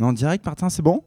On 0.00 0.04
est 0.04 0.06
en 0.06 0.12
direct, 0.14 0.46
Martin, 0.46 0.70
c'est 0.70 0.80
bon? 0.80 1.02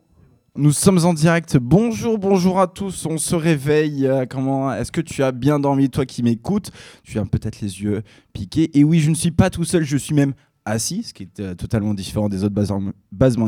Nous 0.55 0.71
sommes 0.71 1.03
en 1.03 1.15
direct. 1.15 1.57
Bonjour, 1.57 2.19
bonjour 2.19 2.59
à 2.59 2.67
tous. 2.67 3.07
On 3.07 3.17
se 3.17 3.35
réveille. 3.35 4.05
Euh, 4.05 4.27
comment 4.29 4.71
Est-ce 4.71 4.91
que 4.91 5.01
tu 5.01 5.23
as 5.23 5.31
bien 5.31 5.59
dormi, 5.59 5.89
toi 5.89 6.05
qui 6.05 6.21
m'écoutes? 6.21 6.69
Tu 7.01 7.17
as 7.17 7.25
peut-être 7.25 7.59
les 7.61 7.81
yeux 7.81 8.03
piqués. 8.33 8.77
Et 8.77 8.83
oui, 8.83 8.99
je 8.99 9.09
ne 9.09 9.15
suis 9.15 9.31
pas 9.31 9.49
tout 9.49 9.63
seul. 9.63 9.83
Je 9.83 9.97
suis 9.97 10.13
même 10.13 10.33
assis, 10.63 11.01
ce 11.01 11.13
qui 11.15 11.23
est 11.23 11.39
euh, 11.39 11.55
totalement 11.55 11.95
différent 11.95 12.29
des 12.29 12.43
autres 12.43 12.53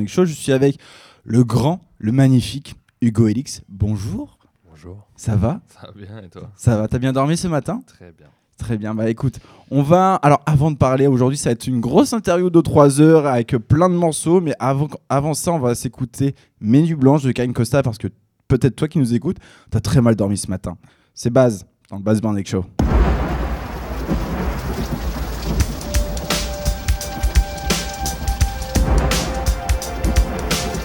Show. 0.07 0.25
Je 0.25 0.33
suis 0.33 0.51
avec 0.51 0.79
le 1.23 1.43
grand, 1.43 1.79
le 1.99 2.11
magnifique 2.11 2.73
Hugo 3.01 3.27
Elix. 3.27 3.61
Bonjour. 3.69 4.39
Bonjour. 4.67 5.07
Ça 5.15 5.35
va? 5.35 5.61
Ça 5.67 5.81
va 5.85 5.91
bien 5.93 6.23
et 6.23 6.29
toi? 6.29 6.51
Ça 6.55 6.75
va. 6.75 6.87
T'as 6.87 6.97
bien 6.97 7.13
dormi 7.13 7.37
ce 7.37 7.47
matin? 7.47 7.83
Très 7.85 8.11
bien. 8.13 8.29
Très 8.57 8.77
bien, 8.77 8.95
bah 8.95 9.09
écoute, 9.09 9.39
on 9.69 9.83
va. 9.83 10.15
Alors 10.15 10.41
avant 10.45 10.71
de 10.71 10.77
parler, 10.77 11.07
aujourd'hui 11.07 11.37
ça 11.37 11.49
va 11.49 11.53
être 11.53 11.67
une 11.67 11.81
grosse 11.81 12.13
interview 12.13 12.49
de 12.49 12.61
3 12.61 13.01
heures 13.01 13.27
avec 13.27 13.51
plein 13.57 13.89
de 13.89 13.95
morceaux, 13.95 14.39
mais 14.41 14.53
avant, 14.59 15.33
ça, 15.33 15.51
on 15.51 15.59
va 15.59 15.75
s'écouter 15.75 16.35
Menu 16.61 16.95
Blanche 16.95 17.23
de 17.23 17.31
Karen 17.31 17.53
Costa 17.53 17.83
parce 17.83 17.97
que 17.97 18.07
peut-être 18.47 18.75
toi 18.75 18.87
qui 18.87 18.97
nous 18.97 19.13
écoutes, 19.13 19.37
t'as 19.69 19.81
très 19.81 20.01
mal 20.01 20.15
dormi 20.15 20.37
ce 20.37 20.49
matin. 20.49 20.77
C'est 21.13 21.29
Baz, 21.29 21.65
dans 21.89 21.97
le 21.97 22.03
Baz 22.03 22.21
Bandek 22.21 22.47
Show. 22.47 22.65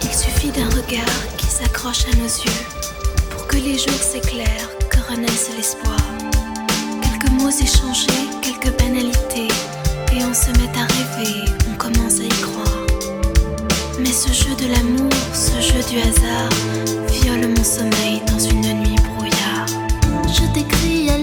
Il 0.02 0.14
suffit 0.14 0.50
d'un 0.50 0.68
regard 0.68 1.36
qui 1.38 1.46
s'accroche 1.46 2.04
à 2.12 2.16
nos 2.16 2.24
yeux 2.24 2.66
pour 3.30 3.46
que 3.46 3.56
les 3.56 3.78
jours 3.78 3.92
s'éclairent, 3.92 4.70
que 4.90 4.98
renaisse 5.12 5.50
l'espoir 5.56 5.96
mots 7.40 7.50
échangés, 7.50 8.28
quelques 8.42 8.76
banalités, 8.78 9.48
et 10.12 10.24
on 10.24 10.34
se 10.34 10.50
met 10.58 10.70
à 10.76 10.86
rêver, 10.92 11.44
on 11.70 11.76
commence 11.76 12.20
à 12.20 12.24
y 12.24 12.28
croire. 12.28 12.86
Mais 13.98 14.12
ce 14.12 14.32
jeu 14.32 14.54
de 14.56 14.70
l'amour, 14.72 15.10
ce 15.32 15.60
jeu 15.60 15.80
du 15.88 15.98
hasard, 16.00 16.48
viole 17.08 17.48
mon 17.48 17.64
sommeil 17.64 18.20
dans 18.26 18.38
une 18.38 18.80
nuit 18.80 18.96
brouillard. 19.14 19.66
Je 20.26 20.46
t'écris 20.52 21.10
à 21.10 21.18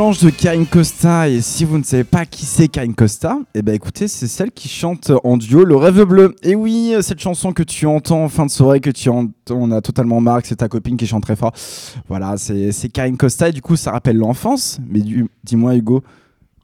Blanche 0.00 0.24
de 0.24 0.30
Karine 0.30 0.66
Costa 0.66 1.28
et 1.28 1.42
si 1.42 1.66
vous 1.66 1.76
ne 1.76 1.82
savez 1.82 2.04
pas 2.04 2.24
qui 2.24 2.46
c'est 2.46 2.68
Karine 2.68 2.94
Costa, 2.94 3.36
eh 3.52 3.60
ben 3.60 3.74
écoutez 3.74 4.08
c'est 4.08 4.28
celle 4.28 4.50
qui 4.50 4.66
chante 4.66 5.12
en 5.24 5.36
duo 5.36 5.62
Le 5.62 5.76
Rêve 5.76 6.04
Bleu. 6.04 6.34
Et 6.42 6.54
oui 6.54 6.94
cette 7.02 7.20
chanson 7.20 7.52
que 7.52 7.62
tu 7.62 7.84
entends 7.84 8.24
en 8.24 8.30
fin 8.30 8.46
de 8.46 8.50
soirée 8.50 8.80
que 8.80 8.88
tu 8.88 9.10
entends, 9.10 9.56
on 9.56 9.70
a 9.70 9.82
totalement 9.82 10.22
marre 10.22 10.40
que 10.40 10.48
c'est 10.48 10.56
ta 10.56 10.70
copine 10.70 10.96
qui 10.96 11.06
chante 11.06 11.24
très 11.24 11.36
fort. 11.36 11.52
Voilà 12.08 12.38
c'est 12.38 12.88
Karine 12.88 13.18
Costa 13.18 13.50
et 13.50 13.52
du 13.52 13.60
coup 13.60 13.76
ça 13.76 13.90
rappelle 13.90 14.16
l'enfance. 14.16 14.80
Mais 14.88 15.02
dis-moi 15.44 15.76
Hugo, 15.76 16.02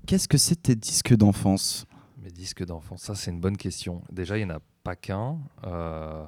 qu'est-ce 0.07 0.29
que 0.29 0.39
c'est 0.39 0.63
tes 0.63 0.75
disques 0.75 1.15
d'enfance? 1.15 1.85
Mes 2.25 2.31
disques 2.31 2.65
d'enfance, 2.65 3.03
ça 3.03 3.15
c'est 3.15 3.33
une 3.33 3.41
bonne 3.41 3.59
question. 3.59 4.01
Déjà 4.11 4.39
il 4.39 4.47
n'y 4.47 4.51
en 4.51 4.57
a 4.57 4.61
pas 4.83 4.97
qu'un. 4.97 5.37
Euh, 5.67 6.25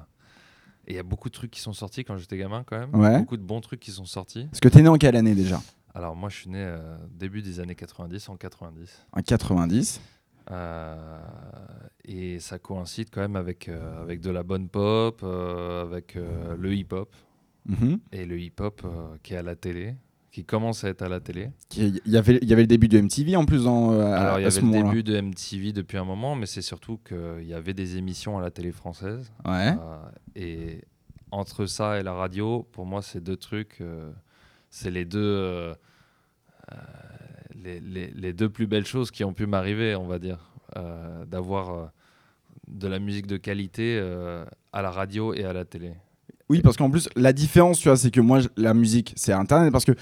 et 0.85 0.93
il 0.93 0.95
y 0.95 0.99
a 0.99 1.03
beaucoup 1.03 1.29
de 1.29 1.33
trucs 1.33 1.49
qui 1.49 1.61
sont 1.61 1.73
sortis 1.73 2.03
quand 2.03 2.17
j'étais 2.17 2.37
gamin 2.37 2.63
quand 2.67 2.77
même. 2.77 2.93
Ouais. 2.93 3.17
Beaucoup 3.17 3.37
de 3.37 3.41
bons 3.41 3.61
trucs 3.61 3.79
qui 3.79 3.89
sont 3.89 4.05
sortis. 4.05 4.47
Est-ce 4.53 4.61
que 4.61 4.69
tu 4.69 4.77
es 4.77 4.83
né 4.83 4.89
en 4.89 4.97
quelle 4.97 5.15
année 5.15 5.33
déjà? 5.33 5.59
Alors 5.99 6.15
moi 6.15 6.29
je 6.29 6.37
suis 6.37 6.49
né 6.49 6.59
euh, 6.59 6.97
début 7.11 7.41
des 7.41 7.59
années 7.59 7.75
90, 7.75 8.29
en 8.29 8.37
90. 8.37 9.05
En 9.11 9.21
90 9.21 10.01
euh, 10.51 11.19
et 12.05 12.39
ça 12.39 12.57
coïncide 12.57 13.09
quand 13.11 13.21
même 13.21 13.35
avec, 13.35 13.67
euh, 13.67 14.01
avec 14.01 14.19
de 14.21 14.31
la 14.31 14.41
bonne 14.41 14.67
pop, 14.67 15.23
avec 15.23 16.15
le 16.15 16.73
hip-hop. 16.73 17.13
Mhm. 17.67 17.99
Et 18.13 18.25
le 18.25 18.39
hip-hop 18.39 18.81
qui 19.21 19.35
est 19.35 19.37
à 19.37 19.43
la 19.43 19.55
télé, 19.55 19.95
qui 20.31 20.45
commence 20.45 20.83
à 20.83 20.89
être 20.89 21.03
à 21.03 21.09
la 21.09 21.19
télé. 21.19 21.51
Il 21.75 22.01
y 22.05 22.17
avait, 22.17 22.39
il 22.41 22.47
y 22.47 22.53
avait 22.53 22.63
le 22.63 22.67
début 22.67 22.87
de 22.87 22.99
MTV 22.99 23.35
en 23.35 23.45
plus. 23.45 23.65
Dans, 23.65 23.91
Alors 23.91 24.39
il 24.39 24.43
y 24.43 24.45
avait 24.47 24.61
le 24.61 24.71
début 24.71 25.03
de 25.03 25.21
MTV 25.21 25.71
depuis 25.73 25.97
un 25.97 26.05
moment, 26.05 26.33
mais 26.33 26.47
c'est 26.47 26.63
surtout 26.63 26.97
qu'il 26.97 27.45
y 27.45 27.53
avait 27.53 27.75
des 27.75 27.97
émissions 27.97 28.39
à 28.39 28.41
la 28.41 28.49
télé 28.49 28.71
française. 28.71 29.31
Ouais. 29.45 29.75
et 30.35 30.81
entre 31.31 31.67
ça 31.67 31.99
et 31.99 32.03
la 32.03 32.13
radio, 32.13 32.65
pour 32.71 32.87
moi, 32.87 33.03
c'est 33.03 33.23
deux 33.23 33.37
trucs 33.37 33.83
c'est 34.69 34.91
les 34.91 35.05
deux, 35.05 35.73
euh, 36.71 36.75
euh, 37.65 38.07
les, 38.15 38.33
deux 38.33 38.49
plus 38.49 38.67
belles 38.67 38.85
choses 38.85 39.11
qui 39.11 39.23
ont 39.23 39.33
pu 39.33 39.45
m'arriver, 39.45 39.95
on 39.95 40.07
va 40.07 40.19
dire. 40.19 40.51
Euh, 40.77 41.25
d'avoir 41.25 41.91
de 42.67 42.87
la 42.87 42.99
musique 42.99 43.27
de 43.27 43.37
qualité 43.37 43.99
à 44.71 44.81
la 44.81 44.91
radio 44.91 45.33
et 45.33 45.43
à 45.43 45.53
la 45.53 45.65
télé. 45.65 45.93
Oui, 46.49 46.61
parce 46.61 46.77
qu'en 46.77 46.89
plus, 46.89 47.09
la 47.15 47.33
différence, 47.33 47.79
tu 47.79 47.89
vois, 47.89 47.97
c'est 47.97 48.11
que 48.11 48.21
moi, 48.21 48.39
la 48.57 48.73
musique, 48.73 49.13
c'est 49.15 49.33
Internet. 49.33 49.71
Parce 49.71 49.85
que 49.85 49.93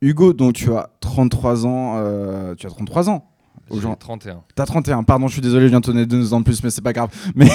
Hugo, 0.00 0.32
donc 0.32 0.54
tu 0.54 0.72
as 0.72 0.90
33 1.00 1.66
ans, 1.66 2.54
tu 2.56 2.66
as 2.66 2.70
33 2.70 3.10
ans. 3.10 3.30
J'ai 3.70 3.96
31. 3.98 4.42
T'as 4.54 4.66
31, 4.66 5.02
pardon, 5.02 5.28
je 5.28 5.34
suis 5.34 5.42
désolé, 5.42 5.66
je 5.66 5.70
viens 5.70 5.80
de 5.80 5.86
donner 5.86 6.06
deux 6.06 6.32
ans 6.32 6.40
de 6.40 6.44
plus, 6.44 6.62
mais 6.62 6.70
c'est 6.70 6.82
pas 6.82 6.92
grave. 6.92 7.10
Mais 7.34 7.48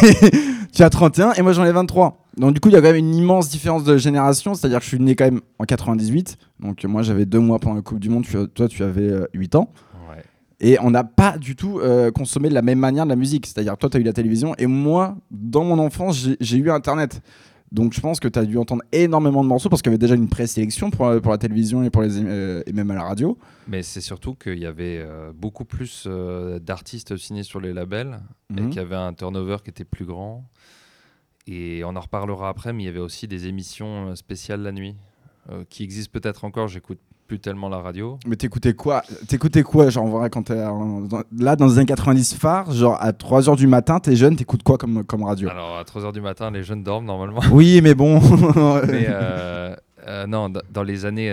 tu 0.72 0.84
as 0.84 0.90
31 0.90 1.34
et 1.34 1.42
moi 1.42 1.54
j'en 1.54 1.66
ai 1.66 1.72
23. 1.72 2.23
Donc 2.38 2.54
du 2.54 2.60
coup, 2.60 2.70
il 2.70 2.74
y 2.74 2.76
a 2.76 2.82
quand 2.82 2.88
même 2.88 2.96
une 2.96 3.14
immense 3.16 3.50
différence 3.50 3.84
de 3.84 3.98
génération, 3.98 4.56
c'est-à-dire 4.56 4.80
que 4.80 4.84
je 4.84 4.90
suis 4.90 5.00
né 5.00 5.16
quand 5.16 5.26
même 5.26 5.42
en 5.60 5.66
98. 5.66 6.38
Donc 6.60 6.84
moi 6.86 7.04
j'avais 7.04 7.26
deux 7.26 7.40
mois 7.40 7.60
pendant 7.60 7.76
la 7.76 7.82
Coupe 7.82 8.00
du 8.00 8.10
Monde, 8.10 8.26
toi 8.54 8.68
tu 8.68 8.84
avais 8.84 9.12
8 9.34 9.56
euh, 9.56 9.60
ans. 9.60 9.72
Et 10.60 10.78
on 10.80 10.92
n'a 10.92 11.04
pas 11.04 11.38
du 11.38 11.58
tout 11.58 11.80
euh, 11.80 12.10
consommé 12.12 12.48
de 12.48 12.54
la 12.54 12.62
même 12.62 12.80
manière 12.80 13.04
de 13.04 13.10
la 13.10 13.18
musique. 13.18 13.46
C'est-à-dire 13.48 13.78
toi 13.78 13.90
tu 13.90 13.98
as 13.98 14.00
eu 14.00 14.04
la 14.04 14.14
télévision 14.14 14.56
et 14.58 14.66
moi, 14.66 15.18
dans 15.30 15.66
mon 15.66 15.78
enfance, 15.78 16.28
j'ai 16.40 16.58
eu 16.58 16.72
Internet. 16.72 17.22
Donc 17.74 17.94
je 17.94 18.00
pense 18.00 18.20
que 18.20 18.28
tu 18.28 18.38
as 18.40 18.46
dû 18.46 18.58
entendre 18.58 18.84
énormément 18.92 19.44
de 19.44 19.50
morceaux 19.50 19.68
parce 19.68 19.82
qu'il 19.82 19.92
y 19.92 19.94
avait 19.96 20.00
déjà 20.00 20.14
une 20.16 20.30
présélection 20.30 20.92
pour, 20.92 21.08
euh, 21.08 21.20
pour 21.20 21.32
la 21.32 21.40
télévision 21.40 21.84
et, 21.84 21.90
pour 21.90 22.04
les, 22.04 22.18
euh, 22.24 22.62
et 22.68 22.72
même 22.72 22.90
à 22.92 22.94
la 22.96 23.04
radio. 23.04 23.38
Mais 23.68 23.82
c'est 23.82 24.00
surtout 24.00 24.36
qu'il 24.36 24.60
y 24.60 24.68
avait 24.68 25.00
euh, 25.04 25.32
beaucoup 25.36 25.66
plus 25.66 26.08
d'artistes 26.62 27.18
signés 27.18 27.44
sur 27.44 27.60
les 27.60 27.74
labels 27.74 28.20
et 28.56 28.62
Mhm. 28.62 28.70
qu'il 28.70 28.78
y 28.78 28.86
avait 28.86 28.96
un 28.96 29.14
turnover 29.14 29.58
qui 29.64 29.72
était 29.72 29.86
plus 29.86 30.06
grand. 30.06 30.46
Et 31.48 31.84
on 31.84 31.96
en 31.96 32.00
reparlera 32.00 32.50
après, 32.50 32.74
mais 32.74 32.84
il 32.84 32.86
y 32.86 32.90
avait 32.90 33.00
aussi 33.00 33.28
des 33.28 33.48
émissions 33.48 34.16
spéciales 34.16 34.62
la 34.62 34.72
nuit 34.72 34.96
qui 35.70 35.84
existent 35.84 36.18
peut-être 36.18 36.46
encore. 36.46 36.70
J'écoute 36.70 37.00
plus 37.28 37.40
tellement 37.40 37.70
la 37.70 37.80
radio. 37.80 38.20
Mais 38.28 38.36
t'écoutais 38.36 38.74
quoi 38.74 39.04
T'écoutais 39.28 39.64
quoi 39.64 39.90
Genre, 39.90 40.08
vrai, 40.08 40.30
quand 40.30 40.44
t'es 40.44 40.56
là 41.38 41.56
dans 41.56 41.68
les 41.68 41.78
années 41.78 41.86
90 41.86 42.36
phare, 42.36 42.72
genre 42.72 42.98
à 43.02 43.12
3h 43.12 43.56
du 43.56 43.68
matin, 43.68 44.00
t'es 44.00 44.16
jeune, 44.16 44.36
t'écoutes 44.36 44.64
quoi 44.64 44.78
comme, 44.78 45.04
comme 45.04 45.24
radio? 45.24 45.50
Alors 45.50 45.78
à 45.78 45.84
3h 45.84 46.14
du 46.14 46.22
matin, 46.22 46.52
les 46.52 46.64
jeunes 46.64 46.84
dorment 46.84 47.06
normalement. 47.06 47.42
Oui, 47.52 47.82
mais 47.82 47.96
bon. 47.96 48.20
mais 48.88 49.06
euh, 49.10 49.76
euh, 50.08 50.28
non, 50.28 50.50
dans 50.50 50.84
les 50.84 51.06
années 51.06 51.32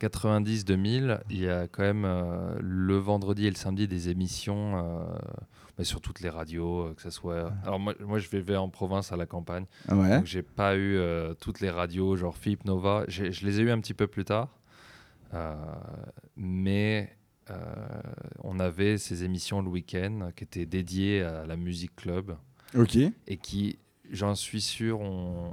90-2000, 0.00 1.20
il 1.30 1.40
y 1.40 1.48
a 1.48 1.66
quand 1.68 1.82
même 1.82 2.04
euh, 2.04 2.54
le 2.60 2.96
vendredi 2.98 3.46
et 3.46 3.50
le 3.50 3.56
samedi 3.56 3.88
des 3.88 4.10
émissions 4.10 4.82
mais 5.80 5.84
sur 5.84 6.00
toutes 6.02 6.20
les 6.20 6.28
radios, 6.28 6.92
que 6.94 7.02
ce 7.02 7.10
soit. 7.10 7.52
Alors 7.64 7.80
moi, 7.80 7.94
moi, 8.00 8.18
je 8.18 8.28
vivais 8.28 8.56
en 8.56 8.68
province 8.68 9.12
à 9.12 9.16
la 9.16 9.24
campagne, 9.24 9.64
ouais? 9.90 10.18
donc 10.18 10.26
j'ai 10.26 10.42
pas 10.42 10.76
eu 10.76 11.00
toutes 11.40 11.60
les 11.60 11.70
radios, 11.70 12.16
genre 12.16 12.36
FIP, 12.36 12.66
Nova. 12.66 13.04
Je 13.08 13.24
les 13.24 13.60
ai 13.60 13.62
eu 13.62 13.70
un 13.70 13.80
petit 13.80 13.94
peu 13.94 14.06
plus 14.06 14.24
tard. 14.24 14.48
Euh, 15.34 15.54
mais 16.36 17.16
euh, 17.50 17.54
on 18.42 18.58
avait 18.58 18.98
ces 18.98 19.24
émissions 19.24 19.62
le 19.62 19.68
week-end 19.68 20.30
qui 20.36 20.44
étaient 20.44 20.66
dédiées 20.66 21.22
à 21.22 21.46
la 21.46 21.56
musique 21.56 21.94
club. 21.96 22.36
Ok. 22.76 22.96
Et 22.96 23.36
qui, 23.36 23.78
j'en 24.10 24.34
suis 24.34 24.60
sûr, 24.60 25.00
ont, 25.00 25.52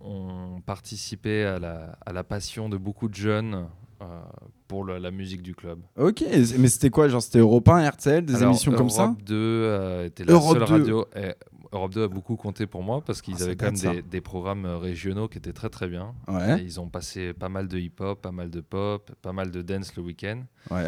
ont 0.00 0.60
participé 0.64 1.44
à 1.44 1.58
la, 1.58 1.98
à 2.04 2.12
la, 2.12 2.24
passion 2.24 2.68
de 2.68 2.76
beaucoup 2.76 3.08
de 3.08 3.14
jeunes 3.14 3.68
euh, 4.02 4.20
pour 4.70 4.84
le, 4.84 4.98
la 4.98 5.10
musique 5.10 5.42
du 5.42 5.56
club. 5.56 5.80
Ok, 5.98 6.22
mais 6.58 6.68
c'était 6.68 6.90
quoi 6.90 7.08
Genre 7.08 7.20
c'était 7.20 7.40
Europe 7.40 7.68
1, 7.68 7.90
RTL, 7.90 8.24
des 8.24 8.36
Alors, 8.36 8.50
émissions 8.50 8.70
Europe 8.70 8.78
comme 8.82 8.90
ça 8.90 9.02
Europe 9.06 9.22
2 9.24 9.34
euh, 9.34 10.06
était 10.06 10.22
la 10.22 10.32
Europe 10.32 10.58
seule 10.58 10.68
2. 10.68 10.72
radio. 10.74 11.06
Et 11.16 11.34
Europe 11.72 11.92
2 11.92 12.04
a 12.04 12.08
beaucoup 12.08 12.36
compté 12.36 12.68
pour 12.68 12.84
moi 12.84 13.02
parce 13.04 13.20
qu'ils 13.20 13.34
Ah, 13.40 13.42
avaient 13.42 13.56
quand 13.56 13.72
même 13.72 13.94
des, 13.96 14.02
des 14.02 14.20
programmes 14.20 14.66
euh, 14.66 14.78
régionaux 14.78 15.26
qui 15.26 15.38
étaient 15.38 15.52
très 15.52 15.70
très 15.70 15.88
bien. 15.88 16.14
Ouais. 16.28 16.60
Et 16.60 16.62
ils 16.62 16.78
ont 16.78 16.88
passé 16.88 17.32
pas 17.32 17.48
mal 17.48 17.66
de 17.66 17.78
hip-hop, 17.78 18.22
pas 18.22 18.30
mal 18.30 18.48
de 18.48 18.60
pop, 18.60 19.10
pas 19.22 19.32
mal 19.32 19.50
de 19.50 19.60
dance 19.60 19.96
le 19.96 20.04
week-end. 20.04 20.42
Ouais. 20.70 20.86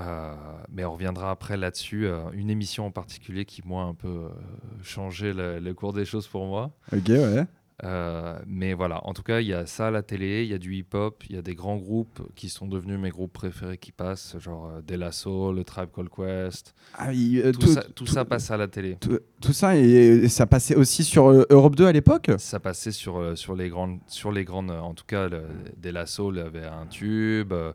Euh, 0.00 0.34
mais 0.70 0.86
on 0.86 0.92
reviendra 0.94 1.30
après 1.30 1.58
là-dessus. 1.58 2.06
Euh, 2.06 2.30
une 2.32 2.48
émission 2.48 2.86
en 2.86 2.90
particulier 2.90 3.44
qui, 3.44 3.60
moi, 3.62 3.82
a 3.82 3.86
un 3.88 3.94
peu 3.94 4.08
euh, 4.08 4.28
changé 4.82 5.34
le, 5.34 5.58
le, 5.58 5.74
cours 5.74 5.92
des 5.92 6.06
choses 6.06 6.26
pour 6.26 6.46
moi. 6.46 6.70
Ok, 6.94 7.08
ouais. 7.08 7.44
Euh, 7.84 8.38
mais 8.46 8.74
voilà, 8.74 9.04
en 9.06 9.12
tout 9.12 9.22
cas, 9.22 9.40
il 9.40 9.48
y 9.48 9.52
a 9.52 9.66
ça 9.66 9.88
à 9.88 9.90
la 9.90 10.02
télé, 10.02 10.44
il 10.44 10.50
y 10.50 10.54
a 10.54 10.58
du 10.58 10.74
hip-hop, 10.74 11.24
il 11.28 11.34
y 11.34 11.38
a 11.38 11.42
des 11.42 11.54
grands 11.54 11.76
groupes 11.76 12.22
qui 12.36 12.48
sont 12.48 12.66
devenus 12.66 12.98
mes 12.98 13.10
groupes 13.10 13.32
préférés 13.32 13.76
qui 13.76 13.90
passent, 13.90 14.36
genre 14.38 14.68
euh, 14.68 14.82
De 14.82 14.94
La 14.94 15.10
Soul, 15.10 15.56
le 15.56 15.64
Tribe 15.64 15.88
Called 15.94 16.08
Quest. 16.08 16.74
Ah, 16.94 17.10
euh, 17.10 17.52
tout, 17.52 17.60
tout, 17.60 17.66
ça, 17.66 17.82
tout, 17.94 18.06
ça, 18.06 18.24
passe 18.24 18.50
à 18.52 18.56
la 18.56 18.68
télé. 18.68 18.98
Tout, 19.00 19.52
ça, 19.52 19.76
et, 19.76 19.80
et, 19.80 20.28
ça 20.28 20.46
passait 20.46 20.76
aussi 20.76 21.02
sur 21.02 21.28
euh, 21.28 21.44
Europe 21.50 21.74
2 21.74 21.86
à 21.86 21.92
l'époque? 21.92 22.30
Ça 22.38 22.60
passait 22.60 22.92
sur, 22.92 23.36
sur, 23.36 23.56
les 23.56 23.68
grandes, 23.68 23.98
sur 24.06 24.30
les 24.30 24.44
grandes. 24.44 24.70
En 24.70 24.94
tout 24.94 25.06
cas, 25.06 25.28
le, 25.28 25.42
De 25.76 25.90
La 25.90 26.06
Soul 26.06 26.38
avait 26.38 26.64
un 26.64 26.86
tube. 26.86 27.52
Euh, 27.52 27.74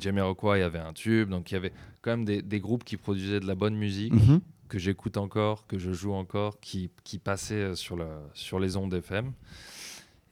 Jamiroquai 0.00 0.62
avait 0.62 0.78
un 0.78 0.92
tube, 0.92 1.28
donc 1.28 1.50
il 1.50 1.54
y 1.54 1.56
avait 1.56 1.72
quand 2.02 2.10
même 2.10 2.24
des, 2.24 2.42
des, 2.42 2.58
groupes 2.58 2.84
qui 2.84 2.96
produisaient 2.96 3.38
de 3.40 3.46
la 3.46 3.54
bonne 3.54 3.76
musique. 3.76 4.12
Mm 4.12 4.18
-hmm 4.18 4.40
que 4.68 4.78
j'écoute 4.78 5.16
encore, 5.16 5.66
que 5.66 5.78
je 5.78 5.92
joue 5.92 6.12
encore, 6.12 6.60
qui, 6.60 6.90
qui 7.04 7.18
passait 7.18 7.74
sur, 7.74 7.96
le, 7.96 8.08
sur 8.34 8.60
les 8.60 8.76
ondes 8.76 8.94
FM. 8.94 9.32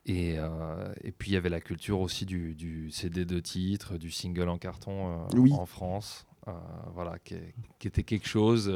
Et, 0.07 0.37
euh, 0.38 0.95
et 1.02 1.11
puis 1.11 1.33
il 1.33 1.35
y 1.35 1.37
avait 1.37 1.49
la 1.49 1.61
culture 1.61 2.00
aussi 2.00 2.26
du, 2.26 2.55
du, 2.55 2.90
CD 2.93 3.25
de 3.25 3.40
titre, 3.40 3.97
du 3.97 4.12
single 4.12 4.49
en 4.49 4.57
carton 4.57 5.11
euh, 5.11 5.16
oui. 5.37 5.52
en 5.52 5.66
France, 5.66 6.26
euh, 6.47 6.52
voilà, 6.95 7.19
qui, 7.19 7.35
qui, 7.81 7.88
était 7.88 8.05
quelque 8.05 8.28
chose. 8.28 8.73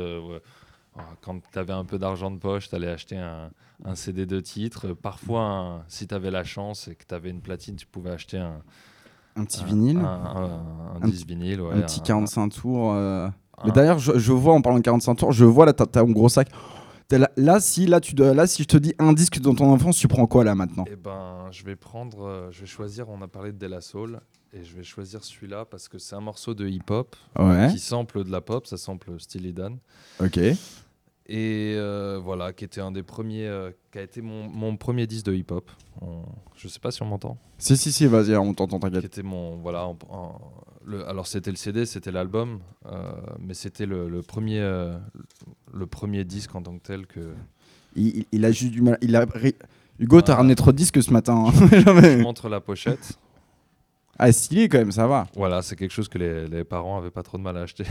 quand 1.21 1.41
tu 1.53 1.59
avais 1.59 1.73
un 1.73 1.85
peu 1.85 1.99
d'argent 1.99 2.33
de 2.33 2.39
poche, 2.39 2.69
tu 2.69 2.75
allais 2.75 2.89
acheter 2.89 3.17
un, 3.17 3.53
un, 3.85 3.95
CD 3.95 4.27
de 4.27 4.41
titre. 4.41 4.93
Parfois, 4.93 5.43
un, 5.43 5.85
si 5.87 6.09
tu 6.09 6.15
avais 6.15 6.33
la 6.33 6.43
chance 6.43 6.89
et 6.89 6.97
que 6.97 7.05
tu 7.07 7.15
avais 7.15 7.31
une 7.31 7.43
platine, 7.43 7.77
tu 7.77 7.87
pouvais 7.87 8.11
acheter 8.11 8.39
un, 8.39 8.61
un 9.37 9.45
petit 9.45 9.65
vinyle, 9.65 9.99
un, 9.99 10.97
un, 11.01 11.09
disque 11.09 11.29
vinyle, 11.29 11.61
ouais, 11.61 11.75
un 11.75 11.83
petit 11.83 12.01
45 12.03 12.49
tours. 12.49 12.93
euh, 12.93 13.29
mais 13.65 13.73
d'ailleurs, 13.73 13.99
je, 13.99 14.19
je, 14.19 14.33
vois 14.33 14.55
en 14.55 14.63
parlant 14.63 14.79
de 14.79 14.85
45 14.85 15.15
tours, 15.15 15.33
je 15.33 15.45
vois 15.45 15.67
là, 15.67 15.73
t'as 15.73 15.87
as 16.01 16.03
un 16.03 16.11
gros 16.11 16.29
sac. 16.29 16.49
Là, 17.11 17.31
là, 17.37 17.59
si, 17.61 17.87
là, 17.87 18.01
tu 18.01 18.15
dois, 18.15 18.35
là, 18.35 18.47
si 18.47 18.63
je 18.63 18.69
te 18.69 18.77
dis 18.77 18.95
un 18.99 19.13
disque 19.13 19.41
dans 19.41 19.55
ton 19.55 19.73
enfance, 19.73 19.99
tu 19.99 20.07
prends 20.07 20.27
quoi 20.27 20.45
là 20.45 20.55
maintenant? 20.55 20.85
Eh 20.91 20.97
ben, 20.97 21.49
je 21.51 21.65
vais 21.65 21.75
prendre, 21.75 22.25
euh, 22.25 22.51
je 22.53 22.61
vais 22.61 22.67
choisir. 22.67 23.09
On 23.09 23.21
a 23.23 23.29
parlé 23.29 23.51
de 23.53 23.59
De 23.59 23.67
La 23.67 23.81
Soul 23.81 24.21
et 24.53 24.65
je 24.65 24.77
vais 24.77 24.85
choisir 24.85 25.25
celui-là 25.25 25.65
parce 25.65 25.89
que 25.89 25.99
c'est 25.99 26.15
un 26.15 26.21
morceau 26.21 26.55
de 26.55 26.69
hip-hop 26.69 27.17
ouais. 27.39 27.69
qui 27.73 27.81
sample 27.81 28.23
de 28.23 28.31
la 28.31 28.41
pop, 28.41 28.67
ça 28.67 28.77
sample 28.77 29.19
Steely 29.19 29.53
Dan. 29.53 29.79
Ok. 30.21 30.39
Et 31.33 31.75
euh, 31.77 32.21
voilà, 32.23 32.53
qui 32.53 32.65
était 32.65 32.81
un 32.81 32.91
des 32.93 33.03
premiers, 33.03 33.47
euh, 33.47 33.71
qui 33.93 33.99
a 33.99 34.03
été 34.03 34.21
mon, 34.21 34.49
mon 34.49 34.77
premier 34.77 35.07
disque 35.07 35.27
de 35.27 35.35
hip-hop. 35.35 35.71
Je 36.57 36.69
sais 36.69 36.81
pas 36.81 36.91
si 36.91 37.03
on 37.03 37.07
m'entend. 37.07 37.39
Si 37.59 37.77
si 37.77 37.93
si, 37.93 38.07
vas-y, 38.07 38.37
on 38.37 38.55
t'entend, 38.55 38.79
Qui 38.79 38.87
t'inquiète. 38.87 39.05
était 39.05 39.23
mon, 39.23 39.57
voilà, 39.57 39.89
le, 40.91 41.09
alors 41.09 41.27
c'était 41.27 41.51
le 41.51 41.57
CD, 41.57 41.87
c'était 41.87 42.11
l'album, 42.13 42.61
euh, 42.87 43.13
mais 43.39 43.55
c'était 43.55 43.87
le, 43.87 44.09
le, 44.09 44.23
premier, 44.23 44.61
euh, 44.61 44.97
le 45.73 45.87
premier 45.87 46.25
disque 46.25 46.55
en 46.55 46.63
tant 46.63 46.77
que 46.77 46.83
tel 46.83 47.07
que. 47.07 47.33
Il, 47.97 48.25
il 48.33 48.45
a 48.45 48.53
juste 48.53 48.73
du 48.73 48.83
mal. 48.83 48.99
Il 49.01 49.17
a... 49.17 49.27
Hugo, 49.99 50.21
t'as 50.23 50.35
ramené 50.37 50.55
trop 50.55 50.73
de 50.73 50.77
disques 50.77 51.03
ce 51.03 51.13
matin. 51.13 51.47
hein. 51.49 51.69
Je 51.73 52.19
montre 52.23 52.49
la 52.49 52.61
pochette. 52.61 53.19
ah, 54.19 54.31
stylé 54.33 54.69
quand 54.69 54.79
même, 54.79 54.93
ça 54.93 55.07
va. 55.07 55.27
Voilà, 55.35 55.61
c'est 55.63 55.77
quelque 55.77 55.91
chose 55.93 56.09
que 56.09 56.19
les, 56.19 56.47
les 56.49 56.65
parents 56.65 56.99
avaient 56.99 57.11
pas 57.11 57.23
trop 57.23 57.37
de 57.39 57.43
mal 57.43 57.57
à 57.57 57.63
acheter. 57.63 57.85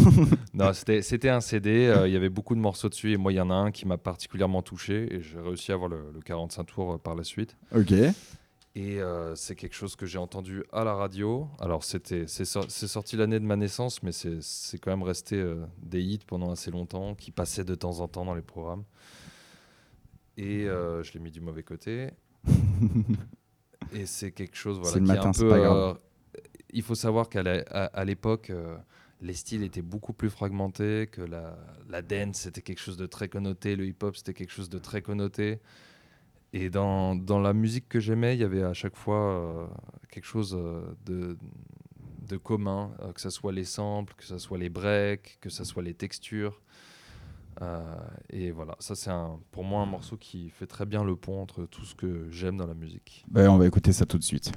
non, 0.54 0.72
c'était 0.72 1.02
c'était 1.02 1.28
un 1.30 1.40
CD, 1.40 1.86
euh, 1.86 2.08
il 2.08 2.12
y 2.12 2.16
avait 2.16 2.28
beaucoup 2.28 2.54
de 2.54 2.60
morceaux 2.60 2.88
dessus, 2.88 3.12
et 3.12 3.16
moi, 3.16 3.32
il 3.32 3.36
y 3.36 3.40
en 3.40 3.50
a 3.50 3.54
un 3.54 3.70
qui 3.70 3.86
m'a 3.86 3.96
particulièrement 3.98 4.62
touché, 4.62 5.14
et 5.14 5.20
j'ai 5.22 5.38
réussi 5.40 5.70
à 5.72 5.74
avoir 5.74 5.88
le, 5.88 5.98
le 6.14 6.20
45 6.20 6.64
tours 6.64 6.98
par 7.00 7.14
la 7.14 7.24
suite. 7.24 7.56
Ok. 7.74 7.92
Et 8.76 9.00
euh, 9.00 9.34
c'est 9.36 9.56
quelque 9.56 9.74
chose 9.74 9.96
que 9.96 10.04
j'ai 10.04 10.18
entendu 10.18 10.62
à 10.70 10.84
la 10.84 10.92
radio. 10.92 11.48
Alors, 11.60 11.82
c'était, 11.82 12.26
c'est, 12.26 12.44
sorti 12.44 13.16
l'année 13.16 13.40
de 13.40 13.44
ma 13.46 13.56
naissance, 13.56 14.02
mais 14.02 14.12
c'est, 14.12 14.78
quand 14.78 14.90
même 14.90 15.02
resté 15.02 15.36
euh, 15.36 15.64
des 15.82 16.02
hits 16.02 16.20
pendant 16.26 16.50
assez 16.50 16.70
longtemps, 16.70 17.14
qui 17.14 17.30
passaient 17.30 17.64
de 17.64 17.74
temps 17.74 18.00
en 18.00 18.08
temps 18.08 18.26
dans 18.26 18.34
les 18.34 18.42
programmes. 18.42 18.84
Et 20.36 20.68
euh, 20.68 21.02
je 21.02 21.14
l'ai 21.14 21.20
mis 21.20 21.30
du 21.30 21.40
mauvais 21.40 21.62
côté. 21.62 22.10
et 23.94 24.04
c'est 24.04 24.32
quelque 24.32 24.58
chose 24.58 24.78
voilà, 24.78 25.00
qui 25.00 25.10
est 25.10 25.26
un 25.26 25.32
peu. 25.32 25.98
il 26.68 26.82
faut 26.82 26.94
savoir 26.94 27.30
qu'à 27.30 28.04
l'époque, 28.04 28.52
les 29.22 29.32
styles 29.32 29.62
étaient 29.62 29.80
beaucoup 29.80 30.12
plus 30.12 30.28
fragmentés, 30.28 31.08
que 31.10 31.22
la, 31.22 31.56
la 31.88 32.02
dance 32.02 32.40
c'était 32.40 32.60
quelque 32.60 32.80
chose 32.80 32.98
de 32.98 33.06
très 33.06 33.30
connoté, 33.30 33.74
le 33.74 33.86
hip-hop 33.86 34.14
c'était 34.18 34.34
quelque 34.34 34.52
chose 34.52 34.68
de 34.68 34.78
très 34.78 35.00
connoté. 35.00 35.60
Et 36.58 36.70
dans, 36.70 37.14
dans 37.14 37.38
la 37.38 37.52
musique 37.52 37.86
que 37.86 38.00
j'aimais, 38.00 38.34
il 38.34 38.40
y 38.40 38.44
avait 38.44 38.62
à 38.62 38.72
chaque 38.72 38.96
fois 38.96 39.18
euh, 39.18 39.66
quelque 40.08 40.24
chose 40.24 40.56
euh, 40.58 40.80
de, 41.04 41.36
de 42.26 42.38
commun, 42.38 42.92
euh, 43.00 43.12
que 43.12 43.20
ce 43.20 43.28
soit 43.28 43.52
les 43.52 43.66
samples, 43.66 44.14
que 44.16 44.24
ce 44.24 44.38
soit 44.38 44.56
les 44.56 44.70
breaks, 44.70 45.36
que 45.42 45.50
ce 45.50 45.64
soit 45.64 45.82
les 45.82 45.92
textures. 45.92 46.62
et 48.30 48.52
voilà, 48.52 48.74
ça 48.78 48.94
c'est 48.94 49.10
pour 49.50 49.64
moi 49.64 49.82
un 49.82 49.86
morceau 49.86 50.16
qui 50.16 50.48
fait 50.48 50.66
très 50.66 50.86
bien 50.86 51.04
le 51.04 51.14
pont 51.14 51.42
entre 51.42 51.66
tout 51.66 51.84
ce 51.84 51.94
que 51.94 52.30
j'aime 52.30 52.56
dans 52.56 52.66
la 52.66 52.74
musique. 52.74 53.22
Ben, 53.28 53.50
on 53.50 53.58
va 53.58 53.66
écouter 53.66 53.92
ça 53.92 54.06
tout 54.06 54.18
de 54.18 54.24
suite. 54.24 54.50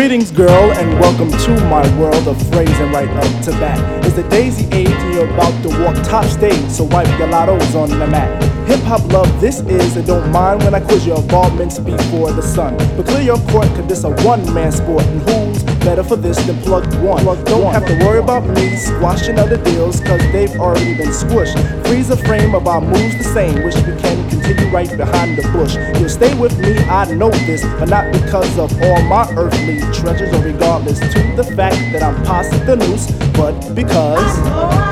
Greetings, 0.00 0.30
girl, 0.30 0.72
and 0.72 0.98
welcome 0.98 1.30
to 1.30 1.64
my 1.66 1.84
world 1.98 2.26
of 2.26 2.34
phrasing 2.48 2.90
right 2.90 3.06
up 3.06 3.44
to 3.44 3.50
bat. 3.60 3.78
It's 4.06 4.16
the 4.16 4.22
daisy 4.30 4.64
age, 4.74 4.88
and 4.88 5.12
you're 5.12 5.28
about 5.28 5.52
to 5.62 5.68
walk 5.78 5.94
top 6.02 6.24
stage, 6.24 6.70
so 6.70 6.84
wipe 6.84 7.06
your 7.18 7.28
lottos 7.28 7.74
on 7.74 7.90
the 7.90 8.06
mat. 8.06 8.42
Hip 8.66 8.80
hop 8.80 9.04
love, 9.12 9.28
this 9.42 9.60
is, 9.60 9.96
and 9.98 10.06
don't 10.06 10.32
mind 10.32 10.62
when 10.62 10.74
I 10.74 10.80
quiz 10.80 11.06
your 11.06 11.18
involvements 11.18 11.78
before 11.78 12.32
the 12.32 12.40
sun. 12.40 12.78
But 12.96 13.08
clear 13.08 13.20
your 13.20 13.38
court, 13.50 13.66
cause 13.76 13.86
this 13.88 14.04
a 14.04 14.10
one 14.24 14.42
man 14.54 14.72
sport, 14.72 15.04
and 15.04 15.20
who's 15.28 15.62
better 15.80 16.04
for 16.04 16.16
this 16.16 16.36
than 16.46 16.56
plug 16.62 16.84
one? 17.02 17.22
Plug 17.22 17.44
don't 17.46 17.64
one. 17.64 17.74
have 17.74 17.86
to 17.86 17.94
worry 18.04 18.18
about 18.18 18.46
me 18.46 18.76
squashing 18.76 19.38
other 19.38 19.56
deals, 19.62 20.00
cause 20.00 20.20
they've 20.32 20.54
already 20.58 20.94
been 20.96 21.08
squished. 21.08 21.56
Freeze 21.86 22.08
the 22.08 22.16
frame 22.16 22.54
of 22.54 22.66
our 22.66 22.80
moves 22.80 23.16
the 23.18 23.24
same, 23.24 23.62
wish 23.62 23.76
we 23.76 23.96
can 24.00 24.28
continue 24.30 24.68
right 24.70 24.94
behind 24.96 25.36
the 25.36 25.42
bush. 25.52 25.76
You'll 25.98 26.08
stay 26.08 26.34
with 26.38 26.58
me, 26.58 26.78
I 26.84 27.12
know 27.12 27.30
this, 27.30 27.62
but 27.78 27.88
not 27.88 28.12
because 28.12 28.58
of 28.58 28.72
all 28.82 29.02
my 29.02 29.28
earthly 29.36 29.80
treasures, 29.92 30.32
or 30.32 30.42
regardless 30.42 30.98
to 31.00 31.36
the 31.36 31.44
fact 31.56 31.76
that 31.92 32.02
I'm 32.02 32.16
past 32.24 32.50
the 32.66 32.76
noose, 32.76 33.10
but 33.32 33.74
because. 33.74 34.89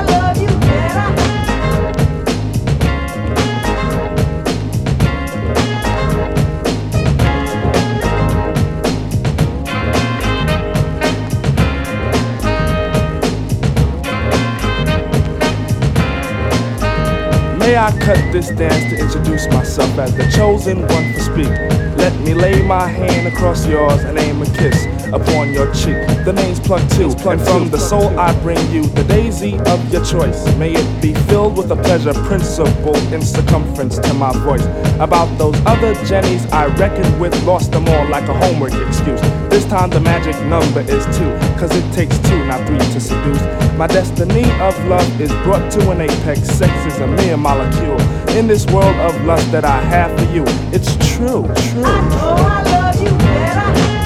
May 17.69 17.77
I 17.77 17.91
cut 17.99 18.33
this 18.33 18.49
dance 18.49 18.89
to 18.89 18.99
introduce 18.99 19.47
myself 19.49 19.99
as 19.99 20.17
the 20.17 20.27
chosen 20.31 20.81
one 20.81 21.13
to 21.13 21.21
speak? 21.21 21.51
Let 21.99 22.19
me 22.23 22.33
lay 22.33 22.63
my 22.63 22.89
hand 22.89 23.29
across 23.29 23.67
yours 23.67 24.05
and 24.05 24.19
aim 24.19 24.41
a 24.41 24.47
kiss 24.47 24.98
upon 25.13 25.53
your 25.53 25.73
cheek. 25.73 25.97
The 26.25 26.33
name's 26.33 26.61
Plug 26.61 26.81
Two, 26.91 27.11
and 27.29 27.41
from 27.41 27.71
the 27.71 27.79
soul 27.79 28.19
I 28.19 28.39
bring 28.41 28.59
you 28.71 28.87
the 28.87 29.05
daisy 29.05 29.59
of 29.59 29.93
your 29.93 30.05
choice. 30.05 30.45
May 30.57 30.73
it 30.75 31.03
be 31.03 31.15
filled 31.29 31.57
with 31.57 31.71
a 31.71 31.77
pleasure 31.77 32.15
principle 32.15 32.97
in 33.13 33.23
circumference 33.23 33.99
to 33.99 34.15
my 34.15 34.33
voice. 34.45 34.65
About 35.01 35.27
those 35.39 35.57
other 35.67 35.95
Jennies 36.05 36.45
I 36.53 36.67
reckoned 36.77 37.21
with, 37.21 37.35
lost 37.45 37.73
them 37.73 37.89
all 37.89 38.09
like 38.09 38.29
a 38.29 38.35
homework 38.35 38.75
excuse. 38.87 39.21
This 39.49 39.65
time 39.67 39.91
the 39.91 40.01
magic 40.01 40.37
number 40.47 40.81
is 40.81 41.05
two, 41.17 41.31
cause 41.59 41.75
it 41.75 41.93
takes 41.95 42.19
two, 42.29 42.45
not 42.47 42.67
three 42.67 42.79
to 42.79 43.01
seduce. 43.01 43.43
My 43.79 43.87
destiny 43.87 44.45
of 44.61 44.77
love 44.87 45.21
is 45.21 45.31
brought 45.45 45.71
to 45.73 45.91
an 45.91 46.01
apex. 46.01 46.43
Sex 46.43 46.73
is 46.93 46.99
a 47.01 47.07
mere 47.07 47.37
molecule. 47.37 48.01
In 48.37 48.47
this 48.47 48.67
world 48.67 48.97
of 48.97 49.25
lust 49.25 49.51
that 49.53 49.65
I 49.65 49.81
have 49.81 50.17
for 50.19 50.33
you, 50.35 50.45
it's 50.73 50.95
true, 51.17 51.43
true. 51.71 51.85
I 51.85 52.09
know 52.11 52.35
I 52.39 52.63
love 52.63 53.03
you 53.03 53.11
better. 53.19 53.98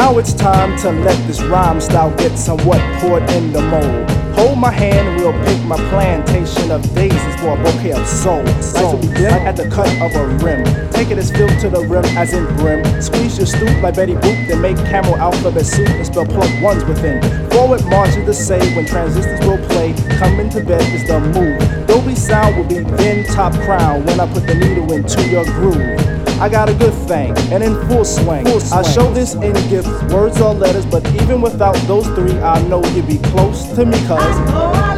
Now 0.00 0.16
it's 0.16 0.32
time 0.32 0.78
to 0.78 0.92
let 0.92 1.14
this 1.26 1.42
rhyme 1.42 1.78
style 1.78 2.10
get 2.16 2.38
somewhat 2.38 2.80
poured 3.00 3.22
in 3.32 3.52
the 3.52 3.60
mold. 3.60 4.10
Hold 4.34 4.56
my 4.58 4.70
hand 4.70 5.06
and 5.06 5.20
we'll 5.20 5.44
pick 5.44 5.62
my 5.66 5.76
plantation 5.90 6.70
of 6.70 6.80
daisies 6.94 7.36
for 7.38 7.52
a 7.52 7.62
bouquet 7.62 7.92
of 7.92 8.06
soul. 8.06 8.46
So 8.62 8.96
we 8.96 9.08
dip 9.08 9.30
at 9.44 9.56
the 9.58 9.68
cut 9.68 9.92
of 10.00 10.16
a 10.16 10.26
rim. 10.42 10.64
Take 10.90 11.10
it 11.10 11.18
as 11.18 11.30
filled 11.30 11.60
to 11.60 11.68
the 11.68 11.84
rim 11.84 12.06
as 12.16 12.32
in 12.32 12.46
brim. 12.56 12.82
Squeeze 13.02 13.36
your 13.36 13.46
stoop 13.46 13.82
like 13.82 13.96
Betty 13.96 14.14
Boop, 14.14 14.48
then 14.48 14.62
make 14.62 14.78
camel 14.88 15.16
alphabet 15.16 15.66
soup 15.66 15.90
and 15.90 16.06
spell 16.06 16.24
plug 16.24 16.62
ones 16.62 16.82
within. 16.86 17.20
Forward 17.50 17.84
march 17.84 18.16
is 18.16 18.24
the 18.24 18.32
say 18.32 18.74
when 18.74 18.86
transistors 18.86 19.40
will 19.40 19.62
play. 19.68 19.92
Coming 20.16 20.48
to 20.48 20.64
bed 20.64 20.80
is 20.94 21.06
the 21.06 21.20
move. 21.20 21.86
Dolby 21.86 22.14
sound 22.14 22.56
will 22.56 22.64
be 22.64 22.78
then 22.96 23.26
top 23.34 23.52
crown 23.66 24.06
when 24.06 24.18
I 24.18 24.32
put 24.32 24.46
the 24.46 24.54
needle 24.54 24.90
into 24.94 25.28
your 25.28 25.44
groove. 25.44 26.19
I 26.40 26.48
got 26.48 26.70
a 26.70 26.74
good 26.74 26.94
thing, 27.06 27.36
and 27.52 27.62
in 27.62 27.74
full 27.86 28.02
swing. 28.02 28.46
full 28.46 28.60
swing. 28.60 28.84
I 28.84 28.92
show 28.92 29.12
this 29.12 29.34
in 29.34 29.52
gifts, 29.68 29.90
words 30.10 30.40
or 30.40 30.54
letters, 30.54 30.86
but 30.86 31.06
even 31.20 31.42
without 31.42 31.76
those 31.86 32.06
three, 32.14 32.32
I 32.40 32.62
know 32.62 32.82
you'd 32.94 33.06
be 33.06 33.18
close 33.18 33.64
to 33.74 33.84
me, 33.84 33.98
cuz. 34.06 34.89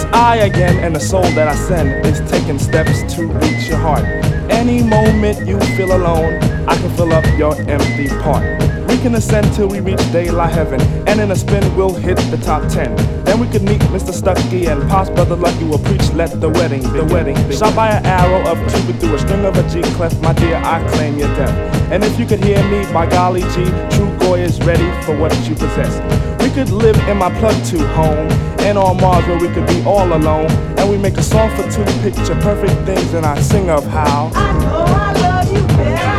It's 0.00 0.14
I 0.14 0.36
again, 0.36 0.78
and 0.78 0.96
the 0.96 1.00
soul 1.00 1.28
that 1.36 1.46
I 1.46 1.54
send 1.54 2.06
is 2.06 2.20
taking 2.30 2.58
steps 2.58 3.02
to 3.16 3.26
reach 3.26 3.68
your 3.68 3.76
heart. 3.76 4.04
Any 4.48 4.82
moment 4.82 5.46
you 5.46 5.60
feel 5.76 5.94
alone, 5.94 6.40
I 6.66 6.74
can 6.76 6.90
fill 6.96 7.12
up 7.12 7.26
your 7.36 7.54
empty 7.68 8.08
part. 8.22 8.42
We 8.88 8.96
can 8.96 9.14
ascend 9.14 9.52
till 9.52 9.68
we 9.68 9.80
reach 9.80 10.00
daylight 10.10 10.54
heaven, 10.54 10.80
and 11.06 11.20
in 11.20 11.30
a 11.30 11.36
spin 11.36 11.62
we'll 11.76 11.92
hit 11.92 12.16
the 12.30 12.38
top 12.38 12.66
ten. 12.72 12.96
Then 13.24 13.40
we 13.40 13.46
could 13.48 13.62
meet 13.62 13.82
Mr. 13.92 14.12
Stucky 14.14 14.66
and 14.66 14.80
Pops 14.88 15.10
Brother 15.10 15.36
Lucky 15.36 15.64
will 15.64 15.78
preach, 15.78 16.08
let 16.14 16.40
the 16.40 16.48
wedding, 16.48 16.82
the 16.94 17.04
wedding. 17.04 17.36
Shot 17.50 17.76
by 17.76 17.90
an 17.90 18.06
arrow 18.06 18.40
of 18.50 18.56
Cupid 18.72 19.00
through 19.00 19.16
a 19.16 19.18
string 19.18 19.44
of 19.44 19.54
a 19.58 19.68
G 19.68 19.82
clef, 19.96 20.18
my 20.22 20.32
dear, 20.32 20.56
I 20.56 20.82
claim 20.94 21.18
your 21.18 21.28
death. 21.36 21.54
And 21.92 22.02
if 22.04 22.18
you 22.18 22.24
could 22.24 22.42
hear 22.42 22.62
me, 22.70 22.90
by 22.90 23.04
golly 23.04 23.42
G, 23.42 23.64
true 23.90 24.10
Goy 24.20 24.40
is 24.40 24.58
ready 24.60 24.88
for 25.04 25.14
what 25.14 25.36
you 25.46 25.54
possess. 25.54 26.29
We 26.42 26.50
could 26.50 26.70
live 26.70 26.96
in 27.08 27.18
my 27.18 27.30
plug 27.38 27.54
two 27.64 27.84
home 27.94 28.28
and 28.60 28.76
on 28.76 28.96
Mars 29.00 29.26
where 29.26 29.38
we 29.38 29.48
could 29.48 29.66
be 29.66 29.82
all 29.84 30.12
alone. 30.12 30.50
And 30.78 30.90
we 30.90 30.96
make 30.96 31.16
a 31.18 31.22
song 31.22 31.50
for 31.54 31.62
two 31.70 31.84
picture 32.02 32.34
perfect 32.40 32.74
things, 32.86 33.14
and 33.14 33.24
I 33.24 33.38
sing 33.40 33.70
of 33.70 33.86
how. 33.86 34.30
I 34.34 34.52
know 34.58 34.84
I 34.86 35.12
love 35.20 35.52
you 35.52 35.62
better. 35.76 36.10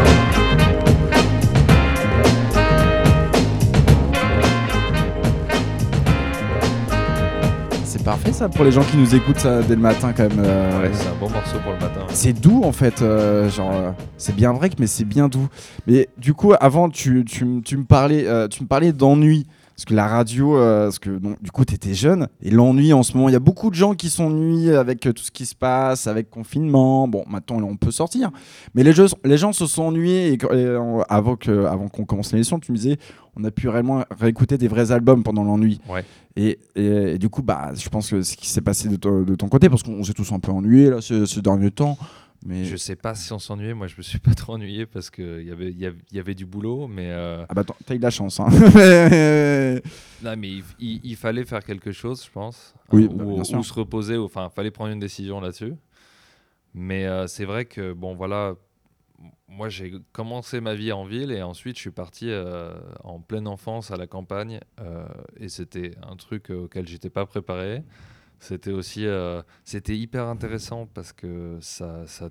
C'est 7.84 8.04
parfait 8.04 8.32
ça 8.32 8.50
pour 8.50 8.66
les 8.66 8.72
gens 8.72 8.84
qui 8.84 8.98
nous 8.98 9.14
écoutent 9.16 9.40
ça 9.40 9.62
dès 9.62 9.76
le 9.76 9.82
matin 9.82 10.14
quand 10.16 10.24
même. 10.24 10.40
Euh, 10.44 10.82
ouais, 10.82 10.92
c'est 10.94 11.08
un 11.08 11.16
bon 11.20 11.30
morceau 11.30 11.60
pour 11.64 11.74
le 11.74 11.80
matin. 11.80 12.02
C'est 12.10 12.34
doux 12.34 12.62
en 12.64 12.72
fait, 12.72 13.02
euh, 13.02 13.50
genre 13.50 13.72
euh, 13.74 13.92
c'est 14.18 14.36
bien 14.36 14.54
vrai 14.54 14.70
mais 14.80 14.88
c'est 14.88 15.06
bien 15.06 15.28
doux. 15.28 15.48
Mais 15.88 16.10
du 16.18 16.34
coup 16.34 16.54
avant 16.60 16.90
tu, 16.90 17.24
tu, 17.26 17.62
tu 17.64 17.78
me 17.78 17.84
parlais 17.84 18.26
tu 18.50 18.64
me 18.64 18.68
parlais 18.68 18.92
d'ennui. 18.92 19.46
Parce 19.82 19.90
que 19.90 19.96
la 19.96 20.08
radio, 20.08 20.58
euh, 20.58 20.84
parce 20.84 21.00
que 21.00 21.10
du 21.42 21.50
coup, 21.50 21.66
tu 21.66 21.74
étais 21.74 21.96
jeune, 21.96 22.28
et 22.44 22.52
l'ennui 22.52 22.94
en 22.94 23.02
ce 23.02 23.18
moment, 23.18 23.30
il 23.30 23.32
y 23.32 23.36
a 23.36 23.40
beaucoup 23.40 23.72
de 23.72 23.76
gens 23.76 23.96
qui 23.96 24.12
s'ennuient 24.12 24.76
avec 24.76 25.08
euh, 25.08 25.12
tout 25.12 25.24
ce 25.24 25.32
qui 25.32 25.48
se 25.48 25.56
passe, 25.56 26.06
avec 26.06 26.30
confinement. 26.30 27.08
Bon, 27.08 27.24
maintenant, 27.28 27.60
on 27.64 27.78
peut 27.78 27.90
sortir. 27.90 28.30
Mais 28.76 28.84
les, 28.84 28.94
les 29.24 29.38
gens 29.38 29.54
se 29.54 29.66
sont 29.66 29.86
ennuyés, 29.86 30.34
et, 30.34 30.78
avant 31.10 31.36
qu'on 31.36 31.66
avant 31.66 31.88
qu'on 31.88 32.06
commence 32.06 32.32
l'émission, 32.32 32.60
tu 32.60 32.72
me 32.72 32.78
disais, 32.78 32.98
on 33.36 33.44
a 33.44 33.50
pu 33.50 33.70
réellement 33.70 34.04
réécouter 34.12 34.60
des 34.60 34.68
vrais 34.68 34.92
albums 34.92 35.24
pendant 35.24 35.44
l'ennui. 35.44 35.82
Ouais. 35.90 36.06
Et, 36.36 36.60
et, 36.76 37.18
du 37.18 37.30
coup, 37.30 37.42
bah, 37.42 37.72
je 37.74 37.90
pense 37.90 38.12
que 38.12 38.22
ce 38.22 38.38
qui 38.38 38.50
s'est 38.50 38.62
passé 38.62 38.88
de, 38.88 38.98
de, 38.98 39.36
ton 39.36 39.50
côté, 39.50 39.68
parce 39.68 39.82
qu'on 39.82 40.04
s'est 40.04 40.14
tous 40.14 40.32
un 40.32 40.40
peu 40.40 40.52
ennuyés 40.52 40.92
là, 40.92 41.02
ce, 41.02 41.26
ce 41.26 41.40
dernier 41.40 41.72
temps, 41.72 41.98
Mais 42.46 42.66
Je 42.66 42.76
sais 42.76 42.96
pas 42.96 43.14
si 43.14 43.32
on 43.34 43.40
s'ennuyait. 43.40 43.74
Moi, 43.76 43.86
je 43.88 43.96
me 43.98 44.02
suis 44.02 44.18
pas 44.20 44.34
trop 44.34 44.54
ennuyé 44.54 44.86
parce 44.88 45.10
qu'il 45.12 45.44
y 45.44 45.52
avait, 45.52 45.72
y, 45.72 45.86
avait, 45.86 45.98
il 46.12 46.18
y 46.18 46.20
avait 46.20 46.34
du 46.34 46.46
boulot, 46.48 46.88
mais 46.88 47.12
euh, 47.12 47.46
ah 47.48 47.54
bah 47.54 47.64
t'as 47.86 47.94
eu 47.94 47.98
de 48.00 48.04
la 48.04 48.10
chance. 48.10 48.40
Hein. 48.40 48.48
Non, 50.24 50.36
mais 50.38 50.50
il, 50.50 50.64
il- 50.80 51.02
il 51.04 51.16
fallait 51.16 51.46
faire 51.46 51.64
quelque 51.64 51.92
chose, 51.92 52.24
je 52.26 52.30
pense, 52.32 52.74
Oui, 52.92 53.06
ou, 53.12 53.16
bah, 53.16 53.26
bien 53.26 53.44
sûr. 53.44 53.60
ou 53.60 53.64
se 53.64 53.74
reposer. 53.74 54.18
Enfin, 54.18 54.50
fallait 54.50 54.72
prendre 54.72 54.92
une 54.92 55.00
décision 55.00 55.40
là-dessus. 55.42 55.74
Mais 56.74 57.06
euh, 57.06 57.28
c'est 57.28 57.46
vrai 57.46 57.66
que 57.66 57.94
bon, 57.94 58.16
voilà. 58.16 58.56
Moi, 59.48 59.70
j'ai 59.70 59.94
commencé 60.14 60.62
ma 60.62 60.74
vie 60.74 60.92
en 60.92 61.04
ville 61.06 61.32
et 61.32 61.44
ensuite 61.44 61.76
je 61.76 61.82
suis 61.82 61.92
parti 61.92 62.28
euh, 62.30 62.74
en 63.04 63.20
pleine 63.20 63.48
enfance 63.48 63.92
à 63.92 63.98
la 63.98 64.08
campagne 64.08 64.60
et 65.40 65.48
c'était 65.50 65.92
un 66.10 66.16
truc 66.16 66.50
auquel 66.50 66.88
j'étais 66.88 67.10
pas 67.12 67.26
préparé. 67.28 67.84
C'était 68.42 68.72
aussi, 68.72 69.06
euh, 69.06 69.42
c'était 69.64 69.96
hyper 69.96 70.26
intéressant 70.28 70.88
parce 70.94 71.14
que 71.14 71.58
ça, 71.62 72.06
ça, 72.08 72.30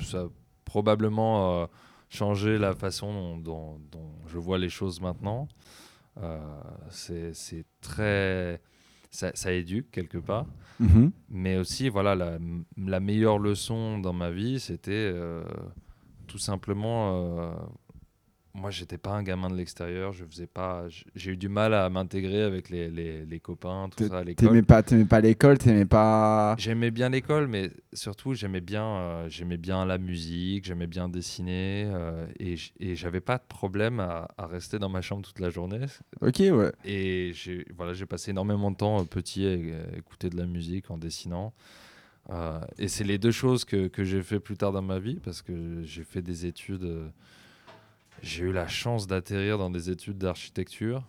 ça 0.00 0.22
a 0.22 0.28
probablement 0.64 1.62
euh, 1.62 1.66
changé 2.10 2.58
la 2.58 2.74
façon 2.74 3.38
dont, 3.38 3.38
dont- 3.38 3.80
dont 3.92 4.10
je 4.26 4.36
vois 4.38 4.58
les 4.58 4.68
choses 4.68 5.00
maintenant. 5.00 5.46
Euh, 6.20 6.38
c'est 6.90 7.64
très, 7.80 8.60
ça, 9.10 9.30
ça 9.34 9.52
éduque 9.52 9.90
quelque 9.92 10.18
part. 10.18 10.46
Mhm. 10.80 11.12
Mais 11.30 11.56
aussi, 11.56 11.88
voilà, 11.88 12.14
la, 12.16 12.38
la 12.76 12.98
meilleure 13.00 13.38
leçon 13.38 13.98
dans 13.98 14.12
ma 14.12 14.30
vie, 14.32 14.58
c'était 14.58 14.90
euh, 15.14 15.44
tout 16.26 16.38
simplement. 16.38 17.14
euh, 17.14 17.52
moi, 18.54 18.70
j'étais 18.70 18.98
pas 18.98 19.12
un 19.12 19.22
gamin 19.22 19.48
de 19.48 19.56
l'extérieur. 19.56 20.12
Je 20.12 20.24
faisais 20.26 20.46
pas. 20.46 20.84
J'ai 21.14 21.30
eu 21.32 21.36
du 21.38 21.48
mal 21.48 21.72
à 21.72 21.88
m'intégrer 21.88 22.42
avec 22.42 22.68
les, 22.68 22.90
les, 22.90 23.24
les 23.24 23.40
copains, 23.40 23.88
tout 23.96 24.06
ça 24.06 24.18
à 24.18 24.24
l'école. 24.24 24.48
T'aimais 24.48 24.62
pas, 24.62 24.82
t'aimais 24.82 25.06
pas 25.06 25.20
l'école, 25.20 25.56
t'aimais 25.56 25.86
pas. 25.86 26.54
J'aimais 26.58 26.90
bien 26.90 27.08
l'école, 27.08 27.48
mais 27.48 27.70
surtout 27.94 28.34
j'aimais 28.34 28.60
bien, 28.60 28.84
euh, 28.84 29.28
j'aimais 29.30 29.56
bien 29.56 29.86
la 29.86 29.96
musique, 29.96 30.66
j'aimais 30.66 30.86
bien 30.86 31.08
dessiner, 31.08 31.90
euh, 31.94 32.26
et 32.38 32.56
et 32.78 32.94
j'avais 32.94 33.22
pas 33.22 33.38
de 33.38 33.44
problème 33.48 34.00
à, 34.00 34.28
à 34.36 34.46
rester 34.46 34.78
dans 34.78 34.90
ma 34.90 35.00
chambre 35.00 35.22
toute 35.22 35.40
la 35.40 35.48
journée. 35.48 35.86
Ok, 36.20 36.40
ouais. 36.40 36.72
Et 36.84 37.32
j'ai 37.34 37.64
voilà, 37.74 37.94
j'ai 37.94 38.06
passé 38.06 38.32
énormément 38.32 38.70
de 38.70 38.76
temps 38.76 39.00
euh, 39.00 39.04
petit 39.04 39.46
à 39.46 39.54
écouter 39.96 40.28
de 40.28 40.36
la 40.36 40.46
musique 40.46 40.90
en 40.90 40.98
dessinant. 40.98 41.54
Et 42.78 42.88
c'est 42.88 43.04
les 43.04 43.18
deux 43.18 43.32
choses 43.32 43.64
que, 43.64 43.88
que 43.88 44.04
j'ai 44.04 44.22
fait 44.22 44.40
plus 44.40 44.56
tard 44.56 44.72
dans 44.72 44.82
ma 44.82 44.98
vie 44.98 45.20
parce 45.24 45.42
que 45.42 45.82
j'ai 45.84 46.04
fait 46.04 46.22
des 46.22 46.46
études. 46.46 47.10
J'ai 48.22 48.44
eu 48.44 48.52
la 48.52 48.68
chance 48.68 49.06
d'atterrir 49.06 49.58
dans 49.58 49.70
des 49.70 49.90
études 49.90 50.18
d'architecture. 50.18 51.04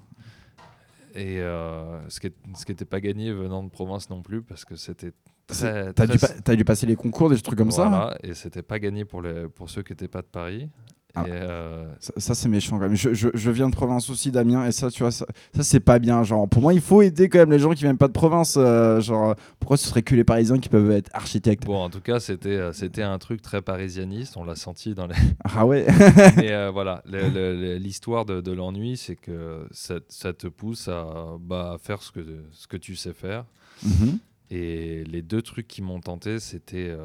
Et 1.16 1.40
euh, 1.42 2.10
ce 2.10 2.20
qui 2.20 2.32
n'était 2.70 2.86
pas 2.86 3.00
gagné 3.00 3.32
venant 3.32 3.64
de 3.64 3.70
province 3.70 4.10
non 4.10 4.22
plus 4.24 4.42
parce 4.42 4.66
que 4.66 4.76
c'était 4.76 5.12
très. 5.46 5.94
T'as 5.94 6.08
dû, 6.08 6.18
pa- 6.18 6.56
dû 6.56 6.66
passer 6.66 6.88
les 6.88 6.96
concours, 6.96 7.30
des 7.30 7.40
trucs 7.40 7.58
comme 7.58 7.70
ça 7.72 7.88
hein 7.88 8.16
Et 8.24 8.34
c'était 8.34 8.64
pas 8.64 8.80
gagné 8.80 9.06
pour, 9.06 9.22
les, 9.22 9.48
pour 9.48 9.70
ceux 9.70 9.84
qui 9.84 9.92
n'étaient 9.92 10.08
pas 10.08 10.22
de 10.24 10.28
Paris. 10.28 10.70
Ah. 11.16 11.26
Euh, 11.28 11.86
Ça, 12.00 12.14
ça, 12.18 12.34
c'est 12.36 12.50
méchant 12.50 12.78
quand 12.80 12.86
même. 12.88 12.96
Je, 12.96 13.14
je- 13.14 13.30
je 13.34 13.52
viens 13.52 13.70
de 13.70 13.76
province 13.76 14.10
aussi, 14.10 14.32
Damien, 14.32 14.66
et 14.66 14.72
ça, 14.72 14.90
tu 14.90 15.04
vois, 15.04 15.12
ça, 15.12 15.28
ça, 15.56 15.62
c'est 15.62 15.80
pas 15.80 16.00
bien. 16.00 16.24
Genre, 16.24 16.50
pour 16.50 16.62
moi, 16.64 16.74
il 16.74 16.82
faut 16.82 17.04
aider 17.04 17.30
quand 17.30 17.38
même 17.38 17.52
les 17.52 17.60
gens 17.60 17.70
qui 17.74 17.84
viennent 17.84 18.00
pas 18.00 18.08
de 18.08 18.14
province. 18.14 18.56
euh, 18.58 19.00
genre, 19.00 19.36
pourquoi 19.60 19.78
ce 19.78 19.88
serait 19.88 20.02
que 20.02 20.16
les 20.16 20.24
Parisiens 20.24 20.58
qui 20.58 20.70
peuvent 20.70 20.90
être 20.90 21.12
architectes? 21.14 21.66
Bon, 21.66 21.78
en 21.84 21.90
tout 21.92 22.02
cas, 22.02 22.20
c'était 22.20 22.50
euh, 22.50 22.74
c'était 22.74 23.04
un 23.04 23.20
truc 23.20 23.44
très 23.44 23.62
parisianiste. 23.62 24.38
On 24.38 24.44
l'a 24.44 24.56
senti 24.56 24.96
dans 24.96 25.06
les. 25.06 25.14
Ah 25.56 25.68
ouais. 25.68 25.86
Mais 26.38 26.52
euh, 26.52 26.72
voilà, 26.72 27.04
l'histoire 27.06 28.26
de, 28.26 28.42
de 28.42 28.52
l'ennui, 28.52 28.98
c'est 28.98 29.16
que 29.16 29.68
ça, 29.72 29.96
ça 30.10 30.34
te 30.34 30.48
pousse 30.48 30.88
à 30.88 31.06
bah, 31.40 31.78
faire 31.82 32.02
ce 32.02 32.12
que, 32.12 32.22
ce 32.52 32.66
que 32.68 32.78
tu 32.78 32.96
sais 32.96 33.14
faire. 33.14 33.46
Mhm. 33.84 34.18
Et 34.50 35.04
les 35.06 35.22
deux 35.22 35.42
trucs 35.42 35.68
qui 35.68 35.82
m'ont 35.82 36.00
tenté, 36.00 36.40
c'était. 36.40 36.96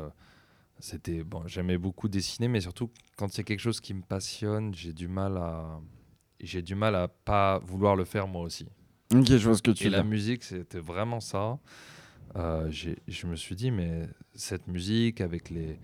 C'était 0.78 1.24
bon, 1.24 1.42
j'aimais 1.46 1.78
beaucoup 1.78 2.08
dessiner, 2.08 2.48
mais 2.48 2.60
surtout 2.60 2.90
quand 3.16 3.30
c'est 3.32 3.44
quelque 3.44 3.60
chose 3.60 3.80
qui 3.80 3.94
me 3.94 4.02
passionne, 4.02 4.74
j'ai 4.74 4.92
du 4.92 5.08
mal 5.08 5.36
à. 5.36 5.80
J'ai 6.40 6.62
du 6.62 6.76
mal 6.76 6.94
à 6.94 7.08
pas 7.08 7.58
vouloir 7.58 7.96
le 7.96 8.04
faire 8.04 8.28
moi 8.28 8.42
aussi. 8.42 8.68
Ok, 9.12 9.26
je 9.26 9.36
vois 9.38 9.56
ce 9.56 9.62
que 9.62 9.72
tu 9.72 9.84
Et 9.84 9.88
veux 9.88 9.96
la 9.96 10.04
musique, 10.04 10.44
c'était 10.44 10.78
vraiment 10.78 11.20
ça. 11.20 11.58
Euh, 12.36 12.70
je 12.70 13.26
me 13.26 13.34
suis 13.36 13.56
dit, 13.56 13.70
mais 13.70 14.08
cette 14.34 14.68
musique, 14.68 15.20
avec, 15.20 15.50
les, 15.50 15.78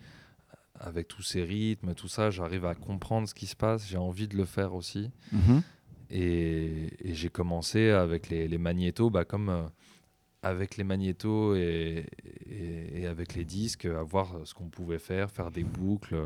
avec 0.78 1.08
tous 1.08 1.22
ces 1.22 1.42
rythmes, 1.42 1.94
tout 1.94 2.06
ça, 2.06 2.30
j'arrive 2.30 2.66
à 2.66 2.74
comprendre 2.74 3.28
ce 3.28 3.34
qui 3.34 3.46
se 3.46 3.56
passe. 3.56 3.88
J'ai 3.88 3.96
envie 3.96 4.28
de 4.28 4.36
le 4.36 4.44
faire 4.44 4.74
aussi. 4.74 5.10
Mhm. 5.32 5.62
Et, 6.10 6.90
et 7.00 7.14
j'ai 7.14 7.30
commencé 7.30 7.90
avec 7.90 8.28
les, 8.28 8.46
les 8.46 8.58
magnétos, 8.58 9.10
bah, 9.10 9.24
comme 9.24 9.48
euh, 9.48 9.62
avec 10.44 10.76
les 10.76 10.84
magnétos 10.84 11.56
et, 11.56 12.06
et- 12.50 13.00
et 13.02 13.06
avec 13.06 13.34
les 13.34 13.44
disques, 13.44 13.86
à 13.86 14.02
voir 14.02 14.34
ce 14.44 14.54
qu'on 14.54 14.68
pouvait 14.68 14.98
faire, 14.98 15.30
faire 15.30 15.50
des 15.50 15.64
boucles. 15.64 16.16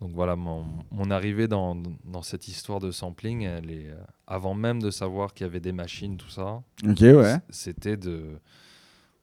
Donc 0.00 0.10
voilà, 0.12 0.36
mon, 0.36 0.66
mon 0.90 1.10
arrivée 1.10 1.48
dans, 1.48 1.76
dans 2.04 2.22
cette 2.22 2.48
histoire 2.48 2.80
de 2.80 2.90
sampling, 2.90 3.42
elle 3.42 3.70
est, 3.70 3.90
avant 4.26 4.54
même 4.54 4.82
de 4.82 4.90
savoir 4.90 5.32
qu'il 5.34 5.46
y 5.46 5.48
avait 5.48 5.60
des 5.60 5.72
machines, 5.72 6.16
tout 6.16 6.28
ça, 6.30 6.62
Ok, 6.86 7.00
ouais. 7.00 7.36
c'était 7.48 7.96
de, 7.96 8.38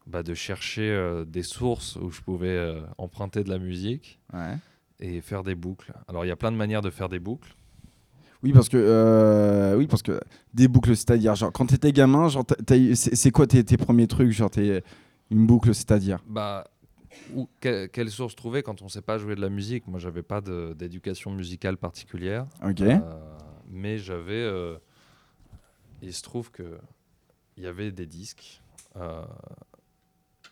bah, 0.07 0.23
de 0.23 0.33
chercher 0.33 0.89
euh, 0.89 1.25
des 1.25 1.43
sources 1.43 1.97
où 1.97 2.09
je 2.09 2.21
pouvais 2.21 2.47
euh, 2.47 2.81
emprunter 2.97 3.43
de 3.43 3.49
la 3.49 3.59
musique 3.59 4.19
ouais. 4.33 4.55
et 4.99 5.21
faire 5.21 5.43
des 5.43 5.55
boucles. 5.55 5.93
Alors 6.07 6.25
il 6.25 6.29
y 6.29 6.31
a 6.31 6.35
plein 6.37 6.51
de 6.51 6.57
manières 6.57 6.81
de 6.81 6.89
faire 6.89 7.09
des 7.09 7.19
boucles. 7.19 7.53
Oui, 8.43 8.53
parce 8.53 8.69
que, 8.69 8.77
euh, 8.77 9.75
oui, 9.77 9.85
parce 9.87 10.01
que 10.01 10.19
des 10.53 10.67
boucles, 10.67 10.95
c'est-à-dire, 10.95 11.35
genre, 11.35 11.51
quand 11.51 11.67
t'étais 11.67 11.91
gamin, 11.91 12.27
genre, 12.27 12.45
c'est 12.95 13.31
quoi 13.31 13.45
tes, 13.47 13.63
tes 13.63 13.77
premiers 13.77 14.07
trucs 14.07 14.31
Genre, 14.31 14.49
t'es 14.49 14.83
une 15.29 15.45
boucle, 15.45 15.73
c'est-à-dire? 15.75 16.19
Bah, 16.27 16.65
où, 17.35 17.47
que- 17.59 17.85
quelle 17.85 18.09
source 18.09 18.35
trouver 18.35 18.63
quand 18.63 18.81
on 18.81 18.85
ne 18.85 18.89
sait 18.89 19.01
pas 19.03 19.17
jouer 19.19 19.35
de 19.35 19.41
la 19.41 19.49
musique? 19.49 19.87
Moi, 19.87 19.99
j'avais 19.99 20.23
pas 20.23 20.41
d'éducation 20.41 21.31
musicale 21.31 21.77
particulière, 21.77 22.45
Ok. 22.65 22.81
euh, 22.81 22.99
mais 23.69 23.97
j'avais. 23.99 24.33
euh, 24.33 24.77
il 26.01 26.13
se 26.13 26.23
trouve 26.23 26.49
que 26.51 26.79
il 27.57 27.63
y 27.63 27.67
avait 27.67 27.91
des 27.91 28.07
disques. 28.07 28.61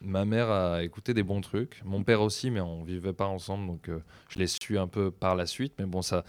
ma 0.01 0.23
mère 0.25 0.49
a 0.49 0.83
écouté 0.83 1.13
des 1.13 1.23
bons 1.23 1.41
trucs, 1.41 1.81
mon 1.83 2.03
père 2.03 2.21
aussi, 2.21 2.51
mais 2.51 2.61
on 2.61 2.83
vivait 2.83 3.13
pas 3.13 3.27
ensemble, 3.27 3.67
donc 3.67 3.89
je 4.29 4.39
l'ai 4.39 4.47
su 4.47 4.77
un 4.77 4.87
peu 4.87 5.11
par 5.11 5.35
la 5.35 5.45
suite. 5.45 5.73
Mais 5.79 5.85
bon, 5.85 6.01
ça, 6.01 6.23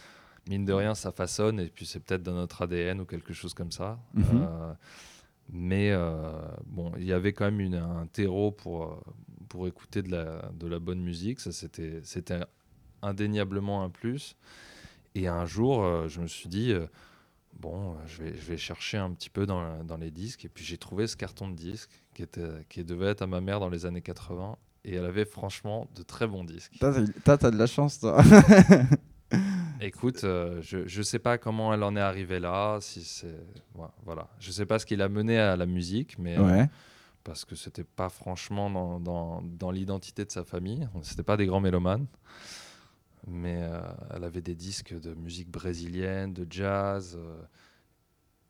mine 0.51 0.65
de 0.67 0.73
rien, 0.75 0.95
ça 0.95 1.13
façonne, 1.13 1.61
et 1.61 1.69
puis 1.69 1.87
c'est 1.87 2.01
peut-être 2.01 2.23
dans 2.23 2.35
notre 2.35 2.61
ADN 2.63 3.01
ou 3.01 3.05
quelque 3.07 3.33
chose 3.33 3.55
comme 3.55 3.71
ça. 3.73 3.99
Mhm. 4.15 4.25
Euh, 4.35 4.73
mais 5.53 5.91
euh, 5.93 6.33
bon, 6.67 6.93
il 6.99 7.05
y 7.05 7.13
avait 7.13 7.33
quand 7.33 7.45
même 7.47 7.61
une- 7.61 7.75
un 7.77 8.07
terreau 8.07 8.51
pour, 8.53 8.85
euh, 8.85 9.01
pour 9.49 9.67
écouter 9.67 10.03
de 10.03 10.11
la, 10.11 10.51
de 10.53 10.67
la 10.67 10.79
bonne 10.79 11.01
musique. 11.01 11.41
Ça, 11.41 11.53
c'était, 11.53 12.01
c'était 12.05 12.41
indéniablement 13.03 13.83
un 13.85 13.91
plus. 13.91 14.37
Et 15.15 15.27
un 15.29 15.47
jour, 15.47 16.09
je 16.09 16.21
me 16.21 16.27
suis 16.29 16.49
dit, 16.49 16.73
bon, 17.59 17.97
je 18.07 18.23
vais, 18.23 18.35
je 18.35 18.43
vais 18.43 18.57
chercher 18.57 18.97
un 18.99 19.11
petit 19.11 19.31
peu 19.31 19.45
dans, 19.47 19.83
dans 19.85 19.97
les 19.97 20.11
disques. 20.13 20.45
Et 20.45 20.49
puis 20.49 20.65
j'ai 20.65 20.79
trouvé 20.79 21.07
ce 21.09 21.17
carton 21.17 21.49
de 21.49 21.57
disques 21.57 21.91
qui, 22.15 22.23
était, 22.23 22.49
qui 22.69 22.85
devait 22.85 23.07
être 23.09 23.23
à 23.23 23.27
ma 23.27 23.41
mère 23.41 23.59
dans 23.59 23.69
les 23.71 23.87
années 23.87 24.03
80. 24.03 24.57
Et 24.85 24.95
elle 24.95 25.05
avait 25.05 25.25
franchement 25.25 25.89
de 25.97 26.03
très 26.03 26.27
bons 26.29 26.45
disques. 26.45 26.75
T'as- 27.25 27.37
t'as 27.39 27.51
de 27.51 27.57
la 27.59 27.67
chance, 27.67 27.99
toi. 28.01 28.23
Écoute, 29.81 30.25
euh, 30.25 30.61
je 30.63 30.99
ne 30.99 31.03
sais 31.03 31.19
pas 31.19 31.39
comment 31.39 31.73
elle 31.73 31.83
en 31.83 31.97
est 31.97 32.01
arrivée 32.01 32.39
là. 32.39 32.79
Si 32.81 33.03
c'est, 33.03 33.35
ouais, 33.75 33.89
voilà. 34.05 34.29
Je 34.39 34.51
sais 34.51 34.67
pas 34.67 34.79
ce 34.79 34.87
qui 34.87 34.97
l'a 34.97 35.09
mené 35.09 35.39
à 35.39 35.57
la 35.57 35.67
musique, 35.67 36.19
mais 36.19 36.39
euh, 36.39 36.65
parce 37.25 37.45
que 37.45 37.55
c'était 37.55 37.85
pas 37.85 38.09
franchement 38.09 38.71
dans, 38.71 39.01
dans, 39.01 39.43
dans 39.43 39.71
l'identité 39.71 40.25
de 40.25 40.31
sa 40.31 40.45
famille. 40.45 40.89
C'était 41.03 41.23
pas 41.23 41.37
des 41.37 41.47
grands 41.47 41.61
mélomanes. 41.61 42.07
Mais 43.27 43.63
euh, 43.63 43.81
elle 44.15 44.25
avait 44.25 44.41
des 44.41 44.55
disques 44.55 44.99
de 44.99 45.15
musique 45.15 45.51
brésilienne, 45.51 46.33
de 46.33 46.47
jazz. 46.49 47.19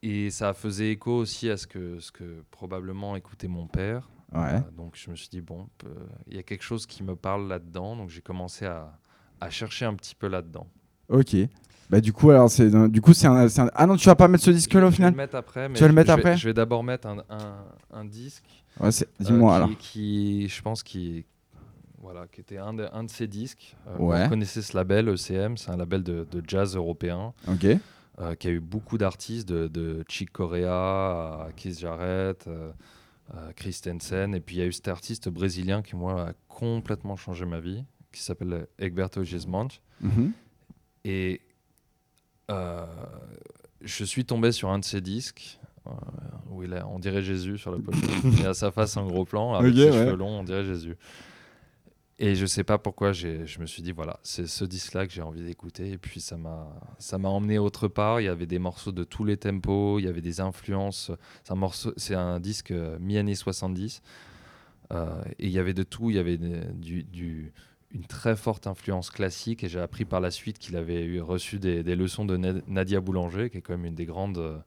et 0.03 0.31
ça 0.31 0.53
faisait 0.53 0.91
écho 0.91 1.13
aussi 1.13 1.51
à 1.51 1.57
ce 1.57 1.67
que, 1.67 2.01
ce 2.01 2.11
que 2.11 2.45
probablement 2.51 3.15
écoutait 3.17 3.49
mon 3.49 3.67
père. 3.67 4.09
Ouais. 4.33 4.61
Donc 4.77 4.95
je 4.97 5.11
me 5.11 5.17
suis 5.17 5.29
dit, 5.29 5.41
bon, 5.41 5.69
il 6.27 6.37
y 6.37 6.39
a 6.39 6.43
quelque 6.43 6.63
chose 6.63 6.87
qui 6.87 7.03
me 7.03 7.15
parle 7.15 7.49
là-dedans. 7.49 7.97
Donc 7.97 8.11
j'ai 8.11 8.23
commencé 8.23 8.65
à, 8.65 8.99
à 9.41 9.51
chercher 9.51 9.85
un 9.85 9.95
petit 9.95 10.15
peu 10.15 10.29
là-dedans. 10.29 10.67
Ok. 11.09 11.37
Bah, 11.89 12.01
du 12.01 12.13
coup, 12.13 12.31
alors, 12.31 12.49
c'est 12.51 12.71
du 12.89 13.01
coup, 13.01 13.13
c'est 13.15 13.27
un, 13.27 13.47
un- 13.47 13.71
Ah 13.75 13.87
non, 13.87 13.97
tu 13.97 14.07
vas 14.07 14.15
pas 14.15 14.29
mettre 14.29 14.45
ce 14.45 14.51
disque-là 14.53 14.83
au 14.83 14.85
Je 14.87 14.91
vais 14.91 14.97
final 14.97 15.13
le 15.13 15.17
mettre 15.17 15.35
après. 15.35 15.69
Mais 15.69 15.75
Tu 15.75 15.81
vas 15.81 15.89
le 15.89 15.95
mettre 15.95 16.11
je 16.11 16.15
vais- 16.15 16.21
après 16.21 16.37
Je 16.37 16.49
vais 16.49 16.55
d'abord 16.55 16.85
mettre 16.85 17.09
un, 17.09 17.19
un, 17.29 17.65
un 17.93 18.05
disque. 18.05 18.45
Ouais, 18.79 18.89
Euh, 18.89 19.05
dis-moi 19.19 19.57
alors. 19.57 19.71
Qui, 19.79 20.47
je 20.49 20.63
pense, 20.63 20.85
qui, 20.85 21.25
voilà, 22.01 22.27
qui 22.31 22.41
était 22.43 22.59
un 22.59 22.75
de, 22.75 22.87
un 22.93 23.03
de 23.05 23.11
ses 23.11 23.27
disques. 23.27 23.75
Euh, 23.89 23.97
Ouais. 23.99 24.23
Vous 24.25 24.29
connaissez 24.31 24.63
ce 24.63 24.77
label, 24.77 25.09
ECM, 25.09 25.57
c'est 25.57 25.71
un 25.73 25.77
label 25.77 26.05
de, 26.05 26.27
de 26.31 26.43
jazz 26.47 26.77
européen 26.77 27.33
Ok. 27.49 27.67
euh, 28.21 28.35
qui 28.37 28.47
a 28.47 28.51
eu 28.53 28.61
beaucoup 28.61 28.97
d'artistes, 28.97 29.49
de, 29.49 29.67
de 29.67 30.05
Chick 30.09 30.31
Corea 30.31 30.71
à 30.71 31.49
Keith 31.57 31.81
Jarrett, 31.81 32.47
euh, 32.47 32.71
Christensen. 33.57 34.35
Et 34.35 34.41
puis 34.41 34.57
il 34.57 34.59
y 34.61 34.63
a 34.63 34.67
eu 34.67 34.73
cet 34.73 34.87
artiste 34.89 35.29
brésilien 35.29 35.83
qui, 35.83 35.97
moi, 35.97 36.29
a 36.29 36.33
complètement 36.49 37.17
changé 37.17 37.45
ma 37.47 37.59
vie, 37.61 37.85
qui 38.13 38.21
s'appelle 38.23 38.67
Egberto 38.79 39.23
Gismonte. 39.25 39.81
Mhm. 40.01 40.33
Et 41.05 41.41
euh, 42.51 42.85
je 43.81 44.05
suis 44.05 44.25
tombé 44.25 44.53
sur 44.53 44.71
un 44.71 44.79
de 44.79 44.85
ses 44.85 45.01
disques. 45.01 45.59
euh, 45.87 45.91
où 46.51 46.63
il 46.63 46.75
a, 46.75 46.87
on 46.89 46.99
dirait 46.99 47.23
Jésus 47.23 47.57
sur 47.59 47.71
la 47.71 47.79
pochette. 47.79 48.03
il 48.25 48.47
a 48.47 48.55
sa 48.55 48.71
face 48.71 48.97
en 48.97 49.07
gros 49.07 49.25
plan, 49.25 49.55
avec 49.55 49.73
Ok, 49.73 49.79
ses 49.79 49.85
ouais. 49.87 49.93
cheveux 49.93 50.17
longs, 50.17 50.41
on 50.41 50.45
dirait 50.45 50.65
Jésus. 50.65 50.97
Et 52.19 52.35
je 52.35 52.45
sais 52.45 52.65
pas 52.65 52.77
pourquoi 52.77 53.13
je 53.13 53.59
me 53.61 53.65
suis 53.65 53.81
dit 53.83 53.93
voilà 53.93 54.21
c'est 54.23 54.47
ce 54.47 54.67
disque 54.67 54.93
là 54.93 55.07
que 55.07 55.13
j'ai 55.13 55.23
envie 55.23 55.43
d'écouter 55.43 55.93
et 55.93 55.97
puis 55.97 56.21
ça 56.21 56.37
m'a 56.37 57.29
emmené 57.31 57.59
autre 57.59 57.89
part. 57.89 58.21
Il 58.21 58.25
y 58.25 58.29
avait 58.29 58.45
des 58.45 58.59
morceaux 58.59 58.93
de 58.93 59.05
tous 59.05 59.25
les 59.25 59.39
tempos, 59.39 59.99
il 60.01 60.05
y 60.05 60.09
avait 60.09 60.21
des 60.21 60.41
influences. 60.43 61.11
C'est 61.97 62.15
un 62.15 62.39
disque 62.39 62.75
mi 63.01 63.17
années 63.17 63.35
70 63.35 64.03
euh, 64.93 65.23
et 65.39 65.47
il 65.47 65.51
y 65.51 65.59
avait 65.59 65.73
de 65.73 65.83
tout. 65.83 66.11
Il 66.11 66.17
y 66.17 66.19
avait 66.19 66.37
du- 66.37 67.53
une 67.93 68.05
très 68.05 68.37
forte 68.37 68.67
influence 68.67 69.11
classique 69.11 69.65
et 69.65 69.69
j'ai 69.69 69.81
appris 69.81 70.05
par 70.05 70.21
la 70.21 70.31
suite 70.31 70.59
qu'il 70.59 70.77
avait 70.77 71.03
eu, 71.05 71.21
reçu 71.21 71.59
des, 71.59 71.83
des 71.83 71.97
leçons 71.97 72.25
de 72.25 72.37
Nad- 72.37 72.63
Nadia 72.69 73.01
Boulanger 73.01 73.51
qui 73.51 73.59
est 73.59 73.61
quand 73.63 73.73
même 73.73 73.85
une 73.87 73.95
des 73.97 74.05
grandes 74.07 74.39
euh, 74.39 74.59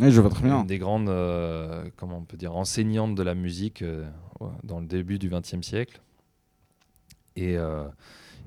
Oui, 0.00 0.10
je 0.10 0.20
vois 0.20 0.30
très 0.30 0.44
bien. 0.44 0.60
une 0.60 0.66
des 0.66 0.78
grandes 0.78 1.08
euh, 1.10 1.84
comment 1.96 2.18
on 2.18 2.24
peut 2.24 2.36
dire 2.38 2.56
enseignantes 2.56 3.14
de 3.14 3.22
la 3.22 3.34
musique 3.34 3.82
euh, 3.82 4.08
dans 4.64 4.80
le 4.80 4.86
début 4.86 5.18
du 5.18 5.28
XXe 5.28 5.60
siècle. 5.60 6.00
Et, 7.36 7.56
euh, 7.58 7.84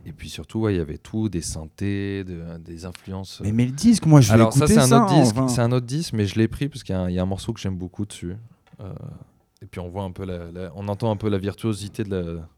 et 0.06 0.14
puis 0.14 0.30
surtout, 0.30 0.62
ouais, 0.62 0.74
il 0.74 0.78
y 0.78 0.82
avait 0.82 0.98
tout, 0.98 1.30
des 1.30 1.42
synthés, 1.42 2.24
de- 2.24 2.58
des 2.58 2.86
influences. 2.86 3.40
Mais, 3.44 3.52
mais 3.52 3.66
le 3.66 3.72
disque, 3.72 4.06
moi, 4.08 4.20
je 4.20 4.30
vais 4.30 4.34
Alors 4.34 4.52
ça, 4.54 4.66
c'est 4.68 4.78
un 4.80 4.88
ça. 4.88 5.04
autre 5.06 5.14
disque. 5.14 5.38
enfin. 5.38 5.48
C'est 5.48 5.62
un 5.62 5.72
autre 5.72 5.86
disque, 5.86 6.14
mais 6.14 6.26
je 6.26 6.36
l'ai 6.40 6.48
pris 6.48 6.68
parce 6.70 6.84
qu'il 6.84 6.96
y, 6.96 6.98
a 6.98 7.02
un- 7.02 7.10
il 7.10 7.14
y 7.16 7.20
a 7.20 7.22
un 7.22 7.26
morceau 7.28 7.54
que 7.54 7.60
j'aime 7.60 7.78
beaucoup 7.78 8.06
dessus. 8.06 8.36
Et 9.62 9.68
puis 9.68 9.80
on 9.80 9.90
voit 9.90 10.04
un 10.04 10.12
peu, 10.12 10.26
la, 10.26 10.52
la- 10.52 10.72
on 10.76 10.88
entend 10.88 11.12
un 11.12 11.16
peu 11.18 11.30
la 11.30 11.38
virtuosité 11.38 12.04
de, 12.04 12.16
la, 12.16 12.50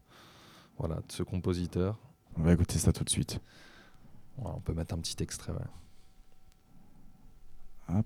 voilà, 0.77 0.95
de 0.95 1.11
ce 1.11 1.23
compositeur. 1.23 1.97
On 2.37 2.43
va 2.43 2.53
écouter 2.53 2.79
ça 2.79 2.91
tout 2.91 3.03
de 3.03 3.09
suite. 3.09 3.39
On 4.37 4.59
peut 4.59 4.73
mettre 4.73 4.95
un 4.95 4.97
petit 4.97 5.21
extrait. 5.21 5.53
ouais. 7.89 8.03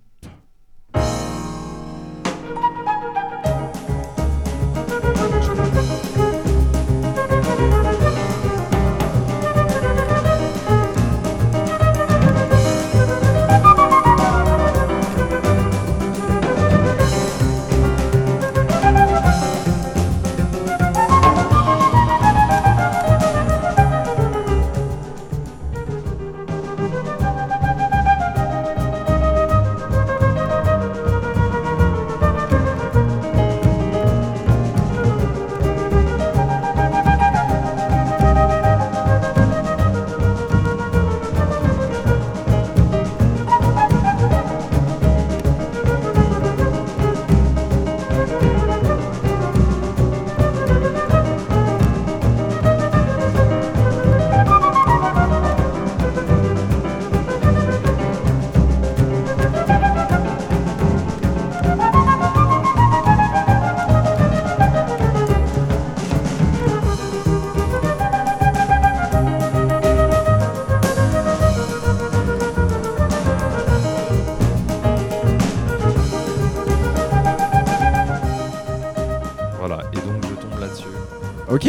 Ok. 81.58 81.66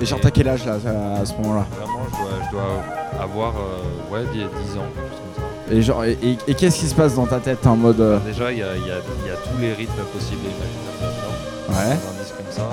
Et 0.00 0.04
genre, 0.04 0.20
t'as 0.20 0.30
quel 0.30 0.48
âge 0.48 0.66
là 0.66 0.74
à 0.74 1.24
ce 1.24 1.32
moment-là? 1.34 1.64
Vraiment, 1.78 2.04
je 2.10 2.16
dois, 2.18 2.30
je 2.46 2.50
dois 2.52 3.22
avoir 3.22 3.54
euh, 3.56 4.12
ouais, 4.12 4.24
10 4.34 4.42
ans, 4.44 4.48
quelque 4.94 5.08
chose 5.08 5.20
comme 5.34 5.44
ça. 5.68 5.72
Et 5.74 5.82
genre, 5.82 6.04
et, 6.04 6.18
et- 6.22 6.38
et 6.46 6.54
qu'est-ce 6.54 6.78
qui 6.80 6.86
se 6.86 6.94
passe 6.94 7.14
dans 7.14 7.26
ta 7.26 7.40
tête 7.40 7.66
en 7.66 7.74
mode. 7.76 8.00
euh, 8.00 8.18
Déjà, 8.18 8.52
il 8.52 8.58
y 8.58 8.62
a, 8.62 8.76
il 8.76 8.86
y 8.86 8.90
a- 8.90 9.00
il 9.24 9.26
y 9.26 9.30
a 9.30 9.36
tous 9.36 9.58
les 9.58 9.72
rythmes 9.72 10.02
possibles 10.12 10.42
et 10.44 10.50
imaginables 10.50 11.00
là-dedans. 11.00 11.78
Ouais. 11.80 11.96
Dans 11.96 12.10
un 12.10 12.22
disque 12.22 12.36
comme 12.36 12.50
ça. 12.50 12.68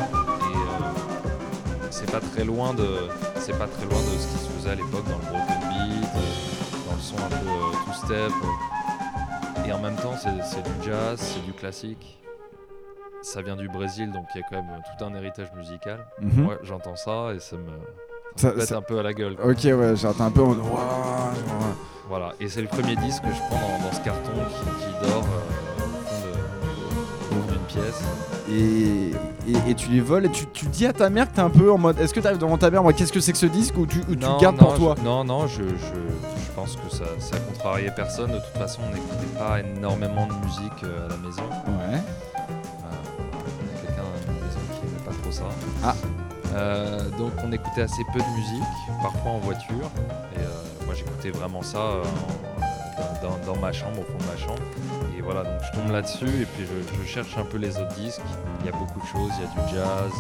Et 0.52 0.58
euh, 0.58 1.88
c'est 1.90 2.12
pas 2.12 2.20
très 2.20 2.44
loin 2.44 2.74
de, 2.74 2.88
c'est 3.40 3.58
pas 3.58 3.68
très 3.68 3.86
loin 3.86 4.00
de 4.02 4.20
ce 4.20 4.28
qui 4.28 4.44
se 4.44 4.50
faisait 4.58 4.72
à 4.72 4.76
l'époque 4.76 5.06
dans 5.06 5.18
le 5.18 5.30
broken 5.30 5.70
beat, 5.70 6.10
euh, 6.16 6.90
dans 6.90 6.96
le 6.96 7.02
son 7.02 7.16
un 7.16 7.30
peu 7.30 7.48
euh, 7.48 7.72
two-step. 7.86 8.32
euh. 8.44 9.68
Et 9.68 9.72
en 9.72 9.80
même 9.80 9.96
temps, 9.96 10.16
c'est 10.22 10.30
c'est 10.44 10.64
du 10.64 10.72
jazz, 10.90 11.18
c'est 11.20 11.46
du 11.46 11.54
classique. 11.54 12.18
Ça 13.34 13.42
vient 13.42 13.56
du 13.56 13.70
Brésil, 13.70 14.12
donc 14.12 14.26
il 14.36 14.40
y 14.42 14.44
a 14.44 14.48
quand 14.50 14.56
même 14.58 14.82
tout 14.98 15.06
un 15.06 15.14
héritage 15.16 15.48
musical. 15.56 16.00
mhm. 16.22 16.44
Moi, 16.44 16.56
j'entends 16.64 16.96
ça 16.98 17.34
et 17.36 17.40
ça 17.40 17.56
me, 17.56 17.62
Ça- 18.36 18.42
ça 18.42 18.48
me 18.50 18.54
pète 18.60 18.68
ça- 18.68 18.78
un 18.78 18.82
peu 18.82 19.00
à 19.00 19.04
la 19.04 19.14
gueule. 19.14 19.36
quoi. 19.36 19.46
Ok, 19.52 19.64
ouais, 19.64 19.96
genre, 19.96 20.14
t'es 20.16 20.22
un 20.22 20.32
peu 20.32 20.42
en 20.42 20.56
Voilà, 22.10 22.34
et 22.42 22.50
c'est 22.50 22.62
le 22.62 22.68
premier 22.68 22.96
disque 22.98 23.22
que 23.24 23.30
je 23.30 23.40
prends 23.50 23.60
dans, 23.60 23.86
dans 23.88 23.94
ce 23.94 24.02
carton 24.02 24.32
qui, 24.34 24.86
qui 24.86 25.10
dort 25.10 25.24
euh, 25.24 26.34
au 27.32 27.34
fond 27.34 27.52
d'une 27.52 27.62
pièce. 27.68 28.04
Et, 28.50 29.12
et, 29.50 29.70
et 29.72 29.76
tu 29.76 29.90
les 29.92 30.02
voles 30.02 30.26
et 30.26 30.30
tu, 30.30 30.46
tu 30.48 30.66
dis 30.66 30.86
à 30.86 30.92
ta 30.92 31.10
mère 31.10 31.30
que 31.30 31.36
t'es 31.36 31.42
un 31.42 31.50
peu 31.50 31.72
en 31.72 31.78
mode. 31.78 31.98
Est-ce 32.00 32.14
que 32.14 32.20
t'arrives 32.20 32.38
devant 32.40 32.58
ta 32.58 32.70
mère, 32.70 32.84
moi, 32.84 32.92
qu'est-ce 32.92 33.14
que 33.14 33.22
c'est 33.22 33.32
que 33.32 33.38
ce 33.38 33.46
disque 33.46 33.78
ou 33.78 33.86
tu, 33.86 34.00
ou 34.10 34.16
tu 34.16 34.26
Non, 34.26 34.36
le 34.36 34.42
gardes 34.42 34.58
non, 34.58 34.66
pour 34.66 34.76
toi 34.76 34.96
je- 34.98 35.04
Non, 35.04 35.24
non, 35.24 35.48
je, 35.48 35.62
je, 35.64 35.66
je 35.66 36.52
pense 36.54 36.76
que 36.76 36.94
ça, 36.94 37.06
ça 37.20 37.38
contrariait 37.40 37.92
personne. 37.96 38.32
De 38.32 38.40
toute 38.40 38.58
façon, 38.58 38.82
on 38.86 38.94
n'écoutait 38.94 39.40
pas 39.40 39.62
énormément 39.62 40.28
de 40.28 40.34
musique 40.46 40.84
euh, 40.84 41.06
à 41.06 41.10
la 41.10 41.16
maison. 41.18 41.44
Ouais. 41.68 42.02
Ah. 45.84 45.96
Euh, 46.54 47.10
donc 47.18 47.32
on 47.44 47.52
écoutait 47.52 47.82
assez 47.84 48.04
peu 48.14 48.20
de 48.20 48.36
musique, 48.38 48.64
parfois 49.02 49.32
en 49.32 49.38
voiture. 49.40 49.90
Et 50.36 50.40
euh, 50.40 50.86
moi 50.86 50.94
j'écoutais 50.96 51.30
vraiment 51.32 51.62
ça 51.62 51.78
euh, 51.78 52.04
en- 53.24 53.46
dans, 53.46 53.56
ma 53.60 53.72
chambre, 53.72 54.00
au 54.00 54.04
fond 54.04 54.18
de 54.18 54.32
ma 54.32 54.38
chambre. 54.38 54.62
Et 55.18 55.22
voilà, 55.22 55.44
donc 55.44 55.62
je 55.64 55.80
tombe 55.80 55.92
là-dessus 55.92 56.26
et 56.42 56.46
puis 56.46 56.66
je, 56.66 57.02
je 57.04 57.08
cherche 57.08 57.38
un 57.38 57.46
peu 57.46 57.58
les 57.58 57.78
autres 57.78 57.94
disques. 57.96 58.22
Il 58.62 58.66
y 58.66 58.70
a 58.70 58.72
beaucoup 58.74 59.00
de 59.00 59.06
choses, 59.06 59.32
il 59.38 59.44
y 59.44 59.46
a 59.46 59.66
du 59.66 59.76
jazz, 59.76 60.12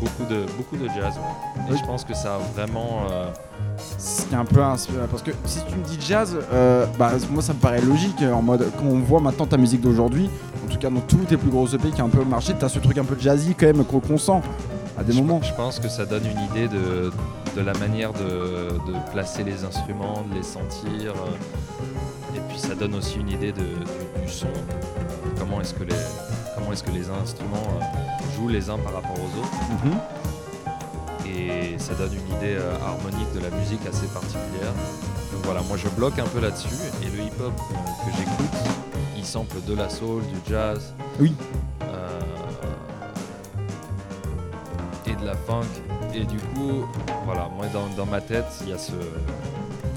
beaucoup, 0.00 0.24
de, 0.32 0.46
beaucoup 0.56 0.76
de 0.76 0.88
jazz. 0.88 1.14
ouais. 1.16 1.62
Et 1.68 1.72
Oui. 1.72 1.78
je 1.78 1.84
pense 1.84 2.04
que 2.04 2.14
ça 2.14 2.36
a 2.36 2.38
vraiment... 2.38 3.02
euh, 3.92 3.94
Ce 3.98 4.22
qui 4.26 4.34
est 4.34 4.36
un 4.38 4.44
peu 4.44 4.62
inspiré. 4.62 5.06
Parce 5.10 5.22
que 5.22 5.30
si 5.44 5.60
tu 5.68 5.76
me 5.76 5.84
dis 5.84 5.98
jazz, 6.00 6.36
euh, 6.52 6.86
bah, 6.98 7.12
moi 7.30 7.42
ça 7.42 7.52
me 7.52 7.58
paraît 7.58 7.80
logique. 7.82 8.20
euh, 8.22 8.32
En 8.32 8.42
mode, 8.42 8.66
quand 8.78 8.84
on 8.86 8.98
voit 9.00 9.20
maintenant 9.20 9.46
ta 9.46 9.56
musique 9.56 9.80
d'aujourd'hui, 9.80 10.28
en 10.66 10.70
tout 10.72 10.78
cas 10.78 10.90
dans 10.90 11.00
tous 11.00 11.16
tes 11.18 11.36
plus 11.36 11.50
gros 11.50 11.66
EP 11.66 11.90
qui 11.90 12.00
a 12.00 12.04
un 12.04 12.08
peu 12.08 12.24
marché, 12.24 12.54
t'as 12.58 12.68
ce 12.68 12.78
truc 12.78 12.98
un 12.98 13.04
peu 13.04 13.16
jazzy 13.18 13.54
quand 13.54 13.66
même 13.66 13.84
qu'on 13.84 14.00
qu'on 14.00 14.18
sent 14.18 14.40
à 14.98 15.02
des 15.04 15.12
je, 15.12 15.20
moments. 15.20 15.40
je 15.42 15.52
pense 15.54 15.78
que 15.80 15.88
ça 15.88 16.06
donne 16.06 16.22
une 16.24 16.40
idée 16.50 16.68
de, 16.68 17.10
de 17.56 17.60
la 17.60 17.72
manière 17.74 18.12
de, 18.12 18.70
de 18.92 19.10
placer 19.12 19.42
les 19.44 19.64
instruments, 19.64 20.24
de 20.30 20.34
les 20.36 20.42
sentir. 20.42 21.12
euh, 21.12 22.36
et 22.36 22.40
puis 22.48 22.58
ça 22.58 22.74
donne 22.74 22.94
aussi 22.94 23.18
une 23.20 23.28
idée 23.28 23.52
de, 23.52 23.60
du, 23.62 24.24
du 24.26 24.28
son. 24.32 24.46
euh, 24.46 25.28
comment 25.38 25.60
est-ce 25.60 25.74
que 25.74 25.84
les 25.84 25.94
comment 26.56 26.72
est-ce 26.72 26.82
que 26.84 26.90
les 26.92 27.08
instruments 27.10 27.68
euh, 27.80 28.36
jouent 28.36 28.48
les 28.48 28.70
uns 28.70 28.78
par 28.78 28.94
rapport 28.94 29.16
aux 29.18 29.38
autres. 29.40 29.84
Mhm. 29.84 29.92
Et 31.36 31.76
ça 31.78 31.94
donne 31.94 32.12
une 32.12 32.36
idée 32.36 32.56
euh, 32.56 32.76
harmonique 32.86 33.32
de 33.34 33.40
la 33.40 33.50
musique 33.50 33.80
assez 33.88 34.06
particulière. 34.06 34.72
Donc 35.32 35.44
voilà, 35.44 35.62
moi 35.62 35.76
je 35.76 35.88
bloque 35.88 36.18
un 36.18 36.26
peu 36.26 36.40
là-dessus. 36.40 36.68
Et 37.02 37.06
le 37.06 37.24
hip-hop 37.24 37.52
euh, 37.58 37.74
que 38.06 38.16
j'écoute, 38.16 38.56
il 39.16 39.24
sample 39.24 39.56
de 39.66 39.74
la 39.74 39.88
soul, 39.88 40.22
du 40.22 40.36
jazz. 40.48 40.94
Oui. 41.20 41.34
euh, 41.82 42.20
et 45.06 45.14
de 45.16 45.26
la 45.26 45.34
funk. 45.34 45.66
Et 46.14 46.24
du 46.24 46.38
coup, 46.38 46.86
voilà, 47.24 47.48
moi 47.56 47.66
dans, 47.72 47.88
dans 47.96 48.06
ma 48.08 48.20
tête, 48.20 48.46
il 48.62 48.70
y 48.70 48.72
a 48.72 48.78
ce. 48.78 48.92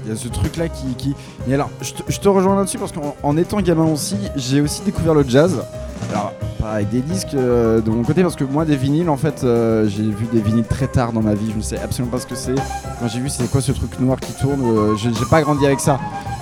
Il 0.04 0.10
y 0.10 0.12
a 0.12 0.16
ce 0.16 0.28
truc 0.28 0.56
là 0.56 0.68
qui. 0.68 0.94
qui... 0.94 1.14
Mais 1.46 1.54
alors, 1.54 1.70
je 1.80 1.92
te, 1.92 2.02
je 2.10 2.18
te 2.18 2.28
rejoins 2.28 2.56
là-dessus 2.56 2.78
parce 2.78 2.92
qu'en 2.92 3.14
en 3.22 3.36
étant 3.36 3.60
gamin 3.60 3.84
aussi, 3.84 4.16
j'ai 4.36 4.60
aussi 4.60 4.82
découvert 4.82 5.14
le 5.14 5.22
jazz. 5.28 5.62
Alors, 6.10 6.32
avec 6.64 6.90
des 6.90 7.00
disques 7.00 7.34
euh, 7.34 7.80
de 7.80 7.90
mon 7.90 8.02
côté 8.02 8.22
parce 8.22 8.36
que 8.36 8.44
moi, 8.44 8.64
des 8.64 8.76
vinyles, 8.76 9.08
en 9.08 9.16
fait, 9.16 9.42
euh, 9.44 9.88
j'ai 9.88 10.02
vu 10.02 10.26
des 10.32 10.40
vinyles 10.40 10.64
très 10.66 10.86
tard 10.88 11.12
dans 11.12 11.22
ma 11.22 11.34
vie. 11.34 11.50
Je 11.52 11.56
ne 11.56 11.62
sais 11.62 11.78
absolument 11.80 12.12
pas 12.12 12.20
ce 12.20 12.26
que 12.26 12.34
c'est. 12.34 12.54
Quand 13.00 13.08
j'ai 13.08 13.20
vu 13.20 13.28
c'est 13.28 13.50
quoi 13.50 13.60
ce 13.60 13.72
truc 13.72 13.98
noir 14.00 14.18
qui 14.20 14.32
tourne, 14.32 14.62
euh, 14.64 14.96
j'ai 14.96 15.10
pas 15.30 15.40
grandi 15.42 15.64
avec 15.66 15.80
ça. 15.80 15.98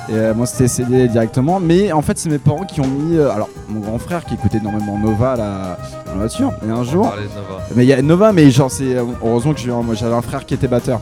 Et 0.09 0.33
moi, 0.37 0.47
c'était 0.47 0.69
CD 0.69 1.09
directement. 1.09 1.59
Mais 1.59 1.91
en 1.91 2.01
fait, 2.01 2.17
c'est 2.17 2.29
mes 2.31 2.39
parents 2.39 2.65
qui 2.65 2.81
ont 2.81 2.87
mis. 2.87 3.19
alors, 3.19 3.49
mon 3.69 3.81
grand 3.81 3.99
frère 3.99 4.25
qui 4.25 4.35
écoutait 4.35 4.59
énormément 4.59 4.97
Nova 4.99 5.35
là, 5.37 5.79
dans 6.07 6.13
la 6.13 6.19
voiture. 6.19 6.53
Et 6.67 6.71
un 6.71 6.85
jour. 6.85 7.05
de 7.07 7.23
Nova. 7.23 7.63
Mais 7.75 7.85
il 7.85 7.89
y 7.89 7.93
a 7.93 8.01
Nova, 8.03 8.33
mais 8.33 8.49
genre, 8.53 8.71
c'est. 8.71 8.95
Heureusement 9.25 9.53
que 9.53 9.59
j'ai 9.61 9.73
un- 9.73 9.83
moi, 9.83 9.97
j'avais 9.97 10.15
un 10.15 10.23
frère 10.23 10.47
qui 10.47 10.55
était 10.55 10.69
batteur. 10.69 11.01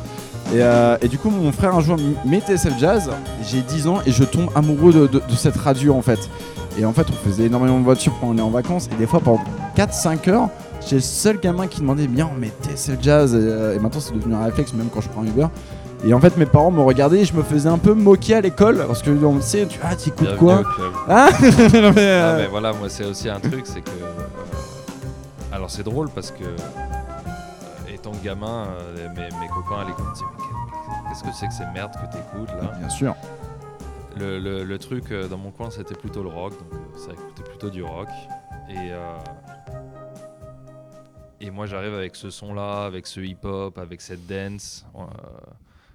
Et, 0.55 0.63
euh, 0.63 0.97
et 1.03 1.09
du 1.09 1.19
coup, 1.19 1.29
mon 1.31 1.53
frère 1.53 1.75
un 1.75 1.81
jour 1.81 1.97
met 2.25 2.41
TSF 2.41 2.79
Jazz. 2.79 3.11
J'ai 3.47 3.61
10 3.61 3.87
ans 3.89 3.99
et 4.07 4.11
je 4.11 4.25
tombe 4.25 4.49
amoureux 4.55 4.93
de, 4.93 5.07
de- 5.07 5.19
de 5.29 5.35
cette 5.37 5.57
radio 5.57 5.95
en 5.95 6.03
fait. 6.03 6.19
Et 6.79 6.85
en 6.85 6.93
fait, 6.93 7.07
on 7.11 7.29
faisait 7.29 7.45
énormément 7.45 7.79
de 7.79 7.85
voitures 7.85 8.13
quand 8.21 8.29
on 8.29 8.39
est 8.39 8.43
en 8.43 8.51
vacances. 8.51 8.89
Et 8.93 8.97
des 8.97 9.07
fois, 9.07 9.21
pendant 9.21 9.43
4-5 9.77 10.31
heures, 10.31 10.49
J'étais 10.85 10.97
le 10.97 11.01
seul 11.01 11.41
gamin 11.41 11.67
qui 11.67 11.81
demandait 11.81 12.07
bien, 12.07 12.31
mais 12.39 12.51
TSL 12.63 12.99
Jazz. 13.01 13.35
Et, 13.35 13.39
euh, 13.39 13.75
et 13.75 13.79
maintenant, 13.79 14.01
c'est 14.01 14.13
devenu 14.15 14.35
un 14.35 14.45
réflexe, 14.45 14.75
même 14.75 14.89
quand 14.93 15.01
je 15.01 15.09
prends 15.09 15.23
un 15.23 15.27
Uber. 15.27 15.47
Et 16.07 16.13
en 16.13 16.21
fait, 16.21 16.37
mes 16.37 16.45
parents 16.45 16.71
me 16.71 16.83
regardaient 16.83 17.21
et 17.21 17.25
je 17.25 17.33
me 17.33 17.43
faisais 17.43 17.71
un 17.71 17.79
peu 17.79 17.95
moquer 17.95 18.35
à 18.35 18.41
l'école 18.43 18.85
parce 18.87 19.01
que 19.01 19.11
on 19.25 19.33
me 19.33 19.41
sait, 19.41 19.67
tu 19.67 19.81
ah, 19.83 19.97
t'écoutes 19.97 20.37
quoi. 20.37 20.63
Ah 21.09 21.29
Non, 21.41 21.93
mais, 21.95 22.03
euh, 22.03 22.35
Ah, 22.35 22.37
mais 22.43 22.47
voilà, 22.49 22.75
moi 22.75 22.91
c'est 22.91 23.07
aussi 23.07 23.31
un 23.31 23.41
truc, 23.41 23.63
c'est 23.65 23.81
que. 23.81 23.89
euh, 23.89 25.53
alors 25.53 25.71
c'est 25.71 25.83
drôle 25.83 26.11
parce 26.11 26.31
que, 26.31 26.45
euh, 26.45 27.95
étant 27.95 28.13
gamin, 28.23 28.67
mes, 29.17 29.23
mes 29.23 29.49
copains 29.49 29.81
à 29.81 29.85
l'école 29.87 30.05
me 30.05 30.13
disaient 30.13 30.25
Mais 30.37 31.09
qu'est-ce 31.09 31.23
que 31.23 31.31
c'est 31.33 31.47
que 31.47 31.55
ces 31.55 31.73
merdes 31.73 31.93
que 31.93 32.13
t'écoutes 32.15 32.51
là? 32.61 32.73
Bien 32.79 32.91
sûr. 32.91 33.15
Le, 34.19 34.39
le- 34.39 34.65
le 34.65 34.79
truc 34.79 35.11
euh, 35.11 35.29
dans 35.29 35.39
mon 35.39 35.51
coin 35.51 35.71
c'était 35.71 35.95
plutôt 35.95 36.23
le 36.23 36.29
rock, 36.29 36.53
donc 36.59 36.73
euh, 36.73 36.97
ça 36.99 37.13
écoutait 37.13 37.43
plutôt 37.43 37.71
du 37.71 37.83
rock. 37.83 38.09
Et, 38.69 38.75
euh, 38.93 39.17
et 41.41 41.51
moi 41.51 41.67
j'arrive 41.67 41.95
avec 41.95 42.17
ce 42.17 42.31
son 42.31 42.55
là, 42.55 42.85
avec 42.85 43.07
ce 43.07 43.21
hip 43.21 43.39
hop, 43.45 43.79
avec 43.79 44.01
cette 44.01 44.27
dance. 44.27 44.87
euh, 44.95 45.05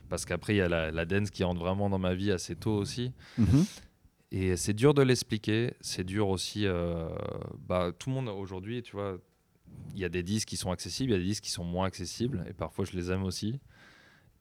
parce 0.09 0.25
qu'après 0.25 0.53
il 0.55 0.57
y 0.57 0.61
a 0.61 0.69
la, 0.69 0.91
la 0.91 1.05
dance 1.05 1.29
qui 1.29 1.43
rentre 1.43 1.59
vraiment 1.59 1.89
dans 1.89 1.99
ma 1.99 2.13
vie 2.15 2.31
assez 2.31 2.55
tôt 2.55 2.73
aussi. 2.75 3.11
Mhm. 3.37 3.65
Et 4.31 4.55
c'est 4.57 4.73
dur 4.73 4.93
de 4.93 5.01
l'expliquer, 5.01 5.73
c'est 5.81 6.03
dur 6.03 6.29
aussi. 6.29 6.65
euh, 6.67 7.07
bah, 7.67 7.91
tout 7.97 8.09
le 8.09 8.15
monde 8.15 8.29
aujourd'hui, 8.29 8.83
tu 8.83 8.91
vois, 8.95 9.17
il 9.93 9.99
y 9.99 10.05
a 10.05 10.09
des 10.09 10.21
disques 10.23 10.47
qui 10.47 10.57
sont 10.57 10.71
accessibles, 10.71 11.11
il 11.11 11.13
y 11.13 11.15
a 11.15 11.19
des 11.19 11.25
disques 11.25 11.43
qui 11.45 11.51
sont 11.51 11.63
moins 11.63 11.87
accessibles, 11.87 12.43
et 12.47 12.53
parfois 12.53 12.85
je 12.85 12.91
les 12.95 13.11
aime 13.11 13.23
aussi. 13.23 13.59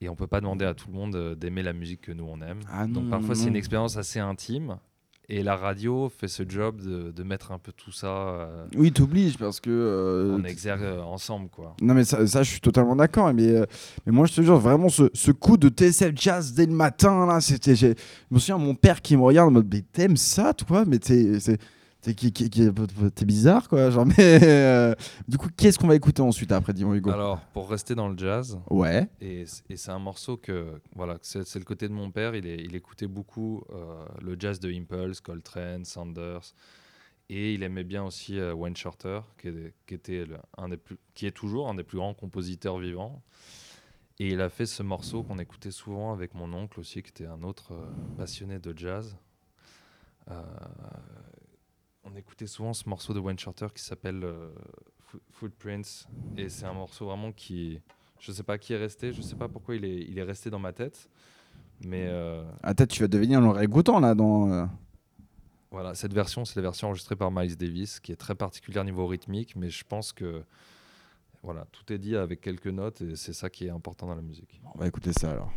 Et 0.01 0.07
on 0.09 0.15
peut 0.15 0.27
pas 0.27 0.39
demander 0.39 0.65
à 0.65 0.73
tout 0.73 0.87
le 0.87 0.93
monde 0.93 1.15
euh, 1.15 1.35
d'aimer 1.35 1.61
la 1.63 1.73
musique 1.73 2.01
que 2.01 2.11
nous 2.11 2.25
on 2.25 2.41
aime. 2.41 2.59
Ah 2.71 2.87
non, 2.87 3.01
Donc 3.01 3.09
parfois 3.09 3.35
c'est 3.35 3.47
une 3.49 3.55
expérience 3.57 3.97
assez 3.97 4.19
intime. 4.19 4.77
Et 5.31 5.43
la 5.43 5.55
radio 5.55 6.09
fait 6.09 6.27
ce 6.27 6.41
job 6.47 6.81
de, 6.81 7.11
de 7.11 7.23
mettre 7.23 7.51
un 7.51 7.59
peu 7.59 7.71
tout 7.71 7.91
ça 7.91 8.07
euh, 8.07 8.65
Oui, 8.75 8.91
t'obliges 8.91 9.37
parce 9.37 9.59
que. 9.59 9.69
euh, 9.69 10.37
en 10.39 10.43
exergue 10.43 10.81
euh, 10.81 11.01
ensemble, 11.03 11.49
quoi. 11.49 11.75
Non 11.81 11.93
mais 11.93 12.03
ça, 12.03 12.25
ça, 12.25 12.41
je 12.41 12.49
suis 12.49 12.61
totalement 12.61 12.95
d'accord 12.95 13.31
mais, 13.33 13.49
euh, 13.49 13.65
mais 14.07 14.11
moi 14.11 14.25
je 14.25 14.33
te 14.33 14.41
jure 14.41 14.57
vraiment 14.57 14.89
ce, 14.89 15.03
ce 15.13 15.31
coup 15.31 15.57
de 15.57 15.69
TSF 15.69 16.13
Jazz 16.15 16.53
dès 16.53 16.65
le 16.65 16.71
matin 16.73 17.27
là 17.27 17.41
c'était 17.41 17.75
je 17.75 17.87
me 18.31 18.39
souviens 18.39 18.57
mon 18.57 18.73
père 18.73 19.01
qui 19.03 19.15
me 19.17 19.21
regarde 19.21 19.49
en 19.49 19.51
mode 19.51 19.67
mais 19.71 19.81
t'aimes 19.81 20.17
ça 20.17 20.53
toi? 20.55 20.83
Mais 20.87 20.97
t'es 20.97 21.33
t'es 22.01 22.13
qui- 22.13 22.31
qui- 22.31 22.49
qui- 22.49 22.69
t'es 23.15 23.25
bizarre 23.25 23.67
quoi 23.67 23.89
genre 23.89 24.05
mais 24.17 24.39
euh, 24.43 24.95
du 25.27 25.37
coup 25.37 25.49
qu'est-ce 25.55 25.77
qu'on 25.77 25.87
va 25.87 25.95
écouter 25.95 26.21
ensuite 26.21 26.51
après 26.51 26.73
dis-moi 26.73 26.95
Hugo? 26.95 27.09
Alors 27.11 27.39
pour 27.53 27.69
rester 27.69 27.95
dans 27.95 28.07
le 28.09 28.17
jazz, 28.17 28.59
ouais 28.69 29.09
Et, 29.21 29.45
c'est 29.45 29.91
un 29.91 29.99
morceau 29.99 30.37
que, 30.37 30.79
voilà, 30.95 31.17
c'est 31.21 31.55
le 31.55 31.65
côté 31.65 31.87
de 31.87 31.93
mon 31.93 32.09
père. 32.11 32.35
Il, 32.35 32.45
est- 32.47 32.63
il 32.63 32.75
écoutait 32.75 33.07
beaucoup 33.07 33.63
euh, 33.71 34.05
le 34.21 34.35
jazz 34.39 34.59
de 34.59 34.71
Impulse, 34.71 35.19
Coltrane, 35.21 35.83
Sanders. 35.85 36.53
Et 37.31 37.53
il 37.53 37.61
aimait 37.63 37.83
bien 37.83 38.03
aussi 38.03 38.39
euh, 38.39 38.53
Wayne 38.55 38.75
Shorter, 38.75 39.19
qui, 39.39 39.49
est- 39.49 39.73
qui 39.85 39.93
était 39.93 40.25
le- 40.25 40.37
un 40.57 40.69
des 40.69 40.77
plus, 40.77 40.97
qui 41.13 41.27
est 41.27 41.31
toujours 41.31 41.69
un 41.69 41.75
des 41.75 41.83
plus 41.83 41.97
grands 41.97 42.13
compositeurs 42.15 42.79
vivants. 42.79 43.21
Et 44.19 44.29
il 44.29 44.41
a 44.41 44.49
fait 44.49 44.65
ce 44.65 44.81
morceau 44.83 45.21
qu'on 45.23 45.37
écoutait 45.37 45.71
souvent 45.71 46.11
avec 46.11 46.33
mon 46.33 46.51
oncle 46.53 46.79
aussi, 46.79 47.03
qui 47.03 47.09
était 47.09 47.27
un 47.27 47.43
autre 47.43 47.73
passionné 48.17 48.57
de 48.59 48.73
jazz. 48.77 49.15
Euh, 50.31 50.41
on 52.03 52.15
écoutait 52.15 52.47
souvent 52.47 52.73
ce 52.73 52.87
morceau 52.87 53.13
de 53.13 53.19
Wayne 53.19 53.37
Shorter 53.39 53.67
qui 53.73 53.83
s'appelle 53.83 54.23
euh, 54.23 54.49
Fo- 55.11 55.19
Footprints. 55.31 56.07
Et 56.37 56.49
c'est 56.49 56.65
un 56.65 56.73
morceau 56.73 57.05
vraiment 57.05 57.31
qui, 57.31 57.79
je 58.19 58.31
sais 58.31 58.43
pas 58.43 58.57
qui 58.57 58.73
est 58.73 58.77
resté, 58.77 59.13
je 59.13 59.21
sais 59.21 59.35
pas 59.35 59.47
pourquoi 59.47 59.75
il 59.75 59.85
est, 59.85 60.01
il 60.01 60.17
est 60.17 60.23
resté 60.23 60.49
dans 60.49 60.59
ma 60.59 60.73
tête. 60.73 61.09
Mais 61.85 62.07
euh, 62.07 62.43
ah 62.63 62.73
peut-être 62.73 62.91
tu 62.91 63.01
vas 63.03 63.07
devenir 63.07 63.39
le 63.41 63.49
réécoutant 63.49 63.99
là 63.99 64.13
dans 64.15 64.51
euh, 64.51 64.65
voilà, 65.71 65.93
cette 65.93 66.13
version, 66.13 66.43
c'est 66.45 66.55
la 66.57 66.63
version 66.63 66.87
enregistrée 66.87 67.15
par 67.15 67.31
Miles 67.31 67.55
Davis, 67.55 67.99
qui 67.99 68.11
est 68.11 68.17
très 68.17 68.35
particulière 68.35 68.83
niveau 68.83 69.07
rythmique, 69.07 69.55
mais 69.55 69.69
je 69.69 69.83
pense 69.85 70.11
que 70.11 70.43
voilà, 71.41 71.65
tout 71.71 71.93
est 71.93 71.97
dit 71.99 72.17
avec 72.17 72.41
quelques 72.41 72.67
notes 72.67 73.01
et 73.01 73.15
c'est 73.15 73.31
ça 73.33 73.49
qui 73.49 73.67
est 73.67 73.69
important 73.69 74.07
dans 74.07 74.15
la 74.15 74.21
musique. 74.21 74.59
on 74.75 74.79
va 74.79 74.87
écouter 74.87 75.13
ça 75.13 75.31
alors 75.31 75.53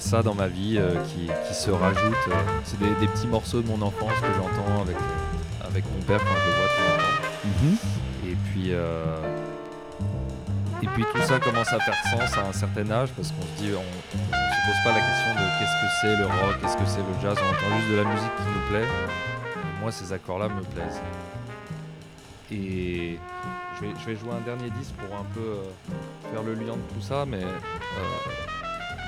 ça 0.00 0.22
dans 0.22 0.34
ma 0.34 0.46
vie 0.48 0.76
euh, 0.78 0.94
qui, 1.04 1.28
qui 1.48 1.54
se 1.54 1.70
rajoute. 1.70 2.14
euh, 2.28 2.34
c'est 2.64 2.78
des, 2.78 2.90
des 3.00 3.06
petits 3.08 3.26
morceaux 3.26 3.60
de 3.62 3.68
mon 3.68 3.80
enfance 3.82 4.12
que 4.20 4.32
j'entends 4.36 4.82
avec, 4.82 4.96
euh, 4.96 5.66
avec 5.68 5.84
mon 5.94 6.02
père 6.02 6.18
quand 6.18 6.24
je 6.26 6.46
le 6.50 6.56
vois 6.56 6.68
temps. 6.76 7.04
Mhm. 7.44 7.76
Et 8.30 8.36
puis, 8.52 8.70
et 10.82 10.86
puis 10.86 11.04
tout 11.12 11.22
ça 11.22 11.38
commence 11.38 11.72
à 11.72 11.80
faire 11.80 11.94
sens 12.10 12.38
à 12.38 12.48
un 12.48 12.52
certain 12.52 12.90
âge 12.90 13.10
parce 13.16 13.32
qu'on 13.32 13.42
se 13.42 13.62
dit, 13.62 13.70
on, 13.74 13.80
on 13.80 14.22
se 14.22 14.60
pose 14.66 14.80
pas 14.84 14.92
la 14.92 15.00
question 15.00 15.34
de 15.34 15.58
qu'est-ce 15.58 15.76
que 15.80 15.90
c'est 16.00 16.16
le 16.16 16.26
rock, 16.26 16.56
qu'est-ce 16.60 16.76
que 16.76 16.86
c'est 16.86 16.98
le 17.00 17.20
jazz, 17.22 17.36
on 17.38 17.48
entend 17.50 17.76
juste 17.78 17.90
de 17.90 17.96
la 17.96 18.04
musique 18.04 18.36
qui 18.36 18.42
nous 18.44 18.68
plaît. 18.70 18.86
Et 18.86 19.80
moi, 19.82 19.90
ces 19.92 20.12
accords-là 20.12 20.48
me 20.48 20.62
plaisent. 20.62 21.00
Et 22.52 23.18
je 23.76 23.80
vais, 23.86 23.92
je 24.00 24.06
vais 24.06 24.16
jouer 24.16 24.32
un 24.32 24.44
dernier 24.44 24.70
disque 24.70 24.94
pour 24.94 25.16
un 25.16 25.24
peu 25.34 25.40
euh, 25.40 26.32
faire 26.32 26.42
le 26.42 26.54
lien 26.54 26.72
de 26.72 26.94
tout 26.94 27.00
ça, 27.00 27.24
mais 27.26 27.42
euh, 27.42 27.58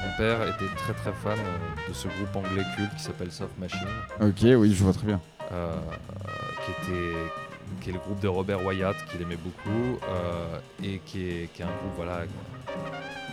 mon 0.05 0.17
père 0.17 0.43
était 0.49 0.75
très 0.77 0.93
très 0.95 1.13
fan 1.13 1.39
euh, 1.39 1.89
de 1.89 1.95
ce 1.95 2.09
groupe 2.09 2.35
anglais 2.35 2.65
culte 2.77 2.95
qui 2.97 3.03
s'appelle 3.03 3.31
Soft 3.33 3.57
Machine. 3.59 3.87
Ok 4.21 4.43
oui 4.43 4.75
je 4.75 4.83
vois 4.83 4.93
très 4.93 5.07
bien. 5.07 5.21
Euh, 5.53 5.75
qui 6.65 6.71
était 6.71 7.17
qui 7.81 7.91
est 7.91 7.93
le 7.93 7.99
groupe 7.99 8.21
de 8.21 8.29
Robert 8.29 8.65
Wyatt 8.65 8.97
qu'il 9.11 9.23
aimait 9.23 9.37
beaucoup 9.37 9.99
euh, 10.09 10.59
et 10.83 11.01
qui 11.05 11.27
est, 11.29 11.53
qui 11.53 11.63
est 11.63 11.65
un 11.65 11.69
groupe 11.69 11.93
voilà 11.97 12.23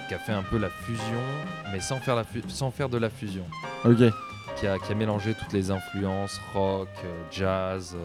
qui 0.07 0.13
a 0.13 0.19
fait 0.19 0.31
un 0.31 0.43
peu 0.43 0.57
la 0.57 0.69
fusion 0.69 1.23
mais 1.71 1.79
sans 1.79 1.97
faire 1.97 2.15
la 2.15 2.23
sans 2.47 2.71
faire 2.71 2.89
de 2.89 2.97
la 2.97 3.09
fusion. 3.09 3.45
Ok. 3.85 4.11
Qui 4.57 4.67
a, 4.67 4.77
qui 4.77 4.91
a 4.91 4.95
mélangé 4.95 5.35
toutes 5.35 5.53
les 5.53 5.71
influences 5.71 6.41
rock 6.53 6.89
jazz 7.31 7.95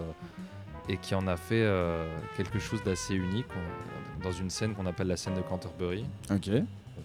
et 0.88 0.96
qui 0.98 1.14
en 1.14 1.27
a 1.27 1.37
fait 1.37 1.62
euh, 1.62 2.07
quelque 2.37 2.59
chose 2.59 2.83
d'assez 2.85 3.14
unique 3.14 3.46
dans 4.22 4.33
une 4.33 4.50
scène 4.50 4.74
qu'on 4.74 4.87
appelle 4.87 5.09
la 5.09 5.16
scène 5.16 5.35
de 5.35 5.40
Canterbury. 5.40 6.05
Ok. 6.31 6.50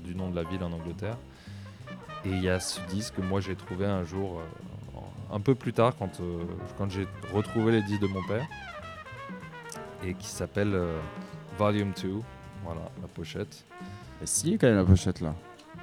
Du 0.03 0.15
nom 0.15 0.29
de 0.29 0.35
la 0.35 0.43
ville 0.43 0.63
en 0.63 0.71
Angleterre. 0.71 1.17
Et 2.25 2.29
il 2.29 2.43
y 2.43 2.49
a 2.49 2.59
ce 2.59 2.79
disque 2.89 3.15
que 3.15 3.21
moi 3.21 3.39
j'ai 3.41 3.55
trouvé 3.55 3.85
un 3.85 4.03
jour, 4.03 4.39
euh, 4.39 4.99
un 5.35 5.39
peu 5.39 5.55
plus 5.55 5.73
tard, 5.73 5.93
quand, 5.97 6.19
euh, 6.19 6.43
quand 6.77 6.89
j'ai 6.89 7.07
retrouvé 7.33 7.71
les 7.71 7.81
disques 7.83 8.01
de 8.01 8.07
mon 8.07 8.23
père, 8.27 8.45
et 10.03 10.13
qui 10.13 10.27
s'appelle 10.27 10.73
euh, 10.73 10.99
Volume 11.57 11.91
2, 12.01 12.19
voilà 12.63 12.81
la 13.01 13.07
pochette, 13.07 13.65
Et 14.21 14.25
si 14.25 14.57
quand 14.57 14.67
même 14.67 14.75
la 14.77 14.83
pochette 14.83 15.21
là? 15.21 15.33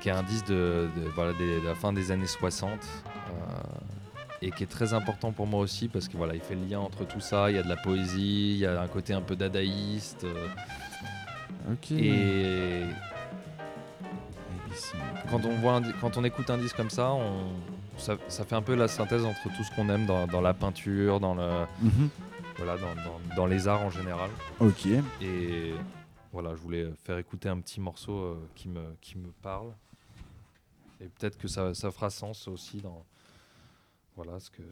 Qui 0.00 0.10
est 0.10 0.12
un 0.12 0.22
disque 0.22 0.48
de, 0.48 0.88
de- 0.96 1.08
voilà, 1.14 1.32
des- 1.34 1.60
de 1.60 1.66
la 1.66 1.74
fin 1.74 1.92
des 1.92 2.10
années 2.10 2.26
60. 2.26 2.70
euh, 2.70 3.32
et 4.42 4.50
qui 4.50 4.64
est 4.64 4.66
très 4.66 4.92
important 4.92 5.32
pour 5.32 5.46
moi 5.46 5.60
aussi 5.60 5.88
parce 5.88 6.08
que 6.08 6.16
voilà, 6.18 6.34
il 6.34 6.42
fait 6.42 6.54
le 6.54 6.66
lien 6.66 6.78
entre 6.78 7.06
tout 7.06 7.20
ça. 7.20 7.50
Il 7.50 7.56
y 7.56 7.58
a 7.58 7.62
de 7.62 7.68
la 7.70 7.76
poésie, 7.76 8.52
il 8.52 8.58
y 8.58 8.66
a 8.66 8.78
un 8.82 8.86
côté 8.86 9.14
un 9.14 9.22
peu 9.22 9.34
dadaïste. 9.34 10.26
ok 11.72 11.90
et. 11.92 12.82
Quand 15.30 15.44
on, 15.44 15.54
voit 15.58 15.74
un 15.74 15.92
quand 16.00 16.16
on 16.16 16.24
écoute 16.24 16.50
un 16.50 16.58
disque 16.58 16.76
comme 16.76 16.90
ça, 16.90 17.12
on, 17.12 17.48
ça, 17.98 18.16
ça 18.28 18.44
fait 18.44 18.54
un 18.54 18.62
peu 18.62 18.74
la 18.74 18.88
synthèse 18.88 19.24
entre 19.24 19.42
tout 19.56 19.64
ce 19.64 19.74
qu'on 19.74 19.88
aime 19.88 20.06
dans, 20.06 20.26
dans 20.26 20.40
la 20.40 20.54
peinture, 20.54 21.20
dans, 21.20 21.34
le, 21.34 21.64
Mhm. 21.82 22.08
voilà, 22.56 22.76
dans, 22.78 22.94
dans- 22.94 23.34
dans 23.36 23.46
les 23.46 23.68
arts 23.68 23.82
en 23.82 23.90
général. 23.90 24.30
Ok. 24.60 24.86
Et 25.22 25.72
voilà, 26.32 26.54
je 26.54 26.60
voulais 26.60 26.90
faire 27.04 27.18
écouter 27.18 27.48
un 27.48 27.60
petit 27.60 27.80
morceau 27.80 28.12
euh, 28.18 28.48
qui, 28.54 28.68
me, 28.68 28.94
qui 29.00 29.16
me 29.18 29.30
parle. 29.42 29.72
Et 31.00 31.08
peut-être 31.08 31.36
que 31.38 31.48
ça, 31.48 31.74
ça 31.74 31.90
fera 31.90 32.10
sens 32.10 32.48
aussi 32.48 32.78
dans 32.80 33.04
voilà, 34.16 34.40
ce, 34.40 34.50
que, 34.50 34.62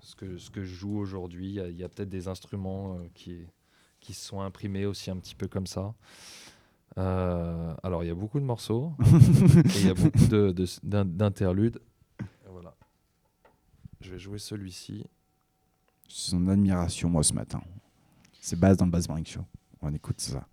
ce, 0.00 0.14
que, 0.14 0.36
ce 0.38 0.50
que 0.50 0.62
je 0.62 0.74
joue 0.74 0.98
aujourd'hui. 0.98 1.46
Il 1.48 1.54
y 1.54 1.60
a, 1.60 1.68
il 1.68 1.76
y 1.76 1.84
a 1.84 1.88
peut-être 1.88 2.10
des 2.10 2.28
instruments 2.28 2.96
euh, 2.98 3.08
qui, 3.14 3.46
qui 4.00 4.12
se 4.12 4.26
sont 4.26 4.40
imprimés 4.42 4.84
aussi 4.86 5.10
un 5.10 5.16
petit 5.16 5.34
peu 5.34 5.48
comme 5.48 5.66
ça. 5.66 5.94
Euh, 7.00 7.74
alors, 7.82 8.04
il 8.04 8.08
y 8.08 8.10
a 8.10 8.14
beaucoup 8.14 8.38
de 8.38 8.44
morceaux 8.44 8.92
il 9.76 9.86
y 9.86 9.90
a 9.90 9.94
beaucoup 9.94 10.26
de- 10.26 10.50
de- 10.52 10.66
d'in- 10.82 11.04
d'interludes. 11.06 11.80
Voilà. 12.50 12.74
Je 14.02 14.10
vais 14.10 14.18
jouer 14.18 14.38
celui-ci. 14.38 15.06
En 16.34 16.46
admiration, 16.48 17.08
moi, 17.08 17.22
ce 17.22 17.32
matin. 17.32 17.62
C'est 18.40 18.58
base 18.58 18.76
dans 18.76 18.84
le 18.84 18.90
Bass 18.90 19.06
Brink 19.06 19.26
Show. 19.28 19.40
On 19.80 19.94
écoute 19.94 20.20
ça. 20.20 20.46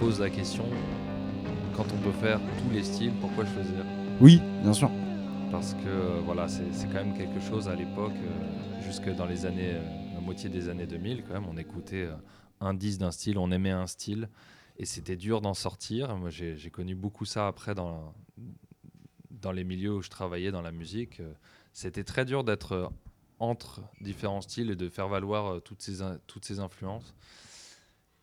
Pose 0.00 0.18
la 0.18 0.30
question 0.30 0.64
quand 1.76 1.84
on 1.92 1.98
peut 1.98 2.18
faire 2.22 2.40
tous 2.40 2.70
les 2.72 2.82
styles, 2.82 3.12
pourquoi 3.20 3.44
choisir? 3.44 3.84
Oui, 4.18 4.40
bien 4.62 4.72
sûr. 4.72 4.90
Parce 5.52 5.74
que 5.74 5.88
euh, 5.88 6.20
voilà, 6.24 6.48
c'est 6.48 6.86
quand 6.86 7.04
même 7.04 7.14
quelque 7.14 7.38
chose 7.38 7.68
à 7.68 7.74
l'époque, 7.74 8.14
euh, 8.16 8.82
jusque 8.82 9.14
dans 9.14 9.26
les 9.26 9.44
années, 9.44 9.74
euh, 9.74 10.14
la 10.14 10.20
moitié 10.20 10.48
des 10.48 10.70
années 10.70 10.86
2000, 10.86 11.22
quand 11.24 11.34
même, 11.34 11.46
on 11.46 11.58
écoutait 11.58 12.06
euh, 12.06 12.14
un 12.62 12.72
disque 12.72 13.00
d'un 13.00 13.10
style, 13.10 13.36
on 13.36 13.50
aimait 13.50 13.72
un 13.72 13.86
style, 13.86 14.30
et 14.78 14.86
c'était 14.86 15.16
dur 15.16 15.42
d'en 15.42 15.52
sortir. 15.52 16.16
Moi, 16.16 16.30
j'ai 16.30 16.70
connu 16.70 16.94
beaucoup 16.94 17.26
ça 17.26 17.46
après 17.46 17.74
dans, 17.74 18.14
dans 19.30 19.52
les 19.52 19.64
milieux 19.64 19.96
où 19.96 20.00
je 20.00 20.08
travaillais 20.08 20.50
dans 20.50 20.62
la 20.62 20.72
musique. 20.72 21.20
C'était 21.74 22.04
très 22.04 22.24
dur 22.24 22.42
d'être 22.42 22.90
entre 23.38 23.82
différents 24.00 24.40
styles 24.40 24.70
et 24.70 24.76
de 24.76 24.88
faire 24.88 25.08
valoir 25.08 25.60
toutes, 25.60 25.82
ces, 25.82 25.98
toutes 26.26 26.46
ces 26.46 26.58
influences. 26.58 27.14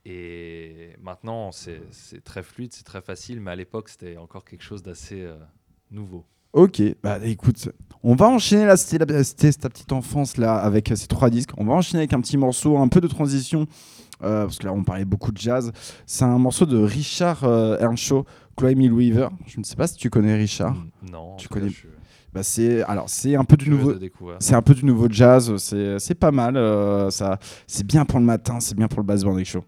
Et 0.10 0.94
maintenant, 1.02 1.52
c'est 1.52 1.82
très 2.24 2.42
fluide, 2.42 2.72
c'est 2.74 2.86
très 2.86 3.02
facile, 3.02 3.42
mais 3.42 3.52
à 3.52 3.56
l'époque, 3.58 3.90
c'était 3.90 4.16
encore 4.16 4.46
quelque 4.46 4.64
chose 4.64 4.82
d'assez 4.82 5.20
euh, 5.22 5.36
nouveau. 5.92 6.24
Ok, 6.54 6.82
bah 7.04 7.20
écoute, 7.24 7.70
on 8.04 8.16
va 8.16 8.30
enchaîner 8.30 8.66
là, 8.66 8.78
c'était 8.78 8.98
ta 9.00 9.70
petite 9.70 9.92
enfance 9.92 10.38
là 10.38 10.56
avec 10.56 10.90
euh, 10.92 10.96
ces 10.96 11.08
trois 11.08 11.30
disques. 11.30 11.50
On 11.58 11.66
va 11.66 11.74
enchaîner 11.74 12.00
avec 12.04 12.14
un 12.14 12.22
petit 12.22 12.38
morceau, 12.38 12.78
un 12.78 12.88
peu 12.88 13.02
de 13.02 13.08
transition, 13.08 13.68
euh, 14.24 14.44
parce 14.46 14.58
que 14.60 14.66
là 14.66 14.72
on 14.72 14.82
parlait 14.86 15.04
beaucoup 15.04 15.34
de 15.34 15.38
jazz. 15.38 15.74
C'est 16.06 16.24
un 16.24 16.38
morceau 16.38 16.66
de 16.66 16.78
Richard 16.78 17.44
euh, 17.44 17.78
Earnshaw, 17.80 18.26
Chloé 18.56 18.76
Weaver. 18.76 19.28
Je 19.46 19.60
ne 19.60 19.66
sais 19.66 19.76
pas 19.76 19.88
si 19.88 19.98
tu 19.98 20.10
connais 20.10 20.36
Richard. 20.38 20.74
Non. 21.12 21.36
Tu 21.36 21.50
connais- 21.50 21.70
je 21.70 21.88
Bah 22.34 22.44
c'est 22.44 22.82
alors 22.84 23.10
c'est 23.10 23.36
un 23.36 23.44
peu 23.44 23.58
du 23.58 23.70
nouveau. 23.70 23.94
C'est 24.40 24.56
un 24.56 24.62
peu 24.62 24.74
du 24.74 24.86
nouveau 24.86 25.10
jazz, 25.12 25.54
c'est 25.58 26.00
c'est 26.00 26.16
pas 26.16 26.32
mal. 26.32 26.56
euh, 26.56 27.10
ça, 27.10 27.40
c'est 27.68 27.86
bien 27.86 28.06
pour 28.06 28.20
le 28.20 28.26
matin, 28.26 28.62
c'est 28.62 28.76
bien 28.76 28.88
pour 28.88 29.00
le 29.02 29.06
bass 29.06 29.24
band 29.26 29.44
show. 29.44 29.66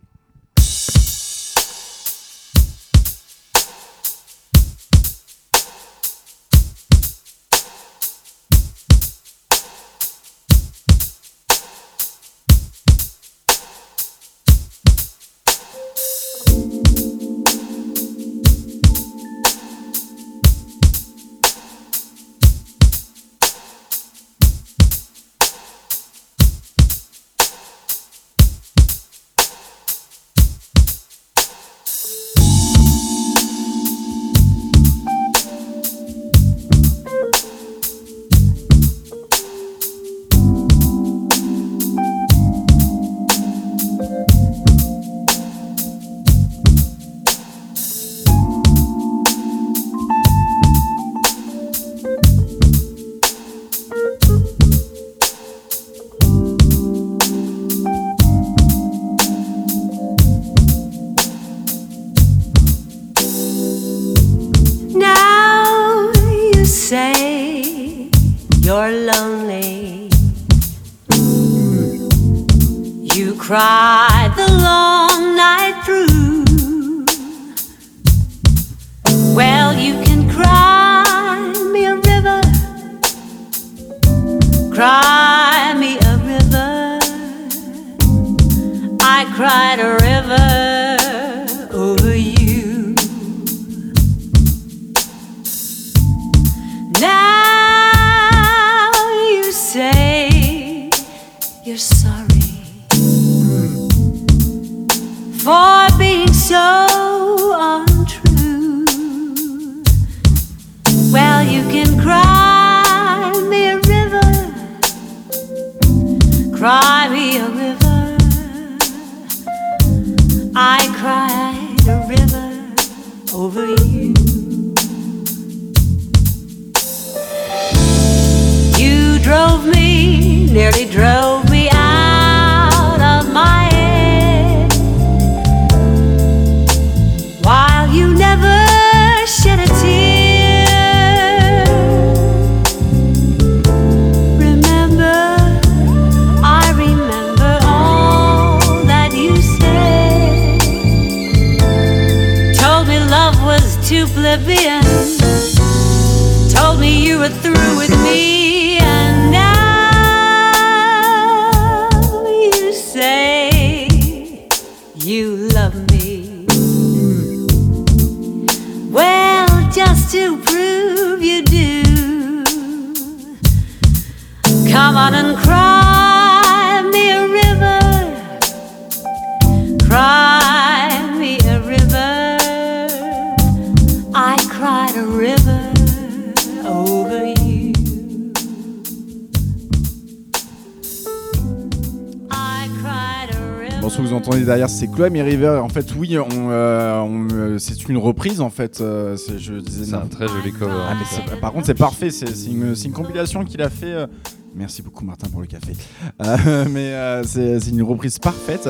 Et 195.08 195.22
River. 195.24 195.60
En 195.64 195.70
fait, 195.70 195.94
oui, 195.98 196.18
on, 196.18 196.28
euh, 196.52 197.00
on, 197.00 197.28
euh, 197.32 197.58
c'est 197.58 197.88
une 197.88 197.98
reprise. 197.98 198.42
En 198.42 198.50
fait, 198.50 198.82
euh, 198.82 199.16
c'est- 199.16 199.40
je 199.40 199.54
disais. 199.56 199.86
C'est 199.86 199.94
un 199.96 200.08
très 200.08 200.28
joli 200.28 200.52
cover. 200.52 200.72
Ah, 200.88 200.94
mais 200.98 201.06
c'est- 201.10 201.40
par 201.40 201.52
contre, 201.54 201.66
c'est 201.68 201.74
parfait. 201.74 202.10
C'est 202.10 202.28
c'est 202.36 202.50
une, 202.52 202.94
compilation 202.94 203.44
qu'il 203.46 203.62
a 203.62 203.70
fait. 203.70 203.94
euh, 203.94 204.08
Merci 204.56 204.82
beaucoup, 204.82 205.06
Martin, 205.06 205.28
pour 205.30 205.42
le 205.42 205.48
café. 205.48 205.74
Mais 206.72 207.22
c'est 207.24 207.70
une 207.70 207.84
reprise 207.84 208.18
parfaite. 208.18 208.68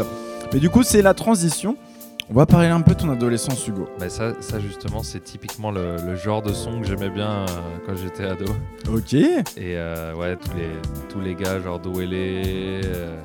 Mais 0.54 0.60
du 0.60 0.70
coup, 0.70 0.84
c'est 0.84 1.02
la 1.02 1.14
transition. 1.14 1.78
On 2.32 2.36
va 2.36 2.46
parler 2.46 2.68
un 2.68 2.82
peu 2.82 2.94
de 2.94 3.00
ton 3.00 3.10
adolescence, 3.10 3.66
Hugo. 3.68 3.88
Mais 4.00 4.10
ça, 4.10 4.34
ça 4.40 4.60
justement, 4.60 5.02
c'est 5.02 5.24
typiquement 5.24 5.72
le, 5.72 5.96
le 6.06 6.16
genre 6.16 6.44
de 6.44 6.54
son 6.54 6.80
que 6.82 6.86
j'aimais 6.88 7.10
bien 7.10 7.30
euh, 7.32 7.46
quand 7.88 7.96
j'étais 7.96 8.26
ado. 8.26 8.46
Ok. 8.94 9.14
Et 9.14 9.34
euh, 9.58 10.14
ouais, 10.14 10.36
tous 10.36 10.56
les, 10.56 10.70
tous 11.10 11.20
les 11.22 11.34
gars, 11.34 11.60
genre 11.60 11.80
Dwele, 11.80 12.12
euh, 12.14 13.16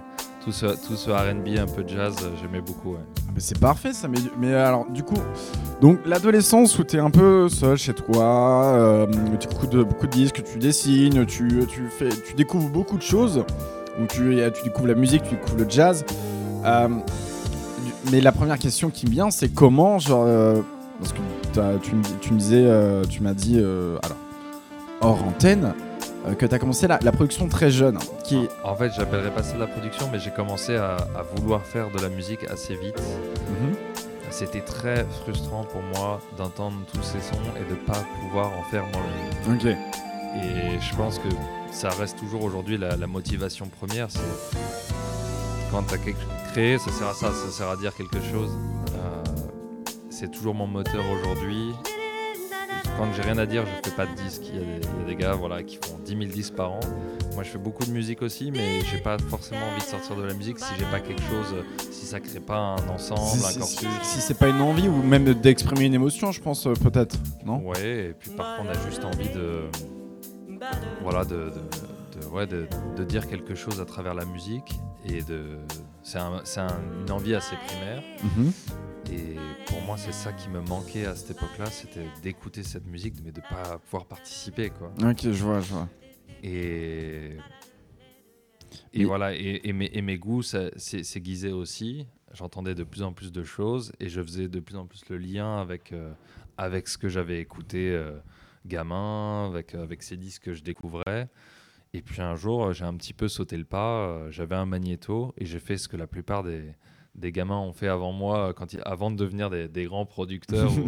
tout 0.45 0.53
ce, 0.53 0.67
tout 0.67 0.97
ce 0.97 1.11
RB 1.11 1.59
un 1.59 1.67
peu 1.67 1.85
jazz, 1.87 2.15
euh, 2.23 2.29
j'aimais 2.41 2.61
beaucoup. 2.61 2.97
Ah, 2.99 3.31
c'est 3.39 3.59
parfait 3.59 3.93
ça. 3.93 4.09
Mais, 4.09 4.19
mais 4.39 4.55
alors, 4.55 4.87
du 4.91 5.03
coup, 5.03 5.17
donc 5.81 5.99
l'adolescence 6.07 6.79
où 6.79 6.85
t'es 6.85 6.99
un 6.99 7.11
peu 7.11 7.49
seul 7.49 7.77
chez 7.79 7.95
toi, 7.95 8.75
euh, 8.77 9.07
tu 9.41 9.49
écoutes 9.51 9.77
beaucoup 9.77 10.07
de 10.07 10.13
disques, 10.13 10.43
tu 10.45 10.59
dessines, 10.59 11.25
tu, 11.27 11.65
tu, 11.69 11.89
fais, 11.89 12.11
tu 12.11 12.35
découvres 12.35 12.69
beaucoup 12.69 12.97
de 12.97 13.03
choses. 13.03 13.45
Donc 13.99 14.09
tu, 14.09 14.37
tu 14.55 14.63
découvres 14.65 14.89
la 14.89 14.95
musique, 14.95 15.23
tu 15.23 15.35
découvres 15.37 15.59
le 15.59 15.67
jazz. 15.69 16.05
Euh, 16.65 16.89
mais 18.13 18.21
la 18.21 18.33
première 18.33 18.59
question 18.59 18.91
qui 18.91 19.07
me 19.07 19.11
vient, 19.13 19.31
c'est 19.31 19.49
comment, 19.49 19.99
genre, 19.99 20.25
euh, 20.27 20.61
parce 21.01 21.13
que 21.13 21.19
tu, 21.83 21.95
me- 21.95 22.03
tu 22.21 22.33
me 22.35 22.39
disais, 22.39 22.65
euh, 22.67 23.05
tu 23.09 23.23
m'as 23.23 23.35
dit, 23.35 23.57
euh, 23.59 23.97
alors, 24.03 24.17
hors 25.01 25.25
antenne, 25.27 25.65
euh, 25.65 25.94
que 26.39 26.47
tu 26.47 26.55
as 26.55 26.59
commencé 26.59 26.87
la, 26.87 26.99
la 27.03 27.13
production 27.13 27.49
très 27.49 27.71
jeune. 27.71 27.99
Qui 28.25 28.45
est- 28.45 28.49
En 28.65 28.75
fait, 28.75 28.91
j'appellerais 28.97 29.31
pas 29.35 29.43
ça 29.43 29.55
de 29.55 29.61
la 29.61 29.67
production, 29.67 30.09
mais 30.13 30.19
j'ai 30.19 30.31
commencé 30.31 30.77
à, 30.77 30.97
à 30.97 31.23
vouloir 31.37 31.63
faire 31.63 31.91
de 31.91 32.01
la 32.01 32.09
musique 32.09 32.45
assez 32.45 32.75
vite. 32.77 32.99
Mhm. 33.61 33.75
C'était 34.31 34.63
très 34.63 35.07
frustrant 35.23 35.65
pour 35.65 35.81
moi 35.83 36.21
d'entendre 36.37 36.77
tous 36.93 37.03
ces 37.03 37.21
sons 37.21 37.39
et 37.57 37.71
de 37.71 37.77
pas 37.77 38.03
pouvoir 38.21 38.51
en 38.59 38.63
faire 38.65 38.83
moi-même. 38.93 39.57
Ok. 39.57 39.67
Et 39.67 40.81
je 40.81 40.97
pense 40.97 41.19
que 41.21 41.29
ça 41.71 41.91
reste 41.91 42.19
toujours 42.19 42.43
aujourd'hui 42.43 42.77
la, 42.77 42.97
la 42.97 43.07
motivation 43.07 43.69
première. 43.69 44.11
C'est 44.11 44.19
quand 45.71 45.85
tu 45.85 45.95
as 45.95 46.51
créé, 46.53 46.79
ça 46.79 46.91
sert 46.91 47.09
à 47.09 47.15
ça, 47.15 47.31
ça 47.33 47.51
sert 47.51 47.69
à 47.69 47.77
dire 47.77 47.95
quelque 47.95 48.19
chose. 48.33 48.51
Euh, 48.97 49.23
c'est 50.11 50.31
toujours 50.33 50.55
mon 50.55 50.67
moteur 50.67 51.05
aujourd'hui. 51.21 51.73
Quand 52.97 53.13
j'ai 53.13 53.23
rien 53.23 53.39
à 53.39 53.47
dire, 53.47 53.65
je 53.67 53.91
fais 53.91 53.97
pas 53.97 54.07
de 54.07 54.15
disques. 54.15 54.43
Il 54.49 54.55
y, 54.55 54.59
a 54.59 54.61
des- 54.65 54.87
il 54.97 55.01
y 55.01 55.05
a 55.05 55.07
des 55.07 55.17
gars 55.17 55.33
voilà, 55.35 55.63
qui 55.63 55.77
font 55.83 55.99
10 56.05 56.13
000 56.17 56.25
disques 56.33 56.55
par 56.55 56.73
an. 56.73 56.81
Moi, 57.35 57.43
je 57.43 57.49
fais 57.51 57.59
beaucoup 57.59 57.85
de 57.85 57.91
musique 57.91 58.23
aussi, 58.23 58.53
mais 58.53 58.81
j'ai 58.83 58.99
pas 58.99 59.19
forcément 59.19 59.67
envie 59.73 59.85
de 59.85 59.91
sortir 59.91 60.15
de 60.15 60.23
la 60.23 60.35
musique 60.35 60.59
si 60.61 60.73
j'ai 60.79 60.85
pas 60.87 61.01
quelque 61.01 61.23
chose, 61.23 61.57
si 61.91 62.07
ça 62.07 62.21
crée 62.21 62.39
pas 62.39 62.57
un 62.57 62.89
ensemble, 62.89 63.21
Si, 63.23 63.45
un 63.45 63.51
si- 63.51 63.59
corpus. 63.59 63.89
si 64.05 64.21
c'est 64.21 64.39
pas 64.39 64.49
une 64.49 64.61
envie 64.61 64.87
ou 64.89 65.03
même 65.03 65.25
d'exprimer 65.35 65.87
une 65.87 65.95
émotion, 65.95 66.31
je 66.31 66.41
pense 66.41 66.67
euh, 66.69 66.75
peut-être, 66.75 67.17
non? 67.45 67.59
Ouais, 67.67 68.11
et 68.11 68.15
puis 68.17 68.31
parfois 68.31 68.65
on 68.65 68.69
a 68.69 68.87
juste 68.89 69.05
envie 69.05 69.29
de, 69.31 69.63
voilà, 71.03 71.25
de, 71.25 71.35
de, 72.15 72.21
de- 72.21 72.27
ouais, 72.29 72.47
de, 72.47 72.69
dire 73.05 73.27
quelque 73.27 73.57
chose 73.57 73.81
à 73.81 73.85
travers 73.85 74.15
la 74.15 74.25
musique 74.25 74.73
et 75.05 75.21
de, 75.23 75.59
c'est 76.05 76.19
un- 76.19 76.35
un- 76.57 77.03
une 77.05 77.11
envie 77.11 77.35
assez 77.35 77.57
primaire. 77.67 78.03
Mhm. 78.23 78.53
Et 79.15 79.37
pour 79.67 79.81
moi, 79.83 79.97
c'est 79.97 80.13
ça 80.13 80.33
qui 80.33 80.49
me 80.49 80.61
manquait 80.61 81.07
à 81.07 81.15
cette 81.15 81.31
époque-là, 81.37 81.67
c'était 81.67 82.07
d'écouter 82.23 82.63
cette 82.63 82.87
musique, 82.87 83.15
mais 83.25 83.31
de 83.31 83.41
pas 83.41 83.79
pouvoir 83.79 84.07
participer, 84.07 84.71
quoi. 84.71 84.93
Ok, 85.09 85.21
je 85.23 85.45
vois, 85.45 85.61
je 85.61 85.73
vois. 85.73 85.89
Et, 86.43 87.37
et 88.93 88.99
Mais- 88.99 89.05
voilà, 89.05 89.35
et, 89.35 89.61
et 89.65 89.73
mes, 89.73 89.91
et 89.93 90.03
mes 90.03 90.19
goûts 90.19 90.43
s'aiguisaient 90.43 91.53
aussi. 91.53 92.07
J'entendais 92.33 92.75
de 92.75 92.83
plus 92.83 93.03
en 93.03 93.13
plus 93.13 93.31
de 93.31 93.45
choses 93.45 93.93
et 94.01 94.09
je 94.09 94.21
faisais 94.21 94.49
de 94.49 94.59
plus 94.61 94.75
en 94.77 94.87
plus 94.87 95.09
le 95.09 95.19
lien 95.19 95.59
avec, 95.61 95.93
euh, 95.93 96.13
avec 96.57 96.89
ce 96.89 96.99
que 96.99 97.09
j'avais 97.09 97.39
écouté 97.41 97.91
euh, 97.93 98.19
gamin, 98.67 99.47
avec, 99.47 99.75
avec 99.77 100.03
ces 100.03 100.17
disques 100.17 100.43
que 100.45 100.53
je 100.55 100.65
découvrais. 100.65 101.29
Et 101.93 102.03
puis 102.03 102.21
un 102.21 102.35
jour, 102.35 102.65
euh, 102.67 102.73
j'ai 102.73 102.85
un 102.85 102.95
petit 102.97 103.13
peu 103.13 103.29
sauté 103.29 103.57
le 103.57 103.65
pas. 103.65 104.09
euh, 104.09 104.31
J'avais 104.33 104.57
un 104.57 104.67
magnéto 104.67 105.33
et 105.39 105.45
j'ai 105.47 105.61
fait 105.61 105.77
ce 105.79 105.87
que 105.87 105.97
la 105.97 106.09
plupart 106.09 106.43
des, 106.43 106.75
des 107.15 107.33
gamins 107.33 107.59
ont 107.59 107.73
fait 107.73 107.89
avant 107.89 108.13
moi, 108.13 108.49
euh, 108.49 108.53
quand 108.53 108.73
ils- 108.73 108.83
avant 108.85 109.11
de 109.11 109.17
devenir 109.17 109.51
des, 109.51 109.69
des 109.69 109.85
grands 109.85 110.07
producteurs 110.07 110.71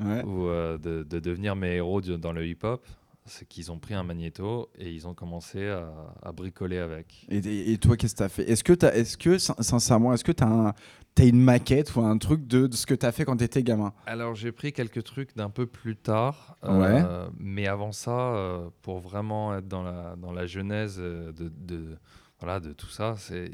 ou, 0.00 0.04
Ouais. 0.04 0.22
ou 0.24 0.48
euh, 0.48 0.76
de, 0.78 1.02
de 1.02 1.18
devenir 1.20 1.56
mes 1.56 1.76
héros 1.76 2.00
du- 2.00 2.18
dans 2.18 2.32
le 2.32 2.46
hip-hop, 2.46 2.84
c'est 3.24 3.48
qu'ils 3.48 3.72
ont 3.72 3.78
pris 3.78 3.94
un 3.94 4.02
magnéto 4.04 4.68
et 4.78 4.92
ils 4.92 5.08
ont 5.08 5.14
commencé 5.14 5.66
à, 5.68 5.88
à 6.22 6.32
bricoler 6.32 6.78
avec. 6.78 7.26
Et, 7.28 7.38
et- 7.38 7.72
et 7.72 7.78
toi, 7.78 7.96
qu'est-ce 7.96 8.14
que 8.14 8.18
t'as 8.18 8.28
fait? 8.28 8.48
Est-ce 8.48 8.62
que, 8.62 8.72
t'as- 8.72 8.94
est-ce 8.94 9.16
que 9.16 9.38
sin- 9.38 9.56
sincèrement, 9.60 10.12
est-ce 10.12 10.22
que 10.22 10.30
t'as 10.32 10.46
un, 10.46 10.74
t'as 11.14 11.24
une 11.26 11.40
maquette 11.40 11.96
ou 11.96 12.02
un 12.02 12.18
truc 12.18 12.46
de, 12.46 12.66
de 12.68 12.74
ce 12.76 12.86
que 12.86 12.94
t'as 12.94 13.10
fait 13.10 13.24
quand 13.24 13.36
t'étais 13.38 13.62
gamin? 13.64 13.92
Alors 14.06 14.34
j'ai 14.36 14.52
pris 14.52 14.72
quelques 14.72 15.02
trucs 15.02 15.34
d'un 15.36 15.50
peu 15.50 15.66
plus 15.66 15.96
tard, 15.96 16.56
Ouais. 16.62 17.02
euh, 17.04 17.28
mais 17.38 17.66
avant 17.66 17.90
ça, 17.90 18.34
euh, 18.34 18.68
pour 18.82 19.00
vraiment 19.00 19.56
être 19.56 19.66
dans 19.66 19.82
la, 19.82 20.14
dans 20.16 20.30
la 20.32 20.46
genèse 20.46 20.98
de, 20.98 21.32
de, 21.32 21.96
voilà, 22.38 22.60
de 22.60 22.72
tout 22.74 22.90
ça, 22.90 23.14
c'est 23.16 23.50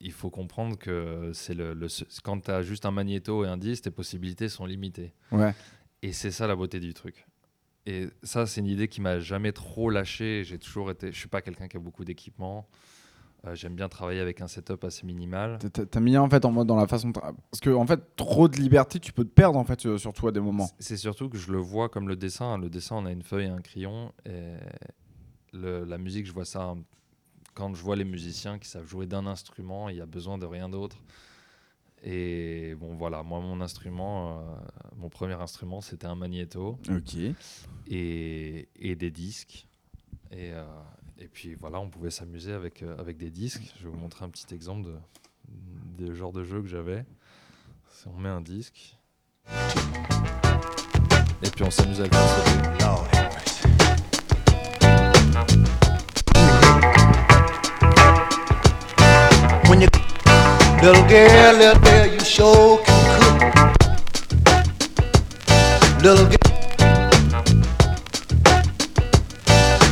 il 0.00 0.12
faut 0.12 0.30
comprendre 0.30 0.78
que 0.78 1.30
c'est 1.34 1.54
le, 1.54 1.74
le- 1.74 1.88
quand 2.24 2.40
tu 2.40 2.50
as 2.50 2.62
juste 2.62 2.86
un 2.86 2.90
magnéto 2.90 3.44
et 3.44 3.48
un 3.48 3.56
disque, 3.58 3.84
tes 3.84 3.90
possibilités 3.90 4.48
sont 4.48 4.64
limitées. 4.66 5.12
Ouais. 5.32 5.54
Et 6.02 6.12
c'est 6.12 6.30
ça 6.30 6.46
la 6.46 6.56
beauté 6.56 6.80
du 6.80 6.94
truc. 6.94 7.26
et 7.86 8.08
ça, 8.22 8.46
c'est 8.46 8.60
une 8.60 8.66
idée 8.66 8.88
qui 8.88 9.00
m'a 9.00 9.18
jamais 9.18 9.52
trop 9.52 9.90
lâché. 9.90 10.42
J'ai 10.44 10.58
toujours 10.58 10.90
été. 10.90 11.12
Je 11.12 11.18
suis 11.18 11.28
pas 11.28 11.42
quelqu'un 11.42 11.68
qui 11.68 11.76
a 11.76 11.80
beaucoup 11.80 12.04
d'équipement. 12.04 12.66
Euh, 13.46 13.54
J'aime 13.54 13.74
bien 13.74 13.88
travailler 13.88 14.20
avec 14.20 14.40
un 14.42 14.48
setup 14.48 14.84
assez 14.84 15.06
minimal. 15.06 15.58
T'as- 15.72 16.00
mis 16.00 16.16
en 16.18 16.28
fait 16.28 16.44
en 16.44 16.52
mode 16.52 16.66
dans 16.66 16.76
la 16.76 16.86
façon 16.86 17.08
de 17.08 17.14
parce 17.18 17.60
que 17.62 17.70
en 17.70 17.86
fait 17.86 18.14
trop 18.16 18.48
de 18.48 18.56
liberté 18.58 19.00
tu 19.00 19.12
peux 19.14 19.24
te 19.24 19.30
perdre 19.30 19.58
en 19.58 19.64
fait 19.64 19.86
euh, 19.86 19.96
surtout 19.96 20.28
à 20.28 20.32
des 20.32 20.40
moments. 20.40 20.68
C'est 20.78 20.98
surtout 20.98 21.30
que 21.30 21.38
je 21.38 21.50
le 21.50 21.56
vois 21.58 21.88
comme 21.88 22.06
le 22.08 22.16
dessin. 22.16 22.58
Le 22.58 22.68
dessin, 22.68 22.96
on 22.96 23.06
a 23.06 23.10
une 23.12 23.22
feuille 23.22 23.46
et 23.46 23.48
un 23.48 23.62
crayon. 23.62 24.12
Et 24.26 24.56
le- 25.52 25.84
la 25.84 25.98
musique, 25.98 26.26
je 26.26 26.32
vois 26.32 26.44
ça 26.44 26.62
hein, 26.62 26.78
quand 27.54 27.74
je 27.74 27.82
vois 27.82 27.96
les 27.96 28.04
musiciens 28.04 28.58
qui 28.58 28.68
savent 28.68 28.86
jouer 28.86 29.06
d'un 29.06 29.26
instrument, 29.26 29.88
il 29.88 29.96
y 29.96 30.00
a 30.00 30.06
besoin 30.06 30.38
de 30.38 30.46
rien 30.46 30.68
d'autre. 30.68 30.96
Et 32.02 32.74
bon, 32.76 32.94
voilà, 32.94 33.22
moi, 33.22 33.40
mon 33.40 33.60
instrument, 33.60 34.38
euh, 34.38 34.42
mon 34.96 35.10
premier 35.10 35.34
instrument, 35.34 35.80
c'était 35.82 36.06
un 36.06 36.14
magnéto 36.14 36.78
Ok. 36.88 37.16
et, 37.88 38.68
et 38.76 38.94
des 38.96 39.10
disques. 39.10 39.66
Et, 40.30 40.52
euh, 40.52 40.64
et 41.18 41.28
puis 41.28 41.54
voilà, 41.54 41.78
on 41.80 41.90
pouvait 41.90 42.10
s'amuser 42.10 42.52
avec, 42.52 42.82
euh, 42.82 42.96
avec 42.98 43.18
des 43.18 43.30
disques. 43.30 43.74
Je 43.78 43.84
vais 43.84 43.90
vous 43.90 43.98
montrer 43.98 44.24
un 44.24 44.30
petit 44.30 44.54
exemple 44.54 44.86
de, 44.88 44.96
des 46.06 46.14
genres 46.14 46.32
de 46.32 46.42
jeux 46.44 46.62
que 46.62 46.68
j'avais. 46.68 47.04
Si 47.92 48.08
on 48.08 48.16
met 48.16 48.30
un 48.30 48.40
disque. 48.40 48.96
Et 51.42 51.50
puis 51.50 51.64
on 51.64 51.70
s'amuse 51.70 52.00
à 52.00 52.04
le 52.04 52.10
little 60.82 61.06
girl, 61.08 61.52
little 61.56 61.82
girl, 61.82 62.06
you 62.06 62.20
sure 62.20 62.78
can 62.84 62.94
cook. 63.16 63.70
Little 66.02 66.26
girl, 66.26 66.50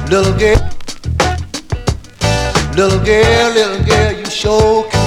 little 0.09 0.33
girl, 0.39 0.61
little 2.75 3.01
girl, 3.05 3.53
little 3.53 3.85
girl, 3.85 4.13
you 4.13 4.27
sure 4.27 4.85
can. 4.85 4.98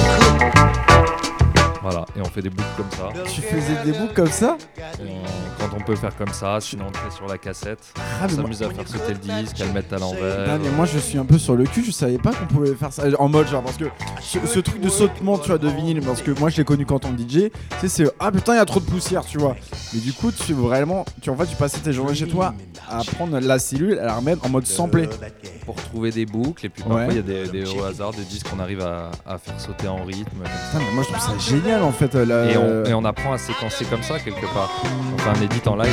Voilà, 1.92 2.06
et 2.16 2.20
on 2.22 2.24
fait 2.24 2.40
des 2.42 2.48
boucles 2.50 2.68
comme 2.76 2.90
ça. 2.90 3.08
Tu 3.28 3.42
faisais 3.42 3.84
des 3.84 3.92
boucles 3.98 4.14
comme 4.14 4.30
ça 4.30 4.56
on- 5.00 5.60
quand 5.60 5.76
on 5.76 5.80
peut 5.80 5.94
faire 5.96 6.16
comme 6.16 6.32
ça, 6.32 6.58
sinon 6.60 6.84
on 6.86 6.88
le 6.88 6.94
fait 7.10 7.14
sur 7.14 7.26
la 7.26 7.36
cassette. 7.38 7.78
Ah, 7.96 8.00
On 8.28 8.32
moi- 8.32 8.42
s'amuse 8.42 8.62
à 8.62 8.70
faire 8.70 8.88
sauter 8.88 9.12
le 9.12 9.18
disque, 9.42 9.60
à 9.60 9.64
le 9.66 9.72
mettre 9.72 9.94
à 9.94 9.98
l'envers. 9.98 10.48
Ah, 10.54 10.58
mais 10.62 10.70
moi 10.70 10.86
je 10.86 10.98
suis 10.98 11.18
un 11.18 11.24
peu 11.24 11.38
sur 11.38 11.54
le 11.54 11.64
cul, 11.64 11.84
je 11.84 11.90
savais 11.90 12.18
pas 12.18 12.32
qu'on 12.32 12.46
pouvait 12.46 12.74
faire 12.74 12.92
ça 12.92 13.02
en 13.18 13.28
mode 13.28 13.48
genre 13.48 13.62
parce 13.62 13.76
que 13.76 13.84
ce, 14.22 14.38
ce 14.46 14.60
truc 14.60 14.80
de 14.80 14.88
sautement 14.88 15.38
tu 15.38 15.48
vois 15.48 15.58
de 15.58 15.68
vinyle 15.68 16.00
parce 16.00 16.22
que 16.22 16.30
moi 16.38 16.48
je 16.50 16.56
l'ai 16.58 16.64
connu 16.64 16.86
quand 16.86 17.04
on 17.04 17.10
DJ, 17.16 17.28
tu 17.28 17.50
sais 17.80 17.88
c'est 17.88 18.10
ah 18.20 18.32
putain 18.32 18.54
il 18.54 18.56
y 18.56 18.60
a 18.60 18.64
trop 18.64 18.80
de 18.80 18.86
poussière 18.86 19.24
tu 19.24 19.38
vois. 19.38 19.54
Mais 19.92 20.00
du 20.00 20.12
coup 20.12 20.32
tu 20.32 20.54
vraiment 20.54 21.04
tu 21.20 21.30
en 21.30 21.36
fait 21.36 21.46
tu 21.46 21.56
passais 21.56 21.78
tes 21.80 21.92
journées 21.92 22.14
chez 22.14 22.28
toi 22.28 22.54
à 22.88 23.02
prendre 23.04 23.38
la 23.38 23.58
cellule 23.58 23.98
à 23.98 24.06
la 24.06 24.14
remettre 24.16 24.44
en 24.46 24.48
mode 24.48 24.66
samplé. 24.66 25.08
Pour 25.64 25.76
trouver 25.76 26.10
des 26.10 26.26
boucles, 26.26 26.66
et 26.66 26.68
puis 26.68 26.82
parfois 26.82 27.02
Ouais. 27.02 27.06
il 27.10 27.16
y 27.16 27.18
a 27.20 27.22
des, 27.22 27.46
des- 27.48 27.68
au 27.78 27.84
hasard 27.84 28.10
des 28.10 28.24
disques 28.24 28.48
qu'on 28.50 28.58
arrive 28.58 28.80
à, 28.80 29.12
à 29.24 29.38
faire 29.38 29.60
sauter 29.60 29.86
en 29.86 30.02
rythme. 30.04 30.24
Putain, 30.42 30.78
mais 30.84 30.92
moi 30.92 31.04
je 31.08 31.12
trouve 31.14 31.22
ça 31.24 31.38
génial 31.38 31.81
en 31.82 31.92
fait. 31.92 32.14
euh, 32.14 32.24
la- 32.24 32.50
Et, 32.50 32.56
on, 32.56 32.84
et 32.84 32.94
on 32.94 33.04
apprend 33.04 33.32
à 33.32 33.38
séquencer 33.38 33.84
comme 33.84 34.02
ça 34.02 34.18
quelque 34.18 34.46
part. 34.52 34.70
On 35.14 35.18
fait 35.18 35.30
un 35.38 35.42
edit 35.42 35.62
en 35.66 35.76
live. 35.76 35.92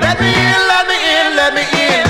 Let 0.00 0.20
me 0.20 0.28
in, 0.28 0.60
let 0.70 0.84
me 0.88 0.96
in, 0.96 1.36
let 1.36 1.52
me 1.54 1.62
in, 1.62 2.05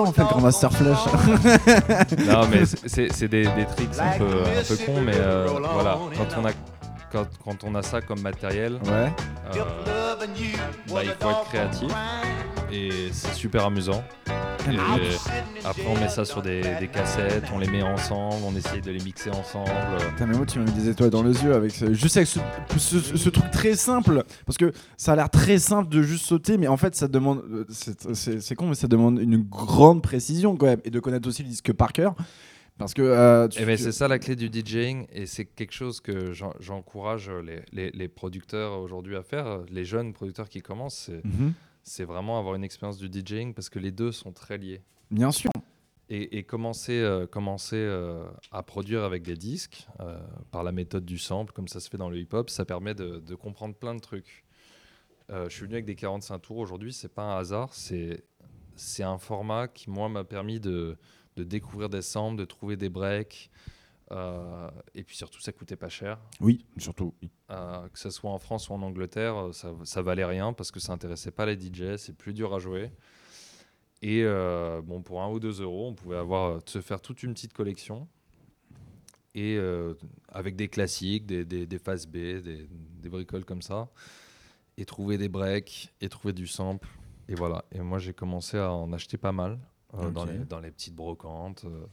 En 0.00 0.12
fait 0.12 0.22
grand 0.22 0.40
Master 0.40 0.72
Flash. 0.72 0.98
Non, 2.26 2.42
mais 2.50 2.64
c'est 2.86 3.28
des, 3.28 3.44
des 3.44 3.66
tricks 3.66 3.98
un 3.98 4.18
peu, 4.18 4.24
un 4.24 4.62
peu 4.68 4.76
cons, 4.84 5.00
mais 5.00 5.12
euh, 5.16 5.46
voilà. 5.72 5.98
Quand 6.16 6.40
on, 6.40 6.44
a, 6.46 6.50
quand, 7.14 7.28
quand 7.44 7.64
on 7.64 7.74
a 7.76 7.82
ça 7.82 8.00
comme 8.00 8.20
matériel, 8.20 8.74
Ouais. 8.84 9.12
euh, 9.56 10.14
bah, 10.18 10.26
il 10.36 10.56
faut 10.88 10.98
être 11.30 11.44
créatif 11.48 11.88
et 12.72 12.90
c'est 13.12 13.34
super 13.34 13.66
amusant. 13.66 14.02
Et 14.66 14.76
après, 15.66 15.84
on 15.86 15.94
met 16.00 16.08
ça 16.08 16.24
sur 16.24 16.40
des, 16.40 16.62
des 16.80 16.88
cassettes, 16.88 17.44
on 17.54 17.58
les 17.58 17.66
met 17.68 17.82
ensemble, 17.82 18.36
on 18.46 18.56
essaye 18.56 18.80
de 18.80 18.90
les 18.90 18.98
mixer 19.04 19.28
ensemble. 19.30 19.70
Putain, 20.10 20.26
mais 20.26 20.36
moi 20.36 20.46
tu 20.46 20.58
m'as 20.58 20.64
mis 20.64 20.72
des 20.72 20.88
étoiles 20.88 21.10
dans 21.10 21.22
les 21.22 21.44
yeux 21.44 21.54
avec 21.54 21.70
ce, 21.70 21.92
juste 21.92 22.16
avec 22.16 22.28
ce, 22.28 22.40
ce- 22.78 23.16
ce 23.16 23.28
truc 23.28 23.50
très 23.50 23.74
simple 23.76 24.24
parce 24.46 24.56
que 24.56 24.72
ça 24.96 25.12
a 25.12 25.16
l'air 25.16 25.28
très 25.30 25.58
simple 25.58 25.90
de 25.90 26.00
juste 26.02 26.24
sauter 26.24 26.56
mais 26.56 26.66
en 26.66 26.78
fait 26.78 26.94
ça 26.96 27.08
demande 27.08 27.42
euh, 27.52 27.66
c'est 28.14 28.54
con 28.54 28.66
mais 28.68 28.74
ça 28.74 28.88
demande 28.88 29.20
une 29.20 29.36
grande 29.42 30.02
précision 30.02 30.56
quand 30.56 30.66
même 30.66 30.80
et 30.84 30.90
de 30.90 30.98
connaître 30.98 31.28
aussi 31.28 31.42
le 31.42 31.48
disque 31.50 31.72
par 31.74 31.92
cœur 31.92 32.14
parce 32.78 32.94
que 32.94 33.02
euh, 33.02 33.48
tu- 33.48 33.60
Et 33.62 33.66
ben, 33.66 33.76
tu- 33.76 33.82
c'est 33.84 33.92
ça 33.92 34.08
la 34.08 34.18
clé 34.18 34.36
du 34.36 34.48
DJing 34.48 35.06
et 35.12 35.26
c'est 35.26 35.44
quelque 35.44 35.72
chose 35.72 36.00
que 36.00 36.32
j'en- 36.32 36.54
j'encourage 36.60 37.30
les, 37.30 37.62
les- 37.72 37.90
les 37.90 38.08
producteurs 38.08 38.78
aujourd'hui 38.80 39.16
à 39.16 39.22
faire, 39.22 39.62
les 39.70 39.84
jeunes 39.84 40.12
producteurs 40.12 40.48
qui 40.48 40.60
commencent, 40.62 40.94
c'est 41.10 41.22
c'est 41.86 42.04
vraiment 42.04 42.38
avoir 42.38 42.54
une 42.54 42.64
expérience 42.64 42.96
du 42.98 43.08
DJing 43.12 43.52
parce 43.52 43.68
que 43.68 43.78
les 43.78 43.90
deux 43.90 44.10
sont 44.10 44.32
très 44.32 44.56
liés. 44.58 44.80
bien 45.10 45.30
sûr 45.30 45.50
Et, 46.08 46.38
et 46.38 46.42
commencer, 46.42 46.98
euh, 47.00 47.26
commencer 47.26 47.76
euh, 47.76 48.24
à 48.52 48.62
produire 48.62 49.04
avec 49.04 49.22
des 49.22 49.36
disques 49.36 49.86
par 50.50 50.62
la 50.64 50.72
méthode 50.72 51.04
du 51.04 51.16
sample, 51.18 51.52
comme 51.52 51.68
ça 51.68 51.80
se 51.80 51.88
fait 51.90 51.96
dans 51.98 52.10
le 52.10 52.18
hip-hop, 52.18 52.50
ça 52.50 52.64
permet 52.64 52.94
de, 52.94 53.18
de 53.20 53.34
comprendre 53.34 53.74
plein 53.74 53.94
de 53.94 54.00
trucs. 54.00 54.44
Je 55.30 55.48
suis 55.48 55.62
venu 55.62 55.74
avec 55.74 55.86
des 55.86 55.94
45 55.94 56.38
tours 56.40 56.58
aujourd'hui, 56.58 56.92
c'est 56.92 57.08
pas 57.12 57.22
un 57.22 57.38
hasard, 57.38 57.72
c'est 57.72 58.22
c'est 58.76 59.02
un 59.04 59.18
format 59.18 59.68
qui 59.68 59.88
moi 59.88 60.08
m'a 60.08 60.24
permis 60.24 60.58
de, 60.60 60.96
de 61.36 61.44
découvrir 61.44 61.88
des 61.88 62.02
samples, 62.02 62.38
de 62.38 62.44
trouver 62.44 62.76
des 62.76 62.88
breaks, 62.88 63.50
euh, 64.12 64.70
et 64.94 65.02
puis 65.02 65.16
surtout 65.16 65.40
ça 65.40 65.52
coûtait 65.52 65.76
pas 65.76 65.88
cher. 65.88 66.18
oui 66.40 66.66
surtout. 66.76 67.14
Euh, 67.50 67.88
que 67.88 67.98
ce 67.98 68.10
soit 68.10 68.30
en 68.30 68.38
France 68.38 68.68
ou 68.68 68.74
en 68.74 68.82
Angleterre, 68.82 69.36
euh, 69.46 69.52
ça, 69.52 69.72
ça 69.84 70.02
valait 70.02 70.24
rien 70.24 70.52
parce 70.52 70.70
que 70.70 70.80
ça 70.80 70.92
intéressait 70.92 71.30
pas 71.30 71.46
les 71.46 71.54
DJ, 71.58 71.96
c'est 71.96 72.16
plus 72.16 72.34
dur 72.34 72.54
à 72.54 72.58
jouer. 72.58 72.90
Et 74.02 74.22
euh, 74.24 74.82
bon, 74.82 75.02
pour 75.02 75.22
un 75.22 75.30
ou 75.30 75.40
deux 75.40 75.62
euros, 75.62 75.88
on 75.88 75.94
pouvait 75.94 76.16
avoir, 76.16 76.60
se 76.66 76.80
faire 76.82 77.00
toute 77.00 77.22
une 77.22 77.32
petite 77.32 77.54
collection. 77.54 78.06
Et 79.36 79.58
avec 80.28 80.54
des 80.54 80.68
classiques, 80.68 81.26
des, 81.26 81.44
des, 81.44 81.66
des 81.66 81.78
phases 81.78 82.06
B, 82.06 82.12
des, 82.12 82.68
des 82.70 83.08
bricoles 83.08 83.44
comme 83.44 83.62
ça. 83.62 83.88
Et 84.76 84.84
trouver 84.84 85.18
des 85.18 85.28
breaks, 85.28 85.92
et 86.00 86.08
trouver 86.08 86.32
du 86.32 86.46
sample. 86.46 86.86
Et 87.28 87.34
voilà. 87.34 87.64
Et 87.72 87.80
moi, 87.80 87.98
j'ai 87.98 88.12
commencé 88.12 88.58
à 88.58 88.70
en 88.70 88.92
acheter 88.92 89.16
pas 89.16 89.32
mal 89.32 89.58
euh, 89.98 90.10
dans, 90.10 90.24
les, 90.24 90.38
dans 90.38 90.60
les 90.60 90.70
petites 90.70 90.94
brocantes. 90.94 91.64
euh, 91.66 91.86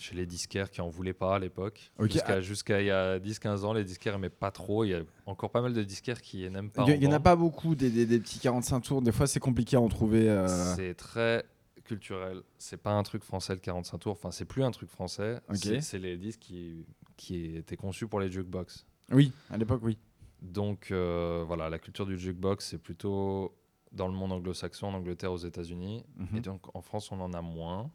chez 0.00 0.14
les 0.14 0.26
disquaires 0.26 0.70
qui 0.70 0.80
en 0.80 0.88
voulaient 0.88 1.12
pas 1.12 1.34
à 1.34 1.38
l'époque. 1.40 1.90
Ok, 1.98 2.12
Jusqu'à 2.40 2.76
ah. 2.76 2.80
il 2.80 2.86
y 2.86 2.90
a 2.92 3.18
10-15 3.18 3.64
ans, 3.64 3.72
les 3.72 3.82
disquaires 3.82 4.12
n'aimaient 4.14 4.28
pas 4.30 4.52
trop. 4.52 4.84
Il 4.84 4.90
y 4.90 4.94
a 4.94 5.00
encore 5.26 5.50
pas 5.50 5.60
mal 5.60 5.72
de 5.72 5.82
disquaires 5.82 6.22
qui 6.22 6.48
n'aiment 6.48 6.70
pas. 6.70 6.84
il 6.86 7.02
y, 7.02 7.06
en 7.08 7.10
a 7.12 7.18
pas 7.18 7.34
beaucoup 7.34 7.74
des, 7.74 7.90
des- 7.90 8.06
des 8.06 8.20
petits 8.20 8.38
45 8.38 8.80
tours 8.80 9.02
des 9.02 9.10
fois 9.10 9.26
c'est 9.26 9.40
compliqué 9.40 9.74
à 9.76 9.80
en 9.80 9.88
trouver 9.88 10.30
euh, 10.30 10.46
C'est 10.76 10.94
très 10.94 11.44
culturel. 11.82 12.42
C'est 12.58 12.76
pas 12.76 12.92
un 12.92 13.02
truc 13.02 13.24
français 13.24 13.54
le 13.54 13.58
45 13.60 13.98
tours. 13.98 14.12
Enfin, 14.12 14.30
c'est 14.30 14.44
plus 14.44 14.62
un 14.62 14.70
truc 14.70 14.88
français. 14.88 15.40
C'est- 15.54 15.80
C'est 15.80 15.98
les 15.98 16.16
disques 16.16 16.38
qui, 16.42 16.86
qui 17.16 17.56
étaient 17.56 17.76
conçus 17.76 18.06
pour 18.06 18.20
les 18.20 18.30
jukebox. 18.30 18.86
oui 19.10 19.32
à 19.50 19.56
l'époque 19.56 19.80
oui 19.82 19.98
Donc 20.42 20.92
euh, 20.92 21.42
voilà, 21.44 21.68
la 21.70 21.80
culture 21.80 22.06
du 22.06 22.16
jukebox, 22.16 22.64
c'est 22.68 22.78
plutôt 22.78 23.52
dans 23.92 24.08
le 24.08 24.14
monde 24.14 24.32
anglo-saxon, 24.32 24.88
en 24.88 24.94
Angleterre, 24.94 25.32
aux 25.32 25.38
États-Unis. 25.38 26.04
Mhm. 26.16 26.36
Et 26.36 26.40
donc 26.40 26.74
en 26.74 26.80
France, 26.80 27.10
on 27.12 27.20
en 27.20 27.32
a 27.32 27.42
moins. 27.42 27.90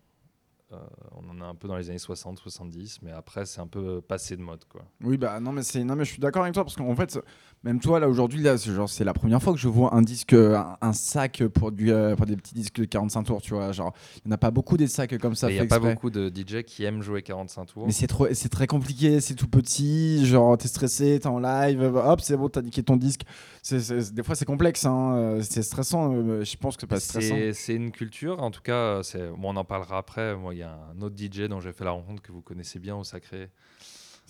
Euh, 0.71 0.77
on 1.11 1.29
en 1.29 1.41
a 1.41 1.45
un 1.45 1.55
peu 1.55 1.67
dans 1.67 1.77
les 1.77 1.89
années 1.89 1.99
60, 1.99 2.39
70, 2.39 3.01
mais 3.03 3.11
après, 3.11 3.45
c'est 3.45 3.61
un 3.61 3.67
peu 3.67 4.01
passé 4.01 4.35
de 4.35 4.41
mode. 4.41 4.65
Quoi. 4.65 4.83
Oui, 5.01 5.17
bah 5.17 5.39
non, 5.39 5.51
mais 5.51 5.61
non, 5.83 5.95
mais 5.95 6.05
je 6.05 6.11
suis 6.11 6.19
d'accord 6.19 6.43
avec 6.43 6.53
toi 6.53 6.63
parce 6.63 6.75
qu'en 6.75 6.95
fait, 6.95 7.19
même 7.63 7.79
toi 7.79 7.99
là 7.99 8.09
aujourd'hui, 8.09 8.41
là, 8.41 8.57
c'est 8.57 8.71
genre 8.73 8.89
c'est 8.89 9.03
la 9.03 9.13
première 9.13 9.41
fois 9.41 9.53
que 9.53 9.59
je 9.59 9.67
vois 9.67 9.95
un 9.95 10.01
disque, 10.01 10.33
un, 10.33 10.77
un 10.81 10.93
sac 10.93 11.43
pour 11.53 11.71
du, 11.71 11.91
euh, 11.91 12.15
pour 12.15 12.25
des 12.25 12.35
petits 12.35 12.53
disques 12.53 12.79
de 12.79 12.85
45 12.85 13.23
tours, 13.23 13.41
tu 13.41 13.53
vois. 13.53 13.71
Genre, 13.71 13.93
il 14.17 14.27
n'y 14.27 14.31
en 14.31 14.35
a 14.35 14.37
pas 14.37 14.51
beaucoup 14.51 14.75
des 14.77 14.87
sacs 14.87 15.17
comme 15.17 15.35
ça. 15.35 15.49
Il 15.49 15.53
n'y 15.53 15.59
a 15.59 15.63
pas 15.69 15.79
beaucoup 15.93 16.09
de 16.09 16.29
DJ 16.29 16.63
qui 16.63 16.83
aiment 16.83 17.01
jouer 17.01 17.21
45 17.21 17.65
tours. 17.65 17.85
Mais 17.87 17.93
c'est 17.93 18.07
trop, 18.07 18.27
c'est 18.33 18.49
très 18.49 18.67
compliqué, 18.67 19.21
c'est 19.21 19.35
tout 19.35 19.47
petit, 19.47 20.25
genre 20.25 20.57
t'es 20.57 20.67
stressé, 20.67 21.19
t'es 21.21 21.27
en 21.27 21.39
live, 21.39 21.81
hop, 21.83 22.21
c'est 22.21 22.35
bon, 22.37 22.49
t'as 22.49 22.61
niqué 22.61 22.83
ton 22.83 22.97
disque. 22.97 23.21
C'est, 23.61 23.79
c'est- 23.79 24.13
des 24.13 24.23
fois 24.23 24.35
c'est 24.35 24.45
complexe, 24.45 24.85
hein, 24.85 25.15
euh, 25.15 25.41
c'est 25.41 25.63
stressant. 25.63 26.13
euh, 26.13 26.43
Je 26.43 26.57
pense 26.57 26.75
que 26.75 26.81
c'est 26.81 26.87
pas 26.87 26.99
stressant. 26.99 27.35
C'est 27.35 27.53
c'est 27.53 27.75
une 27.75 27.91
culture, 27.91 28.41
en 28.43 28.51
tout 28.51 28.61
cas, 28.61 29.01
c'est- 29.03 29.29
bon, 29.29 29.53
on 29.53 29.55
en 29.55 29.63
parlera 29.63 29.97
après. 29.99 30.35
Moi, 30.35 30.53
il 30.53 30.57
y 30.59 30.63
a 30.63 30.77
un 30.97 31.01
autre 31.01 31.15
DJ 31.17 31.47
dont 31.47 31.61
j'ai 31.61 31.71
fait 31.71 31.85
la 31.85 31.91
rencontre 31.91 32.21
que 32.21 32.31
vous 32.33 32.41
connaissez 32.41 32.79
bien 32.79 32.95
au 32.95 33.03
Sacré, 33.05 33.49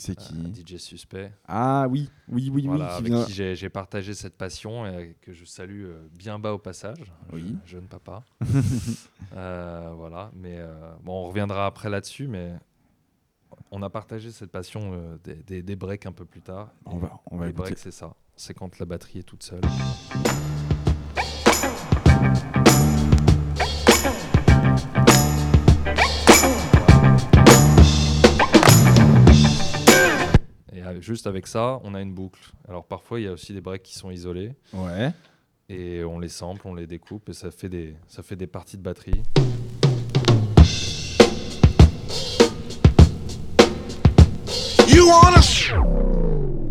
C'est 0.04 0.16
qui 0.16 0.34
un 0.36 0.54
DJ 0.54 0.78
suspect, 0.78 1.32
Ah 1.48 1.88
oui, 1.90 2.10
oui, 2.30 2.50
oui, 2.54 2.68
voilà, 2.68 2.86
oui. 2.86 2.90
qui 2.92 2.98
avec 3.00 3.14
vient- 3.14 3.26
qui 3.48 3.56
j'ai 3.56 3.70
partagé 3.70 4.14
cette 4.14 4.36
passion 4.38 4.86
et 4.86 5.16
que 5.22 5.34
je 5.34 5.46
salue 5.46 5.86
euh, 5.86 6.08
bien 6.18 6.40
bas 6.40 6.54
au 6.54 6.58
passage. 6.58 7.12
Oui. 7.32 7.56
Je- 7.66 7.72
jeune 7.72 7.88
papa. 7.88 8.24
Euh, 9.36 9.92
voilà, 9.96 10.30
mais 10.36 10.58
euh, 10.60 10.92
bon, 11.04 11.24
on 11.24 11.24
reviendra 11.28 11.66
après 11.66 11.90
là-dessus, 11.90 12.28
mais 12.28 12.54
on 13.72 13.82
a 13.82 13.90
partagé 13.90 14.32
cette 14.32 14.52
passion 14.52 14.92
euh, 14.94 15.18
des, 15.24 15.36
des, 15.36 15.64
des 15.64 15.76
breaks 15.76 16.06
un 16.06 16.12
peu 16.12 16.26
plus 16.26 16.42
tard. 16.42 16.70
On 16.86 16.98
va, 16.98 17.20
on 17.32 17.38
va 17.38 17.46
les 17.46 17.50
écouter. 17.52 17.70
breaks, 17.70 17.80
c'est 17.80 17.90
ça. 17.92 18.14
C'est 18.36 18.54
quand 18.54 18.78
la 18.78 18.86
batterie 18.86 19.20
est 19.20 19.24
toute 19.24 19.42
seule. 19.44 19.62
Juste 31.04 31.28
avec 31.28 31.46
ça, 31.48 31.80
on 31.84 31.94
a 31.94 32.02
une 32.02 32.14
boucle. 32.14 32.52
Alors 32.68 32.86
parfois, 32.86 33.20
il 33.20 33.24
y 33.24 33.28
a 33.28 33.32
aussi 33.34 33.54
des 33.54 33.62
breaks 33.62 33.84
qui 33.84 33.96
sont 33.96 34.10
isolés 34.12 34.54
Ouais. 34.74 35.12
et 35.70 36.04
on 36.04 36.20
les 36.20 36.30
sample, 36.30 36.68
on 36.68 36.74
les 36.74 36.88
découpe 36.88 37.30
et 37.30 37.34
ça 37.34 37.52
fait 37.52 37.70
des, 37.70 37.96
ça 38.08 38.24
fait 38.24 38.36
des 38.36 38.48
parties 38.48 38.78
de 38.78 38.84
batterie. 38.84 39.22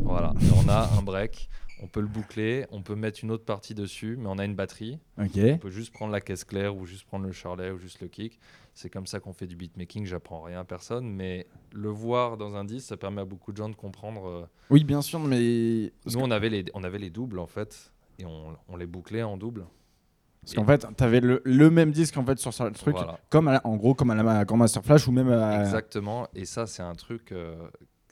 Voilà, 0.04 0.32
Et 0.42 0.46
on 0.54 0.68
a 0.68 0.88
un 0.98 1.02
break, 1.02 1.48
on 1.82 1.86
peut 1.86 2.00
le 2.00 2.06
boucler, 2.06 2.66
on 2.70 2.82
peut 2.82 2.94
mettre 2.94 3.20
une 3.22 3.30
autre 3.30 3.44
partie 3.44 3.74
dessus, 3.74 4.16
mais 4.18 4.26
on 4.28 4.38
a 4.38 4.44
une 4.44 4.54
batterie. 4.54 4.98
Ok. 5.18 5.30
On 5.36 5.58
peut 5.58 5.70
juste 5.70 5.92
prendre 5.92 6.12
la 6.12 6.20
caisse 6.20 6.44
claire 6.44 6.76
ou 6.76 6.86
juste 6.86 7.04
prendre 7.06 7.26
le 7.26 7.32
charlet 7.32 7.70
ou 7.70 7.78
juste 7.78 8.00
le 8.00 8.08
kick. 8.08 8.38
C'est 8.74 8.88
comme 8.88 9.06
ça 9.06 9.20
qu'on 9.20 9.32
fait 9.34 9.46
du 9.46 9.54
beatmaking, 9.54 10.06
j'apprends 10.06 10.40
rien 10.42 10.60
à 10.60 10.64
personne, 10.64 11.06
mais 11.10 11.46
le 11.72 11.90
voir 11.90 12.36
dans 12.38 12.56
un 12.56 12.64
disque, 12.64 12.88
ça 12.88 12.96
permet 12.96 13.20
à 13.20 13.24
beaucoup 13.26 13.52
de 13.52 13.56
gens 13.58 13.68
de 13.68 13.76
comprendre. 13.76 14.26
euh, 14.26 14.46
Oui, 14.70 14.82
bien 14.82 15.02
sûr, 15.02 15.18
mais 15.20 15.92
Nous, 16.06 16.16
on 16.18 16.30
avait, 16.30 16.48
les, 16.48 16.64
on 16.74 16.82
avait 16.82 16.98
les 16.98 17.10
doubles 17.10 17.38
en 17.38 17.46
fait, 17.46 17.92
et 18.18 18.24
on, 18.24 18.56
on 18.68 18.76
les 18.76 18.86
bouclait 18.86 19.22
en 19.22 19.36
double. 19.36 19.66
Parce 20.40 20.54
qu'en 20.54 20.64
fait, 20.64 20.86
t'avais 20.96 21.20
le, 21.20 21.40
le 21.44 21.70
même 21.70 21.92
disque 21.92 22.16
en 22.16 22.24
fait 22.24 22.38
sur 22.38 22.52
ce 22.52 22.64
truc, 22.70 22.96
Voilà. 22.96 23.18
comme 23.30 23.44
la- 23.46 23.64
en 23.64 23.76
gros 23.76 23.94
comme 23.94 24.10
à 24.10 24.14
la 24.22 24.44
comme 24.44 24.58
Master 24.58 24.82
Flash 24.82 25.06
ou 25.06 25.12
même 25.12 25.28
à... 25.30 25.60
Exactement, 25.60 26.26
et 26.34 26.46
ça, 26.46 26.66
c'est 26.66 26.82
un 26.82 26.94
truc, 26.94 27.30
euh, 27.30 27.54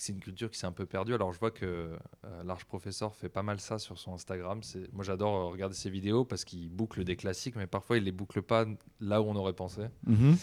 c'est 0.03 0.14
une 0.14 0.20
culture 0.20 0.51
qui 0.51 0.59
s'est 0.59 0.66
un 0.66 0.72
peu 0.72 0.86
perdue. 0.86 1.12
Alors, 1.12 1.30
je 1.30 1.38
vois 1.38 1.51
que 1.51 1.94
euh, 2.24 2.42
Large 2.42 2.64
Professor 2.64 3.14
fait 3.14 3.28
pas 3.28 3.42
mal 3.42 3.61
ça 3.61 3.78
sur 3.78 3.98
son 3.98 4.14
Instagram. 4.14 4.62
C'est- 4.62 4.90
Moi, 4.94 5.05
j'adore 5.05 5.34
euh, 5.36 5.44
regarder 5.53 5.74
ses 5.74 5.90
vidéos 5.90 6.24
parce 6.24 6.46
qu'il 6.46 6.70
boucle 6.70 7.05
des 7.05 7.16
classiques, 7.16 7.55
mais 7.55 7.66
parfois, 7.66 7.98
il 7.98 8.05
les 8.05 8.12
boucle 8.12 8.40
pas 8.40 8.64
là 9.01 9.20
où 9.20 9.26
on 9.26 9.36
aurait 9.36 9.53
pensé. 9.53 9.82
Mhm. 10.07 10.38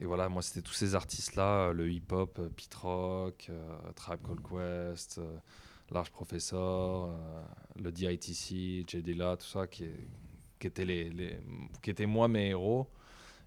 Et 0.00 0.04
voilà, 0.04 0.28
moi, 0.28 0.42
c'était 0.42 0.62
tous 0.62 0.74
ces 0.74 0.94
artistes-là, 0.94 1.70
euh, 1.70 1.72
le 1.72 1.90
hip-hop, 1.90 2.40
Pete 2.54 2.74
Rock, 2.76 3.46
euh, 3.50 3.76
Tribe 3.96 4.20
Called 4.24 4.42
Quest, 4.48 5.18
euh, 5.18 5.36
Large 5.90 6.12
Professor, 6.12 7.10
euh, 7.10 7.42
le 7.82 7.90
DITC, 7.90 8.84
J. 8.88 9.02
Dilla, 9.02 9.36
tout 9.36 9.46
ça, 9.46 9.66
qui, 9.66 9.84
est- 9.86 10.08
qui, 10.60 10.68
étaient 10.68 10.84
les, 10.84 11.10
les- 11.10 11.40
qui 11.82 11.90
étaient 11.90 12.06
moi 12.06 12.28
mes 12.28 12.50
héros 12.50 12.86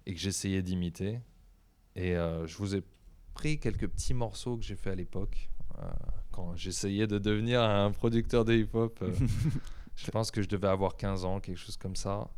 et 0.04 0.12
que 0.12 0.20
j'essayais 0.20 0.60
d'imiter. 0.60 1.20
Et 1.96 2.12
je 2.14 2.56
vous 2.56 2.74
ai 2.74 2.82
pris 3.34 3.58
quelques 3.58 3.88
petits 3.88 4.14
morceaux 4.14 4.56
que 4.56 4.64
j'ai 4.64 4.76
fait 4.76 4.90
à 4.90 4.94
l'époque, 4.94 5.48
euh, 5.78 5.84
quand 6.30 6.54
j'essayais 6.56 7.06
de 7.06 7.18
devenir 7.18 7.62
un 7.62 7.90
producteur 7.90 8.44
de 8.44 8.54
hip-hop. 8.54 8.98
euh, 9.02 9.10
je 9.96 10.10
pense 10.10 10.30
que 10.30 10.42
je 10.42 10.48
devais 10.48 10.68
avoir 10.68 10.96
15 10.96 11.24
ans, 11.24 11.40
quelque 11.40 11.58
chose 11.58 11.76
comme 11.76 11.96
ça. 11.96 12.28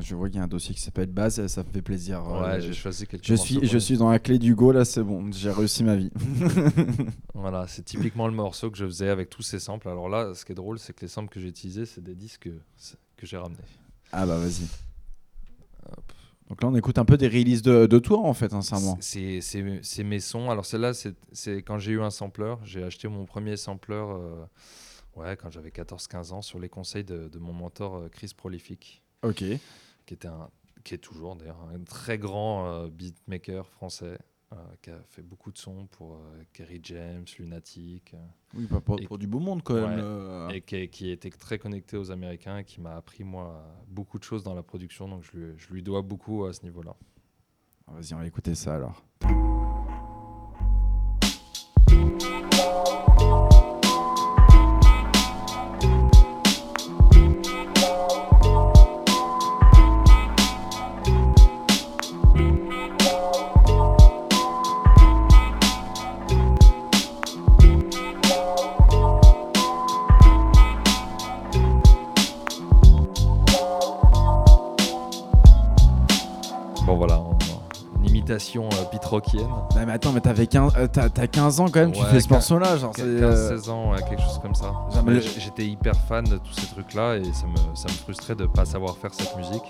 Je 0.00 0.16
vois 0.16 0.28
qu'il 0.28 0.38
y 0.38 0.40
a 0.40 0.44
un 0.44 0.48
dossier 0.48 0.74
qui 0.74 0.80
s'appelle 0.80 1.06
Base, 1.06 1.46
ça 1.46 1.62
me 1.62 1.68
fait 1.70 1.82
plaisir. 1.82 2.24
Ouais, 2.26 2.54
Euh, 2.54 2.60
j'ai 2.60 2.72
choisi 2.72 3.06
quelques 3.06 3.24
je 3.24 3.34
suis 3.36 3.64
je 3.64 3.78
suis 3.78 3.96
dans 3.96 4.10
la 4.10 4.18
clé 4.18 4.40
du 4.40 4.56
go 4.56 4.72
là, 4.72 4.84
c'est 4.84 5.04
bon, 5.04 5.30
j'ai 5.30 5.52
réussi 5.52 5.84
ma 5.84 5.94
vie. 5.94 6.10
Voilà, 7.34 7.68
c'est 7.68 7.84
typiquement 7.84 8.26
le 8.26 8.34
morceau 8.34 8.70
que 8.72 8.76
je 8.76 8.84
faisais 8.86 9.08
avec 9.08 9.30
tous 9.30 9.42
ces 9.42 9.60
samples. 9.60 9.88
Alors 9.88 10.08
là, 10.08 10.34
ce 10.34 10.44
qui 10.44 10.50
est 10.50 10.54
drôle, 10.56 10.80
c'est 10.80 10.94
que 10.94 11.02
les 11.02 11.08
samples 11.08 11.32
que 11.32 11.38
j'ai 11.38 11.48
utilisés, 11.48 11.86
c'est 11.86 12.02
des 12.02 12.14
disques 12.16 12.48
que, 12.48 12.58
que 13.16 13.26
j'ai 13.26 13.36
ramenés. 13.36 13.58
ah 14.10 14.26
bah 14.26 14.38
vas-y. 14.38 14.66
Donc 16.54 16.62
là 16.62 16.68
on 16.68 16.76
écoute 16.76 16.98
un 16.98 17.04
peu 17.04 17.16
des 17.16 17.26
releases 17.26 17.62
de, 17.62 17.86
de 17.86 17.98
toi 17.98 18.20
en 18.20 18.32
fait, 18.32 18.52
sincèrement. 18.52 18.96
C'est 19.00 20.04
mes 20.04 20.20
sons. 20.20 20.50
Alors 20.50 20.64
celle-là, 20.64 20.92
c'est 20.94 21.56
quand 21.62 21.78
j'ai 21.78 21.90
eu 21.90 22.00
un 22.00 22.10
sampler. 22.10 22.54
J'ai 22.62 22.84
acheté 22.84 23.08
mon 23.08 23.24
premier 23.24 23.56
sampler 23.56 23.96
euh, 23.96 24.44
ouais, 25.16 25.36
quand 25.36 25.50
j'avais 25.50 25.70
14-15 25.70 26.32
ans 26.32 26.42
sur 26.42 26.60
les 26.60 26.68
conseils 26.68 27.02
de, 27.02 27.26
de 27.26 27.38
mon 27.40 27.52
mentor 27.52 27.96
euh, 27.96 28.08
Chris 28.08 28.30
Prolific, 28.36 29.02
Ok. 29.24 29.42
qui, 30.06 30.14
était 30.14 30.28
un, 30.28 30.48
qui 30.84 30.94
est 30.94 30.98
toujours 30.98 31.34
d'ailleurs 31.34 31.58
un 31.74 31.82
très 31.82 32.18
grand 32.18 32.68
euh, 32.68 32.86
beatmaker 32.88 33.66
français. 33.66 34.16
Euh, 34.54 34.74
qui 34.82 34.90
a 34.90 34.98
fait 35.10 35.22
beaucoup 35.22 35.50
de 35.50 35.58
sons 35.58 35.86
pour 35.90 36.14
euh, 36.14 36.42
Kerry 36.52 36.80
James, 36.84 37.24
Lunatic, 37.38 38.14
euh, 38.14 38.18
Oui, 38.54 38.66
pas 38.66 38.80
pour, 38.80 39.18
du 39.18 39.26
beau 39.26 39.40
monde 39.40 39.62
quand 39.62 39.74
même. 39.74 39.98
Ouais. 39.98 40.58
et 40.58 40.60
qui, 40.60 40.88
qui 40.88 41.10
était 41.10 41.30
très 41.30 41.58
connecté 41.58 41.96
aux 41.96 42.10
Américains 42.10 42.58
et 42.58 42.64
qui 42.64 42.80
m'a 42.80 42.94
appris 42.94 43.24
moi 43.24 43.64
beaucoup 43.88 44.18
de 44.18 44.24
choses 44.24 44.44
dans 44.44 44.54
la 44.54 44.62
production. 44.62 45.08
Donc 45.08 45.24
je 45.24 45.36
lui, 45.36 45.54
je 45.56 45.72
lui 45.72 45.82
dois 45.82 46.02
beaucoup 46.02 46.44
à 46.44 46.52
ce 46.52 46.62
niveau-là. 46.62 46.94
Vas-y, 47.88 48.14
on 48.14 48.18
va 48.18 48.26
écouter 48.26 48.54
ça 48.54 48.76
alors. 48.76 49.04
Une 78.34 78.40
imitation 78.40 78.68
euh, 78.72 78.84
beat-rockienne. 78.92 79.46
Non, 79.48 79.86
mais 79.86 79.92
attends, 79.92 80.12
mais 80.12 80.20
t'avais 80.20 80.46
15, 80.46 80.72
euh, 80.76 80.86
t'as, 80.90 81.08
t'as 81.08 81.26
15 81.26 81.60
ans 81.60 81.66
quand 81.66 81.80
même, 81.80 81.92
tu 81.92 82.00
Ouais, 82.00 82.06
fais 82.06 82.20
ce 82.20 82.28
quin- 82.28 82.34
morceau-là. 82.34 82.76
Genre, 82.76 82.92
c'est, 82.94 83.02
euh, 83.02 83.50
15-16 83.56 83.70
ans, 83.70 83.92
ouais, 83.92 84.02
quelque 84.08 84.22
chose 84.22 84.38
comme 84.42 84.54
ça. 84.54 84.72
Jamais- 84.92 85.12
Mais 85.14 85.20
j- 85.20 85.38
J'étais 85.38 85.66
hyper 85.66 85.94
fan 86.08 86.24
de 86.24 86.36
tous 86.38 86.52
ces 86.54 86.66
trucs-là 86.66 87.16
et 87.16 87.24
ça 87.32 87.46
me, 87.46 87.56
ça 87.76 87.88
me 87.88 87.94
frustrait 87.94 88.34
de 88.34 88.46
pas 88.46 88.64
savoir 88.64 88.96
faire 88.96 89.12
cette 89.14 89.36
musique. 89.36 89.62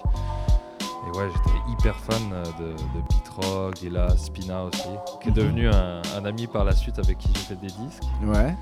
Et 1.06 1.18
ouais, 1.18 1.26
j'étais 1.34 1.58
hyper 1.72 1.96
fan 1.96 2.22
euh, 2.32 2.42
de, 2.58 2.72
de 2.72 3.04
Pete 3.08 3.28
Rock, 3.44 3.74
Dilla, 3.74 4.08
Spina 4.16 4.64
aussi, 4.64 4.82
qui 5.22 5.28
est 5.28 5.32
Mhm. 5.32 5.36
devenu 5.36 5.68
un, 5.68 6.00
un 6.16 6.24
ami 6.24 6.46
par 6.46 6.64
la 6.64 6.74
suite 6.74 6.98
avec 6.98 7.18
qui 7.18 7.28
j'ai 7.34 7.40
fait 7.40 7.56
des 7.56 7.66
disques. 7.66 8.02
Ouais. 8.26 8.54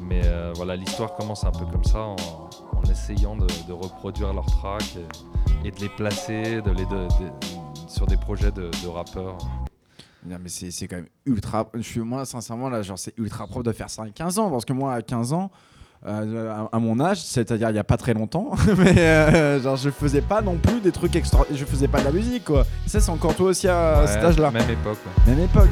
Mais 0.00 0.22
euh, 0.24 0.52
voilà, 0.56 0.74
l'histoire 0.74 1.14
commence 1.14 1.44
un 1.44 1.52
peu 1.52 1.64
comme 1.66 1.84
ça, 1.84 2.00
en, 2.00 2.16
en 2.16 2.90
essayant 2.90 3.36
de, 3.36 3.46
de 3.68 3.72
reproduire 3.72 4.32
leurs 4.32 4.46
tracks 4.46 4.96
et, 4.96 5.68
et 5.68 5.70
de 5.70 5.78
les 5.80 5.88
placer 5.88 6.60
de 6.62 6.70
les, 6.72 6.84
de- 6.86 6.90
de- 6.90 7.32
sur 7.94 8.06
des 8.06 8.16
projets 8.16 8.50
de, 8.50 8.70
de 8.82 8.88
rappeurs. 8.88 9.38
Non, 10.26 10.36
mais 10.42 10.48
c'est, 10.48 10.88
quand 10.88 10.96
même 10.96 11.06
ultra. 11.26 11.68
Je 11.74 11.80
suis, 11.82 12.00
moi, 12.00 12.24
sincèrement, 12.24 12.68
là, 12.70 12.82
genre, 12.82 12.98
c'est 12.98 13.16
ultra 13.18 13.46
propre 13.46 13.64
de 13.64 13.72
faire 13.72 13.90
ça 13.90 14.02
à 14.04 14.08
15 14.08 14.38
ans. 14.38 14.50
Parce 14.50 14.64
que 14.64 14.72
moi, 14.72 14.94
à 14.94 15.02
15 15.02 15.32
ans, 15.34 15.50
euh, 16.06 16.50
à, 16.50 16.76
à 16.76 16.78
mon 16.78 16.98
âge, 16.98 17.22
c'est-à-dire 17.22 17.68
il 17.70 17.74
n'y 17.74 17.78
a 17.78 17.84
pas 17.84 17.96
très 17.96 18.14
longtemps, 18.14 18.50
mais 18.78 18.98
euh, 18.98 19.60
genre, 19.60 19.76
je 19.76 19.90
faisais 19.90 20.22
pas 20.22 20.40
non 20.42 20.56
plus 20.56 20.80
des 20.80 20.92
trucs 20.92 21.14
extra. 21.14 21.44
Je 21.52 21.64
faisais 21.64 21.88
pas 21.88 22.00
de 22.00 22.04
la 22.06 22.12
musique, 22.12 22.44
quoi. 22.44 22.64
Ça, 22.86 23.00
c'est 23.00 23.10
encore 23.10 23.34
toi 23.36 23.50
aussi 23.50 23.68
à, 23.68 24.00
Ouais, 24.00 24.06
cet 24.06 24.24
âge-là. 24.24 24.50
Même 24.50 24.70
époque. 24.70 24.98
ouais. 25.26 25.34
Même 25.34 25.44
époque. 25.44 25.70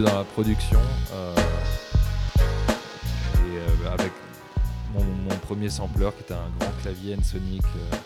Dans 0.00 0.18
la 0.18 0.24
production. 0.24 0.80
euh, 1.12 1.34
et 3.38 3.58
euh, 3.86 3.92
avec 3.92 4.12
mon, 4.92 5.04
mon 5.04 5.36
premier 5.38 5.70
sampler 5.70 6.08
qui 6.16 6.22
était 6.22 6.34
un 6.34 6.50
grand 6.58 6.72
clavier 6.82 7.12
N-Sonic 7.14 7.62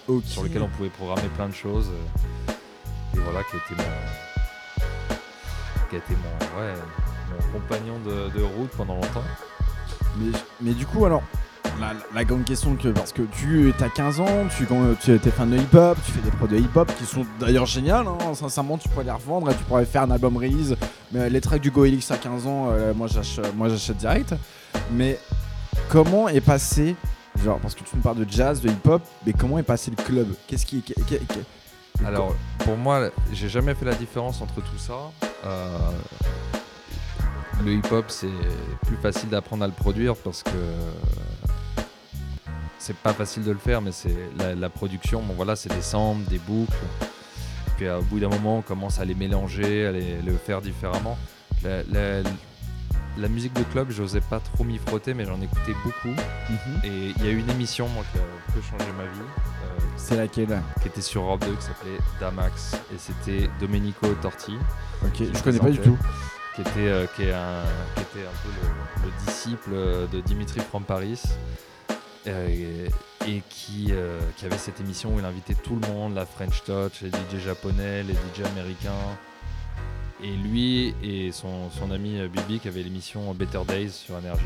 euh, 0.09 0.21
sur 0.25 0.43
lequel 0.43 0.63
on 0.63 0.69
pouvait 0.69 0.89
programmer 0.91 1.29
plein 1.37 1.49
de 1.49 1.55
choses. 1.55 1.89
et 3.15 3.19
voilà, 3.19 3.41
qui 3.45 3.57
a 3.57 3.59
été 3.59 3.75
mon, 3.83 3.91
qui 5.89 5.95
a 5.97 5.99
été 5.99 6.15
mon, 6.15 6.61
ouais, 6.61 6.75
mon 7.31 7.59
compagnon 7.59 7.99
de, 8.01 8.31
de 8.39 8.43
route 8.43 8.71
pendant 8.77 8.95
longtemps. 8.95 9.25
Mais, 10.19 10.33
mais 10.61 10.73
du 10.73 10.87
coup, 10.87 11.05
alors, 11.05 11.23
la, 11.79 11.93
la 12.15 12.25
grande 12.25 12.45
question, 12.45 12.77
que, 12.77 12.89
parce 12.89 13.13
que 13.13 13.23
tu 13.23 13.73
as 13.81 13.89
15 13.89 14.21
ans, 14.21 14.27
tu, 14.57 14.67
quand- 14.67 14.95
tu 15.01 15.13
étais 15.15 15.31
fan 15.31 15.51
de 15.51 15.57
hip-hop, 15.57 15.97
tu 16.05 16.13
fais 16.13 16.21
des 16.21 16.31
prods 16.31 16.47
de 16.47 16.57
hip-hop 16.57 16.91
qui 16.99 17.05
sont 17.05 17.25
d'ailleurs 17.39 17.67
géniales, 17.67 18.07
hein, 18.07 18.35
sincèrement, 18.35 18.77
tu 18.79 18.89
pourrais 18.89 19.05
les 19.05 19.11
revendre 19.11 19.51
et 19.51 19.55
tu 19.55 19.63
pourrais 19.65 19.85
faire 19.87 20.03
un 20.03 20.11
album 20.11 20.37
release. 20.37 20.77
Mais 21.13 21.31
les 21.31 21.41
tracks 21.41 21.61
du 21.63 21.71
Goelix 21.71 22.11
à 22.11 22.17
15 22.17 22.47
ans, 22.47 22.69
euh, 22.71 22.93
moi 22.95 23.07
j'achète 23.09 23.97
direct. 23.97 24.35
Mais 24.93 25.19
comment 25.89 26.29
est 26.29 26.41
passé, 26.41 26.97
genre, 27.43 27.59
parce 27.61 27.75
que 27.75 27.83
tu 27.85 27.97
me 27.97 28.03
parles 28.03 28.25
de 28.25 28.31
jazz, 28.31 28.61
de 28.61 28.69
hip-hop, 28.69 29.03
mais 29.27 29.33
comment 29.33 29.59
est 29.59 29.63
passé 29.63 29.91
le 29.97 30.03
club? 30.03 30.29
Qu'est-ce 30.47 30.67
qui. 30.67 30.83
qui- 30.83 30.95
qui- 30.95 31.19
qui- 31.19 32.05
Alors, 32.05 32.35
pour 32.61 32.77
moi, 32.77 33.11
j'ai 33.33 33.49
jamais 33.49 33.75
fait 33.75 33.85
la 33.85 33.95
différence 33.95 34.41
entre 34.43 34.55
tout 34.57 34.79
ça. 34.79 34.95
Euh, 35.47 35.91
le 37.65 37.73
hip-hop, 37.75 38.05
c'est 38.09 38.29
plus 38.87 38.97
facile 38.97 39.29
d'apprendre 39.29 39.65
à 39.65 39.67
le 39.67 39.73
produire 39.73 40.15
parce 40.17 40.43
que 40.43 40.51
c'est 42.91 42.97
pas 42.97 43.13
facile 43.13 43.45
de 43.45 43.53
le 43.53 43.59
faire, 43.59 43.81
mais 43.81 43.93
c'est 43.93 44.17
la, 44.37 44.57
la 44.57 44.69
production. 44.69 45.23
Bon, 45.23 45.35
voilà, 45.35 45.55
c'est 45.55 45.73
des 45.73 45.81
samples, 45.83 46.29
des 46.29 46.39
boucles. 46.39 46.73
Puis 47.77 47.89
au 47.89 48.03
bout 48.03 48.19
d'un 48.19 48.29
moment, 48.29 48.59
on 48.59 48.63
commence 48.63 48.99
à 48.99 49.05
les 49.05 49.15
mélanger, 49.15 49.87
à 49.87 49.93
les, 49.93 50.21
le 50.21 50.33
faire 50.37 50.61
différemment. 50.61 51.17
La, 51.63 51.85
la- 51.85 52.29
la 53.19 53.29
musique 53.29 53.53
de 53.53 53.63
club, 53.65 53.91
j'osais 53.91 54.21
pas 54.21 54.41
trop 54.41 54.65
m'y 54.65 54.79
frotter, 54.79 55.15
mais 55.15 55.25
j'en 55.25 55.41
écoutais 55.41 55.75
beaucoup. 55.85 56.15
Et 56.85 57.13
il 57.17 57.25
y 57.25 57.29
a 57.29 57.33
une 57.33 57.49
émission 57.51 57.87
moi, 57.89 58.05
qui 58.13 58.19
a 58.19 58.23
un 58.23 58.53
peu 58.55 58.61
changé 58.61 58.91
ma 58.97 59.05
vie, 59.05 59.21
euh, 59.21 59.79
C'est 59.97 60.17
laquelle? 60.17 60.61
qui 60.81 60.89
était 60.89 61.01
sur 61.01 61.23
Europe 61.23 61.45
2, 61.45 61.55
qui 61.55 61.63
s'appelait 61.63 61.99
Damax. 62.21 62.75
Et 62.95 62.99
c'était 62.99 63.51
Domenico 63.61 64.07
Torti 64.23 64.55
Ok, 65.05 65.23
je 65.35 65.43
connais 65.43 65.59
pas 65.59 65.71
du 65.71 65.79
tout. 65.79 65.97
Qui 66.55 66.63
était, 66.63 66.71
euh, 66.79 67.07
qui 67.15 67.23
est 67.25 67.33
un, 67.33 67.63
qui 67.95 68.03
était 68.03 68.27
un 68.27 68.37
peu 68.43 68.49
le, 68.63 69.07
le 69.07 69.13
disciple 69.27 69.71
euh, 69.73 70.07
de 70.07 70.21
Dimitri 70.21 70.61
from 70.61 70.85
Paris. 70.85 71.21
Euh, 72.27 72.89
et, 73.27 73.43
qui, 73.49 73.89
euh, 73.91 74.19
qui 74.37 74.47
avait 74.47 74.59
cette 74.59 74.81
émission 74.81 75.15
où 75.15 75.19
il 75.19 75.25
invitait 75.25 75.55
tout 75.55 75.77
le 75.81 75.87
monde, 75.89 76.15
la 76.15 76.27
French 76.27 76.63
Touch, 76.65 77.03
les 77.03 77.11
DJ 77.11 77.43
japonais, 77.43 78.03
les 78.03 78.15
DJ 78.15 78.47
américains. 78.47 78.91
Et 80.23 80.31
lui 80.37 80.95
et 81.03 81.33
son, 81.33 81.71
son 81.71 81.91
ami 81.91 82.19
euh, 82.19 82.29
Bibi 82.29 82.61
qui 82.61 82.69
avait 82.69 82.83
l'émission 82.83 83.33
Better 83.33 83.61
Days 83.67 83.91
sur 83.91 84.19
Énergie. 84.19 84.45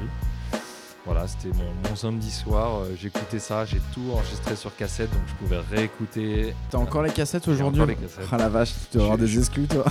Voilà, 1.04 1.26
c'était 1.28 1.48
mon, 1.56 1.70
mon 1.90 1.96
samedi 1.96 2.30
soir. 2.30 2.78
euh, 2.78 2.94
J'écoutais 2.98 3.38
ça, 3.38 3.64
j'ai 3.66 3.80
tout 3.92 4.10
enregistré 4.12 4.56
sur 4.56 4.74
cassette, 4.74 5.10
donc 5.10 5.20
je 5.26 5.34
pouvais 5.34 5.58
réécouter. 5.70 6.54
T'as 6.70 6.78
encore 6.78 7.02
les 7.02 7.10
cassettes 7.10 7.46
aujourd'hui. 7.48 7.82
Ah 8.32 8.38
la 8.38 8.48
vache, 8.48 8.70
tu 8.90 8.96
dois 8.96 9.02
avoir 9.06 9.18
des 9.18 9.36
exclus 9.38 9.66
toi. 9.66 9.84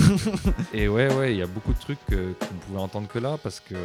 Et 0.74 0.88
ouais, 0.88 1.14
ouais, 1.14 1.34
il 1.34 1.38
y 1.38 1.44
a 1.44 1.48
beaucoup 1.48 1.74
de 1.74 1.80
trucs 1.80 2.00
qu'on 2.08 2.56
pouvait 2.66 2.80
entendre 2.80 3.08
que 3.08 3.20
là 3.20 3.38
parce 3.44 3.60
que 3.60 3.76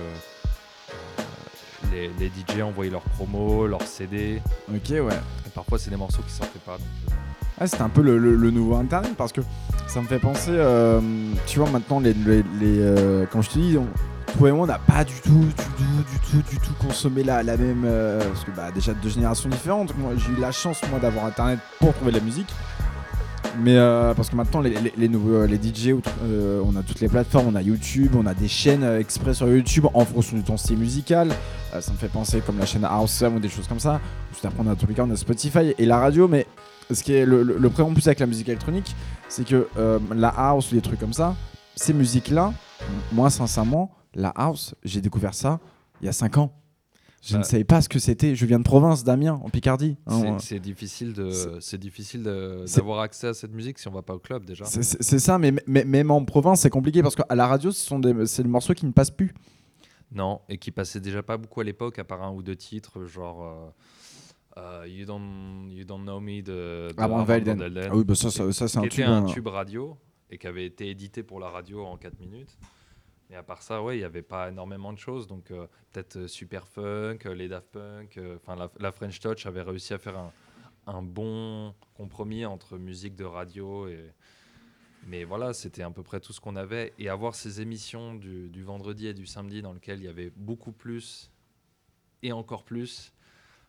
les, 1.92 2.10
les 2.18 2.26
DJ 2.28 2.62
envoyaient 2.62 2.90
leurs 2.90 3.02
promos, 3.02 3.66
leurs 3.66 3.82
CD. 3.82 4.40
ok, 4.68 4.90
ouais. 4.90 4.98
Et 5.46 5.50
parfois, 5.54 5.78
c'est 5.78 5.90
des 5.90 5.96
morceaux 5.96 6.22
qui 6.26 6.32
sortaient 6.32 6.58
pas. 6.64 6.72
donc, 6.78 6.86
euh, 7.10 7.14
Ah, 7.60 7.66
c'était 7.66 7.82
un 7.82 7.88
peu 7.88 8.02
le, 8.02 8.18
le- 8.18 8.36
le 8.36 8.50
nouveau 8.50 8.76
internet 8.76 9.14
parce 9.16 9.32
que 9.32 9.40
ça 9.86 10.00
me 10.00 10.06
fait 10.06 10.18
penser, 10.18 10.50
euh, 10.52 11.00
tu 11.46 11.58
vois, 11.58 11.68
maintenant, 11.70 11.98
les, 12.00 12.12
les, 12.14 12.42
les, 12.60 12.78
euh, 12.80 13.26
quand 13.32 13.42
je 13.42 13.50
te 13.50 13.58
dis, 13.58 13.76
on- 13.78 13.86
toi 14.38 14.50
et 14.50 14.52
moi, 14.52 14.64
on 14.64 14.66
n'a 14.66 14.78
pas 14.78 15.04
du 15.04 15.14
tout, 15.22 15.30
du 15.40 15.54
tout, 15.54 15.72
du 16.12 16.42
tout, 16.42 16.50
du 16.50 16.58
tout 16.58 16.74
consommé 16.86 17.24
la, 17.24 17.42
la 17.42 17.56
même. 17.56 17.82
euh, 17.86 18.20
parce 18.28 18.44
que 18.44 18.50
bah, 18.50 18.70
déjà 18.72 18.92
deux 18.94 19.08
générations 19.08 19.48
différentes. 19.48 19.96
Moi, 19.98 20.12
j'ai 20.16 20.30
eu 20.32 20.40
la 20.40 20.52
chance, 20.52 20.80
moi, 20.90 21.00
d'avoir 21.00 21.24
internet 21.24 21.58
pour 21.80 21.94
trouver 21.94 22.12
de 22.12 22.18
la 22.18 22.24
musique. 22.24 22.48
Mais 23.60 23.76
euh, 23.76 24.14
parce 24.14 24.30
que 24.30 24.36
maintenant, 24.36 24.60
les, 24.60 24.74
les, 24.96 25.08
nouveaux, 25.08 25.44
les 25.44 25.56
DJ, 25.56 25.94
euh, 26.22 26.62
on 26.64 26.76
a 26.76 26.82
toutes 26.82 27.00
les 27.00 27.08
plateformes, 27.08 27.48
on 27.48 27.54
a 27.56 27.62
YouTube, 27.62 28.14
on 28.14 28.26
a 28.26 28.34
des 28.34 28.46
chaînes 28.46 28.84
euh, 28.84 29.00
exprès 29.00 29.34
sur 29.34 29.48
YouTube 29.48 29.86
en 29.94 30.04
fonction 30.04 30.36
de 30.36 30.42
ton 30.42 30.56
style 30.56 30.78
musical. 30.78 31.30
Euh, 31.74 31.80
ça 31.80 31.92
me 31.92 31.96
fait 31.96 32.08
penser 32.08 32.40
comme 32.40 32.58
la 32.58 32.66
chaîne 32.66 32.84
Awesome 32.84 33.36
ou 33.36 33.40
des 33.40 33.48
choses 33.48 33.66
comme 33.66 33.80
ça. 33.80 34.00
Juste 34.32 34.44
après, 34.44 34.62
on 34.64 34.70
a 34.70 34.76
tous 34.76 34.86
on 34.98 35.10
a 35.10 35.16
Spotify 35.16 35.74
et 35.76 35.86
la 35.86 35.98
radio, 35.98 36.28
mais 36.28 36.46
ce 36.90 37.02
qui 37.02 37.12
est 37.14 37.26
le, 37.26 37.42
le, 37.42 37.58
le 37.58 37.70
plus 37.70 38.06
avec 38.06 38.20
la 38.20 38.26
musique 38.26 38.48
électronique, 38.48 38.94
c'est 39.28 39.46
que 39.46 39.68
euh, 39.76 39.98
la 40.14 40.28
house 40.28 40.70
ou 40.70 40.76
des 40.76 40.80
trucs 40.80 41.00
comme 41.00 41.12
ça, 41.12 41.34
ces 41.74 41.92
musiques-là, 41.92 42.52
moi 43.12 43.28
sincèrement, 43.28 43.90
la 44.14 44.28
house, 44.30 44.74
j'ai 44.84 45.00
découvert 45.00 45.34
ça 45.34 45.58
il 46.00 46.06
y 46.06 46.08
a 46.08 46.12
5 46.12 46.38
ans. 46.38 46.52
Je 47.22 47.32
Bah. 47.32 47.38
ne 47.40 47.44
savais 47.44 47.64
pas 47.64 47.80
ce 47.82 47.88
que 47.88 47.98
c'était. 47.98 48.34
Je 48.36 48.46
viens 48.46 48.58
de 48.58 48.64
province, 48.64 49.02
d'Amiens, 49.04 49.40
en 49.42 49.50
Picardie. 49.50 49.96
hein, 50.06 50.36
c'est- 50.38 50.54
c'est 50.54 50.60
difficile 50.60 51.12
de, 51.12 51.30
c'est- 51.60 51.76
difficile 51.78 52.22
d'avoir 52.22 53.00
accès 53.00 53.26
à 53.28 53.34
cette 53.34 53.52
musique 53.52 53.78
si 53.78 53.88
on 53.88 53.92
va 53.92 54.02
pas 54.02 54.14
au 54.14 54.18
club 54.20 54.44
déjà. 54.44 54.64
C'est- 54.64 55.18
ça, 55.18 55.38
mais, 55.38 55.52
mais 55.66 55.84
même 55.84 56.10
en 56.10 56.24
province, 56.24 56.60
c'est 56.60 56.70
compliqué 56.70 57.02
parce 57.02 57.16
qu'à 57.16 57.34
la 57.34 57.46
radio, 57.46 57.70
ce 57.72 57.84
sont 57.84 57.98
des- 57.98 58.26
c'est 58.26 58.42
le 58.44 58.48
morceau 58.48 58.72
qui 58.74 58.86
ne 58.86 58.92
passe 58.92 59.10
plus. 59.10 59.34
Non, 60.12 60.40
et 60.48 60.56
qui 60.56 60.70
passait 60.70 61.00
déjà 61.00 61.22
pas 61.22 61.36
beaucoup 61.36 61.60
à 61.60 61.64
l'époque, 61.64 61.98
à 61.98 62.04
part 62.04 62.22
un 62.22 62.32
ou 62.32 62.42
deux 62.42 62.56
titres, 62.56 63.04
genre 63.04 63.44
euh, 64.56 64.60
euh, 64.60 64.86
you, 64.88 65.04
don't, 65.04 65.68
you 65.70 65.84
Don't 65.84 66.02
Know 66.02 66.20
Me 66.20 66.40
de, 66.40 66.88
de 66.88 66.94
Armand 66.96 67.24
Velden. 67.24 67.60
Ah 67.90 67.94
oui, 67.94 68.04
bah 68.04 68.14
ça, 68.14 68.30
ça, 68.30 68.50
ça, 68.52 68.68
c'est 68.68 68.78
un 68.78 68.82
qui 68.82 68.88
tube. 68.88 69.04
un 69.06 69.24
hein. 69.24 69.26
tube 69.26 69.46
radio 69.48 69.98
et 70.30 70.38
qui 70.38 70.46
avait 70.46 70.64
été 70.64 70.88
édité 70.88 71.22
pour 71.22 71.40
la 71.40 71.50
radio 71.50 71.84
en 71.84 71.96
4 71.98 72.18
minutes. 72.20 72.56
Mais 73.30 73.36
à 73.36 73.42
part 73.42 73.62
ça, 73.62 73.82
ouais, 73.82 73.96
il 73.96 73.98
n'y 73.98 74.04
avait 74.04 74.22
pas 74.22 74.48
énormément 74.48 74.92
de 74.92 74.98
choses. 74.98 75.26
Donc 75.26 75.50
euh, 75.50 75.66
peut-être 75.92 76.16
euh, 76.16 76.28
Super 76.28 76.66
Funk, 76.66 77.18
euh, 77.26 77.34
les 77.34 77.48
Daft 77.48 77.68
Punk, 77.70 78.18
enfin 78.36 78.68
la, 78.78 78.92
French 78.92 79.20
Touch 79.20 79.46
avait 79.46 79.62
réussi 79.62 79.92
à 79.92 79.98
faire 79.98 80.16
un, 80.16 80.32
un 80.86 81.02
bon 81.02 81.74
compromis 81.94 82.46
entre 82.46 82.78
musique 82.78 83.16
de 83.16 83.24
radio 83.24 83.88
et. 83.88 84.12
Mais 85.06 85.24
voilà, 85.24 85.54
c'était 85.54 85.82
à 85.82 85.90
peu 85.90 86.02
près 86.02 86.20
tout 86.20 86.32
ce 86.32 86.40
qu'on 86.40 86.56
avait. 86.56 86.92
Et 86.98 87.08
avoir 87.08 87.34
ces 87.34 87.62
émissions 87.62 88.14
du, 88.14 88.50
du 88.50 88.62
vendredi 88.62 89.06
et 89.06 89.14
du 89.14 89.26
samedi 89.26 89.62
dans 89.62 89.72
lesquelles 89.72 90.00
il 90.00 90.04
y 90.04 90.08
avait 90.08 90.30
beaucoup 90.36 90.72
plus 90.72 91.30
et 92.22 92.32
encore 92.32 92.64
plus, 92.64 93.12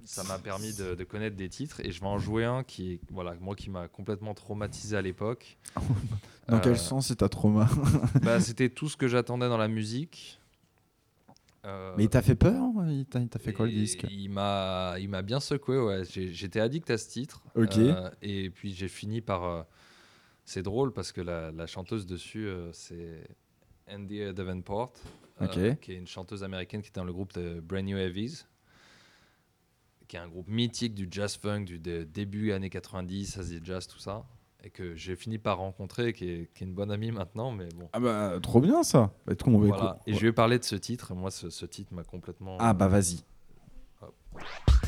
ça 0.05 0.23
m'a 0.23 0.39
permis 0.39 0.73
de, 0.73 0.95
de 0.95 1.03
connaître 1.03 1.35
des 1.35 1.49
titres. 1.49 1.79
Et 1.85 1.91
je 1.91 1.99
vais 2.01 2.07
en 2.07 2.17
jouer 2.19 2.45
un 2.45 2.63
qui, 2.63 2.99
voilà, 3.11 3.35
moi 3.39 3.55
qui 3.55 3.69
m'a 3.69 3.87
complètement 3.87 4.33
traumatisé 4.33 4.95
à 4.97 5.01
l'époque. 5.01 5.57
Dans 6.47 6.57
Euh, 6.57 6.59
quel 6.63 6.77
sens 6.79 7.07
c'est 7.07 7.17
ta 7.17 7.29
trauma 7.29 7.67
bah, 8.23 8.39
C'était 8.39 8.69
tout 8.69 8.89
ce 8.89 8.97
que 8.97 9.07
j'attendais 9.07 9.47
dans 9.49 9.57
la 9.57 9.67
musique. 9.67 10.39
Euh, 11.65 11.93
Mais 11.97 12.05
il 12.05 12.09
t'a 12.09 12.21
fait 12.21 12.35
peur 12.35 12.63
Il 12.87 13.05
t'a 13.05 13.37
fait 13.37 13.53
quoi 13.53 13.65
le 13.65 13.71
disque? 13.73 14.05
Il 14.09 14.29
m'a, 14.29 14.95
il 14.99 15.09
m'a 15.09 15.21
bien 15.21 15.39
secoué. 15.39 15.77
Ouais. 15.77 16.03
J'étais 16.05 16.59
addict 16.59 16.89
à 16.89 16.97
ce 16.97 17.09
titre. 17.09 17.43
Ok. 17.55 17.77
Euh, 17.77 18.09
et 18.21 18.49
puis 18.49 18.73
j'ai 18.73 18.87
fini 18.87 19.21
par. 19.21 19.43
euh, 19.43 19.61
c'est 20.45 20.63
drôle 20.63 20.91
parce 20.93 21.11
que 21.11 21.21
la, 21.21 21.51
la 21.51 21.67
chanteuse 21.67 22.07
dessus, 22.07 22.47
euh, 22.47 22.71
c'est 22.73 23.27
Andy 23.91 24.33
Davenport, 24.33 24.93
euh, 25.41 25.75
qui 25.75 25.91
est 25.91 25.95
une 25.97 26.07
chanteuse 26.07 26.43
américaine 26.43 26.81
qui 26.81 26.87
était 26.87 26.99
dans 26.99 27.05
le 27.05 27.13
groupe 27.13 27.33
de 27.33 27.59
Brand 27.59 27.83
New 27.85 27.97
Heavies, 27.97 28.45
qui 30.09 30.17
est 30.17 30.19
un 30.19 30.27
groupe 30.27 30.47
mythique 30.49 30.93
du 30.95 31.07
jazz 31.09 31.37
funk 31.37 31.61
du 31.61 31.79
dé- 31.79 32.03
début 32.03 32.51
années 32.51 32.69
90, 32.69 33.37
Asie 33.37 33.61
Jazz, 33.63 33.87
tout 33.87 33.99
ça. 33.99 34.25
Et 34.61 34.71
que 34.71 34.93
j'ai 34.95 35.15
fini 35.15 35.37
par 35.37 35.59
rencontrer, 35.59 36.11
qui 36.11 36.29
est, 36.29 36.53
qui 36.53 36.65
est 36.65 36.67
une 36.67 36.73
bonne 36.73 36.91
amie 36.91 37.11
maintenant, 37.11 37.51
mais 37.51 37.69
bon. 37.77 37.87
Ah 37.93 37.99
bah 38.01 38.33
trop 38.41 38.59
bien 38.59 38.83
ça. 38.83 39.13
Bah, 39.25 39.33
Voilà. 39.69 39.99
Et 40.05 40.13
je 40.13 40.19
lui 40.19 40.27
ai 40.27 40.33
parlé 40.33 40.59
de 40.59 40.65
ce 40.65 40.75
titre. 40.75 41.13
Moi, 41.15 41.31
ce, 41.31 41.49
ce 41.49 41.65
titre 41.65 41.93
m'a 41.93 42.03
complètement. 42.03 42.57
Ah 42.59 42.73
bah 42.73 42.89
vas-y. 42.89 43.23
Dance 44.01 44.78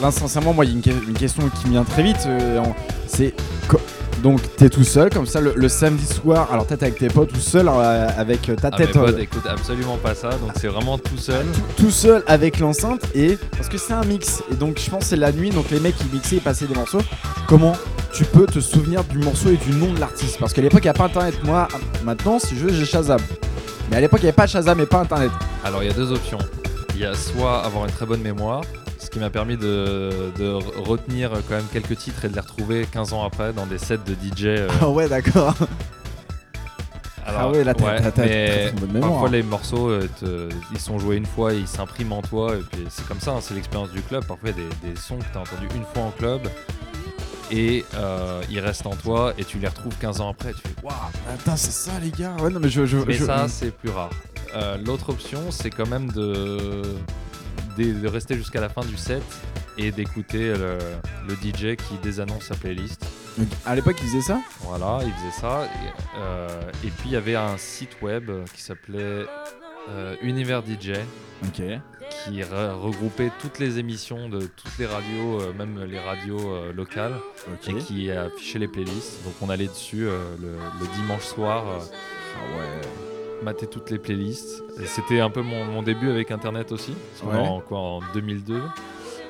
là, 0.00 0.10
sincèrement, 0.10 0.52
moi, 0.52 0.64
il 0.64 0.68
y 0.68 0.72
a 0.72 0.76
une, 0.76 0.82
que- 0.82 1.08
une 1.08 1.14
question 1.16 1.42
qui 1.60 1.66
me 1.66 1.72
vient 1.72 1.84
très 1.84 2.02
vite. 2.02 2.24
euh, 2.26 2.60
c'est. 3.06 3.34
Donc, 4.22 4.40
t'es 4.56 4.68
tout 4.68 4.84
seul, 4.84 5.08
comme 5.08 5.24
ça, 5.24 5.40
le, 5.40 5.54
le 5.56 5.68
samedi 5.70 6.04
soir, 6.04 6.48
alors 6.52 6.66
peut-être 6.66 6.82
avec 6.82 6.98
tes 6.98 7.08
potes, 7.08 7.32
tout 7.32 7.40
seul, 7.40 7.66
euh, 7.68 8.06
avec 8.18 8.50
euh, 8.50 8.54
ta 8.54 8.68
Ah, 8.70 8.76
tête. 8.76 8.92
potes 8.92 9.18
écoute 9.18 9.46
absolument 9.48 9.96
pas 9.96 10.14
ça, 10.14 10.28
donc 10.28 10.50
c'est 10.60 10.66
vraiment 10.68 10.98
tout 10.98 11.16
seul. 11.16 11.46
tout 11.78 11.90
seul 11.90 12.22
avec 12.26 12.58
l'enceinte 12.58 13.00
et 13.14 13.38
parce 13.56 13.70
que 13.70 13.78
c'est 13.78 13.94
un 13.94 14.04
mix 14.04 14.42
et 14.52 14.56
donc 14.56 14.78
je 14.78 14.90
pense 14.90 15.00
que 15.00 15.06
c'est 15.06 15.16
la 15.16 15.32
nuit 15.32 15.48
donc 15.48 15.70
les 15.70 15.80
mecs 15.80 15.94
ils 16.02 16.12
mixaient 16.14 16.36
et 16.36 16.40
passaient 16.40 16.66
des 16.66 16.74
morceaux 16.74 17.00
comment 17.48 17.72
tu 18.12 18.24
peux 18.24 18.44
te 18.44 18.60
souvenir 18.60 19.04
du 19.04 19.16
morceau 19.20 19.48
et 19.48 19.56
du 19.56 19.70
nom 19.74 19.90
de 19.90 19.98
l'artiste? 19.98 20.36
Parce 20.38 20.52
qu'à 20.52 20.60
l'époque 20.60 20.80
il 20.82 20.86
n'y 20.88 20.90
a 20.90 20.92
pas 20.92 21.04
internet 21.04 21.42
moi 21.42 21.66
maintenant 22.04 22.38
si 22.38 22.54
je 22.58 22.66
veux 22.66 22.72
j'ai 22.74 22.84
Shazam 22.84 23.20
mais 23.90 23.96
à 23.96 24.00
l'époque 24.02 24.20
il 24.20 24.24
n'y 24.24 24.28
avait 24.28 24.36
pas 24.36 24.46
Shazam 24.46 24.78
et 24.80 24.86
pas 24.86 24.98
internet 25.00 25.30
Alors 25.64 25.82
il 25.82 25.86
y 25.88 25.90
a 25.90 25.94
deux 25.94 26.12
options. 26.12 26.38
Il 26.94 27.00
y 27.00 27.06
a 27.06 27.14
soit 27.14 27.64
avoir 27.64 27.86
une 27.86 27.92
très 27.92 28.04
bonne 28.04 28.20
mémoire, 28.20 28.60
ce 29.10 29.14
qui 29.14 29.18
m'a 29.18 29.30
permis 29.30 29.56
de, 29.56 30.30
de 30.38 30.52
re- 30.52 30.78
retenir 30.88 31.32
quand 31.48 31.56
même 31.56 31.66
quelques 31.72 31.96
titres 31.98 32.24
et 32.26 32.28
de 32.28 32.34
les 32.34 32.40
retrouver 32.40 32.86
15 32.92 33.12
ans 33.12 33.24
après 33.24 33.52
dans 33.52 33.66
des 33.66 33.78
sets 33.78 33.98
de 33.98 34.12
DJ. 34.14 34.44
euh, 34.44 34.68
ah 34.80 34.88
ouais 34.88 35.08
d'accord 35.08 35.56
Alors, 37.26 37.40
Ah 37.40 37.50
ouais, 37.50 37.64
là, 37.64 37.74
t'as- 37.74 38.00
t'as- 38.00 38.10
t'as- 38.12 38.22
mais 38.24 38.46
t'as 38.46 38.70
très 38.70 38.80
bonne 38.80 38.92
mémoire. 38.92 39.10
Parfois, 39.10 39.28
les 39.30 39.42
morceaux, 39.42 39.88
euh, 39.90 40.08
te- 40.20 40.48
ils 40.72 40.78
sont 40.78 41.00
joués 41.00 41.16
une 41.16 41.26
fois, 41.26 41.52
ils 41.54 41.66
s'impriment 41.66 42.12
en 42.12 42.22
toi, 42.22 42.54
et 42.54 42.60
puis 42.70 42.86
c'est 42.88 43.04
comme 43.08 43.18
ça, 43.18 43.32
hein, 43.32 43.38
c'est 43.40 43.54
l'expérience 43.54 43.90
du 43.90 44.00
club. 44.00 44.24
Parfois, 44.26 44.50
il 44.50 44.62
y 44.62 44.66
a 44.66 44.68
des, 44.84 44.90
des 44.94 44.96
sons 45.00 45.18
que 45.18 45.24
tu 45.24 45.36
as 45.38 45.40
entendus 45.40 45.68
une 45.74 45.84
fois 45.92 46.04
en 46.04 46.10
club, 46.12 46.42
et 47.50 47.84
euh, 47.96 48.40
ils 48.48 48.60
restent 48.60 48.86
en 48.86 48.94
toi, 48.94 49.34
et 49.38 49.44
tu 49.44 49.58
les 49.58 49.66
retrouves 49.66 49.94
15 50.00 50.20
ans 50.20 50.30
après, 50.30 50.50
et 50.50 50.54
tu 50.54 50.60
fais 50.60 50.84
waouh! 50.84 50.94
attends 51.34 51.56
c'est 51.56 51.72
ça 51.72 51.90
les 52.00 52.10
gars 52.12 52.36
ouais 52.40 52.50
non 52.50 52.60
mais 52.60 52.68
je, 52.68 52.86
je, 52.86 52.98
Mais 52.98 53.14
je- 53.14 53.24
ça, 53.24 53.48
c'est 53.48 53.72
plus 53.76 53.90
rare. 53.90 54.10
Euh, 54.54 54.76
L'autre 54.84 55.10
option, 55.10 55.40
c'est 55.50 55.70
quand 55.70 55.88
même 55.88 56.10
de, 56.12 56.82
de, 57.78 58.06
rester 58.08 58.34
jusqu'à 58.36 58.60
la 58.60 58.68
fin 58.68 58.82
du 58.82 58.96
set 58.96 59.22
et 59.78 59.90
d'écouter 59.92 60.52
le, 60.54 60.78
le 61.28 61.34
DJ 61.34 61.76
qui 61.76 61.96
désannonce 62.02 62.44
sa 62.44 62.54
playlist. 62.54 63.04
à 63.64 63.74
l'époque 63.74 63.96
ils 64.02 64.06
faisaient 64.08 64.20
ça? 64.22 64.40
Voilà, 64.60 64.98
il 65.04 65.12
faisait 65.12 65.40
ça. 65.40 65.64
Et, 65.64 66.18
euh, 66.18 66.48
et 66.84 66.88
puis 66.88 67.06
il 67.06 67.12
y 67.12 67.16
avait 67.16 67.36
un 67.36 67.56
site 67.56 67.96
web 68.02 68.30
qui 68.54 68.62
s'appelait 68.62 69.24
euh, 69.88 70.16
Univers 70.22 70.62
DJ 70.66 70.90
ok 71.44 71.62
qui 72.24 72.40
re- 72.42 72.72
regroupait 72.74 73.30
toutes 73.40 73.58
les 73.60 73.78
émissions 73.78 74.28
de 74.28 74.40
toutes 74.40 74.76
les 74.78 74.84
radios, 74.86 75.40
euh, 75.40 75.52
même 75.56 75.82
les 75.84 75.98
radios 76.00 76.72
locales, 76.72 77.14
et 77.68 77.74
qui 77.76 78.10
affichait 78.10 78.58
les 78.58 78.68
playlists. 78.68 79.24
Donc 79.24 79.34
on 79.40 79.48
allait 79.48 79.68
dessus 79.68 80.04
le, 80.04 80.56
le 80.80 80.96
dimanche 80.96 81.22
soir. 81.24 81.64
ah 81.68 82.58
ouais 82.58 83.09
mater 83.42 83.66
toutes 83.66 83.90
les 83.90 83.98
playlists. 83.98 84.62
C'était 84.86 85.20
un 85.20 85.30
peu 85.30 85.42
mon, 85.42 85.64
mon 85.64 85.82
début 85.82 86.10
avec 86.10 86.30
Internet 86.30 86.72
aussi. 86.72 86.94
Parce 87.20 87.34
Ouais. 87.34 87.40
en, 87.48 87.60
quoi, 87.60 87.78
en 87.78 88.00
2002. 88.14 88.60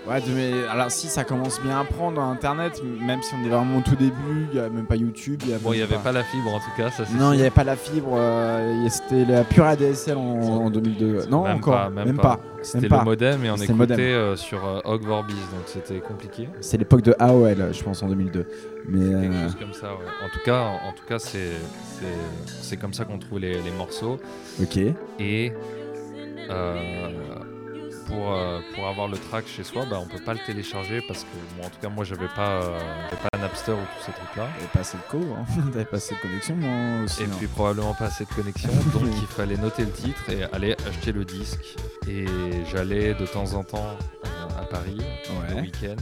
Ouais, 0.09 0.19
mais 0.35 0.53
alors 0.71 0.91
si 0.91 1.09
ça 1.09 1.25
commence 1.25 1.61
bien 1.61 1.79
à 1.79 1.85
prendre 1.85 2.21
Internet, 2.23 2.83
même 3.01 3.23
si 3.23 3.35
on 3.35 3.45
est 3.45 3.51
vraiment 3.51 3.79
au 3.79 3.81
tout 3.83 3.97
début, 3.97 4.47
il 4.51 4.59
n'y 4.59 4.65
a 4.65 4.69
même 4.71 4.87
pas 4.87 4.97
YouTube. 4.97 5.43
y 5.47 5.53
a 5.53 5.59
Bon, 5.59 5.73
il 5.73 5.77
n'y 5.77 5.83
avait 5.83 5.99
pas 5.99 6.11
la 6.11 6.25
fibre 6.25 6.55
en 6.55 6.59
tout 6.59 6.71
cas, 6.77 6.91
ça 6.91 7.05
Non, 7.19 7.33
il 7.33 7.37
n'y 7.37 7.43
avait 7.43 7.51
pas 7.51 7.65
la 7.65 7.77
fibre, 7.77 8.15
euh, 8.15 8.89
c'était 8.89 9.27
la 9.27 9.45
pure 9.45 9.65
ADSL 9.67 10.17
en, 10.17 10.21
en 10.67 10.71
2002. 10.71 11.27
Non, 11.31 11.45
Même 11.45 11.57
encore, 11.59 11.75
pas, 11.75 11.91
même, 11.91 12.07
même 12.07 12.17
pas. 12.17 12.37
pas. 12.37 12.41
C'était 12.63 12.81
le 12.83 12.89
pas. 12.89 13.05
modem 13.05 13.45
et 13.45 13.51
on 13.51 13.57
écoutait 13.57 14.01
euh, 14.01 14.37
sur 14.37 14.67
euh, 14.67 14.81
Hog 14.85 15.03
Vorbis, 15.05 15.35
donc 15.35 15.63
c'était 15.67 16.01
compliqué. 16.01 16.49
C'est 16.61 16.79
l'époque 16.79 17.03
de 17.03 17.15
AOL, 17.19 17.69
je 17.73 17.83
pense, 17.83 18.03
en 18.03 18.09
2002. 18.09 18.47
Mais 18.89 18.99
Quelque 19.01 19.15
euh, 19.15 19.43
chose 19.45 19.57
comme 19.57 19.73
ça, 19.75 19.89
ouais. 19.89 20.25
En 20.25 20.29
tout 20.31 20.41
cas, 20.45 20.61
en, 20.61 20.89
en 20.89 20.93
tout 20.93 21.05
cas 21.07 21.19
c'est, 21.19 22.77
comme 22.79 22.95
ça 22.95 23.05
qu'on 23.05 23.19
trouve 23.19 23.39
les, 23.39 23.61
les 23.61 23.71
morceaux. 23.71 24.19
ok. 24.63 24.79
Et 25.19 25.53
euh, 26.51 27.09
pour, 28.11 28.33
euh, 28.33 28.61
pour 28.75 28.87
avoir 28.87 29.09
le 29.09 29.17
track 29.17 29.47
chez 29.47 29.65
soi, 29.65 29.85
bah, 29.89 29.99
on 30.01 30.07
peut 30.07 30.23
pas 30.23 30.35
le 30.35 30.41
télécharger 30.45 31.01
parce 31.07 31.25
que, 31.25 31.57
bon, 31.57 31.67
en 31.67 31.71
tout 31.71 31.79
cas, 31.81 31.89
moi 31.89 32.05
j'avais 32.05 32.29
pas, 32.29 32.63
euh, 32.63 32.79
j'avais 33.09 33.23
pas 33.31 33.39
Napster 33.39 33.73
ou 33.73 33.77
tous 33.97 34.05
ces 34.07 34.13
trucs-là. 34.13 34.49
T'avais 34.55 34.71
pas 34.73 34.81
assez 34.81 34.97
de 34.97 35.03
co, 35.09 35.19
hein. 35.19 35.45
t'avais 35.73 35.85
pas 35.85 35.97
assez 35.97 36.15
de 36.15 36.21
connexion 36.21 36.57
moi 36.57 37.05
aussi. 37.05 37.23
Et 37.23 37.27
hein. 37.27 37.31
puis 37.39 37.47
probablement 37.47 37.95
pas 37.95 38.07
assez 38.07 38.25
de 38.25 38.31
connexion, 38.31 38.71
donc 38.93 39.09
il 39.17 39.27
fallait 39.27 39.57
noter 39.57 39.85
le 39.85 39.93
titre 39.93 40.29
et 40.29 40.43
aller 40.45 40.75
acheter 40.89 41.13
le 41.13 41.25
disque. 41.25 41.77
Et 42.09 42.27
j'allais 42.71 43.15
de 43.15 43.27
temps 43.27 43.55
en 43.55 43.63
temps 43.63 43.97
euh, 44.25 44.61
à 44.61 44.65
Paris, 44.65 44.99
le 45.49 45.63
week-end. 45.63 45.97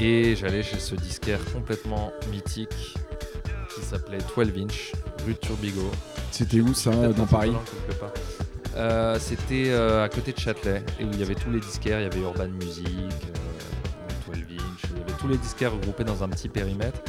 Et 0.00 0.36
j'allais 0.36 0.62
chez 0.62 0.78
ce 0.78 0.94
disquaire 0.94 1.40
complètement 1.52 2.12
mythique 2.30 2.96
qui 3.74 3.80
s'appelait 3.82 4.18
12 4.36 4.52
Inch, 4.62 4.92
rue 5.26 5.34
de 5.34 5.38
Turbigo. 5.38 5.90
C'était 6.30 6.60
où 6.60 6.72
ça, 6.72 6.90
dans 6.90 7.26
Paris. 7.26 7.52
Euh, 8.76 9.18
C'était 9.20 9.66
euh, 9.68 10.04
à 10.04 10.08
côté 10.08 10.32
de 10.32 10.38
Châtelet, 10.38 10.82
et 10.98 11.04
où 11.04 11.08
il 11.12 11.18
y 11.20 11.22
avait 11.22 11.34
tous 11.34 11.50
les 11.50 11.60
disquaires, 11.60 12.00
il 12.00 12.04
y 12.04 12.06
avait 12.06 12.20
Urban 12.20 12.48
Music, 12.48 12.86
euh, 12.88 14.32
12 14.32 14.36
Inch, 14.58 14.90
il 14.90 14.98
y 14.98 15.02
avait 15.02 15.18
tous 15.20 15.28
les 15.28 15.36
disquaires 15.36 15.72
regroupés 15.72 16.04
dans 16.04 16.22
un 16.24 16.28
petit 16.28 16.48
périmètre. 16.48 17.00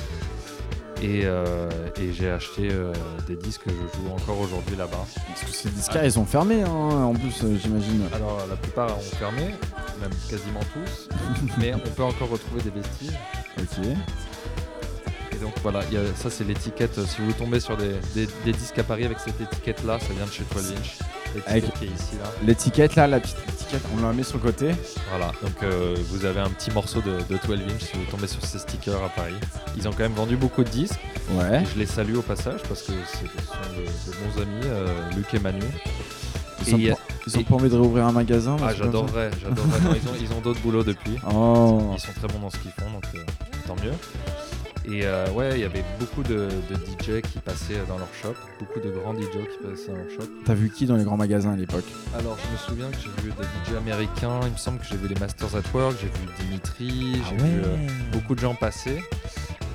Et, 1.02 1.24
euh, 1.26 1.70
et 2.00 2.14
j'ai 2.14 2.30
acheté 2.30 2.70
euh, 2.72 2.94
des 3.28 3.36
disques 3.36 3.64
que 3.64 3.72
je 3.72 3.98
joue 3.98 4.14
encore 4.14 4.40
aujourd'hui 4.40 4.78
là-bas. 4.78 5.06
Parce 5.28 5.42
que 5.42 5.52
ces 5.52 5.70
disquaires, 5.70 6.06
ils 6.06 6.18
ont 6.18 6.26
fermé, 6.26 6.62
hein, 6.64 6.68
en 6.70 7.14
plus, 7.14 7.44
euh, 7.44 7.58
j'imagine. 7.62 8.04
Alors 8.14 8.46
la 8.50 8.56
plupart 8.56 8.98
ont 8.98 9.02
fermé, 9.02 9.48
même 10.00 10.12
quasiment 10.30 10.62
tous, 10.74 11.10
mais 11.60 11.74
on 11.74 11.80
peut 11.80 12.04
encore 12.04 12.30
retrouver 12.30 12.62
des 12.62 12.70
vestiges. 12.70 13.18
Ok. 13.60 13.86
Et 15.34 15.36
donc 15.38 15.54
voilà, 15.62 15.82
il 15.92 15.96
y 15.96 15.98
a- 15.98 16.14
ça 16.16 16.30
c'est 16.30 16.46
l'étiquette. 16.46 16.98
euh, 16.98 17.06
Si 17.06 17.22
vous 17.22 17.34
tombez 17.34 17.60
sur 17.60 17.76
des, 17.76 17.96
des- 18.16 18.30
des 18.46 18.54
disques 18.54 18.80
à 18.80 18.84
Paris 18.84 19.04
avec 19.04 19.20
cette 19.20 19.42
étiquette-là, 19.42 20.00
ça 20.00 20.14
vient 20.14 20.26
de 20.26 20.32
chez 20.32 20.44
12 20.54 20.72
Inch. 20.72 21.00
L'étiquette 21.36 21.48
Avec- 21.64 21.74
qui 21.80 21.86
est 21.86 21.88
ici 21.88 22.16
là. 22.22 22.30
L'étiquette 22.46 22.96
là, 22.96 23.08
la 23.08 23.20
petite 23.20 23.38
étiquette, 23.50 23.82
on 23.98 24.02
la 24.06 24.14
met 24.14 24.24
sur 24.24 24.38
le 24.38 24.44
côté. 24.44 24.72
Voilà, 25.10 25.32
donc 25.42 25.54
euh, 25.64 25.96
vous 26.10 26.26
avez 26.26 26.40
un 26.40 26.50
petit 26.50 26.70
morceau 26.72 27.02
de, 27.02 27.18
de 27.30 27.40
12 27.48 27.60
Inch 27.70 27.82
si 27.82 27.98
vous 27.98 28.06
tombez 28.12 28.28
sur 28.28 28.44
ces 28.46 28.60
stickers 28.60 29.04
à 29.04 29.10
Paris. 29.10 29.34
Ils 29.76 29.88
ont 29.88 29.92
quand 29.92 30.00
même 30.04 30.14
vendu 30.14 30.36
beaucoup 30.38 30.64
de 30.64 30.70
disques. 30.70 31.00
Ouais. 31.32 31.62
Et 31.64 31.66
je 31.74 31.80
les 31.80 31.86
salue 31.86 32.16
au 32.16 32.22
passage 32.22 32.62
parce 32.68 32.84
que 32.84 32.92
c'est- 33.08 33.26
ce 33.26 33.46
sont 33.46 33.54
de, 33.76 33.84
de 34.12 34.18
bons 34.18 34.42
amis, 34.42 34.66
euh, 34.66 34.88
Luc 35.16 35.34
et 35.34 35.40
Manu. 35.40 35.62
Ils 36.66 36.70
Et 36.88 36.92
ont, 36.92 36.96
pas, 36.96 37.02
ils 37.28 37.38
ont 37.38 37.42
et- 37.42 37.44
pas 37.44 37.56
envie 37.56 37.70
de 37.70 37.74
réouvrir 37.76 38.06
un 38.06 38.12
magasin 38.12 38.56
Ah, 38.64 38.74
j'adorerais, 38.74 39.32
ils 39.42 40.10
ont, 40.10 40.14
ils 40.22 40.34
ont 40.34 40.40
d'autres 40.42 40.62
boulots 40.62 40.84
depuis. 40.84 41.18
Oh. 41.30 41.92
Ils 41.94 42.00
sont 42.00 42.14
très 42.14 42.28
bons 42.28 42.40
dans 42.40 42.50
ce 42.50 42.58
qu'ils 42.58 42.72
font, 42.72 42.90
donc 42.92 43.04
euh, 43.16 43.20
tant 43.68 43.76
mieux. 43.84 43.92
Et 44.86 45.06
euh, 45.06 45.30
ouais, 45.32 45.52
il 45.54 45.60
y 45.62 45.64
avait 45.64 45.84
beaucoup 46.00 46.24
de, 46.24 46.50
de 46.70 46.76
DJ 46.76 47.22
qui 47.22 47.40
passaient 47.40 47.80
dans 47.88 47.98
leur 47.98 48.10
shop, 48.22 48.34
beaucoup 48.60 48.80
de 48.82 48.90
grands 48.92 49.14
DJ 49.14 49.30
qui 49.32 49.66
passaient 49.68 49.88
dans 49.92 49.98
leur 49.98 50.10
shop. 50.10 50.28
T'as 50.46 50.54
vu 50.54 50.70
qui 50.70 50.86
dans 50.86 50.98
les 50.98 51.06
grands 51.06 51.16
magasins 51.18 51.54
à 51.54 51.56
l'époque? 51.56 51.86
Alors, 52.20 52.38
je 52.38 52.52
me 52.52 52.58
souviens 52.58 52.90
que 52.92 52.98
j'ai 52.98 53.24
vu 53.24 53.32
des 53.32 53.72
DJ 53.74 53.78
américains, 53.78 54.42
il 54.46 54.52
me 54.52 54.58
semble 54.58 54.80
que 54.80 54.86
j'ai 54.90 54.98
vu 54.98 55.08
les 55.08 55.16
Masters 55.20 55.56
at 55.56 55.62
Work, 55.74 55.96
j'ai 56.02 56.08
vu 56.08 56.28
Dimitri, 56.48 57.22
Ah 57.24 57.28
j'ai 57.30 57.36
vu 57.38 57.60
euh, 57.64 57.88
beaucoup 58.12 58.36
de 58.36 58.40
gens 58.42 58.56
passer. 58.56 59.02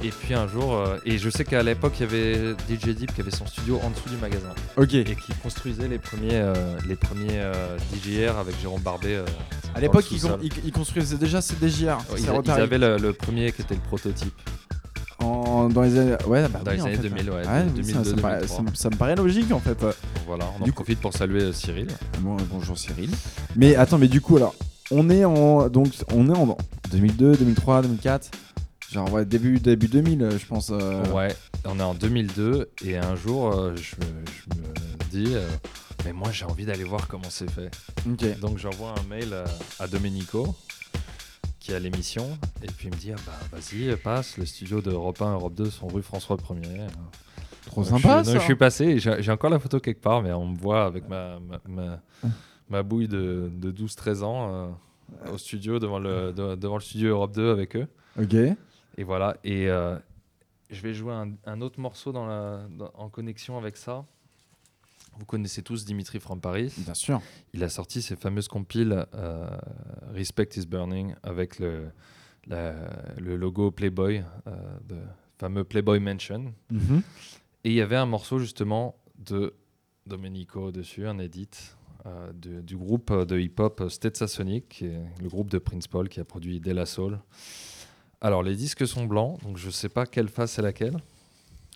Et 0.04 0.10
puis 0.10 0.34
un 0.34 0.46
jour, 0.46 0.74
euh, 0.76 0.98
et 1.04 1.18
je 1.18 1.28
sais 1.28 1.44
qu'à 1.44 1.60
l'époque, 1.62 1.94
il 1.98 2.02
y 2.02 2.04
avait 2.04 2.52
DJ 2.70 2.90
Deep 2.94 3.14
qui 3.14 3.20
avait 3.20 3.32
son 3.32 3.46
studio 3.46 3.80
en 3.82 3.90
dessous 3.90 4.08
du 4.10 4.16
magasin 4.18 4.50
Ok. 4.76 4.94
et 4.94 5.04
qui 5.04 5.32
construisait 5.42 5.88
les 5.88 5.98
premiers, 5.98 6.34
euh, 6.36 6.54
les 6.86 6.94
premiers 6.94 7.40
euh, 7.40 7.76
DJR 7.94 8.36
avec 8.38 8.60
Jérôme 8.60 8.80
Barbet. 8.82 9.16
euh, 9.16 9.24
À 9.74 9.80
l'époque, 9.80 10.04
ils, 10.12 10.20
con- 10.20 10.38
ils- 10.42 10.70
construisaient 10.70 11.16
déjà 11.16 11.40
ces 11.40 11.54
DJR. 11.56 11.98
Ces 12.14 12.22
ils, 12.22 12.28
ils 12.44 12.50
avaient 12.50 12.78
le, 12.78 12.96
le 12.98 13.12
premier 13.12 13.50
qui 13.50 13.62
était 13.62 13.74
le 13.74 13.80
prototype. 13.80 14.34
En- 15.28 15.68
dans 15.68 15.82
les 15.82 15.98
années, 15.98 16.16
ouais, 16.26 16.48
bah 16.48 16.60
Dans 16.64 16.70
oui, 16.70 16.76
les 16.78 16.82
années 16.84 16.96
fait. 16.96 17.02
2000, 17.08 17.30
ouais, 17.30 17.42
oui, 17.44 17.70
2002, 17.76 17.92
ça, 17.92 18.04
ça 18.10 18.16
me 18.16 18.20
paraît, 18.22 18.34
2003. 18.38 18.56
ça 18.56 18.62
me- 18.62 18.74
ça 18.74 18.90
me 18.90 18.96
paraît 18.96 19.16
logique 19.16 19.52
en 19.52 19.58
fait. 19.60 19.76
Voilà, 20.26 20.46
on 20.58 20.62
en 20.62 20.64
Du 20.64 20.72
coup- 20.72 20.76
profite 20.76 21.00
pour 21.00 21.12
saluer 21.12 21.42
euh, 21.44 21.52
Cyril. 21.52 21.88
Bon, 22.20 22.36
bonjour 22.50 22.78
Cyril. 22.78 23.10
Mais 23.56 23.76
attends, 23.76 23.98
mais 23.98 24.08
du 24.08 24.20
coup 24.20 24.36
alors, 24.36 24.54
on 24.90 25.10
est 25.10 25.24
en 25.24 25.68
donc 25.68 25.88
on 26.14 26.28
est 26.32 26.36
en 26.36 26.56
2002, 26.90 27.36
2003, 27.36 27.82
2004. 27.82 28.30
Genre 28.90 29.12
ouais, 29.12 29.26
début 29.26 29.58
début 29.60 29.88
2000, 29.88 30.22
euh, 30.22 30.38
je 30.38 30.46
pense. 30.46 30.70
euh, 30.72 31.04
Ouais, 31.12 31.34
on 31.66 31.78
est 31.78 31.82
en 31.82 31.92
2002 31.94 32.70
et 32.84 32.96
un 32.96 33.14
jour, 33.16 33.52
euh, 33.52 33.74
je, 33.76 33.96
me- 33.96 34.24
je 34.26 35.18
me 35.20 35.24
dis, 35.26 35.34
euh, 35.34 35.46
mais 36.06 36.12
moi 36.14 36.28
j'ai 36.32 36.46
envie 36.46 36.64
d'aller 36.64 36.84
voir 36.84 37.06
comment 37.06 37.28
c'est 37.28 37.50
fait. 37.50 37.70
Donc 38.40 38.56
j'envoie 38.56 38.94
un 38.98 39.08
mail 39.10 39.34
à 39.78 39.86
Domenico 39.88 40.54
qui 41.68 41.72
est 41.74 41.76
à 41.76 41.80
l'émission 41.80 42.26
et 42.62 42.66
puis 42.66 42.88
il 42.88 42.94
me 42.94 42.98
dit, 42.98 43.12
ah 43.12 43.16
bah 43.26 43.32
vas-y, 43.52 43.94
passe, 43.96 44.38
le 44.38 44.46
studio 44.46 44.80
de 44.80 44.90
Europe 44.90 45.20
1, 45.20 45.34
Europe 45.34 45.52
2 45.54 45.68
sont 45.68 45.86
rue 45.86 46.00
François 46.00 46.36
1er. 46.36 46.88
Trop 47.66 47.82
Donc, 47.82 47.90
sympa 47.90 48.20
je, 48.20 48.24
ça. 48.24 48.32
donc, 48.32 48.40
je 48.40 48.44
suis 48.46 48.56
passé, 48.56 48.98
j'ai 48.98 49.22
j'ai 49.22 49.30
encore 49.30 49.50
la 49.50 49.58
photo 49.58 49.78
quelque 49.78 50.00
part, 50.00 50.22
mais 50.22 50.32
on 50.32 50.46
me 50.46 50.56
voit 50.56 50.86
avec 50.86 51.06
ma, 51.10 51.38
ma, 51.40 51.60
ma, 51.68 52.00
ma 52.70 52.82
bouille 52.82 53.06
de, 53.08 53.50
de 53.52 53.70
12-13 53.70 54.22
ans 54.22 54.48
euh, 55.26 55.32
au 55.34 55.36
studio, 55.36 55.78
devant 55.78 55.98
le, 55.98 56.32
de- 56.32 56.54
devant 56.54 56.76
le 56.76 56.80
studio 56.80 57.10
Europe 57.10 57.32
2 57.34 57.50
avec 57.52 57.76
eux. 57.76 57.86
Ok. 58.18 58.32
Et 58.32 59.04
voilà, 59.04 59.36
et 59.44 59.68
euh, 59.68 59.96
je 60.70 60.80
vais 60.80 60.94
jouer 60.94 61.12
un, 61.12 61.32
un 61.44 61.60
autre 61.60 61.78
morceau 61.80 62.12
dans 62.12 62.26
la, 62.26 62.60
dans- 62.78 62.90
en 62.94 63.10
connexion 63.10 63.58
avec 63.58 63.76
ça. 63.76 64.06
Vous 65.18 65.24
connaissez 65.24 65.62
tous 65.62 65.84
Dimitri 65.84 66.20
from 66.20 66.40
Paris. 66.40 66.72
Bien 66.78 66.94
sûr. 66.94 67.20
Il 67.52 67.64
a 67.64 67.68
sorti 67.68 68.02
ses 68.02 68.16
fameuses 68.16 68.48
compiles 68.48 69.06
euh, 69.14 69.48
Respect 70.12 70.48
is 70.56 70.66
Burning 70.66 71.14
avec 71.22 71.58
le, 71.58 71.88
la- 72.46 72.74
le 73.18 73.36
logo 73.36 73.70
Playboy, 73.70 74.22
euh, 74.46 74.50
de 74.88 74.96
fameux 75.38 75.64
Playboy 75.64 75.98
Mansion. 76.00 76.52
Mhm. 76.70 77.02
Et 77.64 77.70
il 77.70 77.74
y 77.74 77.80
avait 77.80 77.96
un 77.96 78.06
morceau 78.06 78.38
justement 78.38 78.94
de 79.18 79.54
Domenico 80.06 80.70
dessus, 80.72 81.06
un 81.06 81.18
edit. 81.18 81.50
euh, 82.06 82.32
de- 82.32 82.60
du 82.60 82.76
groupe 82.76 83.12
de 83.12 83.38
hip-hop 83.40 83.82
Stetsasonic, 83.88 84.68
qui 84.68 84.86
est 84.86 85.02
le 85.20 85.28
groupe 85.28 85.50
de 85.50 85.58
Prince 85.58 85.88
Paul 85.88 86.08
qui 86.08 86.20
a 86.20 86.24
produit 86.24 86.60
De 86.60 86.70
La 86.70 86.86
Soul. 86.86 87.18
Alors, 88.20 88.44
les 88.44 88.54
disques 88.54 88.86
sont 88.86 89.04
blancs, 89.04 89.42
donc 89.42 89.56
je 89.58 89.68
sais 89.68 89.88
pas 89.88 90.06
quelle 90.06 90.28
face 90.28 90.58
est 90.60 90.62
laquelle. 90.62 90.96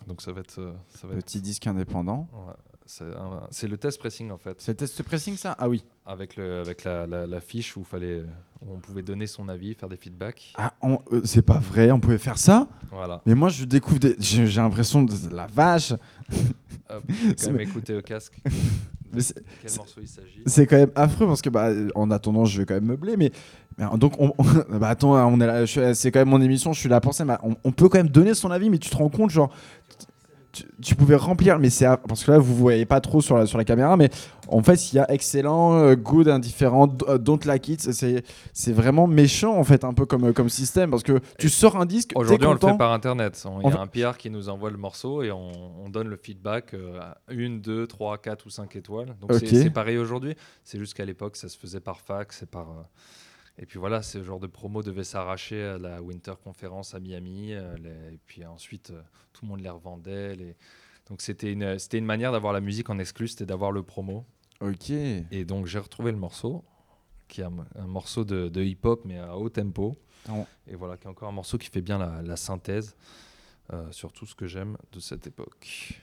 Donc, 0.07 0.21
ça 0.21 0.31
va 0.31 0.39
être. 0.39 0.59
euh, 0.59 0.73
ça 0.89 1.07
va 1.07 1.15
être- 1.15 1.25
Petit 1.25 1.41
disque 1.41 1.67
indépendant. 1.67 2.29
ouais, 2.33 2.53
c'est 2.85 3.67
le 3.67 3.77
test 3.77 3.97
pressing 3.99 4.31
en 4.31 4.37
fait, 4.37 4.55
C'est 4.59 4.71
le 4.73 4.77
test 4.77 5.01
pressing 5.03 5.37
ça? 5.37 5.55
Ah 5.57 5.69
oui. 5.69 5.83
avec, 6.05 6.35
le, 6.35 6.59
avec 6.59 6.83
la, 6.83 7.07
la- 7.07 7.25
la 7.27 7.39
fiche 7.39 7.77
où, 7.77 7.83
fallait, 7.83 8.23
où 8.61 8.73
on 8.73 8.79
pouvait 8.79 9.01
donner 9.03 9.25
son 9.27 9.47
avis, 9.49 9.73
faire 9.73 9.89
des 9.89 9.97
feedbacks. 9.97 10.53
Ah, 10.57 10.73
euh, 10.83 11.21
c'est 11.23 11.41
pas 11.41 11.59
vrai, 11.59 11.91
on 11.91 11.99
pouvait 11.99 12.17
faire 12.17 12.37
ça? 12.37 12.67
Voilà. 12.91 13.21
Mais 13.25 13.35
moi 13.35 13.49
je 13.49 13.63
découvre 13.65 13.99
des... 13.99 14.15
J'ai 14.19 14.45
l'impression 14.45 15.03
de 15.03 15.13
la 15.33 15.47
vache. 15.47 15.93
Hop, 16.89 17.03
quand 17.41 17.47
même 17.51 17.59
écouter 17.67 17.95
au 17.95 18.01
casque. 18.01 18.39
Mais 19.15 19.21
c'est- 19.21 19.35
Quel 19.61 19.69
c'est- 19.69 19.77
morceau 19.77 20.01
il 20.01 20.07
s'agit 20.07 20.41
C'est 20.47 20.65
quand 20.65 20.75
même 20.77 20.91
affreux 20.95 21.27
parce 21.27 21.43
que 21.43 21.49
bah 21.51 21.69
en 21.93 22.09
attendant 22.09 22.45
je 22.45 22.57
vais 22.59 22.65
quand 22.65 22.73
même 22.73 22.85
meubler 22.87 23.15
mais, 23.15 23.31
mais 23.77 23.85
donc 23.99 24.19
on, 24.19 24.33
on- 24.39 24.43
bah 24.79 24.89
attends 24.89 25.11
on 25.31 25.39
est 25.39 25.93
c'est 25.93 26.09
quand 26.09 26.17
même 26.21 26.29
mon 26.29 26.41
émission 26.41 26.73
je 26.73 26.79
suis 26.79 26.89
là 26.89 26.99
pour 26.99 27.13
ça 27.13 27.23
mais 27.23 27.35
on, 27.43 27.55
on 27.63 27.71
peut 27.71 27.89
quand 27.89 27.99
même 27.99 28.09
donner 28.09 28.33
son 28.33 28.49
avis 28.49 28.71
mais 28.71 28.79
tu 28.79 28.89
te 28.89 28.95
rends 28.97 29.09
compte 29.09 29.29
genre 29.29 29.53
tu, 30.53 30.63
tu 30.81 30.95
pouvais 30.95 31.15
remplir 31.17 31.59
mais 31.59 31.69
c'est 31.69 31.85
parce 32.07 32.23
que 32.23 32.31
là 32.31 32.37
vous 32.37 32.55
voyez 32.55 32.85
pas 32.85 33.01
trop 33.01 33.19
sur 33.21 33.37
la 33.37 33.45
sur 33.45 33.57
la 33.57 33.65
caméra 33.65 33.97
mais 33.97 34.09
en 34.47 34.61
fait 34.63 34.91
il 34.93 34.95
y 34.95 34.99
a 34.99 35.11
excellent 35.11 35.73
euh, 35.73 35.95
good 35.95 36.29
indifférent 36.29 36.87
euh, 37.09 37.17
don't 37.17 37.39
like 37.45 37.67
it 37.67 37.81
c'est 38.53 38.71
vraiment 38.71 39.07
méchant 39.07 39.57
en 39.57 39.63
fait 39.63 39.83
un 39.83 39.93
peu 39.93 40.05
comme 40.05 40.31
comme 40.33 40.49
système 40.49 40.91
parce 40.91 41.03
que 41.03 41.19
tu 41.39 41.49
sors 41.49 41.75
un 41.75 41.85
disque 41.85 42.11
Aujourd'hui, 42.15 42.47
on 42.47 42.53
le 42.53 42.59
fait 42.59 42.77
par 42.77 42.91
internet. 42.93 43.43
Il 43.63 43.69
y 43.69 43.71
a 43.73 43.81
un 43.81 43.87
PR 43.87 44.17
qui 44.17 44.29
nous 44.29 44.47
envoie 44.49 44.69
le 44.69 44.77
morceau 44.77 45.23
et 45.23 45.31
on, 45.31 45.51
on 45.83 45.89
donne 45.89 46.07
le 46.07 46.17
feedback 46.17 46.73
euh, 46.73 46.99
à 46.99 47.17
une, 47.33 47.59
deux, 47.59 47.87
trois, 47.87 48.17
quatre 48.19 48.45
ou 48.45 48.49
cinq 48.49 48.75
étoiles. 48.75 49.15
Donc 49.19 49.31
c'est- 49.63 49.69
pareil 49.71 49.97
aujourd'hui. 49.97 50.35
C'est 50.63 50.77
juste 50.77 50.93
qu'à 50.93 51.05
l'époque, 51.05 51.35
ça 51.35 51.49
se 51.49 51.57
faisait 51.57 51.79
par 51.79 51.99
fax 51.99 52.43
et 52.43 52.45
par. 52.45 52.69
euh, 52.69 52.83
Et 53.59 53.65
puis 53.65 53.77
voilà, 53.79 54.01
ce 54.01 54.23
genre 54.23 54.39
de 54.39 54.47
promo 54.47 54.81
devait 54.81 55.03
s'arracher 55.03 55.61
à 55.63 55.77
la 55.77 56.01
Winter 56.01 56.33
Conference 56.43 56.95
à 56.95 56.99
Miami. 56.99 57.53
euh, 57.53 57.75
les- 57.77 58.15
Et 58.15 58.19
puis 58.25 58.43
ensuite, 58.45 58.89
euh, 58.91 59.01
tout 59.31 59.45
le 59.45 59.49
monde 59.49 59.61
les 59.61 59.69
revendait. 59.69 60.35
les- 60.35 60.55
Donc 61.09 61.21
c'était 61.21 61.51
une, 61.51 61.77
c'était 61.79 61.97
une 61.99 62.05
manière 62.05 62.31
d'avoir 62.31 62.53
la 62.53 62.61
musique 62.61 62.89
en 62.89 62.97
exclu, 62.97 63.27
c'était 63.27 63.45
d'avoir 63.45 63.71
le 63.71 63.83
promo. 63.83 64.25
ok 64.61 64.89
Et 64.89 65.45
donc 65.45 65.67
j'ai 65.67 65.79
retrouvé 65.79 66.11
le 66.11 66.17
morceau, 66.17 66.63
qui 67.27 67.41
est 67.41 67.45
un, 67.45 67.53
un 67.75 67.87
morceau 67.87 68.23
de, 68.23 68.47
de 68.49 68.61
hip-hop, 68.63 69.01
mais 69.05 69.19
à 69.19 69.37
haut 69.37 69.49
tempo. 69.49 69.97
Oh. 70.29 70.45
Et 70.67 70.75
voilà, 70.75 70.97
qui 70.97 71.05
est 71.05 71.09
encore 71.09 71.27
un 71.29 71.33
morceau 71.33 71.57
qui 71.57 71.69
fait 71.69 71.81
bien 71.81 71.97
la, 71.99 72.21
la 72.21 72.37
synthèse 72.37 72.95
euh, 73.71 73.91
sur 73.91 74.11
tout 74.13 74.25
ce 74.25 74.33
que 74.35 74.47
j'aime 74.47 74.77
de 74.93 74.99
cette 74.99 75.27
époque. 75.27 75.99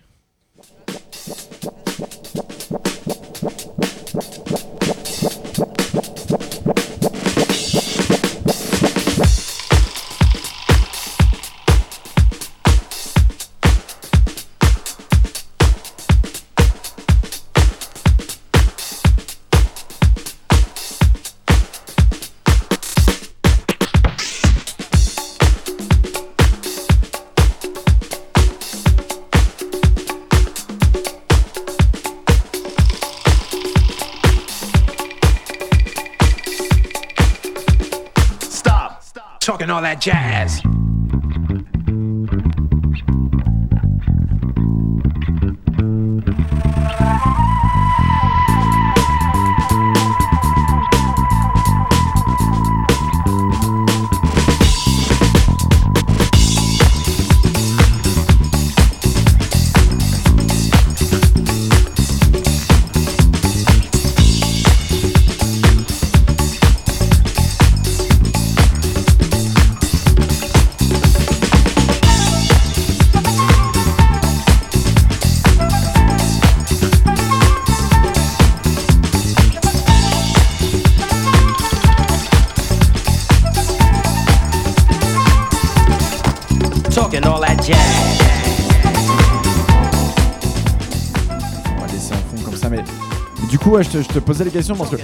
Talking 39.90 40.14
all 40.14 40.19
ouais, 93.80 93.84
je, 93.84 93.90
te, 93.98 94.02
je 94.02 94.08
te 94.08 94.18
posais 94.18 94.44
les 94.44 94.50
questions 94.50 94.76
parce 94.76 94.90
que. 94.90 94.96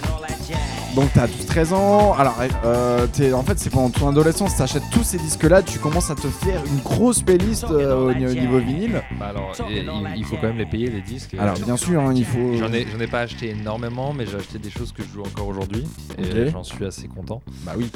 Donc 0.95 1.11
t'as 1.12 1.27
12-13 1.27 1.74
ans, 1.74 2.14
alors 2.14 2.37
euh, 2.64 3.07
t'es- 3.12 3.35
en 3.35 3.43
fait 3.43 3.59
c'est 3.59 3.68
pendant 3.68 3.91
ton 3.91 4.09
adolescence, 4.09 4.57
t'achètes 4.57 4.83
tous 4.91 5.03
ces 5.05 5.18
disques 5.18 5.43
là, 5.43 5.62
tu 5.62 5.79
commences 5.79 6.11
à 6.11 6.14
te 6.14 6.27
faire 6.27 6.62
une 6.64 6.79
grosse 6.79 7.20
playlist 7.20 7.64
euh, 7.64 7.97
au, 8.07 8.14
ni- 8.14 8.24
au 8.24 8.33
niveau 8.33 8.59
vinyle. 8.61 9.03
Bah 9.20 9.27
alors, 9.29 9.53
il, 9.68 9.87
il 10.16 10.24
faut 10.24 10.37
quand 10.37 10.47
même 10.47 10.57
les 10.57 10.64
payer 10.64 10.89
les 10.89 11.03
disques. 11.03 11.35
Alors 11.39 11.59
bien 11.59 11.77
sûr, 11.77 12.01
hein, 12.01 12.14
il 12.16 12.24
faut... 12.24 12.55
J'en 12.59 12.72
ai, 12.72 12.87
ai 12.99 13.07
pas 13.09 13.20
acheté 13.20 13.51
énormément, 13.51 14.14
mais 14.14 14.24
j'ai 14.24 14.37
acheté 14.37 14.59
des 14.59 14.70
choses 14.70 14.93
que 14.93 15.03
je 15.03 15.09
joue 15.12 15.20
encore 15.22 15.49
aujourd'hui. 15.49 15.85
Et 16.18 16.49
j'en 16.51 16.64
suis 16.64 16.87
assez 16.87 17.09
content. 17.09 17.43
Bah 17.66 17.72
oui. 17.77 17.91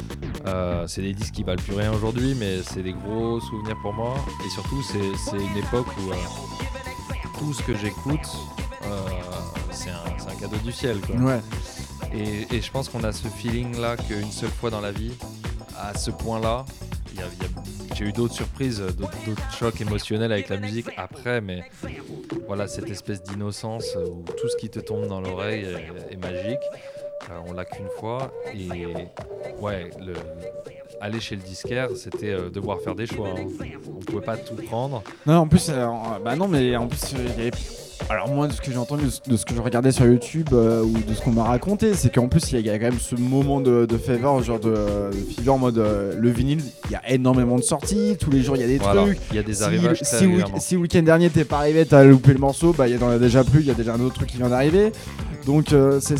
Euh, 0.46 0.84
c'est 0.86 1.00
des 1.00 1.14
disques 1.14 1.32
qui 1.32 1.42
valent 1.42 1.62
plus 1.62 1.74
rien 1.76 1.92
aujourd'hui, 1.94 2.36
mais 2.38 2.58
c'est 2.62 2.82
des 2.82 2.92
gros 2.92 3.40
souvenirs 3.40 3.76
pour 3.80 3.94
moi. 3.94 4.14
Et 4.46 4.50
surtout, 4.50 4.82
c'est, 4.82 5.36
une 5.38 5.56
époque 5.56 5.86
où 6.06 6.10
euh, 6.10 6.14
tout 7.38 7.54
ce 7.54 7.62
que 7.62 7.74
j'écoute, 7.74 8.28
du 10.58 10.72
ciel. 10.72 10.98
Quoi. 11.00 11.16
Ouais. 11.16 11.40
Et, 12.14 12.56
et 12.56 12.60
je 12.60 12.70
pense 12.70 12.88
qu'on 12.88 13.04
a 13.04 13.12
ce 13.12 13.28
feeling-là 13.28 13.96
qu'une 13.96 14.30
seule 14.32 14.50
fois 14.50 14.70
dans 14.70 14.80
la 14.80 14.90
vie, 14.92 15.12
à 15.78 15.96
ce 15.96 16.10
point-là, 16.10 16.64
il 17.12 17.20
y 17.20 17.22
a- 17.22 17.26
il 17.40 17.42
y 17.42 17.46
a- 17.46 17.94
j'ai 17.96 18.04
eu 18.06 18.12
d'autres 18.12 18.34
surprises, 18.34 18.80
d'autres, 18.80 19.12
d'autres 19.26 19.52
chocs 19.58 19.80
émotionnels 19.80 20.32
avec 20.32 20.48
la 20.48 20.56
musique 20.56 20.86
après, 20.96 21.40
mais 21.40 21.62
voilà, 22.46 22.66
cette 22.68 22.88
espèce 22.90 23.22
d'innocence 23.22 23.96
où 23.96 24.22
tout 24.40 24.48
ce 24.48 24.56
qui 24.56 24.68
te 24.70 24.80
tombe 24.80 25.06
dans 25.06 25.20
l'oreille 25.20 25.64
est, 26.10 26.14
est 26.14 26.16
magique. 26.16 26.60
Euh, 27.30 27.34
on 27.46 27.52
l'a 27.52 27.64
qu'une 27.64 27.88
fois. 27.98 28.32
Et 28.54 28.68
ouais, 29.60 29.90
le, 30.00 30.14
aller 31.00 31.20
chez 31.20 31.36
le 31.36 31.42
disquaire, 31.42 31.88
c'était 31.94 32.30
euh, 32.30 32.48
devoir 32.50 32.80
faire 32.80 32.94
des 32.94 33.06
choix. 33.06 33.28
hein. 33.28 33.46
On 33.94 34.00
pouvait 34.00 34.24
pas 34.24 34.36
tout 34.38 34.54
prendre. 34.56 35.02
Non, 35.26 35.34
en 35.38 35.46
plus, 35.48 35.66
euh, 35.68 35.86
bah 36.24 36.34
non, 36.36 36.48
mais 36.48 36.74
en 36.76 36.86
plus, 36.88 37.12
il 37.12 37.18
y 37.28 37.30
avait- 37.30 37.50
Alors 38.08 38.28
moi, 38.28 38.48
de 38.48 38.52
ce 38.52 38.60
que 38.60 38.72
j'ai 38.72 38.76
entendu, 38.76 39.04
de 39.26 39.36
ce- 39.36 39.44
que 39.44 39.54
je 39.54 39.60
regardais 39.60 39.92
sur 39.92 40.04
YouTube 40.06 40.48
euh, 40.52 40.82
ou 40.82 40.92
de 40.98 41.14
ce 41.14 41.20
qu'on 41.20 41.30
m'a 41.32 41.44
raconté, 41.44 41.94
c'est 41.94 42.12
qu'en 42.12 42.26
plus, 42.28 42.50
il 42.52 42.60
y, 42.66 42.70
a- 42.70 42.78
quand 42.78 42.86
même 42.86 42.98
ce 42.98 43.14
moment 43.14 43.60
de, 43.60 43.86
de 43.86 43.96
favor, 43.98 44.42
genre 44.42 44.58
de, 44.58 44.70
de 44.70 45.16
fever 45.36 45.50
en 45.50 45.58
mode 45.58 45.78
euh, 45.78 46.14
le 46.18 46.30
vinyle, 46.30 46.60
il 46.86 46.92
y 46.92 46.94
a 46.96 47.08
énormément 47.10 47.56
de 47.56 47.62
sorties, 47.62 48.16
tous 48.18 48.30
les 48.30 48.42
jours 48.42 48.56
il 48.56 48.62
y 48.62 48.64
a 48.64 48.68
des 48.68 48.78
Voilà, 48.78 49.02
trucs. 49.02 49.18
il 49.30 49.36
y 49.36 49.38
a 49.38 49.42
des 49.44 49.54
Si, 49.54 49.62
arrivages 49.62 50.00
si, 50.02 50.26
week- 50.26 50.44
si 50.58 50.74
le 50.74 50.80
week-end 50.80 51.02
dernier 51.02 51.30
t'es 51.30 51.44
pas 51.44 51.58
arrivé, 51.58 51.86
t'as 51.86 52.02
loupé 52.02 52.32
le 52.32 52.38
morceau, 52.40 52.72
bah 52.76 52.88
il 52.88 52.98
y 52.98 53.04
en 53.04 53.08
a 53.10 53.18
déjà 53.18 53.44
plus, 53.44 53.60
il 53.60 53.66
y 53.66 53.70
a 53.70 53.74
déjà 53.74 53.94
un 53.94 54.00
autre 54.00 54.14
truc 54.14 54.28
qui 54.28 54.38
vient 54.38 54.48
d'arriver. 54.48 54.92
Donc 55.46 55.72
euh, 55.72 56.00
c'est- 56.00 56.14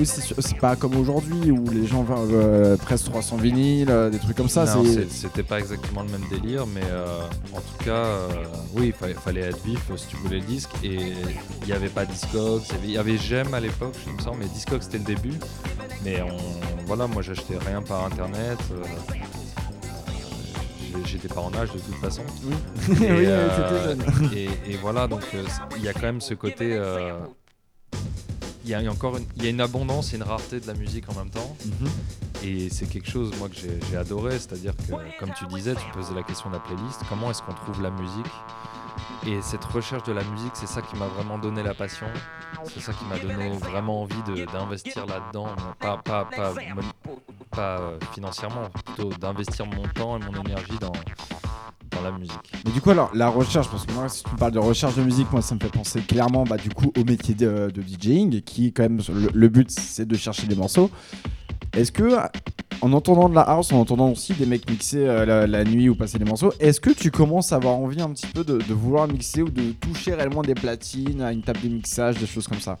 aussi, 0.00 0.20
c'est 0.38 0.56
pas 0.58 0.76
comme 0.76 0.96
aujourd'hui 0.96 1.50
où 1.50 1.64
les 1.72 1.86
gens 1.86 2.04
euh, 2.32 2.76
pressent 2.76 3.04
300 3.04 3.36
vinyles, 3.38 3.92
des 4.12 4.18
trucs 4.18 4.36
comme 4.36 4.48
ça. 4.48 4.64
C'était 5.10 5.42
pas 5.42 5.58
exactement 5.58 6.02
le 6.02 6.08
même 6.10 6.22
délire, 6.30 6.66
mais 6.72 6.82
en 7.52 7.60
tout 7.60 7.84
cas, 7.84 8.04
oui, 8.76 8.86
il 8.88 8.92
fallait, 8.92 9.14
fallait 9.14 9.40
être 9.40 9.62
vif 9.64 9.80
si 9.96 10.06
tu 10.06 10.16
voulais 10.16 10.38
le 10.38 10.44
disque. 10.44 10.70
Et 10.84 10.98
il 11.62 11.66
n'y 11.66 11.72
avait 11.72 11.88
pas 11.88 12.04
Discogs, 12.06 12.62
il 12.84 12.90
y 12.90 12.98
avait- 12.98 13.18
Gem 13.18 13.52
à 13.54 13.60
l'époque, 13.60 13.94
je 14.06 14.10
me 14.12 14.18
sens, 14.20 14.36
mais 14.38 14.46
Discogs 14.46 14.82
c'était 14.82 14.98
le 14.98 15.04
début. 15.04 15.34
Mais 16.04 16.22
on, 16.22 16.36
voilà, 16.86 17.06
moi 17.06 17.22
j'achetais 17.22 17.58
rien 17.58 17.82
par 17.82 18.04
internet. 18.06 18.58
euh, 18.72 18.82
J'étais 21.04 21.28
pas 21.28 21.40
en 21.40 21.52
âge 21.54 21.72
de 21.72 21.78
toute 21.78 21.94
façon. 21.96 22.22
oui, 22.44 22.54
Et, 22.88 22.92
oui, 23.12 23.26
euh, 23.26 23.84
jeune. 23.84 24.02
et, 24.34 24.48
et 24.66 24.76
voilà, 24.76 25.06
donc 25.06 25.22
euh, 25.34 25.44
il 25.76 25.82
y 25.82 25.88
a 25.88 25.92
quand 25.92 26.02
même 26.02 26.20
ce 26.20 26.34
côté. 26.34 26.72
euh, 26.74 27.12
Il 28.64 28.70
y 28.70 28.74
a 28.74 28.80
encore 28.90 29.16
une, 29.16 29.24
il 29.36 29.44
y 29.44 29.46
a 29.46 29.50
une 29.50 29.60
abondance 29.60 30.12
et 30.12 30.16
une 30.16 30.22
rareté 30.22 30.60
de 30.60 30.66
la 30.66 30.74
musique 30.74 31.08
en 31.08 31.14
même 31.14 31.30
temps. 31.30 31.56
Mhm. 31.64 31.88
Et 32.42 32.70
c'est 32.70 32.86
quelque 32.86 33.08
chose, 33.10 33.30
moi, 33.38 33.48
que 33.48 33.54
j'ai 33.56 33.78
j'ai 33.90 33.96
adoré. 33.96 34.32
C'est-à-dire 34.38 34.72
que, 34.76 34.92
comme 35.18 35.32
tu 35.38 35.46
disais, 35.46 35.74
tu 35.74 35.82
posais 35.92 36.14
la 36.14 36.22
question 36.22 36.48
de 36.50 36.54
la 36.54 36.60
playlist. 36.60 37.00
Comment 37.08 37.30
est-ce 37.30 37.42
qu'on 37.42 37.52
trouve 37.54 37.82
la 37.82 37.90
musique? 37.90 38.32
Et 39.26 39.42
cette 39.42 39.64
recherche 39.64 40.04
de 40.04 40.12
la 40.12 40.24
musique, 40.24 40.52
c'est 40.54 40.66
ça 40.66 40.80
qui 40.82 40.96
m'a 40.96 41.06
vraiment 41.06 41.38
donné 41.38 41.62
la 41.62 41.74
passion. 41.74 42.06
C'est 42.66 42.80
ça 42.80 42.92
qui 42.92 43.04
m'a 43.04 43.18
donné 43.18 43.50
vraiment 43.58 44.02
envie 44.02 44.22
d'investir 44.52 45.06
là-dedans. 45.06 45.48
Pas, 45.78 45.98
pas, 45.98 46.28
pas, 47.50 47.80
euh, 47.80 47.98
financièrement, 48.12 48.68
plutôt 48.70 49.10
d'investir 49.20 49.66
mon 49.66 49.82
temps 49.94 50.16
et 50.16 50.20
mon 50.20 50.42
énergie 50.44 50.78
dans, 50.80 50.92
dans 51.90 52.02
la 52.02 52.12
musique. 52.12 52.52
Mais 52.64 52.72
du 52.72 52.80
coup, 52.80 52.90
alors, 52.90 53.10
la 53.14 53.28
recherche, 53.28 53.68
parce 53.68 53.84
que 53.84 53.92
moi, 53.92 54.08
si 54.08 54.22
tu 54.24 54.34
parles 54.36 54.52
de 54.52 54.58
recherche 54.58 54.94
de 54.94 55.02
musique, 55.02 55.30
moi, 55.32 55.42
ça 55.42 55.54
me 55.54 55.60
fait 55.60 55.70
penser 55.70 56.00
clairement, 56.00 56.44
bah, 56.44 56.56
du 56.56 56.70
coup, 56.70 56.92
au 56.96 57.04
métier 57.04 57.34
de, 57.34 57.70
de 57.70 57.82
DJing, 57.82 58.40
qui, 58.42 58.72
quand 58.72 58.84
même, 58.84 59.00
le 59.34 59.48
but, 59.48 59.70
c'est 59.70 60.06
de 60.06 60.16
chercher 60.16 60.46
des 60.46 60.56
morceaux. 60.56 60.90
Est-ce 61.72 61.92
que, 61.92 62.16
en 62.80 62.92
entendant 62.92 63.28
de 63.28 63.34
la 63.34 63.42
house, 63.42 63.72
en 63.72 63.80
entendant 63.80 64.10
aussi 64.10 64.32
des 64.34 64.46
mecs 64.46 64.68
mixer 64.68 65.06
euh, 65.06 65.46
la, 65.46 65.64
nuit 65.64 65.88
ou 65.88 65.94
passer 65.94 66.18
des 66.18 66.24
morceaux, 66.24 66.52
est-ce 66.58 66.80
que 66.80 66.90
tu 66.90 67.10
commences 67.10 67.52
à 67.52 67.56
avoir 67.56 67.74
envie 67.74 68.00
un 68.00 68.10
petit 68.10 68.26
peu 68.26 68.42
de, 68.42 68.58
vouloir 68.72 69.06
mixer 69.06 69.42
ou 69.42 69.50
de 69.50 69.72
toucher 69.72 70.14
réellement 70.14 70.42
des 70.42 70.54
platines 70.54 71.22
à 71.22 71.32
une 71.32 71.42
table 71.42 71.60
de 71.62 71.68
mixage, 71.68 72.16
des 72.18 72.26
choses 72.26 72.48
comme 72.48 72.60
ça? 72.60 72.78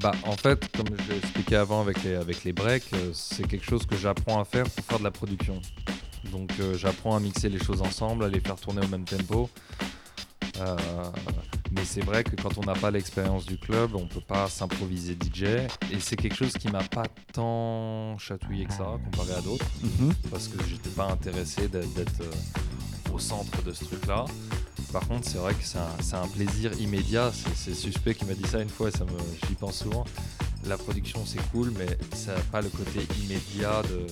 Bah, 0.00 0.12
en 0.24 0.32
fait, 0.32 0.70
comme 0.76 0.86
je 0.96 1.12
l'ai 1.12 1.18
expliqué 1.18 1.56
avant 1.56 1.80
avec 1.80 1.98
les, 2.44 2.52
breaks, 2.52 2.92
euh, 2.94 3.10
c'est 3.12 3.46
quelque 3.46 3.64
chose 3.64 3.86
que 3.86 3.96
j'apprends 3.96 4.40
à 4.40 4.44
faire 4.44 4.64
pour 4.64 4.84
faire 4.84 4.98
de 4.98 5.04
la 5.04 5.10
production. 5.10 5.60
Donc 6.30 6.50
euh, 6.60 6.76
j'apprends 6.76 7.16
à 7.16 7.20
mixer 7.20 7.48
les 7.48 7.58
choses 7.58 7.80
ensemble, 7.80 8.24
à 8.24 8.28
les 8.28 8.40
faire 8.40 8.56
tourner 8.56 8.82
au 8.84 8.88
même 8.88 9.04
tempo. 9.04 9.48
Mais 11.72 11.84
c'est 11.84 12.00
vrai 12.04 12.24
que 12.24 12.34
quand 12.36 12.58
on 12.58 12.62
n'a 12.62 12.74
pas 12.74 12.90
l'expérience 12.90 13.46
du 13.46 13.58
club, 13.58 13.94
on 13.94 14.06
peut 14.06 14.20
pas 14.20 14.48
s'improviser 14.48 15.14
DJ. 15.14 15.42
Et 15.92 16.00
c'est 16.00 16.16
quelque 16.16 16.36
chose 16.36 16.52
qui 16.52 16.68
m'a 16.68 16.82
pas 16.82 17.04
tant 17.32 18.18
chatouillé 18.18 18.64
que 18.64 18.72
ça, 18.72 18.98
comparé 19.04 19.34
à 19.34 19.40
d'autres 19.40 19.66
parce 20.30 20.48
que 20.48 20.62
j'étais 20.68 20.90
pas 20.90 21.06
intéressé 21.06 21.68
d'être 21.68 21.92
d'être, 21.94 22.20
euh, 22.20 23.12
au 23.14 23.18
centre 23.18 23.62
de 23.62 23.72
ce 23.72 23.84
truc-là. 23.84 24.24
Par 24.92 25.06
contre, 25.06 25.28
c'est 25.28 25.38
vrai 25.38 25.54
que 25.54 25.64
c'est 25.64 26.16
un, 26.16 26.26
plaisir 26.28 26.72
immédiat. 26.80 27.30
C'est- 27.54 27.74
suspect 27.74 28.14
qui 28.14 28.24
m'a 28.24 28.34
dit 28.34 28.46
ça 28.46 28.60
une 28.60 28.68
fois 28.68 28.88
et 28.88 28.92
ça 28.92 29.04
me, 29.04 29.10
j'y 29.48 29.54
pense 29.54 29.78
souvent. 29.78 30.04
La 30.68 30.76
production, 30.76 31.20
c'est 31.24 31.40
cool, 31.50 31.72
mais 31.78 31.86
ça 32.14 32.34
n'a 32.34 32.40
pas 32.52 32.60
le 32.60 32.68
côté 32.68 33.00
immédiat 33.24 33.82
de. 33.82 34.06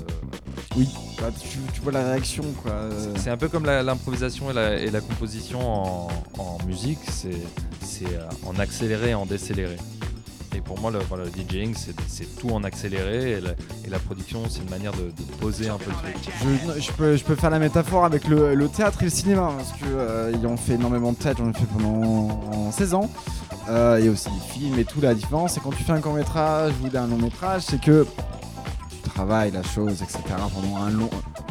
Oui, 0.76 0.88
bah, 1.20 1.30
tu, 1.38 1.58
tu 1.74 1.80
vois 1.80 1.92
la 1.92 2.12
réaction, 2.12 2.44
quoi. 2.62 2.88
C'est 3.16 3.30
un 3.30 3.36
peu 3.36 3.48
comme 3.48 3.66
l'improvisation 3.66 4.50
et 4.50 4.54
la, 4.54 4.78
et 4.78 4.90
la 4.90 5.00
composition 5.00 5.60
en, 5.60 6.08
en 6.38 6.58
musique, 6.66 7.00
c'est 7.10 7.42
c'est, 7.82 8.06
euh, 8.06 8.28
en 8.46 8.58
accéléré 8.58 9.10
et 9.10 9.14
en 9.14 9.26
décéléré. 9.26 9.76
Et 10.55 10.61
pour 10.61 10.80
moi, 10.80 10.90
le, 10.90 10.99
voilà, 11.01 11.24
le 11.24 11.30
DJing, 11.30 11.74
c'est 11.74 12.36
tout 12.36 12.51
en 12.51 12.64
accéléré 12.64 13.32
et 13.32 13.40
la, 13.88 13.99
production, 13.99 14.42
c'est 14.49 14.61
une 14.62 14.70
manière 14.70 14.92
de, 14.92 15.11
poser 15.40 15.68
un 15.68 15.76
peu 15.76 15.90
le 15.90 15.96
truc. 15.96 16.34
Je, 16.78 16.92
peux, 16.92 17.16
je 17.16 17.24
peux 17.24 17.34
faire 17.34 17.51
la 17.51 17.59
métaphore 17.59 18.05
avec 18.05 18.26
le, 18.28 18.68
théâtre 18.68 19.03
et 19.03 19.07
le 19.07 19.11
cinéma 19.11 19.53
parce 19.57 19.72
que 19.72 19.86
euh, 19.86 20.32
ils 20.34 20.46
ont 20.46 20.57
fait 20.57 20.74
énormément 20.74 21.12
de 21.12 21.16
théâtre, 21.16 21.40
j'en 21.42 21.51
ai 21.51 21.53
fait 21.53 21.66
pendant 21.66 22.70
16 22.72 22.94
ans. 22.94 23.11
Euh, 23.68 23.99
et 23.99 24.09
aussi 24.09 24.30
des 24.30 24.53
films 24.53 24.78
et 24.78 24.84
tout. 24.84 25.01
La 25.01 25.14
différence, 25.14 25.53
c'est 25.53 25.61
quand 25.61 25.70
tu 25.70 25.82
fais 25.82 25.92
un 25.92 26.01
court 26.01 26.14
métrage 26.14 26.72
ou 26.82 26.96
un 26.96 27.07
long 27.07 27.18
métrage, 27.18 27.62
c'est 27.62 27.80
que 27.80 28.07
travailles 29.09 29.50
la 29.50 29.62
chose, 29.62 30.02
etc. 30.02 30.18
Pendant 30.54 30.76
un 30.76 30.90
long, 30.90 31.11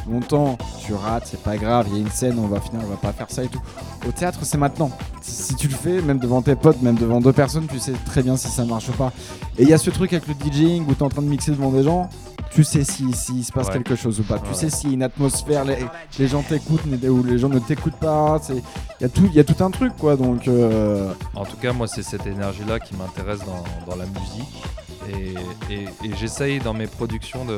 longtemps, 0.09 0.57
tu 0.85 0.93
rates, 0.93 1.27
c'est 1.27 1.41
pas 1.41 1.57
grave. 1.57 1.87
Il 1.89 1.95
y 1.95 1.97
a 1.97 2.01
une 2.01 2.11
scène, 2.11 2.37
on 2.39 2.47
va 2.47 2.59
finir, 2.59 2.81
on 2.85 2.89
va 2.89 2.95
pas 2.97 3.11
faire 3.13 3.27
ça 3.29 3.43
et 3.43 3.47
tout. 3.47 3.61
Au 4.07 4.11
théâtre, 4.11 4.39
c'est 4.43 4.57
maintenant. 4.57 4.91
Si 5.21 5.55
tu 5.55 5.67
le 5.67 5.75
fais, 5.75 6.01
même 6.01 6.19
devant 6.19 6.41
tes 6.41 6.55
potes, 6.55 6.81
même 6.81 6.95
devant 6.95 7.19
deux 7.19 7.33
personnes, 7.33 7.67
tu 7.67 7.79
sais 7.79 7.93
très 8.05 8.23
bien 8.23 8.37
si 8.37 8.47
ça 8.47 8.63
marche 8.65 8.87
ou 8.89 8.93
pas. 8.93 9.11
Et 9.57 9.63
il 9.63 9.69
y 9.69 9.73
a 9.73 9.77
ce 9.77 9.89
truc 9.89 10.13
avec 10.13 10.27
le 10.27 10.33
DJing 10.33 10.85
où 10.87 10.93
tu 10.93 10.99
es 10.99 11.03
en 11.03 11.09
train 11.09 11.21
de 11.21 11.27
mixer 11.27 11.51
devant 11.51 11.71
des 11.71 11.83
gens. 11.83 12.09
Tu 12.49 12.63
sais 12.63 12.85
si, 12.85 13.11
si 13.13 13.39
il 13.39 13.43
se 13.43 13.51
passe 13.51 13.67
Ouais. 13.67 13.73
quelque 13.73 13.95
chose 13.95 14.19
ou 14.21 14.23
pas. 14.23 14.39
Tu 14.39 14.53
sais 14.53 14.69
s'il 14.69 14.89
y 14.89 14.91
a 14.93 14.95
une 14.95 15.03
atmosphère, 15.03 15.65
les, 15.65 15.77
les 16.17 16.27
gens 16.29 16.41
t'écoutent 16.43 16.85
ou 16.85 17.23
les 17.23 17.37
gens 17.37 17.49
ne 17.49 17.59
t'écoutent 17.59 17.97
pas. 17.97 18.39
Il 18.49 18.61
y, 19.01 19.05
a 19.05 19.09
tout- 19.09 19.29
y 19.33 19.39
a 19.39 19.43
tout 19.43 19.61
un 19.63 19.69
truc 19.69 19.93
quoi. 19.97 20.15
Donc 20.15 20.47
euh, 20.47 21.11
En 21.35 21.43
tout 21.45 21.57
cas, 21.57 21.73
moi, 21.73 21.87
c'est 21.87 22.03
cette 22.03 22.25
énergie-là 22.25 22.79
qui 22.79 22.95
m'intéresse 22.95 23.39
dans, 23.39 23.63
dans 23.91 23.97
la 23.97 24.05
musique. 24.05 24.63
Et, 25.09 25.33
et- 25.73 25.83
et 26.03 26.15
j'essaye 26.15 26.59
dans 26.59 26.73
mes 26.73 26.87
productions 26.87 27.45
de 27.45 27.57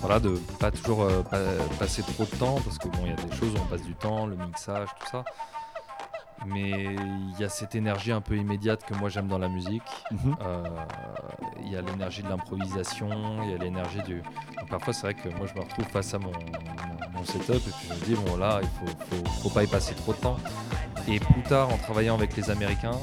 voilà 0.00 0.18
de 0.20 0.30
pas 0.58 0.70
toujours 0.70 1.02
euh, 1.02 1.22
pa- 1.22 1.38
passer 1.78 2.02
trop 2.02 2.24
de 2.24 2.36
temps 2.36 2.58
parce 2.64 2.78
que 2.78 2.88
bon, 2.88 2.98
il 3.04 3.10
y 3.10 3.12
a 3.12 3.16
des 3.16 3.36
choses 3.36 3.52
où 3.54 3.58
on 3.62 3.66
passe 3.66 3.82
du 3.82 3.94
temps, 3.94 4.26
le 4.26 4.36
mixage, 4.36 4.88
tout 5.00 5.06
ça. 5.10 5.24
Mais 6.44 6.70
il 6.70 7.34
y 7.38 7.44
a 7.44 7.48
cette 7.48 7.76
énergie 7.76 8.10
un 8.10 8.20
peu 8.20 8.36
immédiate 8.36 8.84
que 8.84 8.94
moi 8.94 9.08
j'aime 9.08 9.28
dans 9.28 9.38
la 9.38 9.48
musique. 9.48 9.82
mhm. 10.10 10.36
Euh, 10.44 10.64
Il 11.64 11.70
y 11.70 11.76
a 11.76 11.82
l'énergie 11.82 12.22
de 12.24 12.28
l'improvisation, 12.28 13.08
il 13.44 13.50
y 13.50 13.54
a 13.54 13.58
l'énergie 13.58 14.02
du. 14.02 14.16
donc 14.58 14.68
parfois, 14.68 14.92
c'est 14.92 15.02
vrai 15.02 15.14
que 15.14 15.28
moi 15.36 15.46
je 15.46 15.54
me 15.54 15.60
retrouve 15.64 15.84
face 15.86 16.12
à 16.14 16.18
mon, 16.18 16.32
mon- 16.32 17.12
mon 17.18 17.24
setup 17.24 17.54
et 17.54 17.58
puis 17.60 17.88
je 17.88 17.94
me 17.94 18.04
dis, 18.04 18.14
bon 18.26 18.36
là, 18.36 18.60
il 18.60 18.68
faut, 18.68 18.92
faut, 19.16 19.24
faut 19.42 19.50
pas 19.50 19.62
y 19.62 19.68
passer 19.68 19.94
trop 19.94 20.12
de 20.14 20.18
temps. 20.18 20.36
Et 21.06 21.20
plus 21.20 21.42
tard, 21.42 21.72
en 21.72 21.76
travaillant 21.78 22.14
avec 22.16 22.36
les 22.36 22.50
Américains, 22.50 22.98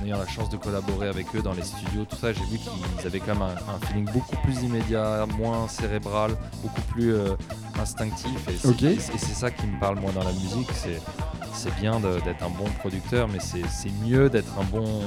en 0.00 0.06
ayant 0.06 0.18
la 0.18 0.26
chance 0.26 0.48
de 0.50 0.56
collaborer 0.56 1.08
avec 1.08 1.26
eux 1.34 1.42
dans 1.42 1.52
les 1.52 1.62
studios, 1.62 2.04
tout 2.04 2.16
ça, 2.16 2.32
j'ai 2.32 2.44
vu 2.44 2.58
qu'ils 2.58 3.06
avaient 3.06 3.20
quand 3.20 3.34
même 3.34 3.42
un, 3.42 3.74
un 3.74 3.86
feeling 3.86 4.06
beaucoup 4.12 4.36
plus 4.44 4.62
immédiat, 4.62 5.26
moins 5.38 5.68
cérébral, 5.68 6.32
beaucoup 6.62 6.82
plus 6.92 7.14
euh, 7.14 7.34
instinctif. 7.80 8.48
Et 8.48 8.58
c'est 9.18 9.34
ça 9.34 9.50
qui 9.50 9.66
me 9.66 9.78
parle 9.80 9.98
moi 10.00 10.12
dans 10.12 10.24
la 10.24 10.32
musique. 10.32 10.68
C'est 10.74 11.00
c'est 11.54 11.74
bien 11.80 11.98
d'être 11.98 12.44
un 12.44 12.50
bon 12.50 12.70
producteur, 12.78 13.26
mais 13.26 13.40
c'est 13.40 13.66
c'est 13.68 13.90
mieux 14.04 14.30
d'être 14.30 14.52
un 14.60 14.64
bon 14.64 15.00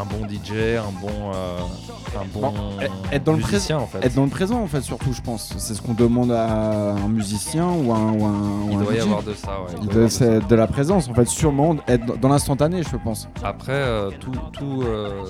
un 0.00 0.04
bon 0.04 0.26
DJ, 0.28 0.52
un 0.78 0.90
bon 1.00 1.32
euh, 1.34 1.58
un 2.20 2.24
bon 2.32 2.52
être 3.12 3.24
dans 3.24 3.32
le 3.32 3.38
musicien 3.38 3.78
en 3.78 3.86
fait. 3.86 4.04
être 4.04 4.14
dans 4.14 4.24
le 4.24 4.30
présent 4.30 4.60
en 4.60 4.66
fait 4.66 4.80
surtout 4.80 5.12
je 5.12 5.20
pense. 5.20 5.52
C'est 5.58 5.74
ce 5.74 5.82
qu'on 5.82 5.94
demande 5.94 6.32
à 6.32 6.92
un 6.94 7.08
musicien 7.08 7.66
ou 7.66 7.92
un, 7.92 8.12
ou 8.12 8.24
un, 8.24 8.40
ou 8.62 8.68
Il 8.72 8.76
un 8.78 8.82
doit 8.82 8.94
y 8.94 8.98
DJ. 8.98 9.02
avoir 9.02 9.22
de 9.22 9.34
ça. 9.34 9.48
Ouais, 9.62 9.66
il 9.82 9.88
doit 9.88 10.04
avoir 10.04 10.04
de 10.04 10.08
ça. 10.08 10.38
de 10.40 10.54
la 10.54 10.66
présence 10.66 11.08
en 11.08 11.14
fait 11.14 11.26
sûrement 11.28 11.76
être 11.86 12.18
dans- 12.18 12.28
l'instantané 12.28 12.82
je 12.82 12.96
pense. 12.96 13.28
Après, 13.44 13.72
euh, 13.72 14.10
tout, 14.20 14.32
tout, 14.52 14.82
euh, 14.84 15.24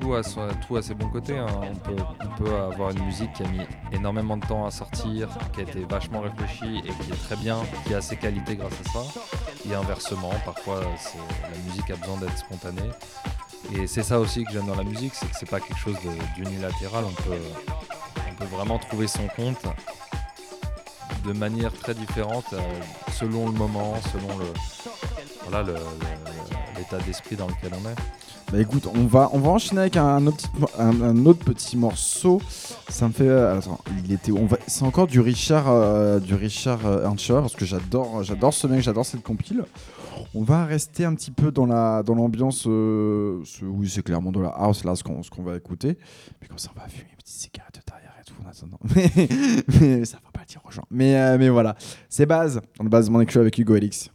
tout, 0.00 0.14
a 0.14 0.22
son- 0.24 0.48
tout 0.66 0.76
a 0.76 0.82
ses 0.82 0.94
bons 0.94 1.08
côtés. 1.08 1.38
hein. 1.38 1.46
On, 1.62 1.76
peut, 1.76 2.02
on 2.24 2.42
peut 2.42 2.54
avoir 2.72 2.90
une 2.90 3.04
musique 3.04 3.32
qui 3.34 3.44
a 3.44 3.48
mis 3.48 3.60
énormément 3.92 4.36
de 4.36 4.44
temps 4.44 4.66
à 4.66 4.70
sortir, 4.72 5.28
qui 5.52 5.60
a 5.60 5.62
été 5.62 5.84
vachement 5.88 6.20
réfléchie 6.20 6.78
et 6.78 6.90
qui 7.04 7.12
est 7.12 7.24
très 7.24 7.36
bien, 7.36 7.58
qui 7.86 7.94
a 7.94 8.00
ses 8.00 8.16
qualités 8.16 8.56
grâce 8.56 8.72
à 8.84 8.90
ça. 8.92 9.20
Et 9.70 9.74
inversement, 9.74 10.30
parfois, 10.44 10.80
la 10.80 11.58
musique 11.70 11.88
a 11.90 11.94
besoin 11.96 12.16
d'être 12.18 12.36
spontanée. 12.36 12.90
Et 13.74 13.86
c'est 13.86 14.02
ça 14.02 14.18
aussi 14.18 14.44
que 14.44 14.52
j'aime 14.52 14.66
dans 14.66 14.74
la 14.74 14.84
musique, 14.84 15.14
c'est 15.14 15.26
que 15.26 15.36
c'est 15.38 15.48
pas 15.48 15.60
quelque 15.60 15.78
chose 15.78 15.96
d'unilatéral. 16.36 17.04
On 17.04 17.22
peut, 17.22 18.46
vraiment 18.50 18.78
trouver 18.78 19.06
son 19.06 19.28
compte 19.28 19.64
de 21.24 21.32
manière 21.32 21.72
très 21.72 21.94
différente 21.94 22.46
euh, 22.52 22.58
selon 23.12 23.46
le 23.46 23.52
moment, 23.52 23.94
selon 24.12 24.36
le, 24.36 24.46
voilà, 25.46 25.72
l'état 26.76 26.98
d'esprit 26.98 27.36
dans 27.36 27.46
lequel 27.46 27.70
on 27.74 27.88
est. 27.88 27.94
Bah 28.52 28.60
écoute, 28.60 28.86
on 28.94 29.06
va, 29.06 29.30
on 29.32 29.38
va 29.38 29.48
enchaîner 29.48 29.80
avec 29.80 29.96
un 29.96 30.26
autre, 30.26 31.44
petit, 31.44 31.78
morceau. 31.78 32.38
Ça 32.90 33.08
me 33.08 33.12
fait. 33.14 33.26
euh, 33.26 33.56
attends, 33.58 33.80
il 34.04 34.12
était. 34.12 34.30
On 34.30 34.44
va. 34.44 34.58
C'est 34.66 34.84
encore 34.84 35.06
du 35.06 35.20
Richard, 35.20 35.70
euh, 35.70 36.20
du 36.20 36.34
Richard 36.34 36.84
euh, 36.84 37.02
Earnshaw, 37.06 37.40
parce 37.40 37.56
que 37.56 37.64
j'adore, 37.64 38.22
j'adore 38.22 38.52
ce 38.52 38.66
mec, 38.66 38.82
j'adore 38.82 39.06
cette 39.06 39.22
compile. 39.22 39.64
On 40.34 40.42
va 40.42 40.66
rester 40.66 41.06
un 41.06 41.14
petit 41.14 41.30
peu 41.30 41.50
dans 41.50 41.64
la, 41.64 42.02
dans 42.02 42.14
l'ambiance. 42.14 42.64
euh, 42.66 43.42
oui, 43.62 43.88
c'est 43.88 44.02
clairement 44.02 44.32
de 44.32 44.40
la 44.40 44.50
house 44.50 44.84
là, 44.84 44.94
ce 44.96 45.02
qu'on, 45.02 45.22
qu'on 45.22 45.42
va 45.42 45.56
écouter. 45.56 45.96
Puis 46.38 46.48
comme 46.50 46.58
ça, 46.58 46.68
on 46.76 46.78
va 46.78 46.86
fumer 46.88 47.08
une 47.10 47.16
petite 47.16 47.28
cigarette 47.28 47.80
derrière 47.86 48.12
et 48.20 48.24
tout 48.24 48.34
en 48.44 48.50
attendant. 48.50 48.78
Mais, 48.94 49.10
mais 49.80 50.04
ça 50.04 50.18
va 50.22 50.30
pas 50.30 50.44
dire 50.46 50.60
aux 50.66 50.70
gens. 50.70 50.84
Mais, 50.90 51.38
mais 51.38 51.48
voilà, 51.48 51.74
c'est 52.10 52.26
base. 52.26 52.60
Dans 52.76 52.84
le 52.84 52.90
base, 52.90 53.08
mon 53.08 53.20
écrit 53.22 53.38
avec 53.38 53.56
Hugo 53.56 53.76
Elix. 53.76 54.10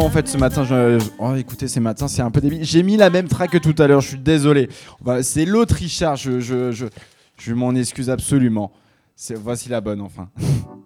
En 0.00 0.10
fait 0.10 0.28
ce 0.28 0.38
matin, 0.38 0.66
oh, 1.18 1.34
écoutez 1.36 1.68
ces 1.68 1.80
matins 1.80 2.08
c'est 2.08 2.22
un 2.22 2.30
peu 2.30 2.40
débile. 2.40 2.64
J'ai 2.64 2.82
mis 2.82 2.96
la 2.96 3.10
même 3.10 3.28
track 3.28 3.50
que 3.50 3.58
tout 3.58 3.74
à 3.78 3.86
l'heure, 3.86 4.00
je 4.00 4.08
suis 4.08 4.18
désolé. 4.18 4.68
C'est 5.22 5.44
l'autre 5.44 5.74
Richard, 5.74 6.16
je, 6.16 6.40
je, 6.40 6.72
je, 6.72 6.86
je 7.38 7.54
m'en 7.54 7.74
excuse 7.74 8.10
absolument. 8.10 8.72
Voici 9.36 9.68
la 9.68 9.80
bonne 9.80 10.00
enfin. 10.00 10.28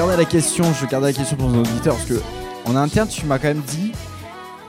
gardais 0.00 0.16
la 0.16 0.24
question, 0.24 0.64
je 0.80 0.86
gardais 0.86 1.08
la 1.08 1.12
question 1.12 1.36
pour 1.36 1.50
nos 1.50 1.60
auditeurs 1.60 1.94
parce 1.94 2.08
que 2.08 2.20
en 2.64 2.74
interne 2.74 3.06
tu 3.08 3.26
m'as 3.26 3.38
quand 3.38 3.48
même 3.48 3.60
dit, 3.60 3.92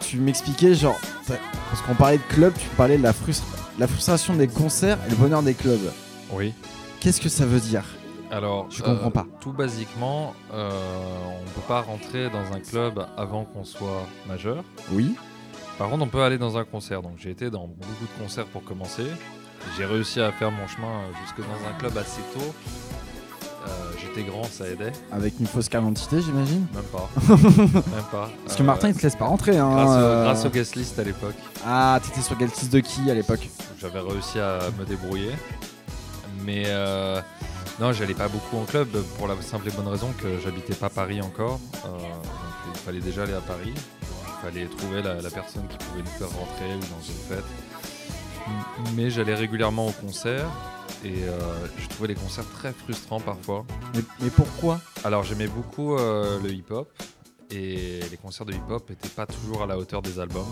tu 0.01 0.17
m'expliquais 0.17 0.73
genre, 0.75 0.99
parce 1.27 1.81
qu'on 1.87 1.95
parlait 1.95 2.17
de 2.17 2.23
club, 2.23 2.53
tu 2.59 2.67
parlais 2.75 2.97
de 2.97 3.03
la, 3.03 3.13
frustra- 3.13 3.45
la 3.79 3.87
frustration 3.87 4.33
des 4.33 4.47
concerts 4.49 4.97
et 5.07 5.09
le 5.09 5.15
bonheur 5.15 5.41
des 5.41 5.53
clubs. 5.53 5.89
Oui. 6.33 6.53
Qu'est-ce 6.99 7.21
que 7.21 7.29
ça 7.29 7.45
veut 7.45 7.61
dire? 7.61 7.85
Alors, 8.29 8.67
Je 8.69 8.81
comprends 8.83 9.09
pas. 9.11 9.25
Tout 9.39 9.53
basiquement, 9.53 10.33
euh, 10.53 10.69
on 11.41 11.45
peut 11.51 11.65
pas 11.67 11.79
rentrer 11.81 12.29
dans 12.29 12.53
un 12.53 12.59
club 12.59 13.05
avant 13.17 13.45
qu'on 13.45 13.63
soit 13.63 14.05
majeur. 14.27 14.63
Oui. 14.91 15.15
Par 15.77 15.89
contre, 15.89 16.03
on 16.03 16.07
peut 16.07 16.21
aller 16.23 16.37
dans 16.37 16.57
un 16.57 16.63
concert. 16.65 17.01
Donc, 17.01 17.13
j'ai 17.17 17.29
été 17.31 17.49
dans 17.49 17.67
beaucoup 17.67 18.05
de 18.05 18.21
concerts 18.23 18.45
pour 18.47 18.63
commencer. 18.63 19.05
J'ai 19.77 19.85
réussi 19.85 20.19
à 20.21 20.31
faire 20.31 20.51
mon 20.51 20.67
chemin 20.67 20.87
euh, 20.87 21.11
jusque 21.23 21.39
dans 21.39 21.69
un 21.69 21.73
club 21.79 21.97
assez 21.97 22.21
tôt. 22.33 22.53
Euh, 23.67 23.91
J'étais 24.01 24.23
grand, 24.27 24.43
ça 24.43 24.67
aidait. 24.67 24.91
Avec 25.11 25.35
une 25.39 25.45
fausse 25.47 25.69
carte 25.69 25.83
d'identité 25.85 26.21
j'imagine 26.21 26.65
Même 26.73 26.83
pas. 26.85 27.09
Même 27.27 28.03
pas. 28.11 28.29
Parce 28.45 28.57
que 28.57 28.63
Martin 28.63 28.89
il 28.89 28.95
te 28.95 29.03
laisse 29.03 29.15
pas 29.15 29.25
rentrer 29.25 29.57
hein. 29.57 29.69
Grâce, 29.71 29.87
au- 29.89 29.91
euh. 29.91 30.23
grâce 30.25 30.45
au 30.45 30.49
guest 30.49 30.75
list 30.75 30.97
à 30.99 31.03
l'époque, 31.03 31.35
Ah 31.65 31.99
t'étais 32.03 32.21
sur 32.21 32.37
quel 32.37 32.47
liste 32.49 32.71
de 32.73 32.79
qui 32.79 33.09
à 33.09 33.13
l'époque 33.13 33.47
j'avais 33.79 33.99
réussi 33.99 34.39
à 34.39 34.59
me 34.79 34.85
débrouiller. 34.85 35.31
Mais 36.43 36.63
euh, 36.67 37.21
non, 37.79 37.93
j'allais 37.93 38.15
pas 38.15 38.27
beaucoup 38.27 38.57
en 38.57 38.63
club 38.65 38.87
pour 39.17 39.27
la 39.27 39.35
simple 39.41 39.67
et 39.67 39.71
bonne 39.71 39.87
raison 39.87 40.09
que 40.19 40.39
j'habitais 40.43 40.73
pas 40.73 40.89
Paris 40.89 41.21
encore. 41.21 41.59
Donc 41.83 41.93
il 42.73 42.79
fallait 42.79 42.99
déjà 42.99 43.23
aller 43.23 43.33
à 43.33 43.41
Paris. 43.41 43.73
Il 43.75 44.49
fallait 44.49 44.65
trouver 44.65 45.03
la, 45.03 45.21
la 45.21 45.29
personne 45.29 45.67
qui 45.69 45.77
pouvait 45.77 46.01
nous 46.01 46.17
faire 46.17 46.29
rentrer 46.29 46.73
ou 46.75 46.79
dans 46.79 47.05
une 47.07 47.37
fête. 47.37 47.45
Mais 48.95 49.11
j'allais 49.11 49.35
régulièrement 49.35 49.87
au 49.87 49.91
concert 49.91 50.45
et 51.03 51.23
euh, 51.23 51.37
je 51.79 51.87
trouvais 51.87 52.07
les 52.09 52.15
concerts 52.15 52.45
très 52.57 52.71
frustrants 52.73 53.19
parfois. 53.19 53.65
mais, 53.95 54.01
mais 54.21 54.29
pourquoi? 54.29 54.79
Alors 55.03 55.23
j'aimais 55.23 55.47
beaucoup 55.47 55.95
euh, 55.97 56.39
le 56.41 56.51
hip-hop 56.51 56.87
et 57.49 57.99
les 58.09 58.17
concerts 58.17 58.45
de 58.45 58.53
hip-hop 58.53 58.89
n'étaient 58.89 59.09
pas 59.09 59.25
toujours 59.25 59.63
à 59.63 59.65
la 59.65 59.77
hauteur 59.77 60.01
des 60.01 60.19
albums. 60.19 60.45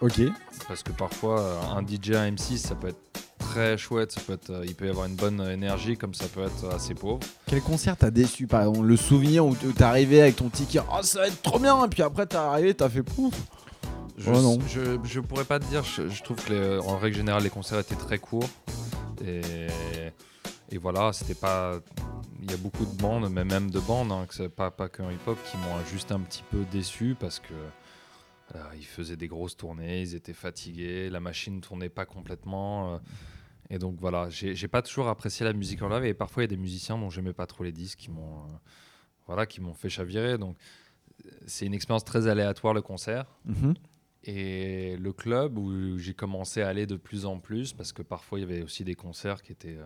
Ok. 0.00 0.20
Parce 0.68 0.82
que 0.82 0.92
parfois, 0.92 1.40
euh, 1.40 1.60
un 1.76 1.82
DJ, 1.86 2.12
un 2.12 2.30
MC, 2.30 2.58
ça 2.58 2.74
peut 2.74 2.88
être 2.88 3.00
très 3.38 3.76
chouette, 3.78 4.12
ça 4.12 4.20
peut 4.20 4.32
être, 4.34 4.62
il 4.64 4.74
peut 4.74 4.86
y 4.86 4.90
avoir 4.90 5.06
une 5.06 5.14
bonne 5.16 5.40
énergie, 5.48 5.96
comme 5.96 6.14
ça 6.14 6.26
peut 6.26 6.42
être 6.42 6.74
assez 6.74 6.94
pauvre. 6.94 7.20
Quel 7.46 7.60
concert 7.60 7.96
t'as 7.96 8.10
déçu 8.10 8.46
par 8.46 8.62
exemple 8.62 8.86
Le 8.86 8.96
souvenir 8.96 9.46
où 9.46 9.54
t'es 9.54 9.82
arrivé 9.84 10.20
avec 10.22 10.36
ton 10.36 10.48
ticket, 10.48 10.80
oh 10.92 11.02
ça 11.02 11.20
va 11.20 11.26
être 11.28 11.40
trop 11.42 11.58
bien, 11.58 11.84
et 11.84 11.88
puis 11.88 12.02
après 12.02 12.26
t'es 12.26 12.36
arrivé, 12.36 12.74
t'as 12.74 12.88
fait 12.88 13.02
pouf. 13.02 13.34
Je, 14.16 14.30
Oh 14.30 14.40
non. 14.40 14.58
je, 14.68 14.96
je 15.04 15.20
pourrais 15.20 15.44
pas 15.44 15.58
te 15.58 15.64
dire, 15.66 15.82
je, 15.84 16.08
je 16.08 16.22
trouve 16.22 16.36
que 16.36 16.52
les- 16.52 16.78
en 16.78 16.96
règle 16.98 17.16
générale, 17.16 17.42
les 17.42 17.50
concerts 17.50 17.78
étaient 17.80 17.96
très 17.96 18.18
courts. 18.18 18.48
Et, 19.22 20.78
voilà, 20.78 21.12
c'était 21.12 21.34
pas. 21.34 21.80
il 22.42 22.50
y 22.50 22.54
a 22.54 22.56
beaucoup 22.56 22.84
de 22.84 23.00
bandes, 23.00 23.30
mais 23.30 23.44
même 23.44 23.70
de 23.70 23.78
bandes, 23.78 24.10
hein, 24.10 24.26
pas, 24.56 24.70
pas 24.70 24.88
qu'en 24.88 25.10
hip-hop, 25.10 25.38
qui 25.50 25.56
m'ont 25.56 25.84
juste 25.90 26.10
un 26.10 26.20
petit 26.20 26.42
peu 26.50 26.64
déçu 26.72 27.16
parce 27.18 27.38
que 27.38 27.54
euh, 28.54 28.58
ils 28.76 28.84
faisaient 28.84 29.16
des 29.16 29.28
grosses 29.28 29.56
tournées, 29.56 30.02
ils 30.02 30.14
étaient 30.14 30.34
fatigués, 30.34 31.08
la 31.10 31.20
machine 31.20 31.60
tournait 31.60 31.88
pas 31.88 32.04
complètement. 32.04 32.94
euh, 32.94 32.98
et 33.70 33.78
donc 33.78 33.96
voilà, 33.98 34.28
j'ai 34.28 34.68
pas 34.68 34.82
toujours 34.82 35.08
apprécié 35.08 35.44
la 35.44 35.54
musique 35.54 35.80
en 35.80 35.88
live 35.88 36.04
et 36.04 36.12
parfois 36.12 36.42
il 36.42 36.44
y 36.44 36.50
a 36.52 36.54
des 36.54 36.60
musiciens 36.60 36.98
dont 36.98 37.08
j'aimais 37.08 37.32
pas 37.32 37.46
trop 37.46 37.64
les 37.64 37.72
disques 37.72 38.00
qui 38.00 38.10
m'ont 38.10 38.40
euh, 38.40 38.56
voilà, 39.26 39.46
qui 39.46 39.62
m'ont 39.62 39.72
fait 39.72 39.88
chavirer. 39.88 40.36
Donc 40.36 40.56
c'est 41.46 41.64
une 41.64 41.72
expérience 41.72 42.04
très 42.04 42.26
aléatoire 42.26 42.74
le 42.74 42.82
concert. 42.82 43.24
Mhm. 43.46 43.74
Et 44.26 44.96
le 44.96 45.12
club 45.12 45.58
où 45.58 45.98
j'ai 45.98 46.14
commencé 46.14 46.62
à 46.62 46.68
aller 46.68 46.86
de 46.86 46.96
plus 46.96 47.26
en 47.26 47.38
plus, 47.38 47.74
parce 47.74 47.92
que 47.92 48.00
parfois 48.00 48.38
il 48.38 48.42
y 48.42 48.44
avait 48.44 48.62
aussi 48.62 48.82
des 48.82 48.94
concerts 48.94 49.42
qui 49.42 49.52
étaient 49.52 49.76
euh, 49.76 49.84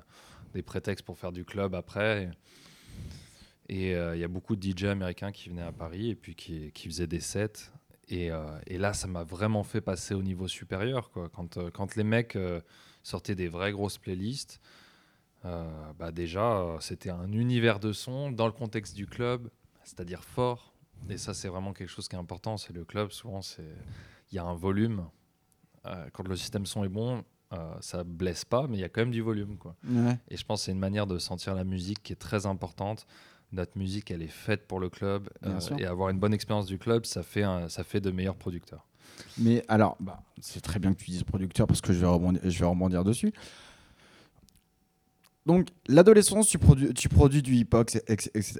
des 0.54 0.62
prétextes 0.62 1.04
pour 1.04 1.18
faire 1.18 1.32
du 1.32 1.44
club 1.44 1.74
après. 1.74 2.30
Et 3.68 3.96
euh, 3.96 4.14
il 4.14 4.20
y 4.20 4.24
a 4.24 4.28
beaucoup 4.28 4.54
de 4.54 4.62
DJ 4.62 4.84
américains 4.84 5.32
qui 5.32 5.48
venaient 5.48 5.62
à 5.62 5.72
Paris 5.72 6.10
et 6.10 6.14
puis 6.14 6.36
qui, 6.36 6.70
qui 6.70 6.88
faisaient 6.88 7.08
des 7.08 7.20
sets. 7.20 7.72
Et, 8.08 8.30
euh, 8.30 8.44
et 8.68 8.78
là, 8.78 8.92
ça 8.92 9.08
m'a 9.08 9.24
vraiment 9.24 9.64
fait 9.64 9.80
passer 9.80 10.14
au 10.14 10.22
niveau 10.22 10.46
supérieur. 10.46 11.10
Quoi. 11.10 11.28
Quand, 11.30 11.58
quand 11.72 11.96
les 11.96 12.04
mecs 12.04 12.38
sortaient 13.02 13.34
des 13.34 13.48
vraies 13.48 13.72
grosses 13.72 13.98
playlists, 13.98 14.60
bah 15.42 16.12
déjà, 16.12 16.76
c'était 16.80 17.10
un 17.10 17.32
univers 17.32 17.80
de 17.80 17.92
son 17.92 18.30
dans 18.30 18.46
le 18.46 18.52
contexte 18.52 18.94
du 18.94 19.06
club, 19.06 19.50
c'est-à-dire 19.84 20.24
fort. 20.24 20.72
Et 21.10 21.18
ça, 21.18 21.34
c'est 21.34 21.48
vraiment 21.48 21.72
quelque 21.72 21.90
chose 21.90 22.08
qui 22.08 22.16
est 22.16 22.18
important. 22.18 22.56
C'est 22.56 22.72
le 22.72 22.84
club, 22.84 23.10
souvent, 23.10 23.42
c'est 23.42 23.74
il 24.30 24.36
y 24.36 24.38
a 24.38 24.44
un 24.44 24.54
volume. 24.54 25.04
Euh, 25.86 26.06
quand 26.12 26.26
le 26.26 26.36
système 26.36 26.66
son 26.66 26.84
est 26.84 26.88
bon, 26.88 27.22
euh, 27.52 27.74
ça 27.80 28.04
blesse 28.04 28.44
pas, 28.44 28.66
mais 28.68 28.76
il 28.76 28.80
y 28.80 28.84
a 28.84 28.88
quand 28.88 29.00
même 29.00 29.10
du 29.10 29.22
volume. 29.22 29.56
Quoi. 29.56 29.74
Ouais. 29.88 30.18
Et 30.28 30.36
je 30.36 30.44
pense 30.44 30.60
que 30.60 30.64
c'est 30.66 30.72
une 30.72 30.78
manière 30.78 31.06
de 31.06 31.18
sentir 31.18 31.54
la 31.54 31.64
musique 31.64 32.02
qui 32.02 32.12
est 32.12 32.16
très 32.16 32.44
importante. 32.46 33.06
Notre 33.52 33.78
musique, 33.78 34.10
elle 34.10 34.20
est 34.22 34.26
faite 34.26 34.66
pour 34.66 34.80
le 34.80 34.90
club. 34.90 35.30
Euh, 35.46 35.58
et 35.78 35.86
avoir 35.86 36.10
une 36.10 36.18
bonne 36.18 36.34
expérience 36.34 36.66
du 36.66 36.78
club, 36.78 37.06
ça 37.06 37.22
fait, 37.22 37.42
un- 37.44 37.68
ça 37.70 37.84
fait 37.84 38.00
de 38.00 38.10
meilleurs 38.10 38.36
producteurs. 38.36 38.86
Mais 39.38 39.64
alors, 39.68 39.96
bah, 40.00 40.22
c'est 40.40 40.60
très 40.60 40.78
bien 40.78 40.92
que 40.92 40.98
tu 41.02 41.10
dises 41.10 41.24
producteur 41.24 41.66
parce 41.66 41.80
que 41.80 41.92
je 41.94 41.98
vais 41.98 42.06
rebondir, 42.06 42.42
je 42.44 42.58
vais 42.58 42.66
rebondir 42.66 43.04
dessus. 43.04 43.32
Donc, 45.46 45.68
l'adolescence, 45.86 46.48
tu 46.48 46.58
produis, 46.58 46.92
tu 46.92 47.08
produis 47.08 47.40
du 47.40 47.54
hip-hop, 47.54 47.88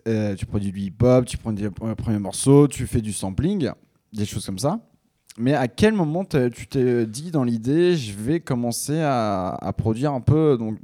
euh, 0.06 0.34
tu 0.34 0.46
produis 0.46 0.72
du 0.72 0.80
hip-hop, 0.80 1.26
tu 1.26 1.36
prends 1.36 1.52
des 1.52 1.68
pre- 1.68 1.94
premiers 1.94 2.18
morceaux, 2.18 2.66
tu 2.66 2.86
fais 2.86 3.02
du 3.02 3.12
sampling, 3.12 3.70
des 4.14 4.24
choses 4.24 4.46
comme 4.46 4.58
ça. 4.58 4.80
Mais 5.38 5.54
à 5.54 5.68
quel 5.68 5.94
moment 5.94 6.24
tu 6.24 6.66
t'es 6.66 7.06
dit 7.06 7.30
dans 7.30 7.44
l'idée, 7.44 7.96
je 7.96 8.12
vais 8.12 8.40
commencer 8.40 9.00
à, 9.00 9.50
à 9.50 9.72
produire 9.72 10.12
un 10.12 10.20
peu 10.20 10.56
donc, 10.58 10.78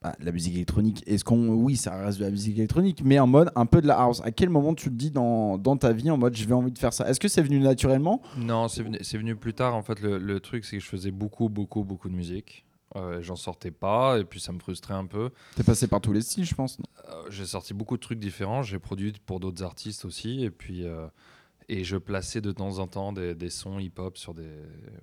bah, 0.00 0.14
la 0.20 0.32
musique 0.32 0.54
électronique? 0.54 1.02
Est-ce 1.06 1.24
qu'on, 1.24 1.48
oui, 1.48 1.76
ça 1.76 1.94
reste 1.96 2.18
de 2.18 2.24
la 2.24 2.30
musique 2.30 2.56
électronique, 2.56 3.02
mais 3.04 3.18
en 3.18 3.26
mode 3.26 3.50
un 3.56 3.66
peu 3.66 3.82
de 3.82 3.86
la 3.86 3.98
house. 3.98 4.22
À 4.24 4.30
quel 4.30 4.48
moment 4.48 4.74
tu 4.74 4.88
te 4.90 4.94
dis 4.94 5.10
dans, 5.10 5.58
dans 5.58 5.76
ta 5.76 5.92
vie 5.92 6.10
en 6.10 6.16
mode, 6.16 6.36
je 6.36 6.46
vais 6.46 6.54
envie 6.54 6.72
de 6.72 6.78
faire 6.78 6.92
ça? 6.92 7.08
Est-ce 7.08 7.20
que 7.20 7.28
c'est 7.28 7.42
venu 7.42 7.58
naturellement? 7.58 8.22
Non, 8.38 8.68
c'est 8.68 8.82
venu, 8.82 8.98
c'est 9.02 9.18
venu 9.18 9.36
plus 9.36 9.54
tard. 9.54 9.74
En 9.74 9.82
fait, 9.82 10.00
le, 10.00 10.18
le 10.18 10.40
truc, 10.40 10.64
c'est 10.64 10.78
que 10.78 10.82
je 10.82 10.88
faisais 10.88 11.10
beaucoup, 11.10 11.48
beaucoup, 11.48 11.84
beaucoup 11.84 12.08
de 12.08 12.14
musique. 12.14 12.64
Euh, 12.96 13.22
J'en 13.22 13.36
sortais 13.36 13.70
pas, 13.70 14.18
et 14.18 14.24
puis 14.24 14.40
ça 14.40 14.52
me 14.52 14.58
frustrait 14.58 14.94
un 14.94 15.06
peu. 15.06 15.30
T'es 15.54 15.62
passé 15.62 15.86
par 15.86 16.00
tous 16.00 16.12
les 16.12 16.22
styles, 16.22 16.44
je 16.44 16.54
pense. 16.54 16.78
Euh, 17.08 17.12
j'ai 17.30 17.46
sorti 17.46 17.72
beaucoup 17.72 17.96
de 17.96 18.02
trucs 18.02 18.18
différents. 18.18 18.62
J'ai 18.62 18.78
produit 18.80 19.12
pour 19.26 19.38
d'autres 19.38 19.62
artistes 19.62 20.04
aussi, 20.04 20.42
et 20.42 20.50
puis 20.50 20.84
euh, 20.84 21.06
et 21.72 21.84
je 21.84 21.96
plaçais 21.96 22.40
de 22.40 22.50
temps 22.52 22.78
en 22.78 22.86
temps 22.86 23.12
des, 23.12 23.34
des 23.34 23.48
sons 23.50 23.78
hip-hop 23.78 24.16
sur 24.18 24.34
des 24.34 24.50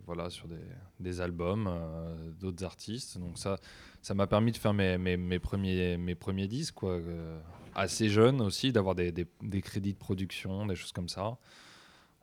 voilà 0.06 0.30
sur 0.30 0.48
des, 0.48 0.56
des 1.00 1.22
albums 1.22 1.68
euh, 1.68 2.32
d'autres 2.40 2.64
artistes. 2.66 3.18
Donc 3.18 3.38
ça 3.38 3.56
ça 4.02 4.14
m'a 4.14 4.28
permis 4.28 4.52
de 4.52 4.58
faire 4.58 4.74
mes, 4.74 4.98
mes, 4.98 5.16
mes 5.18 5.40
premiers 5.40 5.98
mes 5.98 6.16
premiers 6.16 6.48
disques 6.48 6.76
quoi. 6.76 6.92
euh, 6.92 7.40
assez 7.76 8.10
jeune 8.10 8.42
aussi, 8.42 8.72
d'avoir 8.72 8.96
des, 8.96 9.12
des, 9.12 9.28
des 9.44 9.62
crédits 9.62 9.94
de 9.94 9.98
production, 10.00 10.66
des 10.66 10.76
choses 10.76 10.92
comme 10.92 11.10
ça. 11.10 11.38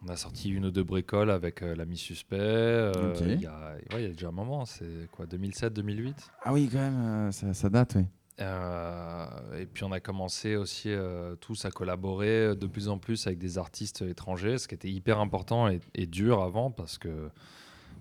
On 0.02 0.08
a 0.08 0.16
sorti 0.16 0.50
une 0.50 0.66
ou 0.66 0.70
deux 0.72 0.82
bricoles 0.82 1.30
avec 1.30 1.62
euh, 1.62 1.74
l'ami 1.76 1.96
suspect. 1.96 2.36
euh, 2.38 3.12
Ok. 3.12 3.20
Il 3.24 3.40
y, 3.40 3.46
a, 3.46 3.76
ouais, 3.92 4.02
il 4.02 4.02
y 4.02 4.06
a 4.06 4.08
déjà 4.12 4.28
un 4.28 4.32
moment, 4.32 4.64
c'est 4.66 5.08
quoi 5.12 5.26
2007-2008 5.26 6.12
Ah 6.42 6.52
oui, 6.52 6.68
quand 6.70 6.78
même, 6.78 7.30
ça, 7.32 7.54
ça 7.54 7.70
date, 7.70 7.94
oui. 7.96 8.04
Euh, 8.40 9.26
et 9.60 9.66
puis 9.66 9.84
on 9.84 9.92
a 9.92 10.00
commencé 10.00 10.56
aussi 10.56 10.90
euh, 10.90 11.36
tous 11.36 11.64
à 11.64 11.70
collaborer 11.70 12.56
de 12.56 12.66
plus 12.66 12.88
en 12.88 12.98
plus 12.98 13.26
avec 13.26 13.38
des 13.38 13.58
artistes 13.58 14.02
étrangers, 14.02 14.58
ce 14.58 14.66
qui 14.66 14.74
était 14.74 14.90
hyper 14.90 15.20
important 15.20 15.68
et, 15.68 15.80
et 15.94 16.06
dur 16.06 16.42
avant 16.42 16.70
parce 16.70 16.98
que 16.98 17.30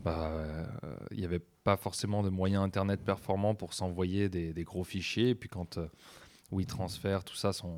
bah, 0.03 0.31
euh, 0.31 0.65
il 1.11 1.19
n'y 1.19 1.25
avait 1.25 1.41
pas 1.63 1.77
forcément 1.77 2.23
de 2.23 2.29
moyens 2.29 2.63
internet 2.63 3.01
performants 3.01 3.53
pour 3.53 3.73
s'envoyer 3.73 4.27
des, 4.27 4.53
des 4.53 4.63
gros 4.63 4.83
fichiers. 4.83 5.29
Et 5.29 5.35
puis 5.35 5.49
quand 5.49 5.77
WeTransfer, 6.51 7.19
tout 7.25 7.35
ça 7.35 7.53
sont 7.53 7.77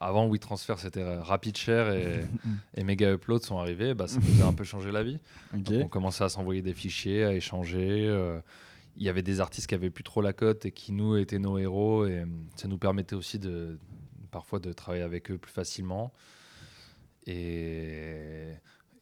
avant 0.00 0.26
WeTransfer 0.26 0.76
c'était 0.78 1.18
RapidShare 1.18 1.92
et, 1.92 2.24
et 2.76 2.82
Mega 2.82 3.12
Upload 3.12 3.42
sont 3.42 3.58
arrivés, 3.58 3.92
bah, 3.92 4.08
ça 4.08 4.18
nous 4.20 4.42
a 4.42 4.46
un 4.46 4.54
peu 4.54 4.64
changé 4.64 4.90
la 4.90 5.02
vie. 5.02 5.18
Ok. 5.54 5.64
Donc, 5.64 5.84
on 5.84 5.88
commençait 5.88 6.24
à 6.24 6.30
s'envoyer 6.30 6.62
des 6.62 6.74
fichiers, 6.74 7.24
à 7.24 7.34
échanger. 7.34 8.08
Il 8.96 9.02
y 9.04 9.08
avait 9.08 9.22
des 9.22 9.40
artistes 9.40 9.66
qui 9.66 9.74
avaient 9.74 9.90
plus 9.90 10.04
trop 10.04 10.20
la 10.20 10.32
cote 10.32 10.66
et 10.66 10.72
qui 10.72 10.92
nous 10.92 11.16
étaient 11.16 11.38
nos 11.38 11.58
héros. 11.58 12.06
Et 12.06 12.20
euh, 12.20 12.26
ça 12.56 12.68
nous 12.68 12.78
permettait 12.78 13.16
aussi 13.16 13.38
de 13.38 13.78
parfois 14.30 14.60
de 14.60 14.72
travailler 14.72 15.02
avec 15.02 15.30
eux 15.30 15.38
plus 15.38 15.52
facilement 15.52 16.12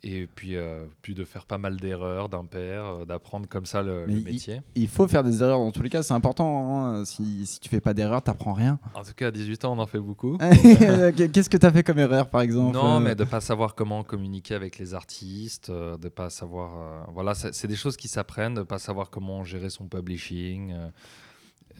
et 0.05 0.29
puis 0.29 0.55
euh, 0.57 0.85
puis 1.03 1.15
de 1.15 1.25
faire 1.25 1.45
pas 1.45 1.59
mal 1.59 1.77
d'erreurs 1.77 2.29
d'impairs, 2.29 2.85
euh, 2.85 3.05
d'apprendre 3.05 3.49
comme 3.49 3.67
ça 3.67 3.83
le, 3.83 4.03
le 4.07 4.07
Mais 4.07 4.21
il- 4.21 4.25
métier. 4.25 4.61
Il 4.77 4.87
faut 4.89 5.09
faire 5.09 5.25
des 5.25 5.43
erreurs 5.43 5.59
dans 5.59 5.73
tous 5.73 5.83
les 5.83 5.91
cas, 5.91 6.03
c'est 6.05 6.15
important. 6.15 6.77
hein. 6.87 7.05
Si, 7.05 7.47
si 7.47 7.59
tu 7.59 7.69
fais 7.69 7.81
pas 7.81 7.95
d'erreur, 7.95 8.23
t'apprends 8.23 8.53
rien. 8.53 8.79
En 8.95 9.03
tout 9.03 9.13
cas, 9.17 9.27
à 9.29 9.31
18 9.33 9.65
ans, 9.65 9.73
on 9.77 9.79
en 9.81 9.87
fait 9.87 9.99
beaucoup. 9.99 10.39
Qu'est-ce 10.39 11.51
que 11.51 11.57
t'as 11.57 11.73
fait 11.73 11.83
comme 11.83 11.99
erreur, 11.99 12.29
par 12.31 12.41
exemple 12.43 12.75
Non, 12.75 12.97
euh, 12.97 13.01
mais 13.01 13.15
de 13.15 13.25
pas 13.25 13.41
savoir 13.41 13.75
comment 13.75 14.05
communiquer 14.05 14.55
avec 14.55 14.79
les 14.79 14.95
artistes, 14.95 15.71
euh, 15.71 15.97
de 15.97 16.09
pas 16.09 16.31
savoir. 16.31 16.71
euh, 17.09 17.11
voilà, 17.13 17.35
c'est 17.35 17.67
des 17.69 17.77
choses 17.77 17.97
qui 17.97 18.09
s'apprennent, 18.09 18.55
de 18.55 18.63
pas 18.63 18.79
savoir 18.79 19.11
comment 19.11 19.43
gérer 19.45 19.71
son 19.71 19.87
publishing. 19.89 20.73
euh, 20.73 20.89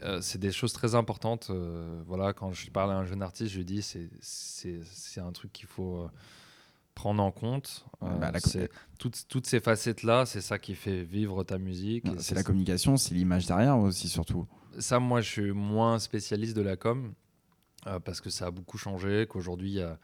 euh, 0.05 0.19
c'est 0.21 0.39
des 0.39 0.53
choses 0.53 0.73
très 0.73 0.95
importantes. 0.95 1.49
euh, 1.51 2.01
voilà, 2.07 2.33
quand 2.33 2.53
je 2.53 2.71
parle 2.71 2.93
à 2.93 2.95
un 2.95 3.05
jeune 3.05 3.23
artiste, 3.23 3.51
je 3.53 3.59
lui 3.59 3.65
dis 3.65 3.83
c'est 3.83 4.09
c'est 4.21 5.21
un 5.21 5.33
truc 5.33 5.53
qu'il 5.53 5.67
faut 5.67 6.09
prendre 6.99 7.23
en 7.23 7.31
compte. 7.31 7.87
Euh, 8.03 8.09
bah, 8.19 8.33
la- 8.33 8.41
toutes 8.99 9.27
toutes 9.29 9.47
ces 9.47 9.61
facettes 9.61 10.03
là, 10.03 10.27
c'est 10.27 10.41
ça 10.41 10.59
qui 10.59 10.75
fait 10.75 11.05
vivre 11.05 11.45
ta 11.45 11.57
musique. 11.59 12.07
C'est 12.19 12.35
la 12.35 12.43
communication, 12.43 12.97
c'est 12.97 13.15
l'image 13.15 13.47
derrière 13.47 13.79
aussi, 13.79 14.09
surtout. 14.09 14.47
ça, 14.81 14.99
moi, 14.99 15.21
je 15.21 15.29
suis 15.31 15.53
moins 15.53 15.99
spécialiste 16.01 16.57
de 16.57 16.63
la 16.63 16.77
com 16.77 17.15
euh, 17.87 18.01
parce 18.01 18.21
que 18.21 18.31
ça 18.31 18.47
a 18.47 18.51
beaucoup 18.51 18.79
changé. 18.79 19.27
Qu'aujourd'hui, 19.29 19.71
il 19.71 19.79
y 19.79 19.83
a, 19.83 19.99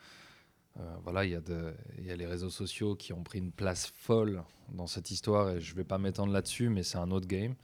euh, 0.79 0.97
voilà, 1.03 1.25
il 1.25 1.31
y, 1.31 2.07
y 2.07 2.11
a 2.13 2.17
les 2.17 2.27
réseaux 2.27 2.51
sociaux 2.51 2.95
qui 2.95 3.13
ont 3.13 3.25
pris 3.25 3.39
une 3.41 3.51
place 3.53 3.87
folle 3.87 4.43
dans 4.73 4.87
cette 4.87 5.11
histoire 5.11 5.51
et 5.51 5.61
je 5.61 5.75
vais 5.75 5.85
pas 5.85 5.99
m'étendre 5.99 6.33
là-dessus, 6.33 6.69
mais 6.69 6.83
c'est 6.85 6.99
un 6.99 7.11
autre 7.11 7.27
game. 7.27 7.55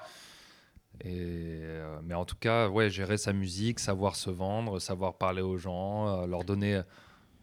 Et, 1.03 1.15
euh, 1.63 1.99
mais 2.03 2.15
en 2.15 2.25
tout 2.25 2.37
cas, 2.37 2.69
ouais, 2.69 2.91
gérer 2.91 3.17
sa 3.17 3.33
musique, 3.33 3.79
savoir 3.79 4.17
se 4.17 4.29
vendre, 4.31 4.79
savoir 4.81 5.15
parler 5.15 5.41
aux 5.43 5.57
gens, 5.57 6.09
euh, 6.09 6.27
leur 6.27 6.45
donner. 6.45 6.83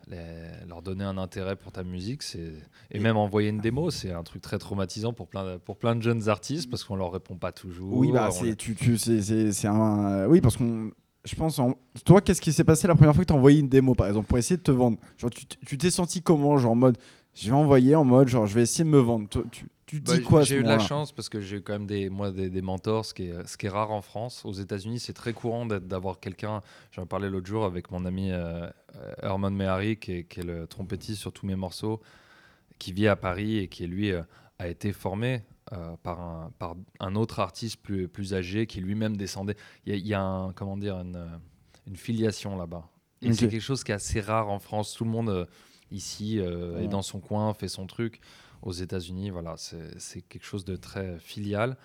Les- 0.10 0.68
leur 0.68 0.82
donner 0.82 1.04
un 1.04 1.18
intérêt 1.18 1.56
pour 1.56 1.72
ta 1.72 1.84
musique, 1.84 2.24
c'est 2.24 2.54
et 2.92 3.00
même 3.00 3.18
envoyer 3.18 3.50
une 3.50 3.60
démo, 3.60 3.92
c'est 3.92 4.12
un 4.12 4.24
truc 4.24 4.42
très 4.42 4.58
traumatisant 4.58 5.14
pour 5.14 5.28
plein 5.28 5.46
de, 5.46 5.58
pour 5.58 5.78
plein 5.78 5.96
de 5.96 6.02
jeunes 6.02 6.30
artistes 6.30 6.70
parce 6.70 6.84
qu'on 6.84 6.96
leur 6.96 7.12
répond 7.12 7.36
pas 7.36 7.52
toujours. 7.52 7.94
Oui, 7.98 8.12
bah, 8.12 8.30
c'est 8.32 8.56
tu, 8.56 8.76
tu, 8.76 8.98
c'est- 8.98 9.68
un. 9.68 10.06
euh, 10.12 10.28
Oui, 10.28 10.42
parce 10.42 10.58
qu'on. 10.58 10.92
Je 11.26 11.36
pense. 11.36 11.60
En... 11.60 11.74
Toi, 12.06 12.22
qu'est-ce 12.22 12.40
qui 12.40 12.54
s'est 12.54 12.64
passé 12.64 12.88
la 12.88 12.96
première 12.96 13.14
fois 13.14 13.24
que 13.26 13.28
tu 13.28 13.34
as 13.34 13.38
envoyé 13.38 13.60
une 13.60 13.68
démo, 13.68 13.96
par 13.96 14.08
exemple, 14.08 14.28
pour 14.28 14.38
essayer 14.38 14.56
de 14.58 14.62
te 14.62 14.72
vendre? 14.72 14.98
Genre, 15.18 15.30
tu 15.66 15.78
t'es 15.78 15.92
senti 15.92 16.22
comment 16.22 16.58
Genre, 16.58 16.72
en 16.72 16.76
mode. 16.76 16.98
Je 17.40 17.50
vais 17.52 17.56
envoyer 17.56 17.96
en 17.96 18.04
mode, 18.04 18.28
genre, 18.28 18.48
je 18.48 18.56
vais 18.56 18.64
essayer 18.64 18.84
de 18.84 18.90
me 18.90 18.98
vendre. 19.00 19.30
Toi, 19.30 19.44
tu, 19.52 19.68
tu 19.86 20.00
Bah, 20.00 20.18
dis 20.18 20.24
quoi 20.24 20.40
à 20.42 20.44
ce 20.44 20.50
J'ai 20.50 20.58
eu 20.58 20.64
de 20.64 20.68
la 20.68 20.80
chance 20.80 21.12
parce 21.12 21.30
que 21.30 21.40
j'ai 21.40 21.58
eu 21.58 21.62
quand 21.62 21.74
même 21.74 21.86
des, 21.86 22.10
moi, 22.10 22.32
des, 22.32 22.50
des 22.50 22.62
mentors, 22.64 23.06
ce 23.06 23.14
qui, 23.14 23.28
est, 23.28 23.48
ce 23.48 23.58
qui 23.58 23.68
est 23.68 23.70
rare 23.70 23.92
en 23.92 24.02
France. 24.02 24.44
Aux 24.44 24.54
États-Unis, 24.54 25.00
c'est 25.00 25.14
très 25.14 25.34
courant 25.34 25.68
d'avoir 25.68 26.20
quelqu'un. 26.20 26.62
J'en 26.92 27.06
parlais 27.06 27.30
l'autre 27.30 27.46
jour 27.46 27.64
avec 27.64 27.92
mon 27.92 28.06
ami 28.06 28.32
euh, 28.32 28.68
euh, 28.96 29.14
Herman 29.22 29.54
Mehari, 29.56 29.98
qui 29.98 30.14
est, 30.14 30.24
qui 30.24 30.40
est 30.40 30.44
le 30.44 30.66
trompettiste 30.66 31.20
sur 31.20 31.32
tous 31.32 31.46
mes 31.46 31.56
morceaux, 31.56 32.02
qui 32.80 32.92
vit 32.92 33.08
à 33.08 33.16
Paris 33.16 33.60
et 33.60 33.68
qui, 33.68 33.86
lui, 33.86 34.12
euh, 34.12 34.24
a 34.58 34.68
été 34.68 34.92
formé 34.92 35.44
euh, 35.74 35.96
par, 36.02 36.20
un, 36.20 36.52
par 36.58 36.76
un 37.00 37.16
autre 37.16 37.40
artiste 37.40 37.78
plus, 37.84 38.08
plus 38.08 38.34
âgé 38.34 38.66
qui 38.66 38.82
lui-même 38.82 39.16
descendait. 39.16 39.56
Il 39.86 39.92
y 39.92 39.96
a, 39.96 39.98
il 40.00 40.08
y 40.08 40.14
a 40.16 40.22
un, 40.22 40.54
comment 40.54 40.76
dire, 40.76 40.96
une, 40.96 41.24
une 41.86 41.96
filiation 41.98 42.58
là-bas. 42.58 42.90
Et 43.22 43.32
c'est 43.34 43.48
quelque 43.48 43.62
chose 43.62 43.84
qui 43.84 43.92
est 43.92 43.96
assez 43.96 44.22
rare 44.22 44.50
en 44.50 44.60
France. 44.60 44.94
Tout 44.94 45.04
le 45.04 45.10
monde 45.12 45.48
ici 45.92 46.40
euh, 46.40 46.80
est 46.84 46.88
dans 46.88 47.02
son 47.02 47.20
coin, 47.20 47.54
fait 47.54 47.68
son 47.68 47.88
truc 47.88 48.20
aux 48.62 48.72
États-Unis, 48.74 49.30
voilà, 49.30 49.56
c'est 49.58 50.22
quelque 50.24 50.46
chose 50.46 50.66
de 50.66 50.76
très 50.76 51.20
filial. 51.20 51.78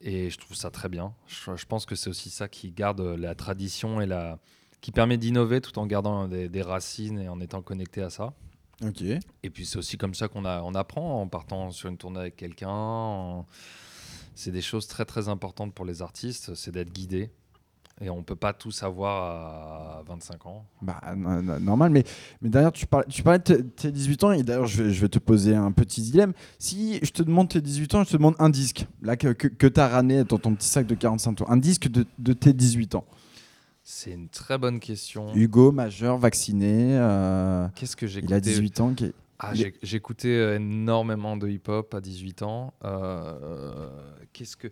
Et 0.00 0.30
je 0.30 0.38
trouve 0.38 0.56
ça 0.56 0.70
très 0.70 0.88
bien. 0.88 1.12
Je, 1.26 1.56
je 1.56 1.66
pense 1.66 1.84
que 1.84 1.94
c'est 1.96 2.08
aussi 2.08 2.30
ça 2.30 2.48
qui 2.48 2.70
garde 2.70 3.00
la 3.00 3.34
tradition 3.34 4.00
et 4.00 4.06
la, 4.06 4.38
qui 4.80 4.92
permet 4.92 5.18
d'innover 5.18 5.60
tout 5.60 5.76
en 5.78 5.86
gardant 5.86 6.28
des, 6.28 6.48
des 6.48 6.62
racines 6.62 7.18
et 7.18 7.28
en 7.28 7.40
étant 7.40 7.62
connecté 7.62 8.00
à 8.02 8.10
ça. 8.10 8.32
Ok. 8.80 9.02
Et 9.02 9.50
puis 9.50 9.66
c'est 9.66 9.76
aussi 9.76 9.96
comme 9.98 10.14
ça 10.14 10.28
qu'on 10.28 10.44
a- 10.44 10.62
on 10.62 10.74
apprend 10.76 11.20
en 11.20 11.26
partant 11.26 11.72
sur 11.72 11.88
une 11.88 11.98
tournée 11.98 12.20
avec 12.20 12.36
quelqu'un. 12.36 12.68
en- 12.70 13.46
C'est 14.36 14.52
des 14.52 14.62
choses 14.62 14.86
très 14.86 15.04
très 15.04 15.28
importantes 15.28 15.74
pour 15.74 15.84
les 15.84 16.00
artistes, 16.00 16.54
c'est 16.54 16.70
d'être 16.70 16.92
guidé. 16.92 17.30
Et 18.00 18.10
on 18.10 18.22
peut 18.22 18.36
pas 18.36 18.52
tout 18.52 18.70
savoir 18.70 19.98
à 19.98 20.02
25 20.06 20.46
ans. 20.46 20.64
Bah, 20.82 21.00
no- 21.16 21.42
no- 21.42 21.58
normal, 21.58 21.90
mais, 21.90 22.04
mais 22.40 22.48
derrière, 22.48 22.70
tu 22.72 22.86
parlais, 22.86 23.06
tu 23.08 23.22
parlais 23.24 23.40
de 23.40 23.44
tes- 23.44 23.64
tes 23.64 23.90
18 23.90 24.22
ans, 24.24 24.30
et 24.32 24.42
d'ailleurs, 24.44 24.66
je 24.66 24.84
vais, 24.84 24.92
je 24.92 25.00
vais 25.00 25.08
te 25.08 25.18
poser 25.18 25.56
un 25.56 25.72
petit 25.72 26.00
dilemme. 26.02 26.32
Si 26.60 27.00
je 27.02 27.10
te 27.10 27.22
demande 27.24 27.48
tes 27.48 27.60
18 27.60 27.94
ans, 27.96 28.04
je 28.04 28.10
te 28.10 28.16
demande 28.16 28.36
un 28.38 28.50
disque, 28.50 28.86
là, 29.02 29.16
que, 29.16 29.28
que, 29.32 29.48
que 29.48 29.66
tu 29.66 29.80
as 29.80 29.88
ramené 29.88 30.22
dans 30.22 30.38
ton 30.38 30.54
petit 30.54 30.68
sac 30.68 30.86
de 30.86 30.94
45 30.94 31.34
tours, 31.34 31.50
un 31.50 31.56
disque 31.56 31.88
de, 31.88 32.06
de 32.18 32.32
tes 32.34 32.52
18 32.52 32.94
ans. 32.94 33.04
C'est 33.82 34.12
une 34.12 34.28
très 34.28 34.58
bonne 34.58 34.78
question. 34.80 35.34
Hugo, 35.34 35.72
majeur, 35.72 36.18
vacciné, 36.18 36.96
euh, 36.98 37.66
Qu'est-ce 37.74 37.96
que 37.96 38.06
j'ai 38.06 38.20
il 38.22 38.32
a 38.32 38.38
18 38.38 38.80
ans. 38.80 38.92
qui 38.94 39.12
Ah, 39.40 39.52
J'écoutais 39.82 40.56
énormément 40.56 41.36
de 41.36 41.48
hip-hop 41.48 41.94
à 41.94 42.00
18 42.00 42.42
ans. 42.42 42.74
Euh, 42.84 43.88
Qu'est-ce 44.32 44.56
que 44.56 44.68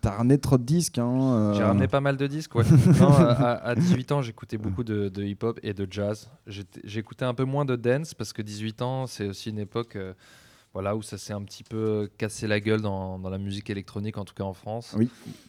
t'as 0.00 0.10
ramené 0.10 0.38
trop 0.38 0.58
de 0.58 0.62
disques. 0.64 0.98
Hein, 0.98 1.34
euh, 1.34 1.54
J'ai 1.54 1.62
ramené 1.62 1.88
pas 1.88 2.00
mal 2.00 2.16
de 2.16 2.26
disques, 2.26 2.54
ouais. 2.54 2.64
Non, 3.00 3.08
à, 3.12 3.22
à- 3.32 3.68
à 3.70 3.74
18 3.74 4.12
ans, 4.12 4.22
j'écoutais 4.22 4.58
beaucoup 4.58 4.84
de, 4.84 5.08
de 5.08 5.22
hip-hop 5.22 5.58
et 5.62 5.74
de 5.74 5.86
jazz. 5.90 6.30
J'écoutais 6.84 7.24
un 7.24 7.34
peu 7.34 7.44
moins 7.44 7.64
de 7.64 7.76
dance 7.76 8.14
parce 8.14 8.32
que 8.32 8.42
18 8.42 8.82
ans, 8.82 9.06
c'est 9.06 9.26
aussi 9.26 9.50
une 9.50 9.58
époque 9.58 9.96
euh, 9.96 10.14
voilà, 10.74 10.96
où 10.96 11.02
ça 11.02 11.18
s'est 11.18 11.34
un 11.34 11.42
petit 11.42 11.64
peu 11.64 12.08
cassé 12.16 12.46
la 12.46 12.58
gueule 12.58 12.80
dans, 12.80 13.18
dans 13.18 13.28
la 13.28 13.36
musique 13.38 13.68
électronique, 13.68 14.16
en 14.16 14.24
tout 14.24 14.32
cas 14.34 14.44
en 14.44 14.54
France. 14.54 14.94
Oui. 14.96 15.08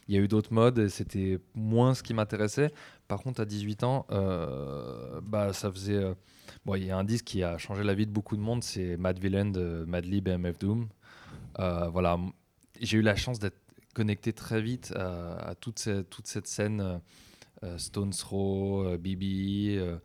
Il 0.10 0.16
y 0.16 0.18
a 0.18 0.22
eu 0.22 0.28
d'autres 0.28 0.54
modes 0.54 0.80
et 0.80 0.90
c'était 0.90 1.40
moins 1.56 1.94
ce 1.94 2.04
qui 2.04 2.14
m'intéressait. 2.14 2.72
Par 3.08 3.22
contre, 3.22 3.40
à 3.42 3.46
18 3.46 3.84
ans, 3.84 4.06
euh, 4.12 5.22
bah, 5.24 5.54
ça 5.54 5.72
faisait. 5.72 5.96
euh, 5.96 6.14
bon, 6.66 6.76
il 6.76 6.86
y 6.86 6.92
a 6.92 6.98
un 6.98 7.04
disque 7.06 7.26
qui 7.26 7.42
a 7.44 7.58
changé 7.58 7.84
la 7.84 7.94
vie 7.94 8.06
de 8.06 8.12
beaucoup 8.12 8.36
de 8.36 8.42
monde, 8.42 8.64
c'est 8.64 8.98
Mad 8.98 9.18
Villain 9.18 9.46
de 9.46 9.86
Madlib 9.88 10.28
et 10.28 10.38
MF 10.38 10.60
Doom. 10.60 10.88
Euh, 11.60 11.88
voilà, 11.88 12.18
j'ai 12.82 12.98
eu 12.98 13.02
la 13.02 13.16
chance 13.16 13.40
d'être 13.40 13.58
connecté 13.94 14.34
très 14.34 14.62
vite 14.62 14.92
à, 14.96 15.36
à 15.50 15.56
toute, 15.56 15.80
cette, 15.80 16.10
toute 16.10 16.28
cette 16.28 16.48
scène 16.48 16.82
euh, 16.82 16.98
euh, 17.64 17.78
Stones 17.78 18.12
Throw, 18.12 18.84
euh, 18.88 18.98
BB, 18.98 19.78
euh, 19.78 19.98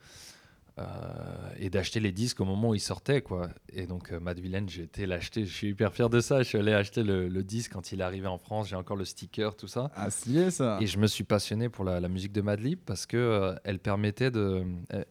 et 1.58 1.70
d'acheter 1.70 1.98
les 1.98 2.12
disques 2.12 2.40
au 2.40 2.44
moment 2.44 2.68
où 2.70 2.74
ils 2.74 2.80
sortaient. 2.80 3.20
Quoi. 3.20 3.48
Et 3.72 3.86
donc, 3.86 4.12
Mad 4.12 4.38
Villain, 4.38 4.64
j'ai 4.68 4.84
été 4.84 5.06
l'acheter. 5.06 5.44
Je 5.44 5.52
suis 5.52 5.68
hyper 5.70 5.92
fier 5.92 6.08
de 6.08 6.20
ça. 6.20 6.38
Je 6.42 6.48
suis 6.48 6.58
allé 6.58 6.72
acheter 6.72 7.02
le, 7.02 7.26
le 7.28 7.42
disque 7.42 7.72
quand 7.72 7.90
il 7.90 8.00
est 8.00 8.04
arrivé 8.04 8.28
en 8.28 8.38
France. 8.38 8.68
J'ai 8.68 8.76
encore 8.76 8.96
le 8.96 9.04
sticker, 9.04 9.56
tout 9.56 9.66
ça. 9.66 9.90
Ah, 9.96 10.08
stylé 10.08 10.52
ça. 10.52 10.78
Et 10.80 10.86
je 10.86 10.98
me 10.98 11.08
suis 11.08 11.24
passionné 11.24 11.68
pour 11.68 11.84
la, 11.84 11.98
la 11.98 12.06
musique 12.08 12.32
de 12.32 12.42
Madlib 12.42 12.78
parce 12.86 13.06
que 13.06 13.16
euh, 13.16 13.54
elle 13.64 13.80
permettait 13.80 14.30
de. 14.30 14.64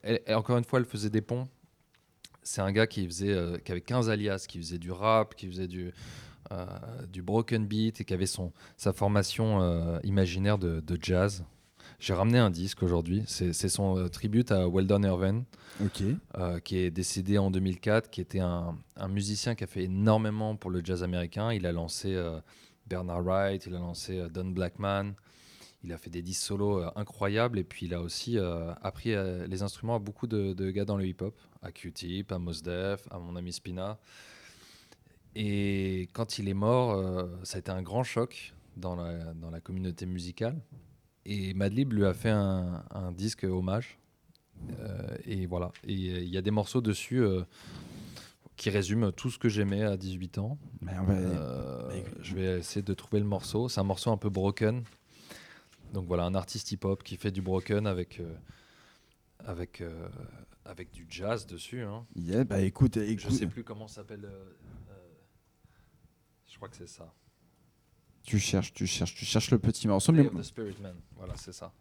elle- 0.04 0.22
encore 0.34 0.58
une 0.58 0.64
fois, 0.64 0.80
elle 0.80 0.86
faisait 0.86 1.10
des 1.10 1.22
ponts. 1.22 1.50
C'est 2.44 2.62
un 2.62 2.72
gars 2.72 2.88
qui 2.88 3.06
faisait, 3.06 3.34
euh, 3.34 3.58
qui 3.58 3.74
avait 3.74 3.82
15 3.82 4.10
alias, 4.10 4.46
qui 4.48 4.58
faisait 4.60 4.78
du 4.78 4.92
rap, 4.94 5.36
qui 5.36 5.48
faisait 5.48 5.68
du, 5.68 5.92
du 7.12 7.22
broken 7.22 7.66
beat 7.66 8.02
et 8.02 8.06
qui 8.06 8.14
avait 8.14 8.26
son, 8.26 8.52
sa 8.78 8.94
formation 8.94 9.62
euh, 9.62 10.00
imaginaire 10.04 10.58
de, 10.58 10.80
de 10.80 10.98
jazz. 11.02 11.44
J'ai 12.00 12.14
ramené 12.14 12.38
un 12.38 12.52
disque 12.52 12.84
aujourd'hui. 12.84 13.24
C'est 13.26 13.54
son 13.54 13.98
euh, 13.98 14.08
tribute 14.08 14.52
à 14.52 14.68
Weldon 14.68 15.02
Irvine 15.04 15.46
euh, 16.38 16.60
qui 16.60 16.78
est 16.78 16.92
décédé 16.92 17.38
en 17.38 17.50
2004, 17.50 18.10
qui 18.10 18.22
était 18.22 18.40
un, 18.40 18.78
un 18.96 19.08
musicien 19.08 19.56
qui 19.56 19.64
a 19.64 19.68
fait 19.68 19.84
énormément 19.84 20.56
pour 20.56 20.70
le 20.70 20.82
jazz 20.84 21.04
américain. 21.04 21.52
Il 21.54 21.66
a 21.66 21.72
lancé 21.72 22.14
euh, 22.14 22.40
Bernard 22.86 23.24
Wright, 23.24 23.66
il 23.66 23.76
a 23.76 23.80
lancé 23.80 24.20
euh, 24.20 24.30
Don 24.30 24.46
Blackman, 24.46 25.14
il 25.84 25.94
a 25.94 25.98
fait 25.98 26.10
des 26.10 26.22
disques 26.22 26.44
solos 26.44 26.80
euh, 26.80 26.90
incroyables 26.96 27.60
et 27.60 27.64
puis 27.64 27.86
il 27.86 27.94
a 27.94 28.02
aussi 28.02 28.38
euh, 28.38 28.74
appris 28.82 29.14
euh, 29.14 29.48
les 29.48 29.62
instruments 29.64 29.96
à 29.96 30.00
beaucoup 30.00 30.28
de, 30.28 30.54
de 30.54 30.72
gars 30.72 30.86
dans 30.86 30.98
le 30.98 31.06
hip-hop, 31.06 31.36
à 31.62 31.72
Q-Tip, 31.72 32.32
à 32.32 32.40
Mos 32.40 32.62
Def, 32.64 33.08
à 33.12 33.20
mon 33.20 33.36
ami 33.36 33.54
Spina. 33.54 33.98
Et 35.40 36.10
quand 36.14 36.40
il 36.40 36.50
est 36.50 36.56
mort, 36.56 36.94
euh, 36.94 37.28
ça 37.44 37.58
a 37.58 37.60
été 37.60 37.70
un 37.72 37.84
grand 37.84 38.04
choc 38.04 38.54
dans 38.76 38.96
la, 38.96 39.34
dans 39.36 39.52
la 39.52 39.60
communauté 39.62 40.08
musicale. 40.08 40.60
Et 41.26 41.54
Madlib 41.54 41.94
lui 41.94 42.06
a 42.06 42.14
fait 42.16 42.32
un, 42.32 42.84
un 42.90 43.12
disque 43.12 43.44
hommage. 43.44 44.00
Euh, 44.80 45.16
et 45.26 45.46
voilà. 45.46 45.72
Et 45.86 45.94
euh, 45.94 46.20
il 46.22 46.30
y 46.30 46.38
a 46.38 46.42
des 46.42 46.50
morceaux 46.50 46.82
dessus 46.82 47.22
euh, 47.22 47.44
qui 48.56 48.72
résument 48.72 49.12
tout 49.12 49.30
ce 49.30 49.38
que 49.38 49.48
j'aimais 49.48 49.84
à 49.84 49.96
18 49.96 50.40
ans. 50.40 50.58
Mais 50.82 50.94
on 51.00 51.04
va- 51.04 51.88
mais- 51.90 52.04
je 52.22 52.34
vais 52.36 52.60
essayer 52.60 52.82
de 52.82 52.94
trouver 52.96 53.20
le 53.20 53.28
morceau. 53.28 53.70
C'est 53.70 53.80
un 53.80 53.84
morceau 53.84 54.12
un 54.12 54.18
peu 54.18 54.30
broken. 54.30 54.84
Donc 55.94 56.08
voilà, 56.08 56.24
un 56.24 56.34
artiste 56.34 56.72
hip-hop 56.72 57.04
qui 57.04 57.16
fait 57.16 57.32
du 57.32 57.42
broken 57.44 57.86
avec, 57.86 58.22
avec, 59.46 59.82
euh, 59.82 60.08
avec 60.66 60.92
du 60.92 61.06
jazz 61.10 61.46
dessus. 61.46 61.84
hein. 61.84 62.06
Yeah, 62.16 62.44
bah 62.44 62.62
écoute, 62.62 62.96
Je 62.96 63.02
écoute 63.12 63.32
sais 63.32 63.46
plus 63.48 63.64
comment 63.64 63.88
ça 63.88 63.98
s'appelle. 63.98 64.26
euh, 64.26 64.44
je 66.58 66.60
crois 66.60 66.70
que 66.70 66.76
c'est 66.78 66.88
ça. 66.88 67.14
tu 68.24 68.40
cherches, 68.40 68.74
tu 68.74 68.88
cherches, 68.88 69.14
tu 69.14 69.26
cherches 69.26 69.52
le 69.52 69.60
petit 69.60 69.88
morceau. 69.88 70.12
Day 70.12 70.24
Mais... 70.24 70.30
of 70.30 70.34
the 70.38 70.42
Spirit 70.44 70.76
Man. 70.82 70.96
Voilà, 71.16 71.36
c'est 71.38 71.54
ça. 71.54 71.72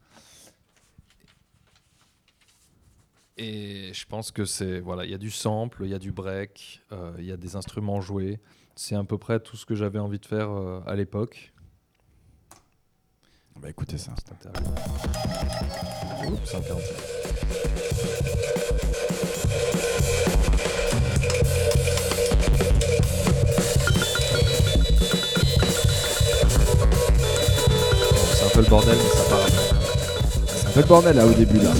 Et 3.38 3.94
je 3.94 4.04
pense 4.04 4.30
que 4.30 4.44
c'est 4.44 4.80
voilà, 4.80 5.06
il 5.06 5.10
y 5.10 5.14
a 5.14 5.18
du 5.18 5.30
sample, 5.30 5.84
il 5.84 5.88
y 5.88 5.94
a 5.94 5.98
du 5.98 6.12
break, 6.12 6.82
euh, 6.92 7.14
il 7.18 7.24
y 7.24 7.32
a 7.32 7.38
des 7.38 7.56
instruments 7.56 8.02
joués. 8.02 8.38
C'est 8.74 8.96
à 8.96 9.02
peu 9.02 9.16
près 9.16 9.40
tout 9.40 9.56
ce 9.56 9.64
que 9.64 9.74
j'avais 9.74 9.98
envie 9.98 10.18
de 10.18 10.26
faire 10.26 10.50
euh, 10.50 10.82
à 10.86 10.94
l'époque. 10.94 11.54
Bah 13.58 13.70
écoutez 13.70 13.96
ça. 13.96 14.14
C'est 14.26 14.66
peu 28.56 28.62
le 28.62 28.68
bordel, 28.68 28.96
mais 28.96 29.10
ça 29.10 29.28
part. 29.28 29.46
C'est 30.46 30.66
un 30.66 30.70
peu 30.70 30.80
le 30.80 30.86
bordel 30.86 31.16
là 31.16 31.26
au 31.26 31.32
début 31.32 31.58
là. 31.58 31.70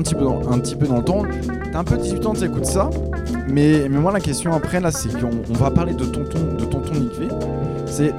Un 0.00 0.02
petit 0.02 0.14
peu 0.14 0.24
dans, 0.24 0.50
un 0.50 0.58
petit 0.58 0.76
peu 0.76 0.86
dans 0.86 0.96
le 0.96 1.04
temps. 1.04 1.22
T'as 1.72 1.78
un 1.78 1.84
peu 1.84 1.96
18 1.96 2.26
ans, 2.26 2.32
t'écoutes 2.32 2.64
ça. 2.64 2.90
mais, 3.48 3.86
mais 3.88 3.98
moi 3.98 4.12
la 4.12 4.20
question 4.20 4.52
après 4.54 4.80
là, 4.80 4.90
c'est 4.90 5.10
qu'on 5.20 5.30
on 5.48 5.54
va 5.54 5.70
parler 5.70 5.92
de 5.94 6.04
tonton, 6.04 6.54
de 6.58 6.64
tonton 6.64 6.94
Nick 6.94 7.18
V. 7.18 7.28
C'est 7.86 8.14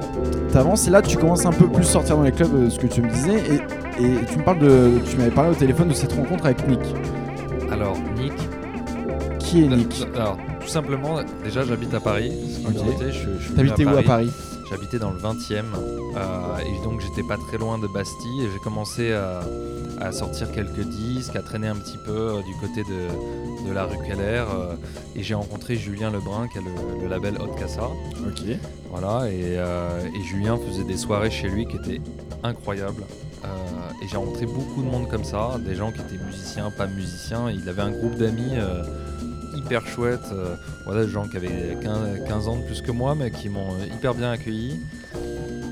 t'avances 0.52 0.86
et 0.86 0.90
là 0.90 1.02
tu 1.02 1.16
commences 1.16 1.44
un 1.46 1.52
peu 1.52 1.66
plus 1.66 1.84
sortir 1.84 2.16
dans 2.16 2.22
les 2.22 2.32
clubs, 2.32 2.54
euh, 2.54 2.70
ce 2.70 2.78
que 2.78 2.86
tu 2.86 3.02
me 3.02 3.10
disais, 3.10 3.34
et, 3.34 4.04
et 4.04 4.24
tu 4.30 4.38
me 4.38 4.44
parles 4.44 4.60
de, 4.60 4.90
tu 5.10 5.16
m'avais 5.16 5.30
parlé 5.30 5.50
au 5.50 5.54
téléphone 5.54 5.88
de 5.88 5.94
cette 5.94 6.12
rencontre 6.12 6.44
avec 6.46 6.66
Nick. 6.68 6.80
Alors, 7.70 7.96
Nick, 8.16 8.34
Qui 9.38 9.64
est 9.64 9.68
Nick 9.68 10.06
alors, 10.14 10.36
tout 10.60 10.68
simplement, 10.68 11.16
déjà 11.42 11.64
j'habite 11.64 11.92
à 11.94 12.00
Paris. 12.00 12.32
Je, 12.62 13.10
je 13.40 13.52
T'habitais 13.52 13.84
où 13.84 13.96
à 13.96 14.02
Paris 14.02 14.30
J'habitais 14.70 14.98
dans 14.98 15.10
le 15.10 15.18
20e 15.18 15.64
euh, 16.16 16.58
et 16.60 16.84
donc 16.84 17.00
j'étais 17.00 17.22
pas 17.22 17.36
très 17.36 17.58
loin 17.58 17.78
de 17.78 17.86
Bastille 17.86 18.44
et 18.44 18.48
j'ai 18.50 18.58
commencé 18.58 19.12
à, 19.12 19.40
à 20.02 20.12
sortir 20.12 20.50
quelques 20.52 20.80
disques, 20.84 21.36
à 21.36 21.42
traîner 21.42 21.68
un 21.68 21.76
petit 21.76 21.98
peu 22.04 22.10
euh, 22.12 22.42
du 22.42 22.54
côté 22.60 22.82
de, 22.82 23.68
de 23.68 23.72
la 23.72 23.84
rue 23.84 23.96
Keller 24.06 24.44
euh, 24.52 24.74
et 25.14 25.22
j'ai 25.22 25.34
rencontré 25.34 25.76
Julien 25.76 26.10
Lebrun 26.10 26.48
qui 26.48 26.58
a 26.58 26.60
le, 26.60 27.02
le 27.02 27.08
label 27.08 27.36
Hot 27.40 27.54
Casa. 27.58 27.84
Ok. 28.26 28.42
Voilà, 28.90 29.28
et, 29.30 29.56
euh, 29.58 30.00
et 30.14 30.22
Julien 30.24 30.58
faisait 30.58 30.84
des 30.84 30.96
soirées 30.96 31.30
chez 31.30 31.48
lui 31.48 31.66
qui 31.66 31.76
étaient 31.76 32.00
incroyables. 32.42 33.04
Et 34.02 34.08
j'ai 34.08 34.16
rencontré 34.16 34.46
beaucoup 34.46 34.82
de 34.82 34.88
monde 34.88 35.08
comme 35.08 35.22
ça, 35.22 35.56
des 35.64 35.76
gens 35.76 35.92
qui 35.92 36.00
étaient 36.00 36.22
musiciens, 36.24 36.72
pas 36.72 36.86
musiciens. 36.88 37.50
Il 37.50 37.68
avait 37.68 37.82
un 37.82 37.92
groupe 37.92 38.16
d'amis 38.16 38.50
hyper 39.56 39.86
chouette, 39.86 40.20
euh, 40.32 40.56
voilà, 40.86 41.04
des 41.04 41.10
gens 41.10 41.28
qui 41.28 41.36
avaient 41.36 41.76
15, 41.80 42.24
15 42.26 42.48
ans 42.48 42.56
de 42.56 42.62
plus 42.64 42.82
que 42.82 42.90
moi, 42.90 43.14
mais 43.14 43.30
qui 43.30 43.48
m'ont 43.48 43.76
hyper 43.84 44.14
bien 44.14 44.32
accueilli. 44.32 44.80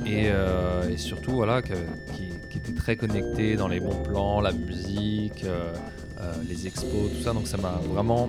Et, 0.06 0.28
euh, 0.28 0.88
et 0.88 0.96
surtout, 0.96 1.32
voilà, 1.32 1.60
que- 1.62 1.72
qui, 2.14 2.29
très 2.76 2.96
connectés 2.96 3.56
dans 3.56 3.68
les 3.68 3.80
bons 3.80 4.02
plans, 4.04 4.40
la 4.40 4.52
musique, 4.52 5.44
euh, 5.44 5.72
euh, 6.20 6.32
les 6.48 6.66
expos, 6.66 7.10
tout 7.10 7.22
ça. 7.22 7.32
Donc 7.32 7.46
ça 7.46 7.56
m'a 7.56 7.80
vraiment 7.92 8.28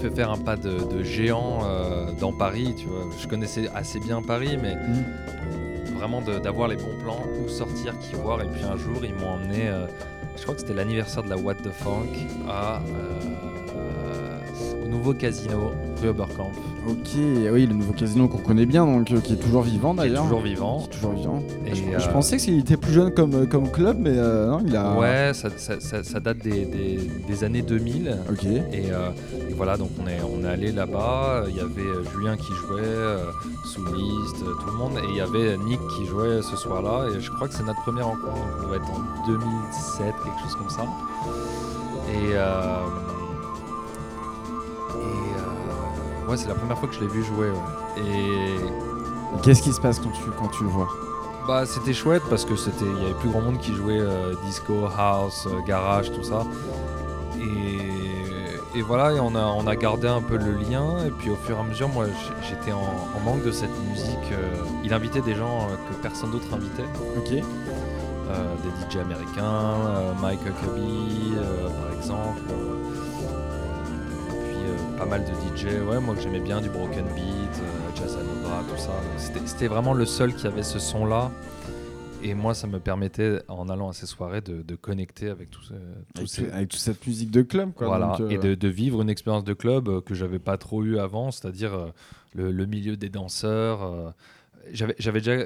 fait 0.00 0.10
faire 0.10 0.30
un 0.30 0.38
pas 0.38 0.56
de, 0.56 0.78
de 0.92 1.02
géant 1.02 1.60
euh, 1.64 2.12
dans 2.20 2.32
Paris. 2.32 2.74
Tu 2.76 2.86
vois. 2.86 3.06
Je 3.20 3.26
connaissais 3.28 3.68
assez 3.74 4.00
bien 4.00 4.22
Paris, 4.22 4.56
mais 4.60 4.76
vraiment 5.96 6.20
de- 6.20 6.38
d'avoir 6.38 6.68
les 6.68 6.76
bons 6.76 6.96
plans, 7.02 7.20
où 7.44 7.48
sortir, 7.48 7.98
qui 7.98 8.14
voir. 8.14 8.42
Et 8.42 8.46
puis 8.46 8.62
un 8.64 8.76
jour, 8.76 9.04
ils 9.04 9.14
m'ont 9.14 9.30
emmené, 9.34 9.70
je 10.36 10.42
crois 10.42 10.54
que 10.54 10.60
c'était 10.60 10.74
l'anniversaire 10.74 11.22
de 11.22 11.30
la 11.30 11.36
What 11.36 11.54
the 11.56 11.70
Funk, 11.70 12.08
à, 12.48 12.80
nouveau 14.94 15.12
casino 15.14 15.72
rue 16.00 16.08
Oberkampf, 16.08 16.56
Ok, 16.86 17.16
oui, 17.16 17.66
le 17.66 17.72
nouveau 17.74 17.92
casino 17.94 18.28
qu'on 18.28 18.36
connaît 18.38 18.66
bien, 18.66 18.84
donc 18.84 19.10
euh, 19.10 19.18
qui 19.20 19.32
est 19.32 19.36
toujours 19.36 19.62
vivant 19.62 19.94
qui 19.94 20.00
est 20.00 20.08
d'ailleurs. 20.08 20.24
toujours 20.24 20.42
vivant. 20.42 20.78
Qui 20.80 20.84
est 20.84 20.90
toujours 21.00 21.12
vivant. 21.12 21.42
Et, 21.66 21.74
je, 21.74 21.82
euh, 21.84 21.98
je 21.98 22.08
pensais 22.10 22.36
qu'il 22.36 22.58
était 22.58 22.76
plus 22.76 22.92
jeune 22.92 23.10
comme, 23.10 23.32
euh, 23.34 23.46
comme 23.46 23.70
club, 23.70 23.96
mais 24.00 24.12
euh, 24.12 24.50
non, 24.50 24.60
il 24.66 24.76
a. 24.76 24.92
Ouais, 24.98 25.30
ça, 25.32 25.48
ça- 25.56 25.80
ça- 25.80 26.02
ça 26.04 26.20
date 26.20 26.38
des, 26.38 26.66
des- 26.66 26.98
des 27.26 27.44
années 27.44 27.62
2000. 27.62 28.16
Ok. 28.30 28.44
Et, 28.44 28.90
euh, 28.92 29.08
et 29.48 29.54
voilà, 29.54 29.78
donc 29.78 29.90
on 30.02 30.06
est, 30.06 30.20
on 30.22 30.44
est 30.44 30.48
allé 30.50 30.72
là-bas. 30.72 31.44
Il 31.48 31.56
y 31.56 31.60
avait 31.60 32.04
Julien 32.12 32.36
qui 32.36 32.52
jouait, 32.52 32.80
euh, 32.82 33.24
Souliste, 33.64 34.42
euh, 34.42 34.52
tout 34.60 34.66
le 34.70 34.76
monde. 34.76 34.92
Et 34.98 35.06
il 35.10 35.16
y 35.16 35.20
avait 35.22 35.56
Nick 35.56 35.80
qui 35.96 36.04
jouait 36.04 36.42
ce 36.42 36.54
soir-là. 36.56 37.06
Et 37.16 37.20
je 37.20 37.30
crois 37.30 37.48
que 37.48 37.54
c'est 37.54 37.64
notre 37.64 37.80
première 37.82 38.06
rencontre. 38.08 38.34
Donc 38.34 38.62
on 38.62 38.66
doit 38.66 38.76
être 38.76 38.90
en 38.90 39.26
2007, 39.26 40.14
quelque 40.22 40.40
chose 40.42 40.56
comme 40.56 40.68
ça. 40.70 40.82
Et. 42.12 42.34
Et 45.00 46.26
euh, 46.26 46.30
ouais, 46.30 46.36
c'est 46.36 46.48
la 46.48 46.54
première 46.54 46.78
fois 46.78 46.88
que 46.88 46.94
je 46.94 47.00
l'ai 47.00 47.06
vu 47.08 47.22
jouer. 47.24 47.50
ouais. 47.50 48.02
Et. 48.02 49.40
Qu'est-ce 49.42 49.62
qui 49.62 49.72
se 49.72 49.80
passe 49.80 49.98
quand 49.98 50.10
tu, 50.10 50.22
quand 50.38 50.48
tu 50.48 50.62
le 50.64 50.70
vois? 50.70 50.88
Bah 51.46 51.66
c'était 51.66 51.92
chouette 51.92 52.22
parce 52.30 52.44
que 52.46 52.56
c'était 52.56 52.84
il 52.86 53.02
y 53.02 53.04
avait 53.04 53.14
plus 53.14 53.28
grand 53.28 53.42
monde 53.42 53.58
qui 53.58 53.74
jouait 53.74 53.98
euh, 54.00 54.32
disco, 54.46 54.86
house, 54.96 55.46
euh, 55.50 55.60
garage, 55.66 56.10
tout 56.12 56.22
ça. 56.22 56.44
Et, 57.38 58.78
et 58.78 58.82
voilà, 58.82 59.12
et 59.12 59.20
on 59.20 59.34
a 59.34 59.44
on 59.44 59.66
a 59.66 59.76
gardé 59.76 60.08
un 60.08 60.22
peu 60.22 60.36
le 60.36 60.52
lien 60.52 61.04
et 61.06 61.10
puis 61.10 61.30
au 61.30 61.36
fur 61.36 61.56
et 61.56 61.60
à 61.60 61.62
mesure 61.64 61.88
moi 61.88 62.06
j'étais 62.48 62.72
en, 62.72 62.78
en 62.80 63.20
manque 63.24 63.42
de 63.44 63.50
cette 63.52 63.76
musique. 63.90 64.32
euh, 64.32 64.54
il 64.84 64.94
invitait 64.94 65.20
des 65.20 65.34
gens 65.34 65.66
que 65.90 65.94
personne 65.96 66.30
d'autre 66.30 66.46
invitait, 66.54 66.88
Ok. 67.18 67.28
des 67.30 68.90
DJ 68.90 69.00
américains, 69.02 70.14
Mike 70.22 70.40
Huckabee 70.46 71.34
par 71.36 71.92
exemple. 71.98 72.40
Euh, 74.66 74.98
pas 74.98 75.06
mal 75.06 75.22
de 75.24 75.56
DJ, 75.56 75.64
ouais, 75.88 76.00
moi 76.00 76.14
que 76.14 76.20
j'aimais 76.20 76.40
bien 76.40 76.60
du 76.60 76.68
broken 76.68 77.04
beat, 77.14 77.24
euh, 77.24 77.96
jazz 77.96 78.16
Anobra, 78.16 78.62
tout 78.68 78.76
ça. 78.80 78.92
C'était- 79.16 79.66
vraiment 79.68 79.94
le 79.94 80.04
seul 80.06 80.34
qui 80.34 80.46
avait 80.46 80.62
ce 80.62 80.78
son-là. 80.78 81.30
Et 82.22 82.32
moi, 82.34 82.54
ça 82.54 82.66
me 82.66 82.78
permettait, 82.80 83.42
en 83.48 83.68
allant 83.68 83.90
à 83.90 83.92
ces 83.92 84.06
soirées, 84.06 84.40
de, 84.40 84.62
de 84.62 84.74
connecter 84.76 85.28
avec 85.28 85.50
tout 85.50 85.60
Avec, 86.16 86.28
ces, 86.28 86.50
avec 86.50 86.68
toute 86.70 86.80
cette 86.80 87.06
musique 87.06 87.30
de 87.30 87.42
club, 87.42 87.72
quoi. 87.74 87.86
voilà, 87.86 88.06
donc, 88.16 88.20
euh, 88.22 88.28
et 88.30 88.38
de, 88.38 88.54
de 88.54 88.68
vivre 88.68 89.02
une 89.02 89.10
expérience 89.10 89.44
de 89.44 89.52
club 89.52 89.88
euh, 89.88 90.00
que 90.00 90.14
j'avais 90.14 90.38
pas 90.38 90.56
trop 90.56 90.82
eu 90.84 90.98
avant, 90.98 91.30
c'est-à-dire 91.30 91.92
le, 92.34 92.50
le 92.50 92.66
milieu 92.66 92.96
des 92.96 93.10
danseurs. 93.10 94.14
J'avais 94.72 95.20
déjà 95.20 95.44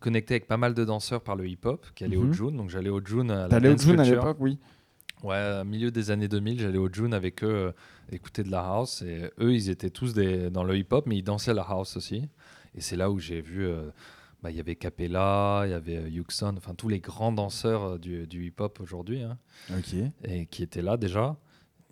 connecté 0.00 0.34
avec 0.34 0.48
pas 0.48 0.56
mal 0.56 0.74
de 0.74 0.84
danseurs 0.84 1.20
par 1.20 1.36
le 1.36 1.46
hip-hop, 1.46 1.86
qui 1.94 2.02
allait 2.04 2.16
Mhm. 2.16 2.30
au 2.30 2.32
June, 2.32 2.56
donc 2.56 2.70
j'allais 2.70 2.90
au 2.90 3.00
June 3.04 3.30
à 3.30 3.42
la 3.44 3.48
T'allais 3.48 3.68
au 3.74 3.78
June 3.78 4.00
à 4.00 4.04
l'époque, 4.04 4.36
oui. 4.40 4.58
Ouais, 5.22 5.58
au 5.60 5.64
milieu 5.64 5.90
des 5.92 6.10
années 6.10 6.28
2000, 6.28 6.60
j'allais 6.60 6.78
au 6.78 6.88
June 6.92 7.14
avec 7.14 7.42
eux 7.44 7.72
écouter 8.10 8.42
de 8.42 8.50
la 8.50 8.60
house. 8.60 9.02
Et 9.02 9.30
eux, 9.40 9.52
ils 9.54 9.70
étaient 9.70 9.90
tous 9.90 10.14
des, 10.14 10.50
dans 10.50 10.64
le 10.64 10.76
hip-hop, 10.76 11.06
mais 11.06 11.16
ils 11.16 11.22
dansaient 11.22 11.54
la 11.54 11.62
house 11.62 11.96
aussi. 11.96 12.28
Et 12.74 12.80
c'est 12.80 12.96
là 12.96 13.10
où 13.10 13.18
j'ai 13.18 13.40
vu. 13.40 13.66
euh, 13.66 13.90
bah, 14.42 14.50
Il 14.50 14.56
y 14.56 14.60
avait 14.60 14.76
Capella, 14.76 15.62
il 15.66 15.70
y 15.70 15.74
avait 15.74 15.96
euh, 15.96 16.08
Yuxon, 16.08 16.54
enfin 16.56 16.74
tous 16.74 16.88
les 16.88 17.00
grands 17.00 17.32
danseurs 17.32 17.82
euh, 17.84 17.98
du, 17.98 18.26
du 18.26 18.46
hip-hop 18.46 18.78
aujourd'hui, 18.80 19.22
hein, 19.22 19.36
et 20.24 20.46
qui 20.46 20.62
étaient 20.62 20.82
là 20.82 20.96
déjà. 20.96 21.36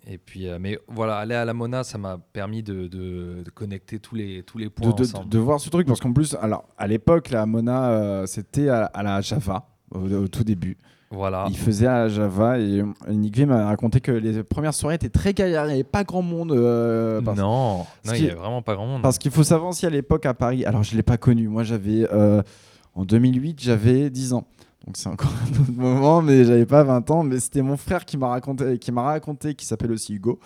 Et 0.09 0.17
puis, 0.17 0.47
euh, 0.47 0.57
mais 0.57 0.79
voilà, 0.87 1.17
aller 1.17 1.35
à 1.35 1.43
la 1.43 1.53
Mona, 1.53 1.83
ça 1.83 1.97
m'a 1.97 2.17
permis 2.17 2.63
de, 2.63 2.87
de- 2.87 3.41
de 3.43 3.49
connecter 3.53 3.99
tous 3.99 4.15
les, 4.15 4.41
tous 4.43 4.57
les 4.57 4.69
points 4.69 4.91
de, 4.91 4.95
de- 4.95 5.01
ensemble. 5.03 5.27
de 5.29 5.37
voir 5.37 5.59
ce 5.59 5.69
truc 5.69 5.85
parce 5.85 5.99
qu'en 5.99 6.13
plus 6.13 6.33
alors 6.35 6.63
à 6.77 6.87
l'époque 6.87 7.29
la 7.29 7.45
Mona 7.45 7.89
euh, 7.91 8.25
c'était 8.25 8.69
à, 8.69 8.85
à 8.85 9.03
la 9.03 9.19
Java 9.19 9.67
au, 9.91 9.99
au 10.09 10.27
tout 10.29 10.45
début 10.45 10.77
Voilà. 11.09 11.45
il 11.49 11.57
faisait 11.57 11.87
à 11.87 12.09
Java 12.09 12.59
et 12.59 12.81
euh, 12.81 12.85
Nick 13.13 13.37
V 13.37 13.45
m'a 13.45 13.65
raconté 13.65 14.01
que 14.01 14.11
les 14.11 14.43
premières 14.43 14.73
soirées 14.73 14.95
étaient 14.95 15.07
très 15.07 15.33
galères 15.33 15.63
il 15.65 15.67
n'y 15.67 15.73
avait 15.75 15.83
pas 15.85 16.03
grand 16.03 16.21
monde 16.21 16.51
euh, 16.51 17.21
parce, 17.21 17.39
non, 17.39 17.85
il 18.05 18.11
n'y 18.11 18.25
avait 18.25 18.33
vraiment 18.33 18.61
pas 18.61 18.75
grand 18.75 18.87
monde. 18.87 19.01
parce 19.01 19.17
qu'il 19.17 19.31
faut 19.31 19.43
savoir 19.43 19.69
aussi 19.69 19.85
à 19.85 19.89
l'époque 19.89 20.25
à 20.25 20.33
Paris 20.33 20.65
alors 20.65 20.83
je 20.83 20.95
l'ai 20.97 21.03
pas 21.03 21.17
connu 21.17 21.47
moi 21.47 21.63
j'avais 21.63 22.05
euh, 22.11 22.41
en 22.93 23.05
2008 23.05 23.61
j'avais 23.61 24.09
10 24.09 24.33
ans 24.33 24.47
donc 24.85 24.97
c'est 24.97 25.07
encore 25.07 25.31
un 25.47 25.61
autre 25.61 25.71
moment 25.71 26.21
mais 26.21 26.43
j'avais 26.43 26.65
pas 26.65 26.83
20 26.83 27.09
ans 27.11 27.23
mais 27.23 27.39
c'était 27.39 27.61
mon 27.61 27.77
frère 27.77 28.03
qui 28.03 28.17
m'a 28.17 28.27
raconté 28.27 28.77
qui 28.77 28.91
m'a 28.91 29.03
raconté 29.03 29.55
qui 29.55 29.65
s'appelle 29.65 29.93
aussi 29.93 30.13
Hugo 30.15 30.39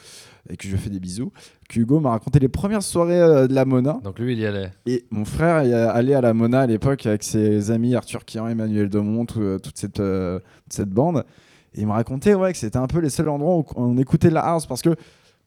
et 0.49 0.57
que 0.57 0.67
je 0.67 0.75
fais 0.75 0.89
des 0.89 0.99
bisous 0.99 1.31
que 1.69 1.79
Hugo 1.79 1.99
m'a 1.99 2.09
raconté 2.11 2.39
les 2.39 2.47
premières 2.49 2.83
soirées 2.83 3.19
euh, 3.21 3.47
de 3.47 3.53
la 3.53 3.65
Mona 3.65 3.99
Donc 4.03 4.19
lui, 4.19 4.33
il 4.33 4.39
y 4.39 4.45
allait. 4.45 4.71
et 4.85 5.05
mon 5.11 5.25
frère 5.25 5.59
est 5.59 5.73
allé 5.73 6.13
à 6.13 6.21
la 6.21 6.33
Mona 6.33 6.61
à 6.61 6.67
l'époque 6.67 7.05
avec 7.05 7.23
ses 7.23 7.71
amis 7.71 7.95
Arthur 7.95 8.25
Kian, 8.25 8.47
Emmanuel 8.47 8.89
Demont, 8.89 9.25
tout- 9.25 9.41
euh, 9.41 9.59
toute 9.59 9.77
cette, 9.77 9.99
euh, 9.99 10.39
cette 10.69 10.89
bande. 10.89 11.25
Et 11.73 11.81
il 11.81 11.87
me 11.87 11.91
racontait 11.93 12.33
ouais, 12.33 12.51
que 12.51 12.57
c'était 12.57 12.77
un 12.77 12.87
peu 12.87 12.99
les 12.99 13.09
seuls 13.09 13.29
endroits 13.29 13.55
où 13.57 13.65
on 13.75 13.97
écoutait 13.97 14.29
de 14.29 14.33
la 14.33 14.41
house 14.41 14.65
parce 14.65 14.81
que 14.81 14.95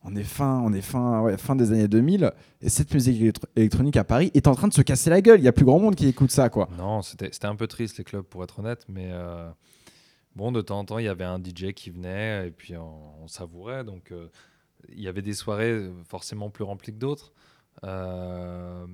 on 0.07 0.15
est 0.17 0.23
fin, 0.23 0.61
on 0.65 0.73
est 0.75 0.83
fin, 0.83 1.23
ouais, 1.23 1.37
fin 1.39 1.57
des 1.57 1.73
années 1.73 1.89
2000 1.89 2.31
et 2.63 2.69
cette 2.69 2.93
musique 2.93 3.21
électro- 3.21 3.47
électronique 3.57 3.97
à 3.97 4.05
Paris 4.05 4.31
est 4.35 4.47
en 4.47 4.55
train 4.55 4.69
de 4.69 4.75
se 4.75 4.83
casser 4.83 5.09
la 5.11 5.21
gueule. 5.23 5.41
Il 5.41 5.45
y 5.45 5.49
a 5.49 5.53
plus 5.53 5.65
grand 5.65 5.79
monde 5.79 5.95
qui 5.95 6.07
écoute 6.09 6.31
ça 6.31 6.49
quoi. 6.51 6.69
Non, 6.79 7.01
c'était 7.03 7.31
c'était 7.33 7.47
un 7.47 7.57
peu 7.57 7.67
triste 7.67 7.97
les 7.99 8.05
clubs 8.05 8.23
pour 8.25 8.45
être 8.45 8.59
honnête, 8.61 8.85
mais 8.89 9.09
euh, 9.13 9.49
bon, 10.37 10.53
de 10.53 10.61
temps 10.61 10.79
en 10.81 10.85
temps, 10.85 10.99
il 10.99 11.07
y 11.07 11.09
avait 11.09 11.25
un 11.25 11.39
DJ 11.39 11.73
qui 11.75 11.89
venait 11.91 12.49
et 12.49 12.51
puis 12.51 12.77
on, 12.77 13.23
on 13.25 13.29
savourait. 13.29 13.83
Donc 13.85 14.13
euh, 14.13 14.29
il 14.93 15.01
y 15.03 15.09
avait 15.09 15.23
des 15.23 15.35
soirées 15.35 15.91
forcément 16.09 16.51
plus 16.51 16.65
remplies 16.65 16.93
que 16.93 16.99
d'autres. 16.99 17.33
Euh, 17.85 18.87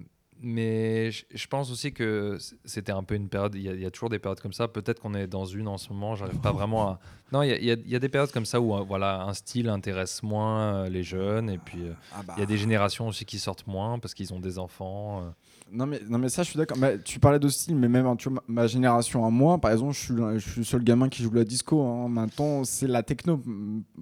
mais 0.43 1.11
je 1.11 1.47
pense 1.49 1.71
aussi 1.71 1.93
que 1.93 2.39
c'était 2.65 2.93
un 2.93 3.03
peu 3.03 3.15
une 3.15 3.29
période. 3.29 3.55
Il 3.55 3.61
y, 3.63 3.69
a- 3.69 3.75
il 3.75 3.81
y 3.81 3.85
a 3.85 3.91
toujours 3.91 4.09
des 4.09 4.19
périodes 4.19 4.41
comme 4.41 4.55
ça. 4.55 4.69
Peut-être 4.69 4.99
qu'on 5.01 5.13
est 5.13 5.27
dans 5.27 5.45
une 5.45 5.69
en 5.69 5.77
ce 5.77 5.93
moment. 5.93 6.15
J'arrive 6.15 6.41
pas 6.41 6.53
vraiment 6.53 6.89
à. 6.89 7.01
Non, 7.33 7.43
il 7.43 7.51
y 7.51 7.53
a, 7.53 7.57
il 7.75 7.89
y 7.89 7.95
a- 7.95 7.99
des 7.99 8.09
périodes 8.09 8.33
comme 8.33 8.47
ça 8.47 8.61
où 8.61 8.75
euh, 8.75 8.81
voilà 8.83 9.23
un 9.23 9.35
style 9.35 9.69
intéresse 9.69 10.23
moins 10.23 10.75
euh, 10.85 10.89
les 10.89 11.03
jeunes 11.05 11.49
et 11.51 11.59
puis 11.59 11.83
euh, 11.83 11.93
il 12.37 12.41
y 12.41 12.43
a 12.43 12.47
des 12.47 12.57
générations 12.57 13.07
aussi 13.07 13.25
qui 13.25 13.39
sortent 13.39 13.67
moins 13.69 13.99
parce 14.01 14.15
qu'ils 14.15 14.33
ont 14.35 14.41
des 14.41 14.59
enfants. 14.59 15.33
Non 15.73 15.87
mais, 15.87 16.01
non 16.09 16.19
mais 16.19 16.29
ça 16.29 16.43
je 16.43 16.51
suis 16.51 16.59
d'accord. 16.59 16.77
Mais 16.79 16.99
tu 17.01 17.21
parlais 17.21 17.39
de 17.39 17.49
style, 17.49 17.77
mais 17.77 17.89
même 17.89 18.17
tu 18.17 18.29
vois, 18.29 18.43
ma, 18.47 18.67
génération 18.67 19.25
à 19.25 19.31
moi, 19.31 19.59
par 19.59 19.73
exemple, 19.73 19.95
je 19.95 19.99
suis, 19.99 20.15
je 20.15 20.51
suis 20.51 20.61
le 20.61 20.65
seul 20.65 20.85
gamin 20.85 21.09
qui 21.09 21.23
joue 21.23 21.33
la 21.33 21.45
disco. 21.45 21.83
hein. 21.83 22.09
Maintenant 22.09 22.65
c'est 22.65 22.87
la 22.87 23.03
techno 23.03 23.43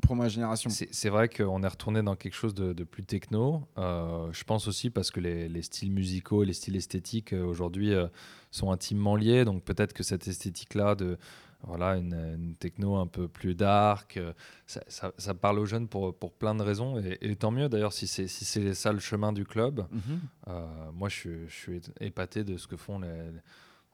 pour 0.03 0.17
ma 0.17 0.29
génération. 0.29 0.71
C'est 0.71 1.09
vrai 1.09 1.29
qu'on 1.29 1.63
est 1.63 1.69
retourné 1.69 2.03
dans 2.03 2.17
quelque 2.17 2.35
chose 2.35 2.55
de, 2.55 2.85
plus 2.85 3.05
techno. 3.05 3.63
Euh, 3.77 4.29
je 4.33 4.45
pense 4.45 4.69
aussi 4.69 4.91
parce 4.91 5.11
que 5.11 5.21
les, 5.21 5.49
les 5.49 5.63
styles 5.63 5.93
musicaux 5.93 6.43
et 6.43 6.47
les 6.47 6.53
styles 6.53 6.77
esthétiques 6.77 7.33
euh, 7.33 7.45
aujourd'hui 7.45 7.93
euh, 7.93 8.07
sont 8.51 8.71
intimement 8.71 9.17
liés. 9.17 9.45
Donc 9.45 9.63
peut-être 9.65 9.93
que 9.93 10.03
cette 10.03 10.27
esthétique-là 10.27 10.95
de 10.95 11.19
voilà 11.67 11.97
une, 11.97 12.15
une 12.15 12.55
techno 12.55 12.97
un 12.97 13.07
peu 13.09 13.27
plus 13.29 13.55
dark, 13.55 14.17
euh, 14.17 14.33
ça, 14.67 14.83
ça- 14.89 15.13
ça 15.19 15.35
parle 15.35 15.59
aux 15.59 15.67
jeunes 15.67 15.89
pour, 15.89 16.17
pour 16.17 16.33
plein 16.33 16.55
de 16.55 16.63
raisons. 16.63 16.99
Et, 17.01 17.19
et 17.21 17.35
tant 17.37 17.51
mieux 17.51 17.69
d'ailleurs 17.69 17.93
si 17.93 18.07
c'est 18.07 18.29
si 18.29 18.45
ça 18.75 18.93
le 18.93 19.01
chemin 19.01 19.33
du 19.33 19.45
club. 19.45 19.87
Mhm. 19.91 20.21
Euh, 20.49 20.67
moi, 20.93 21.09
je, 21.09 21.15
suis- 21.17 21.49
je 21.49 21.55
suis 21.55 21.81
épaté 22.01 22.45
de 22.45 22.57
ce 22.57 22.67
que 22.69 22.77
font 22.77 23.01
les, 23.01 23.31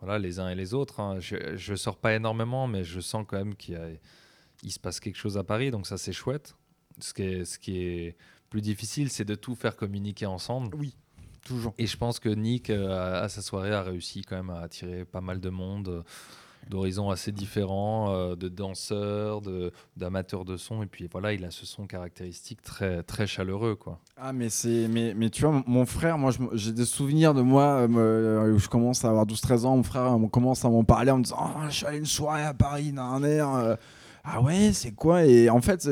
voilà, 0.01 0.19
les 0.19 0.39
uns 0.41 0.49
et 0.51 0.55
les 0.55 0.75
autres. 0.75 1.01
hein. 1.01 1.19
Je, 1.21 1.57
je 1.57 1.75
sors 1.75 1.97
pas 1.97 2.15
énormément, 2.15 2.67
mais 2.67 2.85
je 2.85 3.01
sens 3.01 3.25
quand 3.27 3.39
même 3.39 3.55
qu'il 3.57 3.99
se 4.69 4.79
passe 4.79 5.01
quelque 5.01 5.17
chose 5.17 5.39
à 5.39 5.45
Paris, 5.45 5.71
donc 5.71 5.87
ça 5.87 5.97
c'est 5.97 6.13
chouette. 6.13 6.57
Ce 7.01 7.13
qui 7.15 7.23
est, 7.23 7.45
ce 7.45 7.59
qui 7.59 7.79
est 7.83 8.17
plus 8.51 8.61
difficile, 8.61 9.09
c'est 9.11 9.25
de 9.25 9.35
tout 9.35 9.55
faire 9.57 9.75
communiquer 9.75 10.27
ensemble. 10.27 10.77
Oui, 10.77 10.95
toujours. 11.43 11.75
Et 11.79 11.87
je 11.87 11.97
pense 11.97 12.21
que 12.21 12.29
Nick, 12.29 12.71
euh, 12.71 13.23
à 13.25 13.29
sa 13.29 13.41
soirée, 13.43 13.73
a 13.73 13.83
réussi 13.83 14.23
quand 14.23 14.37
même 14.37 14.51
à 14.51 14.61
attirer 14.61 15.05
pas 15.05 15.21
mal 15.23 15.41
de 15.41 15.49
monde 15.51 16.05
d'horizons 16.69 17.11
assez 17.11 17.33
différents, 17.33 18.13
euh, 18.13 18.37
de 18.37 18.49
danseurs, 18.49 19.41
d'amateurs 19.97 20.45
de, 20.45 20.57
son. 20.57 20.83
Et 20.83 20.87
puis 20.87 21.09
voilà, 21.11 21.33
il 21.33 21.45
a 21.45 21.51
ce 21.51 21.67
son 21.67 21.87
caractéristique 21.87 22.63
très, 22.63 23.03
très 23.03 23.27
chaleureux. 23.27 23.75
Quoi. 23.77 23.99
Ah 24.17 24.33
mais 24.33 24.49
c'est 24.49 24.89
mais, 24.89 25.15
mais 25.15 25.31
tu 25.31 25.43
vois 25.43 25.63
mon- 25.67 25.85
frère 25.87 26.17
moi 26.19 26.31
j'ai 26.55 26.73
des 26.73 26.85
souvenirs 26.85 27.35
de 27.35 27.43
moi 27.43 27.65
euh, 27.83 27.89
me- 27.89 28.53
où 28.55 28.59
je 28.59 28.69
commence 28.69 29.05
à 29.05 29.11
avoir 29.11 29.27
12 29.27 29.41
13 29.41 29.65
ans 29.67 29.77
mon 29.77 29.83
frère 29.83 30.05
on 30.13 30.29
commence 30.29 30.65
à 30.65 30.71
m'en 30.71 30.85
parler 30.85 31.11
en 31.11 31.19
me 31.19 31.25
disant 31.25 31.37
oh, 31.41 31.61
je 31.69 31.75
suis 31.75 31.87
allé 31.87 31.99
une 31.99 32.07
soirée 32.07 32.43
à 32.45 32.55
Paris 32.55 32.93
dans 32.93 33.03
un 33.03 33.23
air 33.23 33.55
euh, 33.55 33.77
ah 34.25 34.41
ouais 34.41 34.73
c'est 34.73 34.93
quoi? 34.93 35.25
Et 35.27 35.51
en 35.51 35.61
fait 35.61 35.87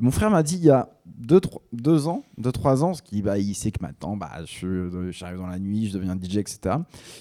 mon 0.00 0.10
frère 0.12 0.30
m'a 0.30 0.42
dit 0.44 0.56
il 0.56 0.64
y 0.64 0.70
a 0.70 0.88
2 1.06 1.40
3 1.40 1.62
deux 1.72 2.06
ans 2.06 2.22
2 2.38 2.52
3 2.52 2.84
ans 2.84 2.94
ce 2.94 3.02
qui 3.02 3.22
bah 3.22 3.38
il 3.38 3.54
sait 3.54 3.72
que 3.72 3.82
maintenant 3.82 4.16
bah 4.16 4.30
euh, 4.62 5.10
j'arrive 5.10 5.38
dans 5.38 5.46
la 5.48 5.58
nuit 5.58 5.88
je 5.88 5.94
deviens 5.94 6.14
DJ 6.14 6.36
etc 6.36 6.58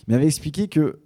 il 0.08 0.14
m'avait 0.14 0.28
expliqué 0.28 0.68
que 0.68 1.00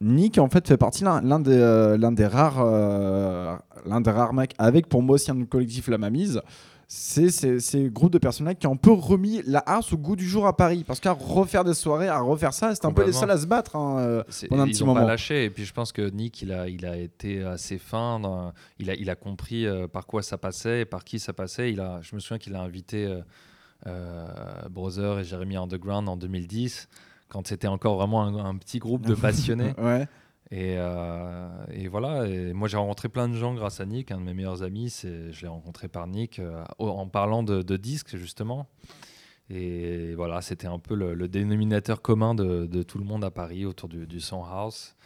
Nick 0.00 0.38
en 0.38 0.48
fait 0.48 0.66
fait 0.68 0.76
partie 0.76 1.02
l'un 1.04 1.20
l'un 1.22 1.40
des 1.40 1.58
euh, 1.58 1.96
l'un 1.96 2.12
des 2.12 2.26
rares 2.26 2.60
euh, 2.60 3.56
l'un 3.84 4.00
des 4.00 4.10
rares 4.10 4.32
mecs 4.32 4.54
avec 4.58 4.88
pour 4.88 5.02
moi 5.02 5.14
aussi 5.16 5.30
un 5.30 5.44
collectif 5.44 5.88
la 5.88 5.98
mamise 5.98 6.40
c'est 6.90 7.28
ces, 7.60 7.90
groupes 7.90 8.12
de 8.12 8.18
personnes 8.18 8.54
qui 8.54 8.66
ont 8.66 8.72
un 8.72 8.76
peu 8.76 8.92
remis 8.92 9.42
la 9.46 9.58
house 9.58 9.92
au 9.92 9.98
goût 9.98 10.16
du 10.16 10.26
jour 10.26 10.46
à 10.46 10.56
Paris. 10.56 10.84
Parce 10.86 11.00
qu'à 11.00 11.12
refaire 11.12 11.62
des 11.62 11.74
soirées, 11.74 12.08
à 12.08 12.18
refaire 12.20 12.54
ça, 12.54 12.74
c'était 12.74 12.86
un 12.86 12.92
peu 12.94 13.04
les 13.04 13.12
seuls 13.12 13.30
à 13.30 13.36
se 13.36 13.44
battre. 13.44 13.76
hein, 13.76 13.98
euh, 13.98 14.22
pendant 14.48 14.62
un 14.62 14.66
ils 14.66 14.72
petit 14.72 14.82
ont 14.84 14.86
pas 14.86 14.94
moment. 14.94 15.06
lâché. 15.06 15.44
Et 15.44 15.50
puis 15.50 15.66
je 15.66 15.74
pense 15.74 15.92
que 15.92 16.08
Nick, 16.08 16.40
il 16.40 16.50
a, 16.50 16.66
il 16.66 16.86
a 16.86 16.96
été 16.96 17.44
assez 17.44 17.76
fin. 17.76 18.18
dans- 18.20 18.54
il, 18.78 18.88
a, 18.88 18.94
il 18.94 19.10
a 19.10 19.16
compris 19.16 19.66
euh, 19.66 19.86
par 19.86 20.06
quoi 20.06 20.22
ça 20.22 20.38
passait 20.38 20.80
et 20.80 20.84
par 20.86 21.04
qui 21.04 21.18
ça 21.18 21.34
passait. 21.34 21.70
Il 21.70 21.80
a, 21.80 22.00
je 22.00 22.14
me 22.14 22.20
souviens 22.20 22.38
qu'il 22.38 22.54
a 22.54 22.62
invité 22.62 23.04
euh, 23.04 23.20
euh, 23.86 24.26
Brother 24.70 25.18
et 25.18 25.24
Jeremy 25.24 25.58
Underground 25.58 26.08
en 26.08 26.16
2010, 26.16 26.88
quand 27.28 27.46
c'était 27.46 27.68
encore 27.68 27.96
vraiment 27.96 28.22
un, 28.22 28.44
un 28.44 28.56
petit 28.56 28.78
groupe 28.78 29.06
de 29.06 29.14
passionnés. 29.14 29.74
Ouais. 29.78 30.06
Et, 30.50 30.76
euh, 30.78 31.46
et 31.70 31.88
voilà, 31.88 32.26
et 32.26 32.54
moi 32.54 32.68
j'ai 32.68 32.78
rencontré 32.78 33.10
plein 33.10 33.28
de 33.28 33.34
gens 33.34 33.52
grâce 33.52 33.80
à 33.80 33.84
Nick, 33.86 34.10
un 34.10 34.16
de 34.18 34.22
mes 34.22 34.32
meilleurs 34.32 34.62
amis, 34.62 34.88
je 35.02 35.42
l'ai 35.42 35.48
rencontré 35.48 35.88
par 35.88 36.06
Nick 36.06 36.38
euh, 36.38 36.64
en 36.78 37.06
parlant 37.06 37.42
de, 37.42 37.60
de 37.60 37.76
disques 37.76 38.16
justement. 38.16 38.66
Et 39.50 40.14
voilà, 40.14 40.40
c'était 40.40 40.66
un 40.66 40.78
peu 40.78 40.94
le, 40.94 41.12
le 41.12 41.28
dénominateur 41.28 42.00
commun 42.00 42.34
de, 42.34 42.64
de 42.64 42.82
tout 42.82 42.98
le 42.98 43.04
monde 43.04 43.24
à 43.24 43.30
Paris 43.30 43.66
autour 43.66 43.90
du, 43.90 44.06
du 44.06 44.20
Son 44.20 44.42
House. 44.42 44.96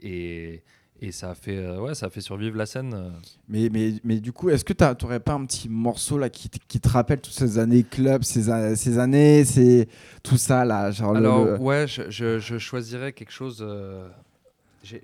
Et, 0.00 0.64
et 1.00 1.12
ça, 1.12 1.30
a 1.30 1.34
fait, 1.34 1.56
euh, 1.56 1.78
ouais, 1.80 1.94
ça 1.94 2.06
a 2.06 2.10
fait 2.10 2.20
survivre 2.20 2.56
la 2.56 2.66
scène. 2.66 2.92
euh. 2.94 3.10
Mais, 3.48 3.68
mais, 3.72 3.94
mais 4.04 4.18
du 4.20 4.32
coup, 4.32 4.50
est-ce 4.50 4.64
que 4.64 4.72
tu 4.72 4.84
n'aurais 5.02 5.20
pas 5.20 5.34
un 5.34 5.44
petit 5.46 5.68
morceau 5.68 6.18
là 6.18 6.28
qui, 6.30 6.48
te- 6.48 6.58
qui 6.68 6.80
te 6.80 6.88
rappelle 6.88 7.20
toutes 7.20 7.32
ces 7.34 7.58
années 7.58 7.82
club, 7.82 8.22
ces, 8.24 8.48
a- 8.50 8.74
ces 8.76 8.98
années, 8.98 9.44
c'est 9.44 9.88
tout 10.22 10.36
ça 10.36 10.64
là 10.64 10.90
genre 10.90 11.12
le- 11.12 11.18
Alors, 11.18 11.44
le- 11.44 11.58
ouais, 11.58 11.86
je, 11.86 12.10
je- 12.10 12.38
je 12.38 12.58
choisirais 12.58 13.12
quelque 13.12 13.32
chose. 13.32 13.58
euh, 13.66 14.08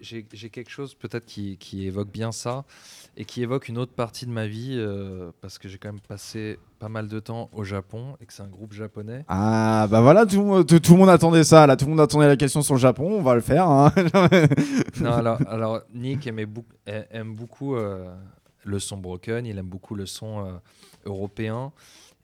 j'ai- 0.00 0.50
quelque 0.50 0.70
chose 0.70 0.94
peut-être 0.94 1.24
qui, 1.26 1.56
qui 1.59 1.86
évoque 1.86 2.10
bien 2.10 2.30
ça 2.32 2.64
et 3.16 3.24
qui 3.24 3.42
évoque 3.42 3.68
une 3.68 3.78
autre 3.78 3.92
partie 3.92 4.26
de 4.26 4.30
ma 4.30 4.46
vie 4.46 4.76
euh, 4.78 5.30
parce 5.40 5.59
que 5.59 5.68
j'ai 5.68 5.78
quand 5.78 5.90
même 5.92 6.00
passé 6.00 6.59
pas 6.78 6.88
mal 6.88 7.09
de 7.09 7.20
temps 7.20 7.48
au 7.52 7.64
Japon 7.64 8.16
et 8.20 8.26
que 8.26 8.32
c'est 8.32 8.42
un 8.42 8.48
groupe 8.48 8.72
japonais. 8.72 9.24
Ah 9.28 9.86
bah 9.90 10.00
voilà, 10.00 10.24
tout, 10.26 10.38
le 10.40 10.44
monde- 10.46 10.66
tout, 10.66 10.80
tout 10.80 10.92
le 10.92 10.98
monde 10.98 11.09
attendait 11.09 11.44
ça 11.44 11.66
là, 11.66 11.76
tout 11.76 11.84
le 11.86 11.90
monde 11.90 12.00
attendait 12.00 12.26
la 12.28 12.36
question 12.36 12.62
sur 12.62 12.74
le 12.74 12.80
Japon, 12.80 13.10
on 13.18 13.22
va 13.22 13.34
le 13.34 13.40
faire. 13.40 13.68
hein. 13.68 13.92
Non, 15.00 15.12
alors, 15.12 15.38
alors, 15.48 15.80
Nick 15.94 16.26
aimait 16.26 16.46
beaucoup, 16.46 16.74
a- 16.86 17.04
aime 17.16 17.34
beaucoup 17.34 17.76
euh, 17.76 18.14
le 18.64 18.78
son 18.78 18.96
broken, 18.98 19.44
il 19.46 19.59
aime 19.59 19.66
beaucoup 19.66 19.94
le 19.94 20.06
son 20.06 20.44
euh, 20.46 20.52
européen. 21.04 21.72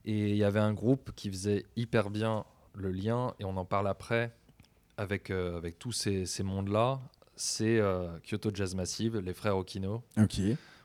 Et 0.05 0.29
il 0.29 0.35
y 0.37 0.43
avait 0.43 0.59
un 0.61 0.73
groupe 0.73 1.11
qui 1.15 1.29
faisait 1.29 1.65
hyper 1.75 2.09
bien 2.09 2.45
le 2.73 2.89
lien, 2.91 3.33
et 3.39 3.45
on 3.45 3.57
en 3.57 3.65
parle 3.65 3.87
après, 3.87 4.31
avec, 4.97 5.29
euh, 5.29 5.57
avec 5.57 5.77
tous 5.77 5.91
ces, 5.91 6.25
ces 6.25 6.41
mondes-là. 6.43 6.99
C'est 7.41 7.79
euh, 7.79 8.09
Kyoto 8.29 8.51
Jazz 8.53 8.75
Massive, 8.75 9.17
les 9.19 9.33
frères 9.33 9.55
Okino, 9.55 10.03
ok. 10.17 10.41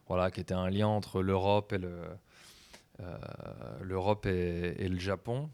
voilà, 0.06 0.30
qui 0.30 0.38
était 0.40 0.54
un 0.54 0.70
lien 0.70 0.86
entre 0.86 1.20
l'Europe 1.20 1.72
et 1.72 1.78
le, 1.78 1.94
euh, 3.00 3.16
l'Europe 3.82 4.24
et, 4.26 4.76
et 4.78 4.88
le 4.88 5.00
Japon. 5.00 5.48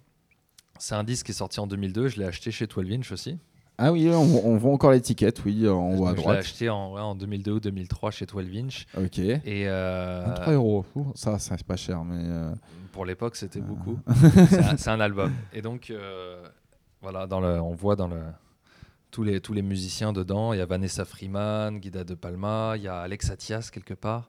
C'est 0.78 0.94
un 0.94 1.02
disque 1.02 1.24
qui 1.26 1.32
est 1.32 1.34
sorti 1.34 1.58
en 1.58 1.66
2002, 1.66 2.08
je 2.08 2.18
l'ai 2.20 2.26
acheté 2.26 2.50
chez 2.50 2.66
12 2.66 2.92
Inch 2.92 3.12
aussi. 3.12 3.38
Ah 3.78 3.92
oui, 3.92 4.10
on, 4.10 4.46
on 4.46 4.58
voit 4.58 4.72
encore 4.74 4.90
l'étiquette, 4.90 5.42
oui, 5.46 5.66
en 5.66 5.94
haut 5.96 6.06
à 6.06 6.10
je 6.10 6.16
l'ai 6.16 6.22
droite. 6.22 6.38
acheté 6.40 6.68
en, 6.68 6.92
ouais, 6.92 7.00
en 7.00 7.14
2002 7.14 7.52
ou 7.52 7.60
2003 7.60 8.10
chez 8.10 8.26
12 8.26 8.44
Inch. 8.58 8.86
Ok. 8.94 9.18
Et 9.18 9.40
euh, 9.68 10.22
23 10.26 10.52
euros, 10.52 10.84
ça, 11.14 11.38
ça 11.38 11.56
c'est 11.56 11.66
pas 11.66 11.76
cher, 11.76 12.04
mais. 12.04 12.24
euh, 12.26 12.52
pour 12.92 13.06
l'époque, 13.06 13.36
c'était 13.36 13.62
beaucoup. 13.62 13.98
c'est, 14.76 14.88
un, 14.88 15.00
album. 15.00 15.32
Et 15.54 15.62
donc, 15.62 15.88
euh, 15.88 16.46
voilà, 17.00 17.26
dans 17.26 17.40
le, 17.40 17.58
on 17.58 17.72
voit 17.72 17.96
dans 17.96 18.08
le, 18.08 18.20
tous, 19.10 19.22
les, 19.24 19.40
tous 19.40 19.52
les 19.52 19.62
musiciens 19.62 20.12
dedans. 20.12 20.52
Il 20.52 20.58
y 20.58 20.60
a 20.60 20.66
Vanessa 20.66 21.04
Freeman, 21.04 21.78
Guida 21.78 22.04
De 22.04 22.14
Palma, 22.14 22.74
il 22.76 22.82
y 22.82 22.88
a 22.88 23.00
Alex 23.00 23.30
Atias 23.30 23.70
quelque 23.72 23.94
part. 23.94 24.28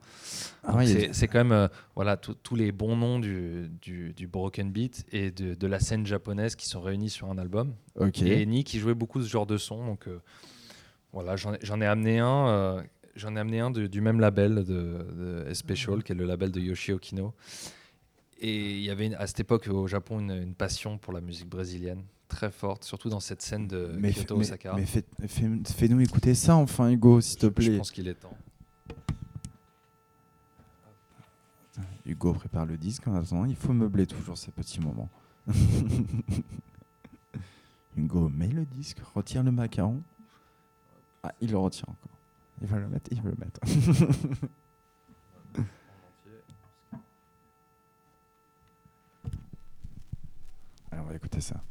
Ah 0.64 0.78
c'est, 0.86 1.28
quand 1.28 1.40
même 1.40 1.52
euh, 1.52 1.68
voilà, 1.96 2.18
tous- 2.18 2.56
les 2.56 2.72
bons 2.72 2.96
noms 2.96 3.20
du, 3.20 3.70
du, 3.82 4.14
du 4.14 4.28
broken 4.28 4.72
beat 4.72 5.06
et 5.12 5.32
de, 5.32 5.54
de 5.54 5.68
la 5.68 5.80
scène 5.80 6.06
japonaise 6.06 6.56
qui 6.56 6.68
sont 6.68 6.82
réunis 6.82 7.10
sur 7.10 7.30
un 7.30 7.38
album. 7.38 7.74
Ok. 8.00 8.22
Et 8.22 8.46
Nick, 8.46 8.68
qui 8.68 8.80
jouait 8.80 8.94
beaucoup 8.94 9.22
ce 9.22 9.28
genre 9.30 9.46
de 9.46 9.58
son. 9.58 9.86
Donc 9.86 10.08
euh, 10.08 10.20
voilà, 11.14 11.36
j'en 11.36 11.54
ai, 11.54 11.60
j'en 11.62 11.80
ai 11.82 11.86
amené 11.86 12.20
un. 12.20 12.48
euh, 12.48 12.82
J'en 13.18 13.36
ai 13.36 13.40
amené 13.42 13.60
un 13.60 13.72
de- 13.72 13.88
du 13.88 14.00
même 14.00 14.22
label 14.22 14.56
de, 14.64 14.64
de 14.64 15.46
Especial, 15.50 16.02
qui 16.02 16.14
est 16.14 16.16
le 16.16 16.24
label 16.26 16.50
de 16.50 16.62
Yoshi 16.62 16.94
Okino. 16.94 17.34
Et 18.40 18.72
il 18.78 18.82
y 18.84 18.90
avait 18.90 19.08
une- 19.08 19.16
à 19.16 19.28
cette 19.28 19.42
époque 19.42 19.68
au 19.68 19.86
Japon 19.86 20.22
une, 20.22 20.32
une 20.32 20.56
passion 20.56 20.98
pour 20.98 21.12
la 21.12 21.20
musique 21.20 21.50
brésilienne 21.50 22.04
très 22.32 22.50
forte, 22.52 22.84
surtout 22.84 23.10
dans 23.10 23.20
cette 23.20 23.42
scène 23.42 23.68
de 23.68 23.92
mais 24.00 24.12
Kyoto 24.14 24.36
mais- 24.38 24.46
Osaka. 24.46 24.74
mais 24.76 24.86
fais- 24.86 25.06
fais- 25.28 25.50
fais-nous 25.76 26.00
écouter 26.02 26.34
ça 26.34 26.56
enfin, 26.56 26.90
Hugo, 26.90 27.22
s'il 27.22 27.38
te 27.38 27.46
Je 27.48 27.52
plaît. 27.52 27.78
pense 27.78 27.92
qu'il 27.92 28.08
est 28.08 28.16
temps. 28.16 28.36
Hugo 32.06 32.34
prépare 32.34 32.66
le 32.66 32.78
disque 32.78 33.08
en 33.08 33.16
attendant, 33.16 33.46
il 33.46 33.56
faut 33.56 33.74
meubler 33.74 34.08
toujours 34.08 34.38
ces 34.38 34.52
petits 34.52 34.80
moments. 34.80 35.10
Hugo 37.98 38.30
met 38.30 38.48
le 38.48 38.66
disque, 38.66 38.98
retire 39.14 39.44
le 39.44 39.52
macaron. 39.52 40.02
Ah, 41.24 41.34
il 41.42 41.52
le 41.52 41.58
retire 41.58 41.88
encore. 41.90 42.18
Il 42.62 42.68
va 42.68 42.80
le 42.80 42.88
mettre, 42.88 43.10
il 43.12 43.22
va 43.22 43.30
le 43.30 43.36
mettre. 43.38 43.60
Alors, 50.92 51.06
on 51.06 51.10
va 51.10 51.16
écouter 51.16 51.42
ça. 51.42 51.62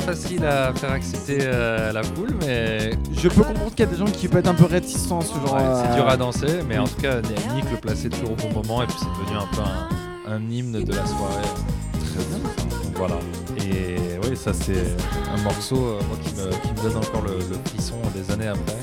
Facile 0.00 0.44
à 0.44 0.72
faire 0.74 0.90
accepter 0.92 1.38
euh, 1.42 1.92
la 1.92 2.02
foule, 2.02 2.34
mais 2.46 2.90
Je 3.16 3.28
peux 3.28 3.42
comprendre 3.42 3.70
qu'il 3.70 3.80
y 3.80 3.88
a 3.88 3.90
des 3.90 3.96
gens 3.96 4.04
qui 4.06 4.28
peuvent 4.28 4.40
être 4.40 4.48
un 4.48 4.54
peu 4.54 4.64
réticents 4.64 5.20
à 5.20 5.24
ce 5.24 5.34
genre. 5.34 5.54
ouais, 5.54 5.82
c'est 5.82 5.90
euh, 5.92 5.94
dur 5.96 6.08
à 6.08 6.16
danser. 6.16 6.60
Mais 6.68 6.78
en 6.78 6.86
tout 6.86 7.00
cas, 7.00 7.16
Nick 7.54 7.70
le 7.70 7.76
plaçait 7.76 8.08
toujours 8.08 8.32
au 8.32 8.36
bon 8.36 8.52
moment 8.62 8.82
et 8.82 8.86
puis 8.86 8.96
c'est 8.98 9.06
devenu 9.06 9.38
un 9.38 9.46
peu 9.54 9.60
un, 9.62 10.34
un 10.36 10.50
hymne 10.50 10.72
de 10.84 10.92
la 10.92 11.06
soirée. 11.06 11.48
Très 11.92 12.24
bien. 12.24 12.38
Donc 12.38 12.96
voilà. 12.96 13.16
Et 13.58 13.96
oui, 14.28 14.36
ça 14.36 14.52
c'est 14.52 14.96
un 15.36 15.42
morceau 15.42 15.76
euh, 15.76 16.00
moi, 16.08 16.18
qui, 16.22 16.34
me, 16.34 16.50
qui 16.50 16.72
me 16.72 16.88
donne 16.88 16.96
encore 16.96 17.22
le, 17.22 17.34
le 17.38 17.58
frisson 17.66 17.96
des 18.14 18.32
années 18.32 18.48
après. 18.48 18.76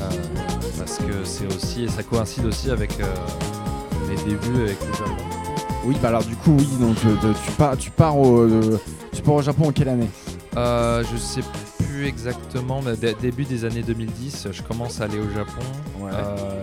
Euh, 0.00 0.10
parce 0.78 0.98
que 0.98 1.24
c'est 1.24 1.46
aussi, 1.54 1.84
et 1.84 1.88
ça 1.88 2.02
coïncide 2.02 2.44
aussi 2.46 2.70
avec 2.70 2.90
mes 4.08 4.16
débuts 4.16 4.62
avec 4.62 4.78
le 4.86 4.92
Japon. 4.92 5.22
Oui, 5.84 5.96
bah 6.02 6.08
alors 6.08 6.24
du 6.24 6.36
coup, 6.36 6.54
oui, 6.58 6.68
donc 6.80 6.96
tu, 6.96 7.50
pars, 7.52 7.76
tu, 7.76 7.90
pars 7.90 8.16
au, 8.18 8.46
au 9.36 9.42
Japon 9.42 9.68
en 9.68 9.72
quelle 9.72 9.88
année 9.88 10.08
Euh, 10.56 11.04
je 11.10 11.16
sais 11.16 11.42
plus 11.78 12.06
exactement, 12.06 12.80
mais 12.82 12.96
dé- 12.96 13.14
début 13.20 13.44
des 13.44 13.64
années 13.64 13.82
2010, 13.82 14.48
je 14.52 14.62
commence 14.62 15.00
à 15.00 15.04
aller 15.04 15.18
au 15.18 15.28
Japon. 15.30 15.62
Ouais. 16.00 16.10
euh, 16.12 16.62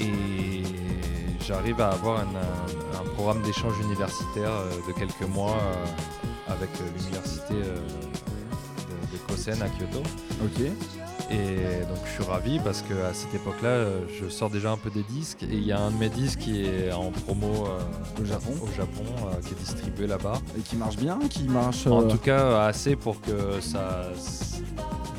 et 0.00 0.62
j'arrive 1.46 1.80
à 1.80 1.90
avoir 1.90 2.20
un, 2.20 2.22
un- 2.24 3.00
un 3.00 3.04
programme 3.14 3.42
d'échange 3.42 3.74
universitaire 3.82 4.50
euh, 4.50 4.70
de 4.88 4.92
quelques 4.98 5.28
mois 5.28 5.56
euh, 5.60 6.52
avec 6.52 6.70
l'université 6.98 7.54
de, 7.54 9.12
de 9.12 9.18
Kosen 9.28 9.60
à 9.62 9.68
Kyoto. 9.68 10.02
Ok. 10.44 10.62
Et 11.32 11.86
donc 11.86 11.98
je 12.04 12.10
suis 12.22 12.30
ravi 12.30 12.58
parce 12.60 12.82
que 12.82 12.92
à 12.92 13.14
cette 13.14 13.34
époque-là, 13.34 13.68
euh, 13.68 14.00
je 14.20 14.28
sors 14.28 14.50
déjà 14.50 14.70
un 14.70 14.76
peu 14.76 14.90
des 14.90 15.02
disques 15.04 15.42
et 15.44 15.54
il 15.54 15.64
y 15.64 15.72
a 15.72 15.80
un 15.80 15.90
de 15.90 15.96
mes 15.96 16.10
disques 16.10 16.40
qui 16.40 16.64
est 16.64 16.92
en 16.92 17.10
promo 17.10 17.46
euh, 17.66 18.20
Au 18.20 18.24
Japon. 18.26 18.52
au 18.62 18.76
Japon 18.76 19.04
euh, 19.26 19.40
qui 19.46 19.54
est 19.54 19.58
distribué 19.58 20.06
là-bas. 20.06 20.34
Et 20.58 20.60
qui 20.60 20.76
marche 20.76 20.96
bien, 20.96 21.18
qui 21.30 21.44
marche. 21.44 21.86
En 21.86 22.02
tout 22.02 22.18
cas, 22.18 22.64
assez 22.66 22.96
pour 22.96 23.20
que 23.22 23.60
ça. 23.60 24.08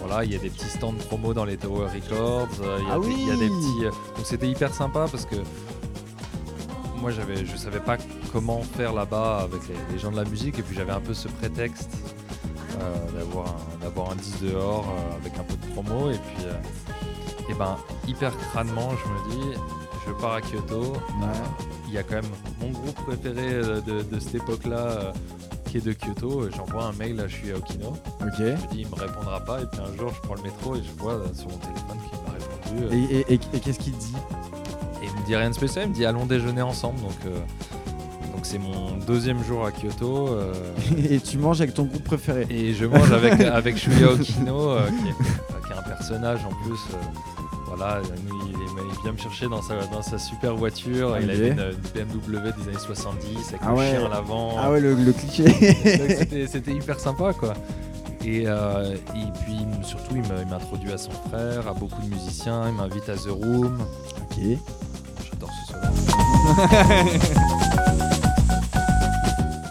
Voilà, 0.06 0.26
il 0.26 0.34
y 0.34 0.36
a 0.36 0.40
des 0.40 0.50
petits 0.50 0.68
stands 0.70 0.94
promo 1.08 1.34
dans 1.34 1.46
les 1.46 1.58
Tower 1.58 1.86
Records. 1.88 2.50
Il 2.60 2.88
y, 2.88 2.92
a 2.92 2.94
Ah 2.96 3.00
des- 3.00 3.08
il 3.08 3.28
y 3.28 3.32
a 3.32 3.34
oui 3.34 3.40
des 3.40 3.48
petits. 3.48 3.84
Donc 4.18 4.26
c'était 4.26 4.50
hyper 4.50 4.74
sympa 4.74 5.08
parce 5.10 5.26
que 5.26 5.38
moi, 7.00 7.10
j'avais, 7.12 7.46
je 7.46 7.58
savais 7.58 7.80
pas 7.80 7.98
comment 8.32 8.62
faire 8.62 8.94
là-bas 8.94 9.40
avec 9.44 9.62
les, 9.68 9.76
les 9.94 10.00
gens 10.00 10.12
de 10.12 10.16
la 10.18 10.26
musique 10.26 10.60
et 10.60 10.62
puis 10.62 10.76
j'avais 10.76 10.92
un 10.92 11.00
peu 11.02 11.14
ce 11.14 11.28
prétexte 11.28 11.90
d'avoir 13.18 13.48
un, 13.48 13.84
d'avoir 13.84 14.12
un 14.12 14.16
disque 14.16 14.42
dehors 14.42 14.86
euh, 14.90 15.16
avec 15.18 15.38
un 15.40 15.44
peu 15.44 15.56
de 15.56 15.74
promo 15.74 16.10
et 16.12 16.18
puis. 16.18 16.46
euh, 16.46 16.54
et 17.50 17.54
ben, 17.56 17.78
hyper 18.08 18.32
crânement, 18.38 18.92
je 18.92 19.10
me 19.10 19.36
dis, 19.36 19.58
je 20.08 20.14
pars 20.14 20.34
à 20.36 20.42
Kyoto. 20.42 20.82
Ouais. 20.94 21.28
Il 21.88 21.94
y 21.94 21.98
a 21.98 22.04
quand 22.04 22.16
même 22.16 22.32
mon 22.62 22.70
groupe 22.70 22.96
préféré 23.06 23.54
euh, 23.54 23.82
de, 23.82 24.02
de 24.02 24.20
cette 24.20 24.36
époque-là 24.36 24.78
euh, 24.78 25.12
qui 25.70 25.78
est 25.78 25.86
de 25.86 25.92
Kyoto. 25.94 26.50
J'envoie 26.56 26.86
un 26.86 26.94
mail, 26.94 27.18
là 27.18 27.28
je 27.28 27.36
suis 27.36 27.52
à 27.52 27.58
Okino. 27.58 27.90
Ok. 28.22 28.32
Je 28.40 28.44
me 28.44 28.56
dis 28.72 28.80
il 28.82 28.88
me 28.88 28.96
répondra 28.96 29.40
pas 29.42 29.62
et 29.62 29.66
puis 29.66 29.82
un 29.82 29.98
jour 29.98 30.12
je 30.16 30.22
prends 30.22 30.36
le 30.36 30.42
métro 30.42 30.76
et 30.76 30.82
je 30.84 30.92
vois 31.02 31.14
euh, 31.16 31.26
sur 31.34 31.50
mon 31.50 31.58
téléphone 31.58 31.98
qu'il 32.10 32.20
m'a 32.22 32.80
répondu. 32.80 32.96
Et, 32.96 33.18
euh, 33.18 33.24
et- 33.28 33.34
et- 33.34 33.40
et 33.54 33.60
qu'est-ce 33.60 33.80
qu'il 33.80 33.98
dit? 33.98 34.16
Et 35.02 35.06
il 35.08 35.20
me 35.22 35.26
dit 35.26 35.36
rien 35.36 35.50
de 35.50 35.56
spécial, 35.56 35.86
il 35.86 35.90
me 35.90 35.96
dit 35.96 36.06
allons 36.06 36.26
déjeuner 36.26 36.62
ensemble. 36.62 37.02
Donc 37.02 37.12
euh, 37.26 37.38
donc 38.44 38.52
c'est 38.52 38.58
mon 38.60 38.98
deuxième 39.08 39.42
jour 39.42 39.66
à 39.66 39.72
Kyoto. 39.72 40.28
euh, 40.28 40.52
Et 41.10 41.20
tu 41.22 41.38
manges 41.38 41.62
avec 41.62 41.74
ton 41.76 41.84
groupe 41.86 42.04
préféré. 42.04 42.46
et 42.50 42.74
je 42.74 42.86
mange 42.86 43.10
avec, 43.14 43.40
avec 43.42 43.78
Shuya 43.78 44.12
Okino, 44.12 44.70
euh, 44.72 44.88
qui, 44.88 44.94
est, 45.08 45.14
qui 45.66 45.72
est 45.72 45.78
un 45.78 45.82
personnage 45.84 46.40
en 46.46 46.50
plus. 46.66 46.74
euh, 46.94 46.98
voilà, 47.68 48.02
nous, 48.28 48.36
il, 48.48 48.52
il 48.52 49.02
vient 49.04 49.14
me 49.14 49.18
chercher 49.18 49.48
dans 49.48 49.62
sa, 49.62 49.76
dans 49.94 50.02
sa 50.02 50.18
super 50.20 50.56
voiture. 50.58 51.16
Il 51.22 51.30
avait 51.32 51.50
une, 51.52 51.60
une 51.96 52.06
BMW 52.06 52.52
des 52.58 52.68
années 52.70 52.78
70 52.86 53.28
avec 53.48 53.62
Ah 53.64 53.70
le 53.70 53.76
ouais. 53.78 53.90
chien 53.92 54.06
à 54.06 54.10
l'avant. 54.10 54.56
Ah 54.60 54.72
ouais, 54.72 54.82
le, 54.82 54.94
le 54.94 55.14
cliché. 55.14 55.46
C'était- 56.48 56.74
hyper 56.74 57.00
sympa 57.00 57.32
quoi. 57.34 57.54
Et, 58.26 58.44
euh, 58.46 58.94
et 59.16 59.32
puis 59.46 59.56
surtout, 59.84 60.16
il 60.16 60.22
m'a- 60.24 60.42
il 60.42 60.48
m'introduit 60.50 60.92
à 60.92 60.98
son 60.98 61.12
frère, 61.30 61.66
à 61.68 61.74
beaucoup 61.74 62.02
de 62.02 62.10
musiciens, 62.14 62.64
il 62.68 62.74
m'invite 62.76 63.08
à 63.08 63.16
The 63.16 63.30
Room. 63.30 63.78
ok. 64.18 64.38
J'adore 65.32 65.50
ce 65.66 65.74
solo. 65.74 65.82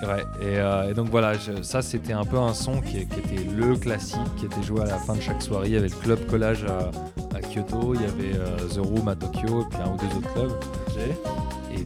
Ouais, 0.02 0.24
et, 0.40 0.58
euh, 0.58 0.90
et 0.90 0.94
donc 0.94 1.10
voilà, 1.10 1.34
ça 1.62 1.80
c'était 1.80 2.12
un 2.12 2.24
peu 2.24 2.36
un 2.36 2.54
son 2.54 2.80
qui, 2.80 2.98
était 2.98 3.22
le 3.56 3.76
classique, 3.76 4.18
qui 4.36 4.46
était 4.46 4.62
joué 4.62 4.80
à 4.82 4.86
la 4.86 4.98
fin 4.98 5.14
de 5.14 5.20
chaque 5.20 5.40
soirée. 5.40 5.68
Il 5.68 5.74
y 5.74 5.76
avait 5.76 5.88
le 5.88 5.94
club 5.94 6.26
collage 6.26 6.64
à, 6.64 7.40
Kyoto, 7.40 7.94
il 7.94 8.00
y 8.00 8.04
avait 8.04 8.36
euh, 8.36 8.56
The 8.74 8.78
Room 8.78 9.06
à 9.08 9.14
Tokyo, 9.14 9.62
et 9.62 9.64
puis 9.70 9.78
un 9.80 9.92
ou 9.92 9.96
deux 9.96 10.16
autres 10.16 10.32
clubs. 10.32 10.52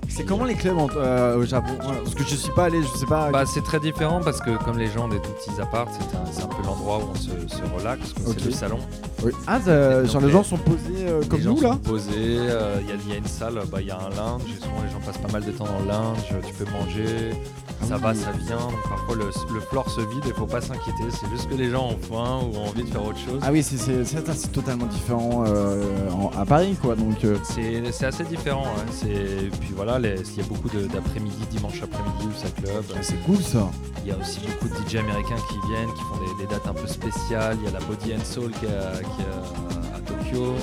C'est 0.09 0.25
comment 0.25 0.45
les 0.45 0.55
clubs 0.55 0.79
en- 0.79 0.89
euh, 0.97 1.37
au 1.39 1.45
Japon 1.45 1.73
Parce 1.79 2.15
que 2.15 2.23
je 2.25 2.35
suis 2.37 2.53
pas 2.53 2.65
allé, 2.65 2.83
je 2.83 2.99
sais 2.99 3.07
pas. 3.07 3.31
Bah, 3.31 3.45
c'est 3.47 3.63
très 3.63 3.81
différent 3.81 4.21
parce 4.25 4.41
que 4.41 4.57
comme 4.65 4.79
les 4.79 4.87
gens 4.89 5.05
ont 5.05 5.09
des 5.09 5.21
tout 5.21 5.31
petits 5.33 5.61
apparts, 5.61 5.89
c'est 5.93 6.17
un, 6.17 6.25
c'est 6.33 6.43
un 6.43 6.47
peu 6.49 6.63
l'endroit 6.65 6.99
où 6.99 7.11
on 7.11 7.15
se, 7.15 7.31
se 7.55 7.63
relaxe, 7.77 8.13
quoi. 8.15 8.31
Ok. 8.31 8.37
c'est 8.39 8.45
le 8.47 8.51
salon. 8.53 8.79
Oui. 9.25 9.33
Ah, 9.47 9.59
euh, 9.69 10.07
genre 10.07 10.21
les 10.23 10.31
gens 10.31 10.43
sont 10.43 10.59
posés 10.59 10.79
euh, 11.01 11.23
comme 11.29 11.39
les 11.39 11.45
gens 11.45 11.55
nous 11.55 11.61
là 11.61 11.71
sont 11.73 11.77
posés, 11.79 12.13
euh, 12.17 12.77
il 12.83 12.89
y, 12.89 12.93
a- 12.93 12.95
il 13.07 13.11
y 13.11 13.15
a 13.15 13.17
une 13.17 13.27
salle, 13.27 13.61
bah, 13.71 13.79
il 13.81 13.87
y 13.87 13.91
a 13.91 13.97
un 13.97 14.11
lounge, 14.11 14.43
et 14.47 14.63
souvent 14.63 14.83
les 14.85 14.91
gens 14.93 15.01
passent 15.05 15.19
pas 15.19 15.33
mal 15.33 15.45
de 15.45 15.51
temps 15.53 15.65
dans 15.65 15.81
le 15.81 15.89
lounge, 15.89 16.19
tu 16.47 16.53
peux 16.53 16.71
manger, 16.71 17.33
Ah 17.83 17.87
ça 17.89 17.97
oui. 17.97 18.03
va, 18.03 18.15
ça 18.15 18.31
vient, 18.33 18.57
donc 18.59 18.83
parfois 18.89 19.17
le, 19.17 19.25
le 19.55 19.61
floor 19.61 19.89
se 19.91 20.01
vide 20.03 20.25
et 20.29 20.33
faut 20.35 20.47
pas 20.47 20.61
s'inquiéter, 20.61 21.05
c'est 21.11 21.29
juste 21.31 21.49
que 21.49 21.55
les 21.55 21.71
gens 21.71 21.89
ont 21.89 21.99
faim 22.01 22.41
ou 22.43 22.57
ont 22.59 22.69
envie 22.69 22.83
de 22.85 22.89
faire 22.91 23.03
autre 23.05 23.19
chose. 23.19 23.41
Ah 23.43 23.49
oui, 23.53 23.63
c'est- 23.63 23.77
c'est 23.79 24.05
c'est- 24.05 24.35
c'est 24.35 24.53
totalement 24.53 24.87
différent 24.87 25.45
euh, 25.47 25.83
en- 26.11 26.31
à 26.39 26.45
Paris 26.45 26.77
quoi. 26.81 26.95
Donc 26.95 27.25
euh, 27.25 27.37
C'est 27.45 27.83
c'est 27.93 28.07
assez 28.07 28.25
différent, 28.25 28.65
ouais. 28.65 28.93
C'est- 28.93 29.51
puis 29.61 29.73
voilà, 29.77 29.99
il 30.01 30.37
y 30.37 30.41
a 30.41 30.45
beaucoup 30.49 30.69
d'après-midi, 30.71 31.37
dimanche 31.51 31.83
après-midi 31.83 32.27
où 32.27 32.33
ça 32.37 32.49
club. 32.51 32.83
c'est 33.03 33.23
cool 33.25 33.37
ça. 33.43 33.69
Il 34.05 34.09
y 34.09 34.13
a 34.13 34.17
aussi 34.19 34.41
beaucoup 34.41 34.69
de 34.69 34.89
DJ 34.89 34.97
américains 34.97 35.37
qui 35.49 35.69
viennent, 35.69 35.93
qui 35.95 36.01
font 36.03 36.17
des, 36.39 36.45
des 36.45 36.51
dates 36.51 36.67
un 36.67 36.73
peu 36.75 36.87
spéciales. 36.87 37.57
Il 37.61 37.65
y 37.65 37.69
a 37.69 37.79
la 37.79 37.85
Body 37.87 38.15
and 38.15 38.25
Soul 38.25 38.51
qui 38.53 38.65
est 38.67 38.69
à, 38.69 38.93
qui 39.03 39.21
est 39.23 39.93
à- 39.93 39.97
à 39.97 40.01
Tokyo. 40.01 40.55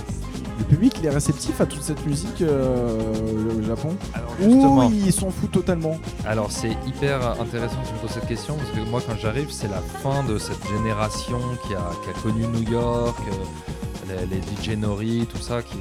Le 0.60 0.66
public 0.66 0.94
il 1.00 1.06
est 1.08 1.10
réceptif 1.10 1.60
à 1.62 1.66
toute 1.66 1.82
cette 1.82 2.06
musique 2.06 2.42
euh, 2.42 3.58
au 3.60 3.62
Japon 3.64 3.96
Alors 4.14 4.30
Ou 4.42 4.92
ils 4.94 5.12
s'en 5.12 5.32
foutent 5.32 5.52
totalement 5.52 5.98
Alors 6.26 6.52
c'est 6.52 6.78
hyper 6.88 7.40
intéressant 7.42 7.78
que 7.82 7.88
tu 7.88 7.94
me 7.96 8.00
poses 8.00 8.12
cette 8.12 8.28
question 8.28 8.56
parce 8.56 8.70
que 8.70 8.80
moi 8.90 9.02
quand 9.06 9.16
j'arrive 9.20 9.52
c'est 9.52 9.68
la 9.68 9.82
fin 10.04 10.24
de 10.24 10.38
cette 10.38 10.64
génération 10.68 11.40
qui 11.68 11.74
a, 11.74 11.82
qui 12.04 12.10
a 12.12 12.22
connu 12.22 12.46
New 12.48 12.72
York, 12.72 13.18
euh, 14.12 14.16
les, 14.30 14.36
les 14.38 14.42
DJ 14.76 14.78
Nori, 14.78 15.26
tout 15.32 15.42
ça 15.42 15.64
qui 15.64 15.78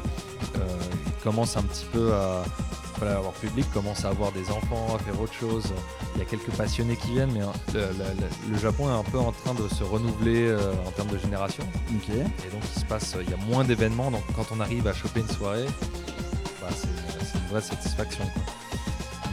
euh, 0.56 0.58
commence 1.22 1.56
un 1.58 1.62
petit 1.62 1.86
peu 1.92 2.14
à 2.14 2.42
voilà, 3.02 3.14
leur 3.20 3.32
public 3.32 3.66
commence 3.72 4.04
à 4.04 4.10
avoir 4.10 4.30
des 4.30 4.48
enfants, 4.50 4.94
à 4.94 4.98
faire 5.00 5.20
autre 5.20 5.32
chose. 5.34 5.72
Il 6.14 6.20
y 6.20 6.22
a 6.22 6.24
quelques 6.24 6.50
passionnés 6.52 6.96
qui 6.96 7.08
viennent, 7.12 7.32
mais 7.32 7.40
hein, 7.40 7.52
le, 7.74 7.80
le- 7.80 8.52
le 8.52 8.58
Japon 8.58 8.88
est 8.88 8.96
un 8.98 9.02
peu 9.02 9.18
en 9.18 9.32
train 9.32 9.54
de 9.54 9.66
se 9.68 9.82
renouveler 9.82 10.46
euh, 10.46 10.72
en 10.86 10.90
termes 10.92 11.08
de 11.10 11.18
génération. 11.18 11.64
Et 11.90 12.50
donc 12.50 12.62
il 12.76 12.80
se 12.80 12.84
passe, 12.86 13.16
il 13.20 13.28
y 13.28 13.34
a 13.34 13.36
moins 13.38 13.64
d'événements, 13.64 14.10
donc 14.12 14.22
quand 14.36 14.46
on 14.54 14.60
arrive 14.60 14.86
à 14.86 14.92
choper 14.94 15.20
une 15.20 15.28
soirée, 15.28 15.66
bah, 16.60 16.68
c'est 16.76 17.38
une 17.38 17.48
vraie 17.48 17.60
satisfaction. 17.60 18.24
quoi. 18.32 18.42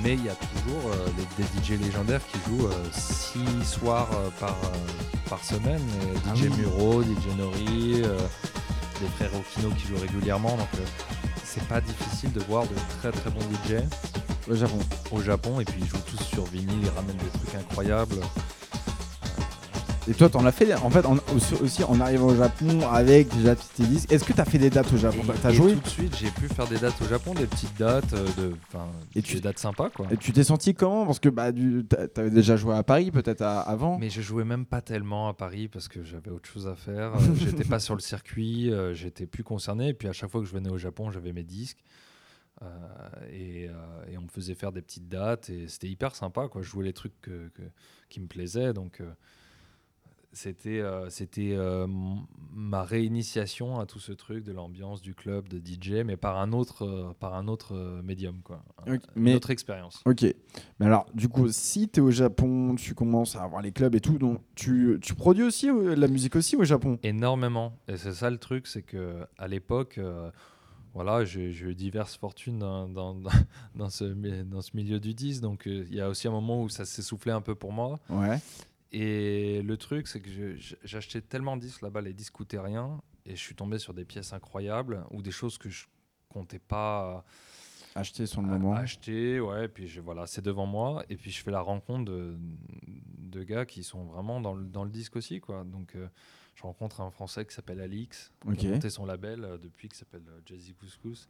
Mais 0.01 0.13
il 0.13 0.25
y 0.25 0.29
a 0.29 0.35
toujours 0.35 0.91
euh, 0.91 1.07
des, 1.37 1.43
des 1.43 1.77
DJ 1.77 1.79
légendaires 1.79 2.21
qui 2.31 2.39
jouent 2.49 2.69
6 2.91 3.39
soirs 3.67 4.07
euh, 4.15 4.29
par, 4.39 4.49
euh, 4.63 5.29
par 5.29 5.43
semaine. 5.43 5.81
Et 6.01 6.17
Ah 6.27 6.33
DJ 6.35 6.43
oui. 6.43 6.49
Muro, 6.57 7.03
DJ 7.03 7.37
Nori, 7.37 8.01
les 9.01 9.07
frères 9.17 9.31
Okino 9.35 9.69
qui 9.75 9.87
jouent 9.87 10.01
régulièrement. 10.01 10.55
Donc 10.57 10.69
c'est 11.49 11.67
pas 11.67 11.81
difficile 11.81 12.31
de 12.31 12.39
voir 12.41 12.63
de 12.63 12.75
très 12.99 13.11
très 13.11 13.31
bons 13.31 13.41
DJ 13.41 13.81
Au 14.49 14.55
Japon. 14.55 14.79
au 15.11 15.21
Japon. 15.21 15.59
Et 15.59 15.65
puis 15.65 15.81
ils 15.81 15.87
jouent 15.87 15.97
tous 16.05 16.23
sur 16.23 16.45
vinyle, 16.45 16.79
ils 16.81 16.89
ramènent 16.89 17.17
des 17.17 17.39
trucs 17.39 17.55
incroyables. 17.55 18.19
Et 20.09 20.13
toi, 20.13 20.27
t'en 20.27 20.43
as 20.45 20.51
fait 20.51 20.73
en 20.73 20.89
fait 20.89 21.05
en- 21.05 21.17
aussi, 21.61 21.83
en 21.83 21.99
arrivant 21.99 22.27
au 22.27 22.35
Japon 22.35 22.81
avec 22.91 23.29
déjà 23.35 23.55
tes 23.55 23.83
disques. 23.83 24.11
Est-ce 24.11 24.23
que 24.23 24.33
t'as 24.33 24.43
fait 24.45 24.57
des 24.57 24.71
dates 24.71 24.91
au 24.91 24.97
Japon? 24.97 25.19
Bah, 25.23 25.35
T'as 25.39 25.51
Et 25.51 25.53
joué? 25.53 25.73
tout 25.75 25.79
de 25.81 25.87
suite, 25.87 26.15
j'ai 26.17 26.31
pu 26.31 26.47
faire 26.47 26.67
des 26.67 26.79
dates 26.79 26.99
au 27.01 27.05
Japon, 27.05 27.35
des 27.35 27.45
petites 27.45 27.77
dates, 27.77 28.11
euh, 28.13 28.25
de, 28.37 28.49
Et 29.13 29.15
des 29.15 29.21
tu- 29.21 29.39
dates 29.39 29.59
sympas 29.59 29.91
quoi. 29.91 30.07
Et 30.09 30.17
tu 30.17 30.33
t'es 30.33 30.43
senti 30.43 30.73
comment? 30.73 31.05
Parce 31.05 31.19
que 31.19 31.29
bah, 31.29 31.51
du- 31.51 31.85
t'a- 31.85 32.07
t'avais 32.07 32.31
déjà 32.31 32.55
joué 32.55 32.75
à 32.75 32.81
Paris 32.81 33.11
peut-être 33.11 33.41
à- 33.43 33.59
avant. 33.61 33.99
Mais 33.99 34.09
je 34.09 34.21
jouais 34.21 34.45
même 34.45 34.65
pas 34.65 34.81
tellement 34.81 35.27
à 35.29 35.33
Paris 35.35 35.67
parce 35.67 35.87
que 35.87 36.03
j'avais 36.03 36.31
autre 36.31 36.49
chose 36.49 36.67
à 36.67 36.75
faire. 36.75 37.13
Euh, 37.19 37.35
j'étais 37.35 37.63
pas 37.63 37.79
sur 37.79 37.93
le 37.93 38.01
circuit, 38.01 38.71
euh, 38.71 38.93
j'étais 38.95 39.27
plus 39.27 39.43
concerné. 39.43 39.89
Et 39.89 39.93
puis 39.93 40.07
à 40.07 40.13
chaque 40.13 40.31
fois 40.31 40.41
que 40.41 40.47
je 40.47 40.53
venais 40.53 40.69
au 40.71 40.77
Japon, 40.79 41.11
j'avais 41.11 41.33
mes 41.33 41.43
disques. 41.43 41.83
Euh, 42.61 42.65
et, 43.31 43.67
euh, 43.69 43.73
et 44.11 44.17
on 44.17 44.23
me 44.23 44.27
faisait 44.27 44.55
faire 44.55 44.71
des 44.71 44.81
petites 44.81 45.07
dates 45.07 45.49
et 45.49 45.67
c'était 45.67 45.87
hyper 45.87 46.15
sympa. 46.15 46.47
Quoi. 46.49 46.61
Je 46.61 46.67
jouais 46.69 46.83
les 46.83 46.93
trucs 46.93 47.13
que- 47.21 47.49
que- 47.49 47.61
qui 48.09 48.19
me 48.19 48.27
plaisaient. 48.27 48.73
Donc 48.73 48.99
euh, 49.01 49.09
c'était 50.31 50.79
euh, 50.79 51.09
c'était 51.09 51.53
euh, 51.53 51.87
ma 52.53 52.83
réinitiation 52.83 53.79
à 53.79 53.85
tout 53.85 53.99
ce 53.99 54.11
truc 54.11 54.43
de 54.43 54.51
l'ambiance 54.51 55.01
du 55.01 55.15
club 55.15 55.47
de 55.47 55.57
DJ, 55.57 56.03
mais 56.05 56.17
par 56.17 56.37
un 56.37 56.51
autre 56.53 56.85
euh, 56.85 57.13
par 57.19 57.33
un 57.33 57.47
autre 57.47 58.01
médium 58.03 58.41
quoi, 58.43 58.63
une 58.87 58.99
mais- 59.15 59.33
autre 59.35 59.49
expérience. 59.49 60.01
Ok. 60.05 60.23
Mais 60.79 60.85
alors, 60.85 61.07
du 61.13 61.27
coup, 61.29 61.49
si 61.49 61.89
tu 61.89 61.99
es 61.99 62.03
au 62.03 62.11
Japon, 62.11 62.75
tu 62.75 62.93
commences 62.93 63.35
à 63.35 63.43
avoir 63.43 63.61
les 63.61 63.71
clubs 63.71 63.95
et 63.95 63.99
tout, 64.01 64.17
donc 64.17 64.39
tu, 64.55 64.97
tu 65.01 65.15
produis 65.15 65.43
aussi 65.43 65.69
euh, 65.69 65.95
de 65.95 65.99
la 66.01 66.07
musique 66.07 66.35
aussi 66.35 66.55
au 66.55 66.63
Japon? 66.63 66.99
Énormément. 67.03 67.73
Et 67.87 67.97
c'est 67.97 68.13
ça 68.13 68.29
le 68.29 68.37
truc, 68.37 68.67
c'est 68.67 68.83
que 68.83 69.25
à 69.37 69.47
l'époque, 69.47 69.97
euh, 69.97 70.29
voilà, 70.93 71.23
j'ai 71.25 71.49
eu 71.51 71.75
diverses 71.75 72.15
fortunes 72.17 72.59
dans, 72.59 72.87
dans, 72.87 73.15
dans- 73.75 73.89
ce, 73.89 74.05
dans 74.43 74.61
ce 74.61 74.71
milieu 74.75 74.99
du 74.99 75.13
10. 75.13 75.41
Donc 75.41 75.67
euh, 75.67 75.85
il 75.89 75.95
y 75.95 76.01
a 76.01 76.09
aussi 76.09 76.27
un 76.27 76.31
moment 76.31 76.61
où 76.63 76.69
ça 76.69 76.85
s'est 76.85 77.01
soufflé 77.01 77.31
un 77.31 77.41
peu 77.41 77.55
pour 77.55 77.71
moi. 77.71 77.99
Ouais. 78.09 78.37
Et 78.91 79.61
le 79.61 79.77
truc, 79.77 80.07
c'est 80.07 80.19
que 80.19 80.29
j'achetais 80.83 81.21
tellement 81.21 81.55
de 81.57 81.61
disques 81.61 81.81
là-bas, 81.81 82.01
les 82.01 82.13
disques 82.13 82.33
coûtaient 82.33 82.59
rien. 82.59 83.01
Et 83.25 83.35
je 83.35 83.41
suis 83.41 83.55
tombé 83.55 83.77
sur 83.77 83.93
des 83.93 84.05
pièces 84.05 84.33
incroyables 84.33 85.05
ou 85.11 85.21
des 85.21 85.31
choses 85.31 85.57
que 85.57 85.69
je 85.69 85.85
comptais 86.29 86.59
pas 86.59 87.23
Acheter 87.95 88.25
sur 88.27 88.41
le 88.41 88.47
moment. 88.47 88.73
acheter. 88.75 89.39
Ouais, 89.39 89.65
et 89.65 89.67
puis 89.67 89.87
je, 89.87 89.99
voilà, 89.99 90.25
c'est 90.27 90.41
devant 90.43 90.65
moi. 90.65 91.03
Et 91.09 91.17
puis 91.17 91.31
je 91.31 91.41
fais 91.43 91.51
la 91.51 91.61
rencontre 91.61 92.05
de, 92.05 92.37
de 93.17 93.43
gars 93.43 93.65
qui 93.65 93.83
sont 93.83 94.05
vraiment 94.05 94.41
dans 94.41 94.53
le, 94.53 94.63
dans 94.65 94.83
le 94.83 94.89
disque 94.91 95.15
aussi. 95.15 95.39
Quoi. 95.39 95.63
Donc 95.63 95.95
euh, 95.95 96.07
je 96.55 96.63
rencontre 96.63 97.01
un 97.01 97.09
Français 97.09 97.45
qui 97.45 97.53
s'appelle 97.53 97.81
Alix, 97.81 98.31
qui 98.57 98.67
a 98.67 98.71
monté 98.71 98.89
son 98.89 99.05
label 99.05 99.43
euh, 99.43 99.57
depuis, 99.57 99.89
qui 99.89 99.97
s'appelle 99.97 100.23
euh, 100.29 100.39
Jazzy 100.45 100.73
Couscous. 100.73 101.27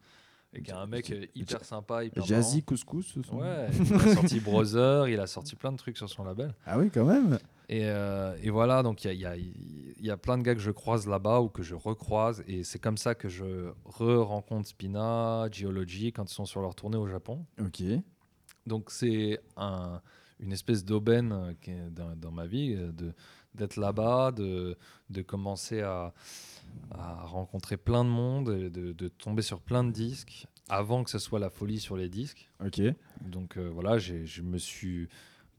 Et 0.53 0.63
qui 0.63 0.71
est 0.71 0.73
un 0.73 0.87
mec 0.87 1.11
euh, 1.11 1.25
hyper 1.35 1.63
sympa, 1.63 2.03
hyper 2.03 2.25
Jazzy 2.25 2.63
Couscous 2.63 3.05
ce 3.13 3.21
son. 3.21 3.37
Ouais, 3.37 3.67
il 3.79 3.93
a 3.93 4.15
sorti 4.15 4.39
Brother, 4.39 5.07
il 5.07 5.19
a 5.19 5.27
sorti 5.27 5.55
plein 5.55 5.71
de 5.71 5.77
trucs 5.77 5.95
sur 5.97 6.09
son 6.09 6.23
label. 6.23 6.55
Ah 6.65 6.79
oui, 6.79 6.89
quand 6.91 7.05
même. 7.05 7.37
Et, 7.69 7.85
euh, 7.85 8.35
et 8.41 8.49
voilà, 8.49 8.81
donc 8.81 9.03
il 9.05 9.13
y 9.13 9.25
a, 9.27 9.35
y 9.35 9.41
a- 9.43 9.45
y 10.01 10.09
a 10.09 10.17
plein 10.17 10.39
de 10.39 10.43
gars 10.43 10.55
que 10.55 10.61
je 10.61 10.71
croise 10.71 11.05
là-bas 11.07 11.41
ou 11.41 11.49
que 11.49 11.61
je 11.61 11.75
recroise. 11.75 12.43
Et 12.47 12.63
c'est 12.63 12.79
comme 12.79 12.97
ça 12.97 13.13
que 13.13 13.29
je 13.29 13.69
re-rencontre 13.85 14.67
Spina, 14.67 15.47
Geology 15.51 16.11
quand 16.11 16.31
ils 16.31 16.33
sont 16.33 16.45
sur 16.45 16.61
leur 16.61 16.73
tournée 16.73 16.97
au 16.97 17.07
Japon. 17.07 17.45
Ok. 17.61 17.83
Donc 18.65 18.89
c'est 18.89 19.39
un- 19.55 20.01
une 20.39 20.51
espèce 20.51 20.83
d'aubaine 20.83 21.53
euh, 21.67 21.89
dans, 21.91 22.15
dans 22.15 22.31
ma 22.31 22.47
vie, 22.47 22.75
d'être 23.53 23.75
là-bas, 23.75 24.31
de, 24.31 24.77
de 25.11 25.21
commencer 25.21 25.81
à, 25.81 26.13
à 26.91 27.23
rencontrer 27.25 27.77
plein 27.77 28.03
de 28.03 28.09
monde, 28.09 28.49
et 28.49 28.69
de, 28.69 28.91
de 28.93 29.07
tomber 29.07 29.41
sur 29.41 29.61
plein 29.61 29.83
de 29.83 29.91
disques 29.91 30.47
avant 30.69 31.03
que 31.03 31.09
ce 31.09 31.19
soit 31.19 31.39
la 31.39 31.49
folie 31.49 31.79
sur 31.79 31.97
les 31.97 32.09
disques. 32.09 32.49
Ok. 32.65 32.81
Donc 33.21 33.57
euh, 33.57 33.69
voilà, 33.73 33.97
je 33.97 34.41
me 34.41 34.57
suis 34.57 35.07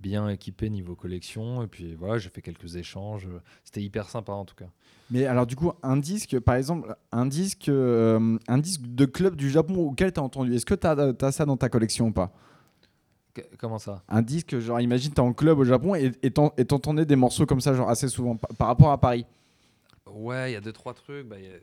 bien 0.00 0.28
équipé 0.30 0.70
niveau 0.70 0.94
collection 0.96 1.62
et 1.62 1.66
puis 1.66 1.94
voilà, 1.94 2.16
j'ai 2.18 2.30
fait 2.30 2.40
quelques 2.42 2.76
échanges. 2.76 3.28
C'était 3.64 3.82
hyper 3.82 4.08
sympa 4.08 4.32
en 4.32 4.44
tout 4.44 4.54
cas. 4.54 4.68
Mais 5.10 5.26
alors, 5.26 5.46
du 5.46 5.56
coup, 5.56 5.72
un 5.82 5.96
disque, 5.96 6.38
par 6.38 6.54
exemple, 6.54 6.94
un 7.10 7.26
disque, 7.26 7.68
euh, 7.68 8.38
un 8.46 8.58
disque 8.58 8.82
de 8.82 9.04
club 9.04 9.34
du 9.34 9.50
Japon 9.50 9.74
auquel 9.76 10.12
tu 10.12 10.20
as 10.20 10.22
entendu, 10.22 10.54
est-ce 10.54 10.64
que 10.64 10.74
tu 10.74 10.86
as, 10.86 11.32
ça 11.32 11.44
dans 11.44 11.56
ta 11.56 11.68
collection 11.68 12.06
ou 12.08 12.12
pas? 12.12 12.32
Qu- 13.34 13.42
comment 13.58 13.78
ça? 13.78 14.04
Un 14.08 14.22
disque, 14.22 14.58
genre, 14.60 14.80
imagine, 14.80 15.10
tu 15.12 15.16
es 15.16 15.20
en 15.20 15.32
club 15.32 15.58
au 15.58 15.64
Japon 15.64 15.94
et 15.96 16.12
et 16.22 16.30
t'en- 16.30 16.52
et 16.56 16.64
t'entendais 16.64 17.04
des 17.06 17.16
morceaux 17.16 17.44
comme 17.44 17.60
ça, 17.60 17.74
genre, 17.74 17.90
assez 17.90 18.08
souvent, 18.08 18.36
par 18.36 18.68
rapport 18.68 18.90
à 18.92 19.00
Paris. 19.00 19.26
Ouais, 20.12 20.50
il 20.50 20.54
y 20.54 20.56
a 20.56 20.60
deux, 20.60 20.72
trois 20.72 20.94
trucs. 20.94 21.26
bah, 21.26 21.36
a- 21.36 21.60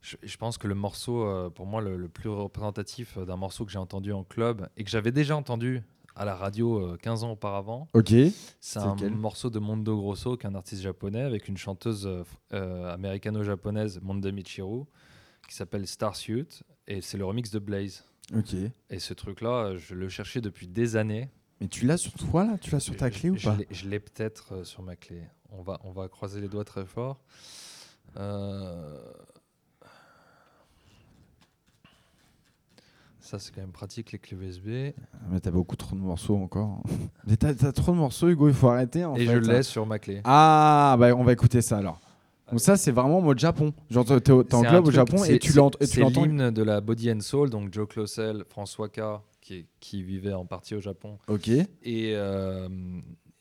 je, 0.00 0.16
je 0.22 0.36
pense 0.36 0.58
que 0.58 0.66
le 0.66 0.74
morceau, 0.74 1.22
euh, 1.24 1.48
pour 1.48 1.64
moi, 1.66 1.80
le, 1.80 1.96
le 1.96 2.08
plus 2.08 2.28
représentatif 2.28 3.16
euh, 3.18 3.24
d'un 3.24 3.36
morceau 3.36 3.64
que 3.64 3.70
j'ai 3.70 3.78
entendu 3.78 4.12
en 4.12 4.24
club 4.24 4.68
et 4.76 4.82
que 4.82 4.90
j'avais 4.90 5.12
déjà 5.12 5.36
entendu 5.36 5.80
à 6.16 6.24
la 6.24 6.34
radio 6.34 6.78
euh, 6.78 6.96
15 7.00 7.24
ans 7.24 7.30
auparavant, 7.32 7.88
Ok. 7.94 8.12
c'est 8.60 8.78
un 8.80 8.96
morceau 9.10 9.48
de 9.48 9.58
Mondo 9.58 9.96
Grosso, 9.96 10.36
qui 10.36 10.46
est 10.46 10.50
un 10.50 10.54
artiste 10.54 10.82
japonais, 10.82 11.22
avec 11.22 11.48
une 11.48 11.56
chanteuse 11.56 12.06
euh, 12.52 12.92
américano-japonaise, 12.92 14.00
Monde 14.02 14.26
Michiru, 14.32 14.84
qui 15.48 15.54
s'appelle 15.54 15.86
Starsuit, 15.86 16.62
et 16.86 17.00
c'est 17.00 17.16
le 17.16 17.24
remix 17.24 17.50
de 17.50 17.58
Blaze. 17.60 18.04
Ok. 18.36 18.54
Et 18.90 18.98
ce 18.98 19.14
truc-là, 19.14 19.76
je 19.76 19.94
le 19.94 20.08
cherchais 20.08 20.40
depuis 20.40 20.66
des 20.68 20.96
années. 20.96 21.30
Mais 21.60 21.68
tu 21.68 21.86
l'as 21.86 21.96
sur 21.96 22.12
toi, 22.14 22.44
là? 22.44 22.58
Tu 22.58 22.70
l'as 22.72 22.80
sur 22.80 22.96
ta 22.96 23.08
Je- 23.08 23.18
clé 23.18 23.30
ou 23.30 23.36
pas? 23.36 23.56
Je 23.70 23.88
l'ai 23.88 24.00
peut-être 24.00 24.64
sur 24.66 24.82
ma 24.82 24.96
clé. 24.96 25.22
On 25.50 25.62
va, 25.62 25.80
on 25.84 25.92
va 25.92 26.08
croiser 26.08 26.40
les 26.40 26.48
doigts 26.48 26.64
très 26.64 26.84
fort. 26.84 27.20
Euh, 28.18 28.98
Ça, 33.20 33.38
c'est 33.38 33.54
quand 33.54 33.60
même 33.60 33.72
pratique, 33.72 34.12
les 34.12 34.18
clés 34.18 34.36
USB. 34.36 34.66
Mais 35.30 35.40
t'as 35.40 35.50
beaucoup 35.52 35.76
trop 35.76 35.94
de 35.94 36.00
morceaux 36.00 36.36
encore. 36.36 36.82
Mais 37.26 37.36
t'as 37.36 37.54
t'as 37.54 37.72
trop 37.72 37.92
de 37.92 37.96
morceaux, 37.96 38.28
Hugo, 38.28 38.48
il 38.48 38.54
faut 38.54 38.68
arrêter. 38.68 39.04
En 39.04 39.14
Et 39.14 39.24
fait. 39.26 39.32
je 39.32 39.38
l'ai 39.38 39.62
sur 39.62 39.86
ma 39.86 39.98
clé. 39.98 40.20
Ah, 40.24 40.96
bah 40.98 41.14
on 41.16 41.22
va 41.24 41.32
écouter 41.32 41.62
ça 41.62 41.78
alors. 41.78 42.00
Donc 42.50 42.60
ça, 42.60 42.76
c'est 42.76 42.90
vraiment 42.90 43.18
en 43.18 43.22
mode 43.22 43.38
Japon. 43.38 43.72
Genre, 43.88 44.04
t'es 44.04 44.12
en 44.32 44.42
C'est 44.42 44.66
club 44.68 44.80
au 44.80 44.82
truc- 44.90 44.94
Japon 44.94 45.24
et 45.24 45.38
tu 45.38 45.52
c'est- 45.52 45.56
l'ent- 45.58 45.70
et 45.80 45.86
tu 45.86 45.94
C'est 45.94 46.00
l'entends. 46.00 46.24
l'hymne 46.24 46.50
de 46.50 46.62
la 46.62 46.80
Body 46.82 47.10
and 47.12 47.20
Soul, 47.20 47.48
donc 47.48 47.72
Joe 47.72 47.88
Closel, 47.88 48.44
François 48.50 48.88
K, 48.90 49.00
qui 49.40 50.02
vivait 50.02 50.34
en 50.34 50.44
partie 50.44 50.74
au 50.74 50.80
Japon, 50.80 51.18
Ok. 51.28 51.48
et, 51.48 51.66
euh, 52.14 52.68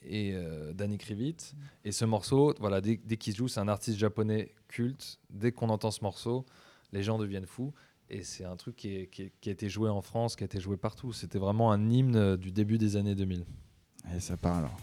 et 0.03 0.34
euh, 0.34 0.73
Danny 0.73 0.98
Krivit. 0.98 1.38
Et 1.86 1.91
ce 1.91 2.06
morceau, 2.06 2.53
voilà, 2.60 2.82
dès, 2.82 2.99
dès 3.03 3.18
qu'il 3.18 3.36
joue, 3.36 3.48
c'est 3.48 3.60
un 3.60 3.68
artiste 3.68 3.98
japonais 3.98 4.53
culte. 4.68 5.19
Dès 5.30 5.52
qu'on 5.52 5.69
entend 5.69 5.91
ce 5.91 6.03
morceau, 6.03 6.45
les 6.91 7.03
gens 7.03 7.18
deviennent 7.18 7.45
fous. 7.45 7.73
Et 8.10 8.23
c'est 8.23 8.44
un 8.44 8.57
truc 8.57 8.76
qui, 8.76 9.07
qui 9.07 9.49
a 9.49 9.52
été 9.52 9.69
joué 9.69 9.90
en 9.90 10.02
France, 10.02 10.36
qui 10.36 10.44
a 10.44 10.45
été 10.45 10.60
joué 10.60 10.76
partout. 10.76 11.14
C'était 11.14 11.40
vraiment 11.40 11.72
un 11.72 11.90
hymne 11.90 12.15
euh, 12.15 12.38
du 12.38 12.52
début 12.52 12.78
des 12.78 12.98
années 12.98 13.15
2000. 13.15 13.45
Allez, 14.06 14.19
ça 14.19 14.36
part 14.38 14.57
alors. 14.57 14.78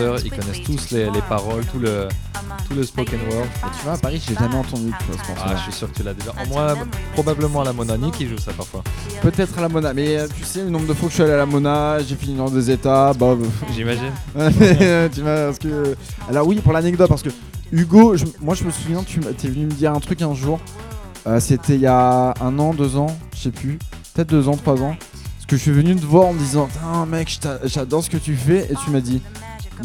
Danseurs, 0.00 0.24
ils 0.24 0.30
connaissent 0.30 0.62
tous 0.64 0.88
to 0.88 0.96
les, 0.96 1.10
les 1.10 1.22
paroles, 1.28 1.64
tout 1.66 1.78
le, 1.78 2.08
tout 2.68 2.74
le 2.74 2.82
spoken 2.84 3.18
word. 3.30 3.44
flies 3.54 3.70
tu 3.78 3.84
vois, 3.84 3.92
à 3.94 3.96
Paris, 3.98 4.22
j'ai 4.26 4.34
jamais 4.34 4.54
entendu, 4.54 4.92
tu 4.98 5.04
vois, 5.12 5.16
ce 5.16 5.30
How 5.30 5.34
morceau-là. 5.34 5.52
Ah, 5.54 5.56
je 5.56 5.62
suis 5.62 5.72
sûr 5.72 5.90
que 5.92 5.96
tu 5.96 6.02
l'as 6.02 6.14
déjà. 6.14 6.32
Until 6.38 6.48
Moi, 6.52 6.66
memory 6.74 6.88
probablement 7.14 7.60
à 7.60 7.64
la 7.64 7.72
Monani 7.72 8.10
qui 8.10 8.28
joue 8.28 8.38
ça 8.38 8.52
parfois. 8.52 8.82
Peut-être 9.22 9.58
à 9.58 9.62
la 9.62 9.68
Mona, 9.68 9.92
mais 9.94 10.16
euh, 10.16 10.26
tu 10.36 10.44
sais 10.44 10.62
le 10.62 10.70
nombre 10.70 10.86
de 10.86 10.94
fois 10.94 11.06
que 11.08 11.10
je 11.10 11.14
suis 11.14 11.22
allé 11.22 11.32
à 11.32 11.36
la 11.38 11.46
Mona, 11.46 11.98
j'ai 12.00 12.16
fini 12.16 12.36
dans 12.36 12.48
des 12.50 12.70
états, 12.70 13.12
bah. 13.14 13.34
J'imagine. 13.74 14.12
tu 15.14 15.20
vois, 15.22 15.46
parce 15.46 15.58
que. 15.58 15.96
Alors 16.28 16.46
oui, 16.46 16.56
pour 16.56 16.72
l'anecdote, 16.72 17.08
parce 17.08 17.22
que 17.22 17.30
Hugo, 17.72 18.16
je- 18.16 18.24
moi 18.40 18.54
je 18.54 18.64
me 18.64 18.70
souviens, 18.70 19.02
tu 19.04 19.20
t'es 19.20 19.48
venu 19.48 19.66
me 19.66 19.70
dire 19.72 19.92
un 19.92 20.00
truc 20.00 20.22
un 20.22 20.34
jour. 20.34 20.58
Euh, 21.26 21.38
C'était 21.38 21.74
il 21.74 21.80
y 21.82 21.86
a 21.86 22.34
un 22.40 22.58
an, 22.58 22.72
deux 22.74 22.96
ans, 22.96 23.14
je 23.36 23.42
sais 23.42 23.50
plus, 23.50 23.78
peut-être 24.14 24.28
deux 24.30 24.48
ans, 24.48 24.56
trois 24.56 24.80
ans. 24.82 24.96
Que 25.46 25.56
je 25.56 25.62
suis 25.62 25.72
venu 25.72 25.96
te 25.96 26.06
voir 26.06 26.28
en 26.28 26.32
me 26.32 26.38
disant 26.38 26.68
Putain, 26.68 27.06
mec, 27.06 27.40
j'adore 27.64 28.04
ce 28.04 28.08
que 28.08 28.18
tu 28.18 28.36
fais. 28.36 28.68
Et 28.70 28.74
tu 28.84 28.90
m'as 28.92 29.00
dit 29.00 29.20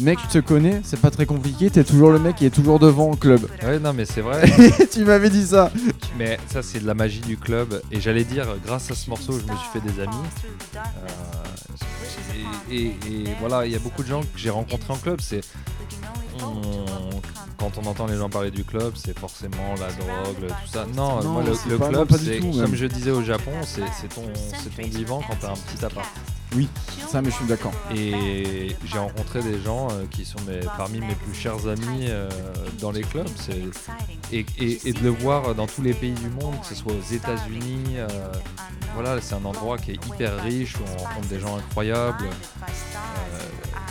Mec, 0.00 0.18
je 0.28 0.32
te 0.34 0.38
connais, 0.38 0.80
c'est 0.84 1.00
pas 1.00 1.10
très 1.10 1.26
compliqué, 1.26 1.70
t'es 1.70 1.84
toujours 1.84 2.10
le 2.10 2.18
mec 2.18 2.36
qui 2.36 2.46
est 2.46 2.50
toujours 2.50 2.78
devant 2.78 3.10
au 3.12 3.16
club. 3.16 3.40
Ouais, 3.62 3.78
non, 3.78 3.92
mais 3.92 4.04
c'est 4.04 4.20
vrai. 4.20 4.42
tu 4.92 5.04
m'avais 5.04 5.30
dit 5.30 5.46
ça. 5.46 5.70
Mais 6.18 6.38
ça, 6.52 6.62
c'est 6.62 6.80
de 6.80 6.86
la 6.86 6.94
magie 6.94 7.20
du 7.20 7.36
club. 7.36 7.80
Et 7.90 8.00
j'allais 8.00 8.24
dire, 8.24 8.46
grâce 8.64 8.90
à 8.90 8.94
ce 8.94 9.08
morceau, 9.10 9.32
je 9.32 9.50
me 9.50 9.56
suis 9.56 9.68
fait 9.72 9.80
des 9.80 10.00
amis. 10.02 10.16
Euh, 10.76 10.80
et, 12.70 12.74
et- 12.76 13.22
et 13.30 13.36
voilà, 13.40 13.64
il 13.66 13.72
y 13.72 13.74
a 13.76 13.78
beaucoup 13.78 14.02
de 14.02 14.08
gens 14.08 14.20
que 14.20 14.26
j'ai 14.36 14.50
rencontrés 14.50 14.92
en 14.92 14.96
club. 14.96 15.20
C'est 15.20 15.40
quand 17.58 17.72
on 17.82 17.86
entend 17.88 18.06
les 18.06 18.16
gens 18.16 18.28
parler 18.28 18.50
du 18.50 18.64
club, 18.64 18.92
c'est 18.96 19.18
forcément 19.18 19.74
la 19.80 19.90
drogue, 19.92 20.46
tout 20.48 20.72
ça. 20.72 20.84
Non, 20.94 21.22
Non, 21.22 21.30
moi, 21.30 21.42
le, 21.42 21.78
club, 21.78 22.08
c'est 22.18 22.38
comme 22.40 22.74
je 22.74 22.86
disais 22.86 23.10
au 23.10 23.22
Japon, 23.22 23.52
c'est 23.64 23.80
c'est 24.00 24.08
ton, 24.08 24.22
c'est 24.62 24.82
ton 24.82 24.86
divan 24.88 25.22
quand 25.26 25.36
t'as 25.40 25.50
un 25.52 25.54
petit 25.54 25.84
appart. 25.84 26.06
Oui, 26.54 26.68
ça, 27.08 27.20
mais 27.22 27.30
je 27.30 27.34
suis 27.36 27.44
d'accord. 27.46 27.72
Et 27.94 28.76
j'ai 28.84 28.98
rencontré 28.98 29.42
des 29.42 29.60
gens 29.60 29.88
euh, 29.90 30.04
qui 30.10 30.24
sont 30.24 30.38
mes- 30.46 30.60
parmi 30.76 31.00
mes 31.00 31.14
plus 31.14 31.34
chers 31.34 31.66
amis 31.66 32.06
euh, 32.08 32.28
dans 32.80 32.92
les 32.92 33.02
clubs. 33.02 33.26
Et, 34.32 34.46
et- 34.58 34.88
et 34.88 34.92
de 34.92 35.00
le 35.02 35.10
voir 35.10 35.54
dans 35.54 35.66
tous 35.66 35.82
les 35.82 35.92
pays 35.92 36.12
du 36.12 36.28
monde, 36.30 36.58
que 36.60 36.66
ce 36.66 36.74
soit 36.74 36.92
aux 36.92 37.12
États-Unis, 37.14 37.96
euh, 37.96 38.06
voilà, 38.94 39.20
c'est 39.20 39.34
un 39.34 39.44
endroit 39.44 39.76
qui 39.76 39.92
est 39.92 40.06
hyper 40.06 40.42
riche 40.42 40.76
où 40.76 40.82
on 40.94 41.02
rencontre 41.02 41.28
des 41.28 41.40
gens 41.40 41.56
incroyables. 41.56 42.24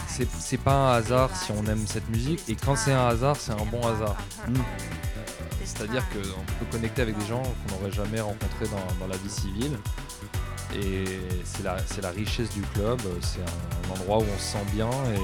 C'est- 0.07 0.57
pas 0.57 0.71
un 0.93 0.93
hasard 0.95 1.35
si 1.35 1.51
on 1.51 1.65
aime 1.69 1.85
cette 1.85 2.07
musique, 2.09 2.41
et 2.47 2.55
quand 2.55 2.77
c'est 2.77 2.93
un 2.93 3.07
hasard, 3.07 3.35
c'est 3.35 3.51
un 3.51 3.65
bon 3.69 3.81
hasard. 3.85 4.15
Mm. 4.47 4.53
C'est-à-dire 5.65 6.03
qu'on 6.09 6.19
peut 6.59 6.71
connecter 6.71 7.01
avec 7.01 7.17
des 7.17 7.25
gens 7.25 7.43
qu'on 7.43 7.75
n'aurait 7.75 7.91
jamais 7.91 8.21
rencontrés 8.21 8.65
dans, 8.71 9.05
dans 9.05 9.07
la 9.11 9.17
vie 9.17 9.29
civile. 9.29 9.77
Et 10.75 11.05
c'est 11.43 11.63
la, 11.63 12.09
richesse 12.09 12.49
du 12.51 12.61
club, 12.73 12.99
c'est 13.21 13.39
un, 13.39 13.89
un 13.89 13.99
endroit 13.99 14.17
où 14.19 14.25
on 14.33 14.39
se 14.39 14.53
sent 14.53 14.65
bien 14.73 14.89
et 15.13 15.19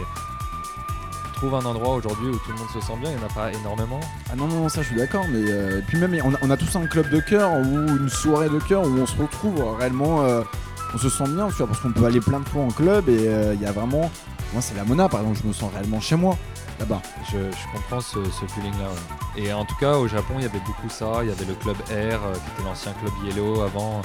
trouve 1.42 1.56
un 1.56 1.66
endroit 1.66 1.96
aujourd'hui 1.96 2.28
où 2.28 2.38
tout 2.38 2.52
le 2.52 2.58
monde 2.60 2.70
se 2.72 2.80
sent 2.80 2.94
bien, 3.02 3.10
il 3.10 3.18
n'y 3.18 3.24
en 3.24 3.26
a 3.26 3.34
pas 3.34 3.52
énormément. 3.52 4.00
Ah 4.32 4.36
non, 4.36 4.48
non, 4.48 4.70
ça 4.70 4.84
je 4.84 4.88
suis 4.90 4.96
d'accord, 4.96 5.26
mais 5.28 5.42
euh, 5.50 5.82
puis 5.88 5.98
même 5.98 6.16
on 6.24 6.34
a, 6.36 6.38
on 6.44 6.50
a 6.52 6.58
tous 6.58 6.76
un 6.76 6.86
club 6.86 7.10
de 7.10 7.20
cœur 7.20 7.52
ou 7.54 7.64
une 7.98 8.10
soirée 8.10 8.48
de 8.50 8.60
cœur 8.60 8.84
où 8.84 8.92
on 9.00 9.08
se 9.08 9.18
retrouve 9.18 9.60
euh, 9.60 9.72
réellement, 9.72 10.22
euh, 10.22 10.44
on 10.94 11.00
se 11.00 11.10
sent 11.10 11.28
bien, 11.30 11.48
tu 11.48 11.56
vois, 11.56 11.68
parce 11.68 11.80
qu'on 11.80 11.92
peut 11.92 12.06
aller 12.06 12.20
plein 12.22 12.42
de 12.42 12.48
fois 12.48 12.62
en 12.64 12.70
club 12.70 13.10
et 13.10 13.28
euh, 13.28 13.56
il 13.56 13.62
y 13.62 13.66
a 13.66 13.72
vraiment, 13.72 14.12
moi 14.54 14.62
c'est 14.62 14.76
la 14.76 14.84
Mona 14.84 15.10
par 15.10 15.22
exemple, 15.22 15.40
je 15.42 15.48
me 15.48 15.54
sens 15.54 15.72
réellement 15.74 16.00
chez 16.00 16.16
moi 16.16 16.38
là-bas. 16.82 17.02
Je, 17.32 17.38
je 17.38 17.72
comprends 17.74 18.02
ce, 18.02 18.24
ce 18.26 18.46
feeling-là. 18.54 18.86
ouais. 18.90 19.44
Et 19.44 19.54
en 19.54 19.66
tout 19.66 19.76
cas, 19.76 19.94
au 19.98 20.08
Japon, 20.08 20.34
il 20.38 20.44
y 20.44 20.46
avait 20.46 20.60
beaucoup 20.60 20.90
ça. 20.90 21.20
Il 21.24 21.30
y 21.30 21.32
avait 21.32 21.46
le 21.46 21.54
club 21.54 21.78
Air, 21.90 22.20
euh, 22.24 22.34
qui 22.34 22.52
était 22.54 22.64
l'ancien 22.68 22.94
club 22.94 23.14
Yellow 23.26 23.62
avant. 23.62 24.02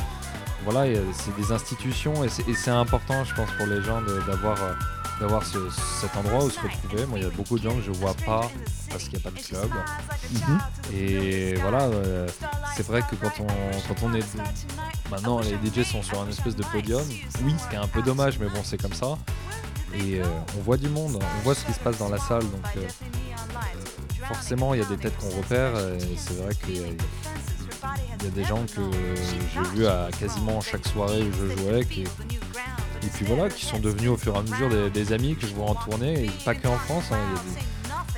Voilà, 0.65 0.81
euh, 0.81 1.05
c'est 1.13 1.35
des 1.37 1.53
institutions 1.53 2.25
et 2.25 2.29
c'est 2.29 2.71
important, 2.71 3.23
je 3.25 3.35
pense, 3.35 3.49
pour 3.57 3.67
les 3.67 3.83
gens 3.83 4.01
d'avoir 4.27 4.61
euh, 4.63 4.73
d'avoir 5.21 5.47
ce- 5.47 5.71
cet 6.01 6.15
endroit 6.17 6.45
où 6.45 6.51
se 6.51 6.61
retrouver. 6.61 7.07
Moi, 7.07 7.19
il 7.19 7.25
y 7.25 7.27
a 7.27 7.31
beaucoup 7.31 7.59
de 7.59 7.63
gens 7.63 7.75
que 7.75 7.81
je 7.83 7.91
vois 7.93 8.13
pas 8.27 8.51
parce 8.91 9.05
qu'il 9.05 9.13
n'y 9.19 9.25
a 9.25 9.31
pas 9.31 9.39
de 9.39 9.43
club. 9.43 9.71
Mhm. 10.33 10.59
Et 10.95 11.55
voilà, 11.55 11.85
euh, 11.85 12.27
c'est 12.77 12.87
vrai 12.87 13.03
que 13.09 13.17
quand 13.17 13.33
on, 13.41 13.47
quand 13.89 14.03
on 14.03 14.13
est. 14.15 14.25
Maintenant, 15.11 15.41
les 15.41 15.57
DJ 15.57 15.85
sont 15.87 16.03
sur 16.03 16.21
un 16.21 16.29
espèce 16.29 16.55
de 16.57 16.65
podium. 16.65 17.03
Oui, 17.45 17.55
ce 17.63 17.69
qui 17.69 17.75
est 17.77 17.79
un 17.79 17.87
peu 17.87 18.03
dommage, 18.03 18.39
mais 18.39 18.49
bon, 18.49 18.61
c'est 18.65 18.81
comme 18.81 18.93
ça. 18.93 19.17
Et 19.95 20.21
euh, 20.21 20.25
on 20.59 20.63
voit 20.63 20.77
du 20.77 20.89
monde, 20.89 21.17
on 21.23 21.43
voit 21.45 21.55
ce 21.55 21.65
qui 21.65 21.73
se 21.73 21.79
passe 21.81 21.97
dans 21.99 22.09
la 22.11 22.19
salle. 22.19 22.43
Donc, 22.43 22.67
euh, 22.77 22.87
forcément, 24.29 24.75
il 24.75 24.81
y 24.81 24.83
a 24.83 24.87
des 24.87 24.99
têtes 24.99 25.17
qu'on 25.17 25.31
repère. 25.35 25.79
Et 25.79 26.17
c'est 26.19 26.37
vrai 26.43 26.55
qu'il 26.65 26.77
y, 26.77 26.81
a- 26.85 26.89
il 28.21 28.25
y 28.25 28.29
a 28.29 28.31
des 28.31 28.45
gens 28.45 28.63
que 28.65 28.81
j'ai 29.15 29.71
vus 29.79 29.87
à 29.87 30.09
quasiment 30.19 30.61
chaque 30.61 30.87
soirée 30.87 31.23
où 31.23 31.33
je 31.33 31.63
jouais. 31.63 31.85
Qui, 31.85 32.03
et 32.03 33.09
puis 33.13 33.25
voilà, 33.27 33.49
qui 33.51 33.65
sont 33.67 33.79
devenus 33.79 34.11
au 34.11 34.17
fur 34.17 34.35
et 34.35 34.39
à 34.39 34.43
mesure 34.43 34.69
des, 34.69 34.91
des 34.91 35.13
amis 35.13 35.37
que 35.37 35.47
je 35.47 35.55
vois 35.55 35.67
en 35.71 35.75
tournée. 35.75 36.25
Et 36.25 36.31
pas 36.45 36.55
que 36.55 36.67
en 36.67 36.77
France. 36.79 37.05
hein, 37.13 37.17
il 37.19 37.35
y 37.35 37.39
a 37.39 37.43
des- 37.61 37.67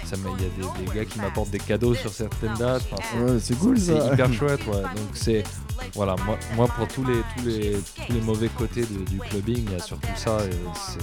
ça 0.08 0.16
il 0.16 0.42
y 0.42 0.46
a 0.46 0.80
des, 0.80 0.86
des 0.86 0.94
gars 0.98 1.04
qui 1.04 1.18
m'apportent 1.20 1.50
des 1.50 1.58
cadeaux 1.58 1.94
sur 1.94 2.10
certaines 2.10 2.54
dates. 2.54 2.82
Enfin, 2.92 3.20
Ouais, 3.20 3.38
c'est 3.40 3.58
cool 3.58 3.78
c'est 3.78 3.98
hyper 4.12 4.32
chouette, 4.32 4.66
ouais. 4.66 4.80
Donc 4.82 5.10
c'est 5.12 5.42
voilà, 5.94 6.16
moi, 6.24 6.38
moi 6.56 6.66
pour 6.68 6.88
tous 6.88 7.04
les 7.04 7.20
tous 7.36 7.44
les 7.44 7.76
tous 8.06 8.12
les 8.12 8.20
mauvais 8.22 8.48
côtés 8.48 8.82
de- 8.82 9.04
du 9.04 9.18
clubbing, 9.18 9.64
il 9.66 9.72
y 9.72 9.76
a 9.76 9.80
surtout 9.80 10.08
ça. 10.16 10.38
c'est- 10.74 10.98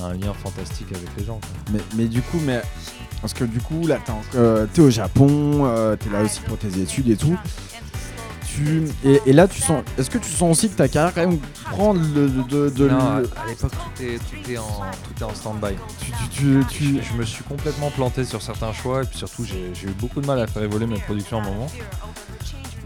un 0.00 0.12
lien 0.14 0.32
fantastique 0.34 0.88
avec 0.90 1.06
les 1.16 1.24
gens. 1.24 1.38
quoi. 1.38 1.50
Mais, 1.72 1.78
mais 1.94 2.04
du 2.06 2.20
coup, 2.20 2.40
mais 2.44 2.60
parce 3.20 3.32
que 3.32 3.44
du 3.44 3.60
coup 3.60 3.86
là, 3.86 4.00
t'es 4.04 4.12
euh, 4.36 4.66
t'es 4.66 4.80
au 4.80 4.90
Japon, 4.90 5.66
euh, 5.66 5.94
t'es 5.94 6.10
là 6.10 6.22
aussi 6.22 6.40
pour 6.40 6.58
tes 6.58 6.80
études 6.80 7.08
et 7.10 7.16
tout. 7.16 7.38
Tu, 8.54 8.84
et, 9.04 9.20
et 9.26 9.32
là, 9.32 9.48
tu 9.48 9.60
sens, 9.60 9.82
est-ce 9.98 10.08
que 10.10 10.18
tu 10.18 10.30
sens 10.30 10.56
aussi 10.56 10.68
que 10.70 10.76
ta 10.76 10.86
carrière 10.88 11.12
quand 11.12 11.26
même 11.28 11.38
prend 11.72 11.92
le, 11.92 12.28
de, 12.28 12.68
de- 12.70 12.88
Non, 12.88 12.98
à, 12.98 13.20
le- 13.20 13.30
à 13.42 13.46
l'époque 13.48 13.72
tout 13.72 14.02
est 14.02 14.18
tout 14.18 14.50
est 14.50 14.58
en 14.58 14.62
tout 14.62 15.20
est 15.20 15.24
en 15.24 15.34
stand-by. 15.34 15.74
tu, 16.00 16.12
tu, 16.30 16.64
tu, 16.70 16.84
Je, 17.02 17.02
je 17.02 17.12
me 17.14 17.24
suis 17.24 17.42
complètement 17.44 17.90
planté 17.90 18.24
sur 18.24 18.42
certains 18.42 18.72
choix 18.72 19.02
et 19.02 19.06
puis 19.06 19.18
surtout 19.18 19.44
j'ai 19.44 19.72
eu 19.88 19.90
beaucoup 19.98 20.20
de 20.20 20.26
mal 20.26 20.38
à 20.40 20.46
faire 20.46 20.62
évoluer 20.62 20.86
mes 20.86 20.98
productions 21.00 21.38
à 21.38 21.42
un 21.42 21.44
moment. 21.50 21.66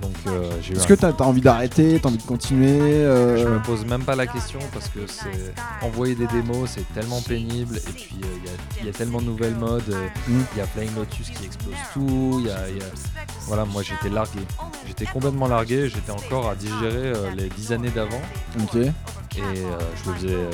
Donc 0.00 0.12
euh, 0.26 0.50
j'ai 0.62 0.74
Est-ce 0.74 0.84
un- 0.84 0.86
que 0.86 0.94
t'as 0.94 1.08
as 1.10 1.22
envie 1.26 1.40
d'arrêter, 1.40 1.98
t'as 2.00 2.08
envie 2.08 2.18
de 2.18 2.22
continuer 2.22 2.80
euh, 2.80 3.36
Je 3.42 3.48
me 3.48 3.58
pose 3.62 3.84
même 3.84 4.04
pas 4.04 4.14
la 4.16 4.26
question 4.26 4.58
parce 4.72 4.88
que 4.88 5.00
c'est 5.06 5.54
envoyer 5.84 6.14
des 6.14 6.26
démos, 6.28 6.70
c'est 6.74 6.92
tellement 6.94 7.20
pénible. 7.20 7.76
Et 7.76 7.92
puis 7.92 8.16
euh, 8.22 8.26
il 8.42 8.44
y 8.44 8.48
a- 8.48 8.52
il 8.82 8.86
y, 8.86 8.88
a 8.88 8.92
tellement 8.92 9.20
de 9.20 9.26
nouvelles 9.26 9.54
modes. 9.56 9.82
euh, 9.90 10.06
Il 10.28 10.34
Mm. 10.34 10.44
y 10.56 10.60
a 10.60 10.66
Flying 10.66 10.94
Lotus 10.94 11.30
qui 11.30 11.44
explose 11.46 11.74
tout. 11.92 12.36
Il 12.40 12.46
y 12.46 12.50
a, 12.50 12.68
il 12.68 12.78
y 12.78 12.80
a- 12.80 12.84
Voilà, 13.46 13.64
moi 13.64 13.82
j'étais 13.82 14.08
largué. 14.14 14.40
J'étais 14.86 15.06
complètement 15.06 15.48
largué. 15.48 15.88
J'étais 15.88 16.12
encore 16.12 16.48
à 16.50 16.54
digérer 16.54 17.12
les 17.36 17.48
10 17.48 17.72
années 17.72 17.90
d'avant. 17.90 18.20
Ok. 18.62 18.78
Et 19.38 19.64
euh, 19.64 19.78
je 20.04 20.10
le 20.10 20.16
faisais 20.16 20.34
euh, 20.34 20.50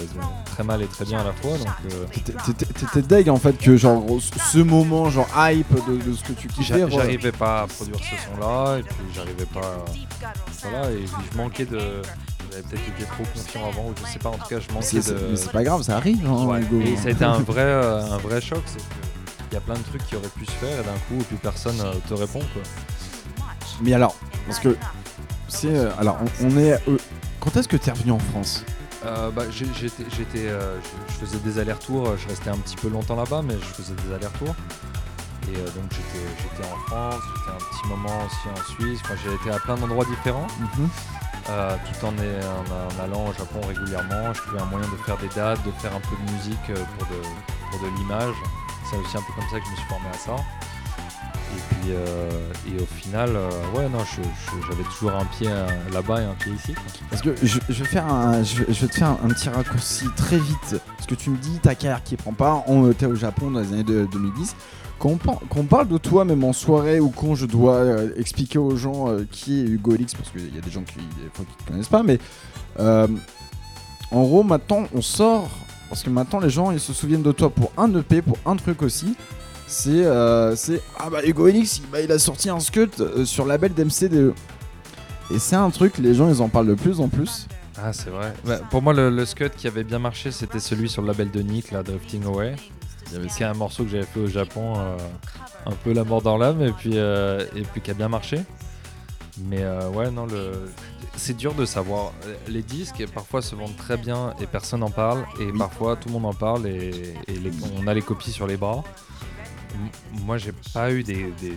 très 0.47 0.62
mal 0.65 0.82
et 0.82 0.86
très 0.86 1.05
bien 1.05 1.20
à 1.20 1.24
la 1.24 1.32
fois. 1.32 1.56
Donc 1.59 1.66
euh, 1.93 2.05
T'étais- 2.12 3.02
deg 3.02 3.28
en 3.28 3.36
fait 3.39 3.56
que 3.59 3.77
genre 3.77 4.05
ce 4.20 4.59
moment 4.59 5.11
genre 5.11 5.28
hype 5.36 5.73
de, 5.89 5.97
de 6.11 6.15
ce 6.16 6.23
que 6.23 6.32
tu 6.32 6.48
kiffais. 6.48 6.85
j'arrivais 6.90 7.32
pas 7.32 7.62
à 7.62 7.66
produire 7.66 7.97
ce 7.98 8.35
son-là. 8.35 8.78
Et 8.78 8.82
puis 8.82 8.94
j'arrivais 9.15 9.47
pas. 9.47 9.85
Voilà, 10.62 10.90
et 10.90 10.97
puis 10.97 11.24
je 11.32 11.36
manquais 11.36 11.65
de. 11.66 11.78
J'avais 12.51 12.62
peut-être 12.69 12.89
été 12.97 13.05
trop 13.06 13.24
confiant 13.35 13.69
avant, 13.69 13.89
ou 13.89 13.94
je 14.06 14.12
sais 14.12 14.19
pas. 14.20 14.28
En 14.28 14.39
tout 14.39 14.48
cas, 14.48 14.61
je 14.61 14.73
manquais 14.73 15.01
de. 15.01 15.19
Mais 15.31 15.36
c'est 15.36 15.51
pas 15.51 15.65
grave, 15.65 15.82
ça 15.82 15.97
arrive. 15.97 16.24
Hein, 16.27 16.44
Ouais, 16.47 16.61
Hugo. 16.61 16.81
Et 16.82 16.97
ça 16.97 17.09
a 17.09 17.11
été 17.11 17.24
un 17.24 17.39
vrai, 17.40 17.62
euh, 17.62 18.01
un 18.12 18.19
vrai 18.19 18.40
choc, 18.40 18.62
c'est 18.66 18.78
qu'il 18.78 19.55
y 19.55 19.56
a 19.56 19.61
plein 19.61 19.74
de 19.74 19.82
trucs 19.82 20.06
qui 20.06 20.15
auraient 20.15 20.28
pu 20.28 20.47
se 20.47 20.52
faire 20.52 20.81
et 20.81 20.85
d'un 20.85 20.93
coup, 21.09 21.23
plus 21.24 21.36
personne 21.36 21.77
te 22.09 22.15
répond. 22.15 22.39
Quoi. 22.39 22.62
Mais 23.82 23.93
alors, 23.93 24.15
parce 24.47 24.61
que 24.61 24.77
c'est 25.48 25.77
alors 25.98 26.16
on, 26.43 26.47
on 26.47 26.56
est. 26.59 26.78
quand 27.45 27.57
est-ce 27.57 27.69
que 27.69 27.77
t'es 27.77 27.91
revenu 27.91 28.12
en 28.12 28.19
France 28.19 28.65
Euh, 29.05 29.31
bah, 29.31 29.43
j'étais, 29.51 30.05
j'étais, 30.16 30.49
euh, 30.49 30.79
je, 31.09 31.12
faisais 31.27 31.39
des 31.39 31.59
allers-retours, 31.59 32.09
euh, 32.09 32.16
je 32.16 32.27
restais 32.29 32.49
un 32.51 32.57
petit 32.57 32.77
peu 32.77 32.89
longtemps 32.89 33.16
là-bas, 33.16 33.43
mais 33.43 33.55
je 33.55 33.83
faisais 33.83 33.95
des 33.95 34.15
allers-retours. 34.15 34.55
Et 35.53 35.57
euh, 35.57 35.65
donc 35.77 35.85
j'étais, 35.91 36.25
j'étais 36.43 36.66
en 36.73 36.77
France, 36.87 37.21
j'étais 37.37 37.51
un 37.51 37.59
petit 37.59 37.89
moment 37.89 38.19
aussi 38.25 38.49
en 38.49 38.65
Suisse, 38.75 39.01
Enfin, 39.05 39.15
j'ai 39.23 39.35
été 39.35 39.51
à 39.55 39.59
plein 39.59 39.75
d'endroits 39.77 40.07
différents, 40.07 40.47
euh, 41.51 41.77
tout 41.85 42.07
en, 42.07 42.16
est- 42.16 42.41
en- 42.47 42.99
en 43.01 43.05
allant 43.05 43.29
au 43.29 43.33
Japon 43.35 43.61
régulièrement. 43.69 44.33
Je 44.33 44.41
trouvais 44.41 44.62
un 44.62 44.65
moyen 44.66 44.89
de 44.89 44.97
faire 45.05 45.19
des 45.19 45.29
dates, 45.29 45.62
de 45.66 45.71
faire 45.83 45.95
un 45.95 46.01
peu 46.01 46.16
de 46.27 46.33
musique 46.33 46.65
pour 46.97 47.07
de, 47.09 47.21
pour 47.71 47.81
de 47.81 47.95
l'image. 47.99 48.35
C'est 48.91 48.97
aussi 48.97 49.16
un 49.19 49.21
peu 49.23 49.33
comme 49.35 49.49
ça 49.51 49.59
que 49.61 49.66
je 49.66 49.71
me 49.71 49.77
suis 49.77 49.87
formé 49.89 50.07
à 50.09 50.16
ça. 50.19 50.37
Et 51.53 51.75
puis, 51.75 51.91
euh, 51.93 52.31
et 52.69 52.83
au 52.83 52.87
final, 52.87 53.31
euh, 53.37 53.49
ouais, 53.77 53.89
non, 53.89 53.99
j'avais 54.69 54.83
toujours 54.85 55.12
un 55.12 55.25
pied 55.25 55.47
euh, 55.49 55.66
là-bas 55.93 56.23
et 56.23 56.25
un 56.25 56.35
pied 56.35 56.53
ici. 56.53 56.75
Parce 57.11 57.23
que 57.23 57.35
je, 57.43 57.59
vais 57.59 57.85
faire 57.85 58.07
un, 58.12 58.43
je, 58.43 58.62
vais- 58.65 58.73
te 58.73 58.95
faire 58.95 59.11
un, 59.23 59.29
petit 59.29 59.49
raccourci 59.49 60.07
très 60.16 60.39
vite. 60.39 60.81
Parce 60.97 61.07
que 61.07 61.15
tu 61.15 61.31
me 61.31 61.37
dis 61.37 61.59
ta 61.61 61.75
carrière 61.75 62.03
qui 62.03 62.16
prend 62.16 62.33
pas. 62.33 62.65
On 62.66 62.91
était 62.91 63.07
au 63.07 63.15
Japon 63.15 63.51
dans 63.51 63.61
les 63.61 63.73
années 63.73 63.85
de- 63.85 64.07
2010. 64.11 64.57
Quand 64.99 65.19
parle 65.69 65.89
de 65.89 65.99
toi, 65.99 66.25
même 66.25 66.45
en 66.45 66.53
soirée 66.55 66.99
ou 66.99 67.11
quand 67.11 67.35
je 67.35 67.45
dois 67.47 67.85
expliquer 68.16 68.59
aux 68.59 68.77
gens 68.77 69.09
qui 69.31 69.61
est 69.61 69.65
Hugo 69.65 69.95
Elix, 69.95 70.15
parce 70.15 70.31
qu'il 70.31 70.55
y 70.55 70.57
a 70.57 70.62
des 70.62 70.71
gens 70.71 70.83
qui 70.83 70.95
te 70.95 71.69
connaissent 71.71 71.89
pas, 71.89 72.03
mais 72.03 72.19
en 72.79 74.23
gros 74.23 74.45
maintenant 74.45 74.85
on 74.95 75.03
sort 75.03 75.51
parce 75.91 76.03
que 76.03 76.11
maintenant 76.11 76.41
les 76.41 76.49
gens 76.49 76.71
ils 76.71 76.81
se 76.81 76.93
souviennent 76.95 77.23
de 77.23 77.33
toi 77.33 77.51
pour 77.51 77.71
un 77.77 77.93
EP, 77.95 78.23
pour 78.23 78.39
un 78.47 78.57
truc 78.57 78.81
aussi. 78.83 79.15
C'est 79.66 80.05
euh, 80.05 80.55
c'est 80.57 80.81
ah 80.99 81.09
bah 81.11 81.24
Hugo 81.24 81.47
Elix, 81.49 81.78
il, 81.78 81.86
bah, 81.91 82.01
il 82.01 82.12
a 82.12 82.19
sorti 82.19 82.51
un 82.51 82.61
scut 82.61 82.91
euh, 83.01 83.24
sur 83.24 83.47
la 83.47 83.55
label 83.55 83.73
d'MCDE. 83.74 84.35
Et 85.32 85.39
c'est 85.39 85.57
un 85.57 85.70
truc, 85.70 85.99
les 85.99 86.15
gens 86.15 86.28
ils 86.28 86.43
en 86.43 86.49
parlent 86.49 86.66
de 86.66 86.74
plus 86.74 87.01
en 87.01 87.09
plus. 87.09 87.47
Ah, 87.82 87.93
c'est 87.93 88.11
vrai. 88.11 88.32
Bah, 88.45 88.59
pour 88.70 88.82
moi, 88.82 88.93
le, 88.93 89.11
le 89.11 89.24
scud 89.24 89.53
qui 89.57 89.66
avait 89.66 89.82
bien 89.85 89.99
marché, 89.99 90.31
c'était 90.31 90.61
celui 90.61 90.89
sur 90.89 91.03
le 91.03 91.09
label 91.09 91.31
de 91.31 91.41
Nick, 91.41 91.70
là, 91.73 91.82
Drifting 91.82 92.24
Away. 92.24 92.55
C'est 93.28 93.45
un 93.45 93.55
morceau 93.55 93.85
que 93.85 93.91
j'avais 93.91 94.05
fait 94.05 94.20
au 94.20 94.27
Japon, 94.27 94.74
euh, 94.77 94.97
un 95.66 95.73
peu 95.73 95.93
la 95.93 96.05
mort 96.05 96.20
dans 96.23 96.36
l'âme, 96.36 96.62
et 96.62 96.73
puis, 96.73 96.93
euh, 96.95 97.45
et 97.57 97.62
puis 97.62 97.81
qui 97.81 97.91
a 97.91 97.95
bien 97.95 98.09
marché. 98.09 98.41
Mais 99.49 99.62
euh, 99.62 99.89
ouais, 99.91 100.11
non, 100.11 100.27
le... 100.27 100.53
c'est 101.16 101.36
dur 101.36 101.55
de 101.55 101.65
savoir. 101.65 102.12
Les 102.49 102.62
disques, 102.62 103.05
parfois, 103.12 103.41
se 103.43 103.55
vendent 103.57 103.77
très 103.77 103.97
bien 103.97 104.35
et 104.41 104.47
personne 104.47 104.81
n'en 104.81 104.91
parle, 104.91 105.24
et 105.41 105.47
parfois, 105.57 105.97
tout 105.97 106.09
le 106.09 106.15
monde 106.15 106.27
en 106.27 106.35
parle, 106.35 106.66
et, 106.66 107.15
et 107.28 107.32
les- 107.32 107.51
on 107.82 107.86
a 107.86 107.95
les 107.95 108.03
copies 108.03 108.31
sur 108.32 108.47
les 108.47 108.57
bras. 108.57 108.85
Moi, 110.24 110.38
j'ai 110.38 110.52
pas 110.72 110.92
eu 110.92 111.02
des, 111.02 111.24
des- 111.40 111.51
des 111.51 111.56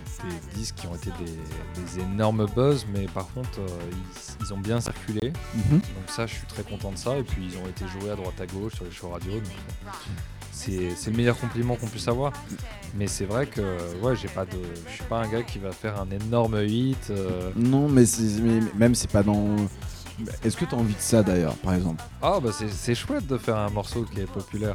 disques 0.54 0.74
qui 0.76 0.86
ont 0.86 0.94
été 0.94 1.10
des, 1.18 1.82
des 1.82 2.00
énormes 2.02 2.46
buzz, 2.54 2.86
mais 2.92 3.06
par 3.06 3.28
contre, 3.32 3.60
euh, 3.60 3.66
ils, 3.92 4.44
ils 4.46 4.52
ont 4.54 4.58
bien 4.58 4.80
circulé. 4.80 5.32
Mhm. 5.54 5.70
Donc 5.78 5.82
ça, 6.08 6.26
je 6.26 6.34
suis 6.34 6.46
très 6.46 6.62
content 6.62 6.90
de 6.92 6.96
ça. 6.98 7.16
Et 7.16 7.22
puis, 7.22 7.48
ils 7.52 7.56
ont 7.58 7.66
été 7.68 7.84
joués 7.88 8.10
à 8.10 8.16
droite 8.16 8.40
à 8.40 8.46
gauche 8.46 8.74
sur 8.74 8.84
les 8.84 8.90
shows 8.90 9.10
radio. 9.10 9.32
donc, 9.32 9.42
euh, 10.68 10.90
c'est 10.96 11.10
le 11.10 11.16
meilleur 11.16 11.38
compliment 11.38 11.76
qu'on 11.76 11.86
puisse 11.86 12.08
avoir. 12.08 12.32
Mais 12.96 13.06
c'est 13.06 13.24
vrai 13.26 13.46
que 13.46 13.60
ouais, 14.02 14.16
j'ai 14.16 14.28
pas 14.28 14.44
de, 14.44 14.58
je 14.88 14.92
suis 14.94 15.04
pas 15.04 15.18
un 15.22 15.28
gars 15.28 15.42
qui 15.42 15.58
va 15.58 15.70
faire 15.72 16.00
un 16.00 16.10
énorme 16.10 16.60
hit. 16.66 17.10
euh. 17.10 17.50
Non, 17.54 17.88
mais, 17.88 18.04
mais 18.42 18.60
même 18.74 18.94
c'est 18.94 19.10
pas 19.10 19.22
dans. 19.22 19.54
Est-ce 20.42 20.56
que 20.56 20.64
tu 20.64 20.74
as 20.74 20.78
envie 20.78 20.94
de 20.94 21.00
ça 21.00 21.22
d'ailleurs, 21.22 21.54
par 21.58 21.74
exemple? 21.74 22.02
Ah 22.20 22.40
bah 22.42 22.50
c'est 22.52 22.94
chouette 22.96 23.28
de 23.28 23.38
faire 23.38 23.56
un 23.56 23.70
morceau 23.70 24.02
qui 24.02 24.20
est 24.20 24.26
populaire. 24.26 24.74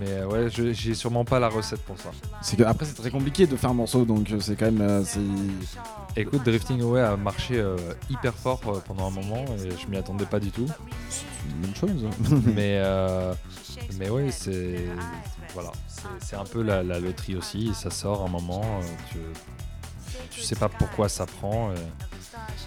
Mais 0.00 0.10
euh, 0.10 0.26
ouais, 0.26 0.48
j'ai 0.50 0.94
sûrement 0.94 1.24
pas 1.24 1.38
la 1.40 1.48
recette 1.48 1.80
pour 1.82 1.98
ça. 1.98 2.10
C'est 2.40 2.56
que 2.56 2.62
après 2.62 2.86
c'est 2.86 2.94
très 2.94 3.10
compliqué 3.10 3.46
de 3.46 3.56
faire 3.56 3.70
un 3.70 3.74
morceau, 3.74 4.04
donc 4.04 4.30
euh, 4.30 4.38
c'est 4.40 4.54
quand 4.56 4.66
même. 4.66 4.80
euh, 4.80 5.02
Écoute, 6.16 6.42
Drifting 6.44 6.80
Away 6.82 7.00
a 7.00 7.16
marché 7.16 7.58
euh, 7.58 7.76
hyper 8.10 8.34
fort 8.34 8.60
euh, 8.66 8.80
pendant 8.86 9.06
un 9.08 9.10
moment 9.10 9.44
et 9.64 9.70
je 9.80 9.86
m'y 9.88 9.96
attendais 9.96 10.26
pas 10.26 10.40
du 10.40 10.50
tout. 10.50 10.66
c'est 11.10 11.24
une 11.50 11.60
bonne 11.62 11.74
chose. 11.74 12.08
mais 12.54 12.80
euh, 12.84 13.34
mais 13.98 14.08
ouais, 14.10 14.30
c'est 14.30 14.86
voilà, 15.54 15.70
c'est- 16.20 16.36
un 16.36 16.44
peu 16.44 16.62
la, 16.62 16.82
la 16.82 17.00
loterie 17.00 17.36
aussi. 17.36 17.72
Ça 17.74 17.90
sort 17.90 18.24
un 18.24 18.28
moment, 18.28 18.62
tu, 19.10 19.18
tu 20.30 20.40
sais 20.42 20.56
pas 20.56 20.68
pourquoi 20.68 21.08
ça 21.08 21.26
prend. 21.26 21.70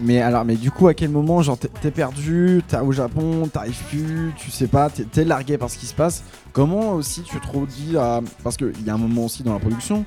Mais 0.00 0.20
alors, 0.20 0.44
mais 0.44 0.56
du 0.56 0.70
coup, 0.70 0.88
à 0.88 0.94
quel 0.94 1.10
moment, 1.10 1.42
genre, 1.42 1.58
t'es- 1.58 1.90
perdu, 1.90 2.62
t'es 2.66 2.78
au 2.78 2.92
Japon, 2.92 3.48
t'arrives 3.52 3.82
plus, 3.90 4.32
tu 4.36 4.50
sais 4.50 4.66
pas, 4.66 4.90
t'es 4.90 5.24
largué 5.24 5.58
par 5.58 5.70
ce 5.70 5.78
qui 5.78 5.86
se 5.86 5.94
passe. 5.94 6.24
Comment 6.52 6.92
aussi 6.92 7.22
tu 7.22 7.38
te 7.40 7.46
redis 7.46 7.96
à. 7.96 8.20
Parce 8.42 8.56
qu'il 8.56 8.72
y 8.84 8.90
a 8.90 8.94
un 8.94 8.98
moment 8.98 9.26
aussi 9.26 9.42
dans 9.42 9.52
la 9.52 9.58
production 9.60 10.04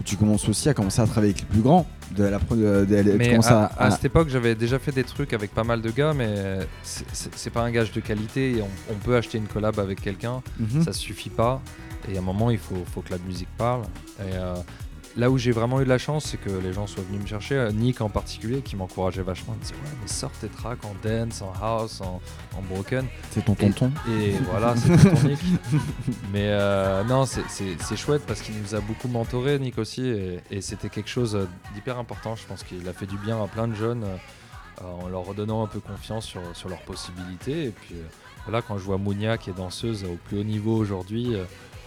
où 0.00 0.02
tu 0.04 0.16
commences 0.16 0.48
aussi 0.48 0.68
à 0.68 0.74
commencer 0.74 1.00
à 1.02 1.06
travailler 1.06 1.32
avec 1.32 1.42
les 1.42 1.48
plus 1.48 1.60
grands 1.60 1.86
de 2.16 2.24
la 2.24 2.38
de- 2.38 2.84
de- 2.84 3.12
Mais 3.16 3.34
à, 3.36 3.40
à- 3.40 3.64
à 3.64 3.86
à- 3.86 3.90
cette 3.92 4.04
époque, 4.06 4.28
j'avais 4.28 4.54
déjà 4.54 4.78
fait 4.78 4.92
des 4.92 5.04
trucs 5.04 5.32
avec 5.32 5.52
pas 5.54 5.64
mal 5.64 5.82
de 5.82 5.90
gars, 5.90 6.12
mais 6.14 6.34
c'est- 6.82 7.50
pas 7.50 7.62
un 7.62 7.70
gage 7.70 7.92
de 7.92 8.00
qualité. 8.00 8.56
Et 8.58 8.62
on, 8.62 8.68
on 8.92 8.94
peut 8.96 9.16
acheter 9.16 9.38
une 9.38 9.46
collab 9.46 9.78
avec 9.78 10.00
quelqu'un, 10.00 10.42
Mhm. 10.58 10.82
ça 10.84 10.92
suffit 10.92 11.30
pas. 11.30 11.60
Et 12.12 12.16
à 12.16 12.18
un 12.20 12.22
moment, 12.22 12.50
il 12.50 12.58
faut, 12.58 12.82
faut 12.94 13.00
que 13.00 13.10
la 13.10 13.18
musique 13.26 13.48
parle. 13.56 13.82
Et 14.20 14.34
euh, 14.34 14.54
là 15.16 15.30
où 15.30 15.38
j'ai 15.38 15.52
vraiment 15.52 15.80
eu 15.80 15.84
de 15.84 15.88
la 15.88 15.98
chance, 15.98 16.24
c'est 16.26 16.36
que 16.36 16.50
les 16.50 16.72
gens 16.72 16.86
soient 16.86 17.02
venus 17.04 17.22
me 17.22 17.26
chercher. 17.26 17.54
euh, 17.56 17.70
Nick 17.72 18.00
en 18.00 18.08
particulier, 18.08 18.60
qui 18.62 18.74
m'encourageait 18.76 19.22
vachement. 19.22 19.54
Il 19.54 19.58
me 19.58 19.62
disait 19.62 19.74
Ouais, 19.74 19.96
mais 20.02 20.08
sors 20.08 20.30
tes 20.32 20.48
tracks 20.48 20.84
en 20.84 20.94
dance, 21.02 21.40
en 21.42 21.52
house, 21.62 22.00
en, 22.00 22.20
en 22.58 22.62
broken. 22.62 23.06
C'est 23.30 23.44
ton 23.44 23.54
tonton. 23.54 23.92
Et 24.10 24.32
voilà, 24.50 24.74
c'est 24.76 24.96
ton 24.96 25.28
Nick. 25.28 25.38
Mais 26.32 26.48
euh, 26.48 27.04
non, 27.04 27.26
c'est- 27.26 27.96
chouette 27.96 28.22
parce 28.26 28.40
qu'il 28.40 28.54
nous 28.60 28.74
a 28.74 28.80
beaucoup 28.80 29.08
mentoré, 29.08 29.58
Nick 29.58 29.78
aussi. 29.78 30.06
Et, 30.06 30.40
et 30.50 30.60
c'était 30.60 30.88
quelque 30.88 31.08
chose 31.10 31.38
d'hyper 31.74 31.98
important. 31.98 32.34
Je 32.36 32.44
pense 32.46 32.62
qu'il 32.64 32.88
a 32.88 32.92
fait 32.92 33.06
du 33.06 33.16
bien 33.18 33.42
à 33.42 33.46
plein 33.46 33.68
de 33.68 33.74
jeunes 33.74 34.04
euh, 34.04 34.84
en 34.84 35.08
leur 35.08 35.24
redonnant 35.24 35.62
un 35.62 35.68
peu 35.68 35.78
confiance 35.80 36.24
sur, 36.26 36.40
sur 36.54 36.68
leurs 36.68 36.82
possibilités. 36.82 37.66
Et 37.66 37.70
puis 37.70 37.94
euh, 37.94 38.02
voilà, 38.46 38.62
quand 38.62 38.76
je 38.78 38.82
vois 38.82 38.98
Mounia 38.98 39.38
qui 39.38 39.50
est 39.50 39.54
danseuse 39.56 40.02
au 40.04 40.16
plus 40.26 40.40
haut 40.40 40.44
niveau 40.44 40.76
aujourd'hui, 40.76 41.36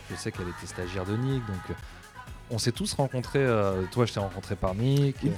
je 0.09 0.15
sais 0.15 0.31
qu'elle 0.31 0.47
était 0.47 0.65
stagiaire 0.65 1.03
de 1.05 1.17
Nick. 1.17 1.45
Donc 1.45 1.77
on 2.51 2.57
s'est 2.57 2.71
tous 2.71 2.93
rencontrés. 2.93 3.39
euh, 3.43 3.83
toi, 3.91 4.05
je 4.05 4.13
t'ai 4.13 4.19
rencontré 4.19 4.55
par 4.55 4.73
Nick. 4.75 5.17
Oui. 5.23 5.31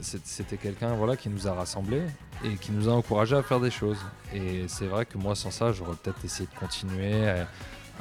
C'était 0.00 0.56
quelqu'un 0.58 0.94
voilà, 0.94 1.16
qui 1.16 1.28
nous 1.28 1.48
a 1.48 1.52
rassemblés 1.54 2.02
et 2.44 2.54
qui 2.54 2.70
nous 2.70 2.88
a 2.88 2.92
encouragés 2.92 3.36
à 3.36 3.42
faire 3.42 3.58
des 3.60 3.70
choses. 3.70 3.98
Et 4.32 4.64
c'est 4.68 4.86
vrai 4.86 5.04
que 5.06 5.18
moi, 5.18 5.34
sans 5.34 5.50
ça, 5.50 5.72
j'aurais 5.72 5.96
peut-être 5.96 6.24
essayé 6.24 6.48
de 6.52 6.58
continuer 6.58 7.28
à, 7.28 7.48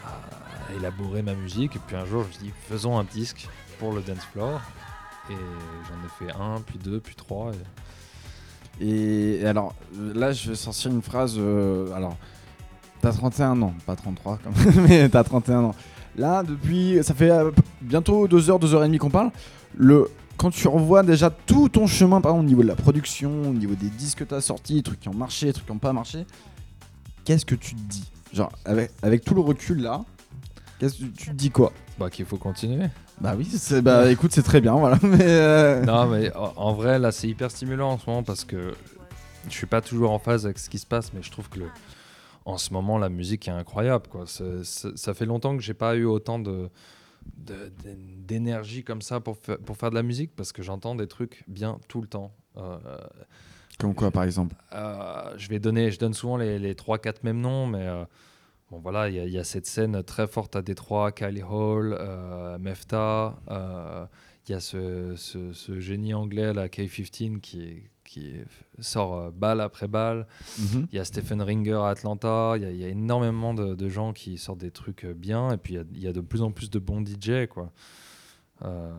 à 0.05 0.73
élaborer 0.75 1.23
ma 1.23 1.33
musique. 1.33 1.75
Et 1.75 1.79
puis 1.87 1.95
un 1.95 2.05
jour, 2.05 2.21
je 2.23 2.27
me 2.27 2.33
suis 2.33 2.43
dit, 2.43 2.53
faisons 2.69 2.97
un 2.99 3.03
disque 3.03 3.47
pour 3.79 3.93
le 3.93 4.01
dance 4.01 4.23
floor. 4.31 4.61
Et 5.31 5.33
j'en 5.33 6.25
ai 6.25 6.29
fait 6.31 6.35
un, 6.39 6.61
puis 6.61 6.77
deux, 6.77 6.99
puis 6.99 7.15
trois. 7.15 7.51
et- 8.79 9.39
Et 9.39 9.47
alors, 9.47 9.73
là, 9.97 10.31
je 10.31 10.49
vais 10.51 10.55
sortir 10.55 10.91
une 10.91 11.01
phrase. 11.01 11.33
euh, 11.37 11.91
alors, 11.95 12.15
t'as 13.01 13.11
31 13.11 13.59
ans, 13.63 13.73
pas 13.87 13.95
33, 13.95 14.37
quand 14.43 14.55
même, 14.55 14.85
mais 14.87 15.09
t'as 15.09 15.23
31 15.23 15.63
ans. 15.63 15.75
Là, 16.17 16.43
depuis. 16.43 16.97
Ça 17.03 17.13
fait 17.13 17.29
euh, 17.31 17.51
bientôt 17.81 18.27
2 18.27 18.49
heures, 18.49 18.59
2 18.59 18.73
heures 18.73 18.83
et 18.83 18.87
demie 18.87 18.97
qu'on 18.97 19.09
parle. 19.09 19.31
Le, 19.77 20.09
quand 20.37 20.49
tu 20.51 20.67
revois 20.67 21.03
déjà 21.03 21.29
tout 21.29 21.69
ton 21.69 21.87
chemin, 21.87 22.21
par 22.21 22.31
exemple, 22.31 22.45
au 22.45 22.49
niveau 22.49 22.63
de 22.63 22.67
la 22.67 22.75
production, 22.75 23.41
au 23.43 23.53
niveau 23.53 23.75
des 23.75 23.89
disques 23.89 24.19
que 24.19 24.23
t'as 24.23 24.41
sortis, 24.41 24.81
trucs 24.83 24.99
qui 24.99 25.09
ont 25.09 25.13
marché, 25.13 25.51
trucs 25.53 25.65
qui 25.65 25.71
n'ont 25.71 25.77
pas 25.79 25.93
marché, 25.93 26.25
qu'est-ce 27.25 27.45
que 27.45 27.55
tu 27.55 27.75
te 27.75 27.81
dis? 27.81 28.03
Genre, 28.33 28.51
avec, 28.65 28.91
avec 29.01 29.23
tout 29.23 29.33
le 29.35 29.41
recul 29.41 29.81
là, 29.81 30.01
qu'est-ce 30.79 30.95
que 30.99 31.05
tu 31.05 31.29
te 31.29 31.35
dis 31.35 31.49
quoi? 31.51 31.71
Bah, 31.99 32.09
qu'il 32.09 32.25
faut 32.25 32.37
continuer. 32.37 32.87
Bah 33.19 33.33
oui, 33.37 33.45
c'est- 33.45 33.81
bah 33.81 34.11
écoute, 34.11 34.31
c'est 34.33 34.43
très 34.43 34.61
bien, 34.61 34.73
voilà. 34.73 34.97
Mais. 35.03 35.17
euh, 35.21 35.83
non, 35.85 36.05
mais 36.07 36.31
en, 36.35 36.53
en 36.55 36.73
vrai, 36.73 36.99
là, 36.99 37.11
c'est 37.11 37.27
hyper 37.27 37.49
stimulant 37.49 37.91
en 37.93 37.97
ce 37.97 38.07
moment 38.07 38.21
parce 38.21 38.43
que 38.45 38.73
je 39.49 39.53
suis 39.53 39.65
pas 39.65 39.81
toujours 39.81 40.11
en 40.11 40.19
phase 40.19 40.45
avec 40.45 40.59
ce 40.59 40.69
qui 40.69 40.77
se 40.77 40.85
passe, 40.85 41.11
mais 41.13 41.21
je 41.23 41.31
trouve 41.31 41.49
que 41.49 41.59
le- 41.59 41.69
en 42.47 42.57
ce 42.57 42.71
moment, 42.73 42.97
la 42.97 43.09
musique 43.09 43.47
est 43.47 43.51
incroyable. 43.51 44.07
Quoi. 44.09 44.25
Ça 44.25 45.13
fait 45.13 45.25
longtemps 45.25 45.55
que 45.57 45.61
j'ai 45.63 45.73
pas 45.73 45.95
eu 45.95 46.05
autant 46.05 46.39
de 46.39 46.69
d'énergie 48.27 48.83
comme 48.85 49.01
ça 49.01 49.19
pour, 49.19 49.37
fa- 49.37 49.57
pour 49.57 49.75
faire 49.77 49.89
de 49.89 49.95
la 49.95 50.03
musique 50.03 50.31
parce 50.35 50.51
que 50.53 50.61
j'entends 50.63 50.95
des 50.95 51.07
trucs 51.07 51.43
bien 51.47 51.77
tout 51.89 51.99
le 52.01 52.07
temps. 52.07 52.31
Euh, 52.55 52.77
Comme 53.79 53.93
quoi, 53.93 54.11
par 54.11 54.23
exemple? 54.23 54.55
euh, 54.73 55.33
je 55.37 55.49
vais 55.49 55.59
donner, 55.59 55.91
je 55.91 55.99
donne 55.99 56.13
souvent 56.13 56.37
les, 56.37 56.57
les 56.57 56.73
3-4 56.73 57.15
mêmes 57.23 57.41
noms, 57.41 57.67
mais 57.67 57.85
euh, 57.85 58.05
bon 58.71 58.79
voilà, 58.79 59.09
il 59.09 59.15
y, 59.15 59.19
a- 59.19 59.25
il 59.25 59.31
y 59.31 59.37
a 59.37 59.43
cette 59.43 59.65
scène 59.67 60.01
très 60.03 60.25
forte 60.27 60.55
à 60.55 60.61
Détroit, 60.61 61.11
Kylie 61.11 61.43
Hall, 61.43 61.97
Mefta, 62.59 63.35
il 64.47 64.51
y 64.51 64.55
a 64.55 64.59
ce, 64.61 65.15
ce- 65.17 65.51
ce 65.51 65.79
génie 65.81 66.13
anglais, 66.13 66.53
la 66.53 66.69
K15, 66.69 67.39
qui, 67.41 67.61
est- 67.63 67.83
qui 68.07 68.33
sort 68.79 69.15
euh, 69.15 69.31
balle 69.31 69.61
après 69.61 69.87
balle. 69.87 70.25
Mhm. 70.57 70.87
Il 70.91 70.95
y 70.95 70.99
a 70.99 71.05
Stephen 71.05 71.41
Ringer 71.41 71.73
à 71.83 71.89
Atlanta, 71.89 72.53
il 72.55 72.63
y 72.63 72.65
a, 72.65 72.71
il 72.71 72.77
y 72.77 72.83
a 72.85 72.87
énormément 72.87 73.53
de, 73.53 73.75
de 73.75 73.89
gens 73.89 74.13
qui 74.13 74.37
sortent 74.39 74.59
des 74.59 74.71
trucs 74.71 75.05
euh, 75.05 75.13
bien, 75.13 75.51
et 75.51 75.57
puis 75.57 75.73
il 75.75 75.77
y 75.77 75.79
a- 75.79 75.85
il 75.93 75.99
y, 75.99 76.07
a 76.07 76.13
de 76.13 76.21
plus 76.21 76.41
en 76.41 76.51
plus 76.51 76.69
de 76.71 76.79
bons 76.79 77.01
DJ, 77.05 77.47
quoi. 77.47 77.71
Euh, 78.63 78.91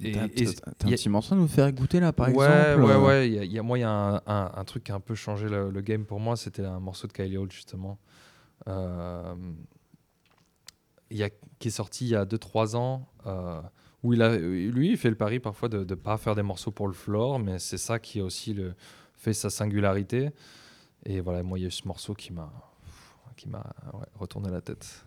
T'as 0.00 0.22
un 0.22 0.28
petit 0.28 1.08
morceau 1.08 1.34
à 1.34 1.36
nous 1.38 1.48
faire 1.48 1.72
goûter 1.72 1.98
là, 1.98 2.12
par 2.12 2.28
ouais, 2.28 2.32
exemple 2.34 2.84
Ouais, 2.86 2.92
euh, 2.92 3.00
ouais, 3.04 3.30
y 3.30 3.38
a- 3.40 3.44
il 3.44 3.50
y 3.52 3.58
a- 3.58 3.62
moi, 3.64 3.78
il 3.78 3.80
y 3.80 3.84
a 3.84 3.90
un, 3.90 4.16
un- 4.26 4.52
un 4.54 4.64
truc 4.64 4.84
qui 4.84 4.92
a 4.92 4.94
un 4.94 5.00
peu 5.00 5.16
changé 5.16 5.48
le, 5.48 5.70
le 5.70 5.80
game 5.80 6.04
pour 6.04 6.20
moi, 6.20 6.36
c'était 6.36 6.64
un 6.64 6.78
morceau 6.78 7.08
de 7.08 7.12
Kylie 7.12 7.36
Hall, 7.36 7.50
justement, 7.50 7.98
euh, 8.68 9.34
il 11.10 11.16
y 11.16 11.24
a, 11.24 11.30
qui 11.58 11.68
est 11.68 11.72
sorti 11.72 12.04
il 12.04 12.10
y 12.10 12.14
a 12.16 12.24
2-3 12.26 12.76
ans, 12.76 13.08
euh, 13.26 13.60
où 14.02 14.12
il 14.12 14.22
a, 14.22 14.36
lui, 14.36 14.90
il 14.90 14.96
fait 14.96 15.10
le 15.10 15.16
pari 15.16 15.40
parfois 15.40 15.68
de 15.68 15.78
ne 15.78 15.94
pas 15.94 16.16
faire 16.18 16.34
des 16.34 16.42
morceaux 16.42 16.70
pour 16.70 16.86
le 16.86 16.94
floor, 16.94 17.38
mais 17.38 17.58
c'est 17.58 17.78
ça 17.78 17.98
qui 17.98 18.20
a 18.20 18.24
aussi 18.24 18.54
le, 18.54 18.74
fait 19.18 19.34
sa 19.34 19.50
singularité. 19.50 20.30
Et 21.04 21.20
voilà, 21.20 21.42
moi, 21.42 21.58
il 21.58 21.62
y 21.62 21.64
a 21.64 21.68
eu 21.68 21.72
ce 21.72 21.86
morceau 21.86 22.14
qui 22.14 22.32
m'a 22.32 22.50
retourné 24.14 24.50
la 24.50 24.60
tête. 24.60 25.04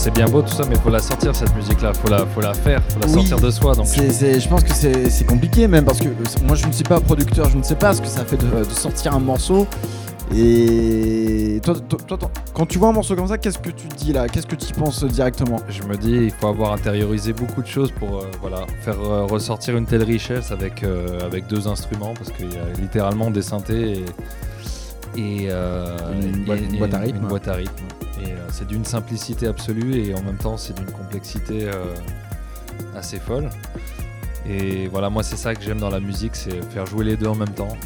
C'est 0.00 0.14
bien 0.14 0.26
beau 0.26 0.40
tout 0.40 0.52
ça, 0.52 0.62
mais 0.68 0.76
faut 0.76 0.88
la 0.90 0.98
sortir 1.00 1.34
cette 1.36 1.54
musique-là, 1.54 1.92
faut 1.92 2.08
la, 2.08 2.24
faut 2.26 2.40
la 2.40 2.54
faire, 2.54 2.82
faut 2.88 3.00
la 3.00 3.06
Oui. 3.06 3.12
sortir 3.12 3.38
de 3.38 3.50
soi. 3.50 3.74
Donc 3.74 3.86
je 3.86 4.48
pense 4.48 4.64
que 4.64 4.72
c'est 4.74 5.26
compliqué 5.26 5.68
même 5.68 5.84
parce 5.84 5.98
que 5.98 6.08
euh, 6.08 6.46
moi 6.46 6.56
je 6.56 6.66
ne 6.66 6.72
suis 6.72 6.84
pas 6.84 7.00
producteur, 7.00 7.48
je 7.50 7.58
ne 7.58 7.62
sais 7.62 7.74
pas 7.74 7.92
ce 7.92 8.00
que 8.00 8.06
ça 8.08 8.24
fait 8.24 8.38
de, 8.38 8.46
de 8.64 8.70
sortir 8.70 9.14
un 9.14 9.20
morceau. 9.20 9.66
Et 10.34 11.60
toi, 11.64 11.74
toi- 11.88 11.98
toi, 12.06 12.30
quand 12.54 12.64
tu 12.64 12.78
vois 12.78 12.88
un 12.88 12.92
morceau 12.92 13.16
comme 13.16 13.26
ça, 13.26 13.36
qu'est-ce 13.36 13.58
que 13.58 13.70
tu 13.70 13.88
te 13.88 13.96
dis 13.96 14.12
là? 14.12 14.28
Qu'est-ce 14.28 14.46
que 14.46 14.54
tu 14.54 14.68
y 14.68 14.72
penses 14.72 15.02
directement? 15.04 15.56
Je 15.68 15.82
me 15.82 15.96
dis, 15.96 16.12
il 16.26 16.30
faut 16.30 16.46
avoir 16.46 16.72
intériorisé 16.72 17.32
beaucoup 17.32 17.60
de 17.62 17.66
choses 17.66 17.90
pour 17.90 18.18
euh, 18.20 18.26
voilà, 18.40 18.64
faire 18.82 19.00
euh, 19.02 19.24
ressortir 19.24 19.76
une 19.76 19.86
telle 19.86 20.04
richesse 20.04 20.52
avec, 20.52 20.84
euh, 20.84 21.18
avec 21.26 21.48
deux 21.48 21.66
instruments, 21.66 22.14
parce 22.16 22.30
qu'il 22.30 22.46
y 22.52 22.56
a 22.56 22.80
littéralement 22.80 23.30
des 23.32 23.42
synthés 23.42 23.92
et, 23.98 24.04
et, 25.16 25.46
euh, 25.50 25.96
Une 26.22 26.42
et- 26.42 26.44
boîte- 26.44 26.60
une 26.60 26.74
et 26.74 26.78
boîte 26.78 26.94
à 26.94 26.98
rythme. 26.98 27.16
une 27.18 27.28
boîte 27.28 27.48
à 27.48 27.54
rythme. 27.54 27.84
Et 28.22 28.32
euh, 28.32 28.36
c'est 28.52 28.66
d'une 28.66 28.84
simplicité 28.84 29.46
absolue 29.46 29.96
et 29.96 30.14
en 30.14 30.22
même 30.22 30.36
temps 30.36 30.56
c'est 30.56 30.74
d'une 30.76 30.90
complexité 30.90 31.68
euh, 31.68 31.94
assez 32.96 33.18
folle. 33.18 33.48
Et 34.46 34.88
voilà, 34.88 35.10
moi 35.10 35.22
c'est 35.22 35.36
ça 35.36 35.54
que 35.54 35.62
j'aime 35.62 35.78
dans 35.78 35.90
la 35.90 36.00
musique, 36.00 36.34
c'est 36.36 36.62
faire 36.70 36.86
jouer 36.86 37.04
les 37.04 37.16
deux 37.16 37.26
en 37.28 37.34
même 37.34 37.48
temps. 37.50 37.76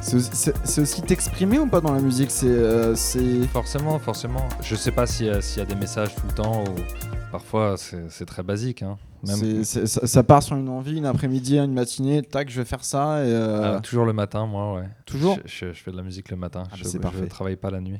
C'est 0.00 0.16
aussi- 0.82 1.00
t'exprimer 1.02 1.58
ou 1.58 1.66
pas 1.66 1.80
dans 1.80 1.92
la 1.92 2.00
musique? 2.00 2.30
C'est 2.30 2.46
euh, 2.46 2.94
Forcément, 3.52 3.98
forcément. 3.98 4.46
Je 4.60 4.76
sais 4.76 4.90
pas 4.92 5.06
s'il 5.06 5.26
y, 5.26 5.30
y 5.30 5.60
a 5.60 5.64
des 5.64 5.74
messages 5.76 6.14
tout 6.14 6.26
le 6.28 6.34
temps 6.34 6.62
ou 6.64 6.74
parfois 7.38 7.74
c'est 7.76 8.26
très 8.26 8.44
basique. 8.44 8.82
Hein. 8.82 8.96
Même 9.26 9.64
ça, 9.64 9.86
ça 10.06 10.22
part 10.22 10.40
sur 10.42 10.54
une 10.56 10.68
envie, 10.68 10.98
une 10.98 11.06
après-midi, 11.06 11.58
une 11.58 11.72
matinée, 11.72 12.22
tac, 12.22 12.48
je 12.48 12.60
vais 12.60 12.64
faire 12.64 12.84
ça. 12.84 13.24
Et, 13.24 13.28
euh, 13.28 13.76
Ah, 13.76 13.80
toujours 13.80 14.04
le 14.04 14.12
matin, 14.12 14.46
moi, 14.46 14.74
ouais. 14.76 14.88
Toujours 15.04 15.36
je, 15.44 15.66
je- 15.66 15.72
je 15.72 15.82
fais 15.82 15.90
de 15.90 15.96
la 15.96 16.04
musique 16.04 16.30
le 16.30 16.36
matin. 16.36 16.62
Ah, 16.70 16.76
bah, 16.80 16.88
je, 16.92 16.98
parfait. 16.98 17.26
travaille 17.26 17.56
pas 17.56 17.70
la 17.72 17.80
nuit. 17.80 17.98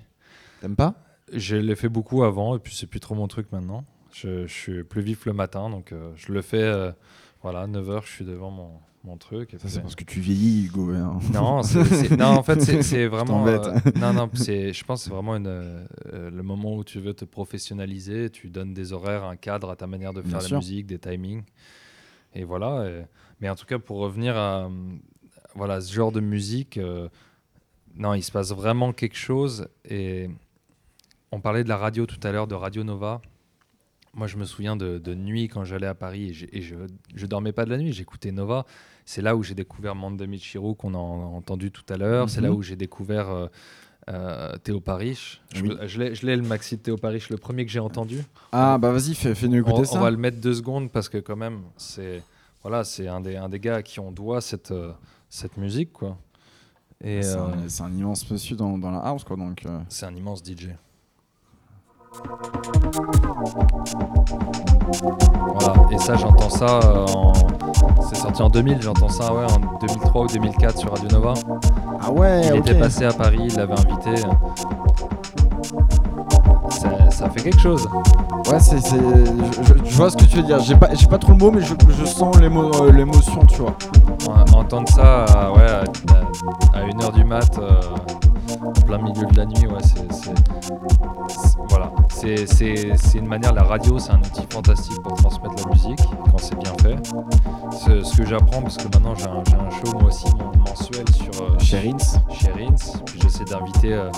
T'aimes 0.61 0.77
pas? 0.77 0.95
Je 1.33 1.57
l'ai 1.57 1.75
fait 1.75 1.89
beaucoup 1.89 2.23
avant 2.23 2.55
et 2.55 2.61
puis 2.61 2.77
c'est 2.77 2.87
plus 2.87 3.01
trop 3.01 3.17
mon 3.17 3.27
truc 3.27 3.51
maintenant. 3.51 3.85
Je, 4.13 4.47
je 4.47 4.53
suis 4.53 4.85
plus 4.85 5.03
vif 5.03 5.27
le 5.27 5.33
matin 5.33 5.69
donc 5.69 5.91
euh, 5.91 6.13
je 6.15 6.33
le 6.33 6.41
fais. 6.41 6.63
euh, 6.63 6.93
voilà, 7.43 7.67
9h, 7.67 8.03
je 8.07 8.11
suis 8.11 8.25
devant 8.25 8.51
mon, 8.53 8.71
mon 9.05 9.17
truc. 9.19 9.51
Ça, 9.59 9.69
c'est 9.69 9.81
parce 9.83 9.95
que 9.95 10.05
tu 10.05 10.19
vieillis, 10.21 10.67
Hugo. 10.67 10.91
hein. 10.93 11.19
Non, 11.33 11.61
non, 12.19 12.25
en 12.25 12.43
fait, 12.43 12.61
c'est- 12.83 13.07
vraiment. 13.07 13.47
euh, 13.47 13.75
non, 13.97 14.13
non, 14.15 14.31
je 14.35 14.85
pense 14.85 15.01
que 15.01 15.05
c'est 15.05 15.11
vraiment 15.15 15.37
une, 15.37 15.47
euh, 15.47 15.87
le 16.31 16.43
moment 16.43 16.75
où 16.77 16.85
tu 16.85 17.01
veux 17.01 17.13
te 17.15 17.25
professionnaliser. 17.25 18.31
Tu 18.31 18.49
donnes 18.49 18.73
des 18.75 18.93
horaires, 18.93 19.25
un 19.25 19.37
cadre 19.37 19.71
à 19.71 19.77
ta 19.77 19.87
manière 19.87 20.13
de 20.15 20.23
Bien 20.23 20.31
faire 20.33 20.41
la 20.41 20.47
sûr. 20.49 20.57
musique, 20.59 20.87
des 20.87 20.99
timings. 20.99 21.43
Et 22.35 22.45
voilà. 22.45 22.87
et- 22.89 23.05
mais 23.41 23.49
en 23.51 23.55
tout 23.57 23.67
cas, 23.67 23.79
pour 23.79 23.99
revenir 23.99 24.37
à 24.37 24.71
voilà, 25.55 25.81
ce 25.81 25.93
genre 25.93 26.11
de 26.13 26.21
musique, 26.21 26.79
euh, 26.79 27.09
non, 27.97 28.15
il 28.15 28.23
se 28.23 28.33
passe 28.33 28.53
vraiment 28.53 28.93
quelque 28.93 29.17
chose. 29.17 29.69
Et 29.89 30.29
on 31.31 31.41
parlait 31.41 31.63
de 31.63 31.69
la 31.69 31.77
radio 31.77 32.07
tout 32.07 32.19
à 32.23 32.33
l'heure, 32.33 32.47
de 32.47 32.55
Radio 32.55 32.83
Nova. 32.85 33.21
Moi, 34.15 34.29
je 34.29 34.37
me 34.37 34.45
souviens 34.45 34.77
de, 34.77 34.99
de 34.99 35.15
nuit 35.15 35.49
quand 35.49 35.65
j'allais 35.65 35.89
à 35.89 35.95
Paris 35.95 36.31
et, 36.53 36.59
et 36.59 36.63
je, 36.63 36.77
je 37.15 37.27
dormais 37.27 37.53
pas 37.53 37.65
de 37.65 37.71
la 37.71 37.79
nuit, 37.79 37.93
j'écoutais 37.93 38.31
Nova. 38.33 38.65
C'est 39.05 39.23
là 39.23 39.37
où 39.37 39.43
j'ai 39.43 39.55
découvert 39.55 39.95
Mande 39.95 40.21
Michiru 40.27 40.75
qu'on 40.75 40.95
a 40.95 40.99
en- 40.99 41.37
entendu 41.37 41.71
tout 41.71 41.85
à 41.91 41.97
l'heure. 41.97 42.31
C'est 42.31 42.41
là 42.41 42.51
Mhm. 42.51 42.57
où 42.57 42.63
j'ai 42.63 42.77
découvert 42.77 43.29
euh, 43.31 43.47
euh, 44.09 44.57
Théo 44.59 44.81
Parish. 44.81 45.41
Je, 45.55 45.63
Oui. 45.63 45.69
me- 45.71 45.87
je 45.87 45.99
l'ai- 45.99 46.15
je 46.15 46.27
l'ai 46.27 46.37
le 46.37 46.43
maxi 46.43 46.77
de 46.77 46.83
Théo 46.83 46.97
Parish, 46.97 47.29
le 47.31 47.37
premier 47.37 47.65
que 47.67 47.71
j'ai 47.73 47.81
entendu. 47.81 48.23
Ah, 48.53 48.79
bah 48.79 48.91
vas-y, 48.93 49.15
fais- 49.15 49.35
fais-nous 49.35 49.59
écouter 49.61 49.81
On, 49.81 49.85
ça. 49.85 49.99
on 49.99 50.03
va 50.03 50.11
le 50.11 50.17
mettre 50.17 50.41
deux 50.41 50.55
secondes 50.55 50.91
parce 50.91 51.09
que 51.09 51.19
quand 51.19 51.37
même, 51.37 51.63
c'est 51.77 52.23
voilà, 52.63 52.83
c'est 52.85 53.09
un 53.09 53.21
des, 53.21 53.37
un 53.37 53.49
des 53.51 53.61
gars 53.61 53.77
à 53.77 53.83
qui 53.83 54.01
on 54.01 54.11
doit 54.11 54.41
cette, 54.41 54.71
euh, 54.71 54.93
cette 55.29 55.57
musique. 55.59 55.93
quoi. 55.93 56.17
C'est 57.03 57.25
euh, 57.37 57.45
un, 57.47 57.69
c'est 57.69 57.83
un 57.83 57.93
immense 57.93 58.31
monsieur 58.31 58.57
dans, 58.57 58.79
dans 58.79 58.91
la 58.91 59.01
house, 59.01 59.25
quoi. 59.25 59.37
Donc, 59.37 59.67
euh, 59.67 59.81
c'est 59.91 60.07
un 60.07 60.15
immense 60.15 60.43
DJ. 60.43 60.69
Voilà, 65.61 65.75
et 65.91 65.99
ça 65.99 66.17
j'entends 66.17 66.51
ça 66.51 66.67
euh, 66.85 67.07
en... 67.15 67.33
C'est 68.09 68.17
sorti 68.17 68.43
en 68.43 68.49
2000, 68.49 68.83
j'entends 68.83 69.09
ça 69.09 69.33
ouais, 69.33 69.45
en 69.45 69.59
2003 69.87 70.23
ou 70.23 70.27
2004 70.27 70.79
sur 70.79 70.91
Radio 70.93 71.09
Nova. 71.09 71.35
Ah 72.01 72.11
ouais, 72.11 72.43
Il 72.49 72.57
était 72.57 72.75
passé 72.75 73.05
à 73.05 73.13
Paris, 73.13 73.39
il 73.49 73.57
l'avait 73.57 73.73
invité. 73.73 74.17
Ça, 76.71 77.11
ça 77.11 77.31
fait 77.31 77.43
quelque 77.43 77.61
chose. 77.61 77.89
Ouais, 78.51 78.61
c'est, 78.61 78.79
je, 78.79 79.97
vois 79.97 80.11
ce 80.11 80.17
que 80.17 80.25
tu 80.25 80.37
veux 80.37 80.43
dire. 80.43 80.61
J'ai 80.61 80.77
pas, 80.77 80.93
j'ai 80.95 81.07
pas 81.07 81.19
trop 81.19 81.33
le 81.33 81.39
mot, 81.39 81.51
mais 81.51 81.63
je, 81.63 81.75
je 81.99 82.05
sens 82.05 82.37
euh, 82.37 82.93
l'émotion, 82.93 83.41
tu 83.47 83.63
vois. 83.63 83.75
En- 84.29 84.59
Entendre 84.59 84.89
ça 84.89 85.25
à, 85.25 85.53
ouais, 85.53 85.63
à, 85.63 86.79
à 86.79 86.83
1h 86.87 87.13
du 87.15 87.25
mat, 87.25 87.59
euh, 87.59 87.81
en 88.65 88.73
plein 88.73 88.99
milieu 88.99 89.27
de 89.27 89.37
la 89.37 89.47
nuit, 89.47 89.67
ouais, 89.67 89.83
c'est. 89.83 90.35
Voilà, 91.69 91.91
c'est 92.09 92.47
c'est- 92.47 92.97
c'est 92.97 93.19
une 93.19 93.27
manière, 93.27 93.53
la 93.53 93.63
radio 93.65 93.99
c'est 93.99 94.13
un 94.13 94.19
outil 94.19 94.47
fantastique 94.51 95.01
pour 95.03 95.15
transmettre 95.15 95.55
la 95.67 95.73
musique 95.73 96.01
quand 96.31 96.39
c'est 96.39 96.57
bien 96.59 96.73
fait. 96.83 96.97
Ce, 97.73 98.17
que 98.17 98.27
j'apprends, 98.27 98.63
parce 98.63 98.77
que 98.77 98.85
maintenant 98.85 99.15
j'ai 99.15 99.27
un, 99.27 99.71
show 99.71 99.93
moi 99.99 100.05
aussi 100.09 100.27
mensuel 100.69 101.05
sur 101.13 101.43
euh, 101.43 101.59
Chez 101.59 101.95
j'essaie 103.21 103.45
d'inviter 103.45 103.95
euh, 103.95 104.11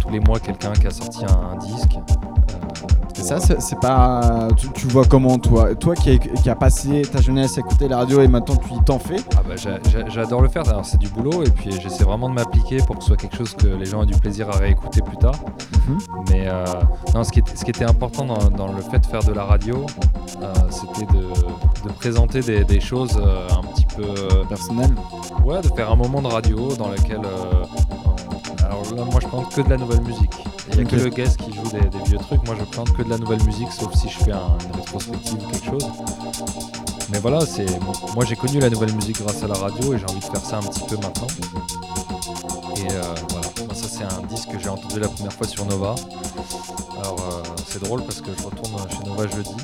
tous 0.00 0.08
les 0.10 0.20
mois 0.20 0.38
quelqu'un 0.40 0.72
qui 0.72 0.86
a 0.86 0.90
sorti 0.90 1.24
un, 1.24 1.52
un 1.52 1.56
disque. 1.56 1.96
euh, 1.96 3.03
ça, 3.24 3.40
c'est, 3.40 3.80
pas. 3.80 4.48
Tu, 4.56 4.68
tu 4.72 4.86
vois 4.88 5.04
comment, 5.04 5.38
toi 5.38 5.74
Toi 5.74 5.94
qui, 5.94 6.10
a- 6.10 6.18
qui 6.18 6.50
a 6.50 6.54
passé 6.54 7.02
ta 7.10 7.20
jeunesse 7.20 7.56
à 7.56 7.60
écouter 7.60 7.88
la 7.88 7.96
radio 7.98 8.20
et 8.20 8.28
maintenant 8.28 8.56
tu 8.56 8.68
t'en 8.84 8.98
fais 8.98 9.16
Ah 9.36 9.40
bah, 9.48 9.54
j'a- 9.56 9.78
j'a- 9.90 10.08
j'adore 10.08 10.42
le 10.42 10.48
faire, 10.48 10.68
alors 10.68 10.84
c'est 10.84 10.98
du 10.98 11.08
boulot 11.08 11.42
et 11.42 11.50
puis 11.50 11.70
j'essaie 11.80 12.04
vraiment 12.04 12.28
de 12.28 12.34
m'appliquer 12.34 12.78
pour 12.78 12.96
que 12.96 13.02
ce 13.02 13.08
soit 13.08 13.16
quelque 13.16 13.36
chose 13.36 13.54
que 13.54 13.66
les 13.66 13.84
gens 13.86 14.02
aient 14.02 14.06
du 14.06 14.18
plaisir 14.18 14.48
à 14.50 14.56
réécouter 14.58 15.00
plus 15.02 15.16
tard. 15.16 15.34
Mhm. 15.88 15.98
Mais 16.30 16.44
euh, 16.48 16.64
non, 17.14 17.24
ce 17.24 17.30
qui, 17.32 17.40
était, 17.40 17.56
ce 17.56 17.64
qui 17.64 17.70
était 17.70 17.84
important 17.84 18.24
dans, 18.26 18.50
dans 18.50 18.72
le 18.72 18.80
fait 18.82 18.98
de 18.98 19.06
faire 19.06 19.22
de 19.24 19.32
la 19.32 19.44
radio, 19.44 19.86
euh, 20.42 20.52
c'était 20.70 21.06
de, 21.12 21.22
de 21.88 21.92
présenter 21.94 22.40
des, 22.40 22.64
des 22.64 22.80
choses 22.80 23.16
euh, 23.20 23.48
un 23.50 23.62
petit 23.72 23.86
peu... 23.96 24.02
euh, 24.02 24.44
Personnel 24.48 24.90
ouais, 25.44 25.60
de 25.62 25.68
faire 25.68 25.90
un 25.90 25.96
moment 25.96 26.20
de 26.22 26.26
radio 26.28 26.68
dans 26.76 26.88
lequel... 26.88 27.20
alors 28.80 28.94
là, 28.94 29.04
moi 29.04 29.20
je 29.22 29.26
plante 29.28 29.54
que 29.54 29.60
de 29.60 29.68
la 29.70 29.76
nouvelle 29.76 30.00
musique. 30.02 30.32
Il 30.70 30.76
n'y 30.76 30.82
a 30.82 30.84
que 30.84 30.96
le 30.96 31.08
guest 31.10 31.36
qui 31.38 31.52
joue 31.54 31.68
des, 31.70 31.88
des 31.88 32.02
vieux 32.04 32.18
trucs, 32.18 32.44
moi 32.46 32.56
je 32.58 32.64
plante 32.64 32.92
que 32.92 33.02
de 33.02 33.10
la 33.10 33.18
nouvelle 33.18 33.42
musique, 33.44 33.70
sauf 33.72 33.94
si 33.94 34.08
je 34.08 34.18
fais 34.18 34.32
un- 34.32 34.58
une 34.66 34.76
rétrospective 34.76 35.34
ou 35.34 35.50
quelque 35.50 35.64
chose. 35.66 35.86
Mais 37.10 37.18
voilà, 37.20 37.40
c'est 37.46 37.66
moi 38.14 38.24
j'ai 38.24 38.34
connu 38.36 38.58
la 38.58 38.70
nouvelle 38.70 38.92
musique 38.94 39.20
grâce 39.22 39.42
à 39.42 39.46
la 39.46 39.54
radio 39.54 39.94
et 39.94 39.98
j'ai 39.98 40.04
envie 40.06 40.20
de 40.20 40.24
faire 40.24 40.44
ça 40.44 40.58
un 40.58 40.62
petit 40.62 40.80
peu 40.88 40.96
maintenant. 40.96 41.26
Et 42.76 42.90
euh, 42.92 43.02
voilà, 43.30 43.46
Moi, 43.66 43.74
ça 43.74 43.86
c'est 43.88 44.04
un 44.04 44.22
disque 44.26 44.48
que 44.50 44.58
j'ai 44.58 44.68
entendu 44.68 44.98
la 44.98 45.08
première 45.08 45.32
fois 45.32 45.46
sur 45.46 45.64
Nova. 45.66 45.94
Alors 46.98 47.16
euh, 47.30 47.42
c'est 47.68 47.82
drôle 47.82 48.02
parce 48.02 48.20
que 48.20 48.30
je 48.36 48.42
retourne 48.44 48.76
chez 48.90 49.04
Nova 49.08 49.26
jeudi. 49.28 49.54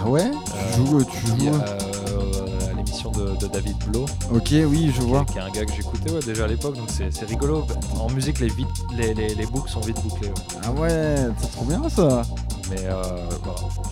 Ah 0.00 0.08
ouais 0.08 0.30
Tu 0.74 0.86
joues, 0.86 1.04
tu 1.04 1.16
Et, 1.44 1.50
joues. 1.50 1.54
euh, 1.54 2.70
à 2.70 2.74
l'émission 2.74 3.10
de, 3.10 3.36
de 3.36 3.46
David 3.46 3.76
Blo, 3.86 4.06
Ok, 4.32 4.48
oui, 4.52 4.92
je 4.94 5.02
vois. 5.02 5.24
qui, 5.24 5.38
est 5.38 5.40
un 5.40 5.50
gars 5.50 5.64
que 5.64 5.72
j'écoutais 5.74 6.10
ouais, 6.10 6.20
déjà 6.20 6.44
à 6.44 6.46
l'époque, 6.46 6.76
donc 6.76 6.88
c'est 6.90 7.24
rigolo. 7.26 7.66
En 7.98 8.08
musique, 8.10 8.38
les, 8.40 8.48
vite, 8.48 8.68
les, 8.96 9.14
les, 9.14 9.34
les 9.34 9.46
boucles 9.46 9.70
sont 9.70 9.80
vite 9.80 10.00
bouclées. 10.02 10.28
ouais. 10.28 10.34
Ah 10.64 10.70
ouais, 10.72 11.16
c'est 11.40 11.50
trop 11.52 11.64
bien 11.64 11.88
ça. 11.88 12.22
Mais 12.70 12.82
euh, 12.84 13.02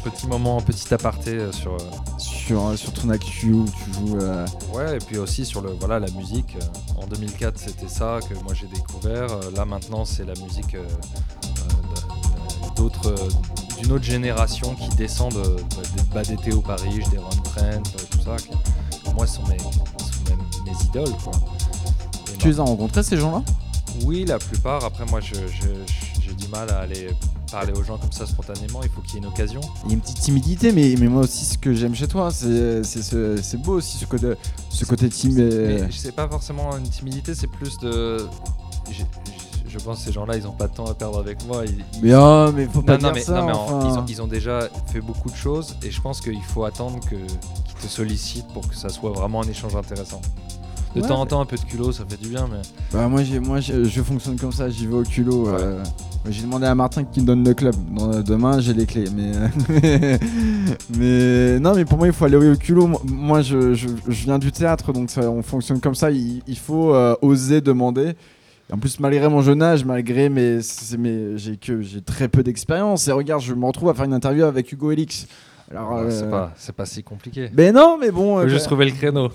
petit 0.04 0.26
moment, 0.26 0.60
petit 0.60 0.92
aparté 0.92 1.30
euh, 1.30 1.50
sur, 1.50 1.72
euh, 1.72 1.78
Sur, 2.18 2.66
euh, 2.66 2.76
sur 2.76 2.92
ton 2.92 3.08
actu 3.08 3.52
où 3.54 3.64
tu 3.64 3.92
joues. 3.94 4.18
euh, 4.20 4.44
Ouais, 4.74 4.96
et 4.96 4.98
puis 4.98 5.16
aussi 5.16 5.46
sur 5.46 5.62
le, 5.62 5.70
voilà, 5.80 5.98
la 5.98 6.10
musique. 6.10 6.56
euh, 6.60 7.00
en 7.02 7.06
2004, 7.06 7.58
c'était 7.58 7.88
ça 7.88 8.18
que 8.28 8.34
moi 8.44 8.52
j'ai 8.52 8.66
découvert. 8.66 9.32
Euh, 9.32 9.50
là 9.56 9.64
maintenant, 9.64 10.04
c'est 10.04 10.24
la 10.26 10.34
musique 10.44 10.74
euh, 10.74 10.84
euh, 10.84 12.68
d'autres, 12.76 13.08
euh, 13.08 13.28
d'une 13.80 13.92
autre 13.92 14.04
génération 14.04 14.74
qui 14.74 14.88
descend 14.96 15.32
de, 15.34 15.40
de- 15.42 15.46
des 15.54 16.02
bah, 16.14 16.22
des 16.22 16.36
Théo 16.36 16.60
Paris, 16.60 17.00
des 17.10 17.18
Ron 17.18 17.28
Trent, 17.44 17.60
euh, 17.62 17.78
tout 18.10 18.20
ça. 18.24 18.36
qui, 18.36 18.48
pour 19.04 19.14
moi, 19.14 19.26
sont 19.26 19.42
mes, 19.46 19.58
sont 19.58 19.84
mes, 20.64 20.70
mes 20.70 20.76
idoles. 20.84 21.16
Quoi. 21.22 21.32
Et 22.32 22.36
Tu 22.38 22.48
les 22.48 22.58
as 22.60 22.62
rencontrés 22.62 23.02
ces 23.02 23.16
gens-là? 23.16 23.42
Oui, 24.04 24.24
la 24.26 24.38
plupart. 24.38 24.84
Après, 24.84 25.04
moi, 25.06 25.20
je- 25.20 25.34
je- 25.34 25.40
je- 25.86 26.20
j'ai 26.20 26.34
du 26.34 26.48
mal 26.48 26.68
à 26.70 26.80
aller 26.80 27.08
parler 27.50 27.72
aux 27.72 27.82
gens 27.84 27.96
comme 27.96 28.10
ça 28.12 28.26
spontanément, 28.26 28.82
il 28.82 28.88
faut 28.90 29.00
qu'il 29.02 29.14
y 29.14 29.16
ait 29.16 29.20
une 29.20 29.26
occasion. 29.26 29.60
Il 29.84 29.90
y 29.90 29.92
a 29.92 29.94
une 29.94 30.00
petite 30.00 30.20
timidité, 30.20 30.72
mais, 30.72 30.96
mais 30.98 31.06
moi 31.06 31.22
aussi, 31.22 31.44
ce 31.44 31.56
que 31.56 31.72
j'aime 31.72 31.94
chez 31.94 32.08
toi, 32.08 32.30
c'est 32.32 32.82
c'est 32.82 33.02
ce- 33.02 33.40
c'est 33.40 33.56
beau 33.56 33.74
aussi, 33.74 33.96
ce 33.98 34.04
côté, 34.04 34.32
ce 34.68 34.84
côté 34.84 35.08
timide. 35.08 35.38
Mais 35.38 35.88
c'est 35.92 36.10
pas 36.12 36.28
forcément 36.28 36.76
une 36.76 36.88
timidité, 36.88 37.34
c'est 37.36 37.46
plus 37.46 37.78
de. 37.78 38.26
Je 39.78 39.84
pense 39.84 39.98
que 39.98 40.04
ces 40.06 40.12
gens-là, 40.12 40.36
ils 40.36 40.46
ont 40.46 40.52
pas 40.52 40.68
de 40.68 40.74
temps 40.74 40.86
à 40.86 40.94
perdre 40.94 41.18
avec 41.18 41.44
moi. 41.46 41.64
ils- 41.66 41.84
Mais 42.02 42.14
oh, 42.14 42.50
mais 42.54 42.66
faut 42.66 42.82
pas 42.82 42.96
non, 42.96 43.08
non, 43.08 43.08
dire 43.08 43.12
mais, 43.14 43.20
ça. 43.20 43.40
non, 43.40 43.46
mais 43.46 43.52
en- 43.52 43.56
enfin. 43.56 43.88
ils, 43.92 43.98
ont, 43.98 44.04
ils 44.08 44.22
ont 44.22 44.26
déjà 44.26 44.60
fait 44.92 45.00
beaucoup 45.00 45.30
de 45.30 45.36
choses 45.36 45.76
et 45.82 45.90
je 45.90 46.00
pense 46.00 46.20
qu'il 46.20 46.42
faut 46.42 46.64
attendre 46.64 46.98
que- 47.00 47.14
qu'ils 47.16 47.74
te 47.82 47.86
sollicitent 47.86 48.48
pour 48.54 48.66
que 48.68 48.74
ça 48.74 48.88
soit 48.88 49.10
vraiment 49.10 49.42
un 49.42 49.48
échange 49.48 49.74
intéressant. 49.76 50.20
De 50.94 51.02
Ouais, 51.02 51.08
temps 51.08 51.20
en 51.20 51.26
temps, 51.26 51.40
un 51.42 51.44
peu 51.44 51.56
de 51.56 51.62
culot, 51.64 51.92
ça 51.92 52.04
fait 52.08 52.16
du 52.18 52.28
bien, 52.30 52.48
mais. 52.50 52.62
Bah, 52.90 53.06
moi, 53.06 53.22
j'ai- 53.22 53.38
moi 53.38 53.60
j'ai- 53.60 53.84
je 53.84 54.02
fonctionne 54.02 54.38
comme 54.38 54.52
ça, 54.52 54.70
j'y 54.70 54.86
vais 54.86 54.94
au 54.94 55.02
culot. 55.02 55.46
euh. 55.48 55.82
J'ai 56.28 56.42
demandé 56.42 56.64
à 56.66 56.74
Martin 56.74 57.04
qu'il 57.04 57.22
me 57.22 57.26
donne 57.28 57.44
le 57.44 57.52
club. 57.54 57.74
Demain, 58.24 58.58
j'ai 58.60 58.72
les 58.72 58.86
clés. 58.86 59.04
Mais, 59.14 60.18
mais 60.98 61.60
non, 61.60 61.74
mais 61.74 61.84
pour 61.84 61.98
moi, 61.98 62.06
il 62.06 62.12
faut 62.12 62.24
aller 62.24 62.36
au 62.36 62.56
culot. 62.56 62.86
Moi- 62.86 63.00
Moi, 63.08 63.42
je, 63.42 63.74
je- 63.74 63.88
je 64.08 64.24
viens 64.24 64.38
du 64.38 64.50
théâtre, 64.52 64.92
donc 64.92 65.10
ça- 65.10 65.30
on 65.30 65.42
fonctionne 65.42 65.80
comme 65.80 65.94
ça. 65.94 66.10
Il, 66.10 66.42
il 66.46 66.58
faut 66.58 66.94
euh, 66.94 67.14
oser 67.22 67.60
demander. 67.60 68.14
En 68.72 68.78
plus, 68.78 68.98
malgré 68.98 69.28
mon 69.28 69.42
jeune 69.42 69.62
âge, 69.62 69.84
malgré 69.84 70.28
mes, 70.28 70.58
mes- 70.98 71.38
j'ai 71.38 71.56
que 71.56 71.82
j'ai 71.82 72.00
très 72.02 72.26
peu 72.28 72.42
d'expérience. 72.42 73.06
Et 73.06 73.12
regarde, 73.12 73.40
je 73.42 73.54
me 73.54 73.64
retrouve 73.64 73.90
à 73.90 73.94
faire 73.94 74.04
une 74.06 74.12
interview 74.14 74.44
avec 74.44 74.70
Hugo 74.72 74.90
Elix. 74.90 75.26
Alors, 75.70 76.02
Ouais, 76.02 76.10
C'est 76.10 76.24
euh, 76.24 76.30
pas, 76.30 76.52
c'est 76.56 76.74
pas 76.74 76.84
si 76.86 77.02
compliqué. 77.04 77.50
Mais 77.56 77.70
non, 77.70 77.96
mais 78.00 78.10
bon. 78.10 78.36
Faut 78.36 78.42
euh, 78.42 78.48
juste 78.48 78.66
trouver 78.66 78.86
le 78.86 78.90
créneau. 78.92 79.28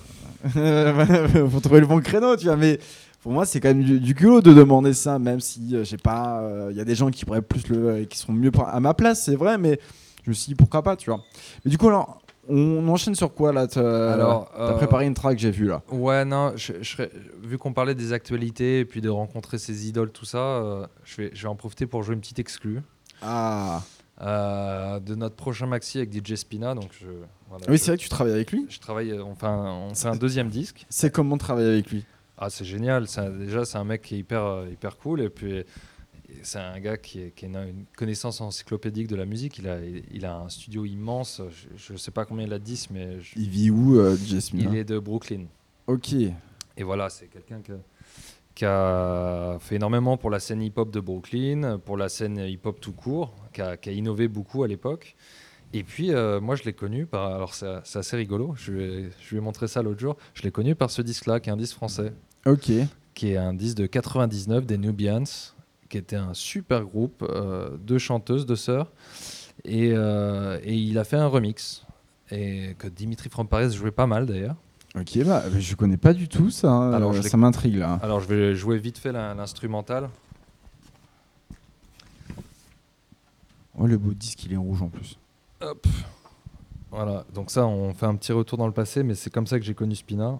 faut 1.49 1.59
trouver 1.59 1.79
le 1.81 1.87
bon 1.87 2.01
créneau, 2.01 2.35
tu 2.35 2.45
vois. 2.45 2.57
Mais 2.57 2.79
pour 3.21 3.31
moi, 3.31 3.45
c'est 3.45 3.59
quand 3.59 3.69
même 3.69 3.83
du, 3.83 3.99
du 3.99 4.15
culot 4.15 4.41
de 4.41 4.53
demander 4.53 4.93
ça, 4.93 5.17
même 5.19 5.39
si 5.39 5.75
euh, 5.75 5.83
j'ai 5.83 5.97
pas. 5.97 6.43
Il 6.71 6.75
y 6.77 6.81
a 6.81 6.85
des 6.85 6.95
gens 6.95 7.09
qui 7.09 7.23
pourraient 7.25 7.41
plus 7.41 7.67
le, 7.69 8.03
qui 8.05 8.17
seront 8.17 8.33
mieux 8.33 8.51
à 8.67 8.79
ma 8.79 8.93
place, 8.93 9.23
c'est 9.23 9.35
vrai. 9.35 9.57
Mais 9.57 9.79
je 10.23 10.29
me 10.29 10.33
suis 10.33 10.49
dit 10.49 10.55
pourquoi 10.55 10.81
pas, 10.83 10.95
tu 10.95 11.09
vois. 11.09 11.21
Mais 11.63 11.71
du 11.71 11.77
coup, 11.77 11.87
alors, 11.87 12.20
on 12.51 12.87
enchaîne 12.89 13.15
sur 13.15 13.33
quoi 13.33 13.53
là 13.53 13.67
Alors, 13.75 14.51
t'as 14.55 14.61
euh, 14.61 14.73
préparé 14.73 15.05
une 15.05 15.13
track, 15.13 15.39
j'ai 15.39 15.51
vu 15.51 15.67
là. 15.67 15.81
Ouais, 15.91 16.25
non, 16.25 16.53
je, 16.55 16.73
je 16.81 16.89
serais- 16.91 17.11
vu 17.43 17.57
qu'on 17.57 17.73
parlait 17.73 17.95
des 17.95 18.13
actualités 18.13 18.79
et 18.79 18.85
puis 18.85 19.01
de 19.01 19.09
rencontrer 19.09 19.57
ses 19.57 19.87
idoles, 19.87 20.11
tout 20.11 20.25
ça, 20.25 20.37
euh, 20.37 20.85
je, 21.03 21.17
vais, 21.21 21.31
je 21.33 21.41
vais 21.43 21.47
en 21.47 21.55
profiter 21.55 21.85
pour 21.87 22.03
jouer 22.03 22.15
une 22.15 22.21
petite 22.21 22.39
exclue 22.39 22.81
Ah. 23.21 23.81
euh, 24.21 24.99
de 24.99 25.15
notre 25.15 25.35
prochain 25.35 25.65
maxi 25.67 25.97
avec 25.97 26.11
DJ 26.13 26.35
Spina. 26.35 26.75
Donc 26.75 26.89
je, 26.99 27.07
voilà, 27.49 27.65
Oui, 27.69 27.77
je- 27.77 27.81
c'est 27.83 27.91
vrai 27.91 27.97
que 27.97 28.03
tu 28.03 28.09
travailles 28.09 28.33
avec 28.33 28.51
lui. 28.51 28.65
Je 28.69 28.79
travaille, 28.79 29.19
enfin, 29.19 29.85
on 29.89 29.95
fait 29.95 30.07
un 30.07 30.15
deuxième 30.15 30.49
disque. 30.49 30.85
C'est 30.89 31.11
comment 31.11 31.37
travailler 31.37 31.69
avec 31.69 31.89
lui? 31.91 32.05
Ah, 32.37 32.49
c'est 32.49 32.65
génial. 32.65 33.07
C'est 33.07 33.21
un- 33.21 33.29
déjà, 33.29 33.65
c'est 33.65 33.77
un 33.77 33.83
mec 33.83 34.01
qui 34.01 34.15
est 34.15 34.19
hyper, 34.19 34.63
hyper 34.71 34.97
cool. 34.97 35.21
Et 35.21 35.29
puis, 35.29 35.63
c'est 36.43 36.59
un 36.59 36.79
gars 36.79 36.97
qui, 36.97 37.19
est- 37.21 37.31
qui 37.35 37.45
a 37.45 37.49
une, 37.49 37.85
connaissance 37.97 38.41
encyclopédique 38.41 39.07
de 39.07 39.15
la 39.15 39.25
musique. 39.25 39.57
Il 39.57 39.67
a, 39.67 39.79
il, 39.83 40.03
il 40.11 40.25
a 40.25 40.35
un 40.37 40.49
studio 40.49 40.85
immense. 40.85 41.41
Je 41.77 41.93
ne 41.93 41.97
sais 41.97 42.11
pas 42.11 42.25
combien 42.25 42.45
il 42.45 42.53
a 42.53 42.59
de 42.59 42.63
10, 42.63 42.89
mais 42.91 43.19
je- 43.21 43.37
Il 43.37 43.49
vit 43.49 43.69
où, 43.71 43.97
euh, 43.97 44.15
Jasmine 44.17 44.69
il 44.71 44.77
est 44.77 44.83
de 44.83 44.99
Brooklyn. 44.99 45.45
Ok. 45.87 46.13
Et 46.13 46.83
voilà, 46.83 47.09
c'est 47.09 47.27
quelqu'un 47.27 47.61
que- 47.61 47.79
qui 48.55 48.65
a 48.65 49.57
fait 49.59 49.75
énormément 49.75 50.17
pour 50.17 50.29
la 50.29 50.39
scène 50.39 50.61
hip-hop 50.61 50.91
de 50.91 50.99
Brooklyn, 50.99 51.79
pour 51.79 51.97
la 51.97 52.09
scène 52.09 52.37
hip-hop 52.37 52.79
tout 52.81 52.91
court, 52.93 53.33
qui 53.53 53.61
a, 53.61 53.77
qui 53.77 53.89
a 53.89 53.91
innové 53.93 54.27
beaucoup 54.27 54.63
à 54.63 54.67
l'époque. 54.67 55.15
Et 55.73 55.83
puis, 55.83 56.11
euh, 56.13 56.41
moi, 56.41 56.55
je 56.57 56.63
l'ai 56.63 56.73
connu 56.73 57.05
par. 57.05 57.33
Alors, 57.33 57.53
c'est 57.53 57.79
c'est 57.85 57.99
assez 57.99 58.17
rigolo. 58.17 58.53
Je 58.57 58.71
lui, 58.73 58.83
ai, 58.83 59.09
je 59.21 59.29
lui 59.29 59.37
ai 59.37 59.39
montré 59.39 59.69
ça 59.69 59.81
l'autre 59.81 60.01
jour. 60.01 60.17
Je 60.33 60.43
l'ai 60.43 60.51
connu 60.51 60.75
par 60.75 60.91
ce 60.91 61.01
disque-là, 61.01 61.39
qui 61.39 61.49
est 61.49 61.53
un 61.53 61.57
disque 61.57 61.75
français, 61.75 62.11
Ok. 62.45 62.69
qui 63.13 63.31
est 63.31 63.37
un 63.37 63.53
disque 63.53 63.77
de 63.77 63.85
99 63.85 64.65
des 64.65 64.77
Nubians, 64.77 65.23
qui 65.91 65.97
était 65.99 66.15
un 66.15 66.33
super 66.33 66.83
groupe, 66.83 67.23
euh, 67.29 67.77
deux 67.77 67.99
chanteuses, 67.99 68.45
deux 68.47 68.55
sœurs. 68.55 68.91
Et, 69.65 69.91
euh, 69.93 70.59
et 70.63 70.73
il 70.75 70.97
a 70.97 71.03
fait 71.03 71.17
un 71.17 71.27
remix. 71.27 71.85
Et 72.31 72.75
que 72.79 72.87
Dimitri 72.87 73.29
From 73.29 73.47
Paris 73.47 73.71
jouait 73.73 73.91
pas 73.91 74.07
mal 74.07 74.25
d'ailleurs. 74.25 74.55
Ok, 74.95 75.19
bah 75.25 75.43
je 75.57 75.75
connais 75.75 75.97
pas 75.97 76.13
du 76.13 76.27
tout 76.27 76.49
ça. 76.49 76.69
hein. 76.71 76.93
Alors, 76.93 77.13
ça 77.15 77.37
m'intrigue 77.37 77.75
là. 77.75 77.99
Alors, 78.01 78.19
je 78.21 78.27
vais 78.27 78.55
jouer 78.55 78.77
vite 78.77 78.97
fait 78.97 79.11
l'in- 79.11 79.35
l'instrumental. 79.35 80.09
Oh, 83.77 83.87
le 83.87 83.97
beau 83.97 84.13
disque, 84.13 84.43
il 84.45 84.53
est 84.53 84.57
rouge 84.57 84.81
en 84.81 84.89
plus. 84.89 85.17
Hop. 85.61 85.87
Voilà, 86.89 87.25
donc 87.33 87.51
ça, 87.51 87.65
on 87.65 87.93
fait 87.93 88.05
un 88.05 88.15
petit 88.15 88.33
retour 88.33 88.57
dans 88.57 88.67
le 88.67 88.73
passé, 88.73 89.01
mais 89.03 89.15
c'est 89.15 89.29
comme 89.29 89.47
ça 89.47 89.57
que 89.59 89.65
j'ai 89.65 89.73
connu 89.73 89.95
Spina. 89.95 90.39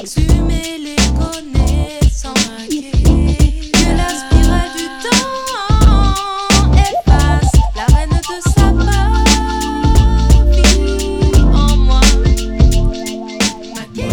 Exhumer 0.00 0.78
les 0.78 0.96
connaissances, 1.18 2.34
que 2.68 3.88
la 3.96 4.08
spirale 4.08 4.72
du 4.76 4.86
temps 5.04 6.72
efface 6.74 7.52
la 7.74 7.86
reine 7.96 8.16
de 8.30 8.36
sa 8.50 8.66
vie 10.50 11.42
en 11.52 11.76
moi. 11.76 12.02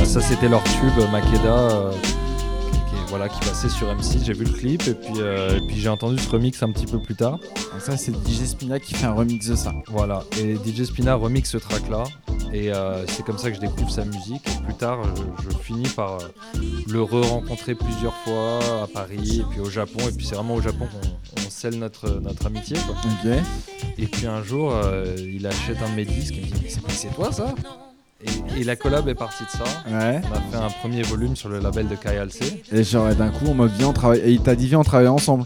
Ça, 0.05 0.21
c'était 0.21 0.49
leur 0.49 0.63
tube, 0.63 0.99
Makeda, 1.11 1.91
voilà, 3.07 3.29
qui 3.29 3.39
passait 3.39 3.69
sur 3.69 3.87
M6. 3.87 4.23
J'ai 4.25 4.33
vu 4.33 4.45
le 4.45 4.51
clip, 4.51 4.87
et 4.87 4.93
puis, 4.93 5.13
euh, 5.19 5.57
et 5.57 5.67
puis 5.67 5.79
j'ai 5.79 5.89
entendu 5.89 6.17
ce 6.17 6.29
remix 6.29 6.61
un 6.63 6.71
petit 6.71 6.85
peu 6.85 6.99
plus 6.99 7.15
tard. 7.15 7.39
Donc 7.39 7.81
ça, 7.81 7.97
c'est 7.97 8.11
DJ 8.11 8.45
Spina 8.45 8.79
qui 8.79 8.93
fait 8.95 9.05
un 9.05 9.13
remix 9.13 9.47
de 9.47 9.55
ça. 9.55 9.73
Voilà, 9.87 10.23
et 10.39 10.55
DJ 10.55 10.83
Spina 10.85 11.15
remix 11.15 11.49
ce 11.49 11.57
track-là. 11.57 12.03
Et 12.53 12.71
euh, 12.71 13.05
c'est 13.07 13.23
comme 13.25 13.37
ça 13.37 13.49
que 13.49 13.55
je 13.57 13.61
découvre 13.61 13.89
sa 13.91 14.05
musique. 14.05 14.47
Et 14.47 14.63
plus 14.63 14.75
tard, 14.75 14.99
je, 15.43 15.49
je 15.49 15.57
finis 15.57 15.89
par 15.89 16.13
euh, 16.19 16.59
le 16.87 17.01
re-rencontrer 17.01 17.75
plusieurs 17.75 18.15
fois 18.17 18.59
à 18.83 18.87
Paris 18.87 19.39
et 19.41 19.43
puis 19.51 19.59
au 19.59 19.69
Japon. 19.69 19.99
Et 20.07 20.11
puis 20.13 20.25
c'est 20.25 20.35
vraiment 20.35 20.55
au 20.55 20.61
Japon 20.61 20.87
qu'on 20.91 21.41
on 21.45 21.49
scelle 21.49 21.77
notre, 21.79 22.09
notre 22.21 22.45
amitié. 22.45 22.77
quoi. 22.87 22.95
Et 23.97 24.07
puis 24.07 24.25
un 24.27 24.41
jour, 24.43 24.71
euh, 24.73 25.15
il 25.17 25.45
achète 25.47 25.81
un 25.81 25.89
de 25.89 25.95
mes 25.95 26.05
disques 26.05 26.35
et 26.35 26.41
il 26.41 26.45
me 26.45 26.51
dit 26.51 26.61
Mais 26.63 26.69
c'est 26.69 26.81
pas- 26.81 26.89
c'est 26.93 27.13
toi 27.13 27.31
ça? 27.31 27.53
Et, 28.55 28.61
et 28.61 28.63
la 28.63 28.75
collab 28.75 29.07
est 29.07 29.15
partie 29.15 29.43
de 29.43 29.49
ça. 29.49 29.63
Ouais. 29.87 30.21
On 30.29 30.35
a 30.35 30.41
fait 30.51 30.65
un 30.65 30.69
premier 30.79 31.01
volume 31.03 31.35
sur 31.35 31.49
le 31.49 31.59
label 31.59 31.87
de 31.87 31.95
KLC. 31.95 32.63
Et 32.71 32.83
genre, 32.83 33.13
d'un 33.15 33.29
coup, 33.29 33.47
en 33.47 33.53
mode, 33.53 33.71
viens, 33.77 33.89
on 33.89 33.93
travaille. 33.93 34.19
Et 34.19 34.31
il 34.31 34.41
t'a 34.41 34.55
dit, 34.55 34.67
viens, 34.67 34.79
on 34.79 34.83
travaille 34.83 35.07
ensemble. 35.07 35.45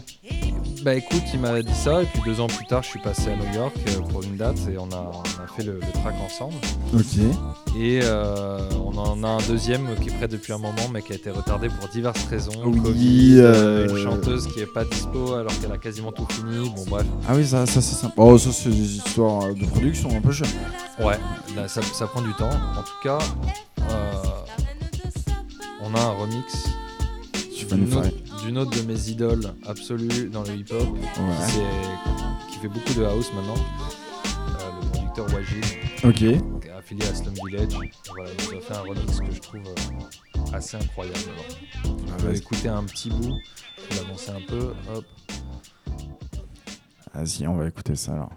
Bah 0.84 0.94
écoute, 0.94 1.22
il 1.34 1.40
m'a 1.40 1.60
dit 1.60 1.74
ça. 1.74 2.02
Et 2.02 2.06
puis 2.06 2.22
deux 2.24 2.40
ans 2.40 2.46
plus 2.46 2.64
tard, 2.64 2.82
je 2.82 2.88
suis 2.88 3.00
passé 3.00 3.28
à 3.30 3.36
New 3.36 3.54
York 3.54 3.74
euh, 3.88 4.00
pour 4.10 4.22
une 4.22 4.36
date 4.36 4.56
et 4.72 4.78
on 4.78 4.90
a, 4.90 5.10
on 5.12 5.42
a 5.42 5.46
fait 5.54 5.62
le, 5.62 5.74
le 5.74 5.92
track 6.00 6.14
ensemble. 6.24 6.54
Ok. 6.94 7.76
Et 7.78 8.00
euh, 8.02 8.58
on 8.82 8.96
en 8.96 9.22
a 9.22 9.28
un 9.28 9.42
deuxième 9.46 9.94
qui 10.00 10.08
est 10.08 10.16
prêt 10.16 10.26
depuis 10.28 10.52
un 10.54 10.58
moment, 10.58 10.88
mais 10.92 11.02
qui 11.02 11.12
a 11.12 11.16
été 11.16 11.30
retardé 11.30 11.68
pour 11.68 11.88
diverses 11.88 12.24
raisons. 12.24 12.52
Oui, 12.64 12.80
Covid, 12.80 13.40
euh, 13.40 13.88
une 13.88 14.02
chanteuse 14.04 14.46
qui 14.46 14.60
est 14.60 14.72
pas 14.72 14.84
dispo 14.84 15.34
alors 15.34 15.52
qu'elle 15.60 15.72
a 15.72 15.78
quasiment 15.78 16.12
tout 16.12 16.26
fini. 16.30 16.70
Bon 16.70 16.84
bref. 16.88 17.06
Ah 17.28 17.32
oui, 17.36 17.46
ça, 17.46 17.66
ça 17.66 17.82
c'est 17.82 17.96
sympa. 17.96 18.14
Oh, 18.22 18.38
ça, 18.38 18.50
c'est 18.50 18.70
des 18.70 18.96
histoires 18.96 19.44
euh, 19.44 19.52
de 19.52 19.66
production 19.66 20.08
un 20.16 20.20
peu 20.22 20.32
chères. 20.32 20.48
Ouais, 20.98 21.18
là, 21.54 21.68
ça, 21.68 21.82
ça 21.82 22.06
prend 22.06 22.22
du 22.22 22.32
temps. 22.34 22.48
En 22.48 22.82
tout 22.82 23.00
cas, 23.02 23.18
euh, 23.90 24.12
on 25.82 25.94
a 25.94 26.00
un 26.00 26.10
remix 26.12 26.68
Tu 27.54 27.66
vas 27.66 27.76
nous 27.76 27.84
d'une 27.84 28.02
faire. 28.02 28.12
D'une 28.44 28.58
autre 28.58 28.70
de 28.70 28.82
mes 28.86 29.08
idoles 29.08 29.52
absolues 29.66 30.28
dans 30.30 30.42
le 30.42 30.54
hip-hop, 30.56 30.88
Ouais. 30.92 31.00
qui, 32.50 32.58
fait 32.58 32.68
beaucoup 32.68 32.94
de 32.94 33.04
house 33.04 33.30
maintenant, 33.34 33.54
euh, 33.54 34.70
le 34.82 34.88
producteur 34.90 35.26
Wajid. 35.34 35.64
Ok. 36.04 36.14
qui 36.14 36.26
est 36.68 36.70
affilié 36.70 37.06
à 37.06 37.14
Slum 37.14 37.34
Village. 37.46 37.72
Voilà, 38.10 38.30
il 38.38 38.44
nous 38.50 38.58
a 38.58 38.60
fait 38.60 38.74
un 38.74 38.80
remix 38.80 39.20
que 39.20 39.30
je 39.34 39.40
trouve 39.40 39.60
euh, 39.66 40.54
assez 40.56 40.76
incroyable. 40.76 41.18
Alors, 41.84 41.96
on 42.18 42.22
va 42.26 42.32
écouter 42.32 42.68
un 42.68 42.84
petit 42.84 43.10
bout, 43.10 43.36
je 43.90 43.94
vais 43.96 44.02
l'avancer 44.02 44.30
un 44.30 44.40
peu. 44.48 44.72
Hop. 44.94 45.04
Vas-y, 47.14 47.46
on 47.46 47.56
va 47.56 47.66
écouter 47.68 47.96
ça 47.96 48.12
alors. 48.12 48.30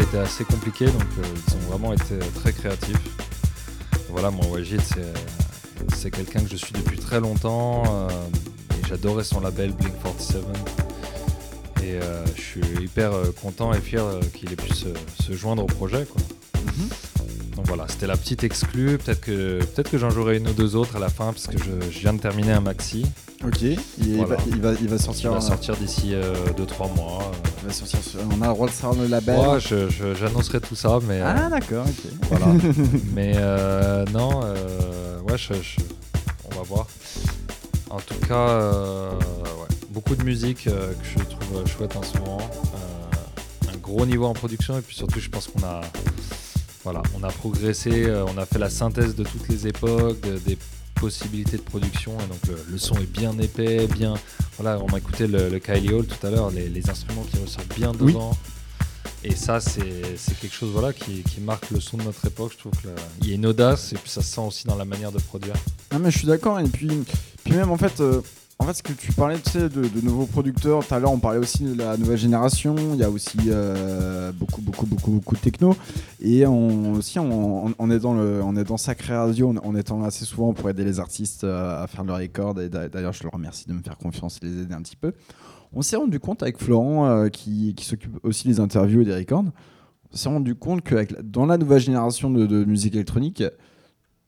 Original 0.00 0.08
était 0.08 0.18
assez 0.18 0.44
compliqué, 0.44 0.86
donc 0.86 1.02
euh, 1.18 1.22
ils 1.48 1.54
ont 1.54 1.70
vraiment 1.70 1.92
été 1.92 2.18
très 2.36 2.52
créatifs. 2.52 2.96
Voilà, 4.08 4.30
moi, 4.30 4.44
Wajid, 4.46 4.80
c'est, 4.80 5.94
c'est 5.96 6.10
quelqu'un 6.10 6.40
que 6.42 6.50
je 6.50 6.56
suis 6.56 6.72
depuis 6.72 6.98
très 6.98 7.20
longtemps. 7.20 7.82
euh, 7.86 8.08
et 8.82 8.88
j'adorais 8.88 9.24
son 9.24 9.40
label 9.40 9.72
Blink 9.72 9.92
47. 10.02 10.42
Et 11.82 11.94
euh, 12.02 12.24
je 12.36 12.40
suis 12.40 12.60
hyper 12.82 13.12
euh, 13.12 13.32
content 13.40 13.72
et 13.72 13.80
fier 13.80 14.04
euh, 14.04 14.20
qu'il 14.34 14.52
ait 14.52 14.56
pu 14.56 14.72
se, 14.74 14.88
se 15.22 15.32
joindre 15.32 15.62
au 15.62 15.66
projet. 15.66 16.04
Quoi. 16.06 16.20
Mhm. 16.64 16.88
Donc 17.56 17.66
voilà, 17.66 17.86
c'était 17.88 18.06
la 18.06 18.16
petite 18.16 18.42
exclue. 18.44 18.98
Peut-être 18.98 19.20
que, 19.20 19.58
peut-être 19.64 19.90
que 19.90 19.98
j'en 19.98 20.10
jouerai 20.10 20.38
une 20.38 20.48
ou 20.48 20.52
deux 20.52 20.76
autres 20.76 20.96
à 20.96 20.98
la 20.98 21.08
fin, 21.08 21.32
parce 21.32 21.46
que 21.46 21.58
je, 21.58 21.90
je 21.90 21.98
viens 21.98 22.12
de 22.12 22.20
terminer 22.20 22.52
un 22.52 22.60
maxi. 22.60 23.06
Ok. 23.44 23.62
Il, 23.62 23.78
Voilà. 24.16 24.36
va, 24.36 24.42
il, 24.46 24.60
va, 24.60 24.72
il 24.80 24.88
va 24.88 24.98
sortir. 24.98 25.30
va 25.32 25.38
euh, 25.38 25.40
sortir 25.40 25.76
d'ici 25.76 26.14
2-3 26.56 26.94
mois. 26.94 27.29
Il 27.62 27.66
va 27.68 27.72
sortir 27.72 28.00
sur- 28.02 28.20
On 28.36 28.42
a 28.42 28.48
le 28.48 28.52
droit 28.54 28.66
de 28.68 28.72
savoir 28.72 28.94
le 29.00 29.06
label. 29.06 29.38
Ouais, 29.38 29.58
j'annoncerai 30.18 30.60
tout 30.60 30.74
ça, 30.74 30.98
mais. 31.06 31.20
euh, 31.20 31.24
Ah 31.36 31.48
d'accord. 31.50 31.86
Ok. 31.86 32.12
Voilà. 32.30 32.46
Mais 33.14 33.32
euh, 33.36 34.04
non, 34.12 34.40
euh, 34.44 35.20
ouais, 35.22 35.36
je- 35.38 35.54
je- 35.54 35.80
on 36.50 36.56
va 36.56 36.62
voir. 36.62 36.86
En 37.90 37.98
tout 38.00 38.14
cas, 38.28 38.34
euh, 38.48 39.10
ouais, 39.12 39.68
beaucoup 39.90 40.14
de 40.14 40.22
musique 40.24 40.66
euh, 40.68 40.92
que 40.92 41.04
je 41.20 41.24
trouve 41.24 41.66
chouette 41.66 41.96
en 41.96 42.02
ce 42.02 42.16
moment. 42.18 42.38
Euh, 42.38 43.72
un 43.72 43.76
gros 43.78 44.06
niveau 44.06 44.26
en 44.26 44.32
production 44.32 44.78
et 44.78 44.82
puis 44.82 44.94
surtout, 44.96 45.18
je 45.20 45.28
pense 45.28 45.48
qu'on 45.48 45.64
a, 45.64 45.80
voilà, 46.84 47.02
on 47.20 47.24
a 47.24 47.28
progressé, 47.30 48.04
euh, 48.06 48.24
on 48.32 48.38
a 48.38 48.46
fait 48.46 48.58
la 48.60 48.70
synthèse 48.70 49.14
de 49.16 49.24
toutes 49.24 49.48
les 49.48 49.66
époques, 49.66 50.20
de- 50.20 50.38
des 50.38 50.56
possibilités 51.00 51.56
de 51.56 51.62
production 51.62 52.12
et 52.20 52.26
donc 52.26 52.38
le, 52.48 52.56
le 52.70 52.78
son 52.78 52.94
est 52.96 53.10
bien 53.10 53.36
épais, 53.38 53.86
bien. 53.86 54.14
Voilà, 54.58 54.78
on 54.82 54.90
m'a 54.90 54.98
écouté 54.98 55.26
le, 55.26 55.48
le 55.48 55.58
Kylie 55.58 55.92
Hall 55.94 56.06
tout 56.06 56.24
à 56.26 56.30
l'heure, 56.30 56.50
les, 56.50 56.68
les 56.68 56.90
instruments 56.90 57.24
qui 57.24 57.38
ressortent 57.38 57.74
bien 57.74 57.92
Oui. 58.00 58.12
dedans. 58.12 58.36
Et 59.22 59.34
ça, 59.34 59.60
c'est 59.60 60.16
c'est 60.16 60.38
quelque 60.38 60.54
chose 60.54 60.70
voilà, 60.72 60.92
qui, 60.94 61.22
qui 61.22 61.40
marque 61.40 61.70
le 61.70 61.80
son 61.80 61.96
de 61.98 62.04
notre 62.04 62.24
époque. 62.26 62.52
Je 62.54 62.58
trouve 62.58 62.72
qu'il 62.80 63.28
y 63.28 63.32
a 63.32 63.34
une 63.34 63.46
audace 63.46 63.92
et 63.92 63.96
puis 63.96 64.08
ça 64.10 64.22
se 64.22 64.32
sent 64.32 64.40
aussi 64.40 64.66
dans 64.66 64.76
la 64.76 64.84
manière 64.86 65.12
de 65.12 65.18
produire. 65.18 65.54
Non 65.92 65.98
mais 65.98 66.10
je 66.10 66.18
suis 66.18 66.26
d'accord 66.26 66.58
et 66.60 66.64
puis, 66.64 66.88
puis 67.44 67.54
même 67.54 67.70
en 67.70 67.76
fait, 67.76 68.00
euh, 68.00 68.22
en 68.60 68.64
fait 68.64 68.74
ce 68.74 68.82
que 68.82 68.92
tu 68.92 69.12
parlais 69.12 69.38
tu 69.38 69.50
sais, 69.50 69.68
de, 69.70 69.88
nouveaux 70.02 70.26
producteurs, 70.26 70.86
tout 70.86 70.94
à 70.94 70.98
l'heure 70.98 71.12
on 71.12 71.18
parlait 71.18 71.38
aussi 71.38 71.64
de 71.64 71.74
la 71.74 71.96
nouvelle 71.96 72.18
génération, 72.18 72.76
il 72.92 72.96
y 72.96 73.02
a 73.02 73.08
aussi 73.10 73.38
euh, 73.46 74.32
beaucoup 74.32 74.60
beaucoup 74.60 74.84
beaucoup 74.84 75.10
beaucoup 75.12 75.34
de 75.34 75.40
techno 75.40 75.74
et 76.20 76.46
on, 76.46 76.92
aussi 76.92 77.18
on, 77.18 77.68
on- 77.68 77.74
on 77.78 77.90
est 77.90 77.98
dans 77.98 78.12
le, 78.14 78.42
Sacré 78.76 79.16
Radio, 79.16 79.54
on, 79.64 79.74
est 79.74 79.90
assez 80.04 80.26
souvent 80.26 80.52
pour 80.52 80.68
aider 80.68 80.84
les 80.84 81.00
artistes 81.00 81.44
euh, 81.44 81.82
à 81.82 81.86
faire 81.86 82.04
leurs 82.04 82.18
records 82.18 82.60
et 82.60 82.68
d'a- 82.68 82.88
d'ailleurs 82.88 83.14
je 83.14 83.22
leur 83.22 83.32
remercie 83.32 83.66
de 83.66 83.72
me 83.72 83.80
faire 83.82 83.96
confiance 83.96 84.38
et 84.42 84.46
les 84.46 84.62
aider 84.62 84.74
un 84.74 84.82
petit 84.82 84.96
peu. 84.96 85.12
On 85.72 85.80
s'est 85.82 85.96
rendu 85.96 86.20
compte 86.20 86.42
avec 86.42 86.58
Florent 86.58 87.06
euh, 87.06 87.28
qui, 87.28 87.74
s'occupe 87.80 88.18
aussi 88.24 88.46
des 88.48 88.60
interviews 88.60 89.00
et 89.00 89.04
des 89.06 89.14
records, 89.14 89.44
on 90.12 90.16
s'est 90.16 90.28
rendu 90.28 90.54
compte 90.54 90.82
que 90.82 91.06
dans 91.22 91.46
la 91.46 91.56
nouvelle 91.56 91.80
génération 91.80 92.30
de 92.30 92.64
musique 92.64 92.94
électronique, 92.94 93.42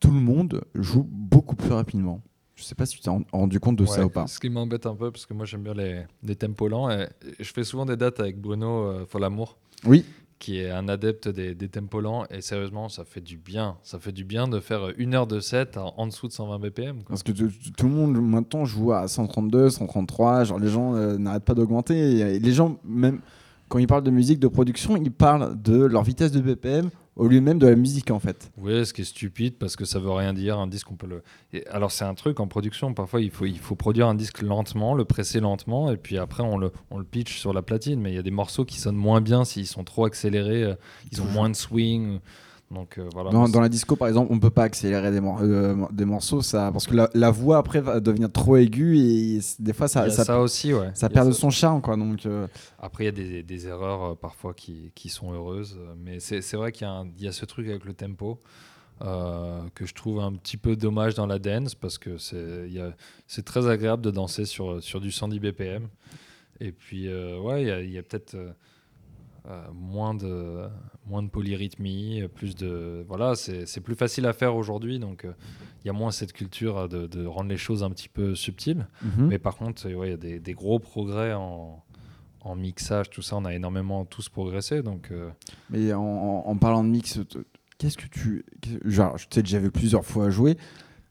tout 0.00 0.10
le 0.10 0.20
monde 0.20 0.62
joue 0.74 1.06
beaucoup 1.10 1.54
plus 1.56 1.72
rapidement. 1.72 2.22
Je 2.62 2.66
sais 2.68 2.74
pas 2.74 2.86
si 2.86 2.94
tu 2.96 3.00
t'es 3.02 3.10
ren- 3.10 3.24
rendu 3.32 3.58
compte 3.60 3.76
de 3.76 3.84
ça 3.84 4.04
ou 4.06 4.08
pas. 4.08 4.26
Ce 4.26 4.38
qui 4.38 4.48
m'embête 4.48 4.86
un 4.86 4.94
peu 4.94 5.10
parce 5.10 5.26
que 5.26 5.34
moi 5.34 5.44
j'aime 5.44 5.62
bien 5.62 5.74
les, 5.74 6.02
les 6.22 6.36
tempos 6.36 6.68
lents 6.68 6.88
et, 6.90 7.08
je 7.40 7.52
fais 7.52 7.64
souvent 7.64 7.84
des 7.84 7.96
dates 7.96 8.20
avec 8.20 8.40
Bruno 8.40 8.84
euh, 8.86 9.04
Folamour. 9.06 9.56
Oui. 9.84 10.04
Qui 10.38 10.58
est 10.58 10.70
un 10.70 10.88
adepte 10.88 11.28
des, 11.28 11.54
des 11.54 11.68
tempos 11.68 12.00
lents 12.00 12.24
et 12.30 12.40
sérieusement 12.40 12.88
ça 12.88 13.04
fait 13.04 13.20
du 13.20 13.36
bien. 13.36 13.76
Ça 13.82 13.98
fait 13.98 14.10
du 14.12 14.24
bien 14.24 14.48
de 14.48 14.58
faire 14.60 14.92
une 14.96 15.14
heure 15.14 15.26
de 15.26 15.38
set 15.40 15.76
en, 15.76 15.92
en 15.96 16.06
dessous 16.06 16.26
de 16.28 16.32
120 16.32 16.58
BPM. 16.58 16.96
quoi. 16.98 17.04
Parce 17.10 17.22
que 17.22 17.32
tout 17.32 17.50
tout 17.76 17.86
le 17.88 17.92
monde 17.94 18.20
maintenant 18.20 18.64
joue 18.64 18.92
à 18.92 19.06
132, 19.08 19.70
133, 19.70 20.44
genre 20.44 20.58
les 20.58 20.68
gens 20.68 20.94
euh, 20.94 21.16
n'arrêtent 21.18 21.44
pas 21.44 21.54
d'augmenter. 21.54 21.96
Et 22.18 22.38
les 22.40 22.52
gens, 22.52 22.78
même 22.84 23.20
quand 23.68 23.78
ils 23.78 23.86
parlent 23.86 24.02
de 24.04 24.10
musique, 24.10 24.38
de 24.40 24.48
production, 24.48 24.96
ils 24.96 25.10
parlent 25.12 25.60
de 25.62 25.84
leur 25.84 26.02
vitesse 26.02 26.32
de 26.32 26.40
BPM 26.40 26.90
au 27.16 27.28
lieu 27.28 27.40
même 27.40 27.58
de 27.58 27.66
la 27.66 27.76
musique 27.76 28.10
en 28.10 28.18
fait. 28.18 28.50
Oui, 28.58 28.86
ce 28.86 28.92
qui 28.92 29.02
est 29.02 29.04
stupide 29.04 29.58
parce 29.58 29.76
que 29.76 29.84
ça 29.84 29.98
veut 29.98 30.10
rien 30.10 30.32
dire. 30.32 30.58
Un 30.58 30.66
disque, 30.66 30.90
on 30.90 30.96
peut 30.96 31.06
le. 31.06 31.22
Et 31.52 31.66
alors, 31.66 31.90
c'est 31.92 32.04
un 32.04 32.14
truc 32.14 32.40
en 32.40 32.46
production. 32.46 32.94
Parfois, 32.94 33.20
il 33.20 33.30
faut, 33.30 33.44
il 33.44 33.58
faut 33.58 33.74
produire 33.76 34.06
un 34.08 34.14
disque 34.14 34.40
lentement, 34.42 34.94
le 34.94 35.04
presser 35.04 35.40
lentement, 35.40 35.90
et 35.92 35.96
puis 35.96 36.16
après, 36.18 36.42
on 36.42 36.56
le, 36.56 36.72
on 36.90 36.98
le 36.98 37.04
pitch 37.04 37.38
sur 37.38 37.52
la 37.52 37.62
platine. 37.62 38.00
Mais 38.00 38.12
il 38.12 38.14
y 38.14 38.18
a 38.18 38.22
des 38.22 38.30
morceaux 38.30 38.64
qui 38.64 38.78
sonnent 38.80 38.96
moins 38.96 39.20
bien 39.20 39.44
s'ils 39.44 39.66
sont 39.66 39.84
trop 39.84 40.04
accélérés. 40.06 40.62
euh, 40.64 40.74
Ils 41.10 41.20
ont 41.20 41.26
moins 41.26 41.50
de 41.50 41.56
swing. 41.56 42.18
Donc 42.72 42.96
euh, 42.98 43.08
voilà. 43.12 43.30
Dans, 43.30 43.60
la 43.60 43.68
disco, 43.68 43.96
par 43.96 44.08
exemple, 44.08 44.32
on 44.32 44.38
peut 44.38 44.50
pas 44.50 44.64
accélérer 44.64 45.10
des, 45.10 45.20
mor- 45.20 45.40
euh, 45.42 45.76
des 45.92 46.04
morceaux, 46.04 46.40
ça, 46.40 46.70
parce 46.72 46.86
que 46.86 46.94
la, 46.94 47.10
la 47.12 47.30
voix 47.30 47.58
après 47.58 47.80
va 47.80 48.00
devenir 48.00 48.32
trop 48.32 48.56
aiguë 48.56 48.98
et 48.98 49.40
des 49.58 49.72
fois 49.72 49.88
ça, 49.88 50.08
ça, 50.10 50.24
ça 50.24 50.40
aussi, 50.40 50.72
ouais. 50.72 50.90
ça 50.94 51.08
perd 51.10 51.28
de 51.28 51.32
son 51.32 51.50
charme, 51.50 51.82
quoi. 51.82 51.96
Donc, 51.96 52.24
euh, 52.24 52.46
Après, 52.78 53.04
il 53.04 53.06
y 53.06 53.08
a 53.08 53.12
des, 53.12 53.42
des 53.42 53.66
erreurs 53.66 54.16
parfois 54.16 54.54
qui, 54.54 54.90
qui 54.94 55.10
sont 55.10 55.32
heureuses. 55.32 55.78
Mais 55.98 56.18
c'est 56.20 56.54
vrai 56.54 56.72
qu'il 56.72 56.86
y, 56.86 57.26
a 57.26 57.30
y 57.30 57.32
ce 57.32 57.44
truc 57.44 57.68
avec 57.68 57.84
le 57.84 57.94
tempo 57.94 58.38
que 59.74 59.84
je 59.84 59.94
trouve 59.94 60.20
un 60.20 60.32
petit 60.32 60.56
peu 60.56 60.76
dommage 60.76 61.14
dans 61.14 61.26
la 61.26 61.40
dance 61.40 61.74
parce 61.74 61.98
que 61.98 62.18
c'est 62.18 63.44
très 63.44 63.66
agréable 63.66 64.02
de 64.02 64.12
danser 64.12 64.44
sur, 64.44 64.82
sur 64.82 65.00
du 65.00 65.10
110 65.10 65.40
BPM. 65.40 65.88
Et 66.60 66.70
puis, 66.72 67.08
ouais, 67.12 67.84
il 67.84 67.90
y 67.90 67.98
a, 67.98 68.02
peut-être 68.02 68.36
moins, 69.74 70.14
de, 70.14 70.66
moins 71.06 71.22
de 71.22 71.28
polyrythmie, 71.28 72.22
euh, 72.22 72.28
plus 72.28 72.54
de. 72.54 73.04
Voilà, 73.08 73.34
c'est 73.34 73.80
plus 73.80 73.94
facile 73.94 74.26
à 74.26 74.32
faire 74.32 74.54
aujourd'hui. 74.54 74.98
Donc, 74.98 75.24
euh, 75.24 75.32
il 75.84 75.88
y 75.88 75.90
a 75.90 75.92
moins 75.92 76.10
cette 76.12 76.32
culture 76.32 76.78
euh, 76.78 76.88
de, 76.88 77.06
de 77.06 77.26
rendre 77.26 77.48
les 77.50 77.56
choses 77.56 77.82
un 77.82 77.90
petit 77.90 78.08
peu 78.08 78.34
subtiles. 78.34 78.86
mhm. 79.02 79.26
Mais 79.26 79.38
par 79.38 79.56
contre, 79.56 79.88
euh, 79.88 79.94
ouais, 79.94 80.08
il 80.08 80.10
y 80.10 80.14
a 80.14 80.16
des, 80.16 80.38
des 80.40 80.52
gros 80.54 80.78
progrès 80.78 81.32
en, 81.32 81.82
en 82.42 82.54
mixage, 82.56 83.10
tout 83.10 83.22
ça. 83.22 83.36
On 83.36 83.44
a 83.44 83.52
énormément 83.54 84.04
tous 84.04 84.28
progressé. 84.28 84.82
Donc, 84.82 85.10
euh, 85.10 85.28
Mais 85.70 85.92
en, 85.92 86.00
en- 86.02 86.44
en 86.46 86.56
parlant 86.56 86.84
de 86.84 86.88
mix, 86.88 87.18
qu'est-ce 87.78 87.96
que 87.98 88.06
tu. 88.06 88.44
Genre, 88.84 89.18
je 89.18 89.26
t'ai 89.28 89.42
déjà 89.42 89.58
vu 89.58 89.70
plusieurs 89.72 90.04
fois 90.04 90.30
jouer. 90.30 90.56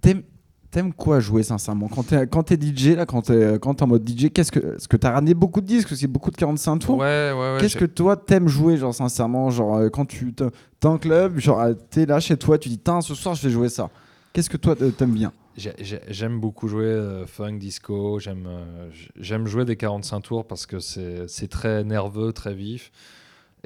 T'aimes, 0.01 0.23
t'aimes 0.71 0.93
quoi 0.93 1.19
jouer, 1.19 1.43
sincèrement 1.43 1.87
Quand 1.89 2.03
t'es, 2.03 2.25
quand 2.27 2.43
t'es 2.43 2.55
DJ, 2.59 2.95
là, 2.95 3.05
quand 3.05 3.21
t'es, 3.23 3.59
quand 3.61 3.73
t'es 3.75 3.83
en 3.83 3.87
mode 3.87 4.07
DJ, 4.09 4.29
qu'est-ce 4.31 4.51
que. 4.51 4.75
Est-ce 4.77 4.87
que 4.87 4.97
t'as 4.97 5.11
ramené 5.11 5.33
beaucoup 5.33 5.61
de 5.61 5.65
disques 5.67 5.95
C'est 5.95 6.07
beaucoup 6.07 6.31
de 6.31 6.37
45 6.37 6.77
tours 6.79 6.97
ouais, 6.97 7.31
ouais, 7.31 7.33
ouais. 7.53 7.57
Qu'est-ce 7.59 7.77
que 7.77 7.85
toi 7.85 8.15
t'aimes 8.17 8.47
jouer, 8.47 8.77
genre, 8.77 8.93
sincèrement 8.95 9.49
Genre, 9.51 9.75
euh, 9.75 9.89
quand 9.89 10.05
tu 10.05 10.33
t'es 10.33 10.45
en 10.87 10.97
club, 10.97 11.37
genre, 11.39 11.59
euh, 11.61 11.73
t'es 11.89 12.05
là 12.05 12.19
chez 12.19 12.37
toi, 12.37 12.57
tu 12.57 12.69
dis, 12.69 12.79
tiens, 12.79 13.01
ce 13.01 13.13
soir, 13.13 13.35
je 13.35 13.43
vais 13.47 13.53
jouer 13.53 13.69
ça. 13.69 13.89
Qu'est-ce 14.33 14.49
que 14.49 14.57
toi, 14.57 14.75
t'aimes 14.97 15.11
bien 15.11 15.33
j'ai- 15.57 15.73
j'ai- 15.81 15.99
J'aime 16.07 16.39
beaucoup 16.39 16.69
jouer 16.69 16.85
euh, 16.85 17.25
funk, 17.25 17.57
disco. 17.57 18.19
J'aime 18.19 18.45
euh, 18.47 18.89
j'aime 19.19 19.47
jouer 19.47 19.65
des 19.65 19.75
45 19.75 20.21
tours 20.21 20.47
parce 20.47 20.65
que 20.65 20.79
c'est 20.79 21.27
c'est 21.27 21.49
très 21.49 21.83
nerveux, 21.83 22.31
très 22.31 22.53
vif. 22.53 22.89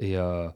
Et 0.00 0.16
euh, 0.18 0.48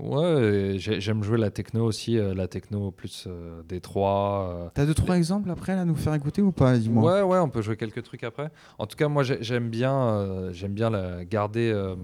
ouais, 0.00 0.74
j'aime 0.78 1.22
jouer 1.22 1.38
la 1.38 1.50
techno 1.50 1.84
aussi. 1.84 2.18
euh, 2.18 2.34
la 2.34 2.48
techno 2.48 2.90
plus 2.90 3.24
euh, 3.26 3.62
Détroit. 3.68 4.48
euh, 4.52 4.68
T'as 4.74 4.86
deux, 4.86 4.94
trois 4.94 5.16
exemples 5.16 5.50
après, 5.50 5.74
là, 5.74 5.82
à 5.82 5.84
nous 5.84 5.94
faire 5.96 6.14
écouter 6.14 6.42
ou 6.42 6.52
pas 6.52 6.76
Dis-moi? 6.78 7.12
Ouais, 7.14 7.22
ouais, 7.22 7.38
on 7.38 7.48
peut 7.48 7.62
jouer 7.62 7.76
quelques 7.76 8.02
trucs 8.02 8.24
après. 8.24 8.50
En 8.78 8.86
tout 8.86 8.96
cas, 8.96 9.08
moi, 9.08 9.22
j'ai- 9.22 9.42
j'aime 9.42 9.68
bien, 9.70 9.94
euh, 9.96 10.52
j'aime 10.52 10.72
bien 10.74 10.90
la- 10.90 11.24
garder, 11.24 11.70
euh, 11.74 11.96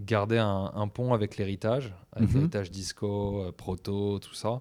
garder 0.00 0.38
un, 0.38 0.70
un 0.74 0.88
pont 0.88 1.12
avec 1.12 1.36
l'héritage, 1.36 1.94
avec 2.12 2.28
Mhm. 2.30 2.34
l'héritage 2.36 2.70
disco, 2.70 3.52
proto, 3.56 4.18
tout 4.18 4.34
ça. 4.34 4.60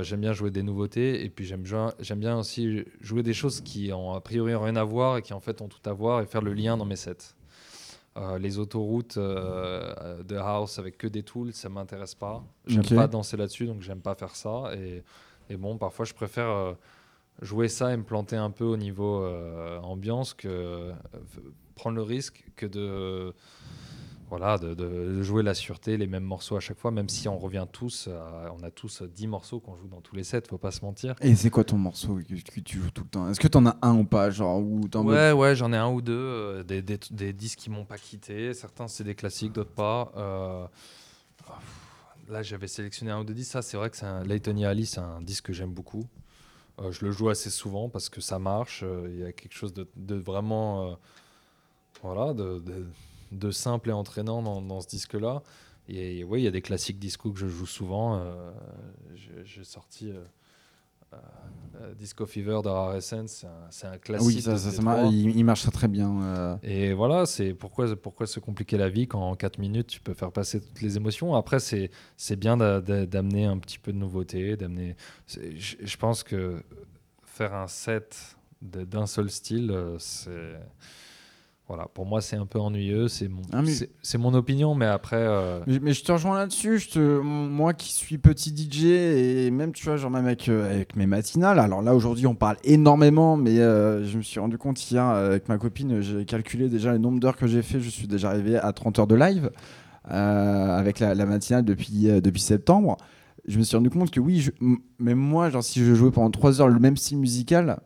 J'aime 0.00 0.20
bien 0.20 0.32
jouer 0.32 0.50
des 0.50 0.62
nouveautés 0.62 1.26
et 1.26 1.28
puis 1.28 1.44
j'aime 1.44 1.60
bien, 1.62 1.92
j'aime 2.00 2.18
bien 2.18 2.38
aussi 2.38 2.84
jouer 3.02 3.22
des 3.22 3.34
choses 3.34 3.60
qui 3.60 3.92
ont 3.92 4.14
a 4.14 4.20
priori 4.22 4.54
rien 4.54 4.76
à 4.76 4.84
voir 4.84 5.18
et 5.18 5.22
qui 5.22 5.34
en 5.34 5.40
fait 5.40 5.60
ont 5.60 5.68
tout 5.68 5.82
à 5.84 5.92
voir 5.92 6.22
et 6.22 6.26
faire 6.26 6.40
le 6.40 6.54
lien 6.54 6.78
dans 6.78 6.86
mes 6.86 6.96
sets. 6.96 7.34
Euh, 8.16 8.38
les 8.38 8.58
autoroutes 8.58 9.16
euh, 9.16 10.22
de 10.22 10.36
house 10.36 10.78
avec 10.78 10.96
que 10.98 11.08
des 11.08 11.24
tools, 11.24 11.52
ça 11.52 11.68
m'intéresse 11.68 12.14
pas. 12.14 12.44
J'aime 12.66 12.80
Ok. 12.80 12.94
pas 12.94 13.08
danser 13.08 13.36
là-dessus, 13.36 13.66
donc 13.66 13.82
j'aime 13.82 14.00
pas 14.00 14.14
faire 14.14 14.36
ça. 14.36 14.70
Et, 14.76 15.02
et 15.50 15.56
bon, 15.56 15.76
parfois 15.78 16.04
je 16.04 16.14
préfère 16.14 16.48
euh, 16.48 16.74
jouer 17.42 17.66
ça 17.66 17.92
et 17.92 17.96
me 17.96 18.04
planter 18.04 18.36
un 18.36 18.50
peu 18.50 18.64
au 18.64 18.76
niveau 18.76 19.26
ambiance 19.82 20.32
que 20.32 20.92
prendre 21.74 21.96
le 21.96 22.02
risque 22.02 22.44
que 22.54 22.66
de 22.66 23.34
voilà 24.36 24.58
de, 24.58 24.74
de 24.74 25.22
jouer 25.22 25.44
la 25.44 25.54
sûreté 25.54 25.96
les 25.96 26.08
mêmes 26.08 26.24
morceaux 26.24 26.56
à 26.56 26.60
chaque 26.60 26.78
fois 26.78 26.90
même 26.90 27.08
si 27.08 27.28
on 27.28 27.38
revient 27.38 27.66
tous 27.70 28.08
à- 28.08 28.52
on 28.58 28.62
a 28.64 28.70
tous 28.72 29.02
10 29.02 29.28
morceaux 29.28 29.60
qu'on 29.60 29.76
joue 29.76 29.86
dans 29.86 30.00
tous 30.00 30.16
les 30.16 30.24
sets 30.24 30.42
faut 30.50 30.58
pas 30.58 30.72
se 30.72 30.84
mentir 30.84 31.14
Et 31.20 31.36
c'est 31.36 31.50
quoi 31.50 31.62
ton 31.62 31.78
morceau 31.78 32.16
que, 32.16 32.60
tu 32.60 32.78
joues 32.80 32.90
tout 32.90 33.02
le 33.04 33.08
temps? 33.08 33.28
Est-ce 33.30 33.38
que 33.38 33.46
t'en 33.48 33.64
as 33.66 33.76
un 33.82 33.96
ou 33.96 34.04
pas 34.04 34.30
Genre, 34.30 34.58
ou 34.58 34.88
mode- 35.04 35.04
ouais 35.04 35.30
ouais 35.32 35.54
j'en 35.54 35.72
ai 35.72 35.76
un 35.76 35.88
ou 35.88 36.02
deux 36.02 36.12
euh, 36.18 36.62
des, 36.64 36.82
des, 36.82 36.98
des 37.10 37.32
disques 37.32 37.60
qui 37.60 37.70
m'ont 37.70 37.84
pas 37.84 37.98
quitté 37.98 38.54
certains 38.54 38.88
c'est 38.88 39.04
des 39.04 39.14
classiques 39.14 39.52
d'autres 39.52 39.70
pas 39.70 40.10
Euh, 40.16 40.66
là 42.28 42.42
j'avais 42.42 42.66
sélectionné 42.68 43.12
un 43.12 43.20
ou 43.20 43.24
deux 43.24 43.34
disques 43.34 43.52
ça 43.52 43.62
c'est 43.62 43.76
vrai 43.76 43.90
que 43.90 43.96
c'est 43.96 44.06
un 44.06 44.24
Leighton 44.24 44.56
Ali 44.64 44.86
c'est 44.86 45.00
un 45.00 45.20
disque 45.20 45.46
que 45.46 45.52
j'aime 45.52 45.72
beaucoup 45.72 46.04
Euh, 46.80 46.90
je 46.90 47.04
le 47.04 47.12
joue 47.12 47.28
assez 47.28 47.50
souvent 47.50 47.88
parce 47.88 48.08
que 48.08 48.20
ça 48.20 48.40
marche. 48.40 48.82
Il 49.08 49.18
y 49.20 49.24
a 49.24 49.30
quelque 49.32 49.54
chose 49.54 49.72
de, 49.72 49.86
de 49.94 50.16
vraiment 50.16 50.98
voilà, 52.02 52.34
de, 52.34 52.58
de- 52.58 52.86
de 53.34 53.50
simple 53.50 53.90
et 53.90 53.92
entraînant 53.92 54.42
dans, 54.42 54.60
dans 54.62 54.80
ce 54.80 54.88
disque-là. 54.88 55.42
Et 55.88 56.24
oui, 56.24 56.40
il 56.40 56.44
y 56.44 56.48
a 56.48 56.50
des 56.50 56.62
classiques 56.62 56.98
disco 56.98 57.30
que 57.32 57.38
je 57.38 57.46
joue 57.48 57.66
souvent. 57.66 58.18
euh, 58.18 58.50
j'ai- 59.14 59.64
sorti 59.64 60.10
euh, 60.10 60.24
euh, 61.80 61.94
Disco 61.94 62.26
Fever 62.26 62.60
de 62.64 62.68
Rarecent, 62.68 63.26
c'est 63.70 63.86
un, 63.86 63.92
Ah 63.92 63.98
classique. 63.98 64.26
oui, 64.26 64.40
ça, 64.42 64.56
ça, 64.56 64.70
ça 64.70 64.70
Détroit. 64.70 64.94
mar- 65.02 65.12
il, 65.12 65.36
il 65.36 65.44
marche 65.44 65.62
très, 65.62 65.70
très 65.70 65.88
bien. 65.88 66.58
Et 66.62 66.92
voilà, 66.92 67.26
c'est 67.26 67.52
pourquoi, 67.54 67.94
pourquoi 67.96 68.26
se 68.26 68.40
compliquer 68.40 68.76
la 68.78 68.88
vie 68.88 69.06
quand 69.06 69.20
en 69.20 69.34
4 69.36 69.58
minutes 69.58 69.86
tu 69.88 70.00
peux 70.00 70.14
faire 70.14 70.32
passer 70.32 70.60
toutes 70.60 70.80
les 70.80 70.96
émotions. 70.96 71.34
Après, 71.34 71.58
c'est 71.60 71.90
bien 72.36 72.56
d'a- 72.56 72.80
d'a- 72.80 73.06
d'amener 73.06 73.44
un 73.44 73.58
petit 73.58 73.78
peu 73.78 73.92
de 73.92 73.98
nouveauté, 73.98 74.56
Je 75.28 75.96
pense 75.96 76.22
que 76.22 76.62
faire 77.24 77.54
un 77.54 77.68
set 77.68 78.36
d'un 78.62 79.06
seul 79.06 79.30
style, 79.30 79.76
c'est. 79.98 80.54
Voilà, 81.66 81.86
pour 81.94 82.04
moi, 82.04 82.20
c'est 82.20 82.36
un 82.36 82.44
peu 82.44 82.58
ennuyeux. 82.60 83.08
C'est 83.08 83.26
mon, 83.26 83.40
Ah, 83.52 83.62
c'est- 84.02 84.18
mon 84.18 84.34
opinion, 84.34 84.74
mais 84.74 84.84
après. 84.84 85.16
euh, 85.16 85.60
Mais, 85.66 85.78
mais 85.80 85.92
je 85.94 86.04
te 86.04 86.12
rejoins 86.12 86.36
là-dessus. 86.36 86.78
Je 86.78 86.90
te, 86.90 87.20
moi 87.20 87.72
qui 87.72 87.90
suis 87.94 88.18
petit 88.18 88.50
DJ 88.54 88.84
et 88.84 89.50
même 89.50 89.72
tu 89.72 89.84
vois, 89.86 89.96
genre 89.96 90.10
même 90.10 90.26
avec, 90.26 90.48
euh, 90.50 90.66
avec 90.70 90.94
mes 90.94 91.06
matinales. 91.06 91.58
Alors 91.58 91.80
là 91.80 91.94
aujourd'hui 91.94 92.26
on 92.26 92.34
parle 92.34 92.58
énormément, 92.64 93.38
mais 93.38 93.60
euh, 93.60 94.04
je 94.04 94.18
me 94.18 94.22
suis 94.22 94.38
rendu 94.40 94.58
compte 94.58 94.90
hier 94.90 95.04
avec 95.04 95.48
ma 95.48 95.56
copine, 95.56 96.02
j'ai 96.02 96.26
calculé 96.26 96.68
déjà 96.68 96.92
le 96.92 96.98
nombre 96.98 97.18
d'heures 97.18 97.36
que 97.36 97.46
j'ai 97.46 97.62
fait. 97.62 97.80
Je 97.80 97.88
suis 97.88 98.06
déjà 98.08 98.28
arrivé 98.28 98.56
à 98.56 98.72
30 98.74 98.98
heures 98.98 99.06
de 99.06 99.14
live 99.14 99.50
avec 100.04 101.00
la, 101.00 101.14
la 101.14 101.24
matinale 101.26 101.64
depuis, 101.64 102.08
depuis 102.20 102.40
septembre. 102.42 102.96
Je 103.46 103.58
me 103.58 103.62
suis 103.64 103.76
rendu 103.76 103.90
compte 103.90 104.10
que 104.10 104.20
oui, 104.20 104.40
je- 104.40 104.50
même 104.98 105.18
moi, 105.18 105.50
genre 105.50 105.64
si 105.64 105.84
je 105.84 105.94
jouais 105.94 106.10
pendant 106.10 106.30
3 106.30 106.60
heures 106.60 106.68
le 106.68 106.78
même 106.78 106.96
style 106.96 107.18
musical, 107.18 107.80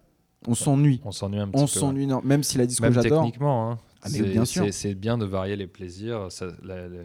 on 0.47 0.55
s'ennuie. 0.55 1.01
on 1.05 1.13
s'ennuie 1.13 1.39
un 1.41 1.49
petit 1.49 1.59
On 1.63 1.67
peu. 1.67 1.67
s'ennuie, 1.67 2.09
même 2.25 2.43
si 2.43 2.59
la 2.59 2.67
disco 2.67 2.83
Même 2.85 2.93
j'adore. 2.95 3.23
techniquement, 3.25 3.71
hein. 3.73 3.79
Ah, 4.03 4.09
c'est, 4.09 4.23
bien 4.23 4.45
sûr. 4.45 4.65
c'est- 4.67 4.73
c'est 4.73 4.95
bien 4.95 5.19
de 5.19 5.25
varier 5.25 5.57
les 5.57 5.67
plaisirs. 5.67 6.31
Ça- 6.31 6.47
la- 6.63 6.87
la- 6.89 7.05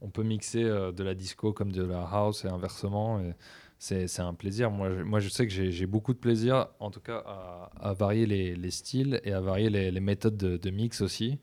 on 0.00 0.08
peut 0.10 0.24
mixer 0.24 0.64
euh, 0.64 0.90
de 0.90 1.04
la 1.04 1.14
disco 1.14 1.52
comme 1.52 1.70
de 1.70 1.84
la 1.84 2.02
house 2.02 2.44
et 2.44 2.48
inversement. 2.48 3.20
et 3.20 3.34
c'est, 3.78 4.06
c'est 4.08 4.22
un 4.22 4.34
plaisir. 4.34 4.70
Moi, 4.70 4.90
je, 4.90 5.02
moi, 5.02 5.20
je 5.20 5.28
sais 5.28 5.46
que 5.46 5.52
j'ai, 5.52 5.70
j'ai 5.72 5.86
beaucoup 5.86 6.12
de 6.12 6.18
plaisir, 6.18 6.68
en 6.80 6.90
tout 6.90 7.00
cas, 7.00 7.22
à, 7.26 7.70
à 7.80 7.92
varier 7.94 8.26
les, 8.26 8.54
les 8.56 8.70
styles 8.70 9.20
et 9.24 9.32
à 9.32 9.40
varier 9.40 9.70
les, 9.70 9.90
les 9.90 10.00
méthodes 10.00 10.36
de, 10.36 10.56
de 10.56 10.70
mix 10.70 11.00
aussi. 11.00 11.38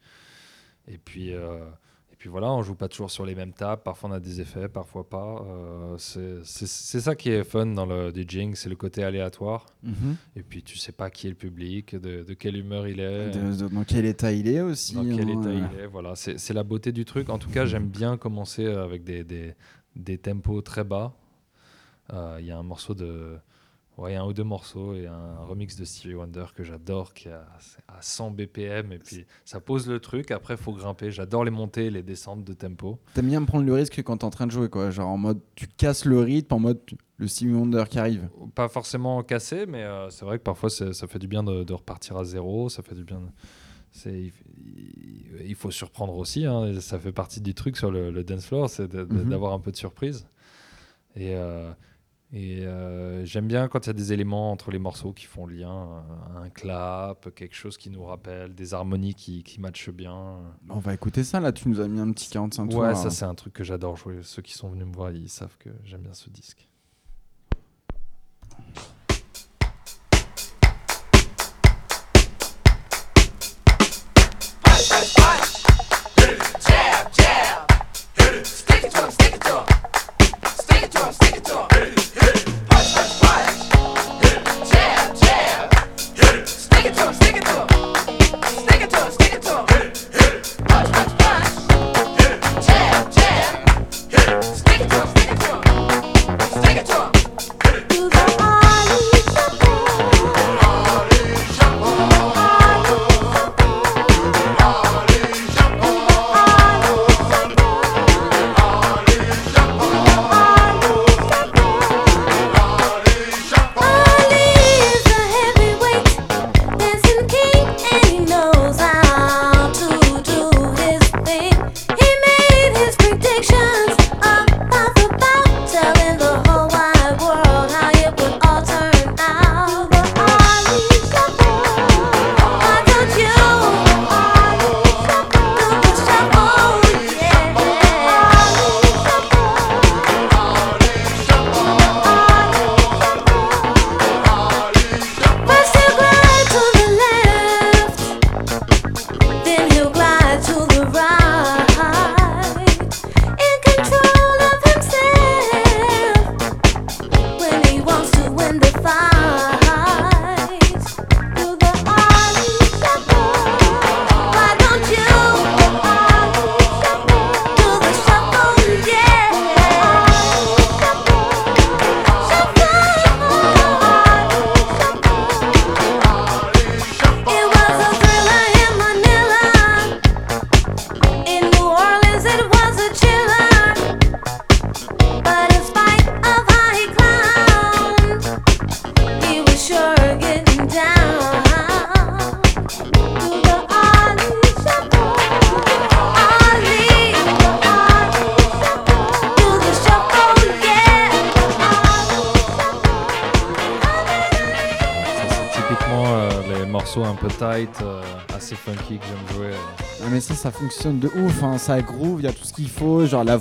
Et 0.88 0.98
puis, 0.98 1.34
euh, 1.34 1.60
puis 2.20 2.28
voilà, 2.28 2.52
on 2.52 2.62
joue 2.62 2.76
pas 2.76 2.90
toujours 2.90 3.10
sur 3.10 3.26
les 3.26 3.34
mêmes 3.34 3.54
tables. 3.54 3.82
Parfois, 3.82 4.10
on 4.10 4.14
a 4.14 4.20
des 4.20 4.42
effets, 4.42 4.68
parfois 4.68 5.08
pas. 5.10 5.42
Euh, 5.48 5.96
c'est, 5.98 6.44
ça 6.44 7.16
qui 7.16 7.30
est 7.30 7.46
fun 7.46 7.66
dans 7.68 7.86
le 7.86 8.12
DJing, 8.14 8.56
c'est 8.56 8.68
le 8.68 8.76
côté 8.76 9.06
aléatoire. 9.06 9.66
Mhm. 9.84 10.18
Et 10.36 10.44
puis, 10.44 10.62
tu 10.62 10.78
sais 10.78 10.92
pas 10.92 11.10
qui 11.10 11.28
est 11.28 11.30
le 11.30 11.38
public, 11.38 11.96
de, 11.96 12.24
de 12.24 12.34
quelle 12.34 12.58
humeur 12.58 12.90
il 12.90 13.00
est. 13.00 13.30
De- 13.32 13.56
de- 13.64 13.74
dans 13.74 13.86
quel 13.86 14.06
état 14.06 14.34
il 14.34 14.50
est 14.50 14.60
aussi. 14.60 14.96
Dans 14.96 15.04
quel 15.04 15.30
hein, 15.30 15.40
état 15.42 15.54
il 15.54 15.80
est, 15.80 15.88
voilà. 15.88 16.14
C'est 16.16 16.38
c'est 16.38 16.54
la 16.54 16.64
beauté 16.64 16.92
du 16.92 17.06
truc. 17.06 17.30
En 17.30 17.38
tout 17.40 17.50
cas, 17.50 17.66
j'aime 17.66 17.88
bien 17.88 18.18
commencer 18.18 18.66
avec 18.66 19.06
des, 19.06 19.24
des, 19.24 19.56
des 19.96 20.18
tempos 20.18 20.62
très 20.62 20.84
bas. 20.84 21.14
Euh, 22.12 22.38
Il 22.42 22.46
y 22.48 22.52
a 22.52 22.58
un 22.58 22.64
morceau 22.64 22.94
de. 22.96 23.38
Ouais, 24.00 24.12
il 24.12 24.14
y 24.14 24.18
a 24.18 24.22
un 24.22 24.26
ou 24.26 24.34
deux 24.34 24.44
morceaux 24.46 24.94
et 24.94 25.08
un 25.08 25.36
remix 25.48 25.76
de 25.76 25.84
Stevie 25.84 26.14
Wonder 26.16 26.46
que 26.56 26.64
j'adore 26.64 27.14
qui 27.14 27.28
est 27.28 27.32
à, 27.34 27.46
à 27.90 28.02
100 28.02 28.32
BPM 28.32 28.94
et 28.94 28.98
puis 29.00 29.26
ça 29.44 29.60
pose 29.60 29.88
le 29.90 30.00
truc. 30.00 30.32
Après, 30.32 30.54
il 30.54 30.60
faut 30.60 30.72
grimper. 30.72 31.12
J'adore 31.12 31.44
les 31.44 31.52
montées 31.52 31.88
et 31.88 31.90
les 31.92 32.02
descentes 32.04 32.44
de 32.46 32.54
tempo. 32.54 32.98
T'aimes 33.14 33.28
bien 33.28 33.44
prendre 33.44 33.66
le 33.66 33.74
risque 33.74 34.02
quand 34.02 34.18
t'es 34.18 34.26
en 34.26 34.30
train 34.30 34.48
de 34.48 34.52
jouer, 34.52 34.70
quoi. 34.70 34.90
Genre 34.90 35.10
en 35.10 35.18
mode, 35.18 35.42
tu 35.56 35.68
casses 35.68 36.06
le 36.06 36.20
rythme, 36.20 36.54
en 36.54 36.60
mode 36.60 36.80
le 37.18 37.28
Stevie 37.28 37.54
Wonder 37.54 37.84
qui 37.90 38.00
arrive. 38.00 38.30
Pas 38.56 38.70
forcément 38.70 39.22
cassé, 39.24 39.66
mais 39.66 39.84
euh, 39.84 40.10
c'est 40.10 40.24
vrai 40.24 40.38
que 40.38 40.44
parfois 40.44 40.70
ça 40.70 41.08
fait 41.08 41.20
du 41.20 41.28
bien 41.28 41.44
de, 41.44 41.64
de 41.66 41.74
repartir 41.74 42.16
à 42.16 42.24
zéro. 42.24 42.70
Ça 42.70 42.82
fait 42.84 42.96
du 42.96 43.04
bien. 43.04 43.20
de- 43.20 43.28
il, 45.46 45.56
faut 45.56 45.72
surprendre 45.72 46.16
aussi. 46.18 46.46
hein, 46.46 46.80
ça 46.80 47.00
fait 47.00 47.12
partie 47.12 47.42
du 47.42 47.54
truc 47.54 47.76
sur 47.76 47.92
le, 47.92 48.12
le 48.12 48.24
dance 48.24 48.46
floor, 48.46 48.70
c'est 48.70 48.94
Mhm. 48.94 49.30
d'avoir 49.30 49.54
un 49.54 49.60
peu 49.60 49.72
de 49.72 49.76
surprise. 49.76 50.26
Et, 51.16 51.36
euh, 51.36 51.72
et 52.32 52.66
euh, 52.66 53.26
j'aime 53.26 53.48
bien 53.48 53.68
quand 53.68 53.86
il 53.86 53.88
y 53.88 53.90
a 53.90 53.94
des 53.94 54.14
éléments 54.14 54.52
entre 54.52 54.70
les 54.70 54.78
morceaux 54.78 55.14
qui 55.14 55.26
font 55.26 55.48
lien, 55.48 56.04
un, 56.36 56.44
un 56.44 56.50
clap, 56.50 57.34
quelque 57.34 57.56
chose 57.56 57.78
qui 57.78 57.90
nous 57.90 58.04
rappelle, 58.04 58.54
des 58.54 58.76
harmonies 58.76 59.16
qui, 59.16 59.42
qui 59.42 59.60
matchent 59.60 59.90
bien. 59.90 60.38
On 60.70 60.78
va 60.78 60.94
écouter 60.94 61.24
ça, 61.24 61.40
là. 61.40 61.52
Tu 61.52 61.68
nous 61.68 61.82
as 61.82 61.88
mis 61.88 62.00
un 62.00 62.12
petit 62.12 62.30
45 62.30 62.70
tours. 62.70 62.82
Ouais, 62.82 62.90
là. 62.90 62.96
ça 62.96 63.10
c'est 63.10 63.26
un 63.26 63.34
truc 63.34 63.54
que 63.54 63.64
j'adore 63.64 63.98
jouer. 63.98 64.20
Ceux 64.22 64.44
qui 64.44 64.54
sont 64.54 64.70
venus 64.70 64.86
me 64.86 64.94
voir, 64.94 65.12
ils 65.12 65.28
savent 65.28 65.58
que 65.58 65.70
j'aime 65.84 66.02
bien 66.02 66.14
ce 66.14 66.30
disque. 66.30 66.69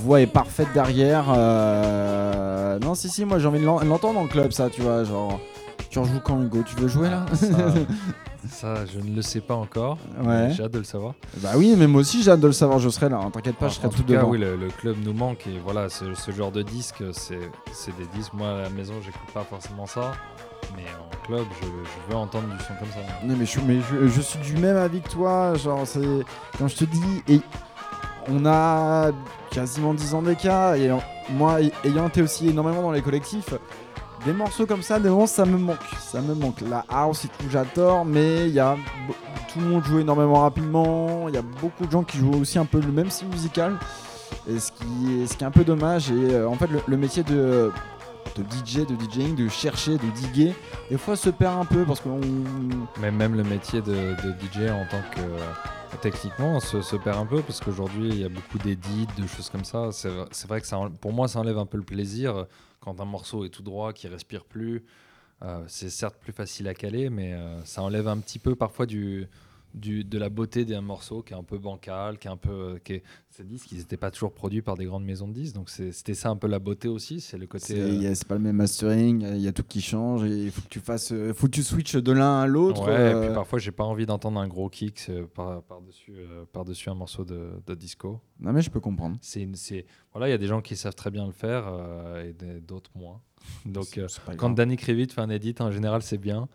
Voix 0.09 0.21
est 0.23 0.27
parfaite 0.27 0.69
derrière. 0.75 1.27
euh, 1.37 2.79
Non, 2.81 2.95
si, 2.95 3.09
si, 3.09 3.25
moi 3.25 3.39
j'ai 3.39 3.47
envie 3.47 3.61
de 3.61 3.65
l'en- 3.67 3.81
l'entendre 3.85 4.23
le 4.23 4.29
club, 4.29 4.53
ça, 4.53 4.69
tu 4.71 4.81
vois. 4.83 5.05
Genre, 5.05 5.39
tu 5.91 5.99
rejoues 5.99 6.21
quand, 6.25 6.41
Hugo 6.43 6.63
Tu 6.67 6.77
veux 6.77 6.89
jouer 6.89 7.11
là? 7.11 7.27
Ça, 7.35 7.47
Ça, 8.49 8.87
je 8.87 9.01
ne 9.01 9.17
le 9.17 9.21
sais 9.23 9.41
pas 9.41 9.55
encore. 9.57 9.99
Ouais. 10.23 10.51
J'ai 10.57 10.63
hâte 10.63 10.71
de 10.73 10.79
le 10.79 10.85
savoir. 10.85 11.15
Bah 11.39 11.51
oui, 11.57 11.75
mais 11.77 11.87
moi 11.89 12.01
aussi 12.03 12.23
j'ai 12.23 12.31
hâte 12.31 12.41
de 12.41 12.47
le 12.47 12.53
savoir, 12.53 12.79
je 12.79 12.89
serai 12.89 13.09
là, 13.09 13.19
hein, 13.23 13.31
t'inquiète 13.33 13.57
pas, 13.57 13.67
En- 13.67 13.69
je 13.69 13.75
serai 13.75 13.89
en 13.89 13.91
tout 13.91 13.99
tout 13.99 14.05
cas, 14.13 14.21
devant. 14.21 14.29
oui, 14.31 14.39
le, 14.39 14.55
le 14.57 14.69
club 14.69 14.97
nous 15.05 15.13
manque 15.13 15.47
et 15.49 15.59
voilà, 15.63 15.89
ce, 15.89 16.15
ce 16.15 16.31
genre 16.31 16.53
de 16.53 16.63
disque, 16.63 17.03
c'est 17.13 17.41
c'est 17.73 17.95
des 17.99 18.07
disques. 18.17 18.33
Moi, 18.35 18.49
à 18.49 18.63
la 18.63 18.71
maison, 18.71 18.95
j'écoute 19.05 19.21
pas 19.35 19.43
forcément 19.43 19.87
ça, 19.87 20.13
mais 20.77 20.85
en 21.01 21.27
club, 21.27 21.45
je, 21.61 21.67
je 21.67 22.11
veux 22.13 22.17
entendre 22.17 22.47
du 22.49 22.59
son 22.65 22.75
comme 22.79 22.89
ça. 22.93 23.01
Non, 23.27 23.35
mais, 23.39 23.45
je, 23.45 23.59
mais 23.67 23.79
je, 23.91 24.07
je 24.09 24.21
suis 24.21 24.39
du 24.39 24.57
même 24.57 24.77
avis 24.77 25.01
que 25.01 25.11
toi. 25.11 25.55
Genre, 25.57 25.81
c'est. 25.85 26.01
Quand 26.59 26.69
je 26.69 26.77
te 26.77 26.85
dis. 26.85 27.23
Et 27.29 27.41
on 28.31 28.47
a 28.47 29.11
quasiment 29.59 29.93
10 29.93 30.15
ans 30.15 30.23
d'écart. 30.23 30.75
Et 30.75 30.89
moi, 31.31 31.61
ay- 31.61 31.73
ayant 31.85 32.07
été 32.09 32.23
aussi 32.23 32.49
énormément 32.49 32.81
dans 32.83 32.93
les 32.93 33.03
collectifs, 33.03 33.53
des 34.25 34.33
morceaux 34.33 34.67
comme 34.67 34.83
ça, 34.83 35.01
des 35.01 35.09
moments, 35.09 35.27
ça 35.27 35.45
me 35.45 35.59
manque. 35.59 35.79
Ça 36.01 36.21
me 36.21 36.35
manque. 36.35 36.61
La 36.69 36.85
house 36.89 37.25
et 37.25 37.29
tout, 37.29 37.51
j'adore. 37.51 38.05
Mais 38.05 38.47
il 38.49 38.55
y 38.55 38.61
a. 38.61 38.77
Tout 39.53 39.59
le 39.61 39.67
monde 39.67 39.85
joue 39.85 39.99
énormément 39.99 40.41
rapidement. 40.43 41.29
Il 41.29 41.35
y 41.35 41.39
a 41.39 41.43
beaucoup 41.43 41.87
de 41.87 41.91
gens 41.91 42.05
qui 42.05 42.19
jouent 42.19 42.41
aussi 42.41 42.59
un 42.59 42.67
peu 42.67 42.81
le 42.81 42.93
même 42.93 43.11
style 43.11 43.29
musical. 43.29 43.77
Ce 44.47 44.71
qui 44.71 45.23
est, 45.23 45.43
un 45.43 45.51
peu 45.51 45.65
dommage. 45.65 46.11
Et 46.11 46.35
euh, 46.35 46.49
en 46.49 46.55
fait, 46.55 46.69
le 46.87 46.97
métier 46.97 47.23
de. 47.25 47.73
De 48.39 48.45
DJ, 48.65 48.87
de 48.87 48.95
DJing, 48.97 49.35
de 49.37 49.49
chercher, 49.49 49.99
de 49.99 50.11
diguer, 50.15 50.55
des 50.91 50.97
fois 50.99 51.17
se 51.17 51.29
perd 51.31 51.59
un 51.61 51.65
peu 51.65 51.85
parce 51.85 52.01
qu'on 52.01 52.21
Mais 53.01 53.11
même 53.11 53.35
le 53.35 53.43
métier 53.45 53.81
de, 53.83 53.93
de 53.93 54.33
DJ 54.41 54.71
en 54.71 54.85
tant 54.91 55.03
que. 55.15 55.21
euh, 55.21 55.53
techniquement, 56.03 56.61
se, 56.61 56.81
se 56.83 56.97
perd 56.97 57.19
un 57.19 57.27
peu 57.27 57.43
parce 57.43 57.61
qu'aujourd'hui, 57.61 58.09
il 58.11 58.19
y 58.21 58.25
a 58.25 58.29
beaucoup 58.29 58.59
d'édits, 58.59 59.07
de 59.17 59.27
choses 59.27 59.51
comme 59.51 59.65
ça. 59.65 59.91
C'est 59.93 60.47
vrai 60.47 60.61
que 60.61 60.67
ça, 60.67 60.79
pour 61.01 61.13
moi, 61.13 61.27
ça 61.29 61.41
enlève 61.41 61.59
un 61.59 61.67
peu 61.67 61.79
le 61.79 61.83
plaisir 61.85 62.47
quand 62.81 63.01
un 63.01 63.05
morceau 63.05 63.45
est 63.45 63.49
tout 63.49 63.63
droit, 63.63 63.93
qui 63.93 64.07
respire 64.09 64.45
plus. 64.45 64.85
euh, 65.43 65.63
c'est 65.67 65.91
certes 65.91 66.17
plus 66.21 66.33
facile 66.33 66.69
à 66.69 66.75
caler, 66.75 67.11
mais 67.11 67.33
euh, 67.33 67.65
ça 67.65 67.83
enlève 67.83 68.07
un 68.09 68.19
petit 68.19 68.39
peu 68.39 68.55
parfois 68.55 68.87
du, 68.87 69.27
du, 69.75 70.05
de 70.05 70.19
la 70.19 70.29
beauté 70.29 70.65
d'un 70.65 70.81
morceau 70.81 71.23
qui 71.23 71.33
est 71.33 71.37
un 71.37 71.43
peu 71.43 71.59
bancal, 71.59 72.19
qui 72.19 72.29
est 72.29 72.31
un 72.31 72.37
peu. 72.37 72.79
Qui 72.85 72.95
est, 72.95 73.03
ces 73.31 73.45
disques, 73.45 73.71
ils 73.71 73.79
n'étaient 73.79 73.97
pas 73.97 74.11
toujours 74.11 74.33
produits 74.33 74.63
par 74.63 74.77
des 74.77 74.85
grandes 74.85 75.05
maisons 75.05 75.29
de 75.29 75.33
disques, 75.33 75.55
donc 75.55 75.71
c'était 75.71 76.15
ça 76.15 76.31
un 76.31 76.37
peu 76.37 76.49
la 76.49 76.59
beauté 76.59 76.89
aussi. 76.89 77.21
C'est 77.21 77.39
le 77.39 77.47
côté. 77.47 77.67
C'est 77.67 77.81
euh, 77.81 78.15
pas 78.27 78.35
le 78.35 78.41
même 78.41 78.57
mastering, 78.57 79.23
il 79.23 79.41
y 79.41 79.49
a 79.49 79.53
tout 79.53 79.63
qui 79.63 79.81
change 79.81 80.25
et 80.25 80.45
il 80.47 80.51
faut 80.51 80.63
que 80.63 80.69
tu 80.69 80.81
fasses, 80.81 81.13
euh, 81.13 81.33
faut 81.33 81.47
que 81.47 81.53
tu 81.53 81.63
switches 81.63 81.97
de 81.97 82.13
l'un 82.13 82.41
à 82.41 82.47
l'autre. 82.47 82.87
Ouais, 82.87 82.97
euh, 82.97 83.23
et 83.23 83.27
puis 83.27 83.35
parfois 83.35 83.59
j'ai 83.59 83.71
pas 83.71 83.85
envie 83.85 84.07
d'entendre 84.07 84.41
un 84.41 84.49
gros 84.49 84.69
kick 84.69 85.07
euh, 85.09 85.27
par, 85.27 85.63
par-dessus 85.63 86.17
par 86.53 86.65
dessus 86.65 86.91
un 86.91 86.95
morceau 86.95 87.25
de, 87.25 87.51
de 87.67 87.75
disco. 87.75 88.21
Non 88.41 88.53
mais 88.53 88.63
je 88.63 88.71
peux 88.71 88.81
comprendre. 88.81 89.17
C'est 89.21 89.47
voilà, 90.13 90.29
il 90.29 90.31
y 90.31 90.35
a 90.35 90.39
des 90.39 90.47
gens 90.47 90.61
qui 90.61 90.77
savent 90.77 90.95
très 90.95 91.11
bien 91.11 91.27
le 91.27 91.33
faire 91.33 91.65
euh, 91.69 92.25
et 92.25 92.61
d'autres 92.61 92.91
moins. 92.95 93.21
Donc 93.67 93.99
euh, 93.99 94.09
quand 94.27 94.35
grave. 94.37 94.55
Danny 94.55 94.77
Krivit 94.77 95.09
fait 95.09 95.21
un 95.21 95.31
edit, 95.31 95.55
en 95.61 95.71
général 95.71 96.03
c'est 96.03 96.19
bien. 96.19 96.49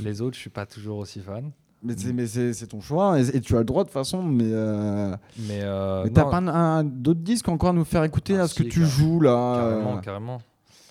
Les 0.00 0.20
autres, 0.22 0.34
je 0.34 0.40
suis 0.40 0.50
pas 0.50 0.66
toujours 0.66 0.98
aussi 0.98 1.20
fan. 1.20 1.52
Mais 1.82 1.94
c'est 1.96 2.12
mais 2.12 2.26
c'est 2.26 2.66
ton 2.66 2.80
choix 2.80 3.20
et, 3.20 3.36
et 3.36 3.40
tu 3.40 3.54
as 3.54 3.60
le 3.60 3.64
droit 3.64 3.84
de 3.84 3.88
toute 3.88 3.94
façon. 3.94 4.22
Mais, 4.22 4.44
euh, 4.50 5.16
Mais, 5.38 5.60
euh, 5.62 6.02
mais 6.04 6.10
t'as 6.10 6.24
pas 6.24 6.38
un, 6.38 6.48
un- 6.48 6.84
d'autres 6.84 7.20
disques 7.20 7.48
encore 7.48 7.70
à 7.70 7.72
nous 7.72 7.84
faire 7.84 8.02
écouter 8.04 8.36
Ah, 8.36 8.42
à 8.42 8.48
ce 8.48 8.54
que 8.54 8.64
tu 8.68 8.84
joues 8.84 9.20
là. 9.20 9.54
carrément, 9.60 9.96
euh. 9.96 10.00
carrément. 10.00 10.42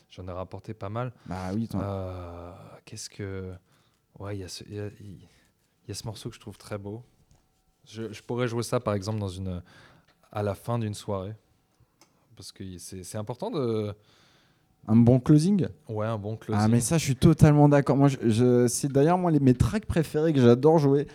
J'en 0.09 0.27
ai 0.27 0.31
rapporté 0.31 0.73
pas 0.73 0.89
mal. 0.89 1.11
Bah 1.25 1.49
oui. 1.53 1.67
Euh, 1.75 2.51
Qu'est-ce 2.85 3.09
que 3.09 3.51
ouais, 4.19 4.37
il 4.37 4.39
y 4.39 4.43
a 4.43 4.47
ce 4.47 4.63
il 4.69 4.75
y 4.75 4.79
a- 4.79 4.89
y 5.87 5.91
a 5.91 5.93
ce 5.93 6.05
morceau 6.05 6.29
que 6.29 6.35
je 6.35 6.39
trouve 6.39 6.57
très 6.57 6.77
beau. 6.77 7.03
Je, 7.85 8.11
je 8.13 8.21
pourrais 8.23 8.47
jouer 8.47 8.63
ça 8.63 8.79
par 8.79 8.93
exemple 8.93 9.19
dans 9.19 9.27
une 9.27 9.61
à 10.31 10.41
la 10.43 10.55
fin 10.55 10.79
d'une 10.79 10.93
soirée 10.93 11.35
parce 12.35 12.51
que 12.51 12.63
c'est 12.77 13.03
c'est 13.03 13.17
important 13.17 13.51
de 13.51 13.93
Un 14.87 14.95
bon 14.95 15.19
closing. 15.19 15.67
ouais 15.89 16.05
un 16.07 16.17
bon 16.17 16.35
closing. 16.37 16.61
Ah 16.63 16.67
mais 16.69 16.79
ça 16.79 16.97
je 16.97 17.03
suis 17.03 17.15
totalement 17.15 17.67
d'accord. 17.69 17.97
Moi 17.97 18.07
je, 18.07 18.17
je- 18.29 18.67
c'est 18.67 18.91
d'ailleurs 18.91 19.17
moi 19.17 19.31
les, 19.31 19.39
mes 19.39 19.53
tracks 19.53 19.85
préférés 19.85 20.31
que 20.33 20.39
j'adore 20.41 20.79
jouer. 20.79 21.07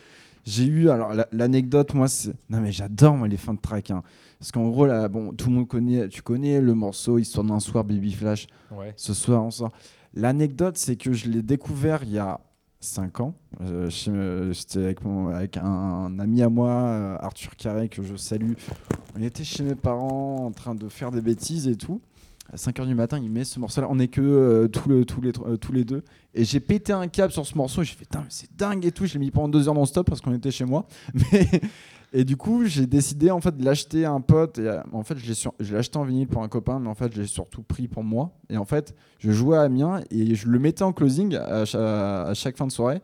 J'ai 0.45 0.65
eu 0.67 0.91
alors 0.91 1.15
la- 1.15 1.29
l'anecdote 1.33 1.95
moi 1.95 2.09
c'est 2.09 2.33
non 2.51 2.61
mais 2.61 2.73
j'adore 2.73 3.17
moi 3.17 3.29
les 3.29 3.37
fins 3.37 3.55
de 3.55 3.61
track 3.61 3.91
hein. 3.93 4.03
parce 4.41 4.51
qu'en 4.53 4.69
gros 4.69 4.87
là 4.87 5.09
bon 5.09 5.33
tout 5.33 5.49
le 5.49 5.55
monde 5.55 5.69
connaît 5.69 6.09
tu 6.09 6.21
connais 6.21 6.61
le 6.61 6.75
morceau 6.75 7.19
histoire 7.19 7.47
d'un 7.47 7.61
soir 7.61 7.85
Baby 7.85 8.13
Flash 8.13 8.47
Ouais. 8.77 8.93
ce 8.97 9.15
soir 9.15 9.43
on 9.45 9.51
sort. 9.51 9.71
L'anecdote 10.15 10.77
c'est 10.77 10.97
que 10.97 11.13
je 11.13 11.29
l'ai 11.31 11.43
découvert 11.43 12.03
il 12.03 12.11
y 12.13 12.19
a 12.19 12.41
5 12.81 13.21
ans. 13.21 13.35
Euh, 13.61 13.89
J'étais 13.89 14.81
avec, 14.81 15.05
mon- 15.05 15.29
avec 15.29 15.57
un, 15.57 15.65
un 15.65 16.19
ami 16.19 16.43
à 16.43 16.49
moi, 16.49 16.71
euh, 16.71 17.17
Arthur 17.21 17.55
Carré, 17.55 17.89
que 17.89 18.03
je 18.03 18.17
salue. 18.17 18.55
On 19.17 19.23
était 19.23 19.45
chez 19.45 19.63
mes 19.63 19.77
parents 19.77 20.45
en 20.47 20.51
train 20.51 20.75
de 20.75 20.89
faire 20.89 21.13
des 21.13 21.21
bêtises 21.21 21.69
et 21.69 21.77
tout. 21.77 22.01
À 22.51 22.57
5h 22.57 22.87
du 22.87 22.95
matin, 22.95 23.19
il 23.23 23.31
met 23.31 23.45
ce 23.45 23.59
morceau-là. 23.61 23.87
On 23.91 23.99
est 23.99 24.09
que 24.09 24.21
euh, 24.21 24.69
tous, 24.69 24.89
le- 24.89 25.05
tous 25.05 25.21
les, 25.21 25.33
euh, 25.47 25.57
tous 25.57 25.73
les 25.73 25.85
deux. 25.85 26.03
Et 26.35 26.45
j'ai 26.45 26.61
pété 26.61 26.93
un 26.93 27.07
câble 27.09 27.33
sur 27.33 27.47
ce 27.47 27.57
morceau. 27.57 27.83
J'ai 27.83 27.95
fait, 27.95 28.09
c'est 28.29 28.55
dingue 28.57 28.85
et 28.85 28.93
tout. 28.93 29.07
Je 29.07 29.15
l'ai 29.15 29.21
mis 29.21 29.31
pendant 29.31 29.49
deux 29.49 29.69
heures 29.69 29.75
non-stop 29.75 30.07
parce 30.07 30.21
qu'on 30.21 30.35
était 30.35 30.51
chez 30.51 30.65
moi. 30.65 30.87
Mais, 31.15 31.49
et 32.13 32.25
du 32.25 32.37
coup, 32.37 32.65
j'ai 32.67 32.87
décidé 32.87 33.31
en 33.31 33.41
fait 33.41 33.57
de 33.57 33.65
l'acheter 33.65 34.05
à 34.05 34.13
un 34.13 34.21
pote. 34.21 34.59
Et, 34.59 34.67
euh, 34.69 34.83
en 34.93 35.03
fait, 35.03 35.17
je 35.17 35.33
l'ai 35.73 35.77
acheté 35.79 35.97
en 35.97 36.05
vinyle 36.05 36.27
pour 36.29 36.43
un 36.43 36.49
copain, 36.49 36.79
mais 36.79 36.89
en 36.89 36.95
fait, 36.95 37.15
je 37.15 37.23
l'ai 37.23 37.27
surtout 37.27 37.63
pris 37.63 37.89
pour 37.89 38.05
moi. 38.05 38.33
Et 38.51 38.59
en 38.59 38.67
fait, 38.67 38.95
je 39.19 39.31
jouais 39.33 39.57
à 39.57 39.63
Amiens 39.63 40.01
et 40.11 40.35
je 40.35 40.47
le 40.49 40.59
mettais 40.59 40.83
en 40.83 40.93
closing 40.93 41.37
à, 41.37 41.65
cha- 41.65 42.25
à 42.25 42.35
chaque 42.35 42.59
fin 42.59 42.67
de 42.67 42.73
soirée. 42.73 43.01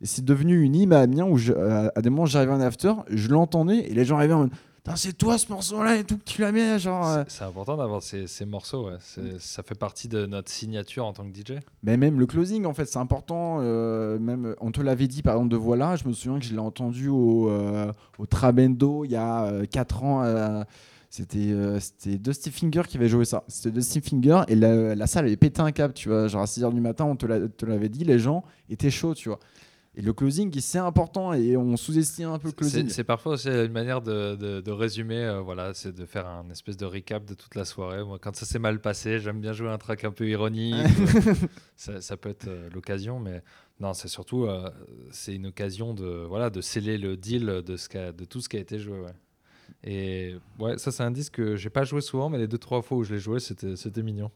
Et 0.00 0.06
c'est 0.06 0.24
devenu 0.24 0.62
une 0.62 0.74
hymne 0.74 0.92
à 0.94 1.00
Amiens 1.00 1.24
où 1.26 1.36
à 1.58 1.90
à 1.94 2.00
des 2.02 2.08
moments 2.08 2.24
j'arrivais 2.26 2.52
en 2.52 2.60
after, 2.60 2.92
je 3.10 3.28
l'entendais 3.28 3.78
et 3.90 3.94
les 3.94 4.04
gens 4.06 4.16
arrivaient 4.16 4.34
en 4.34 4.40
mode 4.40 4.50
c'est 4.94 5.14
toi 5.18 5.36
ce 5.38 5.50
morceau-là 5.50 5.96
et 5.96 6.04
tout 6.04 6.16
que 6.18 6.22
tu 6.24 6.40
l'as 6.42 6.52
mis. 6.52 6.78
Genre, 6.78 7.04
euh. 7.08 7.24
C'est- 7.26 7.42
important 7.44 7.76
d'avoir 7.76 8.02
ces, 8.02 8.26
ces 8.26 8.44
morceaux. 8.46 8.86
ouais. 8.88 8.96
Ça 9.40 9.62
fait 9.62 9.74
partie 9.74 10.06
de 10.06 10.26
notre 10.26 10.50
signature 10.50 11.04
en 11.06 11.12
tant 11.12 11.24
que 11.28 11.34
DJ. 11.36 11.54
Mais 11.82 11.96
même 11.96 12.20
le 12.20 12.26
closing, 12.26 12.66
en 12.66 12.74
fait, 12.74 12.84
c'est 12.84 12.98
important. 12.98 13.58
euh, 13.60 14.18
même, 14.18 14.54
on 14.60 14.70
te 14.70 14.80
l'avait 14.80 15.08
dit, 15.08 15.22
par 15.22 15.34
exemple, 15.34 15.50
de 15.50 15.56
Voilà. 15.56 15.96
Je 15.96 16.06
me 16.06 16.12
souviens 16.12 16.38
que 16.38 16.44
je 16.44 16.52
l'ai 16.52 16.60
entendu 16.60 17.08
au, 17.08 17.50
euh, 17.50 17.90
au 18.18 18.26
Trabendo 18.26 19.04
il 19.04 19.10
y 19.10 19.16
a 19.16 19.66
4 19.70 20.04
ans. 20.04 20.22
euh, 20.22 20.62
c'était 21.08 21.38
euh, 21.50 21.78
Dusty 22.04 22.50
Finger 22.50 22.82
qui 22.86 22.98
avait 22.98 23.08
joué 23.08 23.24
ça. 23.24 23.42
C'était 23.48 23.70
Dusty 23.70 24.00
Finger 24.02 24.42
et 24.48 24.54
la, 24.54 24.94
la 24.94 25.06
salle 25.06 25.24
avait 25.24 25.36
pété 25.36 25.62
un 25.62 25.72
câble, 25.72 25.94
tu 25.94 26.10
vois. 26.10 26.28
Genre 26.28 26.42
à 26.42 26.46
6h 26.46 26.72
du 26.74 26.80
matin, 26.80 27.04
on 27.06 27.16
te 27.16 27.24
l'avait 27.64 27.88
dit, 27.88 28.04
les 28.04 28.18
gens 28.18 28.44
étaient 28.68 28.90
chauds, 28.90 29.14
tu 29.14 29.30
vois. 29.30 29.38
Et 29.98 30.02
le 30.02 30.12
closing, 30.12 30.52
c'est 30.60 30.78
important 30.78 31.32
et 31.32 31.56
on 31.56 31.74
sous-estime 31.78 32.28
un 32.28 32.38
peu 32.38 32.48
le 32.48 32.52
closing. 32.52 32.90
C'est 32.90 33.02
parfois 33.02 33.32
aussi 33.32 33.48
une 33.48 33.72
manière 33.72 34.02
de, 34.02 34.34
de- 34.36 34.60
de 34.60 34.70
résumer, 34.70 35.24
euh, 35.24 35.40
voilà, 35.40 35.72
c'est 35.72 35.92
de 35.94 36.04
faire 36.04 36.26
un 36.26 36.50
espèce 36.50 36.76
de 36.76 36.84
recap 36.84 37.24
de 37.24 37.32
toute 37.32 37.54
la 37.54 37.64
soirée. 37.64 38.04
Moi, 38.04 38.18
quand 38.20 38.36
ça 38.36 38.44
s'est 38.44 38.58
mal 38.58 38.78
passé, 38.80 39.18
j'aime 39.20 39.40
bien 39.40 39.54
jouer 39.54 39.70
un 39.70 39.78
track 39.78 40.04
un 40.04 40.10
peu 40.12 40.28
ironique. 40.28 40.74
euh, 41.26 41.34
ça, 41.76 42.00
ça 42.02 42.16
peut 42.18 42.28
être 42.28 42.46
euh, 42.48 42.68
l'occasion, 42.74 43.18
mais 43.20 43.42
non, 43.80 43.94
c'est 43.94 44.08
surtout 44.08 44.46
c'est 45.12 45.34
une 45.34 45.46
occasion 45.46 45.94
de 45.94 46.04
voilà 46.28 46.50
de 46.50 46.60
sceller 46.60 46.98
le 46.98 47.16
deal 47.16 47.46
de 47.64 47.76
ce 47.76 47.88
qu'a- 47.88 48.12
de 48.12 48.24
tout 48.26 48.40
ce 48.42 48.48
qui 48.50 48.56
a 48.58 48.60
été 48.60 48.78
joué. 48.78 49.00
ouais. 49.00 49.14
Et 49.84 50.34
ouais, 50.58 50.78
ça 50.78 50.92
c'est 50.92 51.02
un 51.02 51.10
disque 51.10 51.34
que 51.36 51.56
j'ai 51.56 51.70
pas 51.70 51.84
joué 51.84 52.00
souvent, 52.00 52.28
mais 52.28 52.38
les 52.38 52.48
deux 52.48 52.58
trois 52.58 52.82
fois 52.82 52.98
où 52.98 53.04
je 53.04 53.14
l'ai 53.14 53.20
joué, 53.20 53.40
c'était 53.40 53.76
c'était 53.76 54.02
mignon. 54.02 54.30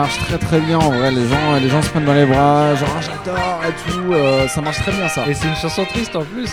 Marche 0.00 0.18
très 0.18 0.38
très 0.38 0.60
bien 0.60 0.78
en 0.78 0.90
vrai. 0.90 1.10
Les 1.10 1.26
gens, 1.28 1.54
les 1.60 1.68
gens 1.68 1.82
se 1.82 1.90
prennent 1.90 2.04
dans 2.04 2.14
les 2.14 2.26
bras, 2.26 2.74
genre 2.74 2.88
Ah, 2.96 3.00
j'adore 3.00 3.60
et 3.68 3.90
tout. 3.90 4.12
euh, 4.12 4.48
ça 4.48 4.60
marche 4.60 4.78
très 4.78 4.92
bien 4.92 5.08
ça. 5.08 5.26
Et 5.28 5.34
c'est 5.34 5.48
une 5.48 5.56
chanson 5.56 5.84
triste 5.84 6.14
en 6.16 6.24
plus. 6.24 6.50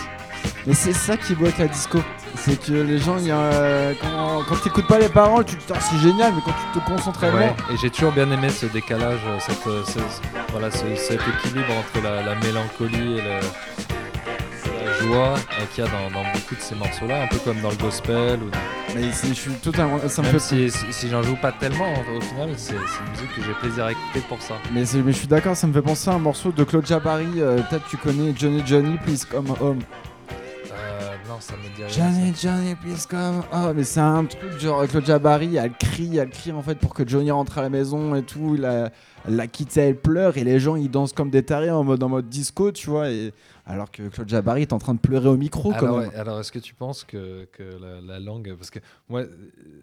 Mais 0.65 0.73
c'est 0.73 0.93
ça 0.93 1.15
qui 1.17 1.33
est 1.33 1.35
beau 1.35 1.45
avec 1.45 1.57
la 1.57 1.67
disco. 1.67 1.99
C'est 2.35 2.61
que 2.61 2.73
les 2.73 2.99
gens, 2.99 3.15
il 3.17 3.27
y 3.27 3.31
a, 3.31 3.35
euh, 3.37 3.93
quand, 4.01 4.43
quand 4.47 4.61
t'écoutes 4.63 4.87
pas 4.87 4.99
les 4.99 5.09
paroles, 5.09 5.45
tu 5.45 5.55
te 5.55 5.59
dis 5.65 5.73
Ah, 5.75 5.79
c'est 5.81 5.97
génial, 5.99 6.33
mais 6.35 6.41
quand 6.45 6.51
tu 6.73 6.79
te 6.79 6.85
concentres 6.85 7.23
Ouais, 7.23 7.29
réellement. 7.29 7.55
et 7.73 7.77
j'ai 7.81 7.89
toujours 7.89 8.11
bien 8.11 8.29
aimé 8.31 8.49
ce 8.49 8.65
décalage, 8.67 9.19
euh, 9.27 9.37
cette, 9.39 9.65
euh, 9.67 9.83
ce- 9.85 10.51
voilà, 10.51 10.69
ce- 10.69 10.95
cet 10.95 11.21
équilibre 11.21 11.71
entre 11.79 12.03
la, 12.03 12.21
la 12.21 12.35
mélancolie 12.35 13.17
et 13.17 13.21
le- 13.21 14.85
la 14.85 14.93
joie 15.01 15.33
qu'il 15.73 15.83
y 15.83 15.87
a 15.87 15.89
dans, 15.89 16.11
dans 16.13 16.25
beaucoup 16.33 16.55
de 16.55 16.61
ces 16.61 16.75
morceaux-là, 16.75 17.23
un 17.23 17.27
peu 17.27 17.37
comme 17.37 17.59
dans 17.61 17.69
le 17.71 17.75
gospel. 17.77 18.39
Ou 18.43 18.49
dans- 18.49 18.59
Mais 18.95 19.03
je 19.11 19.33
suis 19.33 19.51
totalement. 19.53 19.99
Ça 20.07 20.21
me 20.21 20.27
Même 20.27 20.39
fait. 20.39 20.69
si, 20.69 20.71
si, 20.71 20.85
si 20.91 21.09
j'en 21.09 21.21
joue 21.21 21.35
pas 21.35 21.51
tellement, 21.51 21.91
au 22.15 22.21
final, 22.21 22.49
c'est 22.55 22.73
une 22.73 22.79
musique 23.11 23.35
que 23.35 23.41
j'ai 23.43 23.53
plaisir 23.61 23.85
à 23.85 23.91
écouter 23.91 24.21
pour 24.27 24.41
ça. 24.41 24.55
Mais, 24.73 24.81
mais 25.03 25.11
je 25.11 25.17
suis 25.17 25.27
d'accord, 25.27 25.55
ça 25.55 25.67
me 25.67 25.73
fait 25.73 25.81
penser 25.81 26.09
à 26.09 26.13
un 26.13 26.19
morceau 26.19 26.51
de 26.51 26.63
Claude 26.63 26.85
Jabari. 26.85 27.27
euh, 27.37 27.61
Peut-être 27.69 27.87
tu 27.89 27.97
connais 27.97 28.33
Johnny 28.35 28.63
Johnny, 28.65 28.97
please 28.97 29.25
come 29.29 29.49
home. 29.59 29.79
Euh, 30.71 31.09
non, 31.27 31.35
ça 31.39 31.53
me 31.57 31.75
dit 31.75 31.83
rien. 31.83 32.11
Johnny 32.11 32.33
Johnny, 32.41 32.75
please 32.75 33.05
come 33.07 33.43
home. 33.51 33.73
Mais 33.75 33.83
c'est 33.83 33.99
un 33.99 34.25
truc 34.25 34.57
genre 34.59 34.87
Claude 34.87 35.05
Jabari, 35.05 35.57
elle 35.57 35.73
crie, 35.73 36.17
elle 36.17 36.29
crie 36.29 36.51
en 36.53 36.61
fait 36.63 36.75
pour 36.79 36.93
que 36.93 37.07
Johnny 37.07 37.29
rentre 37.29 37.57
à 37.57 37.61
la 37.61 37.69
maison 37.69 38.15
et 38.15 38.23
tout. 38.23 38.55
Il 38.57 38.65
a- 38.65 38.89
elle 39.27 39.35
la 39.35 39.47
quitte, 39.47 39.75
elle 39.75 39.97
pleure 39.97 40.37
et 40.37 40.43
les 40.45 40.59
gens 40.59 40.77
ils 40.77 40.89
dansent 40.89 41.11
comme 41.13 41.29
des 41.29 41.43
tarés 41.43 41.69
en 41.69 41.83
mode, 41.83 42.01
en 42.01 42.09
mode 42.09 42.29
disco, 42.29 42.71
tu 42.71 42.89
vois. 42.89 43.09
Et, 43.09 43.33
alors 43.67 43.91
que 43.91 44.07
Claude 44.07 44.29
Jabari 44.29 44.61
est 44.61 44.73
en 44.73 44.79
train 44.79 44.93
de 44.93 44.99
pleurer 44.99 45.27
au 45.29 45.37
micro 45.37 45.71
quand 45.71 45.77
Alors, 45.77 45.99
même. 45.99 46.09
ouais, 46.09 46.15
alors, 46.15 46.39
est-ce 46.39 46.51
que 46.51 46.59
tu 46.59 46.73
penses 46.73 47.03
que, 47.03 47.45
que 47.51 47.63
la, 47.63 48.01
la 48.01 48.19
langue. 48.19 48.55
Parce 48.55 48.69
que 48.69 48.79
moi, 49.09 49.23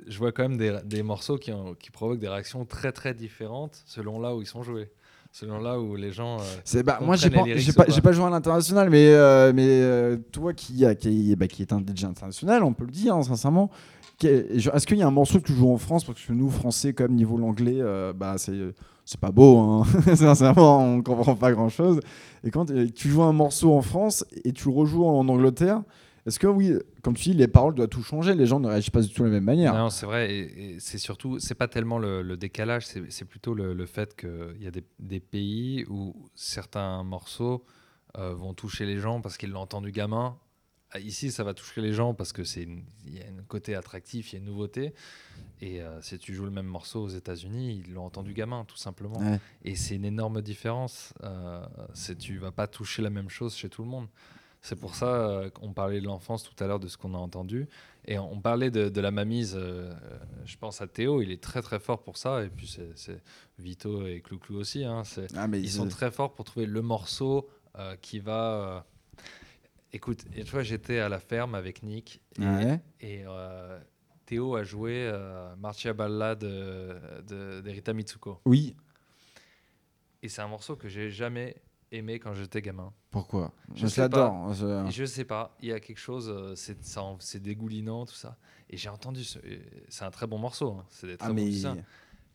je 0.06 0.18
vois 0.18 0.32
quand 0.32 0.42
même 0.42 0.56
des, 0.56 0.78
des 0.84 1.02
morceaux 1.02 1.36
qui, 1.38 1.52
ont- 1.52 1.74
qui 1.74 1.90
provoquent 1.90 2.18
des 2.18 2.28
réactions 2.28 2.64
très 2.64 2.92
très 2.92 3.12
différentes 3.14 3.82
selon 3.86 4.20
là 4.20 4.34
où 4.34 4.40
ils 4.40 4.46
sont 4.46 4.62
joués. 4.62 4.90
Selon 5.32 5.58
là 5.60 5.80
où 5.80 5.96
les 5.96 6.12
gens. 6.12 6.38
euh, 6.38 6.44
C'est 6.64 6.84
bah, 6.84 7.00
moi 7.02 7.16
j'ai 7.16 7.28
pas, 7.28 7.42
pas, 7.84 8.12
joué 8.12 8.24
à 8.24 8.30
l'international, 8.30 8.88
mais 8.88 9.08
euh, 9.08 9.52
mais 9.52 9.66
euh, 9.68 10.16
toi 10.30 10.52
qui, 10.54 10.84
bah, 10.84 11.48
qui 11.48 11.60
est 11.62 11.72
un 11.72 11.80
DJ 11.80 12.04
international, 12.04 12.62
on 12.62 12.72
peut 12.72 12.84
le 12.84 12.92
dire 12.92 13.16
hein, 13.16 13.22
sincèrement. 13.24 13.68
Est-ce 14.22 14.86
qu'il 14.86 14.96
y 14.96 15.02
a 15.02 15.08
un 15.08 15.10
morceau 15.10 15.40
que 15.40 15.46
tu 15.48 15.52
joues 15.54 15.72
en 15.72 15.76
France? 15.76 16.04
Parce 16.04 16.20
que 16.24 16.32
nous 16.32 16.48
français 16.50 16.92
comme 16.92 17.14
niveau 17.14 17.36
l'anglais, 17.36 17.80
bah 18.14 18.36
c'est 18.38 18.52
c'est 19.05 19.20
pas 19.20 19.31
beau, 19.31 19.58
hein. 19.58 19.84
sincèrement 20.15 20.84
on 20.84 21.02
comprend 21.02 21.36
pas 21.36 21.52
grand 21.52 21.68
chose. 21.68 22.00
Et 22.42 22.50
quand 22.50 22.70
euh, 22.70 22.89
tu 22.94 23.08
joues 23.08 23.23
un 23.23 23.33
morceau 23.33 23.74
en 23.74 23.83
France 23.83 24.24
et 24.44 24.52
tu 24.52 24.68
le 24.68 24.74
rejoues 24.74 25.05
en 25.05 25.28
Angleterre, 25.28 25.83
est-ce 26.26 26.39
que 26.39 26.47
oui, 26.47 26.73
comme 27.02 27.15
tu 27.15 27.31
dis, 27.31 27.34
les 27.34 27.49
paroles 27.49 27.74
doivent 27.74 27.89
tout 27.89 28.02
changer, 28.02 28.34
les 28.34 28.47
gens 28.47 28.58
ne 28.58 28.68
réagissent 28.68 28.91
pas 28.91 29.02
du 29.02 29.10
tout 29.10 29.23
de 29.23 29.28
la 29.28 29.34
même 29.34 29.44
manière. 29.44 29.74
Non, 29.74 29.91
c'est 29.91 30.07
vrai. 30.07 30.33
Et, 30.33 30.76
c'est 30.78 30.97
surtout, 30.97 31.39
c'est 31.39 31.55
pas 31.55 31.68
tellement 31.68 31.99
le, 31.99 32.36
décalage, 32.36 32.86
c'est 32.86 33.24
plutôt 33.26 33.52
le, 33.52 33.74
le 33.74 33.86
fait 33.86 34.16
qu'il 34.16 34.62
y 34.62 34.66
a 34.66 34.70
des, 34.70 34.84
des 34.99 35.20
pays 35.20 35.84
où 35.91 36.15
certains 36.34 37.02
morceaux 37.02 37.65
euh, 38.16 38.33
vont 38.33 38.55
toucher 38.55 38.86
les 38.86 38.99
gens 38.99 39.20
parce 39.20 39.36
qu'ils 39.36 39.50
l'ont 39.50 39.60
entendu 39.60 39.91
gamin. 39.91 40.36
Ah, 40.97 41.00
Ici, 41.00 41.32
ça 41.32 41.42
va 41.42 41.55
toucher 41.55 41.81
les 41.81 41.92
gens 41.92 42.14
parce 42.14 42.32
que 42.32 42.44
c'est 42.44 42.62
il 42.62 43.14
y 43.14 43.20
a 43.20 43.24
un 43.26 43.42
côté 43.48 43.74
attractif, 43.74 44.32
il 44.32 44.36
y 44.36 44.36
a 44.36 44.39
une 44.39 44.47
nouveauté. 44.47 44.94
Et 45.60 45.82
euh, 45.82 46.00
si 46.02 46.16
tu 46.18 46.34
joues 46.34 46.44
le 46.44 46.50
même 46.52 46.66
morceau 46.66 47.02
aux 47.02 47.08
États-Unis, 47.08 47.82
ils 47.86 47.92
l'ont 47.92 48.05
entendu 48.06 48.32
gamin, 48.32 48.64
tout 48.64 48.76
simplement. 48.76 49.18
Ouais. 49.18 49.40
Et 49.64 49.74
c'est 49.76 49.97
une 49.97 50.05
énorme 50.05 50.40
différence. 50.40 51.12
Euh, 51.24 51.64
c'est 51.94 52.16
tu 52.16 52.39
vas 52.39 52.52
pas 52.52 52.66
toucher 52.68 53.02
la 53.02 53.10
même 53.10 53.28
chose 53.28 53.55
chez 53.56 53.68
tout 53.68 53.82
le 53.82 53.89
monde. 53.89 54.06
C'est 54.62 54.76
pour 54.76 54.94
ça 54.94 55.06
euh, 55.28 55.50
qu'on 55.50 55.73
parlait 55.74 56.00
de 56.00 56.06
l'enfance 56.06 56.42
tout 56.42 56.62
à 56.62 56.66
l'heure, 56.66 56.81
de 56.81 56.89
ce 56.89 56.97
qu'on 56.97 57.12
a 57.14 57.18
entendu. 57.18 57.66
Et 58.06 58.18
on 58.18 58.40
parlait 58.40 58.70
de, 58.70 58.89
de 58.89 59.00
la 59.00 59.10
mamise. 59.10 59.55
euh, 59.56 59.90
euh, 59.92 59.94
je 60.47 60.56
pense 60.56 60.81
à 60.81 60.86
Théo, 60.86 61.20
il 61.23 61.31
est 61.32 61.42
très 61.42 61.60
très 61.60 61.78
fort 61.81 62.02
pour 62.02 62.16
ça. 62.16 62.44
Et 62.44 62.48
puis 62.48 62.66
c'est 62.94 63.20
Vito 63.58 64.06
et 64.06 64.20
Clouclou 64.20 64.56
aussi. 64.58 64.84
hein, 64.84 65.02
Ah, 65.36 65.48
mais 65.48 65.60
ils 65.60 65.70
sont 65.70 65.89
très 65.89 66.10
forts 66.10 66.32
pour 66.34 66.44
trouver 66.44 66.66
le 66.66 66.82
morceau 66.82 67.48
euh, 67.78 67.97
qui 68.00 68.20
va. 68.20 68.86
Euh, 69.94 69.97
Écoute, 69.97 70.24
et 70.34 70.44
tu 70.44 70.50
vois, 70.50 70.62
j'étais 70.62 70.98
à 70.98 71.08
la 71.08 71.18
ferme 71.18 71.55
avec 71.55 71.82
Nick 71.82 72.20
et, 72.39 72.42
Ouais. 72.42 72.81
et, 73.00 73.23
euh, 73.26 73.78
Théo 74.26 74.56
a 74.56 74.64
joué 74.64 74.92
euh, 75.06 75.55
Marcia 75.56 75.92
Balla 75.92 76.34
de- 76.34 76.97
de- 77.28 77.60
d'Erita 77.60 77.92
Mitsuko. 77.92 78.40
Oui. 78.47 78.74
Et 80.23 80.28
c'est 80.28 80.40
un 80.40 80.48
morceau 80.48 80.76
que 80.76 80.89
j'ai 80.89 81.10
jamais 81.10 81.56
aimé 81.92 82.18
quand 82.18 82.32
j'étais 82.34 82.62
gamin. 82.62 82.92
Pourquoi? 83.10 83.52
Je 83.74 83.86
l'adore. 84.00 84.50
Et 84.89 84.90
Je- 84.90 85.05
sais 85.05 85.24
pas, 85.24 85.55
il 85.60 85.68
y 85.68 85.73
a 85.73 85.78
quelque 85.81 85.98
chose, 85.98 86.28
euh, 86.31 86.55
c'est 86.56 86.82
ça 86.82 87.02
en- 87.02 87.18
c'est 87.20 87.40
dégoulinant, 87.40 88.06
tout 88.06 88.14
ça. 88.14 88.36
Et 88.70 88.76
j'ai 88.78 88.89
entendu, 88.89 89.23
ce- 89.23 89.39
et 89.40 89.60
c'est 89.90 90.05
un 90.05 90.10
très 90.10 90.26
bon 90.26 90.39
morceau, 90.39 90.73
hein, 90.73 90.86
c'est 90.89 91.06
des 91.06 91.16
très 91.18 91.26
Ah, 91.28 91.32
bons 91.32 91.34
mais. 91.34 91.82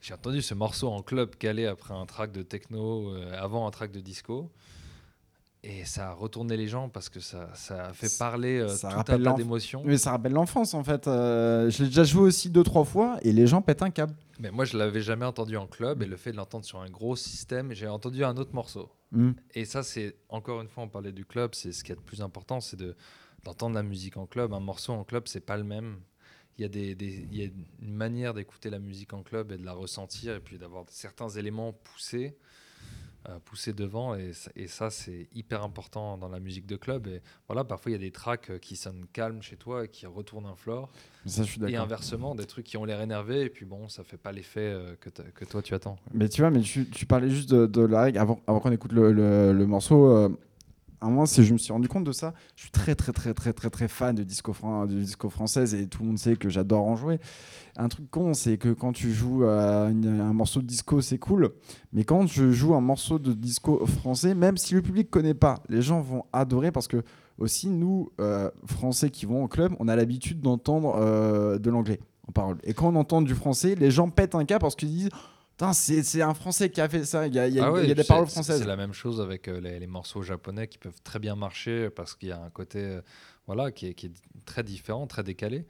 J'ai 0.02 0.14
entendu 0.14 0.42
ce 0.42 0.54
morceau 0.54 0.88
en 0.90 1.02
club 1.02 1.36
calé 1.36 1.66
après 1.66 1.94
un 1.94 2.06
track 2.06 2.32
de 2.32 2.42
techno, 2.44 3.10
euh, 3.14 3.34
avant 3.38 3.68
un 3.68 3.72
track 3.72 3.92
de 3.92 4.00
disco. 4.00 4.50
Et 5.62 5.84
ça 5.84 6.10
a 6.10 6.14
retourné 6.14 6.56
les 6.56 6.68
gens 6.68 6.88
parce 6.88 7.10
que 7.10 7.20
ça, 7.20 7.50
ça 7.54 7.88
a 7.88 7.94
fait 7.94 8.18
parler 8.18 8.60
euh, 8.60 8.70
ça 8.70 8.90
tout 8.92 9.12
un 9.12 9.22
tas 9.22 9.34
d'émotions. 9.34 9.84
Mais 9.86 9.98
ça 9.98 10.12
rappelle 10.12 10.32
l'enfance 10.32 10.74
en 10.74 10.86
fait. 10.86 11.08
Euh, 11.08 11.70
je 11.70 11.84
l'ai 11.84 11.90
déjà 11.90 12.06
joué 12.06 12.22
aussi 12.22 12.50
deux 12.50 12.64
trois 12.64 12.86
fois 12.86 13.18
et 13.24 13.34
les 13.34 13.46
gens 13.46 13.62
pètent 13.62 13.82
un 13.82 13.90
câble. 13.90 14.16
Mais 14.40 14.52
moi, 14.52 14.64
je 14.64 14.78
l'avais 14.78 15.02
jamais 15.02 15.26
entendu 15.26 15.58
en 15.58 15.68
club 15.68 16.02
et 16.02 16.06
le 16.06 16.16
fait 16.16 16.32
de 16.32 16.38
l'entendre 16.38 16.64
sur 16.64 16.80
un 16.80 16.90
gros 16.90 17.18
système, 17.18 17.74
j'ai 17.74 17.90
entendu 17.90 18.24
un 18.24 18.38
autre 18.38 18.56
morceau. 18.56 18.90
Mm. 19.12 19.32
Et 19.54 19.66
ça, 19.66 19.84
c'est 19.84 20.16
encore 20.30 20.62
une 20.62 20.70
fois, 20.70 20.84
on 20.84 20.88
parlait 20.88 21.12
du 21.12 21.26
club, 21.26 21.54
c'est 21.54 21.74
ce 21.74 21.84
qui 21.84 21.92
est 21.92 21.96
le 21.96 22.02
plus 22.02 22.22
important, 22.22 22.62
c'est 22.62 22.78
de 22.78 22.96
d'entendre 23.44 23.76
la 23.76 23.84
musique 23.84 24.18
en 24.18 24.26
club. 24.26 24.54
Un 24.54 24.60
morceau 24.60 24.94
en 24.94 25.04
club, 25.04 25.28
c'est 25.28 25.46
pas 25.46 25.58
le 25.58 25.64
même. 25.64 26.00
Il 26.58 26.62
y 26.64 26.66
a, 26.66 26.68
des, 26.68 27.26
y 27.32 27.44
a 27.44 27.46
une 27.46 27.94
manière 27.94 28.34
d'écouter 28.34 28.70
la 28.70 28.80
musique 28.80 29.14
en 29.14 29.24
club 29.24 29.54
et 29.54 29.58
de 29.58 29.64
la 29.64 29.72
ressentir 29.72 30.36
et 30.36 30.42
puis 30.42 30.58
d'avoir 30.58 30.84
certains 30.90 31.30
éléments 31.30 31.72
poussés, 31.72 32.38
euh, 33.28 33.38
poussés 33.44 33.74
devant. 33.74 34.16
Et, 34.16 34.32
ça- 34.34 34.52
et 34.56 34.68
ça, 34.68 34.90
c'est 34.90 35.28
hyper 35.34 35.64
important 35.64 36.18
dans 36.18 36.30
la 36.30 36.40
musique 36.40 36.66
de 36.66 36.76
club. 36.78 37.08
Et 37.08 37.22
voilà, 37.48 37.64
parfois, 37.64 37.92
il 37.92 37.94
y 37.94 37.98
a 37.98 38.00
des 38.00 38.12
tracks 38.12 38.60
qui 38.60 38.76
sonnent 38.76 39.06
calmes 39.12 39.42
chez 39.42 39.58
toi 39.58 39.86
et 39.86 39.88
qui 39.90 40.06
retournent 40.06 40.46
un 40.46 40.56
floor. 40.56 40.90
Ça, 41.26 41.44
je 41.44 41.50
suis 41.52 41.60
Et 41.68 41.76
inversement, 41.76 42.34
des 42.36 42.46
trucs 42.46 42.66
qui 42.66 42.78
ont 42.78 42.86
l'air 42.86 43.02
énervés 43.02 43.42
et 43.44 43.50
puis 43.50 43.66
bon, 43.66 43.90
ça 43.90 44.04
fait 44.04 44.18
pas 44.18 44.32
l'effet 44.32 44.62
euh, 44.62 44.96
que, 45.00 45.10
toi 45.46 45.62
tu 45.62 45.74
attends. 45.74 45.98
Mais 46.14 46.30
tu 46.30 46.42
vois, 46.42 46.50
mais 46.50 46.62
tu, 46.62 46.88
tu 46.90 47.06
parlais 47.06 47.30
juste 47.30 47.50
de, 47.52 47.66
de 47.66 47.82
la 47.82 48.04
règle 48.04 48.18
avant, 48.20 48.40
avant 48.48 48.60
qu'on 48.62 48.72
écoute 48.72 48.94
le, 48.94 49.12
le- 49.12 49.52
le 49.54 49.66
morceau. 49.68 50.10
euh, 50.10 50.30
à 51.02 51.08
moment, 51.08 51.26
c'est- 51.26 51.44
je 51.44 51.54
me 51.54 51.58
suis 51.58 51.72
rendu 51.72 51.88
compte 51.88 52.04
de 52.04 52.12
ça. 52.12 52.34
Je 52.56 52.64
suis 52.64 52.72
très, 52.72 52.96
très, 52.96 53.12
très, 53.14 53.34
très, 53.34 53.54
très, 53.54 53.70
très 53.70 53.88
fan 53.88 54.16
de 54.16 54.24
disco, 54.24 54.54
fran- 54.54 54.86
de 54.86 54.96
disco 55.00 55.30
française 55.30 55.74
et 55.74 55.88
tout 55.88 56.02
le 56.02 56.08
monde 56.10 56.20
sait 56.20 56.36
que 56.36 56.50
j'adore 56.50 56.86
en 56.86 56.96
jouer. 56.96 57.20
Un 57.78 57.88
truc 57.88 58.10
con, 58.12 58.34
c'est 58.34 58.58
que 58.58 58.70
quand 58.74 58.92
tu 58.92 59.14
joues 59.14 59.46
un 59.46 59.92
morceau 60.34 60.62
de 60.62 60.68
disco, 60.68 61.02
c'est 61.02 61.18
cool. 61.18 61.52
Mais 61.94 62.04
quand 62.04 62.28
je 62.28 62.52
joue 62.52 62.76
un 62.76 62.82
morceau 62.82 63.20
de 63.20 63.34
disco 63.34 63.86
français, 63.86 64.36
même 64.36 64.58
si 64.58 64.74
le 64.74 64.82
public 64.82 65.10
connaît 65.10 65.34
pas, 65.34 65.64
les 65.70 65.82
gens 65.82 66.02
vont 66.02 66.26
adorer 66.34 66.72
parce 66.72 66.88
que 66.88 67.04
aussi 67.38 67.70
nous, 67.70 68.12
euh, 68.20 68.50
Français 68.66 69.10
qui 69.10 69.26
vont 69.26 69.44
au 69.46 69.48
club, 69.48 69.74
on 69.80 69.88
a 69.88 69.96
l'habitude 69.96 70.42
d'entendre 70.42 70.96
euh, 70.98 71.58
de 71.58 71.70
l'anglais 71.70 72.02
en 72.28 72.34
parole. 72.34 72.58
Et 72.64 72.74
quand 72.74 72.90
on 72.94 72.96
entend 72.98 73.22
du 73.22 73.34
français, 73.34 73.76
les 73.76 73.92
gens 73.92 74.10
pètent 74.10 74.36
un 74.36 74.44
cas 74.44 74.60
parce 74.60 74.76
qu'ils 74.76 74.90
disent 74.90 75.10
c'est 75.74 76.22
un 76.22 76.34
Français 76.34 76.70
qui 76.70 76.80
a 76.82 76.88
fait 76.90 77.04
ça. 77.06 77.28
Il 77.28 77.34
y 77.36 77.40
a, 77.40 77.48
il 77.48 77.54
y 77.54 77.60
a- 77.60 77.66
Ah 77.66 77.72
ouais, 77.72 77.82
il 77.84 77.86
y 77.86 77.90
a 77.90 77.92
et 77.92 77.96
des 77.96 78.04
paroles 78.04 78.28
françaises. 78.28 78.60
C'est 78.62 78.68
la 78.68 78.76
même 78.78 78.94
chose 78.94 79.20
avec 79.22 79.48
euh, 79.48 79.60
les, 79.60 79.80
les 79.80 79.88
morceaux 79.88 80.22
japonais 80.22 80.68
qui 80.68 80.78
peuvent 80.78 81.02
très 81.04 81.20
bien 81.20 81.36
marcher 81.36 81.90
parce 81.90 82.16
qu'il 82.16 82.30
y 82.30 82.32
a 82.32 82.42
un 82.42 82.50
côté 82.50 82.80
euh, 82.80 83.02
voilà, 83.48 83.72
qui, 83.72 83.88
est, 83.88 83.94
qui 83.94 84.08
est 84.08 84.12
très 84.46 84.64
différent, 84.64 85.06
très 85.08 85.24
décalé. 85.24 85.66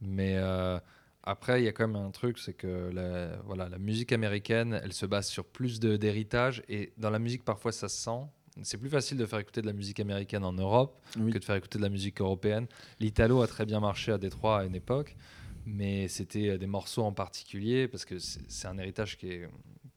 Mais 0.00 0.34
euh, 0.36 0.78
après, 1.22 1.62
il 1.62 1.64
y 1.64 1.68
a 1.68 1.72
quand 1.72 1.86
même 1.86 1.96
un 2.02 2.10
truc, 2.10 2.38
c'est 2.38 2.52
que 2.54 2.90
la, 2.92 3.36
voilà, 3.46 3.68
la 3.68 3.78
musique 3.78 4.12
américaine, 4.12 4.80
elle 4.82 4.92
se 4.92 5.06
base 5.06 5.28
sur 5.28 5.44
plus 5.44 5.80
d'héritage. 5.80 6.62
Et 6.68 6.92
dans 6.98 7.10
la 7.10 7.18
musique, 7.18 7.44
parfois, 7.44 7.72
ça 7.72 7.88
se 7.88 7.96
sent. 8.02 8.20
C'est 8.62 8.76
plus 8.76 8.90
facile 8.90 9.16
de 9.16 9.24
faire 9.24 9.38
écouter 9.38 9.62
de 9.62 9.66
la 9.66 9.72
musique 9.72 9.98
américaine 9.98 10.44
en 10.44 10.52
Europe 10.52 11.00
Oui. 11.18 11.32
que 11.32 11.38
de 11.38 11.44
faire 11.44 11.54
écouter 11.56 11.78
de 11.78 11.82
la 11.84 11.88
musique 11.88 12.20
européenne. 12.20 12.66
L'italo 13.00 13.40
a 13.40 13.46
très 13.46 13.64
bien 13.64 13.80
marché 13.80 14.12
à 14.12 14.18
Détroit 14.18 14.58
à 14.58 14.64
une 14.64 14.74
époque, 14.74 15.16
mais 15.64 16.08
c'était 16.08 16.50
euh, 16.50 16.58
des 16.58 16.66
morceaux 16.66 17.02
en 17.02 17.12
particulier 17.12 17.88
parce 17.88 18.04
que 18.04 18.18
c'est 18.18 18.68
un 18.68 18.78
héritage 18.78 19.16
qui 19.16 19.28
est 19.28 19.48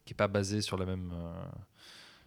qui 0.06 0.14
est 0.14 0.16
pas 0.16 0.28
basé 0.28 0.62
sur 0.62 0.78
la 0.78 0.86
même 0.86 1.12
euh, 1.14 1.46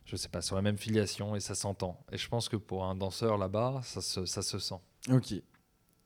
je 0.04 0.16
sais 0.16 0.28
pas 0.28 0.40
sur 0.40 0.56
la 0.56 0.62
même 0.62 0.78
filiation 0.78 1.36
et 1.36 1.40
ça 1.40 1.54
s'entend. 1.54 2.00
Et 2.10 2.16
je 2.16 2.28
pense 2.28 2.48
que 2.48 2.56
pour 2.56 2.84
un 2.84 2.94
danseur 2.94 3.38
là-bas, 3.38 3.80
ça 3.84 4.00
se, 4.00 4.24
ça 4.24 4.42
se 4.42 4.58
sent. 4.58 4.80
Ok. 5.10 5.34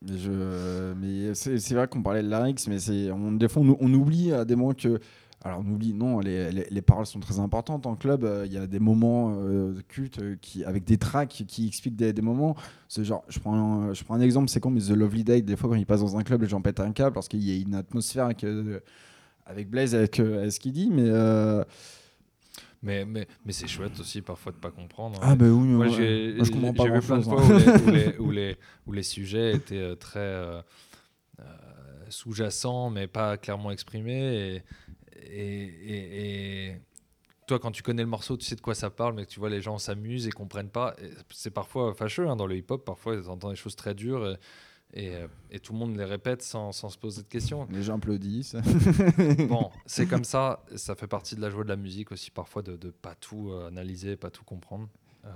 Mais, 0.03 0.19
je... 0.19 0.93
mais 0.95 1.35
c'est 1.35 1.59
c'est 1.59 1.75
vrai 1.75 1.87
qu'on 1.87 2.03
parlait 2.03 2.23
de 2.23 2.29
larynx, 2.29 2.67
mais 2.67 2.81
c'est 2.81 3.11
on, 3.13 3.33
des 3.33 3.49
fois 3.49 3.63
on, 3.63 3.77
on 3.81 3.93
oublie 3.95 4.33
à 4.33 4.45
des 4.45 4.57
moments 4.57 4.75
que. 4.75 5.01
Alors 5.45 5.61
on 5.61 5.71
oublie, 5.73 5.93
non, 5.93 6.21
les, 6.21 6.53
les, 6.53 6.67
les 6.71 6.83
paroles 6.83 7.05
sont 7.07 7.19
très 7.19 7.41
importantes 7.41 7.87
en 7.87 7.97
club. 7.97 8.23
euh, 8.23 8.45
Il 8.47 8.53
y 8.53 8.57
a 8.59 8.67
des 8.69 8.79
moments 8.79 9.35
euh, 9.37 9.75
cultes 9.89 10.21
euh, 10.21 10.37
qui, 10.41 10.63
avec 10.65 10.85
des 10.85 10.99
tracks 10.99 11.43
qui 11.49 11.67
expliquent 11.67 11.97
des, 11.97 12.13
des 12.13 12.23
moments. 12.23 12.55
Genre, 12.97 13.25
je 13.29 13.41
prends, 13.41 13.55
un, 13.55 13.93
je 13.93 14.05
prends 14.05 14.15
un 14.15 14.21
exemple, 14.21 14.49
c'est 14.49 14.61
con, 14.61 14.71
mais 14.71 14.81
The 14.81 14.91
Lovely 14.91 15.25
Day, 15.25 15.43
des 15.43 15.57
fois 15.57 15.69
quand 15.71 15.75
il 15.77 15.87
passe 15.87 16.01
dans 16.01 16.17
un 16.17 16.23
club, 16.23 16.43
les 16.43 16.49
gens 16.49 16.61
pètent 16.63 16.79
un 16.81 16.93
câble 16.93 17.13
parce 17.15 17.27
qu'il 17.27 17.43
y 17.43 17.51
a 17.51 17.61
une 17.61 17.75
atmosphère 17.75 18.27
avec, 18.27 18.47
avec 19.45 19.69
Blaze, 19.69 19.95
avec, 19.97 20.21
avec 20.21 20.53
ce 20.53 20.61
qu'il 20.61 20.73
dit. 20.73 20.91
Mais. 20.93 21.11
Mais, 22.85 23.05
mais, 23.05 23.29
mais 23.45 23.53
c'est 23.53 23.69
chouette 23.69 23.99
aussi 24.01 24.23
parfois 24.23 24.51
de 24.51 24.57
pas 24.57 24.73
comprendre. 24.73 25.21
Ah, 25.23 25.37
bah 25.37 25.47
oui, 25.47 25.69
mais 25.69 25.75
Moi, 25.77 25.87
ouais. 25.87 25.93
j'ai 25.93 26.35
Moi, 26.35 26.45
je 26.45 26.51
comprends 26.51 26.73
pas 26.75 26.83
j'ai 26.85 26.91
vu 26.91 27.01
plein 27.01 27.19
de 27.19 27.23
grand-chose, 27.23 27.63
fois 27.63 27.75
hein. 27.77 27.81
où, 27.87 27.91
les, 27.91 27.93
où, 27.93 27.93
les, 27.93 28.19
où, 28.19 28.31
les, 28.33 28.57
où 28.89 28.93
les 28.93 29.03
sujets 29.05 29.53
étaient 29.55 29.95
très, 29.95 30.19
euh, 30.19 30.61
euh, 31.39 31.45
sous-jacent, 32.09 32.91
mais 32.91 33.07
pas 33.07 33.37
clairement 33.37 33.71
exprimé. 33.71 34.57
Et, 34.57 34.63
et, 35.27 35.65
et- 35.65 36.67
et 36.73 36.77
toi, 37.47 37.59
quand 37.59 37.71
tu 37.73 37.83
connais 37.83 38.03
le 38.03 38.09
morceau, 38.09 38.37
tu 38.37 38.45
sais 38.47 38.55
de 38.57 38.61
quoi 38.61 38.75
ça 38.75 38.89
parle, 38.91 39.15
mais 39.15 39.25
que 39.27 39.31
tu 39.31 39.41
vois 39.41 39.51
les 39.51 39.61
gens 39.61 39.77
s'amusent 39.79 40.27
et 40.27 40.31
comprennent 40.31 40.71
pas. 40.71 40.95
C'est 41.31 41.51
parfois 41.51 41.93
fâcheux 41.95 42.29
hein, 42.29 42.37
dans 42.37 42.47
le 42.47 42.57
hip-hop. 42.57 42.85
Parfois, 42.85 43.15
ils 43.17 43.29
entendent 43.29 43.51
des 43.53 43.57
choses 43.57 43.77
très 43.77 43.95
dures 43.95 44.27
et, 44.29 44.37
et, 44.95 45.15
euh, 45.17 45.27
et 45.51 45.59
tout 45.59 45.73
le 45.73 45.79
monde 45.79 45.97
les 45.97 46.05
répète 46.05 46.43
sans, 46.43 46.71
sans 46.73 46.89
se 46.89 46.99
poser 46.99 47.23
de 47.23 47.27
questions. 47.29 47.67
Les 47.71 47.83
gens 47.83 47.97
applaudissent. 47.97 48.57
Bon, 49.49 49.71
c'est 49.87 50.07
comme 50.07 50.25
ça. 50.25 50.65
Ça 50.77 50.95
fait 50.95 51.07
partie 51.09 51.35
de 51.35 51.41
la 51.41 51.51
joie 51.51 51.65
de 51.65 51.69
la 51.69 51.77
musique 51.77 52.13
aussi, 52.13 52.31
parfois 52.31 52.63
de 52.63 52.73
ne 52.73 52.91
pas 52.91 53.15
tout 53.17 53.51
euh, 53.51 53.69
analyser, 53.69 54.17
pas 54.17 54.31
tout 54.31 54.45
comprendre. 54.45 54.89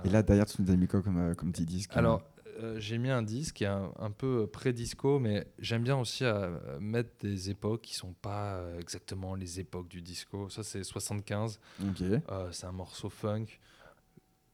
Et 0.03 0.09
là, 0.09 0.21
derrière, 0.23 0.45
tu 0.45 0.61
nous 0.61 0.69
as 0.71 0.75
mis 0.75 0.87
quoi 0.87 1.01
comme, 1.01 1.17
euh, 1.17 1.33
comme 1.33 1.51
petit 1.51 1.65
disque 1.65 1.91
alors, 1.95 2.21
euh, 2.57 2.79
j'ai 2.79 2.97
mis 2.97 3.09
un 3.09 3.21
disque 3.21 3.55
qui 3.55 3.63
est 3.63 3.67
un, 3.67 3.91
un 3.99 4.11
peu 4.11 4.47
pré-disco, 4.47 5.19
mais 5.19 5.47
j'aime 5.59 5.83
bien 5.83 5.97
aussi 5.97 6.23
euh, 6.25 6.57
mettre 6.79 7.11
des 7.19 7.49
époques 7.49 7.81
qui 7.81 7.93
sont 7.95 8.13
pas 8.13 8.55
euh, 8.55 8.79
exactement 8.79 9.35
les 9.35 9.59
époques 9.59 9.87
du 9.87 10.01
disco. 10.01 10.49
Ça, 10.49 10.63
c'est 10.63 10.83
75. 10.83 11.59
Ok. 11.87 12.01
Euh, 12.01 12.51
c'est 12.51 12.65
un 12.65 12.71
morceau 12.71 13.09
funk. 13.09 13.45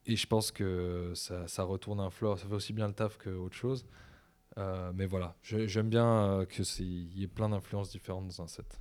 Et 0.06 0.15
je 0.17 0.27
pense 0.27 0.51
que 0.51 1.14
ça, 1.15 1.48
ça 1.48 1.64
retourne 1.64 1.99
un 2.01 2.09
floor. 2.09 2.38
Ça 2.38 2.48
fait 2.48 2.53
aussi 2.56 2.73
bien 2.73 2.88
le 2.88 2.93
taf 2.93 3.17
que 3.17 3.30
autre 3.30 3.56
chose. 3.56 3.85
Mais 4.93 5.07
voilà, 5.07 5.35
j'aime 5.41 5.90
bien 5.90 6.45
que 6.48 6.64
c'est- 6.64 6.83
il 6.83 7.17
y 7.17 7.23
ait 7.23 7.27
plein 7.27 7.49
d'influences 7.49 7.90
différentes 7.90 8.27
dans 8.27 8.43
un 8.43 8.48
set. 8.48 8.80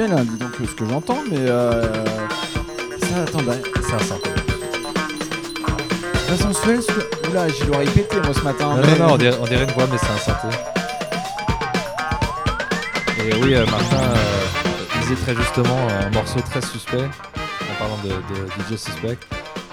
Hein, 0.00 0.22
dis 0.24 0.36
donc 0.38 0.52
ce 0.64 0.74
que 0.76 0.86
j'entends, 0.88 1.18
mais 1.28 1.38
euh, 1.40 1.82
ça, 3.00 3.22
attends, 3.26 3.42
bah, 3.42 3.54
c'est 3.82 3.94
un 3.94 3.98
synthé. 3.98 4.30
pas 6.28 6.36
sensuel, 6.36 6.80
ce 6.80 6.86
que... 6.92 7.28
Oula, 7.28 7.48
je 7.48 7.64
dois 7.64 7.78
répéter 7.78 8.16
moi 8.22 8.32
ce 8.32 8.42
matin. 8.42 8.76
Non, 8.76 8.82
mais- 8.82 8.96
non, 8.98 9.06
non, 9.08 9.14
on 9.14 9.16
dirait, 9.16 9.36
on 9.40 9.44
dirait 9.46 9.64
une 9.64 9.72
voix, 9.72 9.86
mais 9.90 9.98
c'est 9.98 10.06
un 10.12 10.18
synthé. 10.18 10.56
Et 13.26 13.34
oui, 13.42 13.54
euh, 13.56 13.66
Martin 13.66 13.96
euh, 13.96 15.00
disait 15.02 15.16
très 15.16 15.34
justement 15.34 15.76
un 15.88 16.10
morceau 16.10 16.40
très 16.42 16.60
suspect 16.62 17.02
en 17.02 17.74
parlant 17.80 17.98
de, 18.04 18.10
de 18.10 18.74
DJ 18.76 18.78
Suspect. 18.78 19.18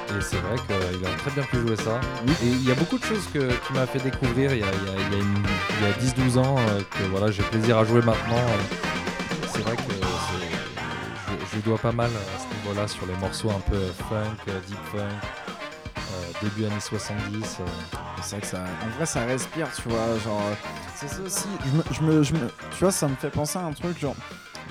Et 0.10 0.22
c'est 0.22 0.38
vrai 0.38 0.56
qu'il 0.66 1.06
a 1.06 1.10
très 1.18 1.32
bien 1.32 1.44
pu 1.44 1.58
jouer 1.68 1.76
ça. 1.76 2.00
Et 2.44 2.48
il 2.48 2.68
y 2.68 2.72
a 2.72 2.76
beaucoup 2.76 2.98
de 2.98 3.04
choses 3.06 3.26
que, 3.32 3.40
qui 3.40 3.74
m'a 3.74 3.86
fait 3.86 4.00
découvrir 4.00 4.52
il 4.54 4.60
y 4.60 4.64
a, 4.64 4.68
a- 4.68 4.70
il 5.12 5.18
y 5.18 5.20
a 5.20 5.24
une- 5.24 5.44
il 5.82 5.88
y 5.88 5.92
a 5.92 6.26
10-12 6.26 6.40
ans 6.40 6.56
euh, 6.58 6.80
que 6.80 7.04
voilà, 7.12 7.32
j'ai 7.32 7.44
plaisir 7.44 7.78
à 7.78 7.84
jouer 7.86 8.02
maintenant. 8.02 8.42
Dois 11.66 11.78
pas 11.78 11.92
mal 11.92 12.10
à 12.12 12.40
ce 12.40 12.56
niveau-là 12.58 12.88
sur 12.88 13.06
les 13.06 13.16
morceaux 13.18 13.50
un 13.50 13.60
peu 13.70 13.80
funk, 14.10 14.36
euh, 14.48 14.60
deep 14.68 14.78
funk, 14.92 15.00
euh, 15.98 16.32
début 16.42 16.66
années 16.66 16.80
70. 16.80 17.58
euh. 17.60 17.64
C'est 18.22 18.32
vrai 18.38 18.42
que 18.42 18.48
ça, 18.48 18.64
en 18.84 18.98
vrai, 18.98 19.06
ça 19.06 19.26
respire, 19.26 19.68
tu 19.76 19.90
vois. 19.90 20.18
Genre, 20.24 20.42
euh, 20.42 20.54
c'est 20.96 21.08
ça 21.08 21.22
aussi. 21.22 21.48
Je 21.66 21.72
me, 21.78 21.84
je 21.92 22.02
me, 22.02 22.24
je 22.24 22.34
me- 22.34 22.48
tu 22.72 22.80
vois, 22.80 22.92
ça 22.92 23.08
me 23.08 23.16
fait 23.16 23.30
penser 23.30 23.58
à 23.60 23.64
un 23.66 23.72
truc. 23.74 24.00
Genre, 24.00 24.16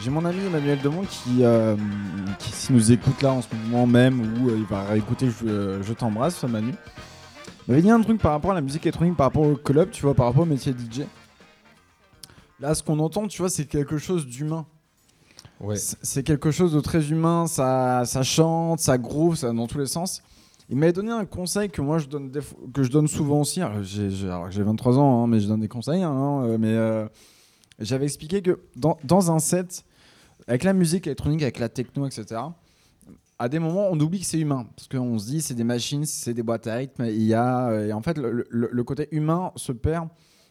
j'ai 0.00 0.10
mon 0.10 0.24
ami 0.24 0.44
Emmanuel 0.46 0.80
Demont 0.80 1.04
qui, 1.04 1.44
euh, 1.44 1.76
qui 2.38 2.50
s'il 2.50 2.74
nous 2.74 2.90
écoute 2.92 3.20
là 3.22 3.32
en 3.32 3.42
ce 3.42 3.48
moment 3.54 3.86
même, 3.86 4.20
ou 4.42 4.50
euh, 4.50 4.56
il 4.56 4.64
va 4.64 4.84
réécouter 4.84 5.28
Je, 5.30 5.80
je 5.82 5.92
t'embrasse, 5.92 6.42
Manu. 6.44 6.74
Il 7.66 7.70
m'avait 7.70 7.82
dit 7.82 7.90
un 7.90 8.00
truc 8.00 8.20
par 8.20 8.32
rapport 8.32 8.50
à 8.50 8.54
la 8.54 8.60
musique 8.60 8.84
électronique, 8.84 9.16
par 9.16 9.26
rapport 9.26 9.42
au 9.42 9.56
club, 9.56 9.90
tu 9.90 10.02
vois, 10.02 10.14
par 10.14 10.26
rapport 10.26 10.42
au 10.42 10.46
métier 10.46 10.72
de 10.72 10.78
DJ. 10.78 11.06
Là, 12.60 12.74
ce 12.74 12.82
qu'on 12.82 12.98
entend, 12.98 13.26
tu 13.28 13.40
vois, 13.42 13.50
c'est 13.50 13.64
quelque 13.66 13.98
chose 13.98 14.26
d'humain. 14.26 14.66
C'est- 15.76 16.22
quelque 16.22 16.50
chose 16.50 16.72
de 16.72 16.80
très 16.80 17.10
humain, 17.10 17.46
ça, 17.46 18.04
chante, 18.22 18.80
ça 18.80 18.98
groove, 18.98 19.36
ça 19.36 19.52
dans 19.52 19.66
tous 19.66 19.78
les 19.78 19.86
sens. 19.86 20.22
Il 20.70 20.76
m'avait 20.76 20.92
donné 20.92 21.10
un 21.10 21.24
conseil 21.26 21.68
que 21.68 21.82
moi 21.82 21.98
je 21.98 22.06
donne, 22.06 22.30
que 22.72 22.82
je 22.82 22.90
donne 22.90 23.06
souvent 23.06 23.40
aussi. 23.40 23.60
Alors, 23.60 23.82
j'ai, 23.82 24.10
j'ai- 24.10 24.26
alors 24.28 24.46
que 24.46 24.52
j'ai 24.52 24.62
23 24.62 24.98
ans, 24.98 25.22
hein, 25.22 25.26
mais 25.26 25.40
je 25.40 25.46
donne 25.46 25.60
des 25.60 25.68
conseils. 25.68 26.02
hein, 26.02 26.42
euh, 26.44 26.56
mais 26.58 26.72
euh, 26.72 27.06
j'avais 27.78 28.04
expliqué 28.04 28.40
que 28.40 28.60
dans, 28.76 29.30
un 29.30 29.38
set, 29.40 29.84
avec 30.46 30.64
la 30.64 30.72
musique 30.72 31.06
électronique, 31.06 31.42
avec 31.42 31.58
la 31.58 31.68
techno, 31.68 32.06
etc., 32.06 32.40
à 33.38 33.48
des 33.48 33.58
moments, 33.58 33.88
on 33.90 33.98
oublie 34.00 34.20
que 34.20 34.26
c'est 34.26 34.38
humain. 34.38 34.66
Parce 34.76 34.88
qu'on 34.88 35.18
se 35.18 35.26
dit, 35.26 35.42
c'est 35.42 35.54
des 35.54 35.64
machines, 35.64 36.04
c'est 36.06 36.32
des 36.34 36.42
boîtes 36.42 36.66
à 36.66 36.76
rythme. 36.76 37.04
Il 37.06 37.22
y 37.24 37.34
a, 37.34 37.68
euh, 37.68 37.88
et 37.88 37.92
en 37.92 38.00
fait, 38.00 38.16
le- 38.16 38.46
le 38.50 38.84
côté 38.84 39.08
humain 39.10 39.50
se 39.56 39.72
perd. 39.72 40.08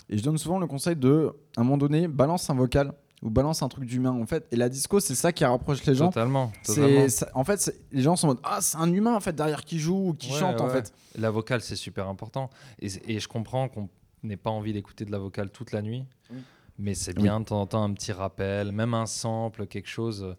Et 0.09 0.17
je 0.17 0.23
donne 0.23 0.37
souvent 0.37 0.59
le 0.59 0.67
conseil 0.67 0.95
de, 0.97 1.31
à 1.55 1.61
un 1.61 1.63
moment 1.63 1.77
donné, 1.77 2.07
balance 2.09 2.49
un 2.49 2.55
vocal 2.55 2.93
ou 3.23 3.29
balance 3.29 3.63
un 3.63 3.69
truc 3.69 3.85
d'humain. 3.85 4.11
En 4.11 4.25
fait, 4.25 4.45
et 4.51 4.55
la 4.55 4.69
disco, 4.69 4.99
c'est 4.99 5.15
ça 5.15 5.31
qui 5.31 5.45
rapproche 5.45 5.83
les 5.85 5.95
gens. 5.95 6.09
Totalement. 6.09 6.51
C'est, 6.61 6.75
totalement. 6.75 7.09
ça- 7.09 7.29
en 7.33 7.43
fait, 7.43 7.73
les 7.91 8.01
gens 8.01 8.15
sont 8.15 8.27
en 8.27 8.29
mode 8.31 8.39
Ah, 8.43 8.59
c'est 8.61 8.77
un 8.77 8.91
humain 8.91 9.15
en 9.15 9.19
fait 9.19 9.33
derrière 9.33 9.63
qui 9.63 9.79
joue 9.79 10.09
ou 10.09 10.13
qui 10.13 10.31
Ouais, 10.33 10.39
chante 10.39 10.61
en 10.61 10.69
fait. 10.69 10.93
La 11.17 11.31
vocale, 11.31 11.61
c'est 11.61 11.75
super 11.75 12.07
important. 12.07 12.49
Et, 12.79 12.89
et 13.07 13.19
je 13.19 13.27
comprends 13.27 13.69
qu'on 13.69 13.89
n'ait 14.23 14.37
pas 14.37 14.49
envie 14.49 14.73
d'écouter 14.73 15.05
de 15.05 15.11
la 15.11 15.19
vocale 15.19 15.49
toute 15.49 15.71
la 15.71 15.81
nuit. 15.81 16.03
Oui. 16.31 16.37
Mais 16.79 16.95
c'est 16.95 17.13
bien 17.13 17.39
de 17.39 17.45
temps 17.45 17.61
en 17.61 17.67
temps 17.67 17.83
un 17.83 17.93
petit 17.93 18.11
rappel, 18.11 18.71
même 18.71 18.93
un 18.93 19.05
sample, 19.05 19.67
quelque 19.67 19.89
chose. 19.89 20.35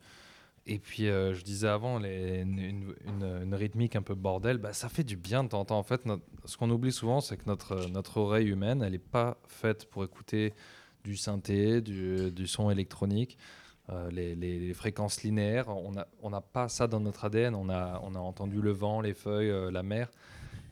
Et 0.66 0.78
puis, 0.78 1.08
euh, 1.08 1.34
je 1.34 1.42
disais 1.44 1.68
avant, 1.68 1.98
les- 1.98 2.40
une, 2.40 2.58
une- 2.58 2.94
une- 3.06 3.42
une 3.44 3.54
rythmique 3.54 3.96
un 3.96 4.02
peu 4.02 4.14
bordel, 4.14 4.56
bah, 4.58 4.72
ça 4.72 4.88
fait 4.88 5.04
du 5.04 5.16
bien 5.16 5.44
de 5.44 5.48
temps 5.50 5.60
en 5.60 5.64
temps. 5.66 5.78
En 5.78 5.82
fait, 5.82 6.06
notre- 6.06 6.24
ce 6.46 6.56
qu'on 6.56 6.70
oublie 6.70 6.90
souvent, 6.90 7.20
c'est 7.20 7.36
que 7.36 7.44
notre, 7.46 7.88
notre 7.90 8.16
oreille 8.16 8.48
humaine, 8.48 8.82
elle 8.82 8.92
n'est 8.92 8.98
pas 8.98 9.36
faite 9.46 9.84
pour 9.90 10.04
écouter 10.04 10.54
du 11.04 11.16
synthé, 11.16 11.80
du, 11.80 12.30
du 12.32 12.46
son 12.46 12.70
électronique. 12.70 13.38
euh, 13.90 14.10
les, 14.10 14.34
les- 14.34 14.58
les 14.58 14.72
fréquences 14.74 15.22
linéaires, 15.22 15.68
on 15.68 15.92
n'a 15.92 16.06
on 16.22 16.30
pas 16.40 16.68
ça 16.70 16.86
dans 16.86 17.00
notre 17.00 17.26
ADN. 17.26 17.54
On 17.54 17.68
a, 17.68 18.00
on 18.02 18.14
a 18.14 18.18
entendu 18.18 18.62
le 18.62 18.70
vent, 18.72 19.02
les 19.02 19.12
feuilles, 19.14 19.50
euh, 19.50 19.70
la 19.70 19.82
mer. 19.82 20.10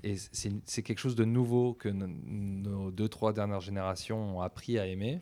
Et 0.02 0.16
c'est 0.16 0.82
quelque 0.82 0.98
chose 0.98 1.14
de 1.14 1.24
nouveau 1.26 1.74
que 1.74 1.88
no- 1.90 2.06
nos 2.08 2.90
deux, 2.90 3.08
trois 3.08 3.32
dernières 3.34 3.60
générations 3.60 4.38
ont 4.38 4.40
appris 4.40 4.78
à 4.78 4.86
aimer. 4.86 5.20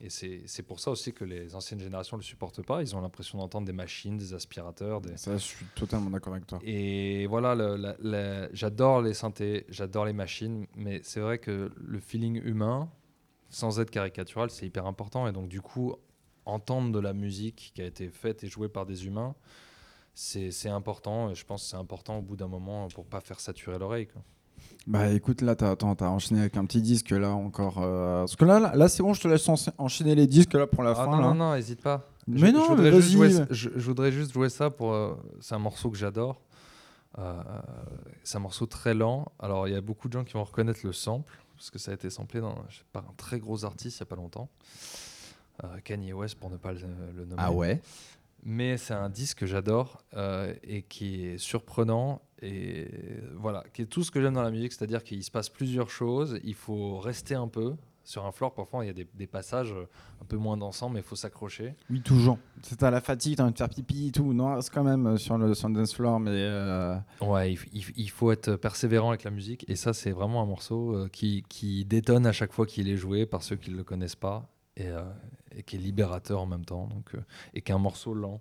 Et 0.00 0.08
c'est 0.10 0.62
pour 0.62 0.78
ça 0.80 0.90
aussi 0.90 1.12
que 1.14 1.24
les 1.24 1.54
anciennes 1.54 1.80
générations 1.80 2.16
ne 2.18 2.22
le 2.22 2.26
supportent 2.26 2.62
pas. 2.62 2.82
Ils 2.82 2.94
ont 2.96 3.00
l'impression 3.00 3.38
d'entendre 3.38 3.66
des 3.66 3.72
machines, 3.72 4.16
des 4.18 4.34
aspirateurs. 4.34 5.00
Des... 5.00 5.16
Ça, 5.16 5.32
je 5.38 5.42
suis 5.42 5.64
totalement 5.74 6.10
d'accord 6.10 6.34
avec 6.34 6.46
toi. 6.46 6.58
Et 6.64 7.26
voilà, 7.26 7.54
le- 7.54 8.48
j'adore 8.52 9.00
les 9.02 9.14
synthés, 9.14 9.64
j'adore 9.70 10.04
les 10.06 10.12
machines, 10.12 10.66
mais 10.76 11.00
c'est 11.02 11.20
vrai 11.20 11.38
que 11.38 11.70
le 11.76 11.98
feeling 12.00 12.40
humain, 12.44 12.90
sans 13.56 13.80
être 13.80 13.90
caricatural, 13.90 14.50
c'est 14.50 14.66
hyper 14.66 14.84
important. 14.86 15.26
Et 15.26 15.32
donc, 15.32 15.48
du 15.48 15.62
coup, 15.62 15.94
entendre 16.44 16.92
de 16.92 16.98
la 16.98 17.14
musique 17.14 17.72
qui 17.74 17.80
a 17.80 17.86
été 17.86 18.10
faite 18.10 18.44
et 18.44 18.48
jouée 18.48 18.68
par 18.68 18.84
des 18.84 19.06
humains, 19.06 19.34
c'est 20.14 20.68
important. 20.68 21.30
Et 21.30 21.34
je 21.34 21.44
pense 21.46 21.62
que 21.62 21.68
c'est 21.70 21.76
important 21.76 22.18
au 22.18 22.22
bout 22.22 22.36
d'un 22.36 22.48
moment 22.48 22.88
pour 22.88 23.06
pas 23.06 23.20
faire 23.20 23.40
saturer 23.40 23.78
l'oreille. 23.78 24.08
Bah 24.86 25.08
écoute, 25.08 25.40
là, 25.40 25.56
t'as 25.56 25.70
attends, 25.70 25.94
t'as 25.94 26.08
enchaîné 26.08 26.40
avec 26.40 26.56
un 26.58 26.66
petit 26.66 26.82
disque 26.82 27.10
là 27.10 27.30
encore. 27.30 27.78
euh, 27.82 28.20
Parce 28.20 28.36
que 28.36 28.44
là, 28.44 28.60
là, 28.60 28.76
là, 28.76 28.88
c'est 28.88 29.02
bon, 29.02 29.14
je 29.14 29.22
te 29.22 29.28
laisse 29.28 29.46
encha- 29.48 29.72
enchaîner 29.78 30.14
les 30.14 30.26
disques 30.26 30.52
là 30.54 30.66
pour 30.66 30.82
la 30.82 30.90
Ah 30.90 30.94
fin. 30.94 31.06
non, 31.06 31.18
là. 31.18 31.28
non, 31.28 31.34
non, 31.34 31.54
hésite 31.54 31.80
pas. 31.82 32.06
Mais 32.28 32.38
Je- 32.38 32.46
non, 32.46 32.62
je 32.64 32.68
voudrais, 32.70 32.90
mais 32.90 32.96
juste 33.00 33.10
jouer, 33.12 33.30
je 33.50 33.68
voudrais 33.88 34.12
juste 34.12 34.32
jouer 34.32 34.48
ça 34.50 34.68
pour. 34.70 34.92
euh, 34.92 35.14
c'est 35.40 35.54
un 35.54 35.58
morceau 35.58 35.90
que 35.90 35.96
j'adore. 35.96 36.40
Euh, 37.18 37.42
c'est 38.22 38.36
un 38.36 38.40
morceau 38.40 38.66
très 38.66 38.92
lent. 38.94 39.26
Alors, 39.38 39.66
il 39.68 39.72
y 39.74 39.76
a 39.76 39.80
beaucoup 39.80 40.08
de 40.08 40.12
gens 40.12 40.24
qui 40.24 40.34
vont 40.34 40.44
reconnaître 40.44 40.80
le 40.84 40.92
sample, 40.92 41.32
parce 41.56 41.70
que 41.70 41.78
ça 41.78 41.90
a 41.90 41.94
été 41.94 42.10
samplé 42.10 42.40
dans, 42.40 42.56
pas, 42.92 43.00
un 43.00 43.14
très 43.16 43.38
gros 43.38 43.64
artiste 43.64 43.98
il 43.98 44.02
n'y 44.02 44.06
a 44.06 44.10
pas 44.10 44.16
longtemps. 44.16 44.48
Euh, 45.64 45.78
Kanye 45.84 46.12
West, 46.12 46.36
pour 46.36 46.50
ne 46.50 46.56
pas 46.56 46.72
le, 46.72 46.80
le 47.14 47.24
nommer. 47.24 47.42
Ah 47.42 47.52
ouais? 47.52 47.80
Mais 48.42 48.76
c'est 48.76 48.94
un 48.94 49.08
disque 49.08 49.38
que 49.38 49.46
j'adore 49.46 50.04
euh, 50.14 50.54
et 50.62 50.82
qui 50.82 51.26
est 51.26 51.38
surprenant 51.38 52.22
et 52.42 52.88
voilà, 53.34 53.64
qui 53.72 53.82
est 53.82 53.86
tout 53.86 54.04
ce 54.04 54.10
que 54.10 54.20
j'aime 54.20 54.34
dans 54.34 54.42
la 54.42 54.50
musique, 54.50 54.72
c'est-à-dire 54.72 55.02
qu'il 55.02 55.24
se 55.24 55.30
passe 55.30 55.48
plusieurs 55.48 55.90
choses, 55.90 56.38
il 56.44 56.54
faut 56.54 56.98
rester 56.98 57.34
un 57.34 57.48
peu 57.48 57.74
sur 58.06 58.24
un 58.24 58.32
floor. 58.32 58.54
Parfois, 58.54 58.84
il 58.84 58.86
y 58.86 58.90
a 58.90 58.94
des, 58.94 59.06
des 59.14 59.26
passages 59.26 59.72
euh, 59.72 59.86
un 60.22 60.24
peu 60.24 60.36
moins 60.36 60.56
dansants, 60.56 60.88
mais 60.88 61.00
il 61.00 61.02
faut 61.02 61.16
s'accrocher. 61.16 61.74
Oui, 61.90 62.00
toujours. 62.00 62.38
C'est 62.62 62.82
à 62.82 62.90
la 62.90 63.00
fatigue, 63.00 63.36
t'as 63.36 63.42
envie 63.42 63.52
de 63.52 63.58
faire 63.58 63.68
pipi 63.68 64.06
et 64.08 64.12
tout. 64.12 64.32
Non, 64.32 64.58
c'est 64.62 64.72
quand 64.72 64.84
même 64.84 65.06
euh, 65.06 65.16
sur 65.18 65.36
le, 65.36 65.52
sur 65.54 65.68
le 65.68 65.74
dance 65.74 65.94
floor, 65.94 66.18
mais. 66.20 66.30
euh, 66.32 66.96
Ouais, 67.20 67.52
il, 67.52 67.58
il- 67.74 67.92
il 67.96 68.10
faut 68.10 68.32
être 68.32 68.56
persévérant 68.56 69.10
avec 69.10 69.24
la 69.24 69.30
musique 69.30 69.64
et 69.68 69.76
ça, 69.76 69.92
c'est 69.92 70.12
vraiment 70.12 70.40
un 70.42 70.46
morceau 70.46 71.06
qui, 71.12 71.44
qui 71.48 71.84
détonne 71.84 72.24
à 72.26 72.32
chaque 72.32 72.52
fois 72.52 72.64
qu'il 72.64 72.88
est 72.88 72.96
joué 72.96 73.26
par 73.26 73.42
ceux 73.42 73.56
qui 73.56 73.70
ne 73.70 73.76
le 73.76 73.84
connaissent 73.84 74.16
pas 74.16 74.48
et, 74.76 74.88
euh, 74.88 75.02
et 75.54 75.62
qui 75.62 75.76
est 75.76 75.78
libérateur 75.80 76.40
en 76.40 76.46
même 76.46 76.64
temps, 76.64 76.86
donc, 76.86 77.14
euh, 77.14 77.20
et 77.54 77.60
qui 77.62 77.72
est 77.72 77.74
un 77.74 77.78
morceau 77.78 78.14
lent. 78.14 78.40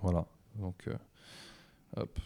Voilà, 0.00 0.26
donc 0.58 0.88
hop. 1.96 2.18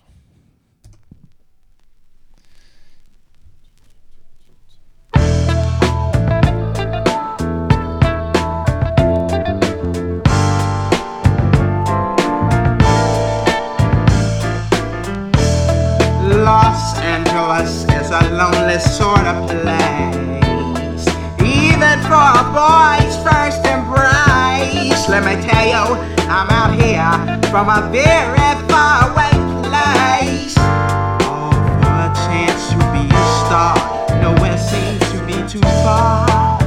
Lonely 18.34 18.78
sort 18.80 19.26
of 19.26 19.46
place. 19.48 21.06
Even 21.38 21.96
for 22.08 22.18
a 22.18 22.44
boy's 22.50 23.14
first 23.22 23.62
embrace. 23.64 25.08
Let 25.08 25.22
me 25.22 25.40
tell 25.46 25.66
you, 25.66 25.84
I'm 26.28 26.50
out 26.50 26.74
here 26.74 27.14
from 27.50 27.68
a 27.68 27.88
very 27.92 28.50
far 28.68 29.10
away 29.10 29.30
place. 29.62 30.56
All 30.58 31.52
for 31.82 31.96
a 32.08 32.12
chance 32.26 32.70
to 32.70 32.76
be 32.90 33.06
a 33.06 33.24
star. 33.46 33.76
Nowhere 34.20 34.58
seems 34.58 35.04
to 35.12 35.18
be 35.26 35.36
too 35.48 35.66
far. 35.84 36.58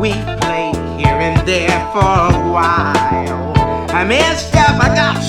We 0.00 0.10
played 0.42 0.74
here 0.98 1.18
and 1.28 1.38
there 1.46 1.80
for 1.92 2.02
a 2.02 2.34
while. 2.50 3.52
I 3.94 4.04
messed 4.04 4.56
up, 4.56 4.82
I 4.82 4.88
got 4.94 5.22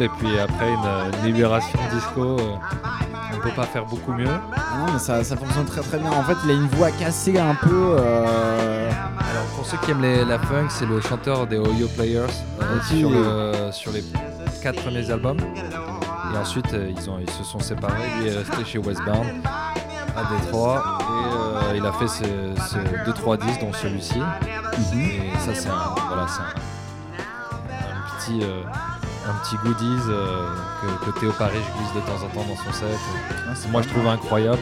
et 0.00 0.08
puis 0.08 0.38
après 0.38 0.68
une, 0.72 1.18
une 1.20 1.26
libération 1.26 1.78
disco. 1.92 2.38
euh, 2.38 2.54
on 3.34 3.40
peut 3.40 3.54
pas 3.54 3.64
faire 3.66 3.84
beaucoup 3.86 4.12
mieux. 4.12 4.26
Ah 4.56 4.78
non, 4.86 4.92
mais 4.92 4.98
ça, 4.98 5.22
ça 5.22 5.36
fonctionne 5.36 5.64
très 5.66 5.80
très 5.80 5.98
bien. 5.98 6.10
En 6.10 6.22
fait, 6.24 6.34
il 6.44 6.50
a 6.50 6.54
une 6.54 6.66
voix 6.68 6.90
cassée 6.90 7.38
un 7.38 7.54
peu. 7.54 7.96
euh, 7.98 8.90
Alors 8.90 9.44
pour 9.54 9.64
ceux 9.64 9.76
qui 9.78 9.92
aiment 9.92 10.02
les- 10.02 10.24
la 10.24 10.38
funk, 10.40 10.66
c'est 10.70 10.86
le 10.86 11.00
chanteur 11.00 11.46
des 11.46 11.56
Oyo 11.58 11.86
Players 11.96 12.18
euh, 12.60 12.76
Ok. 12.76 12.82
sur, 12.84 13.10
le- 13.10 13.70
sur 13.72 13.92
les 13.92 14.02
quatre 14.62 14.82
premiers 14.82 15.08
albums. 15.10 15.38
Et 16.34 16.36
ensuite 16.36 16.66
ils, 16.72 17.08
ont, 17.10 17.18
ils 17.20 17.30
se 17.30 17.44
sont 17.44 17.60
séparés. 17.60 18.02
Lui 18.20 18.28
est 18.28 18.36
resté 18.38 18.64
chez 18.64 18.78
Westbound 18.78 19.26
à 20.16 20.34
Détroit 20.40 20.98
et 21.00 21.34
euh, 21.72 21.76
il 21.76 21.86
a 21.86 21.92
fait 21.92 22.08
ce, 22.08 22.24
ce 22.24 23.10
2-3 23.10 23.38
disques 23.46 23.60
dont 23.60 23.72
celui-ci. 23.72 24.18
Et 24.94 25.20
ça 25.38 25.54
c'est 25.54 25.68
un, 25.68 25.94
voilà, 26.08 26.26
c'est 26.26 26.42
un, 26.42 27.94
un 27.94 28.18
petit, 28.18 28.40
euh, 28.42 28.62
un 29.28 29.34
petit 29.42 29.56
goodies 29.64 30.00
euh, 30.08 30.48
que, 30.82 31.10
que 31.10 31.18
Théo 31.20 31.32
Paris 31.38 31.58
glisse 31.76 31.94
de 31.94 32.00
temps 32.00 32.24
en 32.24 32.28
temps 32.28 32.46
dans 32.48 32.56
son 32.56 32.72
set. 32.72 32.88
Ah, 33.48 33.52
c'est 33.54 33.70
Moi 33.70 33.82
je 33.82 33.88
trouve 33.88 34.06
incroyable. 34.06 34.58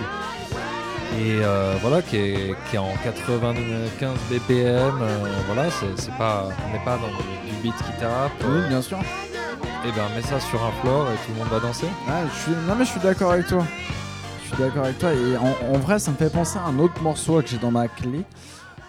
Et 1.19 1.39
euh, 1.43 1.75
voilà, 1.81 2.03
qui 2.03 2.17
est, 2.17 2.55
qui 2.69 2.77
est 2.77 2.79
en 2.79 2.93
95 3.05 4.17
BPM. 4.31 4.99
euh, 5.01 5.19
voilà, 5.47 5.71
c'est 5.71 6.17
pas, 6.19 6.49
on 6.69 6.73
n'est 6.73 6.85
pas 6.85 6.97
dans 6.99 7.09
du, 7.09 7.51
du 7.51 7.63
beat 7.63 7.75
qui 7.77 7.93
tape. 8.01 8.33
Oui, 8.47 8.61
bien 8.69 8.83
sûr. 8.83 8.99
Et 9.85 9.93
ben, 9.93 10.03
mets 10.15 10.23
ça 10.23 10.41
sur 10.41 10.63
un 10.63 10.73
floor 10.83 11.07
et 11.11 11.15
tout 11.27 11.33
le 11.33 11.39
monde 11.39 11.49
va 11.49 11.61
danser. 11.61 11.87
Ah, 12.09 12.23
je 12.33 12.39
suis... 12.43 12.53
Non, 12.69 12.75
mais 12.77 12.85
je 12.85 12.91
suis 12.91 13.01
d'accord 13.01 13.33
avec 13.33 13.47
toi. 13.47 13.65
Je 14.43 14.49
suis 14.55 14.63
d'accord 14.63 14.85
avec 14.85 14.99
toi. 14.99 15.11
Et 15.13 15.37
en, 15.37 15.75
en 15.75 15.79
vrai, 15.79 15.99
ça 16.01 16.11
me 16.11 16.17
fait 16.17 16.29
penser 16.31 16.59
à 16.59 16.65
un 16.69 16.79
autre 16.81 17.01
morceau 17.03 17.41
que 17.41 17.49
j'ai 17.49 17.59
dans 17.59 17.71
ma 17.71 17.87
clé. 17.89 18.23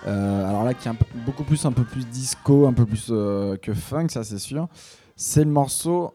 Alors 0.05 0.63
là, 0.63 0.73
qui 0.73 0.87
est 0.87 0.91
un 0.91 0.95
peu- 0.95 1.05
beaucoup 1.25 1.43
plus, 1.43 1.65
un 1.65 1.71
peu 1.73 1.83
plus 1.83 2.05
disco, 2.07 2.65
un 2.67 2.73
peu 2.73 2.85
plus 2.85 3.07
que 3.07 3.73
funk, 3.73 4.07
ça 4.09 4.23
c'est 4.23 4.39
sûr. 4.39 4.67
C'est 5.19 5.43
le 5.43 5.49
morceau, 5.49 6.13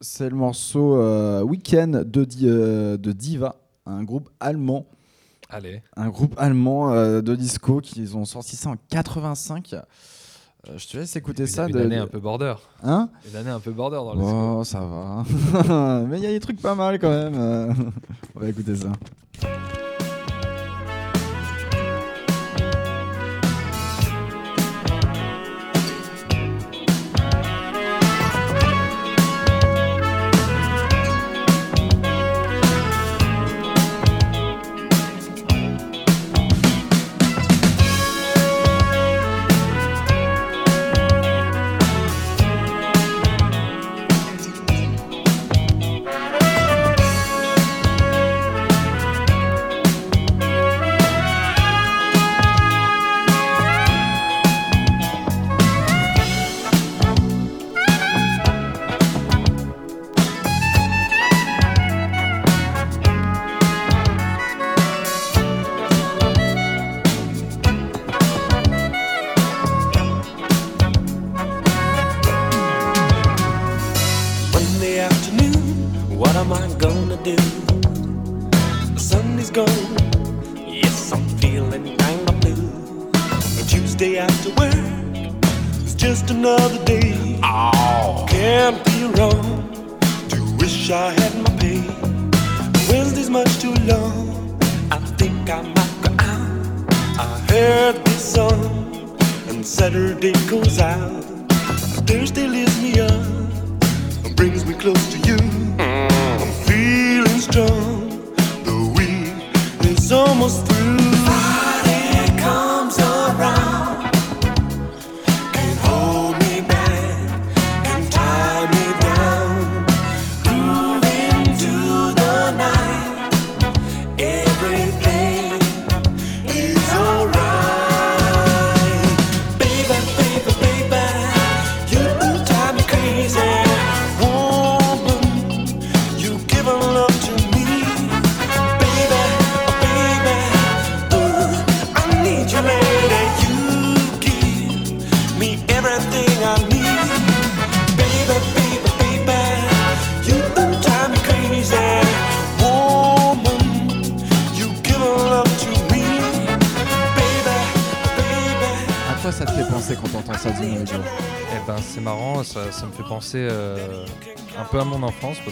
c'est 0.00 0.28
le 0.28 0.36
morceau 0.36 0.96
euh, 0.98 1.42
Weekend 1.42 2.04
de, 2.04 2.24
Di- 2.24 2.46
euh, 2.48 2.96
de 2.98 3.12
Diva, 3.12 3.56
un 3.86 4.02
groupe 4.04 4.28
allemand, 4.40 4.84
Allez. 5.48 5.82
un 5.96 6.10
groupe 6.10 6.34
allemand 6.38 6.92
euh, 6.92 7.22
de 7.22 7.34
disco 7.34 7.80
qui 7.80 8.06
ont 8.14 8.26
sorti 8.26 8.56
ça 8.56 8.68
en 8.70 8.76
85. 8.90 9.72
Euh, 9.74 9.80
je 10.76 10.86
te 10.86 10.96
laisse 10.98 11.16
écouter 11.16 11.46
ça. 11.46 11.66
Une 11.66 11.72
de- 11.72 11.80
année 11.80 11.96
de- 11.96 12.02
un 12.02 12.06
peu 12.06 12.20
border. 12.20 12.54
Hein 12.82 13.08
Une 13.30 13.36
année 13.36 13.50
un 13.50 13.58
peu 13.60 13.72
border 13.72 13.96
dans 13.96 14.12
le 14.14 14.20
disco. 14.20 14.56
Oh, 14.58 14.64
ça 14.64 14.80
va. 14.80 16.04
Mais 16.08 16.18
il 16.18 16.22
y 16.22 16.26
a 16.26 16.30
des 16.30 16.40
trucs 16.40 16.60
pas 16.60 16.74
mal 16.74 16.98
quand 16.98 17.08
même. 17.10 17.74
On 18.36 18.40
va 18.40 18.48
écouter 18.50 18.76
ça. 18.76 18.92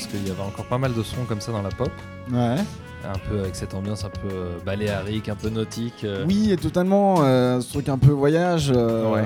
Parce 0.01 0.13
qu'il 0.13 0.27
y 0.27 0.31
avait 0.31 0.41
encore 0.43 0.65
pas 0.65 0.79
mal 0.79 0.95
de 0.95 1.03
sons 1.03 1.25
comme 1.29 1.41
ça 1.41 1.53
dans 1.53 1.63
la 1.63 1.69
pop. 1.69 1.91
Ouais. 2.33 2.57
Un 3.05 3.19
peu 3.29 3.41
avec 3.41 3.55
cette 3.57 3.75
ambiance 3.75 4.05
un 4.05 4.11
peu 4.11 4.29
euh, 4.33 4.59
baléarique, 4.65 5.29
un 5.29 5.35
peu 5.37 5.49
nautique. 5.51 6.05
euh, 6.05 6.25
Oui, 6.27 6.51
et 6.53 6.57
totalement. 6.57 7.17
euh, 7.23 7.61
ce 7.61 7.71
truc 7.73 7.89
un 7.89 7.99
peu 7.99 8.11
voyage. 8.13 8.71
Ouais. 8.71 9.25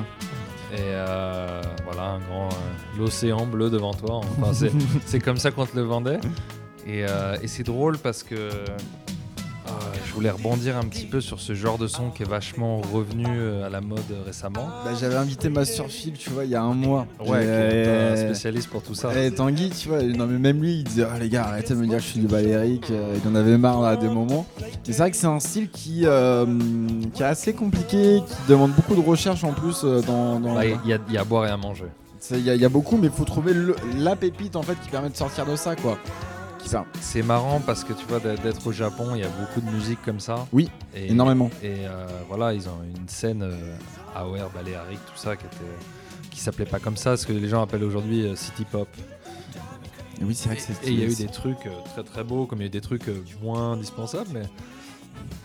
Et 0.73 0.78
euh, 0.81 1.61
voilà, 1.85 2.03
un 2.12 2.19
grand. 2.19 2.49
euh, 2.49 2.99
L'océan 2.99 3.47
bleu 3.47 3.70
devant 3.70 3.94
toi. 3.94 4.20
Enfin, 4.41 4.53
c'est- 5.07 5.20
comme 5.20 5.36
ça 5.39 5.51
qu'on 5.53 5.67
te 5.67 5.77
le 5.77 5.83
vendait. 5.83 6.19
Et, 6.86 7.05
euh, 7.09 7.36
et 7.43 7.47
c'est 7.49 7.62
drôle 7.62 7.99
parce 7.99 8.23
que. 8.25 8.51
je 10.07 10.12
voulais 10.12 10.31
rebondir 10.31 10.77
un 10.77 10.85
petit 10.85 11.03
peu 11.15 11.20
sur 11.20 11.39
ce 11.39 11.55
genre 11.55 11.78
de 11.78 11.86
son 11.86 12.10
qui 12.10 12.25
est 12.25 12.28
vachement 12.28 12.81
revenu 12.93 13.25
euh, 13.28 13.65
à 13.65 13.70
la 13.70 13.81
mode 13.81 14.01
récemment. 14.26 14.67
Bah, 14.84 14.91
J'avais 14.99 15.15
invité 15.15 15.49
Master 15.49 15.86
Phil, 15.86 16.15
tu 16.15 16.28
vois, 16.31 16.44
il 16.44 16.51
y 16.51 16.57
a 16.57 16.62
un 16.62 16.75
mois. 16.75 17.07
Ouais, 17.20 17.39
qui 17.44 17.47
est 17.47 18.12
un 18.12 18.17
spécialiste 18.17 18.68
pour 18.68 18.83
tout 18.83 18.97
ça. 18.97 19.15
Et 19.17 19.31
Tanguy, 19.31 19.70
tu 19.70 19.91
vois, 19.91 20.02
non 20.02 20.26
mais 20.26 20.39
même 20.41 20.60
lui, 20.60 20.78
il 20.78 20.83
disait 20.84 21.07
Ah 21.09 21.17
les 21.20 21.28
gars, 21.28 21.44
arrêtez 21.44 21.73
de 21.75 21.78
me 21.78 21.86
dire 21.86 21.99
que 21.99 22.02
je 22.02 22.09
suis 22.09 22.18
du 22.20 22.26
balérique. 22.26 22.91
euh, 22.91 23.15
Il 23.25 23.31
en 23.31 23.36
avait 23.36 23.57
marre 23.59 23.81
là 23.81 23.91
à 23.91 23.97
des 23.97 24.09
moments. 24.09 24.44
Et 24.60 24.93
c'est 24.93 24.99
vrai 24.99 25.12
que 25.12 25.17
c'est 25.17 25.28
un 25.28 25.39
style 25.39 25.70
qui, 25.70 26.01
euh, 26.05 26.47
qui 27.15 27.23
est 27.23 27.26
assez 27.26 27.52
compliqué, 27.52 28.20
qui 28.26 28.51
demande 28.51 28.73
beaucoup 28.73 29.01
de 29.01 29.07
recherche 29.09 29.44
en 29.44 29.52
plus 29.52 29.83
euh, 29.84 30.01
dans. 30.02 30.41
dans- 30.41 30.55
Bah, 30.57 30.65
Il 30.67 30.70
y, 30.91 30.94
a- 30.94 30.99
il 31.07 31.15
y 31.15 31.17
a 31.17 31.20
à 31.20 31.25
boire 31.25 31.47
et 31.47 31.51
à 31.51 31.57
manger. 31.57 31.84
Il 32.33 32.41
y, 32.41 32.51
a- 32.51 32.57
il 32.57 32.60
y 32.60 32.65
a 32.65 32.68
beaucoup, 32.68 32.97
mais 32.97 33.07
il 33.07 33.12
faut 33.12 33.25
trouver 33.25 33.52
le- 33.55 33.76
la 33.99 34.17
pépite 34.17 34.57
en 34.57 34.62
fait 34.62 34.75
qui 34.83 34.89
permet 34.91 35.10
de 35.10 35.17
sortir 35.17 35.47
de 35.47 35.55
ça 35.55 35.76
quoi. 35.76 35.97
Ça 36.67 36.84
C'est 37.01 37.23
marrant 37.23 37.60
parce 37.60 37.84
que 37.84 37.93
tu 37.93 38.05
vois, 38.07 38.20
d'être- 38.20 38.67
au 38.67 38.73
Japon, 38.73 39.10
il 39.15 39.20
y 39.20 39.25
a 39.25 39.28
beaucoup 39.28 39.60
de 39.60 39.70
musique 39.70 40.01
comme 40.02 40.20
ça. 40.20 40.47
Oui, 40.52 40.70
Et- 40.94 41.10
énormément. 41.10 41.51
Et 41.62 41.86
euh, 41.86 42.07
voilà, 42.28 42.52
ils 42.55 42.68
ont 42.68 42.78
une 42.97 43.09
scène 43.09 43.43
euh, 43.43 43.76
AOR, 44.15 44.51
baléarique, 44.55 45.01
tout 45.07 45.17
ça, 45.18 45.36
qui 45.36 45.47
était 45.47 45.57
qui 46.31 46.41
s'appelait 46.41 46.65
pas 46.67 46.81
comme 46.81 46.97
ça, 46.97 47.17
ce 47.17 47.26
que 47.26 47.33
les 47.33 47.49
gens 47.49 47.62
appellent 47.62 47.84
aujourd'hui 47.84 48.26
euh, 48.26 48.34
city 48.34 48.65
pop. 48.65 48.89
Et 50.20 50.25
oui, 50.25 50.34
c'est 50.34 50.49
vrai 50.49 50.57
que 50.57 50.62
c'est 50.62 50.73
Et 50.84 50.91
il 50.91 50.99
y 51.01 51.02
a 51.02 51.07
eu 51.07 51.15
des 51.15 51.26
trucs 51.26 51.67
euh, 51.67 51.70
très 51.93 52.02
très 52.02 52.25
beaux, 52.25 52.47
comme 52.47 52.59
il 52.59 52.62
y 52.62 52.65
a 52.65 52.67
eu 52.68 52.70
des 52.70 52.81
trucs 52.81 53.09
moins 53.43 53.73
indispensables, 53.73 54.31
mais 54.33 54.43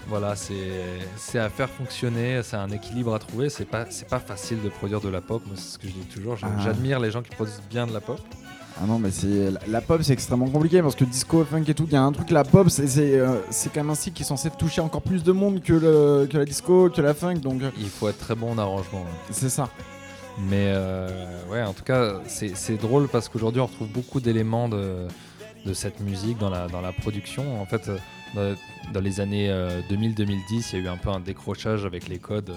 voilà, 0.07 0.35
c'est 0.35 0.71
c'est 1.17 1.37
à 1.39 1.49
faire 1.49 1.69
fonctionner, 1.69 2.41
c'est 2.43 2.55
un 2.55 2.69
équilibre 2.69 3.13
à 3.13 3.19
trouver. 3.19 3.49
C'est 3.49 3.65
pas 3.65 3.85
c'est 3.91 4.07
pas 4.07 4.19
facile 4.19 4.61
de 4.63 4.69
produire 4.69 4.99
de 5.01 5.09
la 5.09 5.21
pop. 5.21 5.43
Moi, 5.45 5.55
c'est 5.57 5.73
ce 5.73 5.77
que 5.77 5.87
je 5.87 5.93
dis 5.93 6.05
toujours. 6.07 6.37
Ah. 6.41 6.47
J'admire 6.63 6.99
les 6.99 7.11
gens 7.11 7.21
qui 7.21 7.29
produisent 7.35 7.61
bien 7.69 7.85
de 7.85 7.93
la 7.93 8.01
pop. 8.01 8.19
Ah 8.81 8.85
non, 8.87 8.97
mais 8.97 9.11
c'est 9.11 9.51
la, 9.67 9.81
pop, 9.81 10.01
c'est 10.03 10.13
extrêmement 10.13 10.47
compliqué 10.47 10.81
parce 10.81 10.95
que 10.95 11.03
disco, 11.03 11.43
funk 11.43 11.63
et 11.67 11.73
tout, 11.73 11.83
il 11.87 11.91
y 11.93 11.97
a 11.97 12.01
un 12.01 12.11
truc, 12.13 12.29
la 12.29 12.45
pop, 12.45 12.69
c'est 12.69 12.87
c'est 12.87 13.19
euh, 13.19 13.39
quand 13.73 13.81
même 13.81 13.89
un 13.89 13.95
style 13.95 14.13
qui 14.13 14.23
est 14.23 14.25
censé 14.25 14.49
toucher 14.51 14.79
encore 14.79 15.01
plus 15.01 15.21
de 15.23 15.33
monde 15.33 15.61
que, 15.61 15.73
le, 15.73 16.27
que 16.31 16.37
la 16.37 16.45
disco, 16.45 16.89
que 16.89 17.01
la 17.01 17.13
funk, 17.13 17.35
donc 17.41 17.61
euh, 17.61 17.71
Il 17.77 17.89
faut 17.89 18.07
être 18.07 18.19
très 18.19 18.35
bon 18.35 18.51
en 18.51 18.57
arrangement. 18.57 19.05
c'est 19.31 19.49
ça. 19.49 19.69
Mais 20.47 20.71
euh, 20.73 21.09
ouais, 21.51 21.61
en 21.63 21.73
tout 21.73 21.83
cas, 21.83 22.21
c'est 22.27 22.55
c'est 22.55 22.77
drôle 22.77 23.09
parce 23.09 23.27
qu'aujourd'hui, 23.27 23.59
on 23.59 23.65
retrouve 23.65 23.89
beaucoup 23.89 24.21
d'éléments 24.21 24.69
de, 24.69 25.07
de 25.65 25.73
cette 25.73 25.99
musique 25.99 26.37
dans 26.37 26.49
la, 26.49 26.67
dans 26.69 26.79
la 26.79 26.93
production. 26.93 27.61
En 27.61 27.65
fait, 27.65 27.89
euh, 27.89 27.97
dans, 28.33 28.93
dans 28.93 29.01
les 29.01 29.19
années 29.19 29.49
euh, 29.49 29.81
2000-2010, 29.91 30.69
il 30.71 30.79
y 30.79 30.81
a 30.81 30.85
eu 30.85 30.87
un 30.87 30.95
peu 30.95 31.09
un 31.09 31.19
décrochage 31.19 31.83
avec 31.85 32.07
les 32.07 32.19
codes 32.19 32.53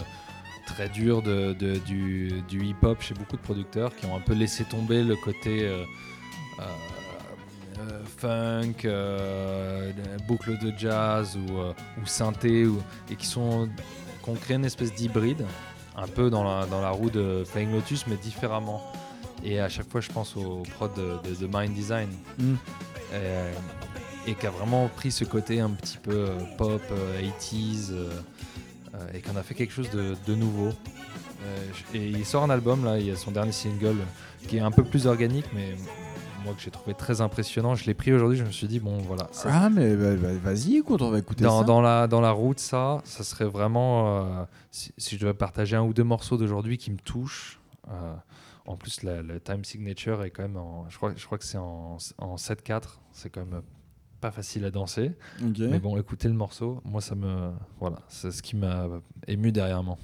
très 0.66 0.88
durs 0.88 1.22
de, 1.22 1.54
de- 1.54 1.78
du, 1.78 2.30
du 2.48 2.64
hip-hop 2.64 3.02
chez 3.02 3.14
beaucoup 3.14 3.36
de 3.36 3.42
producteurs 3.42 3.96
qui 3.96 4.06
ont 4.06 4.14
un 4.14 4.20
peu 4.20 4.34
laissé 4.34 4.62
tomber 4.62 5.02
le 5.02 5.16
côté 5.16 5.62
euh, 5.66 5.82
funk, 8.18 8.84
euh, 8.84 9.90
boucle 10.28 10.56
de 10.58 10.72
jazz 10.78 11.36
ou, 11.36 11.56
euh, 11.58 11.72
ou 12.00 12.06
synthé, 12.06 12.66
ou- 12.66 12.82
et 13.10 13.16
qui 13.16 13.26
sont 13.26 13.68
qui 14.22 14.30
ont 14.30 14.34
créé 14.34 14.56
une 14.56 14.64
espèce 14.64 14.94
d'hybride 14.94 15.44
un 15.96 16.06
peu 16.06 16.30
dans 16.30 16.44
la, 16.44 16.64
dans 16.66 16.80
la 16.80 16.90
roue 16.90 17.10
de 17.10 17.42
Flying 17.44 17.72
Lotus, 17.72 18.06
mais 18.06 18.16
différemment. 18.16 18.80
Et 19.44 19.58
à 19.58 19.68
chaque 19.68 19.90
fois, 19.90 20.00
je 20.00 20.08
pense 20.10 20.36
au 20.36 20.62
prod 20.76 20.92
de, 20.94 21.28
de- 21.28 21.34
de 21.34 21.46
Mind 21.52 21.74
Design. 21.74 22.08
Mm. 22.38 22.54
Et, 23.14 24.30
et 24.30 24.34
qui 24.36 24.46
a 24.46 24.50
vraiment 24.50 24.88
pris 24.88 25.10
ce 25.10 25.24
côté 25.24 25.60
un 25.60 25.70
petit 25.70 25.98
peu 25.98 26.12
euh, 26.30 26.38
pop, 26.56 26.80
euh, 26.92 27.20
80s, 27.20 27.90
euh, 27.90 28.08
euh, 28.94 29.06
et 29.12 29.20
qui 29.20 29.30
en 29.30 29.36
a 29.36 29.42
fait 29.42 29.54
quelque 29.54 29.72
chose 29.74 29.90
de, 29.90 30.14
de 30.26 30.34
nouveau. 30.36 30.68
Euh, 30.68 31.66
et 31.94 32.06
il 32.08 32.24
sort 32.24 32.44
un 32.44 32.50
album, 32.50 32.84
là, 32.84 32.98
il 32.98 33.06
y 33.06 33.10
a 33.10 33.16
son 33.16 33.32
dernier 33.32 33.50
single, 33.52 33.86
euh, 33.98 34.46
qui 34.46 34.58
est 34.58 34.60
un 34.60 34.70
peu 34.70 34.84
plus 34.84 35.08
organique, 35.08 35.46
mais 35.52 35.74
moi 36.44 36.54
que 36.54 36.60
j'ai 36.60 36.70
trouvé 36.70 36.94
très 36.94 37.20
impressionnant. 37.20 37.74
Je 37.74 37.84
l'ai 37.86 37.94
pris 37.94 38.12
aujourd'hui, 38.12 38.38
je 38.38 38.44
me 38.44 38.50
suis 38.50 38.66
dit, 38.66 38.80
bon, 38.80 38.98
voilà. 38.98 39.28
ça- 39.32 39.48
Ah, 39.52 39.70
mais 39.70 39.96
bah, 39.96 40.16
bah, 40.16 40.32
vas-y, 40.42 40.76
écoute, 40.76 41.02
on 41.02 41.10
va 41.10 41.18
écouter 41.18 41.44
dans, 41.44 41.60
ça. 41.60 41.64
dans 41.64 41.80
la, 41.80 42.06
dans 42.06 42.20
la 42.20 42.30
route, 42.32 42.58
ça, 42.58 43.00
ça 43.04 43.24
serait 43.24 43.44
vraiment. 43.46 44.24
euh, 44.24 44.44
si, 44.70 44.92
si 44.98 45.16
je 45.16 45.20
devais 45.20 45.34
partager 45.34 45.76
un 45.76 45.82
ou 45.82 45.92
deux 45.92 46.04
morceaux 46.04 46.36
d'aujourd'hui 46.36 46.78
qui 46.78 46.90
me 46.90 46.98
touchent. 46.98 47.60
euh, 47.90 48.14
en 48.64 48.76
plus, 48.76 49.02
la- 49.02 49.22
le 49.22 49.40
time 49.40 49.64
signature 49.64 50.22
est 50.22 50.30
quand 50.30 50.42
même. 50.42 50.56
En, 50.56 50.88
je, 50.88 50.96
crois, 50.96 51.12
je 51.16 51.24
crois 51.26 51.36
que 51.38 51.44
c'est 51.44 51.58
en, 51.58 51.96
en 52.18 52.36
7-4. 52.36 53.00
C'est 53.12 53.28
quand 53.30 53.44
même 53.44 53.62
pas 54.20 54.30
facile 54.30 54.64
à 54.64 54.70
danser. 54.70 55.10
Mais 55.68 55.80
bon, 55.80 55.96
écoutez 55.98 56.28
le 56.28 56.34
morceau. 56.34 56.80
Moi, 56.84 57.00
ça 57.00 57.16
me. 57.16 57.50
Voilà, 57.80 57.96
c'est 58.08 58.30
ce 58.30 58.40
qui 58.40 58.54
m'a 58.56 58.86
ému 59.26 59.50
derrière 59.50 59.82
moi. 59.82 59.98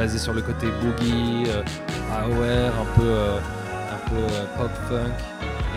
Basé 0.00 0.16
sur 0.18 0.32
le 0.32 0.40
côté 0.40 0.66
boogie, 0.80 1.44
euh, 1.48 1.62
AOR, 2.16 2.72
un 2.82 2.98
peu, 2.98 3.04
euh, 3.04 3.38
un 3.92 4.08
peu 4.08 4.16
euh, 4.16 4.44
pop 4.56 4.70
funk. 4.88 5.12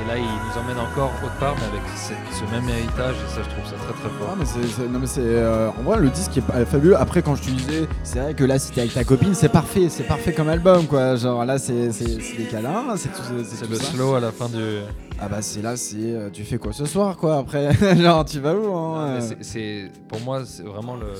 Et 0.01 0.07
là, 0.07 0.17
il 0.17 0.23
nous 0.23 0.59
emmène 0.61 0.79
encore 0.79 1.11
autre 1.23 1.35
part, 1.39 1.55
mais 1.57 1.67
avec 1.77 1.81
ce 1.97 2.43
même 2.55 2.67
héritage, 2.69 3.15
et 3.15 3.29
ça, 3.29 3.41
je 3.43 3.49
trouve 3.49 3.65
ça 3.69 3.75
très 3.83 3.93
très 3.93 4.09
fort. 4.17 4.29
Ah, 4.31 4.35
mais 4.39 4.45
c'est, 4.45 4.63
c'est- 4.67 4.87
non 4.87 4.99
mais 4.99 5.05
c'est 5.07 5.21
euh, 5.21 5.69
en 5.77 5.83
vrai 5.83 5.99
le 5.99 6.09
disque 6.09 6.37
est 6.37 6.65
fabuleux. 6.65 6.97
Après 6.97 7.21
quand 7.21 7.35
je 7.35 7.43
te 7.43 7.49
disais, 7.49 7.87
c'est 8.03 8.19
vrai 8.19 8.33
que 8.33 8.43
là 8.45 8.57
si 8.59 8.71
t'es 8.71 8.81
avec 8.81 8.93
ta 8.93 9.03
copine, 9.03 9.33
c'est 9.35 9.49
parfait, 9.49 9.87
c'est 9.89 10.03
parfait 10.03 10.33
comme 10.33 10.49
album 10.49 10.87
quoi. 10.87 11.15
Genre 11.17 11.43
là 11.45 11.57
c'est, 11.59 11.91
c'est, 11.91 12.19
c'est 12.21 12.37
des 12.37 12.45
câlins, 12.45 12.95
c'est 12.97 13.09
tout, 13.09 13.21
c'est 13.43 13.55
C'est 13.55 13.65
tout 13.65 13.71
le 13.71 13.77
ça. 13.77 13.91
slow 13.91 14.15
à 14.15 14.19
la 14.21 14.31
fin 14.31 14.47
du. 14.49 14.79
Ah 15.21 15.27
bah 15.29 15.41
c'est 15.41 15.61
là 15.61 15.75
c'est 15.77 15.95
euh, 15.99 16.29
tu 16.33 16.43
fais 16.43 16.57
quoi 16.57 16.73
ce 16.73 16.85
soir 16.85 17.15
quoi 17.15 17.37
après? 17.37 17.69
Genre 17.97 18.25
tu 18.25 18.39
vas 18.39 18.55
où 18.55 18.73
hein, 18.75 19.15
Mais 19.15 19.21
c'est- 19.21 19.37
C'est 19.41 19.91
pour 20.07 20.19
moi, 20.21 20.41
c'est 20.45 20.63
vraiment 20.63 20.95
le, 20.95 21.13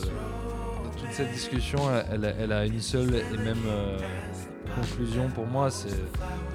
cette 1.14 1.32
discussion, 1.32 1.80
elle, 2.11 2.51
a 2.51 2.66
une 2.66 2.82
seule 2.82 3.16
et 3.16 3.38
même 3.38 3.58
euh, 3.67 3.98
conclusion 4.75 5.30
pour 5.30 5.45
moi. 5.45 5.69
C'est 5.72 5.95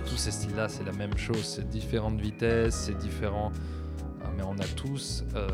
tous 0.06 0.16
ces 0.16 0.30
styles-là, 0.30 0.68
c'est 0.68 0.84
la 0.84 0.92
même 0.92 1.16
chose. 1.16 1.44
C'est 1.44 1.68
différentes 1.68 2.20
vitesses, 2.20 2.74
c'est 2.74 2.98
différent. 2.98 3.52
Ah, 4.24 4.28
mais 4.36 4.42
on 4.42 4.54
a 4.58 4.66
tous 4.76 5.24
euh, 5.36 5.46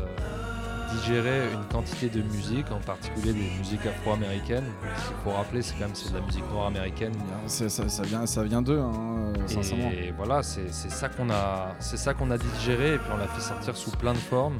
digéré 0.97 1.51
une 1.53 1.63
quantité 1.71 2.09
de 2.09 2.21
musique, 2.23 2.71
en 2.71 2.79
particulier 2.79 3.33
des 3.33 3.49
musiques 3.59 3.85
afro-américaines. 3.85 4.65
Ce 4.97 5.07
qu'il 5.07 5.17
faut 5.23 5.31
rappeler, 5.31 5.61
c'est 5.61 5.73
quand 5.75 5.85
même 5.85 5.95
c'est 5.95 6.11
de 6.11 6.17
la 6.17 6.25
musique 6.25 6.49
noire 6.51 6.67
américaine. 6.67 7.13
C'est- 7.47 7.69
ça, 7.69 7.87
ça 7.89 8.03
vient 8.03 8.25
ça 8.25 8.43
vient 8.43 8.61
d'eux 8.61 8.79
hein, 8.79 9.33
euh, 9.37 9.47
sincèrement. 9.47 9.91
Et 9.91 10.11
voilà, 10.17 10.41
c'est 10.41 10.71
c'est 10.73 10.91
ça 10.91 11.09
qu'on 11.09 11.29
a, 11.29 11.75
c'est 11.79 11.97
ça 11.97 12.13
qu'on 12.13 12.31
a 12.31 12.37
digéré 12.37 12.95
et 12.95 12.97
puis 12.97 13.09
on 13.13 13.17
l'a 13.17 13.27
fait 13.27 13.41
sortir 13.41 13.75
sous 13.77 13.91
plein 13.91 14.13
de 14.13 14.17
formes. 14.17 14.57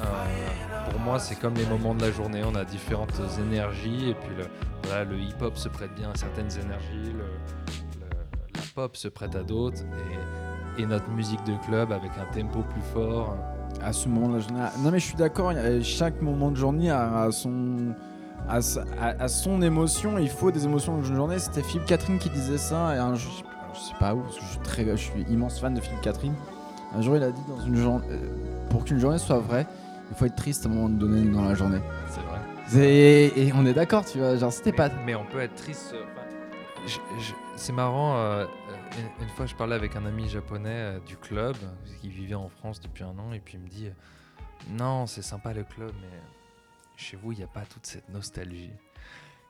Euh, 0.00 0.04
pour 0.90 1.00
moi, 1.00 1.18
c'est 1.18 1.34
comme 1.36 1.54
les 1.54 1.66
moments 1.66 1.94
de 1.94 2.02
la 2.02 2.10
journée. 2.10 2.42
On 2.44 2.54
a 2.54 2.64
différentes 2.64 3.20
énergies 3.38 4.10
et 4.10 4.14
puis 4.14 4.34
le, 4.36 4.44
voilà, 4.84 5.04
le 5.04 5.18
hip-hop 5.18 5.56
se 5.56 5.68
prête 5.68 5.94
bien 5.94 6.10
à 6.10 6.16
certaines 6.16 6.50
énergies, 6.64 7.12
le- 7.12 7.18
le- 7.18 8.54
la 8.54 8.60
pop 8.74 8.96
se 8.96 9.08
prête 9.08 9.34
à 9.36 9.42
d'autres 9.42 9.82
et, 10.78 10.86
notre 10.86 11.08
musique 11.10 11.42
de 11.44 11.54
club 11.66 11.92
avec 11.92 12.10
un 12.18 12.32
tempo 12.32 12.60
plus 12.62 12.80
fort. 12.94 13.36
À 13.82 13.92
ce 13.92 14.08
moment 14.08 14.28
de 14.28 14.34
la 14.34 14.40
journée. 14.40 14.60
Non 14.80 14.90
mais 14.90 14.98
je 14.98 15.06
suis 15.06 15.14
d'accord, 15.16 15.52
chaque 15.82 16.20
moment 16.22 16.50
de 16.50 16.56
journée 16.56 16.90
a, 16.90 17.28
son 17.30 17.94
a 18.48 19.28
son 19.28 19.62
émotion, 19.62 20.18
il 20.18 20.28
faut 20.28 20.50
des 20.50 20.64
émotions 20.64 20.96
dans 20.96 21.02
une 21.04 21.14
journée. 21.14 21.38
C'était 21.38 21.62
Philippe 21.62 21.86
Catherine 21.86 22.18
qui 22.18 22.28
disait 22.30 22.58
ça 22.58 22.94
et 22.94 23.16
je, 23.16 23.28
je 23.74 23.78
sais 23.80 23.94
pas 23.98 24.14
où 24.14 24.20
parce 24.20 24.36
que 24.36 24.42
je 24.44 24.70
suis 24.74 24.86
je 24.90 24.96
suis 24.96 25.22
immense 25.32 25.58
fan 25.60 25.74
de 25.74 25.80
Philippe 25.80 26.00
Catherine. 26.02 26.34
Un 26.94 27.00
jour 27.02 27.16
il 27.16 27.22
a 27.22 27.30
dit 27.30 27.40
dans 27.48 27.60
une 27.64 27.76
journée 27.76 28.04
pour 28.70 28.84
qu'une 28.84 28.98
journée 28.98 29.18
soit 29.18 29.38
vraie, 29.38 29.66
il 30.12 30.18
faut 30.18 30.26
être 30.26 30.36
triste 30.36 30.66
à 30.66 30.68
un 30.68 30.72
moment 30.72 30.88
donné 30.90 31.28
dans 31.30 31.42
la 31.48 31.54
journée. 31.54 31.80
C'est 32.08 32.20
vrai. 32.20 32.40
Et 33.34 33.52
on 33.54 33.64
est 33.64 33.72
d'accord, 33.72 34.04
tu 34.04 34.18
vois, 34.18 34.36
genre 34.36 34.52
c'était 34.52 34.72
pas 34.72 34.90
Mais 35.06 35.14
on 35.14 35.24
peut 35.24 35.40
être 35.40 35.54
triste. 35.54 35.94
euh, 35.94 36.90
c'est 37.56 37.72
marrant. 37.72 38.16
euh, 38.18 38.44
euh, 38.44 38.46
une, 39.18 39.24
une 39.24 39.28
fois, 39.30 39.46
je 39.46 39.54
parlais 39.54 39.74
avec 39.74 39.96
un 39.96 40.04
ami 40.04 40.28
japonais 40.28 40.68
euh, 40.70 40.98
du 41.00 41.16
club 41.16 41.56
qui 42.00 42.08
vivait 42.10 42.34
en 42.34 42.48
France 42.48 42.80
depuis 42.80 43.04
un 43.04 43.18
an 43.18 43.32
et 43.32 43.40
puis 43.40 43.54
il 43.54 43.60
me 43.60 43.68
dit 43.68 43.86
euh, 43.86 43.90
Non, 44.78 45.06
c'est 45.06 45.22
sympa 45.22 45.52
le 45.54 45.64
club, 45.64 45.92
mais 46.02 46.18
chez 46.96 47.16
vous, 47.16 47.32
il 47.32 47.38
n'y 47.38 47.44
a 47.44 47.48
pas 47.48 47.62
toute 47.62 47.86
cette 47.86 48.08
nostalgie. 48.10 48.70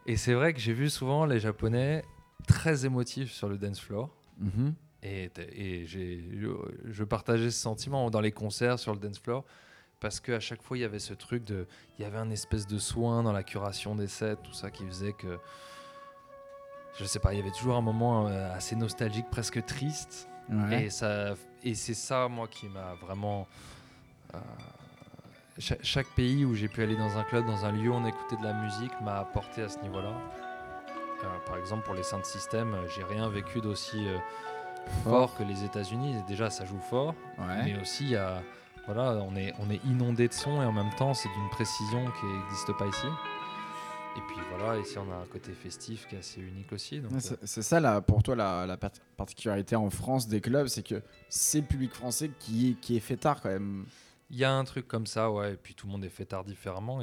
Et 0.06 0.16
c'est 0.16 0.34
vrai 0.34 0.52
que 0.52 0.60
j'ai 0.60 0.72
vu 0.72 0.90
souvent 0.90 1.26
les 1.26 1.40
Japonais 1.40 2.04
très 2.46 2.86
émotifs 2.86 3.32
sur 3.32 3.48
le 3.48 3.56
dance 3.58 3.80
floor. 3.80 4.10
Mhm. 4.38 4.74
Et, 5.04 5.30
et 5.52 5.86
je 5.86 7.02
partageais 7.04 7.50
ce 7.50 7.60
sentiment 7.60 8.08
dans 8.10 8.20
les 8.20 8.30
concerts 8.32 8.78
sur 8.78 8.92
le 8.92 9.00
dance 9.00 9.18
floor 9.18 9.44
parce 10.02 10.20
qu'à 10.20 10.40
chaque 10.40 10.60
fois 10.62 10.76
il 10.76 10.80
y 10.80 10.84
avait 10.84 10.98
ce 10.98 11.14
truc 11.14 11.44
de. 11.44 11.66
Il 11.98 12.02
y 12.02 12.04
avait 12.04 12.18
un 12.18 12.30
espèce 12.30 12.66
de 12.66 12.78
soin 12.78 13.22
dans 13.22 13.32
la 13.32 13.42
curation 13.42 13.94
des 13.94 14.08
sets, 14.08 14.36
tout 14.42 14.52
ça 14.52 14.70
qui 14.70 14.84
faisait 14.86 15.14
que. 15.14 15.38
Je 16.98 17.04
sais 17.06 17.20
pas, 17.20 17.32
il 17.32 17.38
y 17.38 17.40
avait 17.42 17.50
toujours 17.52 17.76
un 17.76 17.80
moment 17.80 18.26
euh, 18.28 18.52
assez 18.54 18.76
nostalgique, 18.76 19.30
presque 19.30 19.64
triste. 19.64 20.28
Ouais. 20.50 20.84
Et, 20.84 20.90
ça, 20.90 21.34
et 21.62 21.74
c'est 21.74 21.94
ça, 21.94 22.28
moi, 22.28 22.48
qui 22.48 22.68
m'a 22.68 22.94
vraiment. 23.00 23.48
euh, 24.34 24.38
cha- 25.58 25.76
chaque 25.82 26.08
pays 26.08 26.44
où 26.44 26.54
j'ai 26.54 26.68
pu 26.68 26.82
aller 26.82 26.96
dans 26.96 27.16
un 27.16 27.22
club, 27.22 27.46
dans 27.46 27.64
un 27.64 27.72
lieu 27.72 27.88
où 27.90 27.94
on 27.94 28.04
écoutait 28.04 28.36
de 28.36 28.44
la 28.44 28.52
musique, 28.52 28.92
m'a 29.00 29.20
apporté 29.20 29.62
à 29.62 29.68
ce 29.70 29.78
niveau-là. 29.78 30.12
Euh, 31.24 31.38
par 31.46 31.56
exemple, 31.56 31.84
pour 31.84 31.94
les 31.94 32.02
Sound 32.02 32.24
System, 32.26 32.76
j'ai 32.94 33.04
rien 33.04 33.28
vécu 33.28 33.60
d'aussi 33.60 34.06
euh, 34.08 34.18
fort 35.04 35.34
que 35.36 35.44
les 35.44 35.64
États-Unis. 35.64 36.16
Déjà, 36.28 36.50
ça 36.50 36.64
joue 36.66 36.80
fort, 36.80 37.14
Ouais. 37.38 37.62
mais 37.64 37.80
aussi, 37.80 38.04
il 38.04 38.10
y 38.10 38.16
a- 38.16 38.42
voilà, 38.86 39.12
on 39.22 39.34
est, 39.36 39.52
on 39.60 39.70
est 39.70 39.82
inondé 39.84 40.28
de 40.28 40.32
sons 40.32 40.60
et 40.62 40.64
en 40.64 40.72
même 40.72 40.92
temps, 40.96 41.14
c'est 41.14 41.28
d'une 41.28 41.48
précision 41.50 42.04
qui 42.20 42.26
n'existe 42.26 42.72
pas 42.76 42.86
ici. 42.86 43.06
Et 44.16 44.20
puis 44.28 44.36
voilà, 44.50 44.78
ici, 44.78 44.98
on 44.98 45.10
a 45.10 45.16
un 45.16 45.26
côté 45.26 45.52
festif 45.52 46.06
qui 46.06 46.16
est 46.16 46.18
assez 46.18 46.40
unique 46.40 46.70
aussi. 46.72 46.98
Euh, 46.98 47.36
C'est 47.44 47.62
ça 47.62 47.80
là, 47.80 48.00
pour 48.02 48.22
toi 48.22 48.36
la, 48.36 48.66
la 48.66 48.76
par- 48.76 48.90
particularité 49.16 49.74
en 49.74 49.88
France 49.88 50.28
des 50.28 50.40
clubs, 50.42 50.66
c'est 50.66 50.86
que 50.86 51.02
c'est 51.30 51.60
le 51.60 51.66
public 51.66 51.94
français 51.94 52.30
qui, 52.38 52.76
qui 52.82 52.96
est 52.96 53.00
fêtard 53.00 53.40
quand 53.40 53.48
même. 53.48 53.86
Il 54.28 54.38
y 54.38 54.44
a 54.44 54.52
un 54.52 54.64
truc 54.64 54.86
comme 54.88 55.06
ça, 55.06 55.30
ouais. 55.30 55.54
Et 55.54 55.56
puis 55.56 55.74
tout 55.74 55.86
le 55.86 55.92
monde 55.92 56.04
est 56.04 56.08
fêtard 56.10 56.44
différemment. 56.44 57.00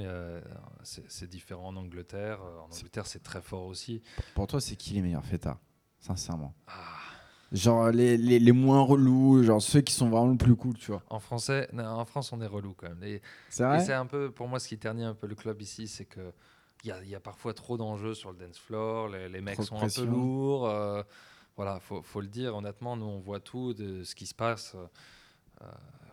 C'est 0.84 1.30
différent 1.30 1.68
en 1.68 1.76
Angleterre. 1.78 2.40
En 2.42 2.66
Angleterre, 2.76 3.06
c'est 3.08 3.22
très 3.24 3.42
fort 3.42 3.66
aussi. 3.66 4.02
Pour 4.36 4.48
toi, 4.48 4.60
c'est 4.60 4.76
qui 4.76 4.94
les 4.94 5.02
meilleurs 5.02 5.26
fêtards 5.26 5.60
Sincèrement? 6.00 6.54
Ah. 6.68 6.72
Genre 7.52 7.90
les, 7.92 8.16
les, 8.18 8.38
les 8.40 8.52
moins 8.52 8.82
relous, 8.82 9.44
genre 9.44 9.62
ceux 9.62 9.82
qui 9.82 9.94
sont 9.94 10.10
vraiment 10.10 10.28
le 10.32 10.38
plus 10.38 10.56
cool, 10.56 10.76
tu 10.78 10.92
vois. 10.92 11.02
En 11.10 11.20
français, 11.20 11.68
non, 11.74 11.84
en 11.86 12.06
France, 12.06 12.32
on 12.32 12.42
est 12.42 12.48
relou 12.48 12.76
quand 12.78 12.90
même. 12.90 13.20
C'est 13.50 13.64
et 13.64 13.66
vrai 13.66 13.84
c'est 13.84 13.94
un 13.94 14.06
peu, 14.06 14.30
pour 14.32 14.48
moi, 14.48 14.60
ce 14.60 14.68
qui 14.68 14.78
ternit 14.78 15.04
un 15.04 15.16
peu 15.16 15.26
le 15.28 15.34
club 15.36 15.60
ici, 15.62 15.88
c'est 15.88 16.06
que 16.06 16.32
il 16.84 16.90
y 16.90 16.92
a, 16.92 17.04
il 17.04 17.10
y 17.10 17.16
a 17.16 17.20
parfois 17.20 17.54
trop 17.54 17.76
d'enjeux 17.76 18.14
sur 18.14 18.32
le 18.32 18.38
dance 18.38 18.58
floor. 18.58 19.10
Les, 19.10 19.28
les 19.30 19.42
mecs 19.42 19.56
Trop 19.56 19.64
sont 19.64 19.76
un 19.82 19.90
peu 19.90 20.06
lourds. 20.06 20.68
euh, 20.70 21.02
voilà, 21.58 21.80
faut, 21.80 22.02
faut 22.04 22.22
le 22.22 22.28
dire. 22.28 22.56
Honnêtement, 22.56 22.96
nous, 22.96 23.06
on 23.06 23.20
voit 23.20 23.40
tout 23.42 23.74
de 23.74 24.04
ce 24.04 24.16
qui 24.16 24.28
se 24.28 24.34
passe. 24.36 24.76
Euh, 25.62 25.66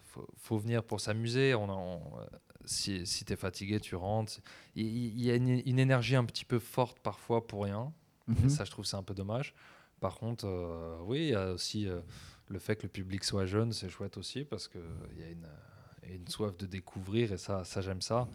faut, 0.05 0.27
faut 0.39 0.59
venir 0.59 0.83
pour 0.83 1.01
s'amuser. 1.01 1.55
On, 1.55 1.69
on- 1.71 2.01
euh, 2.19 2.25
si 2.65 3.07
si 3.07 3.25
tu 3.25 3.33
es 3.33 3.37
fatigué, 3.37 3.79
tu 3.79 3.95
rentres. 3.95 4.39
Il 4.75 5.21
y, 5.23 5.31
a 5.31 5.37
une, 5.37 5.63
une 5.65 5.79
énergie 5.79 6.17
un 6.17 6.25
petit 6.25 6.45
peu 6.45 6.59
forte 6.59 6.99
parfois 6.99 7.47
pour 7.47 7.63
rien. 7.65 7.93
Mhm. 8.27 8.47
Et 8.47 8.49
ça, 8.49 8.65
je 8.65 8.71
trouve 8.73 8.85
c'est 8.85 8.97
un 8.97 9.05
peu 9.05 9.15
dommage. 9.15 9.55
Par 10.01 10.17
contre, 10.17 10.47
euh, 10.47 10.99
oui, 11.03 11.19
il 11.19 11.29
y 11.31 11.35
a 11.35 11.53
aussi 11.53 11.89
euh, 11.89 12.01
le 12.49 12.59
fait 12.59 12.77
que 12.77 12.83
le 12.85 12.89
public 12.89 13.25
soit 13.25 13.47
jeune, 13.47 13.73
c'est 13.73 13.89
chouette 13.89 14.17
aussi 14.19 14.45
parce 14.45 14.69
qu'il 14.69 14.81
y 15.19 15.23
a 15.23 15.29
une, 15.31 15.47
euh, 15.47 16.19
soif 16.29 16.57
de 16.57 16.67
découvrir 16.67 17.33
et 17.33 17.39
ça, 17.39 17.65
ça 17.65 17.81
j'aime 17.81 18.03
ça. 18.03 18.29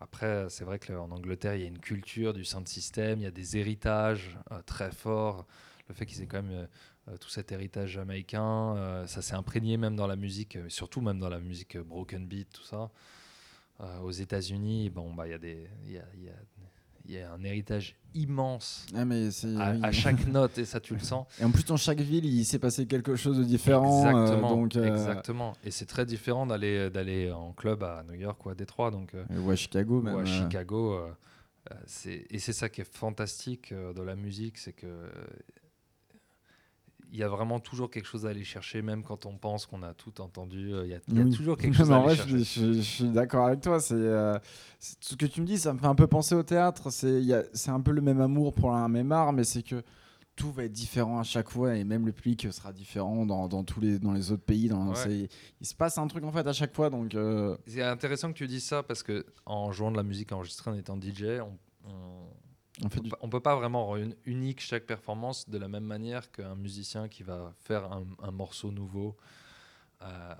Après, 0.00 0.46
c'est 0.50 0.64
vrai 0.64 0.78
qu'en 0.78 1.10
Angleterre, 1.10 1.54
il 1.56 1.62
y 1.62 1.64
a 1.64 1.68
une 1.68 1.78
culture 1.78 2.34
du 2.34 2.44
sound 2.44 2.68
system, 2.68 3.20
il 3.20 3.22
y 3.24 3.26
a 3.26 3.30
des 3.30 3.56
héritages 3.56 4.38
euh, 4.52 4.60
très 4.66 4.90
forts. 4.92 5.46
Le 5.88 5.94
fait 5.94 6.04
qu'ils 6.06 6.22
aient 6.22 6.26
quand 6.26 6.42
même 6.42 6.52
euh, 6.52 6.66
euh, 7.12 7.16
tout 7.16 7.28
cet 7.30 7.50
héritage 7.52 7.90
jamaïcain, 7.92 8.76
euh, 8.76 9.06
ça 9.06 9.22
s'est 9.22 9.34
imprégné 9.34 9.76
même 9.78 9.96
dans 9.96 10.06
la 10.06 10.16
musique, 10.16 10.56
euh, 10.56 10.68
surtout 10.68 11.00
même 11.00 11.18
dans 11.18 11.28
la 11.30 11.40
musique 11.40 11.76
euh, 11.76 11.82
broken 11.84 12.26
beat, 12.26 12.52
tout 12.52 12.64
ça. 12.64 12.90
Euh, 13.80 14.00
aux 14.00 14.10
États-Unis, 14.10 14.90
bon, 14.90 15.12
bah, 15.14 15.26
il 15.26 15.30
y 15.30 15.34
a 15.34 15.38
des, 15.38 15.68
y 15.86 15.92
y 15.92 15.98
a- 15.98 16.65
il 17.08 17.14
y 17.14 17.18
a 17.18 17.32
un 17.32 17.42
héritage 17.44 17.96
immense 18.14 18.86
Ah, 18.94 19.04
mais 19.04 19.28
à, 19.58 19.72
oui. 19.72 19.80
à 19.82 19.92
chaque 19.92 20.26
note 20.28 20.56
et 20.58 20.64
ça 20.64 20.80
tu 20.80 20.94
le 20.94 21.00
sens. 21.00 21.26
Et 21.40 21.44
en 21.44 21.50
plus, 21.50 21.64
dans 21.64 21.76
chaque 21.76 22.00
ville, 22.00 22.24
il 22.24 22.44
s'est 22.44 22.58
passé 22.58 22.86
quelque 22.86 23.14
chose 23.16 23.38
de 23.38 23.44
différent. 23.44 24.06
euh, 24.06 24.10
Exactement. 24.22 24.48
donc, 24.56 24.76
euh, 24.76 24.84
exactement. 24.86 25.52
Et 25.64 25.70
c'est 25.70 25.86
très 25.86 26.06
différent 26.06 26.46
d'aller 26.46 26.88
d'aller 26.90 27.30
en 27.30 27.52
club 27.52 27.82
à 27.82 28.02
New 28.08 28.14
York 28.14 28.44
ou 28.46 28.50
à 28.50 28.54
Détroit, 28.54 28.90
donc 28.90 29.14
euh, 29.14 29.24
ou 29.44 29.50
à 29.50 29.56
Chicago, 29.56 30.00
même. 30.02 30.14
ou 30.14 30.18
à. 30.18 30.24
Chicago. 30.24 30.98
c'est 31.86 32.26
et 32.30 32.38
c'est 32.38 32.52
ça 32.52 32.68
qui 32.68 32.80
est 32.80 32.90
fantastique 32.90 33.74
dans 33.94 34.04
la 34.04 34.16
musique, 34.16 34.56
c'est 34.58 34.72
que 34.72 34.86
il 37.12 37.18
y 37.18 37.22
a 37.22 37.28
vraiment 37.28 37.60
toujours 37.60 37.90
quelque 37.90 38.06
chose 38.06 38.26
à 38.26 38.30
aller 38.30 38.44
chercher, 38.44 38.82
même 38.82 39.02
quand 39.02 39.26
on 39.26 39.36
pense 39.36 39.64
qu'on 39.66 39.82
a 39.82 39.94
tout 39.94 40.20
entendu. 40.20 40.72
euh, 40.74 40.84
Il 40.84 40.90
y 40.90 40.94
a, 40.94 40.98
il 41.08 41.16
y 41.16 41.20
a 41.20 41.24
Oui. 41.24 41.30
toujours 41.36 41.56
quelque 41.56 41.72
Non, 41.78 41.84
chose 41.84 41.92
à 41.92 41.96
aller 41.96 42.04
vrai, 42.04 42.16
je, 42.16 42.22
chercher. 42.44 42.44
je- 42.44 42.72
je 42.74 42.80
suis 42.80 43.08
d'accord 43.10 43.46
avec 43.46 43.60
toi. 43.60 43.80
C'est 43.80 43.94
euh, 43.94 44.34
tout 44.38 44.40
ce 45.10 45.16
que 45.16 45.26
tu 45.26 45.40
me 45.40 45.46
dis, 45.46 45.58
ça 45.58 45.72
me 45.72 45.78
fait 45.78 45.86
un 45.86 45.94
peu 45.94 46.06
penser 46.06 46.34
au 46.34 46.42
théâtre. 46.42 46.90
C'est 46.90 47.70
un 47.70 47.80
peu 47.80 47.92
le 47.92 48.00
même 48.02 48.20
amour 48.20 48.52
pour 48.54 48.72
un 48.74 48.88
même 48.88 49.12
art, 49.12 49.32
mais 49.32 49.44
c'est 49.44 49.62
que 49.62 49.82
tout 50.34 50.52
va 50.52 50.64
être 50.64 50.72
différent 50.72 51.18
à 51.18 51.22
chaque 51.22 51.48
fois 51.48 51.76
et 51.76 51.84
même 51.84 52.04
le 52.04 52.12
public 52.12 52.52
sera 52.52 52.70
différent 52.70 53.24
dans, 53.24 53.48
dans 53.48 53.64
tous 53.64 53.80
les 53.80 53.98
dans 53.98 54.12
les 54.12 54.32
autres 54.32 54.44
pays. 54.44 54.68
Dans, 54.68 54.88
Ouais. 54.88 54.94
c'est- 54.94 55.28
Il 55.62 55.66
se 55.66 55.74
passe 55.74 55.96
un 55.96 56.06
truc 56.08 56.24
en 56.24 56.32
fait 56.32 56.46
à 56.46 56.52
chaque 56.52 56.74
fois, 56.74 56.90
donc. 56.90 57.14
euh, 57.14 57.56
C'est 57.66 57.82
intéressant 57.82 58.28
que 58.32 58.36
tu 58.36 58.46
dises 58.46 58.64
ça 58.64 58.82
parce 58.82 59.02
que 59.02 59.24
en 59.46 59.72
jouant 59.72 59.90
de 59.90 59.96
la 59.96 60.02
musique 60.02 60.32
enregistrée 60.32 60.70
en 60.70 60.74
étant 60.74 60.96
DJ, 61.00 61.40
on, 61.40 61.56
on, 61.88 62.26
On 62.84 62.90
fait 62.90 63.00
peut 63.00 63.08
pas- 63.08 63.18
on 63.22 63.28
peut 63.28 63.40
pas 63.40 63.56
vraiment 63.56 63.86
rendre 63.86 64.12
unique 64.26 64.60
chaque 64.60 64.84
performance 64.84 65.48
de 65.48 65.56
la 65.58 65.68
même 65.68 65.84
manière 65.84 66.30
qu'un 66.30 66.54
musicien 66.54 67.08
qui 67.08 67.22
va 67.22 67.52
faire 67.64 67.84
un, 67.90 68.04
un 68.22 68.30
morceau 68.30 68.70
nouveau 68.70 69.16
euh, 70.02 70.34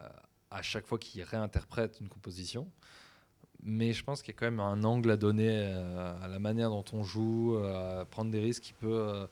à 0.51 0.63
chaque 0.63 0.87
fois 0.87 0.99
qu'il 0.99 1.23
réinterprète 1.23 1.99
une 2.01 2.09
composition. 2.09 2.69
Mais 3.63 3.93
je 3.95 4.05
pense 4.05 4.21
qu'il 4.23 4.35
y 4.35 4.37
a 4.37 4.39
quand 4.39 4.47
même 4.47 4.61
un 4.61 4.85
angle 4.85 5.11
à 5.11 5.17
donner 5.17 5.49
euh, 5.51 6.15
à 6.23 6.29
la 6.29 6.39
manière 6.39 6.69
dont 6.71 6.85
on 6.93 7.03
joue, 7.03 7.57
euh, 7.57 8.03
à 8.03 8.05
prendre 8.05 8.31
des 8.31 8.41
risques 8.41 8.63
qui 8.65 8.75
peut 8.75 9.27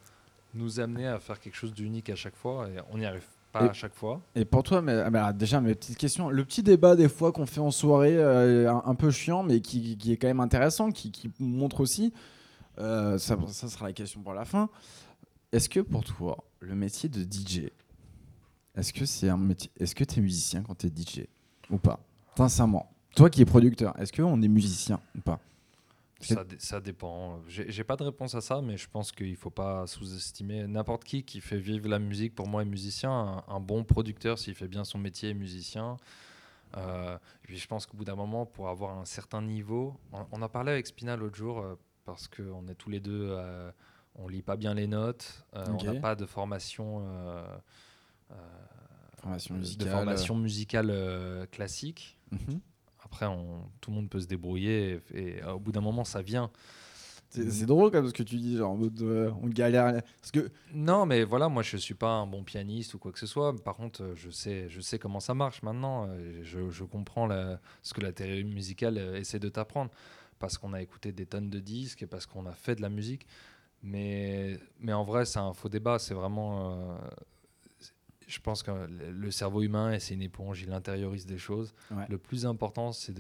nous 0.55 0.81
amener 0.81 1.07
à 1.07 1.19
faire 1.21 1.39
quelque 1.41 1.57
chose 1.57 1.75
d'unique 1.75 2.09
à 2.11 2.17
chaque 2.17 2.37
fois. 2.37 2.69
Et 2.71 2.77
on 2.91 2.97
n'y 2.99 3.05
arrive 3.07 3.27
Pas 3.53 3.67
Et- 3.67 3.69
à 3.69 3.73
chaque 3.75 3.95
fois. 3.95 4.21
Et 4.35 4.45
pour 4.47 4.63
toi, 4.63 4.81
mais, 4.81 5.09
mais 5.11 5.19
alors, 5.19 5.35
déjà, 5.35 5.61
mes 5.61 5.75
petites 5.75 5.99
questions. 5.99 6.31
Le 6.31 6.45
petit 6.45 6.63
débat 6.63 6.97
des 6.97 7.09
fois 7.11 7.33
qu'on 7.33 7.47
fait 7.47 7.61
en 7.61 7.71
soirée, 7.71 8.21
un, 8.21 8.83
un 8.85 8.95
peu 8.95 9.11
chiant, 9.11 9.43
mais 9.43 9.61
qui, 9.61 9.97
qui 9.99 10.11
est 10.13 10.17
quand 10.17 10.27
même 10.27 10.41
intéressant, 10.41 10.91
qui, 10.91 11.11
qui 11.13 11.31
montre 11.39 11.81
aussi, 11.81 12.13
ça, 12.77 13.19
ça 13.19 13.69
sera 13.69 13.87
la 13.87 13.93
question 13.93 14.23
pour 14.23 14.35
la 14.35 14.45
fin. 14.45 14.69
Est-ce 15.53 15.69
que 15.69 15.81
pour 15.81 16.03
toi, 16.05 16.37
le 16.61 16.75
métier 16.75 17.09
de 17.09 17.23
DJ, 17.23 17.71
est-ce 18.75 18.93
que 18.93 19.05
c'est 19.05 19.29
un 19.29 19.37
métier 19.37 19.71
Est-ce 19.79 19.95
que 19.95 20.05
tu 20.05 20.19
es 20.19 20.23
musicien 20.23 20.63
quand 20.63 20.75
tu 20.75 20.87
es 20.87 20.91
DJ 20.91 21.27
ou 21.71 21.79
pas? 21.79 22.01
Sincèrement. 22.37 22.91
Toi 23.15 23.31
qui 23.31 23.43
es 23.43 23.45
producteur, 23.45 23.99
est-ce 24.01 24.13
qu'on 24.13 24.43
est 24.43 24.49
musicien 24.49 25.01
ou 25.17 25.21
pas? 25.21 25.39
Ça, 26.21 26.45
ça 26.59 26.81
dépend. 26.81 27.41
J'ai 27.49 27.85
pas 27.85 27.97
de 27.97 28.05
réponse 28.05 28.35
à 28.35 28.41
ça, 28.41 28.63
mais 28.63 28.77
je 28.77 28.89
pense 28.89 29.13
qu'il 29.13 29.37
faut 29.37 29.51
pas 29.51 29.87
sous-estimer 29.87 30.67
n'importe 30.67 31.05
qui 31.05 31.23
qui 31.23 31.41
fait 31.41 31.59
vivre 31.59 31.89
la 31.89 31.99
musique. 31.99 32.35
Pour 32.35 32.49
moi, 32.49 32.63
est 32.63 32.67
musicien. 32.67 33.11
Un, 33.13 33.45
un 33.55 33.61
bon 33.61 33.85
producteur, 33.85 34.39
s'il 34.39 34.55
fait 34.55 34.69
bien 34.69 34.85
son 34.85 34.99
métier, 34.99 35.31
est 35.31 35.35
musicien. 35.35 35.99
Euh, 36.77 37.17
et 37.17 37.47
puis 37.47 37.59
je 37.59 37.67
pense 37.67 37.87
qu'au 37.87 37.97
bout 37.97 38.05
d'un 38.05 38.17
moment, 38.17 38.47
pour 38.47 38.69
avoir 38.69 38.99
un 38.99 39.05
certain 39.05 39.43
niveau, 39.43 39.95
on, 40.13 40.27
on 40.33 40.43
en 40.43 40.49
parlait 40.49 40.73
avec 40.73 40.87
Spina 40.87 41.15
l'autre 41.17 41.37
jour 41.37 41.61
euh, 41.61 41.75
parce 42.05 42.29
qu'on 42.29 42.67
est 42.69 42.75
tous 42.75 42.91
les 42.91 43.01
deux, 43.01 43.29
euh, 43.31 43.71
on 44.17 44.29
lit 44.29 44.43
pas 44.43 44.57
bien 44.57 44.75
les 44.75 44.87
notes, 44.87 45.45
euh, 45.57 45.65
on 45.69 45.77
n'a 45.95 46.01
pas 46.01 46.15
de 46.15 46.27
formation. 46.27 47.05
euh, 47.07 47.45
euh, 48.33 48.35
Formation 49.21 49.55
de 49.55 49.61
musicale. 49.61 49.89
formation 49.89 50.35
musicale 50.37 51.49
classique. 51.51 52.19
Mhm. 52.31 52.61
Après, 53.03 53.27
on- 53.27 53.71
tout 53.81 53.91
le 53.91 53.97
monde 53.97 54.11
peut 54.11 54.21
se 54.21 54.27
débrouiller 54.27 55.01
et, 55.15 55.39
et, 55.39 55.45
au 55.45 55.59
bout 55.59 55.73
d'un 55.73 55.81
moment, 55.81 56.05
ça 56.05 56.21
vient. 56.23 56.51
C'est 57.31 57.67
drôle 57.67 57.91
comme 57.91 58.07
ce 58.07 58.13
que 58.13 58.23
tu 58.23 58.37
dis, 58.37 58.57
genre 58.59 58.71
en 58.71 58.77
mode 58.77 59.01
euh, 59.03 59.33
on 59.43 59.49
galère. 59.49 60.03
Parce 60.21 60.31
que 60.31 60.51
Non, 60.73 61.05
mais 61.05 61.25
voilà, 61.25 61.49
moi 61.49 61.65
je 61.65 61.77
suis 61.77 61.95
pas 61.95 62.11
un 62.11 62.29
bon 62.29 62.45
pianiste 62.45 62.95
ou 62.95 62.99
quoi 62.99 63.11
que 63.11 63.19
ce 63.19 63.27
soit. 63.27 63.53
Par 63.65 63.75
contre, 63.75 64.13
je 64.15 64.31
sais, 64.31 64.69
je 64.69 64.81
sais 64.81 65.01
comment 65.01 65.19
ça 65.19 65.35
marche 65.35 65.61
maintenant. 65.63 66.09
Je, 66.43 66.71
je 66.71 66.85
comprends 66.85 67.27
la- 67.27 67.59
ce 67.83 67.93
que 67.93 68.01
la 68.03 68.13
théorie 68.13 68.45
musicale 68.45 68.99
essaie 69.17 69.41
de 69.41 69.49
t'apprendre 69.49 69.91
parce 70.39 70.59
qu'on 70.59 70.73
a 70.73 70.83
écouté 70.83 71.13
des 71.13 71.27
tonnes 71.27 71.51
de 71.51 71.61
disques 71.61 72.03
et 72.03 72.07
parce 72.07 72.27
qu'on 72.27 72.47
a 72.47 72.53
fait 72.55 72.75
de 72.75 72.83
la 72.83 72.89
musique. 72.89 73.27
Mais, 73.83 74.59
mais 74.79 74.93
en 74.93 75.05
vrai, 75.05 75.25
c'est 75.27 75.39
un 75.39 75.53
faux 75.53 75.69
débat. 75.69 75.99
C'est 75.99 76.15
vraiment. 76.15 76.73
euh, 76.93 76.99
je 78.27 78.41
pense 78.41 78.63
que 78.63 78.71
le- 78.71 79.31
cerveau 79.31 79.61
humain, 79.61 79.99
c'est 79.99 80.15
une 80.15 80.23
éponge, 80.23 80.63
il 80.63 80.73
intériorise 80.73 81.27
des 81.27 81.37
choses. 81.37 81.75
Ouais. 81.91 82.07
Le 82.09 82.17
plus 82.17 82.47
important, 82.47 82.93
c'est 82.93 83.15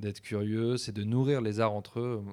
d'être 0.00 0.20
curieux, 0.20 0.76
c'est 0.76 0.90
de 0.92 1.04
nourrir 1.04 1.40
les 1.40 1.60
arts 1.60 1.72
entre 1.72 2.00
eux. 2.00 2.24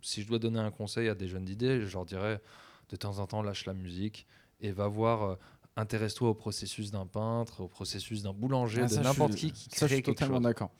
Si 0.00 0.22
je 0.22 0.28
dois 0.28 0.38
donner 0.38 0.58
un 0.58 0.70
conseil 0.70 1.08
à 1.10 1.14
des 1.14 1.28
jeunes 1.28 1.44
d'idées, 1.44 1.82
je 1.82 1.92
leur 1.92 2.06
dirais 2.06 2.40
de 2.88 2.96
temps 2.96 3.18
en 3.18 3.26
temps, 3.26 3.42
lâche 3.42 3.66
la 3.66 3.74
musique 3.74 4.26
et 4.60 4.72
va 4.72 4.88
voir. 4.88 5.22
euh, 5.22 5.34
Intéresse-toi 5.76 6.28
au 6.30 6.34
processus 6.34 6.90
d'un 6.90 7.06
peintre, 7.06 7.60
au 7.62 7.68
processus 7.68 8.22
d'un 8.24 8.32
boulanger, 8.32 8.82
Ah, 8.82 8.86
de 8.86 8.96
n'importe 8.96 9.34
qui 9.36 9.52
qui 9.52 9.70
ça, 9.70 9.86
je 9.86 9.92
crée 9.92 9.94
suis 9.96 10.02
totalement 10.02 10.40
d'accord. 10.40 10.70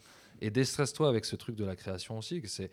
Et 0.41 0.51
déstresse-toi 0.51 1.09
avec 1.09 1.25
ce 1.25 1.37
truc 1.37 1.57
de 1.57 1.65
la 1.65 1.77
création 1.77 2.19
aussi, 2.19 2.41
que 2.41 2.49
c'est 2.49 2.71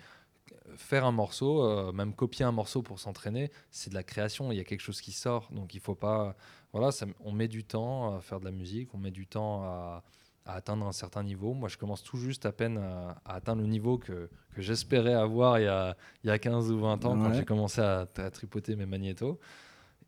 faire 0.75 1.05
un 1.05 1.11
morceau, 1.11 1.63
euh, 1.63 1.91
même 1.91 2.13
copier 2.13 2.45
un 2.45 2.51
morceau 2.51 2.81
pour 2.81 2.99
s'entraîner, 2.99 3.51
c'est 3.71 3.89
de 3.89 3.95
la 3.95 4.03
création, 4.03 4.51
il 4.51 4.57
y 4.57 4.61
a 4.61 4.63
quelque 4.63 4.81
chose 4.81 5.01
qui 5.01 5.11
sort. 5.11 5.49
Donc 5.51 5.73
il 5.73 5.79
faut 5.81 5.95
pas. 5.95 6.35
Voilà, 6.73 6.91
ça- 6.91 7.05
on 7.21 7.31
met 7.31 7.47
du 7.47 7.63
temps 7.63 8.15
à 8.15 8.21
faire 8.21 8.39
de 8.39 8.45
la 8.45 8.51
musique, 8.51 8.93
on 8.93 8.97
met 8.97 9.11
du 9.11 9.27
temps 9.27 9.63
à, 9.63 10.03
à 10.45 10.53
atteindre 10.55 10.85
un 10.85 10.91
certain 10.93 11.23
niveau. 11.23 11.53
Moi, 11.53 11.67
je 11.69 11.77
commence 11.77 12.03
tout 12.03 12.17
juste 12.17 12.45
à 12.45 12.51
peine 12.53 12.77
à, 12.77 13.21
à 13.25 13.35
atteindre 13.35 13.61
le 13.61 13.67
niveau 13.67 13.97
que, 13.97 14.29
que 14.55 14.61
j'espérais 14.61 15.13
avoir 15.13 15.59
il 15.59 15.63
y, 15.63 15.67
a, 15.67 15.97
il 16.23 16.27
y 16.27 16.31
a 16.31 16.39
15 16.39 16.71
ou 16.71 16.79
20 16.79 17.03
ans 17.05 17.15
quand 17.17 17.33
j'ai 17.33 17.45
commencé 17.45 17.81
à, 17.81 18.07
à 18.15 18.31
tripoter 18.31 18.75
mes 18.77 18.85
magnétos. 18.85 19.39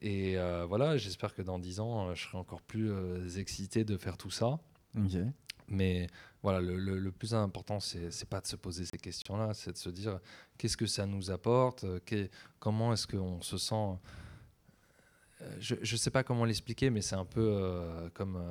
Et 0.01 0.37
euh, 0.37 0.65
voilà, 0.65 0.95
j'espère 0.95 1.33
que 1.33 1.41
dans 1.41 1.59
10 1.59 1.81
ans, 1.81 2.09
euh, 2.09 2.15
je 2.15 2.23
serai 2.23 2.37
encore 2.37 2.61
plus 2.61 2.89
euh, 2.89 3.27
excité 3.37 3.83
de 3.83 3.97
faire 3.97 4.15
tout 4.17 4.31
ça. 4.31 4.59
Ok. 4.97 5.17
Mais 5.71 6.07
voilà, 6.41 6.59
le, 6.61 7.11
plus 7.11 7.33
important, 7.33 7.79
c'est 7.79 8.25
pas 8.29 8.41
de 8.41 8.47
se 8.47 8.55
poser 8.55 8.85
ces 8.85 8.97
questions-là, 8.97 9.53
c'est 9.53 9.71
de 9.73 9.77
se 9.77 9.89
dire 9.89 10.19
qu'est-ce 10.57 10.77
que 10.77 10.87
ça 10.87 11.05
nous 11.05 11.29
apporte, 11.31 11.83
euh, 11.83 11.99
comment 12.59 12.91
est-ce 12.93 13.05
qu'on 13.07 13.41
se 13.41 13.57
sent. 13.57 13.97
euh, 15.41 15.55
Je 15.59 15.75
ne 15.75 15.97
sais 15.97 16.11
pas 16.11 16.23
comment 16.23 16.45
l'expliquer, 16.45 16.89
mais 16.89 17.01
c'est 17.01 17.15
un 17.15 17.25
peu 17.25 17.41
euh, 17.41 18.09
comme, 18.13 18.41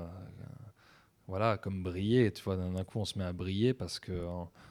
voilà, 1.27 1.59
comme 1.59 1.83
briller. 1.83 2.33
Tu 2.33 2.43
vois, 2.43 2.57
d'un 2.57 2.85
coup, 2.85 2.99
on 3.01 3.05
se 3.05 3.19
met 3.19 3.25
à 3.25 3.33
briller 3.33 3.75
parce 3.75 3.99
que 3.99 4.27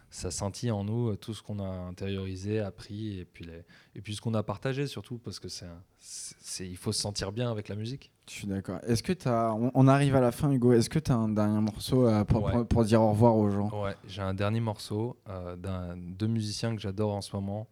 ça 0.09 0.31
scintille 0.31 0.71
en 0.71 0.83
nous 0.83 1.15
tout 1.17 1.33
ce 1.33 1.43
qu'on 1.43 1.59
a 1.59 1.67
intériorisé, 1.67 2.59
appris, 2.59 3.19
et 3.19 3.25
puis, 3.25 3.47
et 3.95 4.01
puis 4.01 4.15
ce 4.15 4.21
qu'on 4.21 4.33
a 4.33 4.43
partagé 4.43 4.87
surtout, 4.87 5.17
parce 5.17 5.39
que 5.39 5.49
c'est- 5.49 6.67
il 6.67 6.77
faut 6.77 6.91
se 6.93 7.01
sentir 7.01 7.31
bien 7.31 7.51
avec 7.51 7.67
la 7.67 7.75
musique. 7.75 8.11
Je 8.29 8.33
suis 8.33 8.47
d'accord. 8.47 8.79
Est-ce 8.85 9.01
que 9.01 9.13
tu 9.13 9.27
as. 9.27 9.53
On, 9.73 9.87
arrive 9.87 10.15
à 10.15 10.21
la 10.21 10.31
fin, 10.31 10.51
Hugo. 10.51 10.73
Est-ce 10.73 10.89
que 10.89 10.99
tu 10.99 11.11
as 11.11 11.15
un 11.15 11.29
dernier 11.29 11.61
morceau 11.61 12.07
euh, 12.07 12.23
pour, 12.25 12.43
Ouais. 12.43 12.51
pour, 12.51 12.67
pour 12.67 12.83
dire 12.83 13.01
au 13.01 13.11
revoir 13.11 13.35
aux 13.37 13.49
gens? 13.49 13.69
Ouais, 13.83 13.95
j'ai 14.07 14.21
un 14.21 14.33
dernier 14.33 14.59
morceau 14.59 15.15
euh, 15.29 15.55
d'un 15.55 15.95
deux 15.95 16.27
musiciens 16.27 16.75
que 16.75 16.81
j'adore 16.81 17.15
en 17.15 17.21
ce 17.21 17.33
moment, 17.35 17.67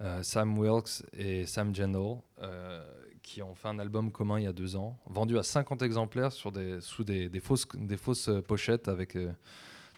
euh, 0.00 0.22
Sam 0.22 0.56
Wilkes 0.56 1.02
et 1.12 1.46
Sam 1.46 1.72
euh, 1.78 2.84
qui 3.22 3.42
ont 3.42 3.54
fait 3.56 3.68
un 3.68 3.78
album 3.80 4.12
commun 4.12 4.38
il 4.38 4.44
y 4.44 4.46
a 4.46 4.52
deux 4.52 4.76
ans, 4.76 4.96
vendu 5.06 5.36
à 5.36 5.42
50 5.42 5.82
exemplaires 5.82 6.30
sur 6.32 6.52
des, 6.52 6.80
sous 6.80 7.02
des, 7.02 7.28
des 7.28 7.40
fausses, 7.40 7.66
des 7.74 7.96
fausses 7.96 8.30
pochettes 8.46 8.86
avec 8.86 9.16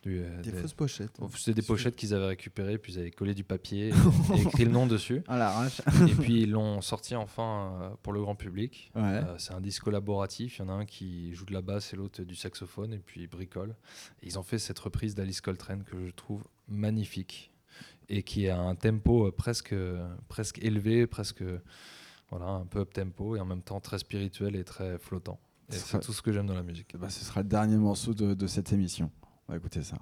du, 0.02 0.20
euh, 0.20 0.40
Des 0.42 0.50
fausses 0.52 0.72
pochettes. 0.74 1.18
C'était 1.36 1.54
des 1.60 1.66
pochettes 1.66 1.94
qu'ils 1.96 2.14
avaient 2.14 2.26
récupérées, 2.28 2.78
puis 2.78 2.94
ils 2.94 2.98
avaient 2.98 3.10
collé 3.10 3.34
du 3.34 3.44
papier 3.44 3.88
et, 3.88 3.92
et 4.38 4.40
écrit 4.42 4.64
le 4.64 4.70
nom 4.70 4.86
dessus. 4.86 5.22
À 5.28 5.36
l'arrache. 5.36 5.80
et 6.08 6.14
puis 6.14 6.42
ils 6.42 6.50
l'ont 6.50 6.80
sorti 6.80 7.14
enfin 7.14 7.78
euh, 7.82 7.90
pour 8.02 8.12
le 8.12 8.20
grand 8.20 8.34
public. 8.34 8.90
Ouais. 8.94 9.02
Euh, 9.02 9.38
c'est 9.38 9.52
un 9.52 9.60
disque 9.60 9.82
collaboratif. 9.82 10.58
Il 10.58 10.62
y 10.62 10.64
en 10.64 10.68
a 10.70 10.72
un 10.72 10.84
qui 10.86 11.34
joue 11.34 11.44
de 11.44 11.52
la 11.52 11.60
basse 11.62 11.92
et 11.92 11.96
l'autre 11.96 12.22
du 12.22 12.34
saxophone, 12.34 12.94
et 12.94 12.98
puis 12.98 13.20
ils 13.22 13.26
bricolent. 13.28 13.76
Et 14.22 14.26
ils 14.28 14.38
ont 14.38 14.42
fait 14.42 14.58
cette 14.58 14.78
reprise 14.78 15.14
d'Alice 15.14 15.40
Coltrane 15.40 15.84
que 15.84 16.06
je 16.06 16.10
trouve 16.12 16.44
magnifique 16.68 17.50
et 18.08 18.22
qui 18.22 18.48
a 18.48 18.58
un 18.58 18.74
tempo 18.74 19.30
presque, 19.32 19.74
presque 20.28 20.58
élevé, 20.62 21.06
presque 21.06 21.44
voilà, 22.30 22.46
un 22.46 22.64
peu 22.64 22.80
up 22.80 22.92
tempo 22.92 23.36
et 23.36 23.40
en 23.40 23.44
même 23.44 23.62
temps 23.62 23.80
très 23.80 23.98
spirituel 23.98 24.56
et 24.56 24.64
très 24.64 24.98
flottant. 24.98 25.38
Et 25.68 25.74
Ce 25.74 25.78
c'est 25.78 25.86
sera- 25.88 25.98
tout 26.02 26.12
ce 26.12 26.22
que 26.22 26.32
j'aime 26.32 26.46
dans 26.46 26.54
la 26.54 26.62
musique. 26.64 26.96
Bah, 26.96 27.10
ce 27.10 27.24
sera 27.24 27.42
le 27.42 27.48
dernier 27.48 27.76
morceau 27.76 28.14
de, 28.14 28.34
de 28.34 28.46
cette 28.46 28.72
émission. 28.72 29.10
Va 29.50 29.56
écouter 29.56 29.82
ça. 29.82 29.96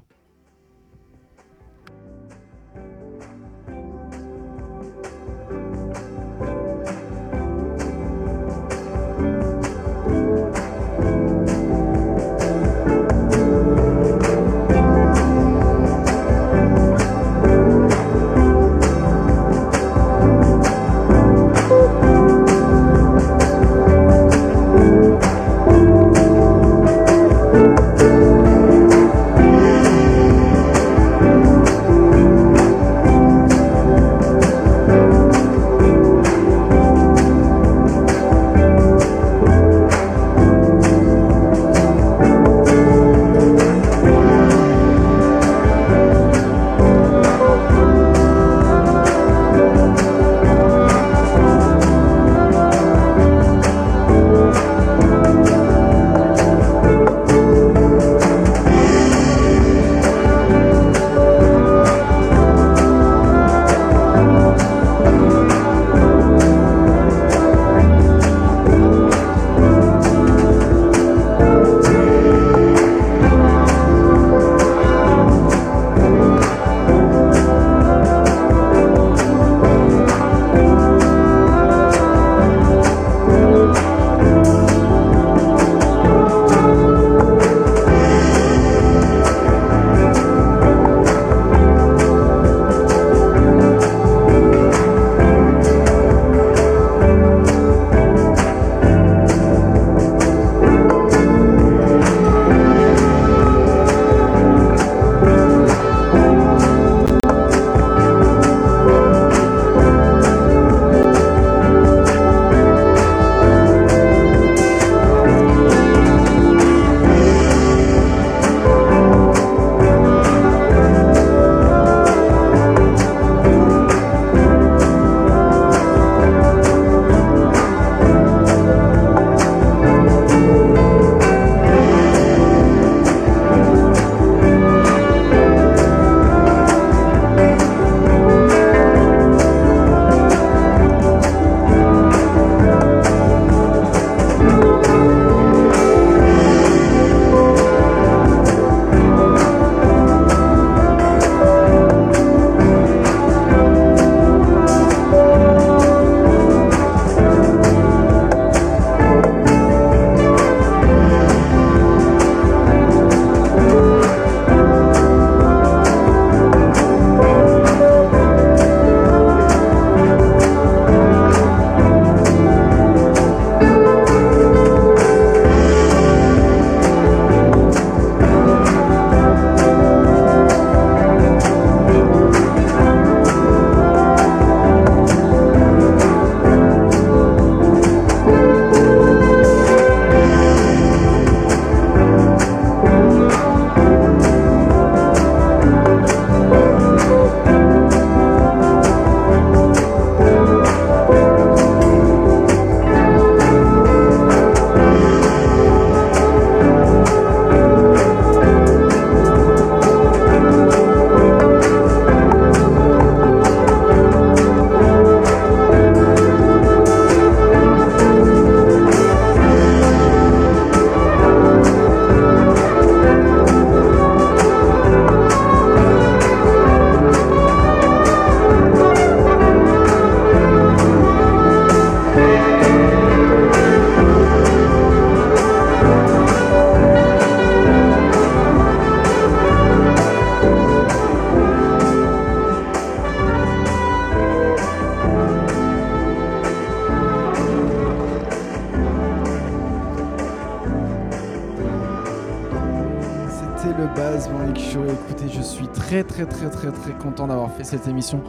Très 256.09 256.27
très 256.27 256.51
très 256.51 256.73
très 256.73 256.93
content 256.99 257.29
d'avoir 257.29 257.53
fait 257.53 257.63
cette 257.65 257.87
émission. 257.87 258.21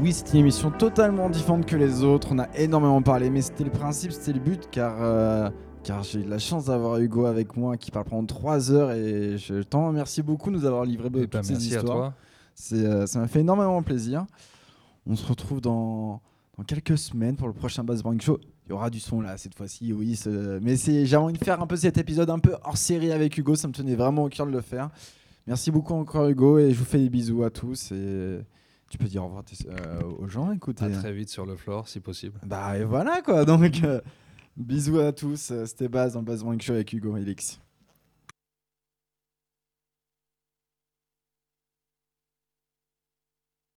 Oui, 0.00 0.12
c'est 0.12 0.32
une 0.34 0.40
émission 0.40 0.70
totalement 0.70 1.28
différente 1.28 1.66
que 1.66 1.76
les 1.76 2.02
autres. 2.04 2.28
On 2.30 2.38
a 2.38 2.48
énormément 2.56 3.02
parlé, 3.02 3.28
mais 3.30 3.42
c'était 3.42 3.64
le 3.64 3.70
principe, 3.70 4.12
c'était 4.12 4.32
le 4.32 4.40
but, 4.40 4.68
car, 4.70 4.96
euh, 5.02 5.50
car 5.82 6.02
j'ai 6.02 6.20
eu 6.20 6.24
la 6.24 6.38
chance 6.38 6.66
d'avoir 6.66 6.98
Hugo 6.98 7.26
avec 7.26 7.56
moi 7.56 7.76
qui 7.76 7.90
parle 7.90 8.06
pendant 8.06 8.24
3 8.24 8.70
heures 8.72 8.92
et 8.92 9.36
je 9.36 9.62
t'en 9.62 9.88
remercie 9.88 10.22
beaucoup 10.22 10.50
de 10.50 10.56
nous 10.56 10.64
avoir 10.64 10.84
livré 10.84 11.08
Eh 11.08 11.10
ben, 11.10 11.26
toutes 11.28 11.44
ces 11.44 11.52
merci 11.52 11.74
à 11.74 11.78
histoires. 11.78 12.12
euh, 12.72 13.06
ça 13.06 13.18
m'a 13.18 13.28
fait 13.28 13.40
énormément 13.40 13.82
plaisir. 13.82 14.24
On 15.06 15.16
se 15.16 15.26
retrouve 15.26 15.60
dans, 15.60 16.20
dans 16.56 16.64
quelques 16.64 16.96
semaines 16.96 17.36
pour 17.36 17.48
le 17.48 17.52
prochain 17.54 17.82
Buzz 17.84 18.02
Morning 18.04 18.20
Show. 18.22 18.38
Il 18.66 18.70
y 18.70 18.72
aura 18.72 18.88
du 18.88 19.00
son 19.00 19.20
là 19.20 19.36
cette 19.36 19.54
fois-ci, 19.56 19.92
oui. 19.92 20.18
Mais 20.62 20.76
j'ai 20.76 21.16
envie 21.16 21.32
de 21.34 21.44
faire 21.44 21.60
un 21.60 21.66
peu 21.66 21.76
cet 21.76 21.98
épisode 21.98 22.30
un 22.30 22.38
peu 22.38 22.54
hors 22.64 22.76
série 22.78 23.10
avec 23.12 23.36
Hugo. 23.36 23.56
Ça 23.56 23.66
me 23.68 23.72
tenait 23.72 23.96
vraiment 23.96 24.22
au 24.24 24.28
cœur 24.28 24.46
de 24.46 24.52
le 24.52 24.60
faire. 24.60 24.88
Merci 25.46 25.70
beaucoup 25.70 25.94
encore 25.94 26.28
Hugo 26.28 26.58
et 26.58 26.72
je 26.72 26.78
vous 26.78 26.84
fais 26.84 26.98
des 26.98 27.10
bisous 27.10 27.42
à 27.42 27.50
tous. 27.50 27.92
Et 27.92 28.40
tu 28.88 28.98
peux 28.98 29.06
dire 29.06 29.22
au 29.24 29.26
revoir 29.26 29.44
euh, 29.68 30.02
aux 30.18 30.28
gens. 30.28 30.52
Écoutez. 30.52 30.84
À 30.84 30.90
très 30.90 31.12
vite 31.12 31.30
sur 31.30 31.46
le 31.46 31.56
floor, 31.56 31.88
si 31.88 32.00
possible. 32.00 32.38
Bah 32.44 32.78
et 32.78 32.84
voilà 32.84 33.22
quoi. 33.22 33.44
Donc 33.44 33.82
euh, 33.82 34.00
bisous 34.56 35.00
à 35.00 35.12
tous. 35.12 35.50
Euh, 35.50 35.66
C'était 35.66 35.88
Baz 35.88 36.12
dans 36.12 36.22
Buzz 36.22 36.44
Morning 36.44 36.60
Show 36.60 36.74
avec 36.74 36.92
Hugo 36.92 37.16
et 37.16 37.20
Elix. 37.20 37.60